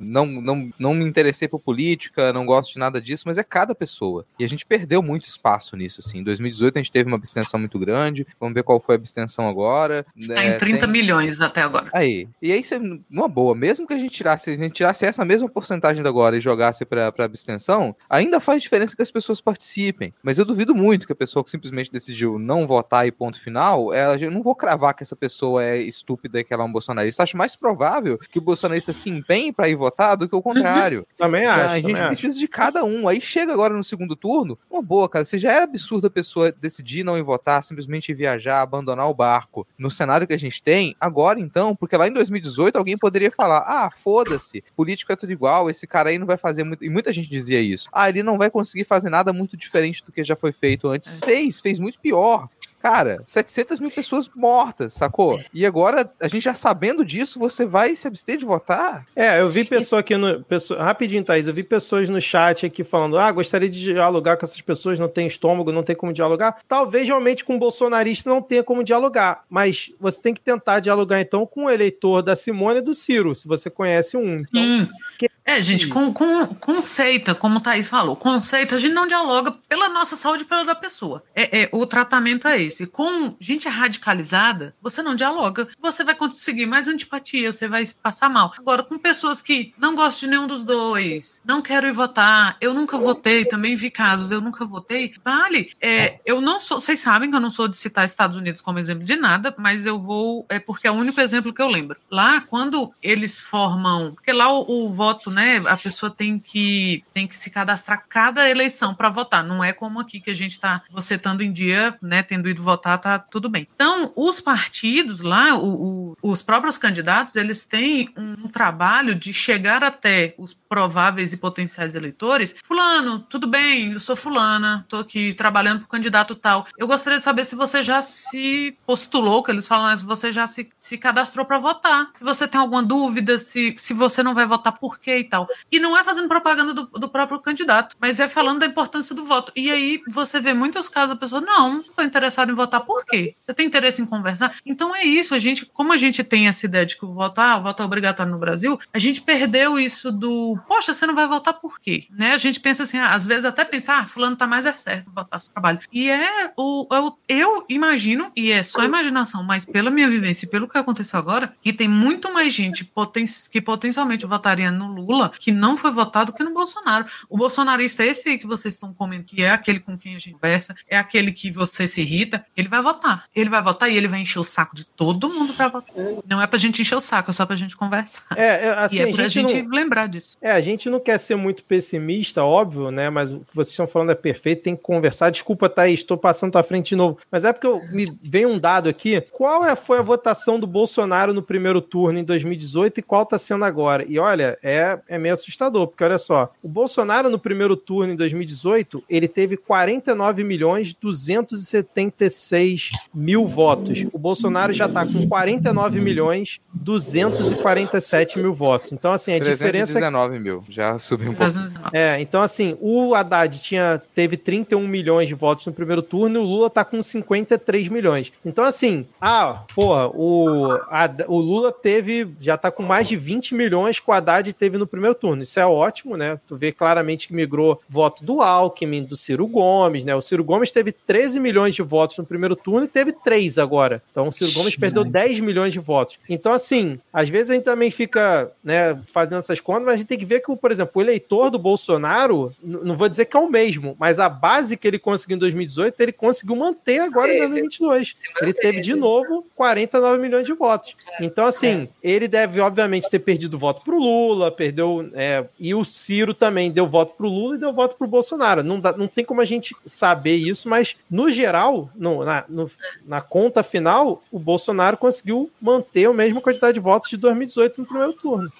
não, 0.00 0.26
não, 0.26 0.70
não 0.78 0.94
me 0.94 1.04
interessei 1.04 1.48
por 1.48 1.58
política, 1.58 2.32
não 2.32 2.46
gosto 2.46 2.72
de 2.72 2.78
nada 2.78 3.00
disso, 3.00 3.24
mas 3.26 3.38
é 3.38 3.42
cada 3.42 3.74
pessoa. 3.74 4.24
E 4.38 4.44
a 4.44 4.48
gente 4.48 4.66
perdeu 4.66 5.02
muito 5.02 5.26
espaço 5.26 5.76
nisso, 5.76 6.00
assim. 6.04 6.18
Em 6.18 6.24
2018 6.24 6.76
a 6.76 6.82
gente 6.82 6.92
teve 6.92 7.08
uma 7.08 7.16
abstenção 7.16 7.58
muito 7.58 7.78
grande, 7.78 8.26
vamos 8.38 8.54
ver 8.54 8.62
qual 8.62 8.80
foi 8.80 8.94
a 8.94 8.98
abstenção 8.98 9.48
agora. 9.48 10.04
Está 10.16 10.42
né? 10.42 10.54
em 10.54 10.58
30 10.58 10.80
tem... 10.80 10.88
milhões 10.88 11.40
até 11.40 11.62
agora. 11.62 11.90
Aí. 11.92 12.28
E 12.40 12.52
aí, 12.52 12.62
você, 12.62 12.80
uma 13.10 13.28
boa, 13.28 13.54
mesmo 13.54 13.86
que 13.86 13.94
a 13.94 13.98
gente 13.98 14.12
tirasse, 14.12 14.50
a 14.50 14.56
gente 14.56 14.72
tirasse 14.72 15.04
essa 15.04 15.24
mesma 15.24 15.48
porcentagem 15.48 16.02
da 16.02 16.10
agora 16.16 16.38
e 16.38 16.40
jogasse 16.40 16.84
para 16.86 17.12
abstenção, 17.18 17.94
ainda 18.08 18.40
faz 18.46 18.62
diferença 18.62 18.94
que 18.94 19.02
as 19.02 19.10
pessoas 19.10 19.40
participem. 19.40 20.14
Mas 20.22 20.38
eu 20.38 20.44
duvido 20.44 20.74
muito 20.74 21.06
que 21.06 21.12
a 21.12 21.16
pessoa 21.16 21.42
que 21.42 21.50
simplesmente 21.50 21.90
decidiu 21.90 22.38
não 22.38 22.66
votar 22.66 23.06
e 23.06 23.10
ponto 23.10 23.40
final, 23.40 23.92
é, 23.92 24.16
eu 24.24 24.30
não 24.30 24.42
vou 24.42 24.54
cravar 24.54 24.94
que 24.94 25.02
essa 25.02 25.16
pessoa 25.16 25.64
é 25.64 25.78
estúpida 25.78 26.38
e 26.38 26.44
que 26.44 26.54
ela 26.54 26.62
é 26.62 26.66
um 26.66 26.72
bolsonarista. 26.72 27.24
Acho 27.24 27.36
mais 27.36 27.56
provável 27.56 28.16
que 28.30 28.38
o 28.38 28.42
bolsonarista 28.42 28.92
se 28.92 29.10
empenhe 29.10 29.52
para 29.52 29.68
ir 29.68 29.74
votar 29.74 30.16
do 30.16 30.28
que 30.28 30.36
o 30.36 30.40
contrário. 30.40 31.00
Uhum. 31.00 31.04
Também 31.18 31.44
acho. 31.44 31.70
A 31.70 31.80
gente 31.80 32.06
precisa 32.06 32.32
acho. 32.32 32.38
de 32.38 32.48
cada 32.48 32.84
um. 32.84 33.08
Aí 33.08 33.20
chega 33.20 33.52
agora 33.52 33.74
no 33.74 33.82
segundo 33.82 34.14
turno, 34.14 34.56
uma 34.70 34.80
boa, 34.80 35.08
cara. 35.08 35.24
Se 35.24 35.38
já 35.38 35.52
era 35.52 35.64
absurdo 35.64 36.06
a 36.06 36.10
pessoa 36.10 36.52
decidir 36.52 37.02
não 37.02 37.18
ir 37.18 37.22
votar, 37.22 37.62
simplesmente 37.64 38.14
viajar, 38.14 38.62
abandonar 38.62 39.08
o 39.08 39.14
barco 39.14 39.66
no 39.76 39.90
cenário 39.90 40.26
que 40.26 40.34
a 40.34 40.38
gente 40.38 40.62
tem, 40.62 40.94
agora 41.00 41.40
então, 41.40 41.74
porque 41.74 41.96
lá 41.96 42.06
em 42.06 42.12
2018 42.12 42.76
alguém 42.76 42.96
poderia 42.96 43.32
falar: 43.32 43.64
ah, 43.66 43.90
foda-se, 43.90 44.62
político 44.76 45.12
é 45.12 45.16
tudo 45.16 45.32
igual, 45.32 45.68
esse 45.68 45.86
cara 45.86 46.10
aí 46.10 46.18
não 46.18 46.26
vai 46.26 46.36
fazer 46.36 46.62
muito. 46.62 46.84
E 46.84 46.88
muita 46.88 47.12
gente 47.12 47.28
dizia 47.28 47.60
isso. 47.60 47.88
Ah, 47.92 48.08
ele 48.08 48.22
não 48.22 48.35
vai 48.38 48.50
conseguir 48.50 48.84
fazer 48.84 49.10
nada 49.10 49.32
muito 49.32 49.56
diferente 49.56 50.04
do 50.04 50.12
que 50.12 50.24
já 50.24 50.36
foi 50.36 50.52
feito 50.52 50.88
antes. 50.88 51.22
É. 51.22 51.26
Fez, 51.26 51.60
fez 51.60 51.78
muito 51.78 51.98
pior. 52.00 52.48
Cara, 52.86 53.20
700 53.24 53.80
mil 53.80 53.90
pessoas 53.90 54.30
mortas, 54.32 54.92
sacou? 54.92 55.42
E 55.52 55.66
agora, 55.66 56.08
a 56.20 56.28
gente 56.28 56.44
já 56.44 56.54
sabendo 56.54 57.04
disso, 57.04 57.36
você 57.36 57.66
vai 57.66 57.96
se 57.96 58.06
abster 58.06 58.36
de 58.36 58.44
votar? 58.44 59.04
É, 59.16 59.40
eu 59.40 59.50
vi 59.50 59.64
pessoa 59.64 60.00
aqui 60.00 60.16
no. 60.16 60.44
Pessoa, 60.44 60.80
rapidinho, 60.80 61.24
Thaís, 61.24 61.48
eu 61.48 61.54
vi 61.54 61.64
pessoas 61.64 62.08
no 62.08 62.20
chat 62.20 62.66
aqui 62.66 62.84
falando: 62.84 63.18
ah, 63.18 63.32
gostaria 63.32 63.68
de 63.68 63.80
dialogar 63.80 64.36
com 64.36 64.46
essas 64.46 64.60
pessoas, 64.60 65.00
não 65.00 65.08
tem 65.08 65.26
estômago, 65.26 65.72
não 65.72 65.82
tem 65.82 65.96
como 65.96 66.12
dialogar. 66.12 66.58
Talvez 66.68 67.08
realmente 67.08 67.44
com 67.44 67.56
um 67.56 67.58
bolsonarista 67.58 68.30
não 68.30 68.40
tenha 68.40 68.62
como 68.62 68.84
dialogar, 68.84 69.42
mas 69.50 69.92
você 69.98 70.22
tem 70.22 70.34
que 70.34 70.40
tentar 70.40 70.78
dialogar 70.78 71.20
então 71.20 71.44
com 71.44 71.64
o 71.64 71.70
eleitor 71.70 72.22
da 72.22 72.36
Simone 72.36 72.78
e 72.78 72.82
do 72.82 72.94
Ciro, 72.94 73.34
se 73.34 73.48
você 73.48 73.68
conhece 73.68 74.16
um. 74.16 74.34
Então, 74.36 74.62
Sim. 74.62 74.88
Que... 75.18 75.28
É, 75.46 75.60
gente, 75.62 75.88
com, 75.88 76.12
com, 76.12 76.46
conceita, 76.46 77.34
como 77.34 77.58
o 77.58 77.60
Thaís 77.60 77.88
falou, 77.88 78.16
conceito, 78.16 78.74
a 78.74 78.78
gente 78.78 78.92
não 78.92 79.06
dialoga 79.06 79.52
pela 79.68 79.88
nossa 79.88 80.16
saúde 80.16 80.42
e 80.42 80.46
pela 80.46 80.64
da 80.64 80.74
pessoa. 80.74 81.22
É, 81.34 81.62
é, 81.62 81.68
o 81.72 81.86
tratamento 81.86 82.46
é 82.48 82.60
esse 82.60 82.76
esse. 82.76 82.86
Com 82.86 83.34
gente 83.40 83.68
radicalizada, 83.68 84.74
você 84.82 85.02
não 85.02 85.14
dialoga, 85.14 85.68
você 85.80 86.04
vai 86.04 86.14
conseguir 86.14 86.66
mais 86.66 86.88
antipatia, 86.88 87.52
você 87.52 87.66
vai 87.66 87.84
passar 88.02 88.28
mal. 88.28 88.52
Agora, 88.58 88.82
com 88.82 88.98
pessoas 88.98 89.40
que 89.40 89.72
não 89.78 89.94
gostam 89.94 90.28
de 90.28 90.34
nenhum 90.34 90.46
dos 90.46 90.62
dois, 90.62 91.42
não 91.44 91.62
quero 91.62 91.86
ir 91.86 91.92
votar, 91.92 92.56
eu 92.60 92.74
nunca 92.74 92.98
votei, 92.98 93.44
também 93.44 93.74
vi 93.74 93.90
casos, 93.90 94.30
eu 94.30 94.40
nunca 94.40 94.64
votei, 94.64 95.14
vale. 95.24 95.72
É, 95.80 96.20
eu 96.24 96.40
não 96.40 96.60
sou, 96.60 96.78
vocês 96.78 96.98
sabem 96.98 97.30
que 97.30 97.36
eu 97.36 97.40
não 97.40 97.50
sou 97.50 97.68
de 97.68 97.76
citar 97.76 98.04
Estados 98.04 98.36
Unidos 98.36 98.60
como 98.60 98.78
exemplo 98.78 99.04
de 99.04 99.16
nada, 99.16 99.54
mas 99.58 99.86
eu 99.86 99.98
vou, 99.98 100.44
é 100.48 100.58
porque 100.58 100.86
é 100.86 100.90
o 100.90 100.94
único 100.94 101.20
exemplo 101.20 101.52
que 101.52 101.62
eu 101.62 101.68
lembro. 101.68 101.96
Lá, 102.10 102.40
quando 102.40 102.92
eles 103.02 103.40
formam, 103.40 104.12
porque 104.14 104.32
lá 104.32 104.52
o, 104.52 104.86
o 104.86 104.92
voto, 104.92 105.30
né, 105.36 105.62
a 105.66 105.76
pessoa 105.76 106.08
tem 106.08 106.38
que, 106.38 107.04
tem 107.12 107.26
que 107.26 107.36
se 107.36 107.50
cadastrar 107.50 108.06
cada 108.08 108.48
eleição 108.48 108.94
para 108.94 109.10
votar, 109.10 109.44
não 109.44 109.62
é 109.62 109.70
como 109.70 110.00
aqui 110.00 110.18
que 110.18 110.30
a 110.30 110.34
gente 110.34 110.52
está 110.52 110.80
você 110.90 111.16
estando 111.16 111.42
em 111.42 111.52
dia, 111.52 111.94
né, 112.00 112.22
tendo 112.22 112.48
ido 112.48 112.62
votar, 112.62 112.98
tá 112.98 113.18
tudo 113.18 113.50
bem. 113.50 113.68
Então, 113.74 114.10
os 114.16 114.40
partidos 114.40 115.20
lá, 115.20 115.54
o, 115.54 116.14
o, 116.22 116.30
os 116.30 116.40
próprios 116.40 116.78
candidatos, 116.78 117.36
eles 117.36 117.64
têm 117.64 118.08
um 118.16 118.48
trabalho 118.48 119.14
de 119.14 119.30
chegar 119.34 119.84
até 119.84 120.34
os 120.38 120.54
prováveis 120.54 121.34
e 121.34 121.36
potenciais 121.36 121.94
eleitores. 121.94 122.54
Fulano, 122.64 123.18
tudo 123.18 123.46
bem, 123.46 123.92
eu 123.92 124.00
sou 124.00 124.16
fulana, 124.16 124.86
tô 124.88 124.96
aqui 124.96 125.34
trabalhando 125.34 125.80
pro 125.80 125.88
candidato 125.88 126.34
tal. 126.34 126.66
Eu 126.78 126.86
gostaria 126.86 127.18
de 127.18 127.24
saber 127.24 127.44
se 127.44 127.54
você 127.54 127.82
já 127.82 128.00
se 128.00 128.74
postulou, 128.86 129.42
que 129.42 129.50
eles 129.50 129.66
falam, 129.66 129.96
se 129.98 130.04
você 130.04 130.32
já 130.32 130.46
se, 130.46 130.70
se 130.74 130.96
cadastrou 130.96 131.44
para 131.44 131.58
votar. 131.58 132.08
Se 132.14 132.24
você 132.24 132.48
tem 132.48 132.58
alguma 132.58 132.82
dúvida, 132.82 133.36
se, 133.36 133.74
se 133.76 133.92
você 133.92 134.22
não 134.22 134.34
vai 134.34 134.46
votar 134.46 134.72
por 134.72 134.98
quê 134.98 135.18
e 135.18 135.25
tal. 135.26 135.48
E 135.70 135.78
não 135.78 135.96
é 135.96 136.02
fazendo 136.02 136.28
propaganda 136.28 136.72
do, 136.72 136.86
do 136.86 137.08
próprio 137.08 137.40
candidato, 137.40 137.96
mas 138.00 138.20
é 138.20 138.28
falando 138.28 138.60
da 138.60 138.66
importância 138.66 139.14
do 139.14 139.24
voto. 139.24 139.52
E 139.54 139.70
aí 139.70 140.00
você 140.08 140.40
vê 140.40 140.54
muitos 140.54 140.88
casos 140.88 141.12
a 141.12 141.16
pessoa, 141.16 141.40
não, 141.40 141.74
não 141.74 141.82
tô 141.82 142.02
interessado 142.02 142.50
em 142.50 142.54
votar 142.54 142.80
por 142.80 143.04
quê? 143.04 143.34
Você 143.40 143.52
tem 143.52 143.66
interesse 143.66 144.00
em 144.00 144.06
conversar? 144.06 144.56
Então 144.64 144.94
é 144.94 145.04
isso, 145.04 145.34
a 145.34 145.38
gente, 145.38 145.66
como 145.66 145.92
a 145.92 145.96
gente 145.96 146.22
tem 146.24 146.48
essa 146.48 146.66
ideia 146.66 146.86
de 146.86 146.96
que 146.96 147.04
o 147.04 147.12
voto, 147.12 147.38
ah, 147.40 147.56
o 147.56 147.62
voto 147.62 147.82
é 147.82 147.86
obrigatório 147.86 148.32
no 148.32 148.38
Brasil, 148.38 148.78
a 148.92 148.98
gente 148.98 149.20
perdeu 149.22 149.78
isso 149.78 150.10
do, 150.10 150.58
poxa, 150.66 150.92
você 150.92 151.06
não 151.06 151.14
vai 151.14 151.26
votar 151.26 151.54
por 151.54 151.80
quê? 151.80 152.06
Né? 152.10 152.32
A 152.32 152.38
gente 152.38 152.60
pensa 152.60 152.82
assim, 152.82 152.98
ah, 152.98 153.14
às 153.14 153.26
vezes 153.26 153.44
até 153.44 153.64
pensar, 153.64 154.00
ah, 154.00 154.04
fulano 154.04 154.36
tá 154.36 154.46
mais 154.46 154.66
é 154.66 154.72
certo 154.72 155.12
votar 155.12 155.40
seu 155.40 155.52
trabalho. 155.52 155.80
E 155.92 156.10
é 156.10 156.52
o, 156.56 156.86
é 156.92 157.00
o, 157.00 157.16
eu 157.28 157.64
imagino, 157.68 158.30
e 158.36 158.50
é 158.50 158.62
só 158.62 158.84
imaginação, 158.84 159.42
mas 159.42 159.64
pela 159.64 159.90
minha 159.90 160.08
vivência 160.08 160.46
e 160.46 160.48
pelo 160.48 160.68
que 160.68 160.78
aconteceu 160.78 161.18
agora, 161.18 161.54
que 161.60 161.72
tem 161.72 161.88
muito 161.88 162.32
mais 162.32 162.52
gente 162.52 162.84
poten 162.84 163.24
que 163.50 163.60
potencialmente 163.60 164.26
votaria 164.26 164.70
no 164.70 164.86
Lula 164.86 165.15
que 165.38 165.52
não 165.52 165.76
foi 165.76 165.90
votado 165.90 166.32
que 166.32 166.42
no 166.42 166.52
Bolsonaro. 166.52 167.06
O 167.28 167.36
bolsonarista, 167.36 168.04
esse 168.04 168.38
que 168.38 168.46
vocês 168.46 168.74
estão 168.74 168.92
comentando, 168.92 169.26
que 169.26 169.42
é 169.42 169.50
aquele 169.50 169.80
com 169.80 169.96
quem 169.96 170.16
a 170.16 170.18
gente 170.18 170.34
conversa, 170.34 170.74
é 170.88 170.96
aquele 170.96 171.32
que 171.32 171.50
você 171.50 171.86
se 171.86 172.00
irrita, 172.02 172.44
ele 172.56 172.68
vai 172.68 172.82
votar. 172.82 173.24
Ele 173.34 173.50
vai 173.50 173.62
votar 173.62 173.90
e 173.90 173.96
ele 173.96 174.08
vai 174.08 174.20
encher 174.20 174.38
o 174.38 174.44
saco 174.44 174.74
de 174.74 174.84
todo 174.84 175.28
mundo 175.28 175.54
para 175.54 175.68
votar. 175.68 175.94
Não 176.28 176.40
é 176.40 176.46
pra 176.46 176.58
gente 176.58 176.82
encher 176.82 176.96
o 176.96 177.00
saco, 177.00 177.30
é 177.30 177.34
só 177.34 177.46
pra 177.46 177.56
gente 177.56 177.76
conversar. 177.76 178.24
É, 178.36 178.66
é 178.66 178.70
assim, 178.78 178.96
e 178.96 179.00
é 179.00 179.12
pra 179.12 179.28
gente, 179.28 179.52
gente 179.52 179.62
não... 179.62 179.76
lembrar 179.76 180.06
disso. 180.06 180.36
É, 180.40 180.52
a 180.52 180.60
gente 180.60 180.88
não 180.90 181.00
quer 181.00 181.18
ser 181.18 181.36
muito 181.36 181.64
pessimista, 181.64 182.44
óbvio, 182.44 182.90
né? 182.90 183.10
Mas 183.10 183.32
o 183.32 183.40
que 183.40 183.54
vocês 183.54 183.72
estão 183.72 183.86
falando 183.86 184.12
é 184.12 184.14
perfeito, 184.14 184.62
tem 184.62 184.76
que 184.76 184.82
conversar. 184.82 185.30
Desculpa, 185.30 185.68
Thaís, 185.68 186.00
estou 186.00 186.16
passando 186.16 186.52
tua 186.52 186.62
frente 186.62 186.90
de 186.90 186.96
novo. 186.96 187.18
Mas 187.30 187.44
é 187.44 187.52
porque 187.52 187.66
eu, 187.66 187.82
me 187.90 188.16
vem 188.22 188.46
um 188.46 188.58
dado 188.58 188.88
aqui. 188.88 189.20
Qual 189.32 189.64
é, 189.64 189.74
foi 189.76 189.98
a 189.98 190.02
votação 190.02 190.58
do 190.58 190.66
Bolsonaro 190.66 191.32
no 191.32 191.42
primeiro 191.42 191.80
turno 191.80 192.18
em 192.18 192.24
2018 192.24 193.00
e 193.00 193.02
qual 193.02 193.22
está 193.22 193.38
sendo 193.38 193.64
agora? 193.64 194.04
E 194.06 194.18
olha, 194.18 194.58
é, 194.62 194.98
é 195.08 195.18
meio 195.18 195.34
assustador, 195.34 195.86
porque 195.86 196.04
olha 196.04 196.18
só, 196.18 196.52
o 196.62 196.68
Bolsonaro 196.68 197.30
no 197.30 197.38
primeiro 197.38 197.76
turno 197.76 198.12
em 198.12 198.16
2018, 198.16 199.04
ele 199.08 199.28
teve 199.28 199.56
49 199.56 200.44
milhões 200.44 200.94
276 200.94 202.90
mil 203.14 203.46
votos. 203.46 204.04
O 204.12 204.18
Bolsonaro 204.18 204.72
já 204.72 204.86
está 204.86 205.06
com 205.06 205.28
49 205.28 206.00
milhões 206.00 206.60
247 206.72 208.38
mil 208.38 208.52
votos. 208.52 208.92
Então, 208.92 209.12
assim, 209.12 209.34
a 209.34 209.40
319 209.40 210.38
diferença. 210.38 210.42
mil, 210.42 210.64
já 210.68 210.98
subiu 210.98 211.30
um 211.30 211.34
pouco. 211.34 211.52
É, 211.92 212.20
então, 212.20 212.42
assim, 212.42 212.76
o 212.80 213.14
Haddad 213.14 213.60
tinha, 213.60 214.02
teve 214.14 214.36
31 214.36 214.86
milhões 214.86 215.28
de 215.28 215.34
votos 215.34 215.66
no 215.66 215.72
primeiro 215.72 216.02
turno 216.02 216.36
e 216.36 216.42
o 216.42 216.44
Lula 216.44 216.70
tá 216.70 216.84
com 216.84 217.00
53 217.00 217.88
milhões. 217.88 218.32
Então, 218.44 218.64
assim, 218.64 219.06
ah, 219.20 219.64
porra, 219.74 220.08
o, 220.08 220.72
a, 220.88 221.08
o 221.28 221.38
Lula 221.38 221.72
teve, 221.72 222.28
já 222.40 222.56
tá 222.56 222.70
com 222.70 222.82
mais 222.82 223.08
de 223.08 223.16
20 223.16 223.54
milhões 223.54 224.00
que 224.00 224.10
o 224.10 224.12
Haddad 224.12 224.52
teve 224.52 224.78
no 224.78 224.85
primeiro 224.86 225.14
turno. 225.14 225.42
Isso 225.42 225.58
é 225.58 225.66
ótimo, 225.66 226.16
né? 226.16 226.38
Tu 226.46 226.56
vê 226.56 226.72
claramente 226.72 227.28
que 227.28 227.34
migrou 227.34 227.80
voto 227.88 228.24
do 228.24 228.40
Alckmin, 228.40 229.04
do 229.04 229.16
Ciro 229.16 229.46
Gomes, 229.46 230.04
né? 230.04 230.14
O 230.14 230.20
Ciro 230.20 230.44
Gomes 230.44 230.70
teve 230.70 230.92
13 230.92 231.40
milhões 231.40 231.74
de 231.74 231.82
votos 231.82 232.18
no 232.18 232.24
primeiro 232.24 232.56
turno 232.56 232.84
e 232.84 232.88
teve 232.88 233.12
3 233.12 233.58
agora. 233.58 234.02
Então 234.10 234.28
o 234.28 234.32
Ciro 234.32 234.52
Gomes 234.52 234.76
perdeu 234.76 235.04
10 235.04 235.40
milhões 235.40 235.72
de 235.72 235.78
votos. 235.78 236.18
Então, 236.28 236.52
assim, 236.52 236.98
às 237.12 237.28
vezes 237.28 237.50
a 237.50 237.54
gente 237.54 237.64
também 237.64 237.90
fica 237.90 238.50
né, 238.62 238.98
fazendo 239.06 239.38
essas 239.38 239.60
contas, 239.60 239.84
mas 239.84 239.94
a 239.94 239.96
gente 239.98 240.06
tem 240.06 240.18
que 240.18 240.24
ver 240.24 240.40
que, 240.40 240.54
por 240.56 240.70
exemplo, 240.70 240.92
o 240.94 241.02
eleitor 241.02 241.50
do 241.50 241.58
Bolsonaro, 241.58 242.52
não 242.62 242.96
vou 242.96 243.08
dizer 243.08 243.24
que 243.26 243.36
é 243.36 243.40
o 243.40 243.50
mesmo, 243.50 243.96
mas 243.98 244.18
a 244.18 244.28
base 244.28 244.76
que 244.76 244.86
ele 244.86 244.98
conseguiu 244.98 245.36
em 245.36 245.40
2018, 245.40 246.00
ele 246.00 246.12
conseguiu 246.12 246.56
manter 246.56 247.00
agora 247.00 247.32
em 247.32 247.38
2022. 247.38 248.14
Ele 248.40 248.52
teve 248.52 248.80
de 248.80 248.94
novo 248.94 249.46
49 249.54 250.20
milhões 250.20 250.46
de 250.46 250.52
votos. 250.52 250.96
Então, 251.20 251.46
assim, 251.46 251.88
ele 252.02 252.28
deve, 252.28 252.60
obviamente, 252.60 253.10
ter 253.10 253.18
perdido 253.18 253.58
voto 253.58 253.82
pro 253.82 253.98
Lula, 253.98 254.50
perdeu. 254.76 255.10
É, 255.14 255.46
e 255.58 255.74
o 255.74 255.84
Ciro 255.84 256.34
também 256.34 256.70
deu 256.70 256.86
voto 256.86 257.14
pro 257.16 257.28
Lula 257.28 257.56
e 257.56 257.58
deu 257.58 257.72
voto 257.72 257.96
pro 257.96 258.06
Bolsonaro. 258.06 258.62
Não, 258.62 258.78
dá, 258.78 258.92
não 258.92 259.08
tem 259.08 259.24
como 259.24 259.40
a 259.40 259.44
gente 259.44 259.74
saber 259.86 260.36
isso, 260.36 260.68
mas 260.68 260.96
no 261.10 261.30
geral, 261.30 261.90
no, 261.94 262.24
na, 262.24 262.44
no, 262.48 262.70
na 263.06 263.20
conta 263.20 263.62
final, 263.62 264.22
o 264.30 264.38
Bolsonaro 264.38 264.96
conseguiu 264.96 265.50
manter 265.60 266.06
a 266.06 266.12
mesma 266.12 266.40
quantidade 266.40 266.74
de 266.74 266.80
votos 266.80 267.08
de 267.08 267.16
2018 267.16 267.80
no 267.80 267.86
primeiro 267.86 268.12
turno. 268.12 268.52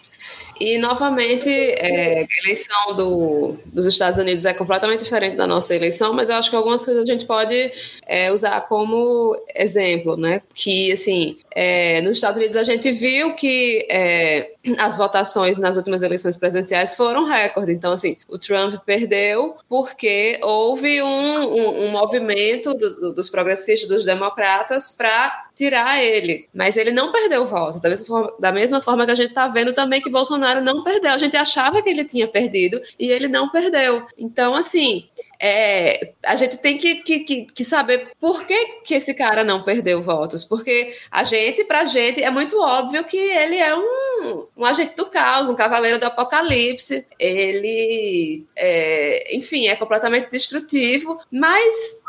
E, 0.59 0.79
novamente, 0.79 1.51
é, 1.51 2.23
a 2.23 2.45
eleição 2.45 2.95
do, 2.95 3.57
dos 3.67 3.85
Estados 3.85 4.19
Unidos 4.19 4.45
é 4.45 4.55
completamente 4.55 5.05
diferente 5.05 5.37
da 5.37 5.47
nossa 5.47 5.75
eleição, 5.75 6.15
mas 6.15 6.31
eu 6.31 6.37
acho 6.37 6.49
que 6.49 6.57
algumas 6.57 6.85
coisas 6.85 7.03
a 7.03 7.13
gente 7.13 7.27
pode 7.27 7.73
é, 8.07 8.33
usar 8.33 8.63
como 8.63 9.37
exemplo, 9.55 10.17
né? 10.17 10.41
Que, 10.55 10.93
assim, 10.93 11.39
é, 11.55 12.01
nos 12.01 12.13
Estados 12.13 12.39
Unidos 12.39 12.57
a 12.57 12.63
gente 12.63 12.91
viu 12.91 13.35
que 13.35 13.87
é, 13.91 14.53
as 14.79 14.97
votações 14.97 15.59
nas 15.59 15.77
últimas 15.77 16.03
eleições 16.03 16.39
presidenciais 16.39 16.95
foram 16.95 17.27
recorde. 17.27 17.73
Então, 17.73 17.93
assim, 17.93 18.17
o 18.27 18.39
Trump 18.39 18.77
perdeu 18.87 19.57
porque 19.69 20.39
houve 20.43 21.03
um, 21.03 21.07
um, 21.07 21.85
um 21.85 21.91
movimento 21.91 22.73
do, 22.73 22.95
do, 22.95 23.15
dos 23.15 23.29
progressistas, 23.29 23.89
dos 23.89 24.05
democratas, 24.07 24.91
para 24.91 25.46
tirar 25.57 26.03
ele. 26.03 26.49
Mas 26.55 26.77
ele 26.77 26.93
não 26.93 27.11
perdeu 27.11 27.47
votos. 27.47 27.81
Da 27.81 27.89
mesma 27.89 28.07
forma, 28.07 28.35
da 28.39 28.53
mesma 28.53 28.81
forma 28.81 29.07
que 29.07 29.13
a 29.13 29.15
gente 29.15 29.31
está 29.31 29.49
vendo 29.49 29.73
também 29.73 30.03
que 30.03 30.11
Bolsonaro 30.11 30.63
não 30.63 30.85
perdeu. 30.85 31.11
A 31.13 31.19
gente 31.19 31.37
achava 31.37 31.83
que 31.83 31.89
ele 31.89 32.05
tinha 32.05 32.29
perdido 32.29 32.81
e 32.99 33.11
ele 33.11 33.27
não 33.27 33.49
perdeu. 33.49 34.07
Então, 34.19 34.55
assim, 34.55 35.09
é, 35.41 36.13
a 36.23 36.37
gente 36.37 36.59
tem 36.59 36.77
que, 36.77 36.97
que, 36.97 37.47
que, 37.47 37.65
saber 37.65 38.11
por 38.21 38.47
que, 38.47 38.83
que 38.85 38.95
esse 38.95 39.15
cara 39.15 39.43
não 39.43 39.63
perdeu 39.63 40.03
votos. 40.03 40.45
Porque 40.45 40.95
a 41.11 41.25
gente, 41.25 41.65
pra 41.65 41.87
gente, 41.87 42.23
é 42.23 42.31
muito 42.31 42.61
óbvio 42.61 43.05
que 43.05 43.17
ele 43.17 43.57
é 43.57 43.75
um, 43.75 44.47
um 44.57 44.65
agente 44.65 44.95
do 44.95 45.07
caos, 45.07 45.49
um 45.49 45.57
cavaleiro 45.57 45.99
do 45.99 46.05
apocalipse. 46.05 47.07
Ele, 47.19 48.45
é, 48.55 49.35
enfim, 49.35 49.69
é 49.69 49.77
completamente 49.77 50.31
destrutivo, 50.31 51.19
mas 51.31 52.05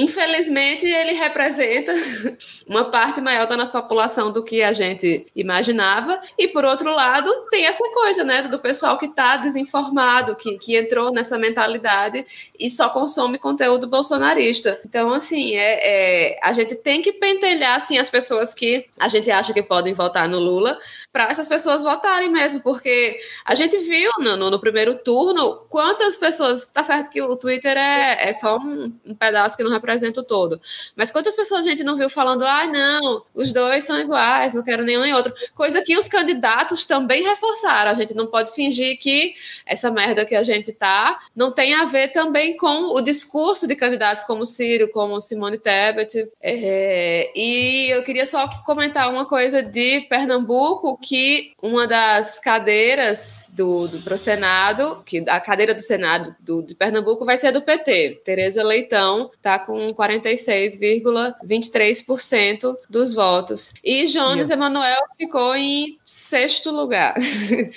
infelizmente, 0.00 0.86
ele 0.86 1.12
representa 1.12 1.92
uma 2.66 2.90
parte 2.90 3.20
maior 3.20 3.46
da 3.46 3.56
nossa 3.56 3.80
população 3.80 4.32
do 4.32 4.42
que 4.42 4.62
a 4.62 4.72
gente 4.72 5.26
imaginava. 5.34 6.20
E, 6.38 6.48
por 6.48 6.64
outro 6.64 6.90
lado, 6.90 7.30
tem 7.50 7.66
essa 7.66 7.84
coisa, 7.92 8.24
né, 8.24 8.42
do 8.42 8.58
pessoal 8.58 8.98
que 8.98 9.06
está 9.06 9.36
desinformado, 9.36 10.36
que, 10.36 10.58
que 10.58 10.76
entrou 10.76 11.12
nessa 11.12 11.38
mentalidade 11.38 12.24
e 12.58 12.70
só 12.70 12.88
consome 12.88 13.38
conteúdo 13.38 13.86
bolsonarista. 13.86 14.80
Então, 14.84 15.12
assim, 15.12 15.54
é, 15.54 16.34
é 16.34 16.40
a 16.42 16.52
gente 16.52 16.74
tem 16.74 17.02
que 17.02 17.12
pentelhar, 17.12 17.76
assim, 17.76 17.98
as 17.98 18.08
pessoas 18.08 18.54
que 18.54 18.86
a 18.98 19.08
gente 19.08 19.30
acha 19.30 19.52
que 19.52 19.62
podem 19.62 19.92
votar 19.92 20.28
no 20.28 20.38
Lula, 20.38 20.78
para 21.12 21.28
essas 21.30 21.48
pessoas 21.48 21.82
votarem 21.82 22.30
mesmo, 22.30 22.60
porque 22.60 23.20
a 23.44 23.54
gente 23.54 23.76
viu 23.78 24.10
no, 24.18 24.36
no, 24.36 24.50
no, 24.50 24.60
primeiro 24.60 24.96
turno 24.98 25.66
quantas 25.68 26.16
pessoas. 26.16 26.68
Tá 26.68 26.82
certo 26.82 27.10
que 27.10 27.20
o 27.20 27.36
Twitter 27.36 27.76
é, 27.76 28.28
é 28.28 28.32
só 28.32 28.58
um, 28.58 28.92
um, 29.04 29.14
pedaço 29.14 29.56
que 29.56 29.64
não 29.64 29.72
representa 29.72 30.20
o 30.20 30.24
todo, 30.24 30.60
mas 30.94 31.10
quantas 31.10 31.34
pessoas 31.34 31.66
a 31.66 31.68
gente 31.68 31.82
não 31.82 31.96
viu 31.96 32.08
falando, 32.08 32.44
ah, 32.44 32.66
não, 32.66 33.24
os 33.34 33.52
dois 33.52 33.84
são 33.84 33.98
iguais, 33.98 34.54
não 34.54 34.62
quero 34.62 34.84
nenhum 34.84 35.00
nem 35.00 35.14
outro. 35.14 35.32
Coisa 35.54 35.82
que 35.82 35.96
os 35.96 36.06
candidatos 36.06 36.86
também 36.86 37.22
reforçaram. 37.22 37.90
A 37.90 37.94
gente 37.94 38.14
não 38.14 38.26
pode 38.26 38.52
fingir 38.52 38.98
que 38.98 39.34
essa 39.66 39.90
merda 39.90 40.24
que 40.24 40.36
a 40.36 40.42
gente 40.42 40.72
tá 40.72 41.18
não 41.34 41.50
tem 41.50 41.74
a 41.74 41.84
ver 41.84 42.08
também 42.08 42.56
com 42.56 42.94
o 42.94 43.00
discurso 43.00 43.66
de 43.66 43.74
candidatos 43.74 44.22
como 44.24 44.46
Ciro, 44.46 44.88
como 44.88 45.20
Simone 45.20 45.58
Tebet. 45.58 46.30
É, 46.40 47.32
e 47.34 47.90
eu 47.90 48.04
queria 48.04 48.26
só 48.26 48.48
comentar 48.64 49.10
uma 49.10 49.26
coisa 49.26 49.62
de 49.62 50.02
Pernambuco 50.02 50.99
que 51.02 51.52
uma 51.62 51.86
das 51.86 52.38
cadeiras 52.38 53.50
do, 53.54 53.88
do 53.88 53.98
pro 54.00 54.18
Senado, 54.18 55.02
que 55.04 55.24
a 55.28 55.38
cadeira 55.40 55.74
do 55.74 55.80
Senado 55.80 56.34
do, 56.40 56.62
de 56.62 56.74
Pernambuco 56.74 57.24
vai 57.24 57.36
ser 57.36 57.52
do 57.52 57.62
PT. 57.62 58.22
Tereza 58.24 58.62
Leitão 58.62 59.30
está 59.36 59.58
com 59.58 59.84
46,23% 59.86 62.76
dos 62.88 63.12
votos. 63.12 63.74
E 63.82 64.06
Jones 64.06 64.48
yeah. 64.48 64.54
Emanuel 64.54 65.02
ficou 65.16 65.52
em 65.54 65.98
sexto 66.04 66.70
lugar. 66.70 67.14
ficou... 67.20 67.70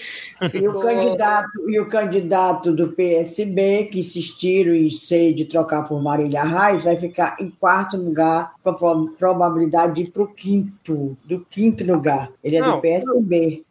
E, 0.63 0.67
o 0.67 0.79
candidato, 0.79 1.69
e 1.69 1.79
o 1.79 1.87
candidato 1.87 2.73
do 2.73 2.89
PSB, 2.89 3.85
que 3.85 3.99
insistiram 3.99 4.73
em 4.73 4.89
ser 4.89 5.33
de 5.33 5.45
trocar 5.45 5.83
por 5.83 6.01
Marília 6.01 6.43
Reis, 6.43 6.83
vai 6.83 6.97
ficar 6.97 7.37
em 7.39 7.49
quarto 7.49 7.97
lugar, 7.97 8.53
com 8.63 8.69
a 8.69 9.07
probabilidade 9.17 9.95
de 9.95 10.01
ir 10.01 10.11
para 10.11 10.23
o 10.23 10.27
quinto, 10.27 11.17
do 11.25 11.45
quinto 11.49 11.83
lugar. 11.83 12.29
Ele 12.43 12.57
é 12.57 12.61
Não, 12.61 12.75
do 12.75 12.81
PSB. 12.81 13.12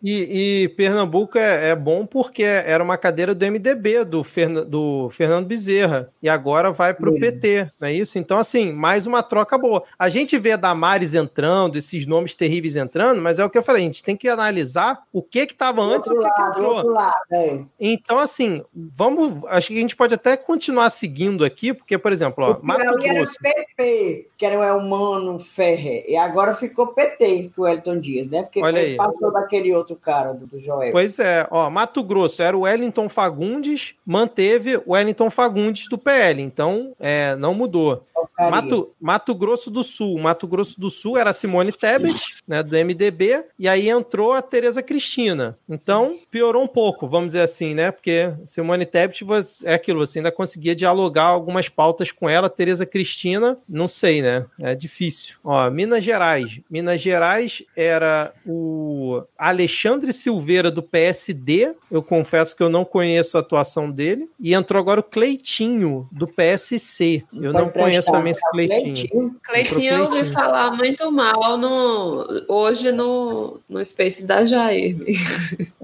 E, 0.03 0.65
e 0.65 0.69
Pernambuco 0.71 1.39
é, 1.39 1.71
é, 1.71 1.77
bom 1.77 2.07
porque 2.07 2.43
era 2.43 2.83
uma 2.83 2.97
cadeira 2.97 3.35
do 3.35 3.45
MDB, 3.45 4.05
do, 4.05 4.23
Ferna, 4.23 4.65
do 4.65 5.09
Fernando 5.11 5.47
Bezerra, 5.47 6.11
e 6.23 6.29
agora 6.29 6.71
vai 6.71 6.95
para 6.95 7.11
o 7.11 7.19
PT, 7.19 7.71
não 7.81 7.89
é 7.89 7.93
isso? 7.93 8.19
Então, 8.19 8.39
assim, 8.39 8.73
mais 8.73 9.07
uma 9.07 9.23
troca 9.23 9.57
boa. 9.59 9.83
A 9.99 10.09
gente 10.09 10.39
vê 10.39 10.53
a 10.53 10.57
Damares 10.57 11.15
entrando, 11.15 11.77
esses 11.77 12.07
nomes 12.07 12.35
terríveis 12.35 12.77
entrando, 12.77 13.21
mas 13.21 13.39
é 13.39 13.45
o 13.45 13.51
que 13.51 13.59
eu 13.59 13.62
falei, 13.62 13.83
a 13.83 13.87
gente 13.87 14.03
tem 14.03 14.17
que 14.17 14.29
analisar 14.29 15.03
o 15.12 15.23
que 15.23 15.47
que 15.47 15.53
estava 15.53 15.83
antes 15.83 16.09
e 16.09 16.12
o 16.12 16.19
que, 16.19 16.23
lado, 16.23 16.35
que 16.35 16.43
entrou. 16.43 16.87
Lado, 16.91 17.15
é. 17.33 17.61
Então, 17.81 18.19
assim, 18.19 18.62
vamos. 18.75 19.45
Acho 19.47 19.69
que 19.69 19.79
a 19.79 19.81
gente 19.81 19.97
pode 19.97 20.15
até 20.15 20.37
continuar 20.37 20.91
seguindo 20.91 21.45
aqui, 21.45 21.73
porque, 21.73 21.99
por 21.99 22.12
exemplo, 22.12 22.45
ó, 22.45 22.59
Mato 22.62 22.85
Grosso. 22.99 23.35
Era 23.45 23.55
PP, 23.77 24.29
que 24.37 24.47
era 24.47 24.59
o 24.59 24.62
Elmano 24.62 25.39
Ferrer, 25.39 26.05
e 26.09 26.17
agora 26.17 26.55
ficou 26.55 26.89
PT, 26.89 27.51
com 27.55 27.62
o 27.62 27.69
Elton 27.69 27.99
Dias, 27.99 28.27
né? 28.29 28.43
Porque 28.43 28.62
Olha 28.62 28.81
aí. 28.81 28.97
passou 28.97 29.32
daquele 29.33 29.73
outro 29.75 29.97
cara 29.97 30.33
do, 30.33 30.47
do 30.47 30.59
Joel. 30.59 30.93
Pois 30.93 31.19
é, 31.19 31.47
ó, 31.51 31.69
Mato 31.70 32.02
Grosso 32.02 32.43
era 32.43 32.57
o 32.57 32.61
Wellington 32.61 33.09
Fagundes, 33.09 33.94
manteve 34.05 34.77
o 34.77 34.93
Wellington 34.93 35.31
Fagundes 35.31 35.89
do 35.89 35.99
PL, 35.99 36.43
então 36.43 36.94
é, 37.01 37.35
não 37.36 37.55
mudou. 37.55 38.07
Mato, 38.51 38.91
Mato 39.01 39.35
Grosso 39.35 39.70
do 39.70 39.83
Sul. 39.83 40.19
Mato 40.19 40.47
Grosso 40.47 40.81
do 40.81 40.91
Sul 40.91 41.19
era 41.19 41.31
a 41.31 41.33
Simone 41.33 41.73
Tebet, 41.73 42.36
né, 42.47 42.62
do 42.62 42.77
MDB, 42.77 43.44
e 43.59 43.69
aí 43.69 43.89
entrou 43.89 44.33
a 44.33 44.43
Tereza 44.43 44.83
Cristina. 44.83 45.57
Então, 45.69 46.17
piorou 46.31 46.62
um 46.62 46.69
pouco, 46.69 47.07
vamos 47.07 47.28
dizer 47.28 47.43
assim, 47.43 47.75
né? 47.75 47.91
Porque 47.91 48.33
Simone 48.44 48.86
Tebet 48.86 49.25
é 49.65 49.75
aquilo, 49.75 50.05
você 50.07 50.19
ainda 50.19 50.33
conseguia 50.33 50.75
dialogar 50.75 51.25
algumas 51.25 51.69
pautas 51.69 52.11
com 52.11 52.28
ela. 52.28 52.49
Tereza 52.49 52.86
Cristina, 52.86 53.59
não 53.69 53.86
sei, 53.86 54.23
né? 54.23 54.44
É 54.61 54.75
difícil. 54.75 55.36
Ó, 55.44 55.70
Minas 55.70 56.05
Gerais. 56.05 56.61
Minas 56.70 57.01
Gerais 57.01 57.62
era 57.77 58.33
o 58.47 59.22
Alexandre 59.36 60.12
Silveira 60.12 60.70
do 60.70 60.83
PSD. 60.83 61.75
Eu 61.91 62.02
confesso 62.02 62.57
que 62.57 62.62
eu 62.62 62.68
não 62.68 62.84
conheço 62.84 63.36
a 63.36 63.41
atuação 63.41 63.91
dele. 63.91 64.28
E 64.39 64.55
entrou 64.55 64.81
agora 64.81 65.01
o 65.01 65.05
Cleitinho 65.05 66.09
do 66.10 66.26
PSC. 66.26 67.25
Eu 67.33 67.52
não 67.52 67.68
conheço 67.68 68.10
também 68.10 68.33
esse 68.33 68.51
Cleitinho. 68.51 69.36
Cleitinho 69.42 69.92
eu 69.92 70.05
ouvi 70.05 70.25
falar 70.26 70.70
muito 70.73 71.10
mal 71.10 71.57
no, 71.57 72.44
hoje 72.49 72.92
no, 72.92 73.60
no 73.68 73.84
Spaces 73.84 74.26
da 74.26 74.44
Jair. 74.44 74.97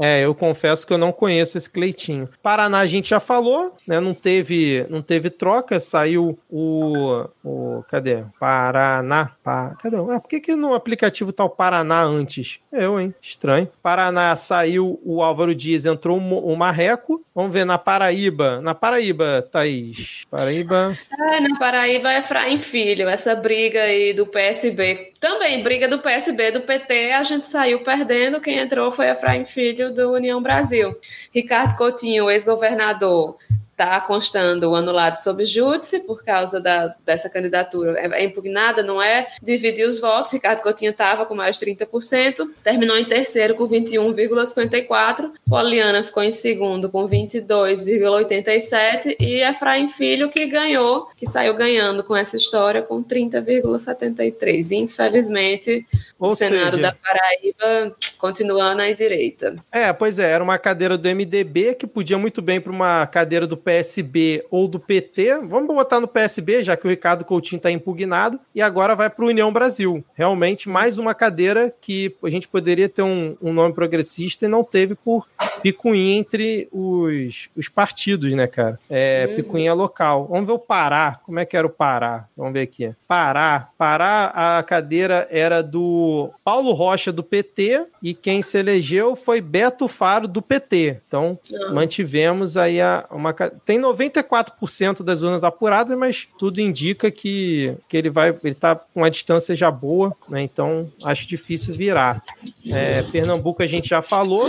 É, 0.00 0.24
eu 0.24 0.34
confesso 0.34 0.86
que 0.86 0.92
eu 0.92 0.98
não 0.98 1.10
conheço 1.10 1.58
esse 1.58 1.68
Cleitinho. 1.68 2.28
Paraná 2.42 2.78
a 2.78 2.86
gente 2.86 3.08
já 3.08 3.18
falou, 3.18 3.74
né? 3.86 3.98
Não 3.98 4.14
teve, 4.14 4.86
não 4.88 5.02
teve 5.02 5.28
troca, 5.28 5.80
saiu 5.80 6.38
o, 6.48 7.24
o 7.44 7.82
cadê? 7.88 8.24
Paraná. 8.38 9.32
Pa, 9.42 9.76
cadê? 9.80 9.96
Ah, 9.96 10.20
por 10.20 10.28
que, 10.28 10.40
que 10.40 10.54
no 10.54 10.74
aplicativo 10.74 11.32
tá 11.32 11.44
o 11.44 11.50
Paraná 11.50 12.02
antes? 12.02 12.60
Eu, 12.72 13.00
hein? 13.00 13.14
Estranho. 13.28 13.68
Paraná 13.82 14.34
saiu 14.36 14.98
o 15.04 15.22
Álvaro 15.22 15.54
Dias, 15.54 15.84
entrou 15.84 16.18
o 16.18 16.56
Marreco. 16.56 17.24
Vamos 17.34 17.52
ver 17.52 17.64
na 17.64 17.76
Paraíba. 17.76 18.60
Na 18.60 18.74
Paraíba, 18.74 19.46
Thaís. 19.50 20.24
Paraíba. 20.30 20.96
Ah, 21.12 21.40
na 21.40 21.58
Paraíba 21.58 22.12
é 22.12 22.18
Efraim 22.18 22.58
Filho, 22.58 23.08
essa 23.08 23.34
briga 23.34 23.82
aí 23.82 24.14
do 24.14 24.26
PSB. 24.26 25.12
Também, 25.20 25.62
briga 25.62 25.88
do 25.88 25.98
PSB, 25.98 26.52
do 26.52 26.60
PT, 26.62 27.12
a 27.12 27.22
gente 27.22 27.46
saiu 27.46 27.84
perdendo. 27.84 28.40
Quem 28.40 28.58
entrou 28.58 28.90
foi 28.90 29.08
Efraim 29.10 29.44
Filho 29.44 29.92
do 29.92 30.12
União 30.12 30.42
Brasil. 30.42 30.96
Ricardo 31.32 31.76
Coutinho, 31.76 32.30
ex-governador, 32.30 33.36
está 33.78 34.00
constando 34.00 34.70
o 34.70 34.74
anulado 34.74 35.14
sob 35.14 35.46
júdice 35.46 36.00
por 36.00 36.24
causa 36.24 36.60
da, 36.60 36.92
dessa 37.06 37.30
candidatura. 37.30 37.96
É, 38.00 38.22
é, 38.22 38.24
impugnada, 38.24 38.82
não 38.82 39.00
é? 39.00 39.28
Dividir 39.40 39.86
os 39.86 40.00
votos. 40.00 40.32
Ricardo 40.32 40.62
Coutinho 40.62 40.90
estava 40.90 41.24
com 41.24 41.36
mais 41.36 41.56
de 41.56 41.64
30%, 41.64 42.44
terminou 42.64 42.98
em 42.98 43.04
terceiro 43.04 43.54
com 43.54 43.68
21,54%. 43.68 45.30
Poliana 45.48 46.02
ficou 46.02 46.24
em 46.24 46.32
segundo 46.32 46.90
com 46.90 47.08
22,87%. 47.08 49.14
E 49.20 49.42
Efraim 49.42 49.88
Filho 49.88 50.28
que 50.28 50.44
ganhou, 50.46 51.08
que 51.16 51.26
saiu 51.26 51.54
ganhando 51.54 52.02
com 52.02 52.16
essa 52.16 52.36
história 52.36 52.82
com 52.82 53.04
30,73%. 53.04 54.72
Infelizmente, 54.72 55.86
Ou 56.18 56.32
o 56.32 56.34
Senado 56.34 56.76
seja... 56.76 56.82
da 56.82 56.92
Paraíba 56.92 57.94
continuando 58.18 58.82
à 58.82 58.90
direita. 58.90 59.56
É, 59.70 59.92
pois 59.92 60.18
é, 60.18 60.30
era 60.30 60.42
uma 60.42 60.58
cadeira 60.58 60.98
do 60.98 61.08
MDB 61.08 61.74
que 61.74 61.86
podia 61.86 62.18
muito 62.18 62.42
bem 62.42 62.60
para 62.60 62.72
uma 62.72 63.06
cadeira 63.06 63.46
do 63.46 63.56
PSB 63.68 64.46
ou 64.50 64.66
do 64.66 64.80
PT. 64.80 65.40
Vamos 65.44 65.74
botar 65.74 66.00
no 66.00 66.08
PSB, 66.08 66.62
já 66.62 66.74
que 66.74 66.86
o 66.86 66.90
Ricardo 66.90 67.22
Coutinho 67.22 67.58
está 67.58 67.70
impugnado, 67.70 68.40
e 68.54 68.62
agora 68.62 68.96
vai 68.96 69.10
para 69.10 69.22
o 69.22 69.28
União 69.28 69.52
Brasil. 69.52 70.02
Realmente, 70.14 70.70
mais 70.70 70.96
uma 70.96 71.14
cadeira 71.14 71.70
que 71.78 72.14
a 72.24 72.30
gente 72.30 72.48
poderia 72.48 72.88
ter 72.88 73.02
um, 73.02 73.36
um 73.42 73.52
nome 73.52 73.74
progressista 73.74 74.46
e 74.46 74.48
não 74.48 74.64
teve 74.64 74.94
por 74.94 75.28
picuinha 75.62 76.16
entre 76.18 76.66
os, 76.72 77.50
os 77.54 77.68
partidos, 77.68 78.32
né, 78.32 78.46
cara? 78.46 78.78
É, 78.88 79.26
uhum. 79.28 79.36
Picuinha 79.36 79.74
local. 79.74 80.26
Vamos 80.30 80.46
ver 80.46 80.52
o 80.52 80.58
Pará. 80.58 81.20
Como 81.26 81.38
é 81.38 81.44
que 81.44 81.54
era 81.54 81.66
o 81.66 81.70
Pará? 81.70 82.26
Vamos 82.34 82.54
ver 82.54 82.62
aqui. 82.62 82.94
Pará. 83.06 83.68
Pará, 83.76 84.32
a 84.58 84.62
cadeira 84.62 85.28
era 85.30 85.62
do 85.62 86.30
Paulo 86.42 86.72
Rocha, 86.72 87.12
do 87.12 87.22
PT, 87.22 87.86
e 88.02 88.14
quem 88.14 88.40
se 88.40 88.58
elegeu 88.58 89.14
foi 89.14 89.42
Beto 89.42 89.86
Faro, 89.88 90.26
do 90.26 90.40
PT. 90.40 91.02
Então, 91.06 91.38
uhum. 91.52 91.74
mantivemos 91.74 92.56
aí 92.56 92.80
a, 92.80 93.04
uma 93.10 93.34
tem 93.64 93.80
94% 93.80 95.02
das 95.02 95.22
urnas 95.22 95.44
apuradas, 95.44 95.96
mas 95.96 96.28
tudo 96.38 96.60
indica 96.60 97.10
que, 97.10 97.74
que 97.88 97.96
ele 97.96 98.10
vai, 98.10 98.36
ele 98.42 98.54
tá 98.54 98.74
com 98.74 99.00
uma 99.00 99.10
distância 99.10 99.54
já 99.54 99.70
boa, 99.70 100.14
né? 100.28 100.42
Então 100.42 100.90
acho 101.02 101.26
difícil 101.26 101.74
virar. 101.74 102.22
É, 102.66 103.02
Pernambuco 103.02 103.62
a 103.62 103.66
gente 103.66 103.88
já 103.88 104.02
falou. 104.02 104.46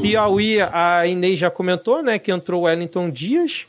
Piauí, 0.00 0.58
a 0.60 1.06
Inês 1.06 1.38
já 1.38 1.50
comentou, 1.50 2.02
né? 2.02 2.18
Que 2.18 2.32
entrou 2.32 2.62
o 2.62 2.64
Wellington 2.64 3.10
Dias. 3.10 3.66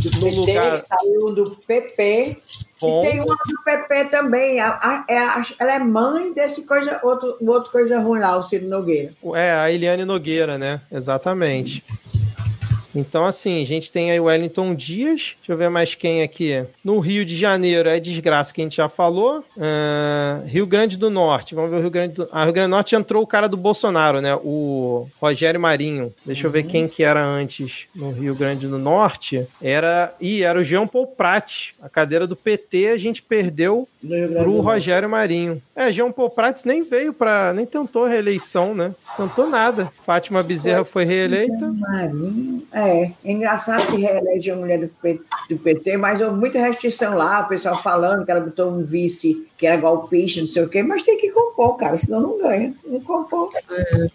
Do 0.00 0.10
no 0.12 0.20
PT, 0.20 0.36
lugar... 0.36 0.80
saiu 0.80 1.34
do 1.34 1.56
PP. 1.66 2.36
Bom. 2.80 3.02
E 3.04 3.10
tem 3.10 3.20
uma 3.20 3.34
do 3.34 3.62
PP 3.64 4.04
também. 4.04 4.60
A, 4.60 4.68
a, 4.68 4.94
a, 5.00 5.04
é 5.08 5.54
ela 5.58 5.74
é 5.74 5.78
mãe 5.80 6.32
desse 6.32 6.62
coisa, 6.64 7.00
outro, 7.02 7.36
outro 7.40 7.70
coisa 7.70 7.98
ruim 7.98 8.20
lá, 8.20 8.36
o 8.36 8.44
Ciro 8.44 8.68
Nogueira. 8.68 9.12
É, 9.34 9.52
a 9.52 9.70
Eliane 9.70 10.04
Nogueira, 10.04 10.56
né? 10.56 10.80
Exatamente. 10.90 11.84
Então, 12.98 13.24
assim, 13.24 13.62
a 13.62 13.66
gente 13.66 13.92
tem 13.92 14.10
aí 14.10 14.18
o 14.18 14.24
Wellington 14.24 14.74
Dias. 14.74 15.36
Deixa 15.38 15.52
eu 15.52 15.56
ver 15.56 15.70
mais 15.70 15.94
quem 15.94 16.22
aqui. 16.22 16.64
No 16.84 16.98
Rio 16.98 17.24
de 17.24 17.36
Janeiro 17.36 17.88
é 17.88 18.00
desgraça 18.00 18.52
que 18.52 18.60
a 18.60 18.64
gente 18.64 18.76
já 18.76 18.88
falou. 18.88 19.44
Uh, 19.56 20.46
Rio 20.46 20.66
Grande 20.66 20.96
do 20.96 21.08
Norte. 21.08 21.54
Vamos 21.54 21.70
ver 21.70 21.76
o 21.76 21.80
Rio 21.80 21.90
Grande 21.90 22.14
do... 22.14 22.28
Ah, 22.32 22.44
Rio 22.44 22.52
Grande 22.52 22.68
do 22.68 22.72
Norte 22.72 22.96
entrou 22.96 23.22
o 23.22 23.26
cara 23.26 23.48
do 23.48 23.56
Bolsonaro, 23.56 24.20
né? 24.20 24.34
O 24.34 25.06
Rogério 25.20 25.60
Marinho. 25.60 26.12
Deixa 26.26 26.42
uhum. 26.42 26.48
eu 26.48 26.52
ver 26.52 26.64
uhum. 26.64 26.70
quem 26.70 26.88
que 26.88 27.02
era 27.02 27.24
antes 27.24 27.86
no 27.94 28.10
Rio 28.10 28.34
Grande 28.34 28.66
do 28.66 28.78
Norte. 28.78 29.46
Era. 29.62 30.14
Ih, 30.20 30.42
era 30.42 30.58
o 30.58 30.64
Jean 30.64 30.86
Paul 30.86 31.06
Prat. 31.06 31.70
A 31.80 31.88
cadeira 31.88 32.26
do 32.26 32.34
PT 32.34 32.88
a 32.88 32.96
gente 32.96 33.22
perdeu 33.22 33.88
pro 34.00 34.60
Rogério 34.60 35.08
Marinho. 35.08 35.60
É, 35.74 35.90
Jean 35.90 36.10
Paul 36.10 36.30
Prats 36.30 36.64
nem 36.64 36.82
veio 36.82 37.12
para, 37.12 37.52
nem 37.52 37.66
tentou 37.66 38.06
reeleição, 38.06 38.74
né? 38.74 38.94
Tentou 39.16 39.48
nada. 39.48 39.92
Fátima 40.00 40.42
Bezerra 40.42 40.84
foi 40.84 41.04
reeleita. 41.04 41.72
Marinho, 41.72 42.62
é, 42.72 42.87
é 42.88 43.14
engraçado 43.24 43.86
que 43.86 44.00
reelege 44.00 44.50
a 44.50 44.56
mulher 44.56 44.90
do 45.48 45.58
PT, 45.58 45.96
mas 45.96 46.20
houve 46.20 46.36
muita 46.36 46.58
restrição 46.58 47.14
lá, 47.14 47.40
o 47.40 47.48
pessoal 47.48 47.80
falando 47.82 48.24
que 48.24 48.30
ela 48.30 48.40
botou 48.40 48.70
um 48.70 48.84
vice 48.84 49.46
que 49.56 49.66
era 49.66 49.76
golpista, 49.76 50.40
não 50.40 50.46
sei 50.46 50.62
o 50.62 50.68
quê, 50.68 50.82
mas 50.82 51.02
tem 51.02 51.18
que 51.18 51.30
compor, 51.30 51.76
cara, 51.76 51.98
senão 51.98 52.20
não 52.20 52.38
ganha. 52.38 52.74
Não 52.84 53.00
compor. 53.00 53.50
É. 53.70 54.08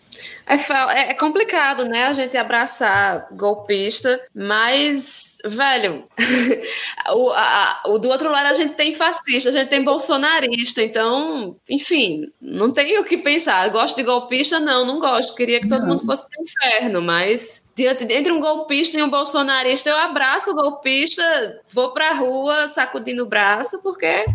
É, 0.46 0.56
é, 0.56 1.12
é 1.12 1.14
complicado, 1.14 1.86
né, 1.86 2.06
a 2.06 2.14
gente 2.14 2.36
abraçar 2.38 3.28
golpista, 3.32 4.20
mas, 4.34 5.38
velho, 5.46 6.06
o, 7.16 7.30
a, 7.32 7.84
o 7.88 7.98
do 7.98 8.10
outro 8.10 8.30
lado 8.30 8.48
a 8.48 8.54
gente 8.54 8.74
tem 8.76 8.94
fascista, 8.94 9.50
a 9.50 9.52
gente 9.52 9.70
tem 9.70 9.84
bolsonarista, 9.84 10.82
então, 10.82 11.56
enfim, 11.70 12.32
não 12.42 12.72
tem 12.72 12.98
o 13.00 13.04
que 13.04 13.18
pensar. 13.18 13.70
Gosto 13.70 13.96
de 13.96 14.04
golpista? 14.04 14.60
Não, 14.60 14.86
não 14.86 15.00
gosto. 15.00 15.36
Queria 15.36 15.60
que 15.60 15.68
todo 15.68 15.82
não. 15.82 15.90
mundo 15.90 16.06
fosse 16.06 16.28
pro 16.30 16.44
inferno, 16.44 17.02
mas 17.02 17.70
diante, 17.76 18.12
entre 18.12 18.32
um 18.32 18.40
golpista 18.40 19.00
e 19.00 19.04
um 19.04 19.10
bolsonarista, 19.10 19.90
eu 19.90 19.98
abraço 19.98 20.52
o 20.52 20.56
golpista, 20.56 21.62
vou 21.72 21.92
pra 21.92 22.14
rua 22.14 22.68
sacudindo 22.68 23.24
o 23.24 23.28
braço, 23.28 23.82
porque 23.82 24.26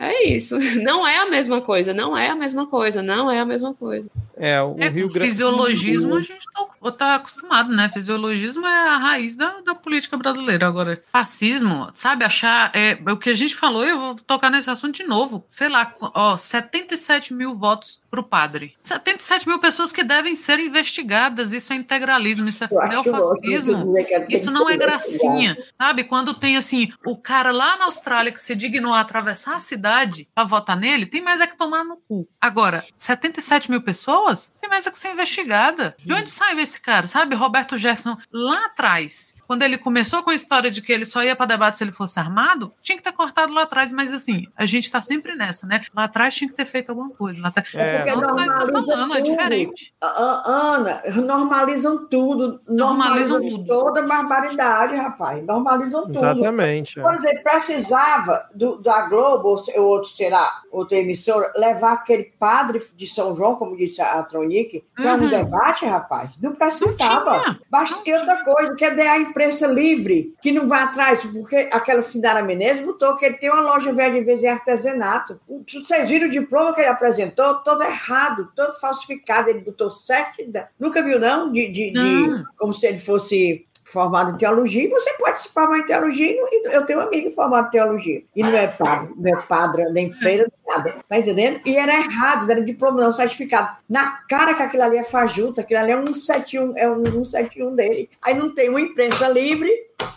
é 0.00 0.28
isso. 0.28 0.58
Não 0.80 1.06
é 1.06 1.18
a 1.18 1.28
mesma 1.28 1.60
coisa, 1.60 1.92
não 1.92 2.16
é 2.16 2.30
a 2.30 2.34
mesma 2.34 2.66
coisa, 2.66 3.02
não 3.02 3.30
é 3.30 3.38
a 3.38 3.44
mesma 3.44 3.74
coisa. 3.74 4.10
É, 4.34 4.60
o 4.62 4.74
é, 4.78 4.88
Rio 4.88 5.08
Grande 5.08 5.28
Fisiologismo 5.28 6.14
a 6.14 6.22
gente 6.22 6.46
tá, 6.54 6.90
tá, 6.92 7.14
acostumado, 7.16 7.70
né? 7.70 7.90
Fisiologismo 7.90 8.66
é 8.66 8.88
a 8.88 8.96
raiz 8.96 9.36
da, 9.36 9.60
da 9.60 9.74
política 9.74 10.16
brasileira. 10.16 10.66
Agora, 10.66 11.00
fascismo, 11.04 11.90
sabe, 11.92 12.24
achar. 12.24 12.72
É, 12.74 12.98
o 13.10 13.16
que 13.18 13.28
a 13.28 13.34
gente 13.34 13.54
falou, 13.54 13.84
eu 13.84 13.98
vou 13.98 14.14
tocar 14.14 14.50
nesse 14.50 14.70
assunto 14.70 14.96
de 14.96 15.04
novo. 15.04 15.44
Sei 15.46 15.68
lá, 15.68 15.94
ó, 16.00 16.36
77 16.36 17.34
mil 17.34 17.52
votos 17.52 17.99
pro 18.10 18.24
padre. 18.24 18.74
77 18.76 19.48
mil 19.48 19.58
pessoas 19.60 19.92
que 19.92 20.02
devem 20.02 20.34
ser 20.34 20.58
investigadas. 20.58 21.52
Isso 21.52 21.72
é 21.72 21.76
integralismo, 21.76 22.48
isso 22.48 22.64
é 22.64 22.88
neofascismo. 22.88 23.94
Isso 24.28 24.50
não 24.50 24.68
é 24.68 24.76
gracinha. 24.76 25.56
Sabe? 25.76 26.04
Quando 26.04 26.34
tem 26.34 26.56
assim, 26.56 26.92
o 27.06 27.16
cara 27.16 27.52
lá 27.52 27.76
na 27.76 27.84
Austrália 27.84 28.32
que 28.32 28.40
se 28.40 28.54
dignou 28.54 28.92
a 28.92 29.00
atravessar 29.00 29.54
a 29.54 29.58
cidade 29.60 30.28
para 30.34 30.44
votar 30.44 30.76
nele, 30.76 31.06
tem 31.06 31.22
mais 31.22 31.40
é 31.40 31.46
que 31.46 31.56
tomar 31.56 31.84
no 31.84 31.96
cu. 31.96 32.28
Agora, 32.40 32.84
77 32.96 33.70
mil 33.70 33.82
pessoas, 33.82 34.52
tem 34.60 34.68
mais 34.68 34.86
é 34.86 34.90
que 34.90 34.98
ser 34.98 35.12
investigada. 35.12 35.94
De 35.98 36.12
onde 36.12 36.28
saiu 36.28 36.58
esse 36.58 36.80
cara? 36.80 37.06
Sabe? 37.06 37.36
Roberto 37.36 37.78
Gerson, 37.78 38.16
lá 38.32 38.66
atrás, 38.66 39.34
quando 39.46 39.62
ele 39.62 39.78
começou 39.78 40.22
com 40.22 40.30
a 40.30 40.34
história 40.34 40.70
de 40.70 40.82
que 40.82 40.92
ele 40.92 41.04
só 41.04 41.22
ia 41.22 41.36
para 41.36 41.46
debate 41.46 41.76
se 41.76 41.84
ele 41.84 41.92
fosse 41.92 42.18
armado, 42.18 42.74
tinha 42.82 42.96
que 42.96 43.04
ter 43.04 43.12
cortado 43.12 43.52
lá 43.52 43.62
atrás, 43.62 43.92
mas 43.92 44.12
assim, 44.12 44.46
a 44.56 44.66
gente 44.66 44.90
tá 44.90 45.00
sempre 45.00 45.34
nessa, 45.34 45.66
né? 45.66 45.80
Lá 45.94 46.04
atrás 46.04 46.34
tinha 46.34 46.48
que 46.48 46.54
ter 46.54 46.64
feito 46.64 46.90
alguma 46.90 47.10
coisa. 47.10 47.40
Lá 47.40 47.48
atrás... 47.48 47.74
É 47.74 47.99
porque 48.04 48.20
não, 48.20 48.20
normalizam 48.20 48.72
tá 48.72 48.84
falando, 48.84 49.16
é 49.16 49.20
diferente. 49.20 49.94
Ana, 50.00 51.02
normalizam 51.16 52.06
tudo. 52.08 52.60
Normalizam, 52.68 53.38
normalizam 53.38 53.40
tudo. 53.48 53.66
toda 53.66 54.02
barbaridade, 54.02 54.96
rapaz. 54.96 55.44
Normalizam 55.44 56.02
tudo. 56.02 56.16
Exatamente. 56.16 57.00
Por 57.00 57.14
exemplo, 57.14 57.42
precisava 57.42 58.48
do, 58.54 58.76
da 58.78 59.02
Globo, 59.08 59.62
ou 59.76 59.84
outro, 59.84 60.10
será, 60.10 60.62
outra 60.70 60.98
emissora, 60.98 61.52
levar 61.56 61.92
aquele 61.92 62.32
padre 62.38 62.82
de 62.94 63.06
São 63.06 63.34
João, 63.34 63.56
como 63.56 63.76
disse 63.76 64.00
a 64.00 64.22
Tronique, 64.22 64.84
para 64.94 65.14
uhum. 65.14 65.24
um 65.24 65.28
debate, 65.28 65.86
rapaz. 65.86 66.30
Não 66.40 66.54
precisava. 66.54 67.58
Basta 67.70 67.96
ter 68.04 68.14
outra 68.14 68.42
coisa, 68.42 68.74
quer 68.74 68.94
dar 68.94 69.12
a 69.12 69.18
imprensa 69.18 69.66
livre, 69.66 70.34
que 70.40 70.52
não 70.52 70.68
vai 70.68 70.82
atrás, 70.82 71.24
porque 71.24 71.68
aquela 71.72 72.02
Cidara 72.02 72.42
Menezes 72.42 72.84
botou 72.84 73.16
que 73.16 73.24
ele 73.24 73.36
tem 73.36 73.50
uma 73.50 73.60
loja 73.60 73.92
velha 73.92 74.14
de 74.14 74.24
vez 74.24 74.40
de 74.40 74.46
artesanato. 74.46 75.40
Vocês 75.70 76.08
viram 76.08 76.28
o 76.28 76.30
diploma 76.30 76.74
que 76.74 76.80
ele 76.80 76.88
apresentou? 76.88 77.56
Todo 77.56 77.82
errado, 77.90 78.50
todo 78.54 78.78
falsificado. 78.80 79.50
Ele 79.50 79.60
botou 79.60 79.90
sete. 79.90 80.50
Nunca 80.78 81.02
viu, 81.02 81.18
não? 81.18 81.50
De, 81.52 81.68
de, 81.68 81.90
de 81.90 82.44
como 82.56 82.72
se 82.72 82.86
ele 82.86 82.98
fosse 82.98 83.66
formado 83.90 84.34
em 84.34 84.38
teologia, 84.38 84.84
e 84.84 84.88
você 84.88 85.12
pode 85.14 85.42
se 85.42 85.48
formar 85.48 85.78
em 85.78 85.86
teologia, 85.86 86.30
e 86.30 86.74
eu 86.74 86.86
tenho 86.86 87.00
um 87.00 87.02
amigo 87.02 87.30
formado 87.32 87.66
em 87.66 87.70
teologia, 87.70 88.22
e 88.34 88.42
não 88.42 88.56
é 88.56 88.68
padre, 88.68 89.12
não 89.16 89.38
é 89.38 89.42
padre, 89.42 89.84
nem 89.90 90.12
freira, 90.12 90.44
nem 90.44 90.76
nada, 90.76 90.98
tá 91.08 91.18
entendendo? 91.18 91.60
E 91.66 91.76
era 91.76 91.92
errado, 91.92 92.50
era 92.50 92.62
diploma 92.62 93.00
não 93.00 93.12
certificado. 93.12 93.76
Na 93.88 94.22
cara 94.28 94.54
que 94.54 94.62
aquilo 94.62 94.84
ali 94.84 94.96
é 94.96 95.04
fajuta, 95.04 95.60
aquilo 95.60 95.80
ali 95.80 95.90
é 95.90 95.96
um 95.96 96.06
171, 96.06 96.76
é 96.76 96.90
um 96.90 97.04
171 97.04 97.74
dele. 97.74 98.10
Aí 98.22 98.34
não 98.34 98.54
tem 98.54 98.68
uma 98.68 98.80
imprensa 98.80 99.28
livre 99.28 99.70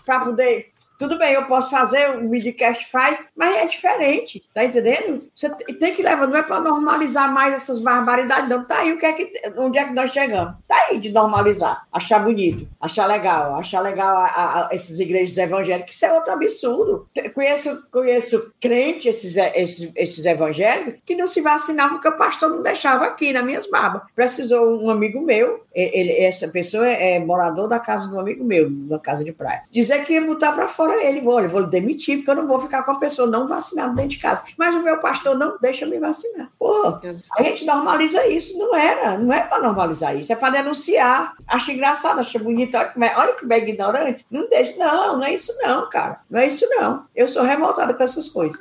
para 0.06 0.19
poder 0.19 0.73
tudo 1.04 1.18
bem, 1.18 1.34
eu 1.34 1.46
posso 1.48 1.70
fazer, 1.70 2.16
o 2.16 2.24
midcast 2.24 2.90
faz, 2.90 3.22
mas 3.36 3.58
é 3.58 3.66
diferente, 3.66 4.42
tá 4.54 4.64
entendendo? 4.64 5.28
Você 5.36 5.50
tem 5.50 5.94
que 5.94 6.02
levar, 6.02 6.26
não 6.28 6.38
é 6.38 6.44
para 6.44 6.62
normalizar 6.62 7.30
mais 7.30 7.54
essas 7.54 7.82
barbaridades, 7.82 8.48
não. 8.48 8.64
Tá 8.64 8.78
aí 8.78 8.94
o 8.94 8.98
que 8.98 9.06
é 9.06 9.12
que, 9.12 9.34
onde 9.58 9.78
é 9.78 9.84
que 9.84 9.94
nós 9.94 10.12
chegamos? 10.12 10.54
Tá 10.66 10.78
aí 10.88 11.00
de 11.00 11.12
normalizar, 11.12 11.86
achar 11.92 12.20
bonito, 12.20 12.70
achar 12.80 13.06
legal, 13.06 13.56
achar 13.56 13.82
legal 13.82 14.16
a, 14.16 14.26
a, 14.28 14.68
a 14.70 14.76
esses 14.76 14.98
igrejas 14.98 15.38
evangélicas, 15.38 15.94
isso 15.94 16.06
é 16.06 16.14
outro 16.14 16.32
absurdo. 16.32 17.10
Conheço, 17.36 17.84
conheço 17.92 18.54
crente, 18.62 19.10
esses, 19.10 19.36
esses, 19.36 19.92
esses 19.98 20.24
evangélicos, 20.24 21.02
que 21.06 21.18
não 21.18 21.28
se 21.28 21.42
vacinavam 21.42 21.98
porque 21.98 22.08
o 22.08 22.18
pastor 22.18 22.50
não 22.50 22.64
deixava 22.64 23.08
aqui 23.08 23.34
nas 23.34 23.44
minhas 23.44 23.70
barbas. 23.70 24.04
Precisou 24.16 24.82
um 24.82 24.90
amigo 24.90 25.20
meu, 25.20 25.66
ele, 25.76 26.14
essa 26.14 26.48
pessoa 26.48 26.88
é, 26.88 27.16
é 27.16 27.20
morador 27.20 27.68
da 27.68 27.78
casa 27.78 28.08
do 28.08 28.18
amigo 28.18 28.46
meu, 28.46 28.70
da 28.70 29.00
casa 29.00 29.22
de 29.22 29.34
praia, 29.34 29.64
dizer 29.70 30.06
que 30.06 30.14
ia 30.14 30.26
botar 30.26 30.54
para 30.54 30.70
fora 30.70 30.93
para 30.94 31.04
ele, 31.04 31.22
vou, 31.22 31.42
eu 31.42 31.50
vou 31.50 31.64
demitir, 31.64 32.18
porque 32.18 32.30
eu 32.30 32.36
não 32.36 32.48
vou 32.48 32.60
ficar 32.60 32.84
com 32.84 32.92
a 32.92 33.00
pessoa 33.00 33.28
não 33.28 33.48
vacinada 33.48 33.94
dentro 33.94 34.12
de 34.12 34.20
casa. 34.20 34.44
Mas 34.58 34.76
o 34.76 34.84
meu 34.84 35.00
pastor 35.00 35.36
não 35.36 35.58
deixa 35.60 35.86
me 35.86 35.98
vacinar. 36.00 36.52
Porra, 36.60 37.02
a 37.36 37.44
gente 37.44 37.66
normaliza 37.66 38.26
isso. 38.28 38.58
Não 38.58 38.76
era, 38.76 39.18
não 39.18 39.34
é 39.34 39.42
para 39.42 39.64
normalizar 39.64 40.16
isso, 40.16 40.32
é 40.32 40.36
para 40.36 40.62
denunciar. 40.62 41.34
Acho 41.48 41.72
engraçado, 41.72 42.20
acho 42.20 42.38
bonito. 42.40 42.78
Olha 42.78 43.34
que 43.34 43.46
bem 43.46 43.68
ignorante. 43.68 44.26
Não 44.30 44.48
deixa, 44.48 44.76
não, 44.78 45.18
não 45.18 45.24
é 45.24 45.34
isso 45.34 45.54
não, 45.62 45.90
cara. 45.90 46.20
Não 46.30 46.40
é 46.40 46.48
isso 46.48 46.68
não. 46.70 47.06
Eu 47.16 47.28
sou 47.28 47.42
revoltada 47.44 47.94
com 47.94 48.04
essas 48.04 48.28
coisas. 48.28 48.60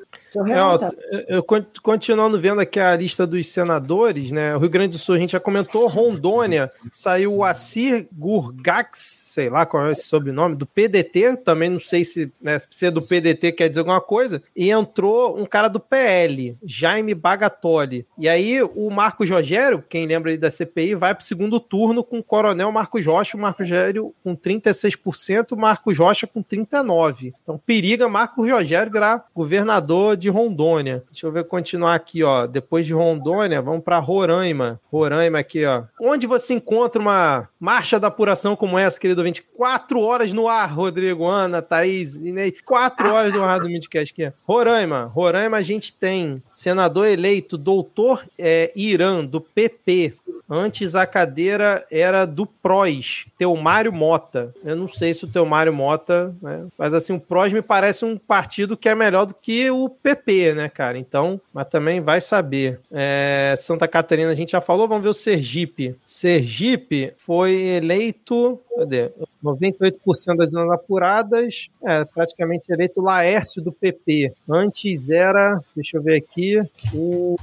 É, 1.11 1.37
eu, 1.37 1.45
continuando 1.83 2.41
vendo 2.41 2.61
aqui 2.61 2.81
a 2.81 2.97
lista 2.97 3.27
dos 3.27 3.49
senadores, 3.49 4.33
né? 4.33 4.57
O 4.57 4.59
Rio 4.59 4.71
Grande 4.71 4.93
do 4.93 4.99
Sul, 4.99 5.15
a 5.15 5.19
gente 5.19 5.33
já 5.33 5.41
comentou, 5.41 5.87
Rondônia, 5.87 6.71
saiu 6.91 7.35
o 7.35 7.45
Assir 7.45 8.07
Gurgax, 8.13 8.99
sei 8.99 9.51
lá 9.51 9.67
qual 9.67 9.87
é 9.87 9.93
esse 9.93 10.05
sobrenome, 10.05 10.57
do 10.57 10.67
PDT, 10.67 11.37
também 11.37 11.69
não 11.69 11.81
sei 11.81 12.05
se, 12.05 12.33
né, 12.41 12.59
se 12.59 12.87
é 12.87 12.91
do 12.91 13.03
PDT 13.03 13.53
quer 13.53 13.69
dizer 13.69 13.81
alguma 13.81 14.01
coisa, 14.01 14.43
e 14.57 14.71
entrou 14.71 15.39
um 15.39 15.45
cara 15.45 15.69
do 15.69 15.81
PL, 15.81 16.57
Jaime 16.65 17.15
Bagatoli. 17.15 18.07
E 18.19 18.29
aí 18.29 18.63
o 18.63 18.91
Marco 18.91 19.27
Rogério, 19.27 19.85
quem 19.89 20.07
lembra 20.07 20.31
aí 20.31 20.39
da 20.39 20.51
CPI, 20.51 20.95
vai 20.95 21.15
para 21.15 21.23
o 21.23 21.27
segundo 21.27 21.61
turno 21.61 22.03
com 22.03 22.19
o 22.19 22.23
coronel 22.23 22.73
Marcos 22.73 23.05
Rocha, 23.07 23.37
o 23.37 23.41
Marcos 23.41 23.69
Rogério 23.69 24.15
com 24.23 24.37
36%, 24.37 25.53
o 25.53 25.57
Marcos 25.57 25.99
Rocha 25.99 26.27
com 26.27 26.43
39%. 26.43 27.35
Então 27.43 27.61
periga 27.65 28.09
Marcos 28.09 28.49
Rogério 28.49 28.93
virar 28.93 29.27
governador 29.35 30.17
de 30.23 30.31
Rondônia. 30.31 31.05
Deixa 31.11 31.27
eu 31.27 31.33
ver 31.33 31.45
continuar 31.45 31.95
aqui, 31.95 32.23
ó. 32.23 32.47
Depois 32.47 32.87
de 32.87 32.95
Rondônia, 32.95 33.61
vamos 33.61 33.83
para 33.83 33.99
Roraima. 33.99 34.81
Roraima 34.91 35.39
aqui, 35.39 35.65
ó. 35.65 35.85
Onde 36.01 36.27
você 36.27 36.55
encontra 36.55 37.01
uma 37.01 37.49
marcha 37.59 37.99
da 38.01 38.09
apuração 38.09 38.57
como 38.57 38.79
essa, 38.79 38.99
querido 38.99 39.21
ouvinte? 39.21 39.43
Quatro 39.43 40.01
horas 40.01 40.33
no 40.33 40.49
ar, 40.49 40.71
Rodrigo, 40.71 41.27
Ana, 41.27 41.61
Thaís, 41.61 42.17
Inês. 42.17 42.61
Quatro 42.63 43.13
horas 43.13 43.33
no 43.33 43.45
ar 43.45 43.61
do 43.61 43.69
Midcast 43.69 44.13
aqui. 44.13 44.35
Roraima. 44.47 45.05
Roraima 45.05 45.57
a 45.57 45.63
gente 45.63 45.95
tem 45.95 46.43
senador 46.53 47.07
eleito, 47.07 47.59
doutor 47.59 48.25
é, 48.39 48.73
Irã, 48.75 49.25
do 49.25 49.41
PP. 49.41 50.15
Antes 50.55 50.95
a 50.95 51.07
cadeira 51.07 51.83
era 51.91 52.27
do 52.27 52.45
PROS, 52.45 53.25
Teomário 53.39 53.91
Mota. 53.91 54.53
Eu 54.63 54.77
não 54.77 54.87
sei 54.87 55.15
se 55.15 55.25
o 55.25 55.27
Teomário 55.27 55.73
Mota, 55.73 56.37
né? 56.43 56.67
Mas 56.77 56.93
assim, 56.93 57.15
o 57.15 57.21
PROS 57.21 57.55
me 57.55 57.63
parece 57.63 58.05
um 58.05 58.19
partido 58.19 58.77
que 58.77 58.87
é 58.87 58.95
melhor 58.95 59.25
do 59.25 59.35
que 59.35 59.71
o 59.71 59.89
PP, 59.89 60.53
né, 60.53 60.69
cara? 60.69 60.99
Então, 60.99 61.41
mas 61.55 61.67
também 61.69 62.03
vai 62.03 62.21
saber. 62.21 62.81
É, 62.91 63.55
Santa 63.57 63.89
Catarina 63.89 64.31
a 64.31 64.35
gente 64.35 64.53
já 64.53 64.61
falou, 64.61 64.87
vamos 64.87 65.03
ver 65.03 65.09
o 65.09 65.15
Sergipe. 65.15 65.97
Sergipe 66.05 67.15
foi 67.17 67.55
eleito. 67.55 68.61
Cadê? 68.77 69.11
98% 69.43 70.37
das 70.37 70.51
zonas 70.51 70.73
apuradas, 70.73 71.69
é 71.85 72.05
praticamente 72.05 72.65
eleito 72.71 73.01
Laércio 73.01 73.63
do 73.63 73.73
PP. 73.73 74.33
Antes 74.49 75.11
era, 75.11 75.61
deixa 75.75 75.97
eu 75.97 76.03
ver 76.03 76.17
aqui, 76.17 76.63
o 76.95 77.37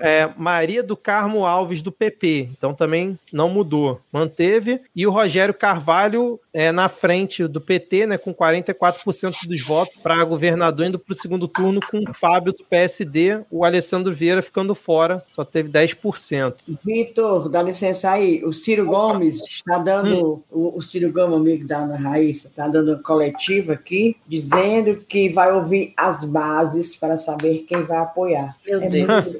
é, 0.00 0.30
Maria 0.36 0.82
do 0.82 0.96
Carmo 0.96 1.44
Alves 1.44 1.82
do 1.82 1.92
PP. 1.92 2.50
Então 2.56 2.74
também 2.74 3.18
não 3.32 3.48
mudou, 3.48 4.00
manteve. 4.12 4.80
E 4.94 5.06
o 5.06 5.10
Rogério 5.10 5.54
Carvalho 5.54 6.40
é, 6.54 6.70
na 6.70 6.88
frente 6.88 7.48
do 7.48 7.60
PT, 7.60 8.06
né, 8.06 8.16
com 8.16 8.32
44% 8.32 9.46
dos 9.46 9.60
votos 9.60 9.96
para 10.00 10.24
governador, 10.24 10.86
indo 10.86 10.98
para 11.00 11.12
o 11.12 11.16
segundo 11.16 11.48
turno 11.48 11.80
com 11.80 11.98
o 11.98 12.14
Fábio 12.14 12.52
do 12.52 12.64
PSD, 12.64 13.40
o 13.50 13.64
Alessandro 13.64 14.14
Vieira 14.14 14.40
ficando 14.40 14.72
fora, 14.74 15.22
só 15.28 15.44
teve 15.44 15.68
10%. 15.68 16.54
Vitor, 16.84 17.48
dá 17.48 17.60
licença 17.60 18.12
aí, 18.12 18.44
o 18.44 18.52
Ciro 18.52 18.86
Gomes 18.86 19.42
está 19.42 19.78
dando, 19.78 20.34
hum. 20.34 20.42
o, 20.50 20.78
o, 20.78 20.82
Ciro 20.82 21.12
Gomes, 21.12 21.40
amigo 21.44 21.66
da 21.66 21.78
Ana 21.78 21.96
Raíssa, 21.96 22.48
está 22.48 22.66
dando 22.66 23.00
coletiva 23.02 23.74
aqui, 23.74 24.16
dizendo 24.26 25.04
que 25.08 25.28
vai 25.28 25.52
ouvir 25.52 25.92
as 25.96 26.24
bases 26.24 26.96
para 26.96 27.16
saber 27.16 27.64
quem 27.68 27.82
vai 27.84 27.98
apoiar. 27.98 28.56
Meu 28.66 28.82
é 28.82 28.88
Deus. 28.88 29.36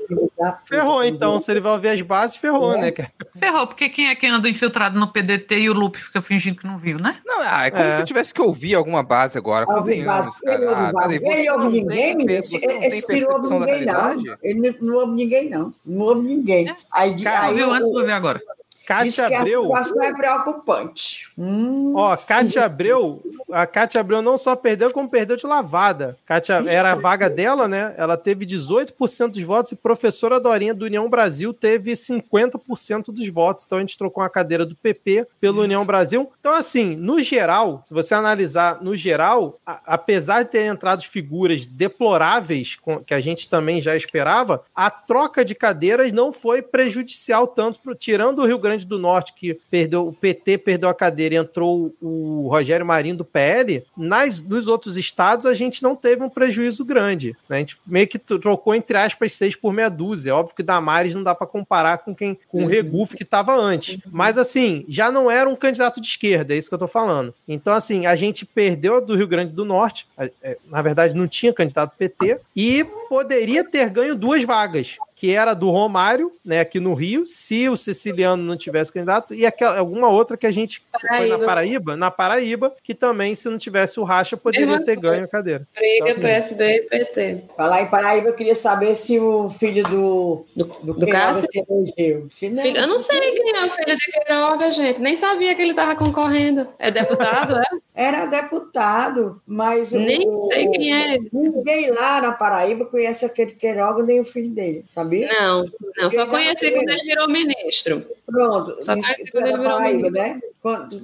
Ferrou, 0.66 1.02
então. 1.02 1.39
Se 1.39 1.50
ele 1.50 1.60
vai 1.60 1.73
ouvir 1.73 1.89
as 1.89 2.02
bases, 2.02 2.36
ferrou, 2.36 2.74
é. 2.74 2.81
né? 2.81 2.92
Ferrou, 3.39 3.66
porque 3.66 3.89
quem 3.89 4.08
é 4.08 4.15
quem 4.15 4.31
anda 4.31 4.49
infiltrado 4.49 4.99
no 4.99 5.08
PDT 5.10 5.58
e 5.60 5.70
o 5.70 5.73
Lupe 5.73 5.99
fica 5.99 6.20
fingindo 6.20 6.58
que 6.58 6.66
não 6.66 6.76
viu, 6.76 6.99
né? 6.99 7.18
Não, 7.24 7.41
ah, 7.41 7.66
é 7.66 7.70
como 7.70 7.84
é. 7.84 7.97
se 7.97 8.05
tivesse 8.05 8.34
que 8.34 8.42
ouvir 8.42 8.74
alguma 8.74 9.02
base 9.02 9.39
agora. 9.39 9.66
Ele, 9.86 10.05
ah, 10.08 10.92
ele 11.08 11.50
ouve 11.50 11.81
ninguém, 11.81 12.16
menino. 12.16 12.39
Esse 12.39 13.02
Ciro 13.02 13.33
ouve 13.33 13.49
ninguém, 13.55 13.86
não. 13.86 14.36
Ele 14.42 14.76
não 14.81 14.94
ouve 14.97 15.12
ninguém, 15.15 15.49
não. 15.49 15.74
Não 15.84 16.07
ouve 16.07 16.26
ninguém. 16.26 16.68
É. 16.68 16.76
Aí, 16.91 17.23
Cara, 17.23 17.47
aí, 17.47 17.55
viu 17.55 17.73
antes, 17.73 17.91
vou 17.91 18.05
ver 18.05 18.12
agora. 18.12 18.41
Kátia 18.86 19.26
Abreu. 19.26 19.74
A 19.74 19.82
é 20.02 20.12
preocupante. 20.12 21.30
Hum. 21.38 21.94
Ó, 21.96 22.16
Kátia 22.16 22.64
Abreu, 22.64 23.22
a 23.50 23.66
Kátia 23.66 24.00
Abreu 24.00 24.20
não 24.20 24.36
só 24.36 24.54
perdeu, 24.54 24.92
como 24.92 25.08
perdeu 25.08 25.36
de 25.36 25.46
lavada. 25.46 26.16
Kátia, 26.26 26.62
era 26.66 26.92
a 26.92 26.94
vaga 26.94 27.30
dela, 27.30 27.66
né? 27.66 27.94
Ela 27.96 28.16
teve 28.16 28.44
18% 28.44 29.28
dos 29.28 29.42
votos 29.42 29.72
e 29.72 29.76
professora 29.76 30.38
Dorinha 30.38 30.74
do 30.74 30.84
União 30.84 31.08
Brasil 31.08 31.54
teve 31.54 31.92
50% 31.92 33.06
dos 33.06 33.28
votos. 33.28 33.64
Então 33.64 33.78
a 33.78 33.80
gente 33.80 33.96
trocou 33.96 34.22
a 34.22 34.28
cadeira 34.28 34.66
do 34.66 34.76
PP 34.76 35.26
pelo 35.40 35.62
União 35.62 35.84
Brasil. 35.84 36.30
Então, 36.38 36.52
assim, 36.52 36.94
no 36.96 37.22
geral, 37.22 37.82
se 37.84 37.94
você 37.94 38.14
analisar 38.14 38.82
no 38.82 38.94
geral, 38.94 39.58
a, 39.64 39.80
apesar 39.86 40.42
de 40.42 40.50
ter 40.50 40.66
entrado 40.66 41.02
figuras 41.02 41.64
deploráveis, 41.66 42.76
com, 42.76 43.02
que 43.02 43.14
a 43.14 43.20
gente 43.20 43.48
também 43.48 43.80
já 43.80 43.96
esperava, 43.96 44.62
a 44.74 44.90
troca 44.90 45.44
de 45.44 45.54
cadeiras 45.54 46.12
não 46.12 46.32
foi 46.32 46.60
prejudicial 46.60 47.46
tanto, 47.46 47.80
pro, 47.80 47.94
tirando 47.94 48.40
o 48.40 48.46
Rio 48.46 48.58
Grande 48.58 48.73
Grande 48.74 48.86
do 48.86 48.98
Norte, 48.98 49.34
que 49.34 49.58
perdeu, 49.70 50.08
o 50.08 50.12
PT 50.12 50.58
perdeu 50.58 50.88
a 50.88 50.94
cadeira 50.94 51.36
e 51.36 51.38
entrou 51.38 51.94
o 52.02 52.48
Rogério 52.48 52.84
Marinho 52.84 53.16
do 53.16 53.24
PL, 53.24 53.84
nas, 53.96 54.40
nos 54.40 54.66
outros 54.66 54.96
estados 54.96 55.46
a 55.46 55.54
gente 55.54 55.82
não 55.82 55.94
teve 55.94 56.22
um 56.22 56.28
prejuízo 56.28 56.84
grande. 56.84 57.36
Né? 57.48 57.56
A 57.56 57.58
gente 57.60 57.76
meio 57.86 58.08
que 58.08 58.18
trocou, 58.18 58.74
entre 58.74 58.98
aspas, 58.98 59.32
seis 59.32 59.54
por 59.54 59.72
meia 59.72 59.88
dúzia. 59.88 60.34
Óbvio 60.34 60.56
que 60.56 60.62
Damares 60.62 61.14
não 61.14 61.22
dá 61.22 61.34
para 61.34 61.46
comparar 61.46 61.98
com 61.98 62.14
quem 62.14 62.36
com 62.48 62.58
o 62.58 62.62
uhum. 62.62 62.66
Regufe 62.66 63.16
que 63.16 63.22
estava 63.22 63.54
antes. 63.54 63.98
Mas 64.10 64.36
assim, 64.36 64.84
já 64.88 65.10
não 65.10 65.30
era 65.30 65.48
um 65.48 65.56
candidato 65.56 66.00
de 66.00 66.08
esquerda, 66.08 66.54
é 66.54 66.56
isso 66.56 66.68
que 66.68 66.74
eu 66.74 66.78
tô 66.78 66.88
falando. 66.88 67.32
Então, 67.46 67.72
assim, 67.72 68.06
a 68.06 68.16
gente 68.16 68.44
perdeu 68.44 69.00
do 69.00 69.14
Rio 69.14 69.28
Grande 69.28 69.52
do 69.52 69.64
Norte, 69.64 70.08
é, 70.18 70.58
na 70.66 70.82
verdade, 70.82 71.14
não 71.14 71.28
tinha 71.28 71.52
candidato 71.52 71.96
PT, 71.96 72.40
e 72.56 72.84
poderia 73.08 73.62
ter 73.62 73.88
ganho 73.90 74.16
duas 74.16 74.42
vagas 74.42 74.96
que 75.24 75.34
era 75.34 75.54
do 75.54 75.70
Romário, 75.70 76.32
né, 76.44 76.60
aqui 76.60 76.78
no 76.78 76.92
Rio, 76.92 77.24
se 77.24 77.66
o 77.66 77.78
Siciliano 77.78 78.42
não 78.42 78.58
tivesse 78.58 78.92
candidato, 78.92 79.32
e 79.32 79.46
aquela, 79.46 79.78
alguma 79.78 80.10
outra 80.10 80.36
que 80.36 80.46
a 80.46 80.50
gente 80.50 80.82
Paraíba. 80.92 81.16
foi 81.16 81.28
na 81.28 81.46
Paraíba, 81.46 81.96
na 81.96 82.10
Paraíba, 82.10 82.76
que 82.82 82.94
também, 82.94 83.34
se 83.34 83.48
não 83.48 83.56
tivesse 83.56 83.98
o 83.98 84.04
Racha, 84.04 84.36
poderia 84.36 84.84
ter 84.84 85.00
ganho 85.00 85.24
a 85.24 85.26
cadeira. 85.26 85.66
Briga 85.74 85.96
então, 85.96 86.08
assim, 86.08 86.20
PSD 86.20 86.76
e 86.76 86.82
PT. 86.82 87.44
Falar 87.56 87.80
em 87.80 87.86
Paraíba, 87.86 88.28
eu 88.28 88.34
queria 88.34 88.54
saber 88.54 88.94
se 88.96 89.18
o 89.18 89.48
filho 89.48 89.82
do, 89.84 90.44
do, 90.54 90.64
do, 90.66 90.92
do 90.92 91.06
Cássio 91.06 91.48
se 91.50 91.64
elegeu. 91.66 92.26
Se 92.28 92.50
não, 92.50 92.62
filho, 92.62 92.76
eu 92.76 92.86
não 92.86 92.98
sei 92.98 93.18
quem 93.18 93.56
é 93.56 93.64
o 93.64 93.70
filho 93.70 93.96
de 93.96 94.12
Queiroga, 94.12 94.70
gente. 94.72 95.00
Nem 95.00 95.16
sabia 95.16 95.54
que 95.54 95.62
ele 95.62 95.70
estava 95.70 95.96
concorrendo. 95.96 96.68
É 96.78 96.90
deputado, 96.90 97.56
é? 97.56 97.64
Era 97.94 98.26
deputado, 98.26 99.40
mas. 99.47 99.92
Nem 99.92 100.28
o, 100.28 100.48
sei 100.48 100.68
quem 100.68 100.92
é. 100.92 101.18
Ninguém 101.32 101.92
lá 101.92 102.20
na 102.20 102.32
Paraíba 102.32 102.86
conhece 102.86 103.24
aquele 103.24 103.52
Queiroga, 103.52 104.02
nem 104.02 104.20
o 104.20 104.24
filho 104.24 104.50
dele, 104.50 104.84
sabia? 104.92 105.28
Não, 105.28 105.64
não, 105.97 106.10
só 106.10 106.26
conheci 106.26 106.73
quando 106.73 106.89
ele 106.89 107.02
virou 107.05 107.28
ministro. 107.28 108.05
Pronto, 108.26 108.84
só 108.84 108.94
conheci 108.94 109.31
quando 109.31 109.47
ele 109.47 109.58
virou 109.58 109.70
Paraíba, 109.70 110.10
ministro. 110.10 110.23
né? 110.23 110.40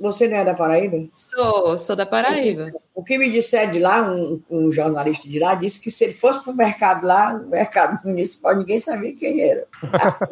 Você 0.00 0.26
não 0.26 0.38
é 0.38 0.44
da 0.44 0.54
Paraíba? 0.54 1.06
Sou, 1.14 1.76
sou 1.76 1.94
da 1.94 2.06
Paraíba. 2.06 2.72
O 2.94 3.04
que 3.04 3.18
me 3.18 3.30
disseram 3.30 3.72
de 3.72 3.78
lá, 3.78 4.02
um, 4.02 4.40
um 4.50 4.72
jornalista 4.72 5.28
de 5.28 5.38
lá, 5.38 5.54
disse 5.54 5.78
que 5.80 5.90
se 5.90 6.04
ele 6.04 6.14
fosse 6.14 6.42
para 6.42 6.52
o 6.52 6.56
mercado 6.56 7.06
lá, 7.06 7.34
o 7.34 7.48
mercado 7.48 8.00
municipal, 8.04 8.56
ninguém 8.56 8.80
sabia 8.80 9.14
quem 9.14 9.40
era. 9.42 9.66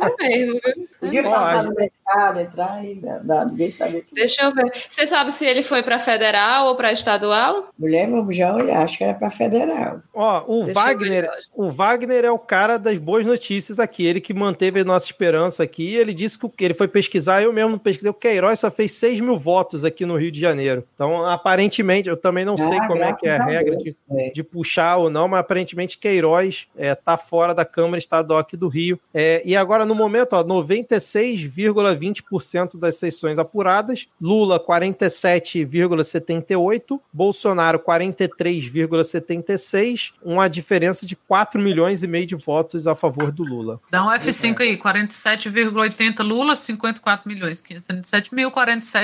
É 0.01 0.29
mesmo, 0.29 0.61
viu? 0.65 0.89
Podia 1.01 1.23
passar 1.23 1.63
no 1.65 1.75
mercado, 1.75 2.41
entrar 2.41 2.85
e 2.85 3.01
não, 3.25 3.47
ninguém 3.47 3.71
sabia 3.71 4.01
quem 4.01 4.15
Deixa 4.15 4.43
eu 4.43 4.55
ver. 4.55 4.73
Você 4.89 5.07
sabe 5.07 5.31
se 5.31 5.47
ele 5.47 5.63
foi 5.63 5.83
para 5.83 5.99
federal 5.99 6.69
ou 6.69 6.77
para 6.77 6.93
estadual? 6.93 7.69
Mulher, 7.79 8.11
vamos 8.11 8.37
já 8.37 8.55
olhar, 8.55 8.83
acho 8.83 8.99
que 8.99 9.05
era 9.05 9.15
para 9.15 9.31
federal. 9.31 10.03
Ó, 10.13 10.45
o 10.47 10.65
Deixa 10.65 10.81
Wagner, 10.81 11.31
o 11.55 11.71
Wagner 11.71 12.25
é 12.25 12.31
o 12.31 12.39
cara 12.39 12.79
das 12.79 12.99
boas 12.99 13.25
notícias 13.25 13.79
aqui, 13.79 14.05
ele 14.05 14.21
que 14.21 14.35
manteve 14.35 14.81
a 14.81 14.85
nossa 14.85 15.07
esperança 15.07 15.63
aqui, 15.63 15.95
ele 15.95 16.13
disse 16.13 16.39
que 16.39 16.65
ele 16.65 16.75
foi 16.75 16.89
pesquisar, 16.89 17.43
eu 17.43 17.53
mesmo 17.53 17.79
pesquisei, 17.79 18.11
o 18.11 18.15
Queiroz 18.15 18.59
só 18.61 18.71
fez 18.71 18.93
6 19.19 19.21
mil 19.21 19.37
votos 19.37 19.85
aqui 19.85 20.07
no 20.07 20.17
Rio 20.17 20.31
de 20.31 20.41
Janeiro. 20.41 20.87
Então, 20.95 21.27
aparentemente, 21.27 22.09
eu 22.09 22.17
também 22.17 22.45
não 22.45 22.55
ah, 22.55 22.59
sei 22.59 22.79
como 22.81 23.03
é 23.03 23.13
que 23.13 23.27
é 23.27 23.37
a 23.37 23.45
regra 23.45 23.77
de, 23.77 23.97
é. 24.11 24.31
de, 24.31 24.45
puxar 24.45 24.97
ou 24.97 25.11
não, 25.11 25.29
mas 25.29 25.41
aparentemente 25.41 25.99
Queiroz 25.99 26.69
é, 26.77 26.95
tá 26.95 27.19
fora 27.19 27.53
da 27.55 27.65
Câmara 27.65 27.99
Estadual 27.99 28.39
aqui 28.39 28.57
do 28.57 28.69
Rio. 28.69 29.01
É, 29.13 29.43
e 29.45 29.57
agora, 29.57 29.85
no 29.85 29.93
momento, 29.95 30.35
ó, 30.35 30.45
96,20% 30.45 32.79
das 32.79 32.97
sessões 32.97 33.39
apuradas, 33.39 34.07
Lula 34.21 34.61
47,78%, 34.61 37.01
Bolsonaro 37.13 37.79
43,76%, 37.81 40.13
uma 40.23 40.49
diferença 40.49 41.07
de 41.07 41.17
4 41.17 41.61
milhões 41.61 42.03
e 42.03 42.07
meio 42.07 42.27
de 42.27 42.37
votos 42.37 42.87
a 42.87 42.95
favor 42.95 43.33
do 43.33 43.43
Lula. 43.43 43.81
Dá 43.91 44.05
um 44.05 44.11
F5 44.11 44.61
aí, 44.61 44.77
47,80 44.79 46.23
Lula, 46.23 46.55
54 46.55 47.27
milhões, 47.29 47.61
537 47.61 48.35
mil, 48.35 48.51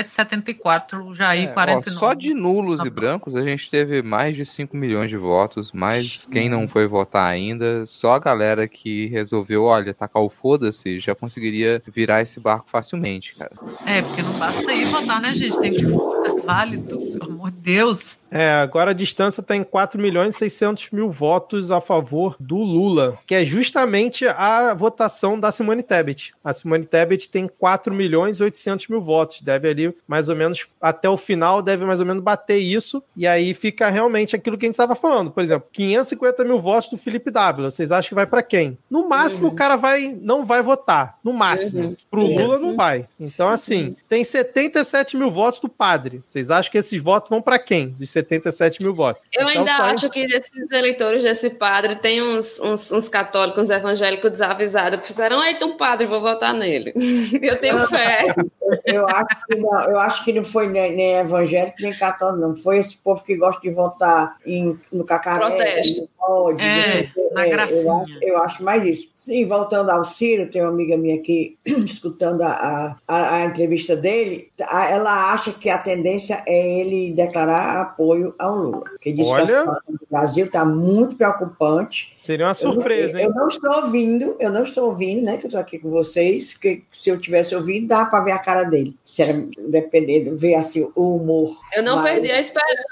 47,74 0.05 1.13
Jair, 1.13 1.49
é, 1.49 1.53
49. 1.53 1.95
Ó, 1.95 1.99
só 1.99 2.13
de 2.13 2.33
nulos 2.33 2.81
tá 2.81 2.87
e 2.87 2.89
brancos 2.89 3.35
a 3.35 3.41
gente 3.41 3.69
teve 3.69 4.01
mais 4.01 4.35
de 4.35 4.45
5 4.45 4.75
milhões 4.75 5.09
de 5.09 5.17
votos, 5.17 5.71
mas 5.73 6.27
quem 6.31 6.49
não 6.49 6.67
foi 6.67 6.87
votar 6.87 7.31
ainda, 7.31 7.85
só 7.85 8.13
a 8.13 8.19
galera 8.19 8.67
que 8.67 9.07
resolveu, 9.07 9.63
olha, 9.63 9.93
tacar 9.93 10.21
o 10.21 10.29
foda-se, 10.29 10.99
já 10.99 11.15
conseguiria 11.15 11.81
virar 11.87 12.21
esse 12.21 12.39
barco 12.39 12.65
facilmente, 12.69 13.35
cara. 13.35 13.51
É, 13.85 14.01
porque 14.01 14.21
não 14.21 14.33
basta 14.33 14.73
ir 14.73 14.85
votar, 14.85 15.21
né, 15.21 15.33
gente? 15.33 15.59
Tem 15.59 15.73
que 15.73 15.85
votar 15.85 16.24
válido, 16.45 16.97
pelo 16.97 17.31
amor 17.31 17.51
de 17.51 17.57
Deus. 17.57 18.19
É, 18.29 18.51
agora 18.51 18.91
a 18.91 18.93
distância 18.93 19.41
está 19.41 19.55
em 19.55 19.63
4 19.63 20.01
milhões 20.01 20.35
e 20.35 20.39
600 20.39 20.91
mil 20.91 21.09
votos 21.09 21.71
a 21.71 21.81
favor 21.81 22.35
do 22.39 22.57
Lula, 22.57 23.17
que 23.25 23.33
é 23.33 23.43
justamente 23.43 24.27
a 24.27 24.73
votação 24.73 25.39
da 25.39 25.51
Simone 25.51 25.83
Tebet. 25.83 26.33
A 26.43 26.53
Simone 26.53 26.85
Tebet 26.85 27.29
tem 27.29 27.47
4 27.47 27.93
milhões 27.93 28.39
e 28.39 28.43
800 28.43 28.87
mil 28.87 29.01
votos, 29.01 29.41
deve 29.41 29.69
ali 29.69 29.95
mais 30.07 30.29
ou 30.29 30.35
menos, 30.35 30.67
até 30.79 31.09
o 31.09 31.17
final, 31.17 31.61
deve 31.61 31.85
mais 31.85 31.99
ou 31.99 32.05
menos 32.05 32.23
bater 32.23 32.57
isso, 32.57 33.01
e 33.15 33.25
aí 33.25 33.53
fica 33.53 33.89
realmente 33.89 34.35
aquilo 34.35 34.57
que 34.57 34.65
a 34.65 34.67
gente 34.67 34.73
estava 34.73 34.95
falando. 34.95 35.31
Por 35.31 35.41
exemplo, 35.41 35.67
550 35.71 36.43
mil 36.43 36.59
votos 36.59 36.89
do 36.89 36.97
Felipe 36.97 37.31
Dávila. 37.31 37.69
Vocês 37.69 37.91
acham 37.91 38.09
que 38.09 38.15
vai 38.15 38.25
para 38.25 38.43
quem? 38.43 38.77
No 38.89 39.07
máximo, 39.07 39.47
uhum. 39.47 39.53
o 39.53 39.55
cara 39.55 39.75
vai, 39.75 40.15
não 40.21 40.45
vai 40.45 40.61
votar. 40.61 41.17
No 41.23 41.33
máximo. 41.33 41.89
Uhum. 41.89 41.95
Pro 42.09 42.21
Lula, 42.21 42.59
não 42.59 42.75
vai. 42.75 43.07
Então, 43.19 43.47
assim, 43.47 43.87
uhum. 43.87 43.95
tem 44.07 44.23
77 44.23 45.17
mil 45.17 45.31
votos 45.31 45.59
do 45.59 45.69
padre. 45.69 46.23
Vocês 46.35 46.51
acham 46.51 46.69
que 46.69 46.77
esses 46.77 47.01
votos 47.01 47.29
vão 47.29 47.41
para 47.41 47.57
quem? 47.57 47.91
Dos 47.91 48.09
77 48.09 48.83
mil 48.83 48.93
votos. 48.93 49.23
Eu 49.33 49.47
então, 49.47 49.59
ainda 49.61 49.71
acho 49.85 50.09
que 50.09 50.27
desses 50.27 50.69
eleitores 50.69 51.23
desse 51.23 51.49
padre 51.51 51.95
tem 51.95 52.21
uns, 52.21 52.59
uns, 52.59 52.91
uns 52.91 53.07
católicos, 53.07 53.63
uns 53.63 53.69
evangélicos 53.69 54.31
desavisados 54.31 54.99
que 54.99 55.07
fizeram, 55.07 55.41
eita, 55.41 55.65
um 55.65 55.77
padre, 55.77 56.05
vou 56.05 56.19
votar 56.19 56.53
nele. 56.53 56.91
Eu 57.41 57.57
tenho 57.57 57.87
fé. 57.87 58.35
Eu 58.83 59.07
acho 59.07 59.45
que 59.47 59.55
não, 59.55 59.81
eu 59.83 59.99
acho 59.99 60.25
que 60.25 60.33
não 60.33 60.43
foi 60.43 60.67
nem, 60.67 60.93
nem 60.95 61.13
evangélico, 61.19 61.77
nem 61.79 61.93
católico, 61.93 62.41
não. 62.41 62.55
Foi 62.57 62.79
esse 62.79 62.97
povo 62.97 63.23
que 63.23 63.35
gosta 63.37 63.61
de 63.61 63.69
votar 63.69 64.35
em, 64.45 64.77
no 64.91 65.05
Cacaré, 65.05 65.45
Protesto. 65.45 66.09
Pode. 66.17 66.63
É, 66.63 67.07
na 67.33 67.45
eu 67.45 67.51
gracinha. 67.51 67.93
acho- 68.01 68.19
Eu, 68.23 68.37
acho 68.43 68.63
mais 68.63 68.83
isso. 68.83 69.11
Sim, 69.15 69.45
voltando 69.45 69.91
ao 69.91 70.03
Ciro, 70.03 70.49
tem 70.49 70.63
uma 70.63 70.71
amiga 70.71 70.97
minha 70.97 71.15
aqui 71.17 71.55
escutando 71.65 72.41
a, 72.41 72.97
a, 73.07 73.35
a 73.35 73.45
entrevista 73.45 73.95
dele. 73.95 74.49
a- 74.67 74.89
Ela 74.89 75.31
acha 75.31 75.51
que 75.51 75.69
a 75.69 75.77
tendência 75.77 76.24
é 76.33 76.79
ele 76.79 77.13
declarar 77.13 77.81
apoio 77.81 78.33
ao 78.39 78.55
Lula. 78.55 78.83
Que 79.01 79.11
diz 79.11 79.27
que 79.27 79.33
Olha. 79.33 79.43
a 79.43 79.47
situação 79.47 79.81
do 79.87 80.07
Brasil 80.09 80.45
está 80.45 80.65
muito 80.65 81.15
preocupante. 81.15 82.13
Seria 82.17 82.47
uma 82.47 82.53
surpresa, 82.53 83.17
eu, 83.19 83.21
hein? 83.21 83.27
eu 83.29 83.35
não 83.35 83.47
estou 83.47 83.75
ouvindo, 83.75 84.35
eu 84.39 84.51
não 84.51 84.63
estou 84.63 84.85
ouvindo, 84.89 85.23
né? 85.23 85.37
Que 85.37 85.45
eu 85.45 85.47
estou 85.49 85.61
aqui 85.61 85.79
com 85.79 85.89
vocês, 85.89 86.53
porque 86.53 86.83
se 86.91 87.09
eu 87.09 87.19
tivesse 87.19 87.55
ouvido, 87.55 87.87
dá 87.87 88.05
para 88.05 88.23
ver 88.23 88.31
a 88.31 88.39
cara 88.39 88.63
dele. 88.63 88.95
Se 89.05 89.21
era 89.21 89.45
dependendo, 89.67 90.37
ver 90.37 90.55
assim 90.55 90.89
o 90.95 91.15
humor. 91.15 91.55
Eu 91.73 91.83
não 91.83 91.97
Mas- 91.97 92.13
perdi 92.13 92.31
a 92.31 92.39
esperança. 92.39 92.83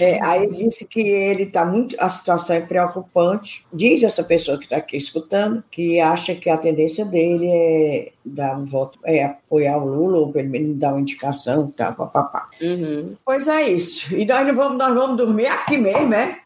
É, 0.00 0.22
aí 0.24 0.48
disse 0.50 0.84
que 0.84 1.00
ele 1.00 1.44
está 1.44 1.64
muito. 1.64 1.96
A 1.98 2.08
situação 2.08 2.56
é 2.56 2.60
preocupante. 2.60 3.66
Diz 3.72 4.02
essa 4.02 4.22
pessoa 4.22 4.58
que 4.58 4.64
está 4.64 4.76
aqui 4.76 4.96
escutando 4.96 5.62
que 5.70 6.00
acha 6.00 6.34
que 6.34 6.48
a 6.48 6.56
tendência 6.56 7.04
dele 7.04 7.48
é 7.48 8.12
dar 8.24 8.56
um 8.56 8.64
voto, 8.64 8.98
é 9.04 9.24
apoiar 9.24 9.76
o 9.78 9.86
Lula, 9.86 10.18
ou 10.18 10.32
pelo 10.32 10.48
menos 10.48 10.78
dar 10.78 10.92
uma 10.92 11.00
indicação, 11.00 11.70
tá, 11.70 11.92
papapá. 11.92 12.48
Uhum. 12.60 13.14
Pois 13.24 13.46
é 13.46 13.68
isso. 13.68 14.14
E 14.14 14.24
nós 14.24 14.46
não 14.46 14.54
vamos, 14.54 14.78
nós 14.78 14.94
vamos 14.94 15.16
dormir 15.16 15.46
aqui 15.46 15.76
mesmo, 15.76 16.14
é? 16.14 16.38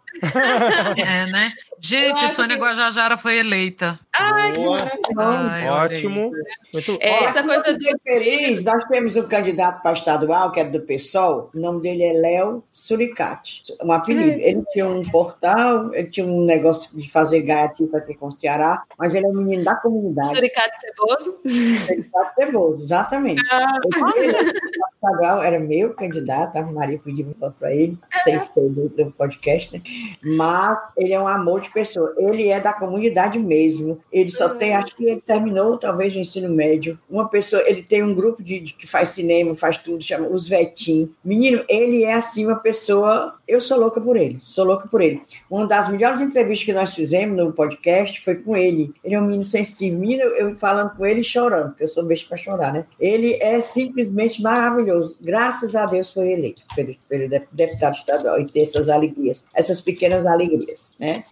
É, 0.96 1.26
né? 1.30 1.52
Gente, 1.80 2.28
Sônia 2.30 2.56
que- 2.56 2.62
Guajajara 2.62 3.16
foi 3.16 3.38
eleita. 3.38 3.98
Ai, 4.18 4.52
que 4.52 4.64
maravilha. 4.64 5.00
Ai. 5.16 5.68
Ótimo. 5.68 6.32
Muito... 6.72 6.98
É, 7.00 7.12
Ó, 7.12 7.28
essa 7.28 7.42
coisa 7.44 7.72
do 7.72 7.98
feliz. 8.02 8.64
Nós 8.64 8.84
temos 8.86 9.16
um 9.16 9.22
candidato 9.28 9.80
para 9.82 9.92
estadual, 9.92 10.50
que 10.50 10.60
é 10.60 10.64
do 10.64 10.80
PSOL. 10.80 11.50
O 11.54 11.58
nome 11.60 11.82
dele 11.82 12.02
é 12.02 12.12
Léo 12.12 12.64
Suricati. 12.72 13.62
Um 13.82 13.92
apelido. 13.92 14.40
Ele 14.40 14.62
tinha 14.72 14.88
um 14.88 15.02
portal, 15.02 15.94
ele 15.94 16.08
tinha 16.08 16.26
um 16.26 16.44
negócio 16.44 16.90
de 16.96 17.08
fazer 17.10 17.42
gaiativa 17.42 17.98
aqui 17.98 18.14
com 18.14 18.26
o 18.26 18.32
Ceará, 18.32 18.82
mas 18.98 19.14
ele 19.14 19.26
é 19.26 19.28
um 19.28 19.34
menino 19.34 19.64
da 19.64 19.76
comunidade. 19.76 20.28
suricate 20.28 20.76
ceboso. 20.80 21.38
Candidato 21.86 22.34
ceboso, 22.34 22.82
exatamente. 22.84 23.42
Ah. 23.52 23.78
Ele, 24.16 24.52
estadual 24.98 25.42
era 25.42 25.60
meu 25.60 25.94
candidato, 25.94 26.56
a 26.56 26.62
Maria 26.62 26.98
pediu 26.98 27.26
um 27.26 27.34
voto 27.38 27.56
para 27.58 27.72
ele, 27.72 27.96
sem 28.24 28.38
ser 28.38 28.68
do, 28.68 28.88
do 28.88 29.12
podcast, 29.12 29.72
né? 29.72 29.80
Mas 30.22 30.78
ele 30.96 31.12
é 31.12 31.20
um 31.20 31.28
amor 31.28 31.60
de 31.60 31.70
pessoa. 31.70 32.14
Ele 32.18 32.48
é 32.48 32.60
da 32.60 32.72
comunidade 32.72 33.38
mesmo. 33.38 34.00
Ele 34.12 34.30
só 34.30 34.48
tem, 34.48 34.74
acho 34.74 34.94
que 34.96 35.04
ele 35.04 35.20
terminou 35.20 35.78
talvez 35.78 36.14
o 36.14 36.18
ensino 36.18 36.48
médio. 36.48 36.98
Uma 37.08 37.28
pessoa, 37.28 37.62
ele 37.66 37.82
tem 37.82 38.02
um 38.02 38.14
grupo 38.14 38.42
de, 38.42 38.60
de 38.60 38.74
que 38.74 38.86
faz 38.86 39.10
cinema, 39.10 39.54
faz 39.54 39.78
tudo, 39.78 40.02
chama 40.02 40.28
Os 40.28 40.48
Vetim. 40.48 41.12
Menino, 41.24 41.64
ele 41.68 42.04
é 42.04 42.14
assim 42.14 42.46
uma 42.46 42.56
pessoa. 42.56 43.37
Eu 43.48 43.62
sou 43.62 43.80
louca 43.80 43.98
por 43.98 44.14
ele, 44.16 44.36
sou 44.40 44.62
louca 44.66 44.86
por 44.86 45.00
ele. 45.00 45.22
Uma 45.50 45.66
das 45.66 45.88
melhores 45.88 46.20
entrevistas 46.20 46.66
que 46.66 46.72
nós 46.74 46.94
fizemos 46.94 47.34
no 47.34 47.50
podcast 47.50 48.20
foi 48.22 48.34
com 48.36 48.54
ele. 48.54 48.92
Ele 49.02 49.14
é 49.14 49.18
um 49.18 49.24
menino 49.24 49.42
sensível. 49.42 49.98
Menino, 49.98 50.22
eu, 50.24 50.54
falando 50.56 50.94
com 50.94 51.06
ele 51.06 51.22
chorando, 51.24 51.68
porque 51.70 51.84
eu 51.84 51.88
sou 51.88 52.04
besta 52.04 52.28
para 52.28 52.36
chorar, 52.36 52.72
né? 52.74 52.84
Ele 53.00 53.38
é 53.40 53.58
simplesmente 53.62 54.42
maravilhoso. 54.42 55.16
Graças 55.18 55.74
a 55.74 55.86
Deus 55.86 56.12
foi 56.12 56.32
eleito 56.32 56.62
pelo, 56.76 56.94
pelo 57.08 57.26
de- 57.26 57.48
deputado 57.50 57.94
estadual 57.94 58.38
e 58.38 58.46
ter 58.46 58.60
essas 58.60 58.88
alegrias, 58.88 59.42
essas 59.54 59.80
pequenas 59.80 60.26
alegrias, 60.26 60.94
né? 61.00 61.24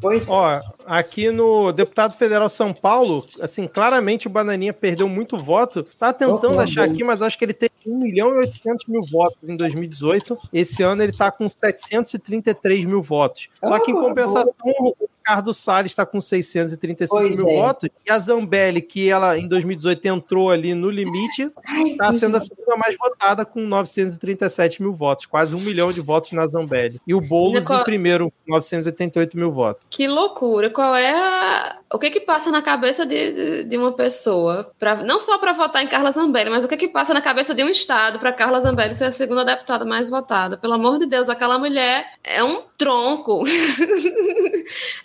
Pois 0.00 0.28
Ó, 0.28 0.60
aqui 0.84 1.30
no 1.30 1.72
deputado 1.72 2.14
federal 2.14 2.48
São 2.48 2.72
Paulo, 2.74 3.26
assim, 3.40 3.66
claramente 3.66 4.26
o 4.26 4.30
Bananinha 4.30 4.72
perdeu 4.72 5.08
muito 5.08 5.38
voto. 5.38 5.82
Tá 5.98 6.12
tentando 6.12 6.56
Oh, 6.56 6.60
achar 6.60 6.84
aqui, 6.84 7.02
mas 7.02 7.22
acho 7.22 7.38
que 7.38 7.44
ele 7.44 7.54
teve 7.54 7.72
1 7.86 7.98
milhão 7.98 8.34
e 8.34 8.38
800 8.40 8.86
mil 8.86 9.00
votos 9.10 9.48
em 9.48 9.56
2018. 9.56 10.36
Esse 10.52 10.82
ano 10.82 11.02
ele 11.02 11.12
tá 11.12 11.30
com 11.30 11.48
733 11.48 12.84
mil 12.84 13.00
votos. 13.00 13.48
Só 13.64 13.78
que 13.78 13.90
em 13.90 13.94
Oh, 13.94 14.02
compensação, 14.02 14.52
o 15.00 15.08
Ricardo 15.26 15.52
Salles 15.52 15.90
está 15.90 16.06
com 16.06 16.20
635 16.20 17.20
Pois 17.20 17.34
mil 17.34 17.48
é. 17.48 17.56
votos. 17.56 17.90
E 18.06 18.10
a 18.12 18.16
Zambelli, 18.16 18.80
que 18.80 19.08
ela 19.10 19.36
em 19.36 19.48
2018 19.48 20.06
entrou 20.06 20.50
ali 20.52 20.72
no 20.72 20.88
limite, 20.88 21.50
está 21.84 22.12
sendo 22.12 22.36
a 22.36 22.40
segunda 22.40 22.76
mais 22.76 22.96
votada 22.96 23.44
com 23.44 23.60
937 23.62 24.80
mil 24.80 24.92
votos. 24.92 25.26
Quase 25.26 25.56
um 25.56 25.60
milhão 25.60 25.90
de 25.90 26.00
votos 26.00 26.30
na 26.30 26.46
Zambelli. 26.46 27.00
E 27.04 27.12
o 27.12 27.20
Boulos 27.20 27.60
Nicole- 27.64 27.80
em 27.80 27.84
primeiro, 27.84 28.30
com 28.30 28.52
988 28.52 29.36
mil 29.36 29.50
votos. 29.50 29.84
Que 29.90 30.06
loucura! 30.06 30.70
Qual 30.70 30.94
é 30.94 31.10
a... 31.12 31.76
o 31.92 31.98
que 31.98 32.10
que 32.10 32.20
passa 32.20 32.52
na 32.52 32.62
cabeça 32.62 33.04
de, 33.04 33.32
de, 33.32 33.64
de 33.64 33.76
uma 33.76 33.92
pessoa, 33.92 34.70
pra, 34.78 34.94
não 35.02 35.18
só 35.18 35.38
para 35.38 35.52
votar 35.52 35.82
em 35.82 35.88
Carla 35.88 36.12
Zambelli, 36.12 36.50
mas 36.50 36.64
o 36.64 36.68
que 36.68 36.76
que 36.76 36.86
passa 36.88 37.12
na 37.12 37.20
cabeça 37.20 37.52
de 37.52 37.64
um 37.64 37.68
estado 37.68 38.20
para 38.20 38.32
Carla 38.32 38.60
Zambelli 38.60 38.94
ser 38.94 39.04
a 39.06 39.10
segunda 39.10 39.44
deputada 39.44 39.84
mais 39.84 40.08
votada? 40.08 40.56
Pelo 40.56 40.74
amor 40.74 41.00
de 41.00 41.06
Deus, 41.06 41.28
aquela 41.28 41.58
mulher 41.58 42.06
é 42.22 42.44
um 42.44 42.62
tronco. 42.78 43.42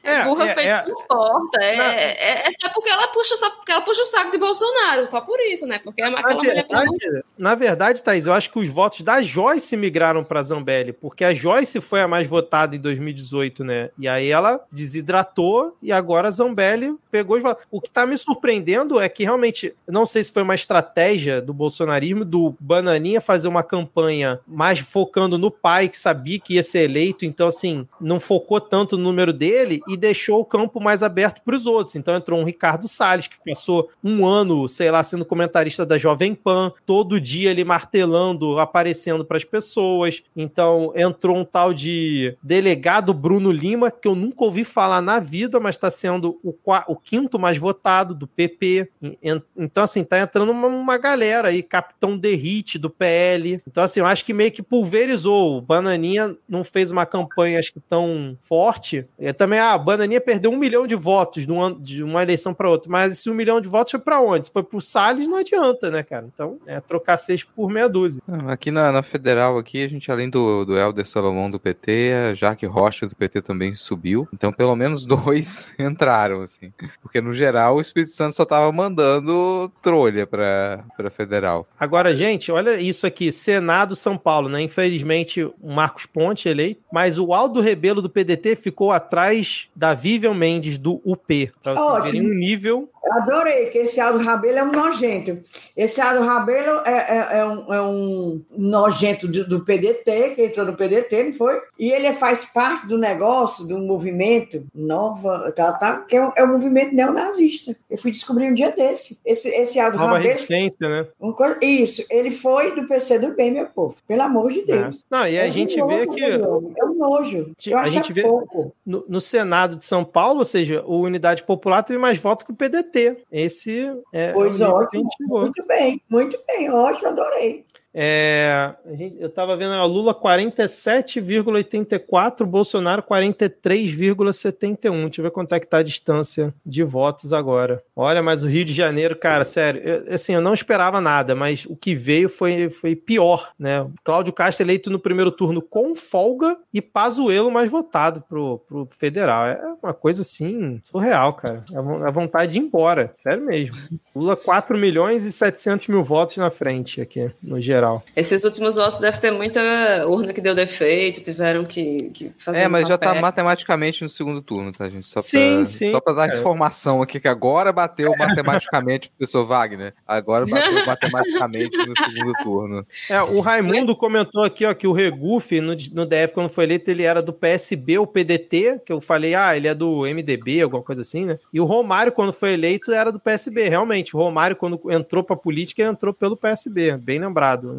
É, 0.04 0.11
burra 0.26 0.46
é, 0.46 0.54
feita 0.54 0.70
é. 0.70 0.86
não 0.88 1.02
importa. 1.02 1.64
É, 1.64 1.78
Na- 1.78 1.94
é, 1.94 2.48
é 2.48 2.52
só 2.60 2.70
porque 2.70 2.90
ela 2.90 3.08
puxa, 3.08 3.36
só 3.36 3.50
porque 3.52 3.72
ela 3.72 3.82
puxa 3.82 4.02
o 4.02 4.06
saco 4.06 4.32
de 4.32 4.38
Bolsonaro, 4.38 5.08
só 5.08 5.22
por 5.22 5.40
isso, 5.40 5.66
né? 5.66 5.80
Porque 5.84 6.02
Na 6.02 6.20
aquela 6.20 6.36
mulher 6.36 6.56
verdade, 6.56 7.24
na 7.38 7.56
verdade, 7.56 8.04
Thaís, 8.04 8.26
eu 8.26 8.34
acho 8.34 8.52
que 8.52 8.60
os 8.60 8.70
votos 8.70 9.02
da 9.02 9.22
Joyce 9.22 9.76
migraram 9.78 10.24
para 10.24 10.44
Zambelli, 10.44 10.94
porque 10.94 11.24
a 11.24 11.34
Joyce 11.34 11.82
foi 11.82 12.02
a 12.02 12.08
mais 12.08 12.28
votada 12.28 12.76
em 12.76 12.80
2018, 12.80 13.64
né? 13.64 13.90
E 13.98 14.08
aí 14.08 14.30
ela 14.30 14.64
desidratou 14.72 15.76
e 15.82 15.92
agora 15.92 16.28
a 16.28 16.32
Zambelli 16.32 16.96
pegou 17.10 17.38
os 17.38 17.44
votos. 17.44 17.64
O 17.72 17.82
que 17.82 17.90
tá 17.90 18.06
me 18.06 18.18
surpreendendo 18.18 19.00
é 19.00 19.10
que 19.10 19.24
realmente, 19.24 19.74
não 19.88 20.06
sei 20.06 20.24
se 20.24 20.32
foi 20.32 20.44
uma 20.44 20.56
estratégia 20.56 21.42
do 21.42 21.54
bolsonarismo, 21.54 22.24
do 22.24 22.56
Bananinha 22.60 23.20
fazer 23.22 23.48
uma 23.48 23.64
campanha 23.64 24.40
mais 24.48 24.80
focando 24.80 25.38
no 25.38 25.50
pai, 25.52 25.90
que 25.90 25.98
sabia 25.98 26.40
que 26.40 26.56
ia 26.56 26.64
ser 26.64 26.82
eleito, 26.82 27.26
então 27.26 27.48
assim, 27.48 27.88
não 28.00 28.20
focou 28.20 28.60
tanto 28.62 28.98
no 28.98 29.04
número 29.04 29.34
dele 29.34 29.82
e 29.88 29.98
deixou 30.02 30.40
o 30.40 30.46
campo 30.46 30.82
mais 30.82 31.04
aberto 31.04 31.42
para 31.44 31.56
os 31.56 31.66
outros. 31.66 31.96
Então 31.96 32.16
entrou 32.16 32.40
um 32.40 32.44
Ricardo 32.44 32.88
Salles, 32.88 33.28
que 33.28 33.38
passou 33.46 33.90
um 34.04 34.26
ano, 34.26 34.68
sei 34.68 34.90
lá, 34.92 35.04
sendo 35.04 35.24
comentarista 35.24 35.86
da 35.86 35.98
Jovem 35.98 36.34
Pan, 36.36 36.74
todo 36.86 37.22
dia 37.22 37.52
ele 37.52 37.64
martelando, 37.64 38.60
aparecendo 38.60 39.24
para 39.24 39.38
as 39.38 39.44
pessoas. 39.46 40.24
Então 40.36 40.92
entrou 40.96 41.38
um 41.38 41.46
tal 41.46 41.74
de 41.74 42.36
delegado 42.42 43.14
Bruno 43.14 43.52
Lima, 43.52 43.92
que 43.92 44.08
eu 44.08 44.16
nunca 44.16 44.44
ouvi 44.44 44.64
falar 44.64 45.02
na 45.02 45.20
vida, 45.20 45.60
mas 45.60 45.76
está 45.76 45.90
sendo 45.90 46.36
o, 46.44 46.54
o 46.88 46.96
quinto 46.96 47.38
mais 47.38 47.58
votado 47.58 48.16
do 48.16 48.26
PP. 48.28 48.90
En- 49.22 49.42
Então, 49.56 49.84
assim, 49.84 50.04
tá 50.04 50.20
entrando 50.20 50.52
uma, 50.52 50.68
uma 50.68 50.98
galera 50.98 51.50
aí, 51.50 51.62
Capitão 51.62 52.18
Derrite 52.18 52.80
do 52.80 52.90
PL. 52.90 53.62
Então, 53.68 53.84
assim, 53.84 54.00
eu 54.00 54.06
acho 54.06 54.26
que 54.26 54.34
meio 54.34 54.52
que 54.52 54.64
pulverizou. 54.64 55.58
O 55.58 55.62
Bananinha 55.62 56.36
não 56.50 56.64
fez 56.64 56.92
uma 56.92 57.06
campanha, 57.06 57.60
acho 57.60 57.74
que 57.74 57.80
tão 57.80 58.36
forte. 58.42 59.06
E 59.20 59.32
também, 59.34 59.60
ah, 59.60 59.78
Bananinha 59.92 60.22
perdeu 60.22 60.52
um 60.52 60.58
milhão 60.58 60.88
de 60.88 60.96
votos 60.96 61.46
de 61.46 61.52
uma, 61.52 61.74
de 61.74 62.04
uma 62.04 62.24
eleição 62.24 62.54
para 62.54 62.70
outra. 62.70 62.90
Mas 62.90 63.14
esse 63.14 63.30
um 63.30 63.34
milhão 63.34 63.60
de 63.60 63.68
votos 63.68 63.92
foi 63.92 64.00
para 64.00 64.22
onde? 64.22 64.46
Se 64.46 64.52
foi 64.52 64.64
pro 64.64 64.80
Salles, 64.80 65.28
não 65.28 65.38
adianta, 65.38 65.90
né, 65.92 66.04
cara? 66.04 66.26
Então, 66.34 66.58
é 66.66 66.80
trocar 66.80 67.18
seis 67.18 67.44
por 67.44 67.70
meia 67.70 67.90
dúzia. 67.90 68.22
Aqui 68.48 68.72
na, 68.72 68.92
na 68.92 69.04
federal, 69.04 69.58
aqui, 69.58 69.84
a 69.84 69.88
gente, 69.88 70.12
além 70.12 70.30
do, 70.30 70.66
do 70.66 70.78
Helder 70.78 71.06
Salomão 71.06 71.50
do 71.50 71.60
PT, 71.60 72.14
a 72.32 72.34
Jaque 72.34 72.66
Rocha 72.66 73.08
do 73.08 73.16
PT 73.16 73.42
também 73.42 73.76
subiu. 73.76 74.28
Então, 74.34 74.52
pelo 74.52 74.76
menos 74.76 75.06
dois 75.06 75.74
entraram, 75.80 76.42
assim. 76.42 76.72
Porque, 77.02 77.20
no 77.20 77.34
geral, 77.34 77.76
o 77.76 77.82
Espírito 77.82 78.14
Santo 78.14 78.36
só 78.36 78.46
tava 78.46 78.72
mandando 78.72 79.72
trolha 79.82 80.26
pra 80.26 80.84
federal. 81.12 81.68
Agora, 81.80 82.16
gente, 82.16 82.52
olha 82.52 82.80
isso 82.80 83.06
aqui: 83.06 83.32
Senado 83.32 83.96
São 83.96 84.18
Paulo, 84.18 84.48
né? 84.48 84.62
Infelizmente, 84.62 85.44
o 85.44 85.74
Marcos 85.74 86.06
Ponte 86.06 86.48
eleito, 86.48 86.82
mas 86.92 87.18
o 87.18 87.34
Aldo 87.34 87.60
Rebelo 87.60 88.02
do 88.02 88.10
PDT 88.10 88.56
ficou 88.56 88.92
atrás 88.92 89.70
da 89.82 89.96
Vivian 89.96 90.36
Mendes 90.36 90.78
do 90.78 91.02
UP. 91.04 91.52
Pra 91.64 91.74
vocês 91.74 91.88
Ótimo. 91.88 92.04
verem 92.04 92.22
um 92.30 92.34
nível. 92.36 92.88
Eu 93.04 93.14
adorei, 93.14 93.66
que 93.66 93.80
esse 93.80 94.00
Aldo 94.00 94.20
Rabelo 94.24 94.60
é 94.60 94.64
um 94.64 94.72
nojento. 94.72 95.40
Esse 95.76 96.00
Aldo 96.00 96.24
Rabelo 96.24 96.82
é, 96.86 96.92
é- 96.92 97.40
é 97.40 97.46
um, 97.46 97.74
é 97.74 97.82
um 97.82 98.42
nojento 98.56 99.28
do, 99.28 99.44
do 99.46 99.66
PDT, 99.66 100.34
que 100.36 100.44
entrou 100.46 100.68
no 100.68 100.76
PDT, 100.76 101.24
não 101.24 101.34
foi? 101.34 101.60
E 101.80 101.92
ele 101.92 102.14
faz 102.14 102.46
parte 102.46 102.86
do 102.86 103.00
negócio, 103.00 103.66
do 103.68 103.80
movimento 103.80 104.64
nova, 104.74 105.52
tá, 105.52 105.74
tá, 105.74 106.02
que 106.02 106.16
é 106.16 106.24
um, 106.26 106.32
é 106.38 106.44
um 106.44 106.52
movimento 106.54 106.94
neonazista. 106.94 107.76
Eu 107.90 107.98
fui 107.98 108.12
descobrir 108.12 108.52
um 108.52 108.54
dia 108.54 108.72
desse. 108.72 109.18
Esse, 109.26 109.50
esse 109.50 109.80
Aldo 109.80 109.98
Nova 109.98 110.12
Rabelo. 110.14 110.30
resistência, 110.30 110.88
né? 110.88 111.08
coisa- 111.36 111.58
isso, 111.60 112.06
ele 112.08 112.30
foi 112.30 112.76
do 112.76 112.88
PC 112.88 113.18
do 113.18 113.34
bem, 113.36 113.50
meu 113.52 113.66
povo. 113.66 113.96
Pelo 114.08 114.22
amor 114.22 114.52
de 114.52 114.64
Deus. 114.64 115.04
Não, 115.10 115.28
e 115.28 115.40
a 115.40 115.46
É 115.46 115.50
um 115.50 115.52
gente 115.52 115.76
vê 115.88 116.06
que 116.06 116.24
É 116.24 116.38
um 116.86 116.94
nojo. 116.98 117.52
Eu 117.66 117.78
A 117.78 117.82
acho 117.82 117.92
gente 117.92 118.12
é 118.12 118.14
vê- 118.14 118.22
pouco. 118.22 118.72
no, 118.86 119.04
no 119.10 119.20
Senado 119.20 119.61
de 119.68 119.86
São 119.86 120.04
Paulo, 120.04 120.40
ou 120.40 120.46
seja, 120.46 120.84
o 120.86 121.02
Unidade 121.02 121.44
Popular 121.44 121.84
teve 121.84 122.00
mais 122.00 122.18
votos 122.18 122.46
que 122.46 122.52
o 122.52 122.56
PDT. 122.56 123.24
Esse 123.32 123.92
é, 124.14 124.34
Pois 124.34 124.60
é 124.62 124.68
o 124.68 124.80
nível 124.80 124.88
que 124.90 124.98
a 124.98 125.02
ótimo. 125.02 125.40
Muito 125.42 125.66
bem, 125.66 126.02
muito 126.10 126.40
bem. 126.48 126.70
Ótimo, 126.70 127.08
adorei. 127.10 127.66
É, 127.94 128.74
gente, 128.94 129.18
eu 129.20 129.30
tava 129.30 129.58
vendo 129.58 129.74
a 129.74 129.84
Lula 129.86 130.16
47,84, 130.16 132.46
Bolsonaro 132.46 133.04
43,71. 133.04 135.04
Deixa 135.04 135.20
eu 135.20 135.24
ver 135.24 135.32
quanto 135.32 135.54
é 135.54 135.60
que 135.60 135.68
tá 135.68 135.80
a 135.80 135.84
distância 135.84 136.54
de 136.66 136.82
votos 136.84 137.34
agora. 137.34 137.84
Olha, 137.96 138.24
mas 138.24 138.44
o 138.44 138.48
Rio 138.48 138.64
de 138.64 138.74
Janeiro, 138.74 139.16
cara, 139.16 139.44
sério, 139.44 139.82
eu, 139.82 140.14
assim, 140.14 140.34
eu 140.34 140.42
não 140.42 140.54
esperava 140.54 141.02
nada, 141.02 141.36
mas 141.36 141.66
o 141.66 141.76
que 141.76 141.94
veio 141.94 142.30
foi, 142.30 142.70
foi 142.70 142.96
pior, 142.96 143.52
né? 143.60 143.86
Cláudio 144.04 144.34
Castro 144.34 144.66
eleito 144.66 144.90
no 144.90 145.00
primeiro 145.00 145.32
turno 145.32 145.62
com 145.62 145.94
folga 145.96 146.58
e 146.74 146.82
Pazuello 146.82 147.52
mais 147.52 147.70
votado 147.70 148.22
pro, 148.22 148.60
pro 148.68 148.88
federal. 148.98 149.46
É 149.46 149.62
uma 149.84 149.94
coisa 149.94 150.22
assim, 150.22 150.80
surreal, 150.84 151.34
cara. 151.34 151.66
É 151.72 151.78
a 152.08 152.12
vontade 152.12 152.54
de 152.54 152.60
ir 152.60 152.62
embora, 152.62 153.12
sério 153.14 153.46
mesmo. 153.46 153.76
Lula 154.16 154.38
4 154.38 154.78
milhões 154.78 155.26
e 155.26 155.32
700 155.32 155.88
mil 155.88 156.04
votos 156.04 156.38
na 156.38 156.50
frente 156.50 157.02
aqui, 157.02 157.32
no 157.42 157.60
geral. 157.60 157.81
Esses 158.16 158.44
últimos 158.44 158.76
votos 158.76 159.00
deve 159.00 159.18
ter 159.20 159.32
muita 159.32 159.62
urna 160.08 160.34
que 160.34 160.42
deu 160.42 160.54
defeito, 160.54 161.24
tiveram 161.24 161.66
que, 161.66 162.10
que 162.14 162.32
fazer. 162.38 162.60
É, 162.60 162.68
mas 162.68 162.88
já 162.88 162.98
tá 162.98 163.16
matematicamente 163.16 164.04
no 164.04 164.10
segundo 164.10 164.42
turno, 164.42 164.72
tá, 164.72 164.90
gente? 164.90 165.08
Só 165.08 165.22
sim, 165.22 165.58
pra, 165.58 165.66
sim. 165.66 165.92
Só 165.92 166.00
pra 166.00 166.14
dar 166.14 166.30
é. 166.30 166.38
informação 166.38 167.02
aqui, 167.02 167.20
que 167.20 167.28
agora 167.28 167.72
bateu 167.72 168.14
matematicamente 168.18 169.08
o 169.08 169.12
professor 169.12 169.46
Wagner. 169.46 169.94
Agora 170.08 170.46
bateu 170.46 170.86
matematicamente 170.86 171.78
no 171.78 171.94
segundo 171.96 172.34
turno. 172.44 172.86
É, 173.10 173.22
o 173.22 173.40
Raimundo 173.40 173.96
comentou 173.96 174.44
aqui, 174.44 174.66
ó, 174.66 174.74
que 174.74 174.88
o 174.88 174.94
Regufe, 174.94 175.62
no, 175.62 175.76
no 175.94 176.06
DF, 176.06 176.34
quando 176.34 176.50
foi 176.50 176.66
eleito, 176.66 176.92
ele 176.92 177.04
era 177.04 177.22
do 177.22 177.34
PSB 177.34 177.98
ou 177.98 178.08
PDT, 178.08 178.82
que 178.86 178.92
eu 178.92 179.02
falei, 179.02 179.36
ah, 179.36 179.56
ele 179.56 179.68
é 179.68 179.74
do 179.74 180.02
MDB, 180.02 180.62
alguma 180.62 180.84
coisa 180.84 181.02
assim, 181.02 181.26
né? 181.26 181.40
E 181.54 181.60
o 181.60 181.66
Romário, 181.66 182.12
quando 182.12 182.34
foi 182.34 182.54
eleito, 182.54 182.92
era 182.92 183.12
do 183.12 183.20
PSB, 183.20 183.70
realmente. 183.70 184.16
O 184.16 184.20
Romário, 184.20 184.56
quando 184.56 184.80
entrou 184.92 185.24
pra 185.24 185.36
política, 185.36 185.82
ele 185.82 185.92
entrou 185.92 186.14
pelo 186.14 186.38
PSB, 186.38 186.98
bem 186.98 187.20
lembrado, 187.20 187.71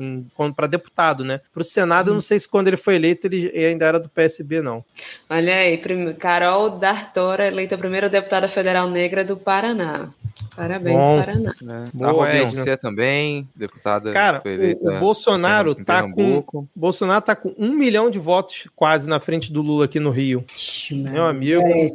para 0.54 0.66
deputado, 0.66 1.24
né? 1.24 1.40
Pro 1.52 1.64
Senado, 1.64 2.10
eu 2.10 2.14
não 2.14 2.20
sei 2.20 2.38
se 2.38 2.48
quando 2.48 2.68
ele 2.68 2.76
foi 2.76 2.96
eleito, 2.96 3.26
ele 3.26 3.48
ainda 3.64 3.86
era 3.86 4.00
do 4.00 4.08
PSB, 4.08 4.60
não. 4.60 4.84
Olha 5.28 5.54
aí, 5.54 5.80
Carol 6.18 6.78
D'Artora, 6.78 7.46
eleita 7.46 7.78
primeira 7.78 8.08
deputada 8.08 8.48
federal 8.48 8.88
negra 8.90 9.24
do 9.24 9.36
Paraná. 9.36 10.10
Parabéns, 10.54 10.98
Bom, 10.98 11.18
Paraná. 11.18 11.54
É. 11.62 11.90
Boa, 11.92 12.28
a 12.28 12.30
Beyoncé 12.30 12.76
também, 12.76 13.48
deputada. 13.56 14.12
Cara, 14.12 14.42
eleita, 14.44 14.84
o, 14.84 14.96
o 14.96 15.00
Bolsonaro 15.00 15.74
tá 15.74 16.02
com. 16.02 16.66
Bolsonaro 16.74 17.22
tá 17.22 17.34
com 17.34 17.54
um 17.58 17.72
milhão 17.72 18.10
de 18.10 18.18
votos 18.18 18.68
quase 18.76 19.08
na 19.08 19.18
frente 19.18 19.52
do 19.52 19.62
Lula 19.62 19.86
aqui 19.86 19.98
no 19.98 20.10
Rio. 20.10 20.44
Meu 20.90 21.24
amigo. 21.26 21.62
É, 21.62 21.88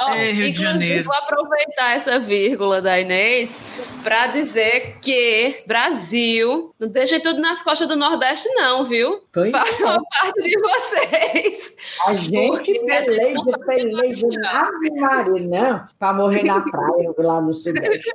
Oh, 0.00 0.10
é, 0.12 0.32
Rio 0.32 0.52
de 0.52 0.58
Janeiro. 0.58 1.04
Vou 1.04 1.14
aproveitar 1.14 1.96
essa 1.96 2.18
vírgula 2.18 2.82
da 2.82 3.00
Inês 3.00 3.60
para 4.02 4.28
dizer 4.28 4.98
que 5.00 5.62
Brasil 5.66 6.74
não 6.78 6.88
deixa 6.88 7.20
tudo 7.20 7.40
nas 7.40 7.62
costas 7.62 7.88
do 7.88 7.96
Nordeste, 7.96 8.48
não, 8.50 8.84
viu? 8.84 9.22
Pois 9.32 9.50
Façam 9.50 9.94
é. 9.94 9.98
parte 9.98 10.42
de 10.42 10.58
vocês. 10.60 11.74
A 12.06 12.14
gente 12.14 12.80
peleja, 12.80 13.58
peleja, 13.66 14.26
Ave 14.46 15.00
Maria, 15.00 15.48
não, 15.48 15.84
para 15.98 16.12
morrer 16.14 16.42
na 16.44 16.60
praia 16.60 17.14
lá 17.18 17.40
no 17.40 17.54
Sudeste. 17.54 18.10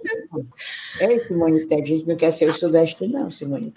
Ei, 1.00 1.19
Simone, 1.22 1.68
a 1.72 1.85
gente 1.85 2.08
não 2.08 2.16
quer 2.16 2.32
ser 2.32 2.50
o 2.50 2.53
Sudeste, 2.53 3.08
não, 3.08 3.30
Simone. 3.30 3.74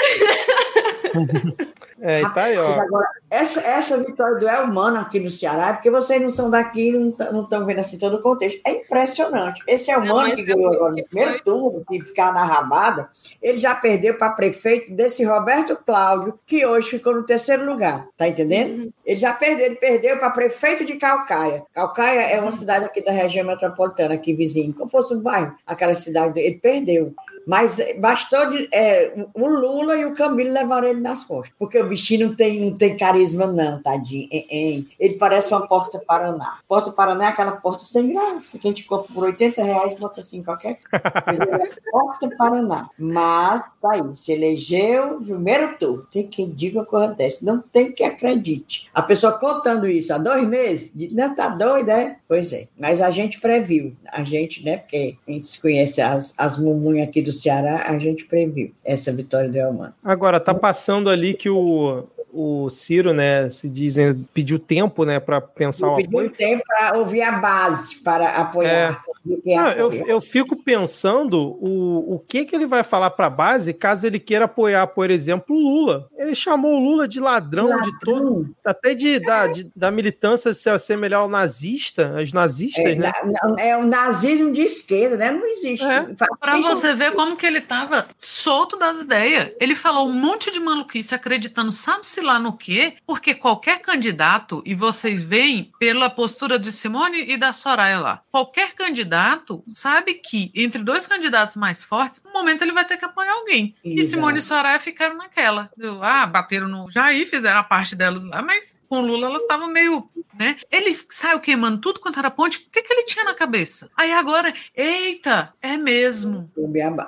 É, 2.01 2.21
e 2.21 2.31
tá 2.31 2.45
aí, 2.45 2.59
ó. 2.59 2.81
Agora, 2.81 3.09
essa, 3.31 3.61
essa 3.61 3.97
vitória 3.97 4.39
do 4.39 4.47
Elmano 4.47 4.99
aqui 4.99 5.19
no 5.19 5.31
Ceará, 5.31 5.69
é 5.69 5.73
porque 5.73 5.91
vocês 5.91 6.21
não 6.21 6.29
são 6.29 6.51
daqui 6.51 6.93
não 6.93 7.43
estão 7.43 7.65
vendo 7.65 7.79
assim 7.81 7.99
todo 7.99 8.17
o 8.17 8.23
contexto. 8.23 8.61
É 8.67 8.73
impressionante. 8.73 9.63
Esse 9.67 9.91
Elmano 9.91 10.35
que 10.35 10.45
ganhou 10.45 10.73
agora 10.75 10.93
no 10.93 11.05
primeiro 11.05 11.43
turno, 11.43 11.85
que 11.89 12.03
ficava 12.05 12.33
na 12.33 12.45
rabada, 12.45 13.09
ele 13.41 13.59
já 13.59 13.75
perdeu 13.75 14.15
para 14.19 14.31
prefeito 14.31 14.93
desse 14.93 15.25
Roberto 15.25 15.77
Cláudio, 15.87 16.39
que 16.47 16.67
hoje 16.67 16.91
ficou 16.91 17.15
no 17.15 17.25
terceiro 17.25 17.65
lugar. 17.65 18.07
Tá 18.17 18.29
entendendo? 18.29 18.83
Uhum. 18.83 18.93
Ele 19.05 19.19
já 19.19 19.33
perdeu, 19.33 19.67
ele 19.67 19.77
perdeu 19.77 20.19
para 20.19 20.31
prefeito 20.31 20.85
de 20.85 20.97
Calcaia. 20.97 21.63
Calcaia 21.73 22.21
é 22.21 22.41
uma 22.41 22.53
cidade 22.53 22.85
aqui 22.85 23.03
da 23.03 23.13
região 23.13 23.47
metropolitana, 23.47 24.15
aqui 24.15 24.35
vizinho, 24.35 24.75
como 24.75 24.91
fosse 24.91 25.15
um 25.15 25.21
bairro, 25.21 25.55
aquela 25.67 25.95
cidade, 25.97 26.39
ele 26.39 26.59
perdeu. 26.59 27.15
Mas 27.47 27.79
bastou 27.99 28.51
de, 28.51 28.69
é, 28.73 29.27
o 29.33 29.47
Lula 29.47 29.97
e 29.97 30.05
o 30.05 30.15
Camilo 30.15 30.53
levaram 30.53 30.89
ele 30.89 31.01
nas 31.01 31.23
costas. 31.23 31.55
Porque 31.59 31.79
o 31.79 31.89
bichinho 31.89 32.29
não 32.29 32.35
tem, 32.35 32.61
não 32.61 32.77
tem 32.77 32.97
carisma, 32.97 33.47
não, 33.47 33.81
tadinho. 33.81 34.29
Ele 34.33 35.15
parece 35.15 35.53
uma 35.53 35.67
porta 35.67 36.03
Paraná. 36.05 36.59
Porta 36.67 36.91
Paraná 36.91 37.27
é 37.27 37.29
aquela 37.29 37.53
porta 37.53 37.85
sem 37.85 38.13
graça, 38.13 38.59
que 38.59 38.67
a 38.67 38.71
gente 38.71 38.85
compra 38.85 39.15
por 39.15 39.25
80 39.25 39.63
reais 39.63 39.93
e 39.93 39.97
bota 39.97 40.21
assim 40.21 40.43
qualquer 40.43 40.79
coisa. 40.91 41.77
Porta 41.91 42.29
Paraná. 42.37 42.91
Mas 42.99 43.63
tá 43.81 43.93
aí, 43.93 44.03
se 44.17 44.33
elegeu 44.33 45.21
primeiro 45.21 45.77
turno. 45.79 46.07
Tem 46.11 46.27
quem 46.27 46.51
diga 46.51 46.81
uma 46.81 46.85
coisa 46.85 47.15
dessa. 47.15 47.45
Não 47.45 47.61
tem 47.61 47.93
que 47.93 48.03
acredite. 48.03 48.91
A 48.93 49.03
pessoa 49.03 49.39
contando 49.39 49.87
isso 49.87 50.13
há 50.13 50.19
dois 50.19 50.47
meses, 50.47 50.93
não 51.13 51.35
tá 51.35 51.49
doida, 51.49 51.93
é? 51.93 52.17
Pois 52.29 52.53
é. 52.53 52.67
Mas 52.79 53.01
a 53.01 53.11
gente 53.11 53.41
previu. 53.41 53.95
A 54.11 54.25
gente, 54.25 54.65
né? 54.65 54.79
Porque 54.79 55.17
a 55.27 55.31
gente 55.31 55.49
se 55.49 55.61
conhece 55.61 56.01
as, 56.01 56.35
as 56.37 56.59
mumunhas 56.59 57.09
aqui 57.09 57.23
do 57.23 57.33
Ceará, 57.33 57.85
a 57.89 57.99
gente 57.99 58.25
previu 58.25 58.73
essa 58.85 59.13
vitória 59.13 59.49
do 59.49 59.57
Elmano. 59.57 59.95
Agora, 60.03 60.41
tá 60.41 60.55
passando 60.55 61.09
ali 61.09 61.35
que 61.35 61.49
o, 61.49 62.05
o 62.33 62.69
Ciro, 62.71 63.13
né, 63.13 63.49
se 63.51 63.69
dizem, 63.69 64.27
pediu 64.35 64.59
tempo, 64.59 65.05
né, 65.05 65.19
para 65.19 65.41
pensar 65.41 65.89
o 65.89 65.97
Pediu 65.97 66.31
tempo 66.31 66.63
para 66.67 66.99
ouvir 66.99 67.23
a 67.23 67.33
base, 67.33 67.97
para 67.97 68.29
apoiar. 68.31 69.03
É. 69.13 69.17
Não, 69.57 69.71
eu, 69.73 69.93
eu 70.07 70.21
fico 70.21 70.55
pensando 70.55 71.57
o, 71.61 72.15
o 72.15 72.19
que, 72.21 72.45
que 72.45 72.55
ele 72.55 72.67
vai 72.67 72.85
falar 72.85 73.11
para 73.11 73.27
a 73.27 73.31
base 73.31 73.73
caso 73.73 74.07
ele 74.07 74.21
queira 74.21 74.45
apoiar, 74.45 74.87
por 74.87 75.11
exemplo, 75.11 75.57
o 75.57 75.59
Lula. 75.59 76.09
Ele 76.17 76.35
chamou 76.35 76.77
o 76.77 76.79
Lula 76.79 77.09
de 77.09 77.19
ladrão, 77.19 77.67
ladrão. 77.67 77.91
de 77.91 77.99
todo, 77.99 78.55
até 78.65 78.95
de, 78.95 79.19
da, 79.19 79.49
de, 79.49 79.69
da 79.75 79.91
militância 79.91 80.53
se 80.53 80.71
assemelhar 80.71 81.21
ao 81.21 81.29
nazista, 81.29 82.21
as 82.21 82.33
nazistas, 82.33 82.85
é, 82.85 82.95
né? 82.95 83.13
É 83.59 83.77
o 83.77 83.85
nazismo 83.85 84.53
de 84.53 84.63
esquerda, 84.63 85.17
né? 85.17 85.33
Não 85.33 85.45
existe. 85.45 85.85
É. 85.85 86.07
Para 86.39 86.61
você 86.61 86.93
ver 86.93 87.13
como 87.13 87.37
que 87.37 87.47
ele 87.47 87.59
estava 87.59 88.07
solto 88.17 88.77
das 88.77 89.01
ideias. 89.01 89.51
Ele 89.61 89.75
falou 89.75 90.09
um 90.09 90.13
monte 90.13 90.53
de 90.53 90.61
maluquice 90.61 91.15
acreditando, 91.15 91.73
sabe-se 91.73 92.21
lá 92.27 92.39
no 92.39 92.57
quê? 92.57 92.95
Porque 93.07 93.35
qualquer 93.35 93.81
candidato, 93.81 94.63
e 94.67 94.75
vocês 94.75 95.23
veem 95.23 95.71
pela 95.79 96.11
postura 96.11 96.59
de 96.59 96.73
Simone 96.73 97.25
e 97.31 97.37
da 97.37 97.53
Soraya 97.53 97.99
lá, 98.01 98.23
qualquer 98.31 98.75
candidato 98.75 99.63
sabe 99.67 100.15
que 100.15 100.51
entre 100.55 100.83
dois 100.83 101.07
candidatos 101.07 101.55
mais 101.55 101.85
fortes, 101.85 102.21
no 102.25 102.33
momento 102.33 102.63
ele 102.63 102.73
vai 102.73 102.85
ter 102.85 102.97
que 102.97 103.05
apoiar 103.05 103.33
alguém. 103.33 103.75
Exato. 103.85 104.01
E 104.01 104.05
Simone 104.05 104.39
e 104.39 104.43
Soraya 104.43 104.79
ficaram 104.79 105.17
naquela. 105.17 105.71
Ah, 106.03 106.27
bateram 106.27 106.69
no 106.69 106.91
Jair, 106.91 107.27
fizeram 107.27 107.61
a 107.61 107.65
parte 107.65 107.95
delas 107.95 108.25
lá, 108.25 108.43
mas 108.43 108.85
com 108.89 109.01
Lula 109.01 109.29
elas 109.29 109.43
estavam 109.43 109.69
meio, 109.69 110.09
né? 110.39 110.57
Ele 110.71 110.99
saiu 111.09 111.41
queimando 111.41 111.79
tudo 111.79 112.01
quanto 112.01 112.19
era 112.19 112.31
ponte. 112.31 112.59
O 112.59 112.71
que, 112.71 112.83
que 112.83 112.93
ele 112.93 113.05
tinha 113.05 113.25
na 113.25 113.35
cabeça? 113.35 113.89
Aí 113.97 114.13
agora, 114.13 114.53
eita, 114.75 115.53
é 115.63 115.77
mesmo. 115.77 116.51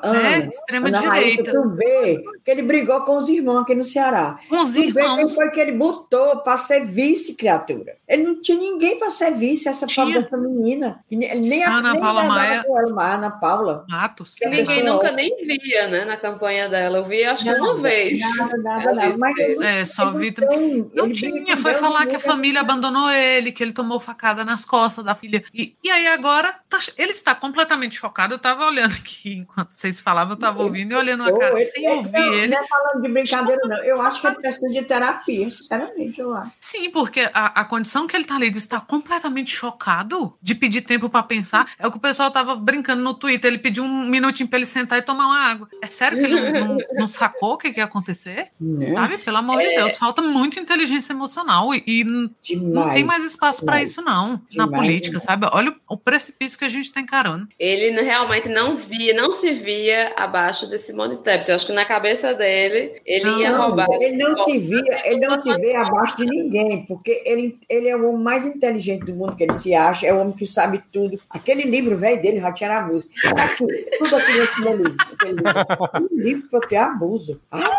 É, 0.04 0.46
extrema 0.46 0.90
direita. 0.90 1.52
Tu 1.52 1.68
vê 1.70 2.22
que 2.44 2.50
ele 2.50 2.62
brigou 2.62 3.02
com 3.02 3.18
os 3.18 3.28
irmãos 3.28 3.62
aqui 3.62 3.74
no 3.74 3.84
Ceará. 3.84 4.38
Com 4.48 4.58
os 4.58 4.76
irmãos 4.76 4.97
quem 5.16 5.26
foi 5.26 5.50
que 5.50 5.60
ele 5.60 5.72
botou 5.72 6.38
para 6.38 6.56
ser 6.56 6.84
vice, 6.84 7.34
criatura? 7.34 7.96
Ele 8.06 8.22
não 8.22 8.40
tinha 8.40 8.58
ninguém 8.58 8.98
para 8.98 9.10
ser 9.10 9.32
vice, 9.32 9.68
essa 9.68 9.86
pobre 9.86 10.20
dessa 10.20 10.36
menina. 10.36 11.04
Nem 11.10 11.64
a 11.64 11.76
Ana 11.76 11.92
nem 11.92 12.00
Paula 12.00 12.24
Maia. 12.24 12.64
Ana 12.98 13.30
Paula. 13.30 13.84
Matos. 13.88 14.34
Que 14.34 14.46
ninguém 14.46 14.84
nunca 14.84 15.12
nem 15.12 15.34
via, 15.44 15.88
né, 15.88 16.04
na 16.04 16.16
campanha 16.16 16.68
dela. 16.68 16.98
Eu 16.98 17.06
vi, 17.06 17.24
acho 17.24 17.44
que 17.44 17.50
uma 17.50 17.76
vez. 17.76 18.18
Nada, 18.20 18.56
nada, 18.58 18.92
nada. 18.94 19.16
Mas, 19.18 19.60
é, 19.60 19.84
só 19.84 20.10
vi. 20.10 20.34
Não, 20.38 21.06
não 21.06 21.12
tinha, 21.12 21.56
foi 21.56 21.74
falar 21.74 22.06
que 22.06 22.16
a 22.16 22.20
família 22.20 22.60
abandonou 22.60 23.10
ele, 23.10 23.52
que 23.52 23.62
ele 23.62 23.72
tomou 23.72 24.00
facada 24.00 24.44
nas 24.44 24.64
costas 24.64 25.04
da 25.04 25.14
filha. 25.14 25.42
E, 25.52 25.76
e 25.82 25.90
aí 25.90 26.06
agora, 26.08 26.54
tá, 26.68 26.78
ele 26.96 27.12
está 27.12 27.34
completamente 27.34 27.96
chocado. 27.96 28.34
Eu 28.34 28.36
estava 28.38 28.66
olhando 28.66 28.94
aqui, 28.94 29.34
enquanto 29.34 29.72
vocês 29.72 30.00
falavam, 30.00 30.32
eu 30.32 30.34
estava 30.34 30.62
ouvindo 30.62 30.92
e 30.92 30.96
olhando 30.96 31.24
a 31.24 31.38
cara, 31.38 31.64
sem 31.64 31.88
ouvir 31.88 32.32
ele. 32.34 32.48
Não 32.48 32.62
é 32.62 32.66
falando 32.66 33.02
de 33.02 33.08
brincadeira, 33.08 33.60
não. 33.64 33.84
Eu 33.84 34.00
acho 34.02 34.20
que 34.20 34.26
ele 34.26 34.36
precisa 34.36 34.68
de 34.68 34.82
terapia, 34.88 35.50
sinceramente, 35.50 36.20
eu 36.20 36.34
acho. 36.34 36.52
Sim, 36.58 36.90
porque 36.90 37.28
a, 37.32 37.60
a 37.60 37.64
condição 37.64 38.06
que 38.06 38.16
ele 38.16 38.24
tá 38.24 38.34
ali 38.34 38.50
de 38.50 38.58
estar 38.58 38.80
completamente 38.80 39.50
chocado, 39.50 40.34
de 40.42 40.54
pedir 40.54 40.80
tempo 40.80 41.08
para 41.08 41.22
pensar, 41.22 41.70
é 41.78 41.86
o 41.86 41.90
que 41.90 41.98
o 41.98 42.00
pessoal 42.00 42.30
tava 42.30 42.56
brincando 42.56 43.02
no 43.02 43.14
Twitter. 43.14 43.48
Ele 43.48 43.58
pediu 43.58 43.84
um 43.84 44.08
minutinho 44.08 44.48
para 44.48 44.58
ele 44.58 44.66
sentar 44.66 44.98
e 44.98 45.02
tomar 45.02 45.26
uma 45.26 45.38
água. 45.38 45.68
É 45.82 45.86
sério 45.86 46.18
que 46.18 46.24
ele 46.24 46.52
não, 46.52 46.66
não, 46.66 46.78
não 46.94 47.08
sacou 47.08 47.54
o 47.54 47.58
que, 47.58 47.70
que 47.70 47.80
ia 47.80 47.84
acontecer? 47.84 48.48
Né? 48.60 48.88
Sabe? 48.88 49.18
Pelo 49.18 49.36
amor 49.36 49.60
é... 49.60 49.68
de 49.68 49.76
Deus, 49.76 49.96
falta 49.96 50.22
muita 50.22 50.58
inteligência 50.58 51.12
emocional 51.12 51.74
e, 51.74 51.82
e 51.86 52.04
não 52.04 52.90
tem 52.90 53.04
mais 53.04 53.24
espaço 53.24 53.64
para 53.64 53.82
isso, 53.82 54.00
não, 54.02 54.40
Demais, 54.48 54.54
na 54.56 54.68
política, 54.68 55.20
sabe? 55.20 55.46
Olha 55.52 55.70
o, 55.70 55.94
o 55.94 55.96
precipício 55.96 56.58
que 56.58 56.64
a 56.64 56.68
gente 56.68 56.92
tá 56.92 57.00
encarando. 57.00 57.48
Ele 57.58 57.90
realmente 58.00 58.48
não 58.48 58.76
via, 58.76 59.14
não 59.14 59.32
se 59.32 59.52
via 59.52 60.14
abaixo 60.16 60.66
de 60.66 60.78
Simone 60.78 61.16
Tebet. 61.16 61.48
Eu 61.48 61.54
acho 61.54 61.66
que 61.66 61.72
na 61.72 61.84
cabeça 61.84 62.34
dele, 62.34 63.00
ele 63.04 63.24
não, 63.24 63.40
ia 63.40 63.56
roubar. 63.56 63.88
Ele 63.90 64.16
não 64.16 64.36
se 64.36 64.58
via, 64.58 64.77
ele 65.04 65.26
não 65.26 65.40
se 65.40 65.52
vê 65.60 65.74
abaixo 65.74 66.16
de 66.16 66.24
ninguém, 66.26 66.84
porque 66.86 67.22
ele, 67.24 67.58
ele 67.68 67.88
é 67.88 67.96
o 67.96 68.08
homem 68.08 68.22
mais 68.22 68.46
inteligente 68.46 69.04
do 69.04 69.14
mundo 69.14 69.36
que 69.36 69.44
ele 69.44 69.54
se 69.54 69.74
acha, 69.74 70.06
é 70.06 70.12
o 70.12 70.20
homem 70.20 70.32
que 70.34 70.46
sabe 70.46 70.82
tudo. 70.92 71.18
Aquele 71.30 71.62
livro 71.62 71.96
velho 71.96 72.20
dele 72.20 72.40
já 72.40 72.52
tinha 72.52 72.78
abuso. 72.78 73.06
Aqui, 73.26 73.66
tudo 73.98 74.16
aqui 74.16 74.32
nesse 74.38 74.60
meu 74.60 74.76
livro. 74.76 74.96
aquele 75.12 75.32
livro. 75.32 76.08
Um 76.10 76.20
livro 76.20 76.48
para 76.50 76.60
ter 76.68 76.76
abuso. 76.76 77.40
Ah, 77.50 77.70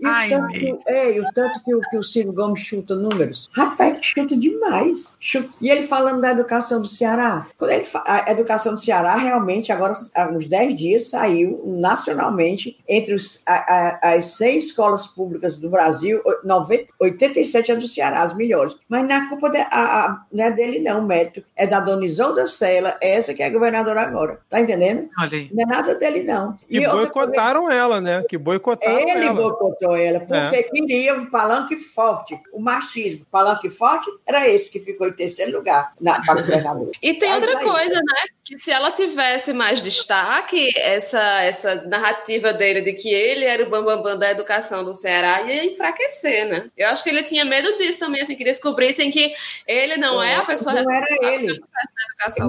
e 0.00 0.06
Ai, 0.06 0.28
tanto, 0.30 0.54
é, 0.88 1.12
e 1.16 1.20
o 1.20 1.24
tanto 1.32 1.62
que, 1.62 1.74
o- 1.74 1.80
que 1.80 1.96
o 1.96 2.02
Ciro 2.02 2.32
Gomes 2.32 2.60
chuta 2.60 2.94
números. 2.96 3.48
Rapaz, 3.52 3.98
que 3.98 4.06
chuta 4.06 4.36
demais. 4.36 5.16
Chuta. 5.20 5.48
E 5.60 5.70
ele 5.70 5.82
falando 5.84 6.20
da 6.20 6.30
educação 6.32 6.80
do 6.80 6.88
Ceará. 6.88 7.46
Quando 7.56 7.70
ele 7.70 7.86
a 8.04 8.30
educação 8.32 8.74
do 8.74 8.80
Ceará, 8.80 9.14
realmente, 9.14 9.70
agora, 9.70 9.94
há 10.14 10.28
uns 10.28 10.46
10 10.48 10.76
dias, 10.76 11.08
saiu 11.10 11.62
nacionalmente 11.64 12.76
entre 12.88 13.14
os, 13.14 13.42
a- 13.46 13.98
a- 14.02 14.14
as 14.14 14.26
seis 14.36 14.66
escolas 14.66 15.06
públicas 15.06 15.56
do 15.56 15.70
Brasil, 15.70 16.20
90, 16.44 16.86
87 17.00 17.72
é 17.72 17.76
do 17.76 17.86
Ceará, 17.88 18.22
as 18.22 18.34
melhores. 18.34 18.76
Mas 18.88 19.04
não 19.06 19.14
é 19.14 19.28
culpa 19.28 19.50
de- 19.50 19.58
a- 19.58 19.66
a- 19.70 20.22
não 20.32 20.44
é 20.44 20.50
dele, 20.50 20.78
não, 20.78 21.00
o 21.00 21.06
mérito. 21.06 21.42
É 21.56 21.66
da 21.66 21.80
dona 21.80 22.04
Isolda 22.04 22.46
Sela, 22.46 22.96
essa 23.02 23.34
que 23.34 23.42
é 23.42 23.46
a 23.46 23.50
governadora 23.50 24.00
agora. 24.02 24.40
Tá 24.50 24.60
entendendo? 24.60 25.08
Não 25.52 25.62
é 25.64 25.66
nada 25.66 25.94
dele, 25.94 26.22
não. 26.22 26.54
Que 26.68 26.78
outra 26.86 26.90
coisa- 26.92 27.12
boicotaram 27.12 27.70
ela, 27.70 28.00
né? 28.00 28.24
Que 28.28 28.36
boicotaram 28.38 28.98
ele 29.00 29.24
ela. 29.26 29.34
boicotou 29.34 29.96
ela, 29.96 30.20
porque 30.20 30.62
queria 30.64 31.14
um 31.14 31.26
palanque 31.26 31.76
forte. 31.76 32.38
O 32.52 32.60
machismo, 32.60 33.26
palanque 33.30 33.70
forte, 33.70 34.10
era 34.26 34.48
esse 34.48 34.70
que 34.70 34.80
ficou 34.80 35.06
em 35.08 35.12
terceiro 35.12 35.56
lugar 35.56 35.92
na, 36.00 36.20
para 36.24 36.40
governador. 36.42 36.90
E 37.02 37.14
tem 37.14 37.28
Mas 37.30 37.42
outra 37.46 37.60
coisa, 37.60 37.94
né? 37.94 38.22
Que 38.44 38.58
se 38.58 38.70
ela 38.70 38.90
tivesse 38.92 39.52
mais 39.52 39.80
destaque, 39.80 40.72
essa, 40.76 41.42
essa 41.42 41.74
narrativa 41.86 42.52
dele 42.52 42.80
de 42.82 42.92
que 42.92 43.08
ele 43.08 43.44
era 43.44 43.62
o 43.64 43.70
bambambam 43.70 44.18
da 44.18 44.30
educação 44.30 44.84
do 44.84 44.92
Ceará 44.92 45.42
ia 45.42 45.64
enfraquecer, 45.64 46.11
né? 46.48 46.70
Eu 46.76 46.88
acho 46.88 47.02
que 47.02 47.10
ele 47.10 47.22
tinha 47.22 47.44
medo 47.44 47.76
disso 47.78 47.98
também, 47.98 48.22
assim, 48.22 48.34
que 48.36 48.44
descobrissem 48.44 49.10
que 49.10 49.32
ele 49.66 49.96
não 49.96 50.22
é 50.22 50.36
a 50.36 50.42
pessoa 50.44 50.72
Não 50.72 50.92
era 50.92 51.06
ele. 51.34 51.60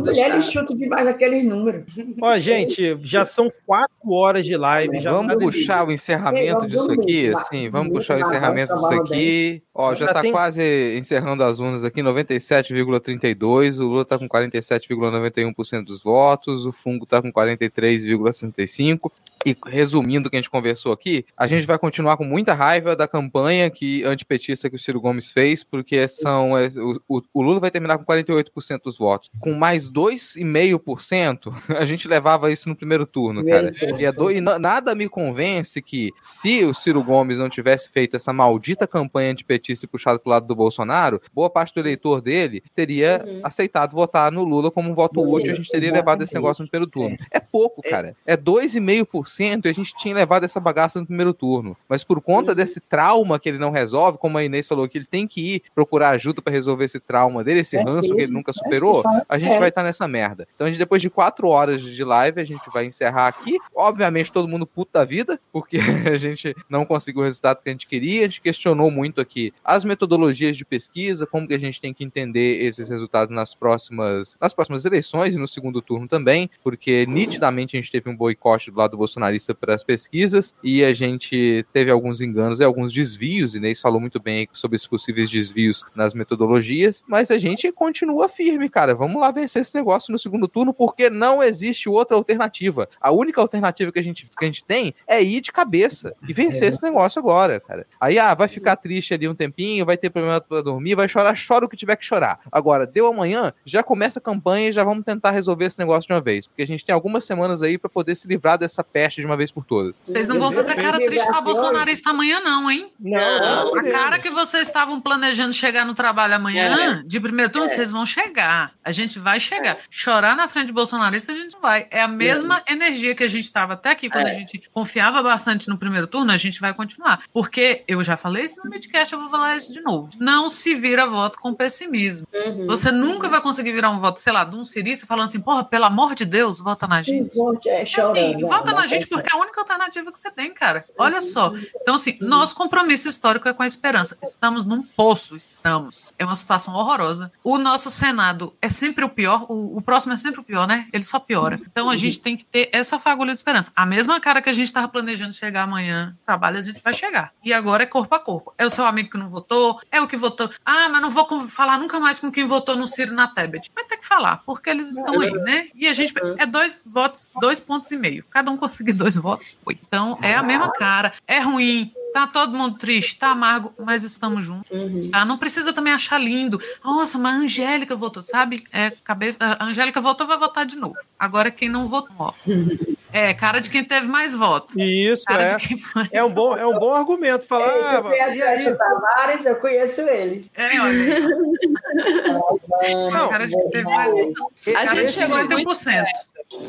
ele 0.06 0.42
chuta 0.42 0.76
demais 0.76 1.08
aqueles 1.08 1.44
números. 1.44 1.84
Ó, 2.22 2.38
gente, 2.40 2.98
já 3.02 3.24
são 3.26 3.52
quatro 3.66 4.12
horas 4.12 4.46
de 4.46 4.56
live. 4.56 5.00
Já 5.00 5.12
Vamos 5.12 5.34
tá 5.34 5.40
puxar 5.40 5.88
o 5.88 5.92
encerramento 5.92 6.54
vamos 6.60 6.72
disso 6.72 6.92
aqui, 6.92 7.34
assim, 7.36 7.70
vamos 7.70 7.94
puxar 7.94 8.18
o 8.18 8.22
encerramento 8.22 8.74
disso 8.76 8.94
aqui. 8.94 9.64
Ó, 9.74 9.96
já 9.96 10.06
Já 10.06 10.14
tá 10.14 10.22
tem- 10.22 10.32
quase 10.32 10.96
encerrando 10.98 11.44
as 11.44 11.60
urnas 11.60 11.84
aqui, 11.84 12.02
97,32, 12.04 13.80
o 13.80 13.84
Lula 13.88 14.06
tá 14.06 14.20
com 14.20 14.28
47,91% 14.28 15.86
dos 15.86 16.04
votos, 16.04 16.66
o 16.66 16.72
Fungo 16.72 17.06
tá 17.06 17.22
com 17.22 17.32
43,65%. 17.32 19.12
E 19.46 19.58
resumindo 19.68 20.28
o 20.28 20.32
que 20.32 20.38
a 20.38 20.40
gente 20.40 20.50
conversou 20.50 20.94
aqui, 20.94 21.26
a 21.36 21.46
gente 21.48 21.66
vai 21.66 21.78
continuar 21.78 22.16
com 22.16 22.24
muita 22.24 22.54
raiva 22.54 22.96
da 22.96 23.06
campanha 23.10 23.53
que 23.70 24.04
antipetista 24.04 24.70
que 24.70 24.76
o 24.76 24.80
Ciro 24.80 25.00
Gomes 25.02 25.32
fez, 25.32 25.64
porque 25.64 26.08
são 26.08 26.58
é, 26.58 26.68
o, 27.08 27.22
o- 27.34 27.42
Lula 27.42 27.60
vai 27.60 27.72
terminar 27.72 27.98
com 27.98 28.06
48% 28.06 28.82
dos 28.84 28.98
votos. 28.98 29.30
Com 29.40 29.54
mais 29.54 29.90
2,5%, 29.90 31.54
a 31.78 31.86
gente 31.86 32.08
levava 32.08 32.52
isso 32.52 32.68
no 32.70 32.76
primeiro 32.76 33.06
turno, 33.06 33.46
cara. 33.46 33.72
E, 34.00 34.06
é 34.06 34.12
do- 34.12 34.32
e 34.32 34.42
na- 34.42 34.60
nada 34.60 34.96
me 34.96 35.08
convence 35.10 35.82
que 35.82 36.12
se 36.22 36.64
o 36.64 36.74
Ciro 36.74 37.04
Gomes 37.04 37.38
não 37.40 37.50
tivesse 37.50 37.90
feito 37.90 38.16
essa 38.16 38.32
maldita 38.34 38.88
campanha 38.88 39.32
antipetista 39.32 39.86
e 39.86 39.90
puxado 39.90 40.20
pro 40.20 40.30
lado 40.32 40.46
do 40.48 40.56
Bolsonaro, 40.56 41.22
boa 41.34 41.50
parte 41.50 41.74
do 41.74 41.80
eleitor 41.80 42.22
dele 42.22 42.64
teria 42.76 43.24
Uhum. 43.26 43.42
aceitado 43.44 43.94
votar 43.94 44.32
no 44.32 44.44
Lula 44.44 44.72
como 44.72 44.90
um 44.90 44.94
voto 44.94 45.22
útil. 45.22 45.52
A 45.52 45.56
gente 45.56 45.70
teria 45.70 45.92
levado 45.92 46.22
esse 46.22 46.32
exatamente. 46.32 46.44
negócio 46.44 46.64
no 46.64 46.70
primeiro 46.70 46.90
turno. 46.92 47.18
É 47.32 47.40
pouco, 47.40 47.82
cara. 47.82 48.16
É 48.26 48.36
2,5% 48.36 49.66
e 49.66 49.70
a 49.70 49.74
gente 49.74 49.96
tinha 49.96 50.16
levado 50.16 50.44
essa 50.44 50.60
bagaça 50.60 51.00
no 51.00 51.06
primeiro 51.06 51.34
turno. 51.34 51.78
Mas 51.88 52.04
por 52.04 52.22
conta 52.22 52.52
Uhum. 52.52 52.56
desse 52.56 52.80
trauma 52.80 53.40
que 53.44 53.50
ele 53.50 53.58
não 53.58 53.70
resolve, 53.70 54.18
como 54.18 54.38
a 54.38 54.44
Inês 54.44 54.66
falou, 54.68 54.88
que 54.88 54.98
ele 54.98 55.06
tem 55.06 55.28
que 55.28 55.56
ir 55.56 55.64
procurar 55.76 56.10
ajuda 56.12 56.42
para 56.42 56.54
resolver 56.54 56.86
esse 56.86 57.00
trauma 57.00 57.44
dele, 57.44 57.60
esse 57.60 57.76
É 57.76 57.84
ranço 57.84 58.16
que 58.16 58.22
ele 58.22 58.32
nunca 58.32 58.52
é 58.52 58.54
superou, 58.54 59.04
a 59.28 59.38
gente 59.38 59.46
sério. 59.46 59.60
vai 59.60 59.70
estar 59.70 59.84
nessa 59.84 60.08
merda. 60.08 60.48
Então, 60.56 60.66
a 60.66 60.70
gente, 60.70 60.80
depois 60.80 61.02
de 61.02 61.10
quatro 61.10 61.50
horas 61.50 61.82
de 61.82 62.04
live, 62.04 62.40
a 62.40 62.46
gente 62.46 62.64
vai 62.74 62.86
encerrar 62.86 63.28
aqui. 63.28 63.58
Obviamente, 63.76 64.32
todo 64.32 64.48
mundo 64.48 64.66
puto 64.66 64.92
da 64.94 65.04
vida, 65.04 65.40
porque 65.52 65.78
a 66.14 66.18
gente 66.18 66.56
não 66.70 66.86
conseguiu 66.86 67.22
o 67.22 67.26
resultado 67.26 67.62
que 67.62 67.70
a 67.70 67.72
gente 67.72 67.88
queria. 67.88 68.22
A 68.22 68.24
gente 68.24 68.42
questionou 68.42 68.90
muito 68.90 69.20
aqui 69.20 69.54
as 69.64 69.84
metodologias 69.84 70.56
de 70.56 70.64
pesquisa, 70.64 71.28
como 71.28 71.48
que 71.48 71.54
a 71.54 71.60
gente 71.60 71.82
tem 71.82 71.94
que 71.94 72.04
entender 72.04 72.64
esses 72.64 72.88
resultados 72.88 73.34
nas 73.36 73.54
próximas, 73.54 74.36
nas 74.40 74.54
próximas 74.54 74.86
eleições 74.86 75.34
e 75.36 75.38
no 75.38 75.48
segundo 75.48 75.82
turno 75.82 76.08
também, 76.08 76.50
porque 76.64 77.06
nitidamente 77.08 77.76
a 77.76 77.80
gente 77.80 77.92
teve 77.92 78.10
um 78.10 78.16
boicote 78.16 78.72
do 78.72 78.78
lado 78.78 78.96
bolsonarista 78.96 79.54
para 79.54 79.74
as 79.76 79.84
pesquisas 79.84 80.56
e 80.64 80.84
a 80.84 80.94
gente 80.94 81.66
teve 81.74 81.92
alguns 81.92 82.22
enganos 82.22 82.60
e 82.60 82.64
alguns 82.64 82.92
desvios. 82.94 83.33
Inês 83.42 83.82
falou 83.82 84.00
muito 84.00 84.20
bem 84.20 84.48
sobre 84.54 84.76
esses 84.76 84.88
possíveis 84.88 85.30
desvios 85.30 85.84
nas 85.96 86.14
metodologias, 86.14 87.04
mas 87.08 87.32
a 87.32 87.38
gente 87.38 87.72
continua 87.72 88.30
firme, 88.30 88.70
cara. 88.70 88.94
Vamos 88.96 89.20
lá 89.20 89.32
vencer 89.32 89.62
esse 89.62 89.76
negócio 89.76 90.12
no 90.12 90.20
segundo 90.20 90.48
turno, 90.48 90.74
porque 90.74 91.10
não 91.10 91.42
existe 91.42 91.90
outra 91.90 92.16
alternativa. 92.16 92.88
A 93.02 93.12
única 93.12 93.42
alternativa 93.42 93.92
que 93.92 94.00
a 94.00 94.04
gente, 94.04 94.26
que 94.38 94.46
a 94.46 94.48
gente 94.48 94.64
tem 94.64 94.94
é 95.08 95.22
ir 95.22 95.42
de 95.42 95.52
cabeça 95.52 96.16
e 96.28 96.34
vencer 96.34 96.70
esse 96.70 96.84
negócio 96.84 97.20
agora, 97.20 97.60
cara. 97.60 97.88
Aí, 98.00 98.20
ah, 98.20 98.34
vai 98.34 98.48
ficar 98.48 98.76
triste 98.76 99.14
ali 99.14 99.28
um 99.28 99.36
tempinho, 99.36 99.86
vai 99.86 99.98
ter 99.98 100.10
problema 100.10 100.40
pra 100.40 100.62
dormir, 100.62 100.96
vai 100.96 101.08
chorar, 101.08 101.36
chora 101.36 101.66
o 101.66 101.70
que 101.70 101.78
tiver 101.78 101.96
que 101.96 102.06
chorar. 102.06 102.40
Agora, 102.52 102.86
deu 102.86 103.08
amanhã, 103.08 103.54
já 103.66 103.82
começa 103.82 104.20
a 104.20 104.22
campanha 104.22 104.70
e 104.70 104.72
já 104.72 104.84
vamos 104.84 105.04
tentar 105.04 105.32
resolver 105.32 105.66
esse 105.66 105.80
negócio 105.80 106.08
de 106.08 106.14
uma 106.14 106.22
vez, 106.22 106.48
porque 106.48 106.62
a 106.62 106.68
gente 106.68 106.86
tem 106.86 106.94
algumas 106.94 107.26
semanas 107.26 107.62
aí 107.62 107.78
pra 107.78 107.90
poder 107.90 108.16
se 108.16 108.28
livrar 108.28 108.58
dessa 108.58 108.84
peste 108.84 109.22
de 109.22 109.28
uma 109.28 109.38
vez 109.38 109.52
por 109.52 109.66
todas. 109.66 110.02
Vocês 110.06 110.28
não 110.28 110.40
vão 110.40 110.52
fazer 110.52 110.76
cara 110.76 110.98
triste 110.98 111.28
pra 111.28 111.42
bolsonarista 111.42 112.10
amanhã, 112.10 112.40
não, 112.40 112.70
hein? 112.70 112.92
Não, 113.20 113.76
A 113.76 113.84
cara 113.90 114.20
que 114.20 114.30
vocês 114.30 114.68
estavam 114.68 115.00
planejando 115.02 115.54
chegar 115.54 115.86
no 115.86 115.94
trabalho 115.94 116.36
amanhã, 116.36 117.04
de 117.06 117.20
primeiro 117.20 117.52
turno, 117.52 117.68
vocês 117.68 117.92
vão 117.92 118.06
chegar. 118.06 118.72
A 118.84 118.92
gente 118.92 119.20
vai 119.20 119.40
chegar. 119.40 119.78
Chorar 119.90 120.36
na 120.36 120.48
frente 120.48 120.68
de 120.68 120.74
bolsonarista, 120.74 121.32
a 121.32 121.36
gente 121.36 121.54
não 121.54 121.62
vai. 121.62 121.88
É 121.90 122.02
a 122.02 122.08
mesma 122.08 122.62
energia 122.70 123.16
que 123.16 123.24
a 123.24 123.28
gente 123.28 123.44
estava 123.46 123.74
até 123.74 123.92
aqui, 123.92 124.10
quando 124.10 124.28
a 124.28 124.34
gente 124.34 124.70
confiava 124.72 125.22
bastante 125.22 125.68
no 125.68 125.78
primeiro 125.78 126.08
turno, 126.08 126.32
a 126.32 126.38
gente 126.38 126.60
vai 126.60 126.74
continuar. 126.74 127.24
Porque 127.32 127.84
eu 127.88 128.04
já 128.04 128.18
falei 128.18 128.44
isso 128.44 128.56
no 128.64 128.70
midcast, 128.70 129.14
eu 129.14 129.20
vou 129.20 129.30
falar 129.30 129.56
isso 129.58 129.72
de 129.74 129.82
novo. 129.82 130.10
Não 130.20 130.50
se 130.50 130.74
vira 130.76 131.06
voto 131.06 131.40
com 131.40 131.54
pessimismo. 131.54 132.28
Uhum. 132.34 132.66
Você 132.68 132.92
nunca 132.92 133.30
vai 133.30 133.42
conseguir 133.42 133.72
virar 133.72 133.90
um 133.90 134.00
voto, 134.00 134.20
sei 134.20 134.34
lá, 134.34 134.44
de 134.44 134.56
um 134.56 134.66
cirista 134.66 135.06
falando 135.06 135.26
assim, 135.26 135.40
porra, 135.40 135.64
pelo 135.64 135.86
amor 135.86 136.16
de 136.16 136.26
Deus, 136.26 136.60
vota 136.60 136.88
na 136.88 137.02
gente. 137.02 137.38
É, 137.66 137.82
É 137.82 137.86
chorando. 137.86 138.18
assim, 138.18 138.36
né? 138.36 138.48
vota 138.48 138.72
na 138.72 138.86
gente 138.86 139.08
porque 139.08 139.30
é 139.32 139.38
a 139.38 139.40
única 139.40 139.60
alternativa 139.62 140.12
que 140.12 140.20
você 140.20 140.32
tem, 140.32 140.54
cara. 140.54 140.86
Olha 140.98 141.22
só. 141.22 141.54
Então, 141.82 141.96
assim, 141.96 142.18
nosso 142.22 142.56
compromisso 142.56 143.03
histórico 143.10 143.48
é 143.48 143.54
com 143.54 143.64
a 143.64 143.68
esperança. 143.68 144.18
Estamos 144.22 144.66
num 144.66 144.84
poço, 144.84 145.36
estamos. 145.36 146.14
É 146.18 146.26
uma 146.26 146.36
situação 146.36 146.74
horrorosa. 146.74 147.32
O 147.44 147.58
nosso 147.58 147.90
Senado 147.90 148.54
é 148.62 148.70
sempre 148.70 149.04
o 149.04 149.10
pior, 149.10 149.46
o, 149.50 149.78
o 149.78 149.82
próximo 149.82 150.14
é 150.14 150.18
sempre 150.18 150.40
o 150.40 150.44
pior, 150.44 150.68
né? 150.68 150.88
Ele 150.92 151.04
só 151.04 151.20
piora. 151.20 151.58
Então, 151.60 151.90
a 151.90 151.96
gente 151.96 152.20
tem 152.20 152.36
que 152.36 152.46
ter 152.46 152.70
essa 152.72 153.00
fagulha 153.00 153.32
de 153.32 153.38
esperança. 153.38 153.72
A 153.76 153.86
mesma 153.86 154.20
cara 154.20 154.42
que 154.42 154.50
a 154.50 154.54
gente 154.54 154.68
estava 154.68 154.88
planejando 154.88 155.34
chegar 155.34 155.64
amanhã, 155.64 156.16
trabalho, 156.26 156.58
a 156.58 156.62
gente 156.62 156.82
vai 156.84 156.94
chegar. 156.94 157.32
E 157.44 157.54
agora 157.54 157.84
é 157.84 157.86
corpo 157.86 158.14
a 158.16 158.20
corpo. 158.20 158.54
É 158.58 158.66
o 158.66 158.70
seu 158.70 158.86
amigo 158.86 159.10
que 159.10 159.18
não 159.18 159.30
votou, 159.30 159.80
é 159.92 160.02
o 160.02 160.08
que 160.08 160.18
votou. 160.18 160.50
Ah, 160.66 160.90
mas 160.90 161.02
não 161.02 161.10
vou 161.10 161.40
falar 161.42 161.78
nunca 161.78 162.00
mais 162.00 162.20
com 162.20 162.32
quem 162.32 162.46
votou 162.46 162.76
no 162.76 162.88
Ciro 162.88 163.14
na 163.14 163.28
Tebet. 163.28 163.72
Vai 163.74 163.84
ter 163.86 163.98
que 163.98 164.06
falar, 164.06 164.38
porque 164.46 164.70
eles 164.70 164.90
estão 164.96 165.20
aí, 165.20 165.32
né? 165.32 165.68
E 165.76 165.88
a 165.88 165.94
gente 165.94 166.14
é 166.38 166.46
dois 166.46 166.84
votos, 166.86 167.32
dois 167.40 167.60
pontos 167.60 167.92
e 167.92 167.98
meio. 167.98 168.26
Cada 168.30 168.52
um 168.52 168.58
conseguir 168.58 168.94
dois 168.94 169.16
votos, 169.16 169.56
foi. 169.64 169.80
Então, 169.86 170.18
é 170.22 170.36
a 170.36 170.44
mesma 170.44 170.72
cara. 170.72 171.14
É 171.28 171.40
ruim. 171.40 171.92
Tá 172.14 172.28
todo 172.28 172.56
mundo 172.56 172.78
triste, 172.78 173.18
tá 173.18 173.32
amargo, 173.32 173.74
mas 173.78 174.04
estamos 174.04 174.46
juntos. 174.46 174.70
Uhum. 174.70 175.10
Tá? 175.12 175.26
Não 175.26 175.38
precisa 175.38 175.74
também 175.74 175.94
achar 175.94 176.20
lindo. 176.20 176.62
Nossa, 176.84 177.18
mas 177.18 177.34
a 177.34 177.38
Angélica 177.38 177.96
votou, 177.96 178.22
sabe? 178.22 178.64
É, 178.72 178.92
cabeça, 179.04 179.38
a 179.42 179.66
Angélica 179.66 180.00
votou, 180.00 180.28
vai 180.28 180.38
votar 180.38 180.66
de 180.66 180.78
novo. 180.78 180.96
Agora 181.18 181.50
quem 181.50 181.70
não 181.70 181.88
votou, 181.88 182.16
ó. 182.20 182.34
É, 183.14 183.32
cara 183.32 183.62
de 183.62 183.70
quem 183.70 183.84
teve 183.84 184.08
mais 184.08 184.34
votos. 184.34 184.76
Isso, 184.76 185.24
Cara 185.26 185.44
é. 185.44 185.56
de 185.56 185.68
quem 185.68 185.78
foi. 185.78 186.10
É 186.12 186.24
um 186.24 186.34
bom, 186.34 186.58
é 186.58 186.66
um 186.66 186.80
bom 186.80 186.92
argumento. 186.92 187.46
Falar, 187.46 187.72
Ei, 187.72 187.84
ah, 187.84 187.94
eu 187.94 188.04
conheço 188.04 188.70
e 188.70 188.72
o 188.72 188.76
Tavares, 188.76 189.46
eu 189.46 189.56
conheço 189.58 190.02
ele. 190.02 190.50
É, 190.56 190.82
olha. 190.82 191.30
Não, 193.14 193.30
cara 193.30 193.46
de 193.46 193.56
quem 193.56 193.70
teve 193.70 193.84
mais 193.84 194.12
votos. 194.12 194.44
A 194.76 194.86
gente 194.88 195.12
chegou 195.12 195.38
muito 195.38 195.56
50%. 195.56 196.06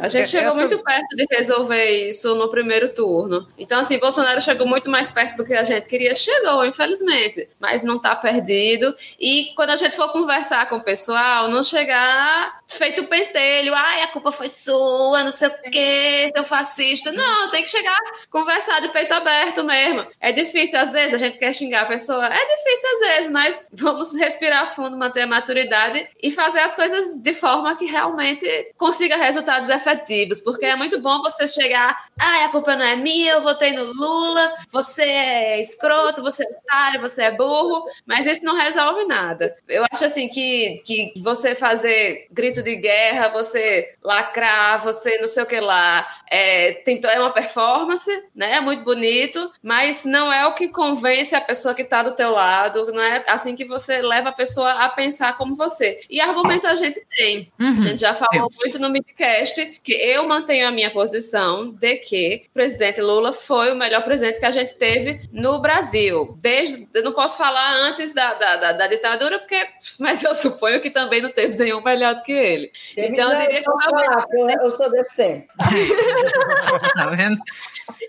A 0.01 0.09
gente 0.09 0.23
É, 0.23 0.27
chegou 0.27 0.49
essa- 0.51 0.59
muito 0.61 0.83
perto 0.83 1.17
de 1.17 1.27
resolver 1.31 2.09
isso 2.09 2.35
no 2.35 2.49
primeiro 2.51 2.89
turno. 2.95 3.47
Então, 3.59 3.81
assim, 3.81 3.99
Bolsonaro 3.99 4.41
chegou 4.41 4.67
muito 4.67 4.91
mais 4.91 5.11
perto 5.11 5.37
do 5.37 5.45
que 5.45 5.55
a 5.55 5.65
gente 5.65 5.87
queria. 5.87 6.15
Chegou, 6.15 6.65
infelizmente. 6.65 7.49
Mas 7.61 7.83
não 7.83 8.01
tá 8.01 8.15
perdido. 8.17 8.95
E 9.19 9.53
quando 9.55 9.71
a 9.71 9.77
gente 9.77 9.95
for 9.97 10.11
conversar 10.11 10.69
com 10.69 10.77
o 10.77 10.81
pessoal, 10.83 11.49
não 11.49 11.63
chegar 11.63 12.61
feito 12.67 13.05
pentelho. 13.05 13.73
Ai, 13.75 14.03
a 14.03 14.09
culpa 14.09 14.33
foi 14.33 14.49
sua, 14.49 15.23
não 15.23 15.31
sei 15.31 15.49
o 15.49 15.71
quê, 15.71 16.31
seu 16.35 16.45
fascista. 16.45 17.13
Não, 17.13 17.51
tem 17.51 17.63
que 17.63 17.69
chegar, 17.69 17.97
conversar 18.31 18.81
de 18.81 18.89
peito 18.89 19.13
aberto 19.15 19.63
mesmo. 19.63 20.07
É 20.21 20.33
difícil, 20.33 20.81
às 20.81 20.91
vezes, 20.93 21.15
a 21.15 21.19
gente 21.19 21.39
quer 21.39 21.53
xingar 21.53 21.83
a 21.83 21.87
pessoa. 21.87 22.27
É 22.27 22.57
difícil, 22.57 22.89
às 22.91 22.99
vezes, 23.01 23.31
mas 23.31 23.67
vamos 23.73 24.15
respirar 24.17 24.75
fundo, 24.75 24.97
manter 24.97 25.23
a 25.23 25.27
maturidade 25.27 26.09
e 26.23 26.31
fazer 26.33 26.61
as 26.61 26.75
coisas 26.75 27.15
de 27.17 27.35
forma 27.35 27.77
que 27.77 27.85
realmente 27.87 28.73
consiga 28.77 29.17
resultados 29.17 29.69
efetivos, 29.75 30.41
porque 30.41 30.65
é 30.65 30.77
muito 30.77 31.01
bom 31.01 31.23
você 31.23 31.47
chegar, 31.47 32.09
ah, 32.19 32.45
a 32.45 32.49
culpa 32.49 32.77
não 32.77 32.85
é 32.85 32.97
minha, 32.97 33.33
eu 33.33 33.43
votei 33.43 33.73
no 33.73 33.85
Lula, 33.93 34.55
você 34.71 35.03
é 35.03 35.61
escroto, 35.61 36.23
você 36.23 36.45
é 36.45 36.51
otário, 36.51 37.01
você 37.01 37.25
é 37.25 37.31
burro, 37.31 37.85
mas 38.07 38.27
isso 38.27 38.45
não 38.45 38.57
resolve 38.57 39.05
nada. 39.05 39.57
Eu 39.69 39.85
acho 39.93 40.05
assim 40.05 40.29
que, 40.29 40.83
que 40.85 41.13
você 41.23 41.55
fazer 41.55 42.27
grito 42.31 42.63
de 42.63 42.77
guerra, 42.77 43.29
você 43.29 43.95
lacrar, 44.03 44.83
você 44.83 45.19
não 45.19 45.29
sei 45.29 45.43
o 45.43 45.47
que 45.47 45.61
lá, 45.61 46.07
é, 46.31 46.73
tem, 46.85 47.01
é 47.05 47.21
uma 47.21 47.33
performance, 47.33 48.11
né? 48.35 48.55
É 48.57 48.61
muito 48.61 48.85
bonito, 48.85 49.51
mas 49.63 50.05
não 50.05 50.33
é 50.33 50.47
o 50.47 50.55
que 50.55 50.69
convence 50.69 51.35
a 51.35 51.41
pessoa 51.41 51.75
que 51.75 51.83
está 51.83 52.03
do 52.03 52.13
teu 52.13 52.31
lado, 52.31 52.93
não 52.93 53.03
é 53.03 53.25
assim 53.29 53.55
que 53.55 53.65
você 53.65 54.03
leva 54.03 54.31
a 54.31 54.33
pessoa 54.33 54.73
a 54.73 54.89
pensar 54.89 55.37
como 55.37 55.57
você. 55.57 56.01
E 56.11 56.21
argumento 56.21 56.67
a 56.67 56.75
gente 56.75 57.01
tem. 57.17 57.53
Uhum. 57.59 57.79
A 57.79 57.81
gente 57.81 58.01
já 58.01 58.15
falou 58.15 58.49
Deus. 58.49 58.57
muito 58.59 58.79
no 58.79 58.91
midcast 58.91 59.54
que 59.83 59.93
eu 59.93 60.27
mantenho 60.27 60.67
a 60.67 60.71
minha 60.71 60.91
posição 60.91 61.71
de 61.71 61.97
que 61.97 62.45
o 62.51 62.55
presidente 62.55 63.01
Lula 63.01 63.33
foi 63.33 63.73
o 63.73 63.77
melhor 63.77 64.05
presidente 64.05 64.39
que 64.39 64.47
a 64.47 64.51
gente 64.51 64.75
teve 64.75 65.23
no 65.33 65.61
Brasil. 65.61 66.37
Desde, 66.41 66.89
eu 66.95 67.03
não 67.03 67.13
posso 67.13 67.37
falar 67.37 67.75
antes 67.75 68.13
da, 68.15 68.35
da, 68.35 68.57
da, 68.57 68.73
da 68.73 68.87
ditadura, 68.87 69.39
porque, 69.39 69.67
mas 69.99 70.23
eu 70.23 70.35
suponho 70.35 70.81
que 70.81 70.91
também 70.91 71.21
não 71.21 71.31
teve 71.31 71.57
nenhum 71.59 71.83
melhor 71.83 72.15
do 72.15 72.23
que 72.23 72.33
ele. 72.33 72.71
então, 72.97 73.33
eu 73.33 73.41
diria 73.41 73.63
que 73.63 73.71
eu, 73.71 74.51
eu 74.63 74.71
sou 74.71 74.91
desse 74.91 75.17
tempo. 75.17 75.53
tá 76.95 77.07
vendo? 77.07 77.39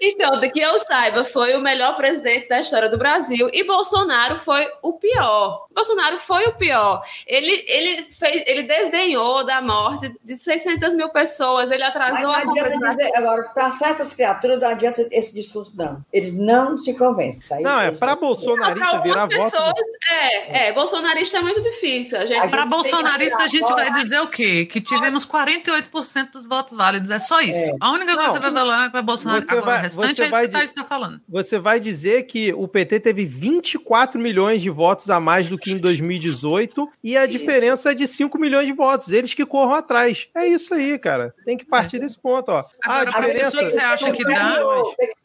Então, 0.01 0.39
de 0.39 0.49
que 0.49 0.59
eu 0.59 0.77
saiba, 0.79 1.23
foi 1.23 1.55
o 1.55 1.61
melhor 1.61 1.95
presidente 1.95 2.47
da 2.47 2.59
história 2.59 2.89
do 2.89 2.97
Brasil 2.97 3.49
e 3.53 3.63
Bolsonaro 3.63 4.37
foi 4.37 4.65
o 4.81 4.93
pior. 4.93 5.67
Bolsonaro 5.73 6.17
foi 6.17 6.45
o 6.47 6.55
pior. 6.55 7.03
Ele, 7.25 7.63
ele, 7.67 8.03
fez, 8.03 8.43
ele 8.47 8.63
desdenhou 8.63 9.45
da 9.45 9.61
morte 9.61 10.13
de 10.23 10.37
600 10.37 10.95
mil 10.95 11.09
pessoas, 11.09 11.71
ele 11.71 11.83
atrasou 11.83 12.23
não 12.23 12.31
a 12.31 12.41
compra 12.41 12.69
dizer, 12.69 13.11
Agora, 13.15 13.43
para 13.53 13.71
certas 13.71 14.13
criaturas, 14.13 14.59
não 14.59 14.69
adianta 14.69 15.07
esse 15.11 15.33
discurso, 15.33 15.73
não. 15.75 16.03
Eles 16.11 16.33
não 16.33 16.77
se 16.77 16.93
convencem. 16.93 17.61
Não, 17.61 17.79
é 17.79 17.91
para 17.91 18.15
bolsonarista 18.15 18.99
virar 18.99 19.27
pessoas, 19.27 19.51
voto. 19.53 19.81
É, 20.09 20.67
é, 20.67 20.73
bolsonarista 20.73 21.37
é 21.37 21.41
muito 21.41 21.61
difícil. 21.61 22.19
Para 22.49 22.65
bolsonarista, 22.65 23.43
a 23.43 23.47
gente 23.47 23.71
vai 23.73 23.91
dizer 23.91 24.21
o 24.21 24.27
quê? 24.27 24.65
Que 24.65 24.79
tivemos 24.79 25.25
48% 25.25 26.31
dos 26.31 26.45
votos 26.47 26.73
válidos. 26.73 27.09
É 27.09 27.19
só 27.19 27.41
isso. 27.41 27.69
É. 27.69 27.75
A 27.79 27.91
única 27.91 28.13
coisa 28.13 28.27
que 28.27 28.33
você 28.33 28.39
vai 28.39 28.53
falar 28.53 28.85
é 28.85 28.89
para 28.89 29.01
Bolsonaro. 29.01 29.64
Vai, 29.65 29.79
o 29.79 29.81
restante 29.81 30.21
é 30.21 30.27
isso 30.27 30.49
que 30.49 30.57
está 30.57 30.83
falando. 30.83 31.21
Você 31.27 31.59
vai 31.59 31.79
dizer 31.79 32.23
que 32.23 32.53
o 32.53 32.67
PT 32.67 32.99
teve 32.99 33.25
24 33.25 34.19
milhões 34.19 34.61
de 34.61 34.69
votos 34.69 35.09
a 35.09 35.19
mais 35.19 35.47
do 35.47 35.57
que 35.57 35.71
em 35.71 35.77
2018 35.77 36.89
e 37.03 37.17
a 37.17 37.25
isso. 37.25 37.37
diferença 37.37 37.91
é 37.91 37.93
de 37.93 38.07
5 38.07 38.37
milhões 38.37 38.67
de 38.67 38.73
votos. 38.73 39.11
Eles 39.11 39.33
que 39.33 39.45
corram 39.45 39.73
atrás. 39.73 40.27
É 40.35 40.47
isso 40.47 40.73
aí, 40.73 40.97
cara. 40.97 41.33
Tem 41.43 41.57
que 41.57 41.65
partir 41.65 41.97
é. 41.97 41.99
desse 41.99 42.17
ponto, 42.17 42.49
ó. 42.49 42.63
Agora, 42.83 43.09
a 43.09 43.13
diferença... 43.21 43.57
que 43.57 43.69
você 43.69 43.79
acha 43.79 44.11
que 44.11 44.23
dá... 44.23 44.59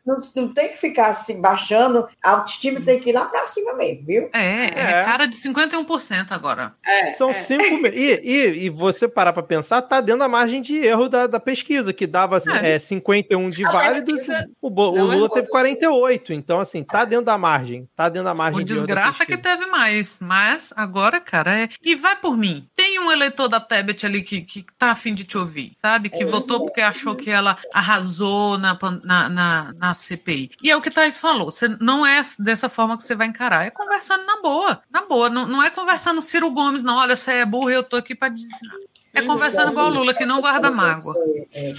Não, 0.05 0.21
não, 0.35 0.49
tem 0.53 0.69
que 0.69 0.77
ficar 0.77 1.09
assim, 1.09 1.41
baixando. 1.41 2.09
A 2.23 2.31
autoestima 2.31 2.81
tem 2.81 2.99
que 2.99 3.11
ir 3.11 3.13
lá 3.13 3.27
para 3.27 3.45
cima 3.45 3.75
mesmo, 3.75 4.05
viu? 4.07 4.31
É, 4.33 4.65
é, 4.65 5.01
é 5.01 5.05
cara 5.05 5.27
de 5.27 5.37
51% 5.37 6.31
agora. 6.31 6.75
É, 6.85 7.11
São 7.11 7.33
5 7.33 7.87
é. 7.87 7.91
e, 7.91 8.21
e, 8.23 8.65
e 8.65 8.71
você 8.71 9.09
parar 9.09 9.33
para 9.33 9.43
pensar, 9.43 9.83
tá 9.83 10.01
dentro 10.01 10.21
da 10.21 10.29
margem 10.29 10.61
de 10.61 10.77
erro 10.77 11.09
da, 11.09 11.27
da 11.27 11.41
pesquisa, 11.41 11.93
que 11.93 12.07
dava 12.07 12.41
é. 12.63 12.79
51 12.79 13.51
de 13.51 13.63
válidos, 13.63 14.27
o, 14.61 14.69
o 14.69 15.05
Lula 15.05 15.29
teve 15.31 15.49
48. 15.49 16.33
Então, 16.33 16.61
assim, 16.61 16.83
tá 16.83 17.05
dentro 17.05 17.27
da 17.27 17.39
margem. 17.39 17.89
Tá 17.95 18.09
dentro 18.09 18.25
da 18.25 18.35
margem. 18.35 18.61
O 18.61 18.65
desgraça 18.65 19.27
que 19.27 19.37
teve 19.37 19.67
mais. 19.67 20.19
Mas 20.21 20.73
agora, 20.77 21.21
cara, 21.21 21.61
é. 21.61 21.69
E 21.83 21.95
vai 21.95 22.17
por 22.17 22.37
mim. 22.37 22.67
Tem 22.75 22.99
um 22.99 23.11
eleitor 23.11 23.49
da 23.49 23.61
Tebet 23.61 24.07
ali 24.07 24.23
que, 24.23 24.43
que 24.43 24.65
tá 24.79 24.91
afim 24.91 25.15
de 25.15 25.25
te 25.25 25.37
ouvir, 25.39 25.73
sabe? 25.75 26.09
Que 26.09 26.23
é. 26.23 26.27
votou 26.27 26.61
porque 26.61 26.81
achou 26.81 27.15
que 27.15 27.31
ela 27.31 27.57
arrasou 27.73 28.59
na, 28.59 28.79
na, 29.05 29.29
na, 29.29 29.73
na 29.75 29.95
CPI. 29.95 30.51
E 30.63 30.71
é 30.71 30.77
o 30.77 30.81
que 30.81 30.91
Thais 30.91 31.19
falou. 31.19 31.51
Você 31.51 31.69
não 31.81 32.05
é 32.05 32.21
dessa 32.39 32.69
forma 32.69 32.97
que 32.97 33.03
você 33.03 33.15
vai 33.15 33.27
encarar. 33.27 33.67
É 33.67 33.71
conversando 33.71 34.25
na 34.25 34.41
boa. 34.41 34.83
Na 34.91 35.03
boa. 35.03 35.29
Não, 35.29 35.47
não 35.47 35.63
é 35.63 35.71
conversando 35.71 36.21
Ciro 36.21 36.51
Gomes, 36.51 36.83
não. 36.83 36.97
Olha, 36.97 37.17
você 37.17 37.33
é 37.33 37.45
burro 37.45 37.71
e 37.71 37.75
eu 37.75 37.83
tô 37.83 37.97
aqui 37.97 38.15
pra 38.15 38.29
ensinar. 38.29 38.75
É 39.13 39.23
conversando 39.23 39.73
com 39.73 39.81
o 39.81 39.89
Lula, 39.89 40.15
que 40.15 40.25
não 40.25 40.41
guarda 40.41 40.71
mágoa. 40.71 41.17
É, 41.53 41.73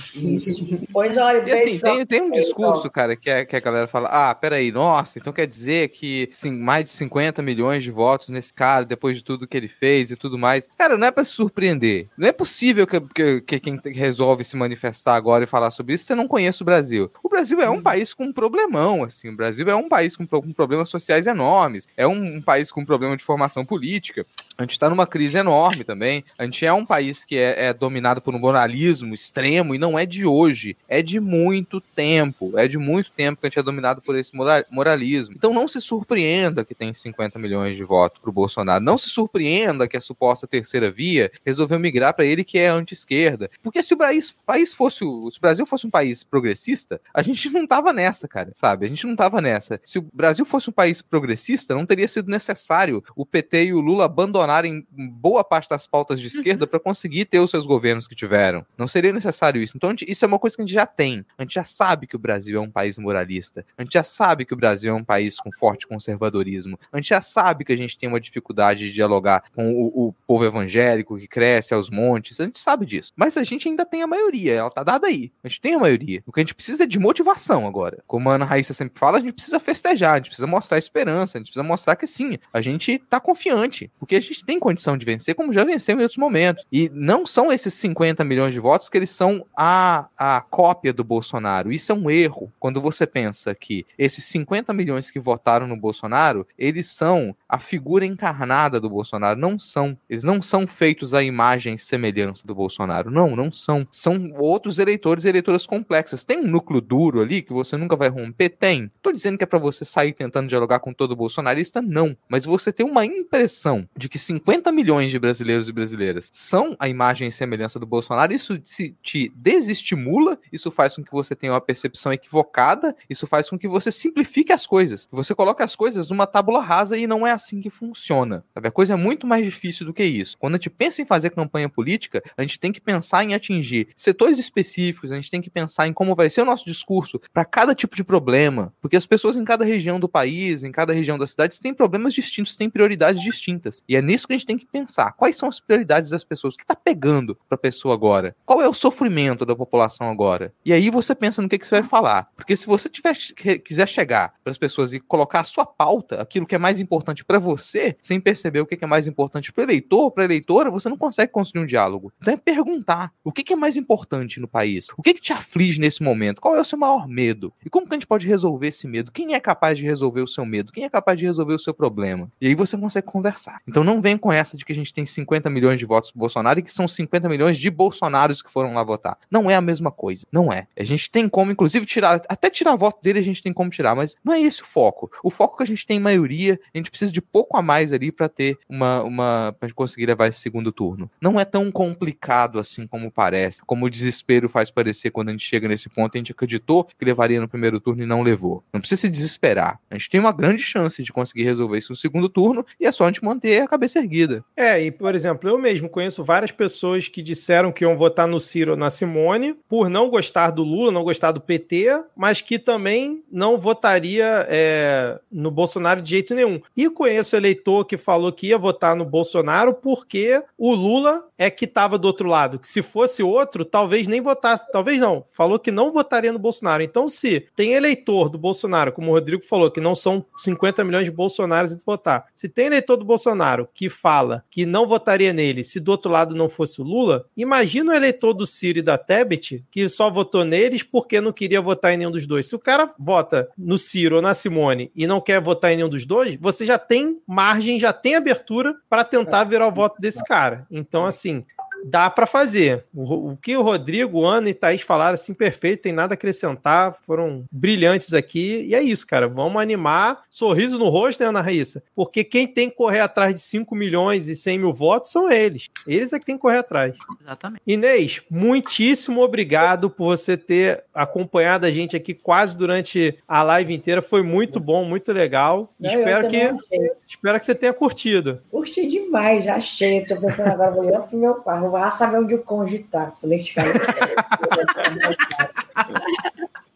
pois 0.92 1.16
olha, 1.18 1.44
e 1.48 1.52
assim, 1.52 1.80
tem, 1.80 2.06
tem 2.06 2.22
um 2.22 2.32
discurso, 2.32 2.90
cara, 2.90 3.16
que, 3.16 3.30
é, 3.30 3.46
que 3.46 3.56
a 3.56 3.60
galera 3.60 3.88
fala: 3.88 4.10
ah, 4.10 4.36
peraí, 4.36 4.72
nossa, 4.72 5.18
então 5.18 5.32
quer 5.32 5.48
dizer 5.48 5.90
que 5.90 6.30
assim, 6.32 6.52
mais 6.52 6.84
de 6.86 6.92
50 6.92 7.42
milhões 7.42 7.84
de 7.84 7.92
votos 7.92 8.30
nesse 8.30 8.54
cara, 8.54 8.84
depois 8.84 9.16
de 9.16 9.24
tudo 9.24 9.48
que 9.48 9.56
ele 9.56 9.70
fez 9.70 10.12
e 10.12 10.18
tudo 10.18 10.38
mais. 10.38 10.68
Cara, 10.78 10.98
não 10.98 11.08
é 11.08 11.12
para 11.12 11.24
se 11.24 11.32
surpreender. 11.32 12.08
Não 12.18 12.28
é 12.28 12.34
possível 12.34 12.86
que, 12.86 13.00
que, 13.00 13.42
que, 13.42 13.60
quem 13.60 13.80
resolve 13.94 14.44
se 14.44 14.58
manifestar 14.58 15.16
agora 15.16 15.46
e 15.46 15.48
falar 15.48 15.72
sobre 15.72 15.94
isso, 15.94 16.06
você 16.06 16.16
não 16.16 16.28
conhece 16.28 16.62
o 16.62 16.66
Brasil. 16.66 17.10
O 17.24 17.30
Brasil 17.30 17.62
é 17.62 17.70
um 17.70 17.76
hum. 17.76 17.82
país 17.82 18.14
com 18.14 18.26
um 18.26 18.34
problemão, 18.34 19.06
assim. 19.06 19.30
O 19.30 19.36
Brasil 19.36 19.70
é 19.70 19.76
um 19.76 19.88
país 19.88 20.18
com, 20.18 20.28
com 20.28 20.52
problemas 20.52 20.90
sociais 20.90 21.28
enormes. 21.28 21.88
É 21.96 22.06
um, 22.06 22.36
um 22.36 22.42
país 22.42 22.72
com 22.72 22.82
um 22.82 22.86
problema 22.86 23.16
de 23.16 23.24
formação 23.24 23.66
política. 23.66 24.26
A 24.58 24.64
gente 24.64 24.72
está 24.72 24.90
numa 24.90 25.08
crise 25.08 25.38
enorme 25.38 25.84
também. 25.84 26.26
A 26.38 26.44
gente 26.44 26.66
é 26.66 26.74
um 26.74 26.86
país 26.86 27.21
que 27.26 27.38
é, 27.38 27.68
é, 27.68 27.74
dominado 27.74 28.22
por 28.22 28.34
um 28.36 28.40
moralismo 28.40 29.14
extremo 29.14 29.76
e 29.76 29.78
não 29.78 29.98
é 29.98 30.06
de 30.06 30.26
hoje, 30.26 30.78
é 30.88 31.02
de 31.02 31.20
muito 31.20 31.82
tempo. 31.82 32.58
É 32.58 32.68
de 32.68 32.78
muito 32.78 33.12
tempo 33.12 33.40
que 33.40 33.48
a 33.48 33.50
gente 33.50 33.60
é 33.60 33.64
dominado 33.64 34.02
por 34.02 34.16
esse 34.16 34.32
moralismo. 34.72 35.36
Então 35.36 35.54
não 35.54 35.68
se 35.68 35.82
surpreenda 35.82 36.64
que 36.64 36.76
tem 36.76 36.94
50 36.94 37.38
milhões 37.40 37.76
de 37.76 37.84
votos 37.84 38.22
pro 38.22 38.32
Bolsonaro. 38.32 38.84
Não 38.84 38.98
se 38.98 39.10
surpreenda 39.10 39.88
que 39.88 39.98
a 39.98 40.02
suposta 40.02 40.48
terceira 40.48 40.92
via 40.92 41.32
resolveu 41.46 41.80
migrar 41.80 42.14
para 42.14 42.26
ele 42.26 42.44
que 42.44 42.58
é 42.58 42.68
anti-esquerda. 42.68 43.50
Porque 43.62 43.82
se 43.84 43.94
o 43.94 43.98
país, 43.98 44.32
país 44.46 44.74
fosse 44.74 45.02
se 45.02 45.06
o 45.06 45.42
Brasil 45.42 45.66
fosse 45.66 45.88
um 45.88 45.90
país 45.90 46.24
progressista, 46.24 47.02
a 47.14 47.22
gente 47.22 47.50
não 47.50 47.66
tava 47.66 47.92
nessa, 47.92 48.28
cara, 48.28 48.52
sabe? 48.54 48.86
A 48.86 48.90
gente 48.90 49.06
não 49.08 49.16
tava 49.16 49.42
nessa. 49.42 49.80
Se 49.84 49.98
o 50.00 50.06
Brasil 50.14 50.46
fosse 50.46 50.70
um 50.70 50.74
país 50.74 51.02
progressista, 51.02 51.74
não 51.74 51.86
teria 51.86 52.08
sido 52.08 52.30
necessário 52.30 53.04
o 53.16 53.26
PT 53.26 53.66
e 53.66 53.74
o 53.74 53.82
Lula 53.82 54.06
abandonarem 54.06 54.86
boa 54.92 55.44
parte 55.44 55.70
das 55.70 55.88
pautas 55.88 56.20
de 56.20 56.28
esquerda 56.28 56.66
uhum. 56.66 56.70
para 56.70 56.80
conseguir 56.80 57.11
conseguir 57.12 57.26
ter 57.26 57.40
os 57.40 57.52
seus 57.52 57.66
governos 57.66 58.08
que 58.08 58.16
tiveram. 58.16 58.66
Não 58.78 58.88
seria 58.88 59.12
necessário 59.12 59.62
isso. 59.62 59.76
Então, 59.76 59.94
isso 60.08 60.24
é 60.24 60.28
uma 60.28 60.40
coisa 60.40 60.56
que 60.56 60.62
a 60.62 60.66
gente 60.66 60.74
já 60.74 60.86
tem. 60.86 61.26
A 61.38 61.44
gente 61.44 61.56
já 61.56 61.66
sabe 61.66 62.08
que 62.08 62.16
o 62.16 62.20
Brasil 62.20 62.58
é 62.58 62.62
um 62.62 62.72
país 62.72 62.98
moralista. 62.98 63.66
A 63.78 63.84
gente 63.84 63.94
já 63.94 64.04
sabe 64.04 64.46
que 64.46 64.54
o 64.54 64.58
Brasil 64.58 64.94
é 64.94 64.96
um 64.96 65.04
país 65.04 65.38
com 65.38 65.52
forte 65.52 65.86
conservadorismo. 65.86 66.80
A 66.92 66.98
gente 66.98 67.10
já 67.10 67.22
sabe 67.22 67.66
que 67.66 67.74
a 67.74 67.76
gente 67.76 67.98
tem 67.98 68.08
uma 68.08 68.20
dificuldade 68.20 68.86
de 68.86 68.94
dialogar 68.94 69.44
com 69.54 69.74
o, 69.74 70.08
o 70.08 70.14
povo 70.26 70.46
evangélico 70.46 71.18
que 71.18 71.28
cresce 71.28 71.74
aos 71.74 71.90
montes. 71.90 72.40
A 72.40 72.46
gente 72.46 72.60
sabe 72.60 72.86
disso. 72.86 73.12
Mas 73.16 73.36
a 73.36 73.44
gente 73.44 73.68
ainda 73.68 73.86
tem 73.86 74.02
a 74.02 74.08
maioria. 74.08 74.54
Ela 74.54 74.72
tá 74.72 74.84
dada 74.84 75.08
aí. 75.08 75.32
A 75.44 75.50
gente 75.50 75.60
tem 75.60 75.74
a 75.74 75.80
maioria. 75.80 76.24
O 76.26 76.32
que 76.32 76.40
a 76.40 76.44
gente 76.44 76.56
precisa 76.56 76.84
é 76.84 76.88
de 76.88 76.98
motivação 76.98 77.68
agora. 77.68 78.02
Como 78.08 78.30
a 78.30 78.36
Ana 78.36 78.46
Raíssa 78.46 78.74
sempre 78.74 78.98
fala, 78.98 79.18
a 79.18 79.22
gente 79.22 79.34
precisa 79.34 79.60
festejar, 79.60 80.14
a 80.14 80.18
gente 80.18 80.28
precisa 80.28 80.48
mostrar 80.48 80.78
esperança, 80.78 81.38
a 81.38 81.40
gente 81.40 81.48
precisa 81.48 81.64
mostrar 81.64 81.96
que 81.96 82.08
sim, 82.08 82.38
a 82.54 82.62
gente 82.62 83.00
tá 83.10 83.20
confiante. 83.20 83.92
Porque 84.00 84.16
a 84.16 84.20
gente 84.20 84.46
tem 84.46 84.60
condição 84.60 84.98
de 84.98 85.06
vencer, 85.06 85.36
como 85.36 85.52
já 85.52 85.64
venceu 85.64 85.98
em 85.98 86.02
outros 86.02 86.18
momentos. 86.18 86.64
E 86.72 86.90
não 87.02 87.26
são 87.26 87.52
esses 87.52 87.74
50 87.74 88.24
milhões 88.24 88.54
de 88.54 88.60
votos 88.60 88.88
que 88.88 88.96
eles 88.96 89.10
são 89.10 89.44
a, 89.58 90.08
a 90.16 90.40
cópia 90.40 90.94
do 90.94 91.04
Bolsonaro. 91.04 91.72
Isso 91.72 91.92
é 91.92 91.96
um 91.96 92.12
erro 92.12 92.54
quando 92.60 92.80
você 92.80 93.08
pensa 93.08 93.56
que 93.56 93.88
esses 93.98 94.24
50 94.26 94.72
milhões 94.72 95.10
que 95.10 95.20
votaram 95.20 95.66
no 95.66 95.76
Bolsonaro, 95.76 96.46
eles 96.56 96.86
são 96.86 97.36
a 97.50 97.58
figura 97.58 98.06
encarnada 98.06 98.80
do 98.80 98.88
Bolsonaro. 98.88 99.40
Não 99.40 99.58
são. 99.58 99.98
Eles 100.08 100.24
não 100.24 100.44
são 100.44 100.68
feitos 100.68 101.12
à 101.12 101.24
imagem 101.24 101.74
e 101.74 101.80
semelhança 101.80 102.46
do 102.46 102.54
Bolsonaro. 102.54 103.10
Não, 103.10 103.36
não 103.36 103.52
são. 103.52 103.84
São 103.92 104.32
outros 104.38 104.78
eleitores 104.78 105.26
e 105.26 105.30
eleitoras 105.30 105.66
complexas. 105.66 106.24
Tem 106.24 106.38
um 106.38 106.48
núcleo 106.48 106.82
duro 106.82 107.20
ali 107.20 107.42
que 107.42 107.52
você 107.52 107.78
nunca 107.78 107.96
vai 107.96 108.10
romper? 108.10 108.50
Tem. 108.50 108.92
Tô 109.02 109.12
dizendo 109.12 109.40
que 109.40 109.44
é 109.44 109.48
para 109.48 109.58
você 109.58 109.84
sair 109.84 110.14
tentando 110.14 110.48
dialogar 110.48 110.80
com 110.80 110.94
todo 110.94 111.16
bolsonarista? 111.16 111.82
Não. 111.82 112.16
Mas 112.30 112.46
você 112.46 112.72
tem 112.72 112.86
uma 112.86 113.04
impressão 113.04 113.90
de 113.98 114.08
que 114.08 114.20
50 114.20 114.72
milhões 114.72 115.10
de 115.10 115.18
brasileiros 115.18 115.68
e 115.68 115.72
brasileiras 115.72 116.30
são 116.32 116.76
a 116.78 116.91
imagem 116.92 117.28
e 117.28 117.32
semelhança 117.32 117.80
do 117.80 117.86
Bolsonaro, 117.86 118.34
isso 118.34 118.58
te 118.60 119.32
desestimula, 119.36 120.38
isso 120.52 120.72
faz 120.72 120.96
com 120.96 121.04
que 121.04 121.12
você 121.12 121.36
tenha 121.36 121.54
uma 121.54 121.62
percepção 121.62 122.14
equivocada, 122.14 122.96
isso 123.10 123.26
faz 123.26 123.50
com 123.50 123.58
que 123.58 123.68
você 123.68 123.92
simplifique 123.92 124.52
as 124.52 124.68
coisas, 124.68 125.08
que 125.08 125.16
você 125.16 125.34
coloque 125.34 125.64
as 125.64 125.76
coisas 125.76 126.10
numa 126.10 126.28
tábula 126.28 126.62
rasa 126.62 126.98
e 126.98 127.08
não 127.08 127.26
é 127.26 127.32
assim 127.32 127.62
que 127.62 127.70
funciona. 127.70 128.44
Sabe? 128.54 128.68
A 128.68 128.72
coisa 128.72 128.94
é 128.94 128.96
muito 128.96 129.26
mais 129.26 129.44
difícil 129.44 129.86
do 129.86 129.94
que 129.94 130.04
isso. 130.04 130.38
Quando 130.38 130.56
a 130.56 130.58
gente 130.58 130.70
pensa 130.70 131.02
em 131.02 131.06
fazer 131.06 131.30
campanha 131.32 131.70
política, 131.70 132.22
a 132.38 132.42
gente 132.42 132.60
tem 132.60 132.72
que 132.72 132.82
pensar 132.82 133.24
em 133.24 133.34
atingir 133.34 133.90
setores 133.96 134.38
específicos, 134.38 135.12
a 135.12 135.16
gente 135.16 135.32
tem 135.32 135.42
que 135.42 135.50
pensar 135.50 135.88
em 135.88 135.94
como 135.94 136.16
vai 136.16 136.30
ser 136.30 136.42
o 136.42 136.46
nosso 136.46 136.66
discurso 136.66 137.20
para 137.34 137.46
cada 137.46 137.74
tipo 137.74 137.96
de 137.96 138.04
problema, 138.04 138.74
porque 138.82 138.98
as 138.98 139.06
pessoas 139.06 139.36
em 139.36 139.44
cada 139.44 139.66
região 139.66 140.00
do 140.00 140.10
país, 140.10 140.64
em 140.64 140.72
cada 140.72 140.94
região 140.94 141.18
da 141.18 141.28
cidade, 141.28 141.60
têm 141.60 141.74
problemas 141.74 142.14
distintos, 142.14 142.56
têm 142.56 142.70
prioridades 142.70 143.24
distintas. 143.24 143.84
E 143.88 143.96
é 143.96 144.02
nisso 144.02 144.28
que 144.28 144.34
a 144.34 144.38
gente 144.38 144.46
tem 144.46 144.58
que 144.58 144.66
pensar. 144.66 145.14
Quais 145.14 145.38
são 145.38 145.48
as 145.50 145.60
prioridades 145.60 146.12
das 146.12 146.24
pessoas? 146.24 146.54
O 146.54 146.58
que 146.58 146.64
está 146.64 146.76
pegando 146.84 147.38
pra 147.48 147.58
pessoa 147.58 147.94
agora? 147.94 148.36
Qual 148.46 148.62
é 148.62 148.68
o 148.68 148.74
sofrimento 148.74 149.46
da 149.46 149.56
população 149.56 150.10
agora? 150.10 150.54
E 150.66 150.74
aí 150.74 150.90
você 150.90 151.16
pensa 151.16 151.42
no 151.42 151.50
que, 151.50 151.58
que 151.58 151.68
você 151.68 151.82
vai 151.82 151.90
falar. 151.90 152.30
Porque 152.36 152.56
se 152.58 152.66
você 152.66 152.90
tiver, 152.90 153.16
quiser 153.64 153.88
chegar 153.88 154.34
para 154.44 154.52
as 154.52 154.58
pessoas 154.58 154.94
e 154.94 155.00
colocar 155.00 155.42
a 155.42 155.44
sua 155.44 155.66
pauta, 155.66 156.22
aquilo 156.22 156.46
que 156.46 156.56
é 156.56 156.58
mais 156.58 156.80
importante 156.80 157.24
para 157.24 157.40
você, 157.40 157.96
sem 158.02 158.20
perceber 158.20 158.62
o 158.62 158.66
que, 158.66 158.78
é 158.82 158.88
mais 158.88 159.08
importante 159.08 159.54
para 159.54 159.64
eleitor, 159.64 160.12
para 160.12 160.26
eleitora, 160.26 160.72
você 160.72 160.90
não 160.90 160.98
consegue 160.98 161.32
construir 161.32 161.64
um 161.64 161.66
diálogo. 161.66 162.12
Então 162.20 162.34
é 162.34 162.38
perguntar 162.38 163.12
o 163.24 163.32
que, 163.32 163.44
que 163.44 163.54
é 163.54 163.56
mais 163.56 163.78
importante 163.78 164.40
no 164.40 164.48
país? 164.48 164.88
O 164.98 165.04
que, 165.04 165.14
que 165.14 165.22
te 165.22 165.34
aflige 165.34 165.80
nesse 165.80 166.02
momento? 166.02 166.42
Qual 166.42 166.56
é 166.56 166.62
o 166.62 166.66
seu 166.66 166.78
maior 166.78 167.08
medo? 167.08 167.54
E 167.64 167.70
como 167.70 167.88
que 167.88 167.94
a 167.94 167.98
gente 167.98 168.08
pode 168.08 168.28
resolver 168.28 168.68
esse 168.68 168.88
medo? 168.88 169.12
Quem 169.12 169.36
é 169.36 169.40
capaz 169.40 169.78
de 169.78 169.86
resolver 169.86 170.22
o 170.22 170.28
seu 170.28 170.46
medo? 170.46 170.72
Quem 170.72 170.84
é 170.84 170.90
capaz 170.90 171.18
de 171.20 171.26
resolver 171.26 171.54
o 171.54 171.60
seu 171.60 171.74
problema? 171.74 172.32
E 172.42 172.48
aí 172.48 172.56
você 172.56 172.78
consegue 172.78 173.08
conversar. 173.08 173.62
Então 173.68 173.84
não 173.84 174.02
vem 174.02 174.18
com 174.18 174.32
essa 174.32 174.58
de 174.58 174.66
que 174.66 174.72
a 174.72 174.76
gente 174.76 174.94
tem 174.94 175.06
50 175.06 175.50
milhões 175.50 175.80
de 175.80 175.86
votos 175.86 176.12
pro 176.12 176.20
Bolsonaro 176.20 176.60
e 176.60 176.64
que 176.64 176.71
são 176.74 176.88
50 176.88 177.30
milhões 177.30 177.58
de 177.58 177.70
bolsonaros 177.70 178.42
que 178.42 178.52
foram 178.52 178.74
lá 178.74 178.84
votar. 178.84 179.18
Não 179.30 179.50
é 179.50 179.56
a 179.56 179.62
mesma 179.62 179.92
coisa. 179.92 180.26
Não 180.32 180.52
é. 180.52 180.68
A 180.78 180.84
gente 180.84 181.10
tem 181.10 181.28
como, 181.28 181.52
inclusive, 181.52 181.86
tirar, 181.86 182.22
até 182.28 182.50
tirar 182.50 182.76
voto 182.76 183.02
dele 183.02 183.20
a 183.20 183.24
gente 183.24 183.44
tem 183.44 183.54
como 183.54 183.70
tirar, 183.70 183.96
mas 183.96 184.16
não 184.24 184.34
é 184.34 184.42
esse 184.42 184.62
o 184.64 184.66
foco. 184.66 185.12
O 185.24 185.30
foco 185.30 185.58
que 185.58 185.64
a 185.64 185.68
gente 185.68 185.86
tem 185.86 185.98
em 185.98 186.00
maioria, 186.00 186.60
a 186.74 186.78
gente 186.78 186.90
precisa 186.90 187.12
de 187.12 187.22
pouco 187.22 187.58
a 187.58 187.62
mais 187.62 187.94
ali 187.94 188.12
para 188.12 188.28
ter 188.28 188.58
uma, 188.68 189.04
uma 189.04 189.56
pra 189.60 189.72
conseguir 189.74 190.08
levar 190.08 190.28
esse 190.28 190.40
segundo 190.40 190.72
turno. 190.72 191.10
Não 191.22 191.40
é 191.40 191.46
tão 191.46 191.72
complicado 191.72 192.60
assim 192.60 192.88
como 192.88 193.12
parece, 193.12 193.62
como 193.66 193.86
o 193.86 193.90
desespero 193.90 194.50
faz 194.50 194.72
parecer 194.72 195.12
quando 195.12 195.30
a 195.30 195.32
gente 195.32 195.46
chega 195.46 195.68
nesse 195.68 195.90
ponto, 195.90 196.16
a 196.16 196.18
gente 196.18 196.32
acreditou 196.32 196.86
que 196.86 197.06
levaria 197.06 197.40
no 197.40 197.48
primeiro 197.48 197.80
turno 197.80 198.04
e 198.04 198.06
não 198.06 198.22
levou. 198.22 198.64
Não 198.74 198.80
precisa 198.80 199.02
se 199.02 199.10
desesperar. 199.10 199.80
A 199.90 199.96
gente 199.96 200.10
tem 200.10 200.20
uma 200.20 200.32
grande 200.32 200.64
chance 200.64 201.04
de 201.04 201.14
conseguir 201.14 201.44
resolver 201.44 201.78
isso 201.78 201.92
no 201.92 201.96
segundo 201.96 202.30
turno 202.30 202.66
e 202.80 202.86
é 202.86 202.92
só 202.92 203.04
a 203.04 203.08
gente 203.08 203.24
manter 203.24 203.62
a 203.62 203.68
cabeça 203.68 204.00
erguida. 204.00 204.44
É, 204.56 204.82
e 204.82 204.92
por 204.92 205.14
exemplo, 205.14 205.50
eu 205.50 205.58
mesmo 205.58 205.90
conheço 205.90 206.24
várias 206.24 206.52
pessoas 206.62 207.08
que 207.08 207.24
disseram 207.24 207.72
que 207.72 207.84
iam 207.84 207.98
votar 207.98 208.28
no 208.28 208.40
Ciro 208.40 208.74
ou 208.74 208.78
na 208.78 208.92
Simone 208.92 209.56
por 209.68 209.90
não 209.90 210.12
gostar 210.12 210.52
do 210.52 210.62
Lula, 210.62 210.92
não 210.92 211.04
gostar 211.04 211.32
do 211.32 211.42
PT, 211.42 212.04
mas 212.16 212.40
que 212.40 212.60
também 212.60 213.24
não 213.32 213.58
votaria 213.58 214.46
é, 214.48 215.20
no 215.32 215.50
Bolsonaro 215.50 216.04
de 216.04 216.12
jeito 216.12 216.36
nenhum. 216.36 216.62
E 216.78 216.88
conheço 216.88 217.36
eleitor 217.36 217.84
que 217.84 217.98
falou 217.98 218.32
que 218.32 218.50
ia 218.50 218.60
votar 218.60 218.96
no 218.96 219.04
Bolsonaro 219.04 219.74
porque 219.74 220.44
o 220.56 220.76
Lula 220.76 221.26
é 221.36 221.50
que 221.50 221.66
estava 221.66 221.98
do 221.98 222.06
outro 222.06 222.30
lado. 222.30 222.60
Que 222.60 222.68
se 222.68 222.84
fosse 222.84 223.24
outro, 223.24 223.66
talvez 223.66 224.08
nem 224.08 224.22
votasse. 224.22 224.64
Talvez 224.72 225.00
não. 225.00 225.26
Falou 225.32 225.58
que 225.58 225.72
não 225.72 225.92
votaria 225.92 226.32
no 226.32 226.38
Bolsonaro. 226.38 226.84
Então, 226.84 227.10
se 227.10 227.48
tem 227.56 227.74
eleitor 227.74 228.30
do 228.30 228.38
Bolsonaro, 228.38 228.92
como 228.92 229.10
o 229.10 229.14
Rodrigo 229.16 229.44
falou, 229.44 229.72
que 229.72 229.82
não 229.82 229.96
são 229.96 230.24
50 230.38 230.84
milhões 230.84 231.06
de 231.06 231.12
bolsonaros 231.12 231.76
de 231.76 231.84
votar. 231.84 232.28
Se 232.36 232.48
tem 232.48 232.68
eleitor 232.68 232.98
do 232.98 233.06
Bolsonaro 233.06 233.68
que 233.74 233.90
fala 233.90 234.46
que 234.52 234.68
não 234.68 234.86
votaria 234.86 235.34
nele 235.34 235.64
se 235.64 235.80
do 235.80 235.90
outro 235.90 236.12
lado 236.12 236.36
não 236.36 236.50
fosse 236.52 236.82
o 236.82 236.84
Lula, 236.84 237.26
imagina 237.36 237.92
o 237.92 237.96
eleitor 237.96 238.34
do 238.34 238.46
Ciro 238.46 238.80
e 238.80 238.82
da 238.82 238.98
Tebet 238.98 239.64
que 239.72 239.88
só 239.90 240.10
votou 240.10 240.46
neles 240.46 240.84
porque 240.84 241.22
não 241.22 241.32
queria 241.32 241.62
votar 241.62 241.94
em 241.94 241.98
nenhum 241.98 242.12
dos 242.12 242.28
dois. 242.28 242.48
Se 242.48 242.56
o 242.56 242.60
cara 242.60 242.94
vota 243.00 243.50
no 243.58 243.78
Ciro 243.78 244.18
ou 244.18 244.22
na 244.22 244.34
Simone 244.34 244.92
e 244.96 245.08
não 245.08 245.22
quer 245.22 245.42
votar 245.42 245.72
em 245.72 245.78
nenhum 245.78 245.90
dos 245.90 246.06
dois, 246.06 246.36
você 246.36 246.66
já 246.66 246.78
tem 246.78 247.20
margem, 247.28 247.80
já 247.80 247.94
tem 247.94 248.16
abertura 248.16 248.76
para 248.90 249.04
tentar 249.04 249.44
virar 249.46 249.68
o 249.68 249.72
voto 249.72 250.00
desse 250.00 250.24
cara. 250.24 250.68
Então, 250.70 251.06
assim, 251.06 251.46
dá 251.86 252.10
para 252.10 252.26
fazer. 252.26 252.86
O, 252.94 253.32
o, 253.32 253.38
que 253.38 253.56
o 253.56 253.62
Rodrigo, 253.62 254.26
Ana 254.26 254.50
e 254.50 254.54
Thaís 254.54 254.82
falaram, 254.82 255.16
assim, 255.16 255.34
perfeito, 255.34 255.84
tem 255.84 255.94
nada 255.94 256.14
a 256.14 256.16
acrescentar, 256.16 256.96
foram 257.06 257.46
brilhantes 257.52 258.14
aqui. 258.14 258.66
E 258.68 258.76
é 258.76 258.82
isso, 258.82 259.06
cara. 259.08 259.28
Vamos 259.28 259.62
animar. 259.62 260.24
Sorriso 260.30 260.78
no 260.78 260.90
rosto, 260.90 261.22
né, 261.22 261.30
Ana 261.30 261.42
Raíssa? 261.42 261.84
Porque 261.96 262.24
quem 262.24 262.48
tem 262.48 262.70
que 262.70 262.76
correr 262.76 263.00
atrás 263.00 263.34
de 263.34 263.42
5 263.42 263.76
milhões 263.76 264.28
e 264.28 264.36
100 264.36 264.60
mil 264.60 264.74
votos 264.74 265.12
são 265.12 265.32
eles. 265.32 265.70
Eles 265.88 266.14
é 266.14 266.20
que 266.20 266.26
tem 266.26 266.36
que 266.36 266.42
correr 266.42 266.58
atrás. 266.58 266.96
Exatamente. 267.22 267.62
Inês, 267.66 268.22
muitíssimo 268.30 269.22
obrigado 269.22 269.90
por 269.90 270.06
você 270.06 270.38
ter 270.38 270.84
acompanhado 270.94 271.66
a 271.66 271.72
gente 271.72 271.96
aqui 271.96 272.14
quase 272.14 272.56
durante 272.56 273.18
a 273.28 273.44
live 273.44 273.74
inteira. 273.74 274.02
Foi 274.02 274.22
muito 274.22 274.60
bom, 274.60 274.84
muito 274.86 275.12
legal. 275.12 275.74
Não, 275.80 275.90
espero 275.90 276.28
que 276.28 276.42
achei. 276.42 276.92
espero 277.08 277.40
que 277.40 277.46
você 277.46 277.56
tenha 277.56 277.74
curtido. 277.74 278.40
Curti 278.50 278.88
demais, 278.88 279.48
achei. 279.48 280.06
Tô 280.06 280.20
pensando 280.20 280.50
agora, 280.50 280.72
vou 280.72 280.86
olhar 280.86 281.02
pro 281.02 281.18
meu 281.18 281.36
carro 281.36 281.71
vai 281.72 281.90
saber 281.92 282.18
onde 282.18 282.36
o 282.36 282.44
cônjuge 282.44 282.82
está. 282.82 283.14
Quando 283.20 283.34
a 283.34 283.38
gente 283.38 283.56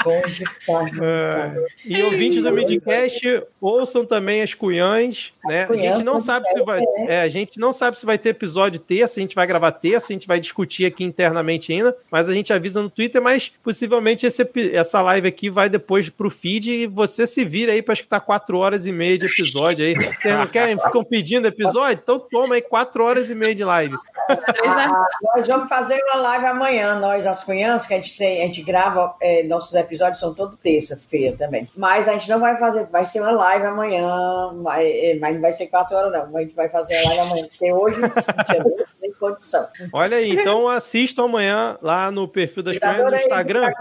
Uh, 0.07 1.65
e 1.83 2.03
ouvinte 2.03 2.41
do 2.41 2.51
Midcast, 2.51 3.43
ouçam 3.59 4.05
também 4.05 4.41
as 4.41 4.53
cunhãs, 4.53 5.33
né? 5.43 5.67
A 5.69 5.75
gente 5.75 6.03
não 6.03 6.19
sabe 6.19 6.47
se 6.49 6.61
vai, 6.63 6.81
é, 7.07 7.21
a 7.21 7.27
gente 7.27 7.59
não 7.59 7.71
sabe 7.71 7.99
se 7.99 8.05
vai 8.05 8.17
ter 8.17 8.29
episódio 8.29 8.79
terça, 8.79 9.19
a 9.19 9.21
gente 9.21 9.35
vai 9.35 9.47
gravar 9.47 9.71
terça, 9.71 10.11
a 10.11 10.13
gente 10.13 10.27
vai 10.27 10.39
discutir 10.39 10.85
aqui 10.85 11.03
internamente 11.03 11.73
ainda, 11.73 11.95
mas 12.11 12.29
a 12.29 12.33
gente 12.33 12.53
avisa 12.53 12.81
no 12.81 12.89
Twitter, 12.89 13.21
mas 13.21 13.51
possivelmente 13.63 14.25
esse, 14.25 14.47
essa 14.73 15.01
live 15.01 15.27
aqui 15.27 15.49
vai 15.49 15.69
depois 15.69 16.09
pro 16.09 16.29
feed 16.29 16.71
e 16.71 16.87
você 16.87 17.25
se 17.25 17.43
vira 17.43 17.71
aí 17.71 17.81
para 17.81 17.93
escutar 17.93 18.19
quatro 18.19 18.57
horas 18.57 18.85
e 18.85 18.91
meia 18.91 19.17
de 19.17 19.25
episódio 19.25 19.85
aí. 19.85 19.95
Não 20.23 20.47
querem, 20.47 20.77
ficam 20.79 21.03
pedindo 21.03 21.47
episódio? 21.47 22.01
Então 22.01 22.19
toma 22.19 22.55
aí 22.55 22.61
quatro 22.61 23.03
horas 23.03 23.29
e 23.29 23.35
meia 23.35 23.55
de 23.55 23.63
live. 23.63 23.95
Ah, 24.27 25.05
nós 25.35 25.47
vamos 25.47 25.69
fazer 25.69 26.01
uma 26.03 26.21
live 26.21 26.45
amanhã, 26.45 26.99
nós, 26.99 27.25
as 27.25 27.43
cunhãs, 27.43 27.85
que 27.85 27.93
a 27.93 27.97
gente 27.97 28.17
tem, 28.17 28.43
a 28.43 28.45
gente 28.45 28.61
grava 28.61 29.15
é, 29.21 29.43
nossos 29.43 29.73
episódios 29.73 29.94
episódios 29.95 30.19
são 30.19 30.33
todo 30.33 30.57
terça-feira 30.57 31.35
também. 31.37 31.69
Mas 31.75 32.07
a 32.07 32.13
gente 32.13 32.29
não 32.29 32.39
vai 32.39 32.57
fazer, 32.57 32.85
vai 32.87 33.05
ser 33.05 33.21
uma 33.21 33.31
live 33.31 33.65
amanhã, 33.65 34.51
mas 35.19 35.33
não 35.33 35.41
vai 35.41 35.51
ser 35.53 35.67
quatro 35.67 35.95
horas, 35.95 36.11
não. 36.11 36.37
A 36.37 36.41
gente 36.41 36.55
vai 36.55 36.69
fazer 36.69 36.95
a 36.97 37.03
live 37.03 37.19
amanhã, 37.19 37.47
porque 37.47 37.73
hoje 37.73 38.01
tem 38.47 38.61
condição. 39.29 39.67
Olha 39.91 40.17
aí, 40.17 40.31
então 40.31 40.67
assistam 40.67 41.25
amanhã 41.25 41.77
lá 41.81 42.11
no 42.11 42.27
perfil 42.27 42.63
das 42.63 42.77
Cunhas 42.77 43.09
no 43.09 43.15
Instagram. 43.15 43.71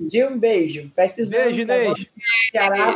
De 0.00 0.24
um 0.24 0.38
beijo. 0.38 0.90
Precisamos. 0.94 1.44
Beijo, 1.44 1.60
Inês. 1.60 2.06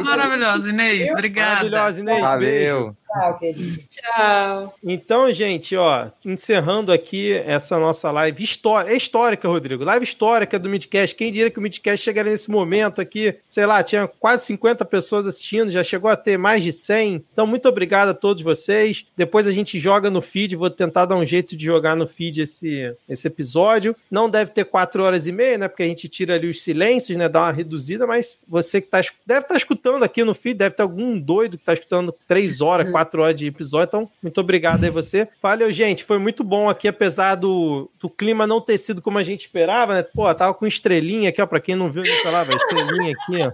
Maravilhosa, 0.04 0.70
Inês. 0.70 1.10
Obrigada. 1.12 1.50
Maravilhosa, 1.50 2.00
Inês. 2.00 2.20
Valeu. 2.20 2.48
Beijo. 2.48 2.96
Tchau, 3.16 3.38
querido. 3.38 3.82
Tchau. 3.88 4.74
Então, 4.84 5.32
gente, 5.32 5.74
ó, 5.76 6.08
encerrando 6.24 6.92
aqui 6.92 7.32
essa 7.32 7.78
nossa 7.78 8.10
live 8.10 8.42
histórica, 8.42 8.92
é 8.92 8.96
histórica, 8.96 9.48
Rodrigo, 9.48 9.84
live 9.84 10.04
histórica 10.04 10.58
do 10.58 10.68
Midcast. 10.68 11.14
Quem 11.14 11.32
diria 11.32 11.50
que 11.50 11.58
o 11.58 11.62
Midcast 11.62 12.04
chegaria 12.04 12.32
nesse 12.32 12.50
momento 12.50 13.00
aqui, 13.00 13.36
sei 13.46 13.64
lá, 13.64 13.82
tinha 13.82 14.06
quase 14.06 14.44
50 14.46 14.84
pessoas 14.84 15.26
assistindo, 15.26 15.70
já 15.70 15.82
chegou 15.82 16.10
a 16.10 16.16
ter 16.16 16.36
mais 16.36 16.62
de 16.62 16.72
100. 16.72 17.24
Então, 17.32 17.46
muito 17.46 17.68
obrigado 17.68 18.10
a 18.10 18.14
todos 18.14 18.42
vocês. 18.42 19.06
Depois 19.16 19.46
a 19.46 19.52
gente 19.52 19.78
joga 19.78 20.10
no 20.10 20.20
feed, 20.20 20.56
vou 20.56 20.68
tentar 20.68 21.06
dar 21.06 21.16
um 21.16 21.24
jeito 21.24 21.56
de 21.56 21.64
jogar 21.64 21.95
no 21.96 22.06
feed 22.06 22.42
esse, 22.42 22.94
esse 23.08 23.26
episódio. 23.26 23.96
Não 24.10 24.28
deve 24.28 24.52
ter 24.52 24.64
4 24.64 25.02
horas 25.02 25.26
e 25.26 25.32
meia, 25.32 25.58
né, 25.58 25.68
porque 25.68 25.82
a 25.82 25.86
gente 25.86 26.08
tira 26.08 26.34
ali 26.34 26.48
os 26.48 26.62
silêncios, 26.62 27.16
né, 27.16 27.28
dá 27.28 27.42
uma 27.42 27.52
reduzida, 27.52 28.06
mas 28.06 28.38
você 28.46 28.80
que 28.80 28.88
tá, 28.88 29.00
deve 29.24 29.40
estar 29.40 29.54
tá 29.54 29.56
escutando 29.56 30.02
aqui 30.02 30.22
no 30.22 30.34
feed, 30.34 30.58
deve 30.58 30.74
ter 30.74 30.82
algum 30.82 31.18
doido 31.18 31.58
que 31.58 31.64
tá 31.64 31.72
escutando 31.72 32.14
3 32.28 32.60
horas, 32.60 32.90
4 32.90 33.06
quatro 33.06 33.22
horas 33.22 33.36
de 33.36 33.46
episódio. 33.46 33.86
Então, 33.86 34.10
muito 34.22 34.40
obrigado 34.40 34.84
aí 34.84 34.90
você. 34.90 35.28
Valeu, 35.40 35.70
gente. 35.70 36.04
Foi 36.04 36.18
muito 36.18 36.42
bom 36.44 36.68
aqui, 36.68 36.88
apesar 36.88 37.36
do, 37.36 37.90
do 38.00 38.10
clima 38.10 38.46
não 38.46 38.60
ter 38.60 38.76
sido 38.78 39.00
como 39.00 39.18
a 39.18 39.22
gente 39.22 39.46
esperava, 39.46 39.94
né? 39.94 40.02
Pô, 40.02 40.32
tava 40.34 40.52
com 40.54 40.66
estrelinha 40.66 41.30
aqui, 41.30 41.40
ó. 41.40 41.46
Pra 41.46 41.60
quem 41.60 41.76
não 41.76 41.90
viu, 41.90 42.04
sei 42.04 42.30
lá, 42.30 42.44
estrelinha 42.44 43.14
aqui, 43.14 43.42
ó. 43.42 43.52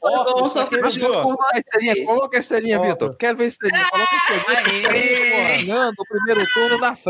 Foi 0.00 0.12
ó, 0.12 0.40
bom 0.40 0.48
sofrer 0.48 0.80
Coloca 0.80 1.46
a 1.54 1.58
estrelinha, 1.58 2.04
coloca 2.04 2.36
a 2.36 2.40
estrelinha, 2.40 2.80
Vitor. 2.80 3.16
Quero 3.16 3.38
ver 3.38 3.44
a 3.44 3.48
estrelinha. 3.48 3.86
Coloca 3.90 4.10
a 4.12 4.36
estrelinha. 4.36 5.90
o 5.90 6.04
primeiro 6.08 6.52
turno 6.54 6.78
na 6.78 6.96
frente. 6.96 7.09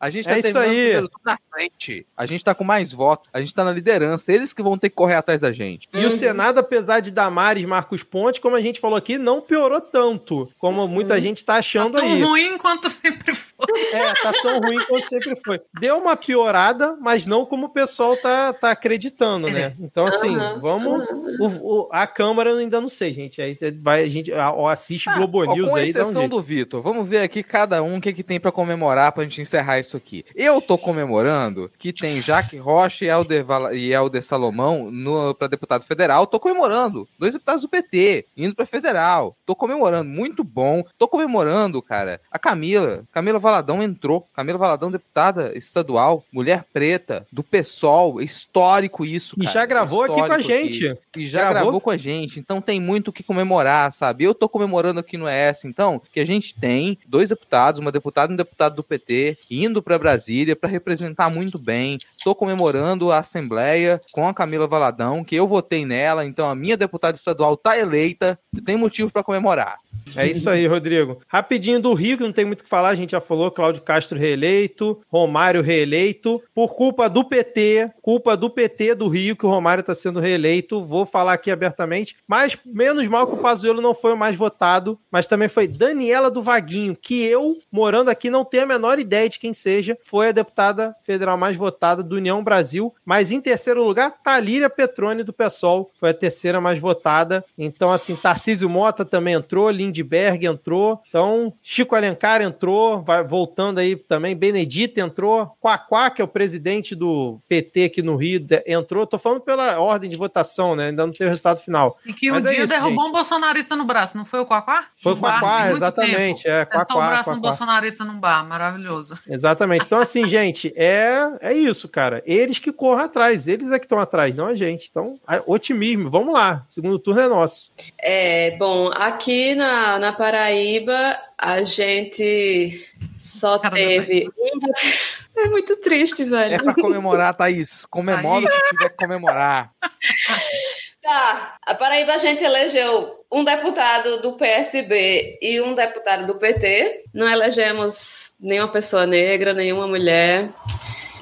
A 0.00 0.10
gente 0.10 0.26
tá 0.26 0.36
é 0.36 0.38
isso 0.38 0.58
aí. 0.58 0.68
primeiro 0.68 1.10
na 1.24 1.38
frente. 1.50 2.06
A 2.16 2.26
gente 2.26 2.44
tá 2.44 2.54
com 2.54 2.64
mais 2.64 2.92
votos. 2.92 3.28
A 3.32 3.40
gente 3.40 3.54
tá 3.54 3.64
na 3.64 3.72
liderança. 3.72 4.32
Eles 4.32 4.52
que 4.52 4.62
vão 4.62 4.78
ter 4.78 4.90
que 4.90 4.96
correr 4.96 5.14
atrás 5.14 5.40
da 5.40 5.52
gente. 5.52 5.88
E 5.92 6.00
uhum. 6.00 6.06
o 6.06 6.10
Senado, 6.10 6.58
apesar 6.58 7.00
de 7.00 7.10
Damares, 7.10 7.64
Marcos 7.64 8.02
Pontes, 8.02 8.40
como 8.40 8.56
a 8.56 8.60
gente 8.60 8.80
falou 8.80 8.96
aqui, 8.96 9.18
não 9.18 9.40
piorou 9.40 9.80
tanto 9.80 10.48
como 10.58 10.86
muita 10.86 11.14
uhum. 11.14 11.20
gente 11.20 11.44
tá 11.44 11.56
achando 11.56 11.92
tá 11.92 12.00
tão 12.00 12.08
aí. 12.08 12.20
Tão 12.20 12.28
ruim 12.28 12.58
quanto 12.58 12.88
sempre 12.88 13.34
foi. 13.34 13.52
É, 13.92 14.14
tá 14.14 14.32
tão 14.42 14.60
ruim 14.60 14.78
quanto 14.86 15.08
sempre 15.08 15.36
foi. 15.36 15.60
Deu 15.80 15.98
uma 15.98 16.16
piorada, 16.16 16.96
mas 17.00 17.26
não 17.26 17.44
como 17.44 17.66
o 17.66 17.70
pessoal 17.70 18.16
tá, 18.16 18.52
tá 18.52 18.70
acreditando, 18.70 19.48
né? 19.48 19.74
Então, 19.80 20.06
assim, 20.06 20.36
uhum. 20.36 20.60
vamos. 20.60 21.08
O, 21.40 21.46
o, 21.46 21.88
a 21.90 22.06
Câmara 22.06 22.50
eu 22.50 22.58
ainda 22.58 22.80
não 22.80 22.88
sei, 22.88 23.12
gente. 23.12 23.40
Aí 23.40 23.58
vai, 23.80 24.04
a 24.04 24.08
gente 24.08 24.32
assiste 24.32 25.08
ah, 25.08 25.16
Globo 25.16 25.44
News 25.44 25.70
com 25.70 25.76
aí. 25.76 25.88
exceção 25.88 26.24
um 26.24 26.28
do 26.28 26.42
Vitor, 26.42 26.82
vamos 26.82 27.08
ver 27.08 27.18
aqui 27.18 27.42
cada 27.42 27.82
um 27.82 27.96
o 27.96 28.00
que, 28.00 28.12
que 28.12 28.22
tem 28.22 28.40
para 28.40 28.52
comemorar 28.52 29.12
pra 29.12 29.21
gente 29.24 29.40
encerrar 29.40 29.78
isso 29.78 29.96
aqui. 29.96 30.24
Eu 30.34 30.60
tô 30.60 30.78
comemorando 30.78 31.70
que 31.78 31.92
tem 31.92 32.20
Jaque 32.20 32.56
Rocha 32.56 33.04
e 33.04 33.08
Helder, 33.08 33.44
e 33.72 33.92
Helder 33.92 34.22
Salomão 34.22 34.90
no, 34.90 35.34
pra 35.34 35.48
deputado 35.48 35.84
federal. 35.84 36.26
Tô 36.26 36.38
comemorando. 36.38 37.08
Dois 37.18 37.34
deputados 37.34 37.62
do 37.62 37.68
PT 37.68 38.26
indo 38.36 38.54
pra 38.54 38.66
federal. 38.66 39.36
Tô 39.46 39.54
comemorando. 39.54 40.10
Muito 40.10 40.42
bom. 40.44 40.84
Tô 40.98 41.08
comemorando, 41.08 41.80
cara. 41.82 42.20
A 42.30 42.38
Camila. 42.38 43.04
Camila 43.12 43.38
Valadão 43.38 43.82
entrou. 43.82 44.28
Camila 44.32 44.58
Valadão, 44.58 44.90
deputada 44.90 45.56
estadual, 45.56 46.24
mulher 46.32 46.64
preta, 46.72 47.26
do 47.32 47.42
PSOL. 47.42 48.20
Histórico 48.20 49.04
isso, 49.04 49.36
cara. 49.36 49.48
E 49.48 49.52
já 49.52 49.66
gravou 49.66 50.02
aqui 50.02 50.14
com 50.14 50.32
a 50.32 50.38
gente. 50.38 50.86
Aqui. 50.86 50.98
E 51.16 51.26
já 51.26 51.40
gravou? 51.40 51.62
gravou 51.62 51.80
com 51.80 51.90
a 51.90 51.96
gente. 51.96 52.38
Então 52.38 52.60
tem 52.60 52.80
muito 52.80 53.08
o 53.08 53.12
que 53.12 53.22
comemorar, 53.22 53.92
sabe? 53.92 54.24
Eu 54.24 54.34
tô 54.34 54.48
comemorando 54.48 55.00
aqui 55.00 55.16
no 55.16 55.28
ES, 55.28 55.64
então, 55.64 56.00
que 56.12 56.20
a 56.20 56.26
gente 56.26 56.54
tem 56.54 56.98
dois 57.06 57.28
deputados, 57.28 57.80
uma 57.80 57.92
deputada 57.92 58.32
e 58.32 58.34
um 58.34 58.36
deputado 58.36 58.76
do 58.76 58.82
PT 58.82 59.11
Indo 59.50 59.82
para 59.82 59.98
Brasília 59.98 60.56
para 60.56 60.68
representar 60.68 61.30
muito 61.30 61.58
bem. 61.58 61.98
Estou 62.16 62.34
comemorando 62.34 63.10
a 63.10 63.18
Assembleia 63.18 64.00
com 64.12 64.26
a 64.26 64.34
Camila 64.34 64.66
Valadão, 64.66 65.24
que 65.24 65.36
eu 65.36 65.46
votei 65.46 65.84
nela, 65.84 66.24
então 66.24 66.48
a 66.48 66.54
minha 66.54 66.76
deputada 66.76 67.16
estadual 67.16 67.54
está 67.54 67.78
eleita, 67.78 68.38
tem 68.64 68.76
motivo 68.76 69.10
para 69.10 69.22
comemorar. 69.22 69.78
É 70.16 70.26
isso 70.26 70.50
aí, 70.50 70.66
Rodrigo. 70.66 71.20
Rapidinho 71.28 71.80
do 71.80 71.94
Rio, 71.94 72.16
que 72.16 72.24
não 72.24 72.32
tem 72.32 72.44
muito 72.44 72.60
o 72.60 72.64
que 72.64 72.68
falar, 72.68 72.90
a 72.90 72.94
gente 72.94 73.12
já 73.12 73.20
falou, 73.20 73.50
Cláudio 73.50 73.82
Castro 73.82 74.18
reeleito, 74.18 75.00
Romário 75.10 75.62
reeleito, 75.62 76.42
por 76.54 76.74
culpa 76.74 77.08
do 77.08 77.24
PT, 77.24 77.90
culpa 78.02 78.36
do 78.36 78.50
PT 78.50 78.94
do 78.94 79.08
Rio, 79.08 79.36
que 79.36 79.46
o 79.46 79.48
Romário 79.48 79.80
está 79.80 79.94
sendo 79.94 80.20
reeleito, 80.20 80.82
vou 80.82 81.06
falar 81.06 81.34
aqui 81.34 81.50
abertamente, 81.50 82.16
mas 82.26 82.58
menos 82.64 83.06
mal 83.06 83.26
que 83.26 83.34
o 83.34 83.38
Pazuello 83.38 83.80
não 83.80 83.94
foi 83.94 84.12
o 84.12 84.16
mais 84.16 84.36
votado, 84.36 84.98
mas 85.10 85.26
também 85.26 85.48
foi 85.48 85.66
Daniela 85.66 86.30
do 86.30 86.42
Vaguinho, 86.42 86.96
que 86.96 87.22
eu, 87.22 87.58
morando 87.70 88.10
aqui, 88.10 88.28
não 88.28 88.44
tenho 88.44 88.64
a 88.64 88.66
menor 88.66 88.98
ideia 89.02 89.28
de 89.28 89.38
quem 89.38 89.52
seja, 89.52 89.96
foi 90.02 90.28
a 90.28 90.32
deputada 90.32 90.94
federal 91.02 91.36
mais 91.36 91.56
votada 91.56 92.02
do 92.02 92.16
União 92.16 92.42
Brasil, 92.42 92.94
mas 93.04 93.30
em 93.30 93.40
terceiro 93.40 93.82
lugar, 93.84 94.10
Talíria 94.22 94.70
Petrone 94.70 95.22
do 95.22 95.32
PSOL, 95.32 95.90
foi 95.98 96.10
a 96.10 96.14
terceira 96.14 96.60
mais 96.60 96.78
votada, 96.78 97.44
então 97.58 97.92
assim, 97.92 98.16
Tarcísio 98.16 98.68
Mota 98.68 99.04
também 99.04 99.34
entrou, 99.34 99.70
Lindbergh 99.70 100.46
entrou, 100.46 101.00
então 101.08 101.52
Chico 101.62 101.94
Alencar 101.94 102.40
entrou, 102.40 103.02
vai 103.02 103.22
voltando 103.24 103.78
aí 103.78 103.96
também, 103.96 104.34
Benedito 104.36 104.98
entrou, 105.00 105.56
Quaquá, 105.60 106.10
que 106.10 106.22
é 106.22 106.24
o 106.24 106.28
presidente 106.28 106.94
do 106.94 107.38
PT 107.48 107.84
aqui 107.84 108.02
no 108.02 108.16
Rio, 108.16 108.46
entrou, 108.66 109.06
tô 109.06 109.18
falando 109.18 109.40
pela 109.40 109.78
ordem 109.78 110.08
de 110.08 110.16
votação, 110.16 110.74
né, 110.76 110.86
ainda 110.88 111.06
não 111.06 111.12
tem 111.12 111.26
o 111.26 111.30
resultado 111.30 111.60
final. 111.60 111.98
E 112.06 112.12
que 112.12 112.30
Mas 112.30 112.44
um 112.44 112.48
é 112.48 112.50
dia 112.52 112.64
isso, 112.64 112.72
derrubou 112.72 113.04
gente. 113.04 113.08
um 113.08 113.12
bolsonarista 113.12 113.76
no 113.76 113.84
braço, 113.84 114.16
não 114.16 114.24
foi 114.24 114.40
o 114.40 114.46
Quaquá? 114.46 114.84
Foi 114.96 115.12
o 115.12 115.16
Quaquá, 115.16 115.70
exatamente, 115.70 116.44
tempo. 116.44 116.54
é, 116.54 116.64
Quaquá. 116.64 116.94
o 116.94 116.98
braço 116.98 117.30
Quaquá. 117.30 117.34
no 117.34 117.40
bolsonarista 117.40 118.04
num 118.04 118.18
bar, 118.18 118.46
maravilhoso. 118.46 118.91
Exatamente, 119.28 119.84
então 119.86 120.00
assim, 120.00 120.26
gente, 120.28 120.72
é, 120.76 121.30
é 121.40 121.52
isso, 121.52 121.88
cara, 121.88 122.22
eles 122.26 122.58
que 122.58 122.72
corram 122.72 123.04
atrás, 123.04 123.48
eles 123.48 123.70
é 123.70 123.78
que 123.78 123.84
estão 123.84 123.98
atrás, 123.98 124.36
não 124.36 124.46
a 124.46 124.54
gente, 124.54 124.88
então, 124.90 125.18
otimismo, 125.46 126.10
vamos 126.10 126.32
lá, 126.32 126.62
segundo 126.66 126.98
turno 126.98 127.20
é 127.20 127.28
nosso. 127.28 127.72
É, 127.98 128.56
bom, 128.56 128.90
aqui 128.94 129.54
na, 129.54 129.98
na 129.98 130.12
Paraíba, 130.12 131.16
a 131.38 131.62
gente 131.62 132.86
só 133.18 133.58
teve 133.58 134.30
É 135.34 135.48
muito 135.48 135.76
triste, 135.76 136.24
velho. 136.24 136.54
É 136.54 136.58
pra 136.58 136.74
comemorar, 136.74 137.34
Thaís. 137.34 137.86
Comemora 137.86 138.46
se 138.46 138.68
tiver 138.68 138.90
que 138.90 138.96
comemorar. 138.96 139.72
Tá, 141.02 141.56
a 141.66 141.74
Paraíba 141.74 142.14
a 142.14 142.18
gente 142.18 142.44
elegeu 142.44 143.24
um 143.30 143.42
deputado 143.42 144.22
do 144.22 144.36
PSB 144.36 145.38
e 145.42 145.60
um 145.60 145.74
deputado 145.74 146.28
do 146.28 146.36
PT. 146.36 147.06
Não 147.12 147.28
elegemos 147.28 148.34
nenhuma 148.38 148.70
pessoa 148.70 149.04
negra, 149.04 149.52
nenhuma 149.52 149.88
mulher. 149.88 150.50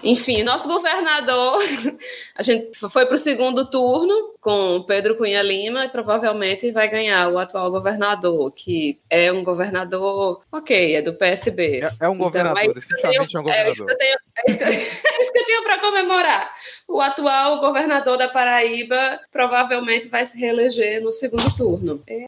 Enfim, 0.03 0.43
nosso 0.43 0.67
governador, 0.67 1.61
a 2.35 2.43
gente 2.43 2.71
foi 2.77 3.07
para 3.07 3.15
o 3.15 3.19
segundo 3.19 3.71
turno 3.71 4.35
com 4.41 4.83
Pedro 4.87 5.17
Cunha 5.17 5.43
Lima 5.43 5.85
e 5.85 5.89
provavelmente 5.89 6.71
vai 6.71 6.89
ganhar 6.89 7.29
o 7.29 7.39
atual 7.39 7.71
governador, 7.71 8.51
que 8.53 8.99
é 9.11 9.31
um 9.31 9.45
governador, 9.45 10.41
ok, 10.51 10.97
é 10.97 11.03
do 11.03 11.15
PSB. 11.15 11.81
É, 11.81 11.93
é 12.01 12.09
um 12.09 12.15
então, 12.15 12.17
governador, 12.17 12.63
é 12.63 12.69
definitivamente 12.69 13.37
é 13.37 13.41
um 13.41 13.43
governador. 13.43 13.61
É 13.71 13.71
isso 13.71 13.85
que 13.85 13.93
eu 13.93 13.99
tenho, 13.99 14.17
é 14.37 14.51
isso 15.23 15.33
que, 15.33 15.39
eu 15.39 15.45
tenho 15.45 15.63
para 15.63 15.79
comemorar. 15.79 16.51
O 16.89 17.01
atual 17.01 17.61
governador 17.61 18.17
da 18.17 18.29
Paraíba 18.29 19.21
provavelmente 19.31 20.09
vai 20.09 20.25
se 20.25 20.39
reeleger 20.41 21.03
no 21.03 21.13
segundo 21.13 21.55
turno. 21.57 22.03
É. 22.07 22.25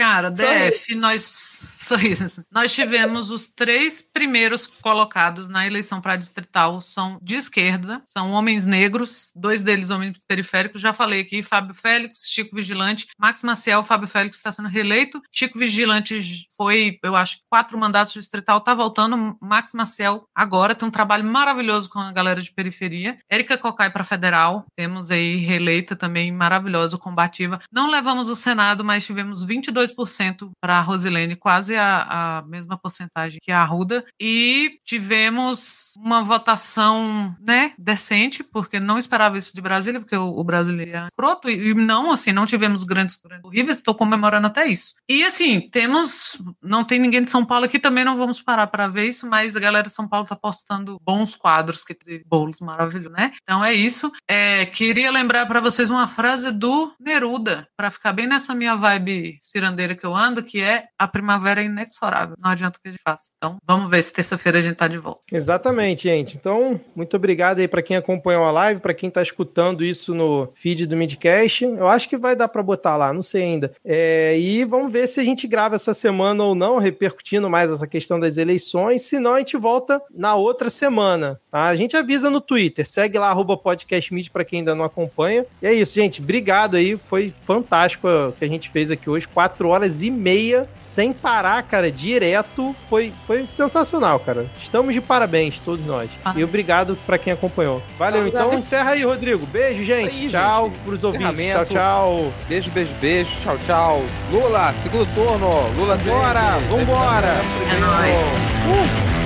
Cara, 0.00 0.30
DF, 0.30 0.94
nós 0.94 1.20
sorrisos. 1.78 2.40
Nós 2.50 2.74
tivemos 2.74 3.30
os 3.30 3.46
três 3.46 4.00
primeiros 4.00 4.66
colocados 4.66 5.46
na 5.46 5.66
eleição 5.66 6.00
para 6.00 6.16
distrital 6.16 6.80
são 6.80 7.18
de 7.20 7.36
esquerda, 7.36 8.00
são 8.06 8.30
homens 8.30 8.64
negros, 8.64 9.30
dois 9.36 9.60
deles 9.60 9.90
homens 9.90 10.16
periféricos. 10.26 10.80
Já 10.80 10.94
falei 10.94 11.20
aqui, 11.20 11.42
Fábio 11.42 11.74
Félix, 11.74 12.30
Chico 12.30 12.56
Vigilante, 12.56 13.08
Max 13.18 13.42
Maciel, 13.42 13.84
Fábio 13.84 14.08
Félix 14.08 14.38
está 14.38 14.50
sendo 14.50 14.70
reeleito. 14.70 15.20
Chico 15.30 15.58
Vigilante 15.58 16.46
foi, 16.56 16.98
eu 17.04 17.14
acho, 17.14 17.36
quatro 17.50 17.76
mandatos 17.76 18.14
de 18.14 18.20
distrital, 18.20 18.62
tá 18.62 18.72
voltando. 18.72 19.36
Max 19.38 19.74
Maciel 19.74 20.24
agora 20.34 20.74
tem 20.74 20.88
um 20.88 20.90
trabalho 20.90 21.24
maravilhoso 21.24 21.90
com 21.90 21.98
a 21.98 22.10
galera 22.10 22.40
de 22.40 22.50
periferia. 22.54 23.18
Érica 23.28 23.58
Cocai 23.58 23.90
para 23.90 24.02
federal, 24.02 24.64
temos 24.74 25.10
aí 25.10 25.36
reeleita 25.36 25.94
também 25.94 26.32
maravilhosa, 26.32 26.96
combativa. 26.96 27.60
Não 27.70 27.90
levamos 27.90 28.30
o 28.30 28.36
Senado, 28.36 28.82
mas 28.82 29.04
tivemos 29.04 29.44
22 29.44 29.89
2% 29.94 30.50
para 30.60 30.78
a 30.78 30.80
Rosilene, 30.80 31.36
quase 31.36 31.76
a, 31.76 32.38
a, 32.38 32.42
mesma 32.42 32.76
porcentagem 32.76 33.38
que 33.42 33.52
a 33.52 33.60
Arruda. 33.60 34.04
E 34.20 34.78
tivemos 34.84 35.94
uma 35.98 36.22
votação 36.22 37.34
né, 37.40 37.72
decente, 37.78 38.42
porque 38.42 38.80
não 38.80 38.98
esperava 38.98 39.38
isso 39.38 39.54
de 39.54 39.60
Brasília, 39.60 40.00
porque 40.00 40.16
o, 40.16 40.28
o 40.28 40.44
brasileiro 40.44 40.96
é 40.96 41.08
pronto. 41.16 41.48
E 41.48 41.74
não, 41.74 42.10
assim, 42.10 42.32
não 42.32 42.46
tivemos 42.46 42.84
grandes, 42.84 43.16
grandes 43.16 43.44
horríveis, 43.44 43.76
estou 43.78 43.94
comemorando 43.94 44.46
até 44.46 44.66
isso. 44.66 44.94
E 45.08 45.24
assim, 45.24 45.60
temos. 45.60 46.38
Não 46.62 46.84
tem 46.84 46.98
ninguém 46.98 47.22
de 47.22 47.30
São 47.30 47.44
Paulo 47.44 47.64
aqui, 47.64 47.78
também 47.78 48.04
não 48.04 48.16
vamos 48.16 48.40
parar 48.40 48.66
para 48.66 48.86
ver 48.86 49.06
isso, 49.06 49.26
mas 49.28 49.56
a 49.56 49.60
galera 49.60 49.86
de 49.86 49.94
São 49.94 50.08
Paulo 50.08 50.24
está 50.24 50.36
postando 50.36 51.00
bons 51.04 51.34
quadros, 51.34 51.84
que 51.84 51.94
teve 51.94 52.24
bolos 52.26 52.60
maravilhosos, 52.60 53.12
né? 53.12 53.32
Então 53.42 53.64
é 53.64 53.72
isso. 53.72 54.12
É, 54.28 54.66
queria 54.66 55.10
lembrar 55.10 55.46
para 55.46 55.60
vocês 55.60 55.90
uma 55.90 56.08
frase 56.08 56.50
do 56.50 56.92
Neruda, 56.98 57.68
para 57.76 57.90
ficar 57.90 58.12
bem 58.12 58.26
nessa 58.26 58.54
minha 58.54 58.74
vibe 58.74 59.38
cirandeira 59.40 59.79
bandeira 59.80 59.94
que 59.94 60.04
eu 60.04 60.14
ando, 60.14 60.42
que 60.42 60.60
é 60.60 60.84
a 60.98 61.08
primavera 61.08 61.62
é 61.62 61.64
inexorável. 61.64 62.36
Não 62.38 62.50
adianta 62.50 62.78
o 62.78 62.82
que 62.82 62.88
a 62.88 62.92
gente 62.92 63.02
faça. 63.02 63.30
Então, 63.36 63.56
vamos 63.66 63.90
ver 63.90 64.02
se 64.02 64.12
terça-feira 64.12 64.58
a 64.58 64.60
gente 64.60 64.76
tá 64.76 64.86
de 64.86 64.98
volta. 64.98 65.22
Exatamente, 65.32 66.02
gente. 66.02 66.36
Então, 66.36 66.78
muito 66.94 67.16
obrigado 67.16 67.60
aí 67.60 67.68
para 67.68 67.82
quem 67.82 67.96
acompanhou 67.96 68.44
a 68.44 68.50
live, 68.50 68.80
para 68.80 68.94
quem 68.94 69.10
tá 69.10 69.22
escutando 69.22 69.84
isso 69.84 70.14
no 70.14 70.50
feed 70.54 70.86
do 70.86 70.96
Midcast. 70.96 71.64
Eu 71.64 71.88
acho 71.88 72.08
que 72.08 72.16
vai 72.16 72.36
dar 72.36 72.48
para 72.48 72.62
botar 72.62 72.96
lá, 72.96 73.12
não 73.12 73.22
sei 73.22 73.42
ainda. 73.42 73.72
É, 73.84 74.38
e 74.38 74.64
vamos 74.64 74.92
ver 74.92 75.06
se 75.06 75.20
a 75.20 75.24
gente 75.24 75.46
grava 75.46 75.76
essa 75.76 75.94
semana 75.94 76.44
ou 76.44 76.54
não, 76.54 76.78
repercutindo 76.78 77.48
mais 77.48 77.70
essa 77.70 77.86
questão 77.86 78.20
das 78.20 78.36
eleições. 78.36 79.02
Se 79.02 79.18
não, 79.18 79.34
a 79.34 79.38
gente 79.38 79.56
volta 79.56 80.02
na 80.14 80.34
outra 80.34 80.68
semana. 80.68 81.40
Tá? 81.50 81.68
A 81.68 81.76
gente 81.76 81.96
avisa 81.96 82.28
no 82.28 82.40
Twitter. 82.40 82.86
Segue 82.86 83.18
lá, 83.18 83.30
arroba 83.30 83.56
podcastmid 83.56 84.30
para 84.30 84.44
quem 84.44 84.60
ainda 84.60 84.74
não 84.74 84.84
acompanha. 84.84 85.46
E 85.62 85.66
é 85.66 85.72
isso, 85.72 85.94
gente. 85.94 86.20
Obrigado 86.20 86.76
aí. 86.76 86.96
Foi 86.96 87.30
fantástico 87.30 88.06
o 88.08 88.32
que 88.32 88.44
a 88.44 88.48
gente 88.48 88.68
fez 88.68 88.90
aqui 88.90 89.08
hoje. 89.08 89.26
Quatro 89.26 89.59
horas 89.68 90.02
e 90.02 90.10
meia, 90.10 90.68
sem 90.80 91.12
parar, 91.12 91.62
cara, 91.62 91.90
direto. 91.90 92.74
Foi, 92.88 93.12
foi 93.26 93.46
sensacional, 93.46 94.18
cara. 94.20 94.50
Estamos 94.58 94.94
de 94.94 95.00
parabéns, 95.00 95.58
todos 95.58 95.84
nós. 95.84 96.10
Ah. 96.24 96.34
E 96.36 96.42
obrigado 96.42 96.96
para 97.06 97.18
quem 97.18 97.32
acompanhou. 97.32 97.82
Valeu, 97.98 98.20
Vamos 98.20 98.34
então 98.34 98.58
encerra 98.58 98.90
aí, 98.90 99.04
Rodrigo. 99.04 99.46
Beijo, 99.46 99.82
gente. 99.82 100.20
Aí, 100.20 100.26
tchau 100.26 100.68
gente. 100.68 100.80
pros 100.80 101.04
ouvintes. 101.04 101.52
Tchau, 101.52 101.66
tchau. 101.66 102.32
Beijo, 102.48 102.70
beijo, 102.70 102.94
beijo. 103.00 103.30
Tchau, 103.42 103.58
tchau. 103.66 104.02
Lula, 104.30 104.74
segundo 104.82 105.06
turno. 105.14 105.50
Lula 105.76 105.96
Vambora, 105.96 106.58
vambora. 106.70 107.40
É 107.70 107.80
nóis. 107.80 109.16
Uh. 109.16 109.19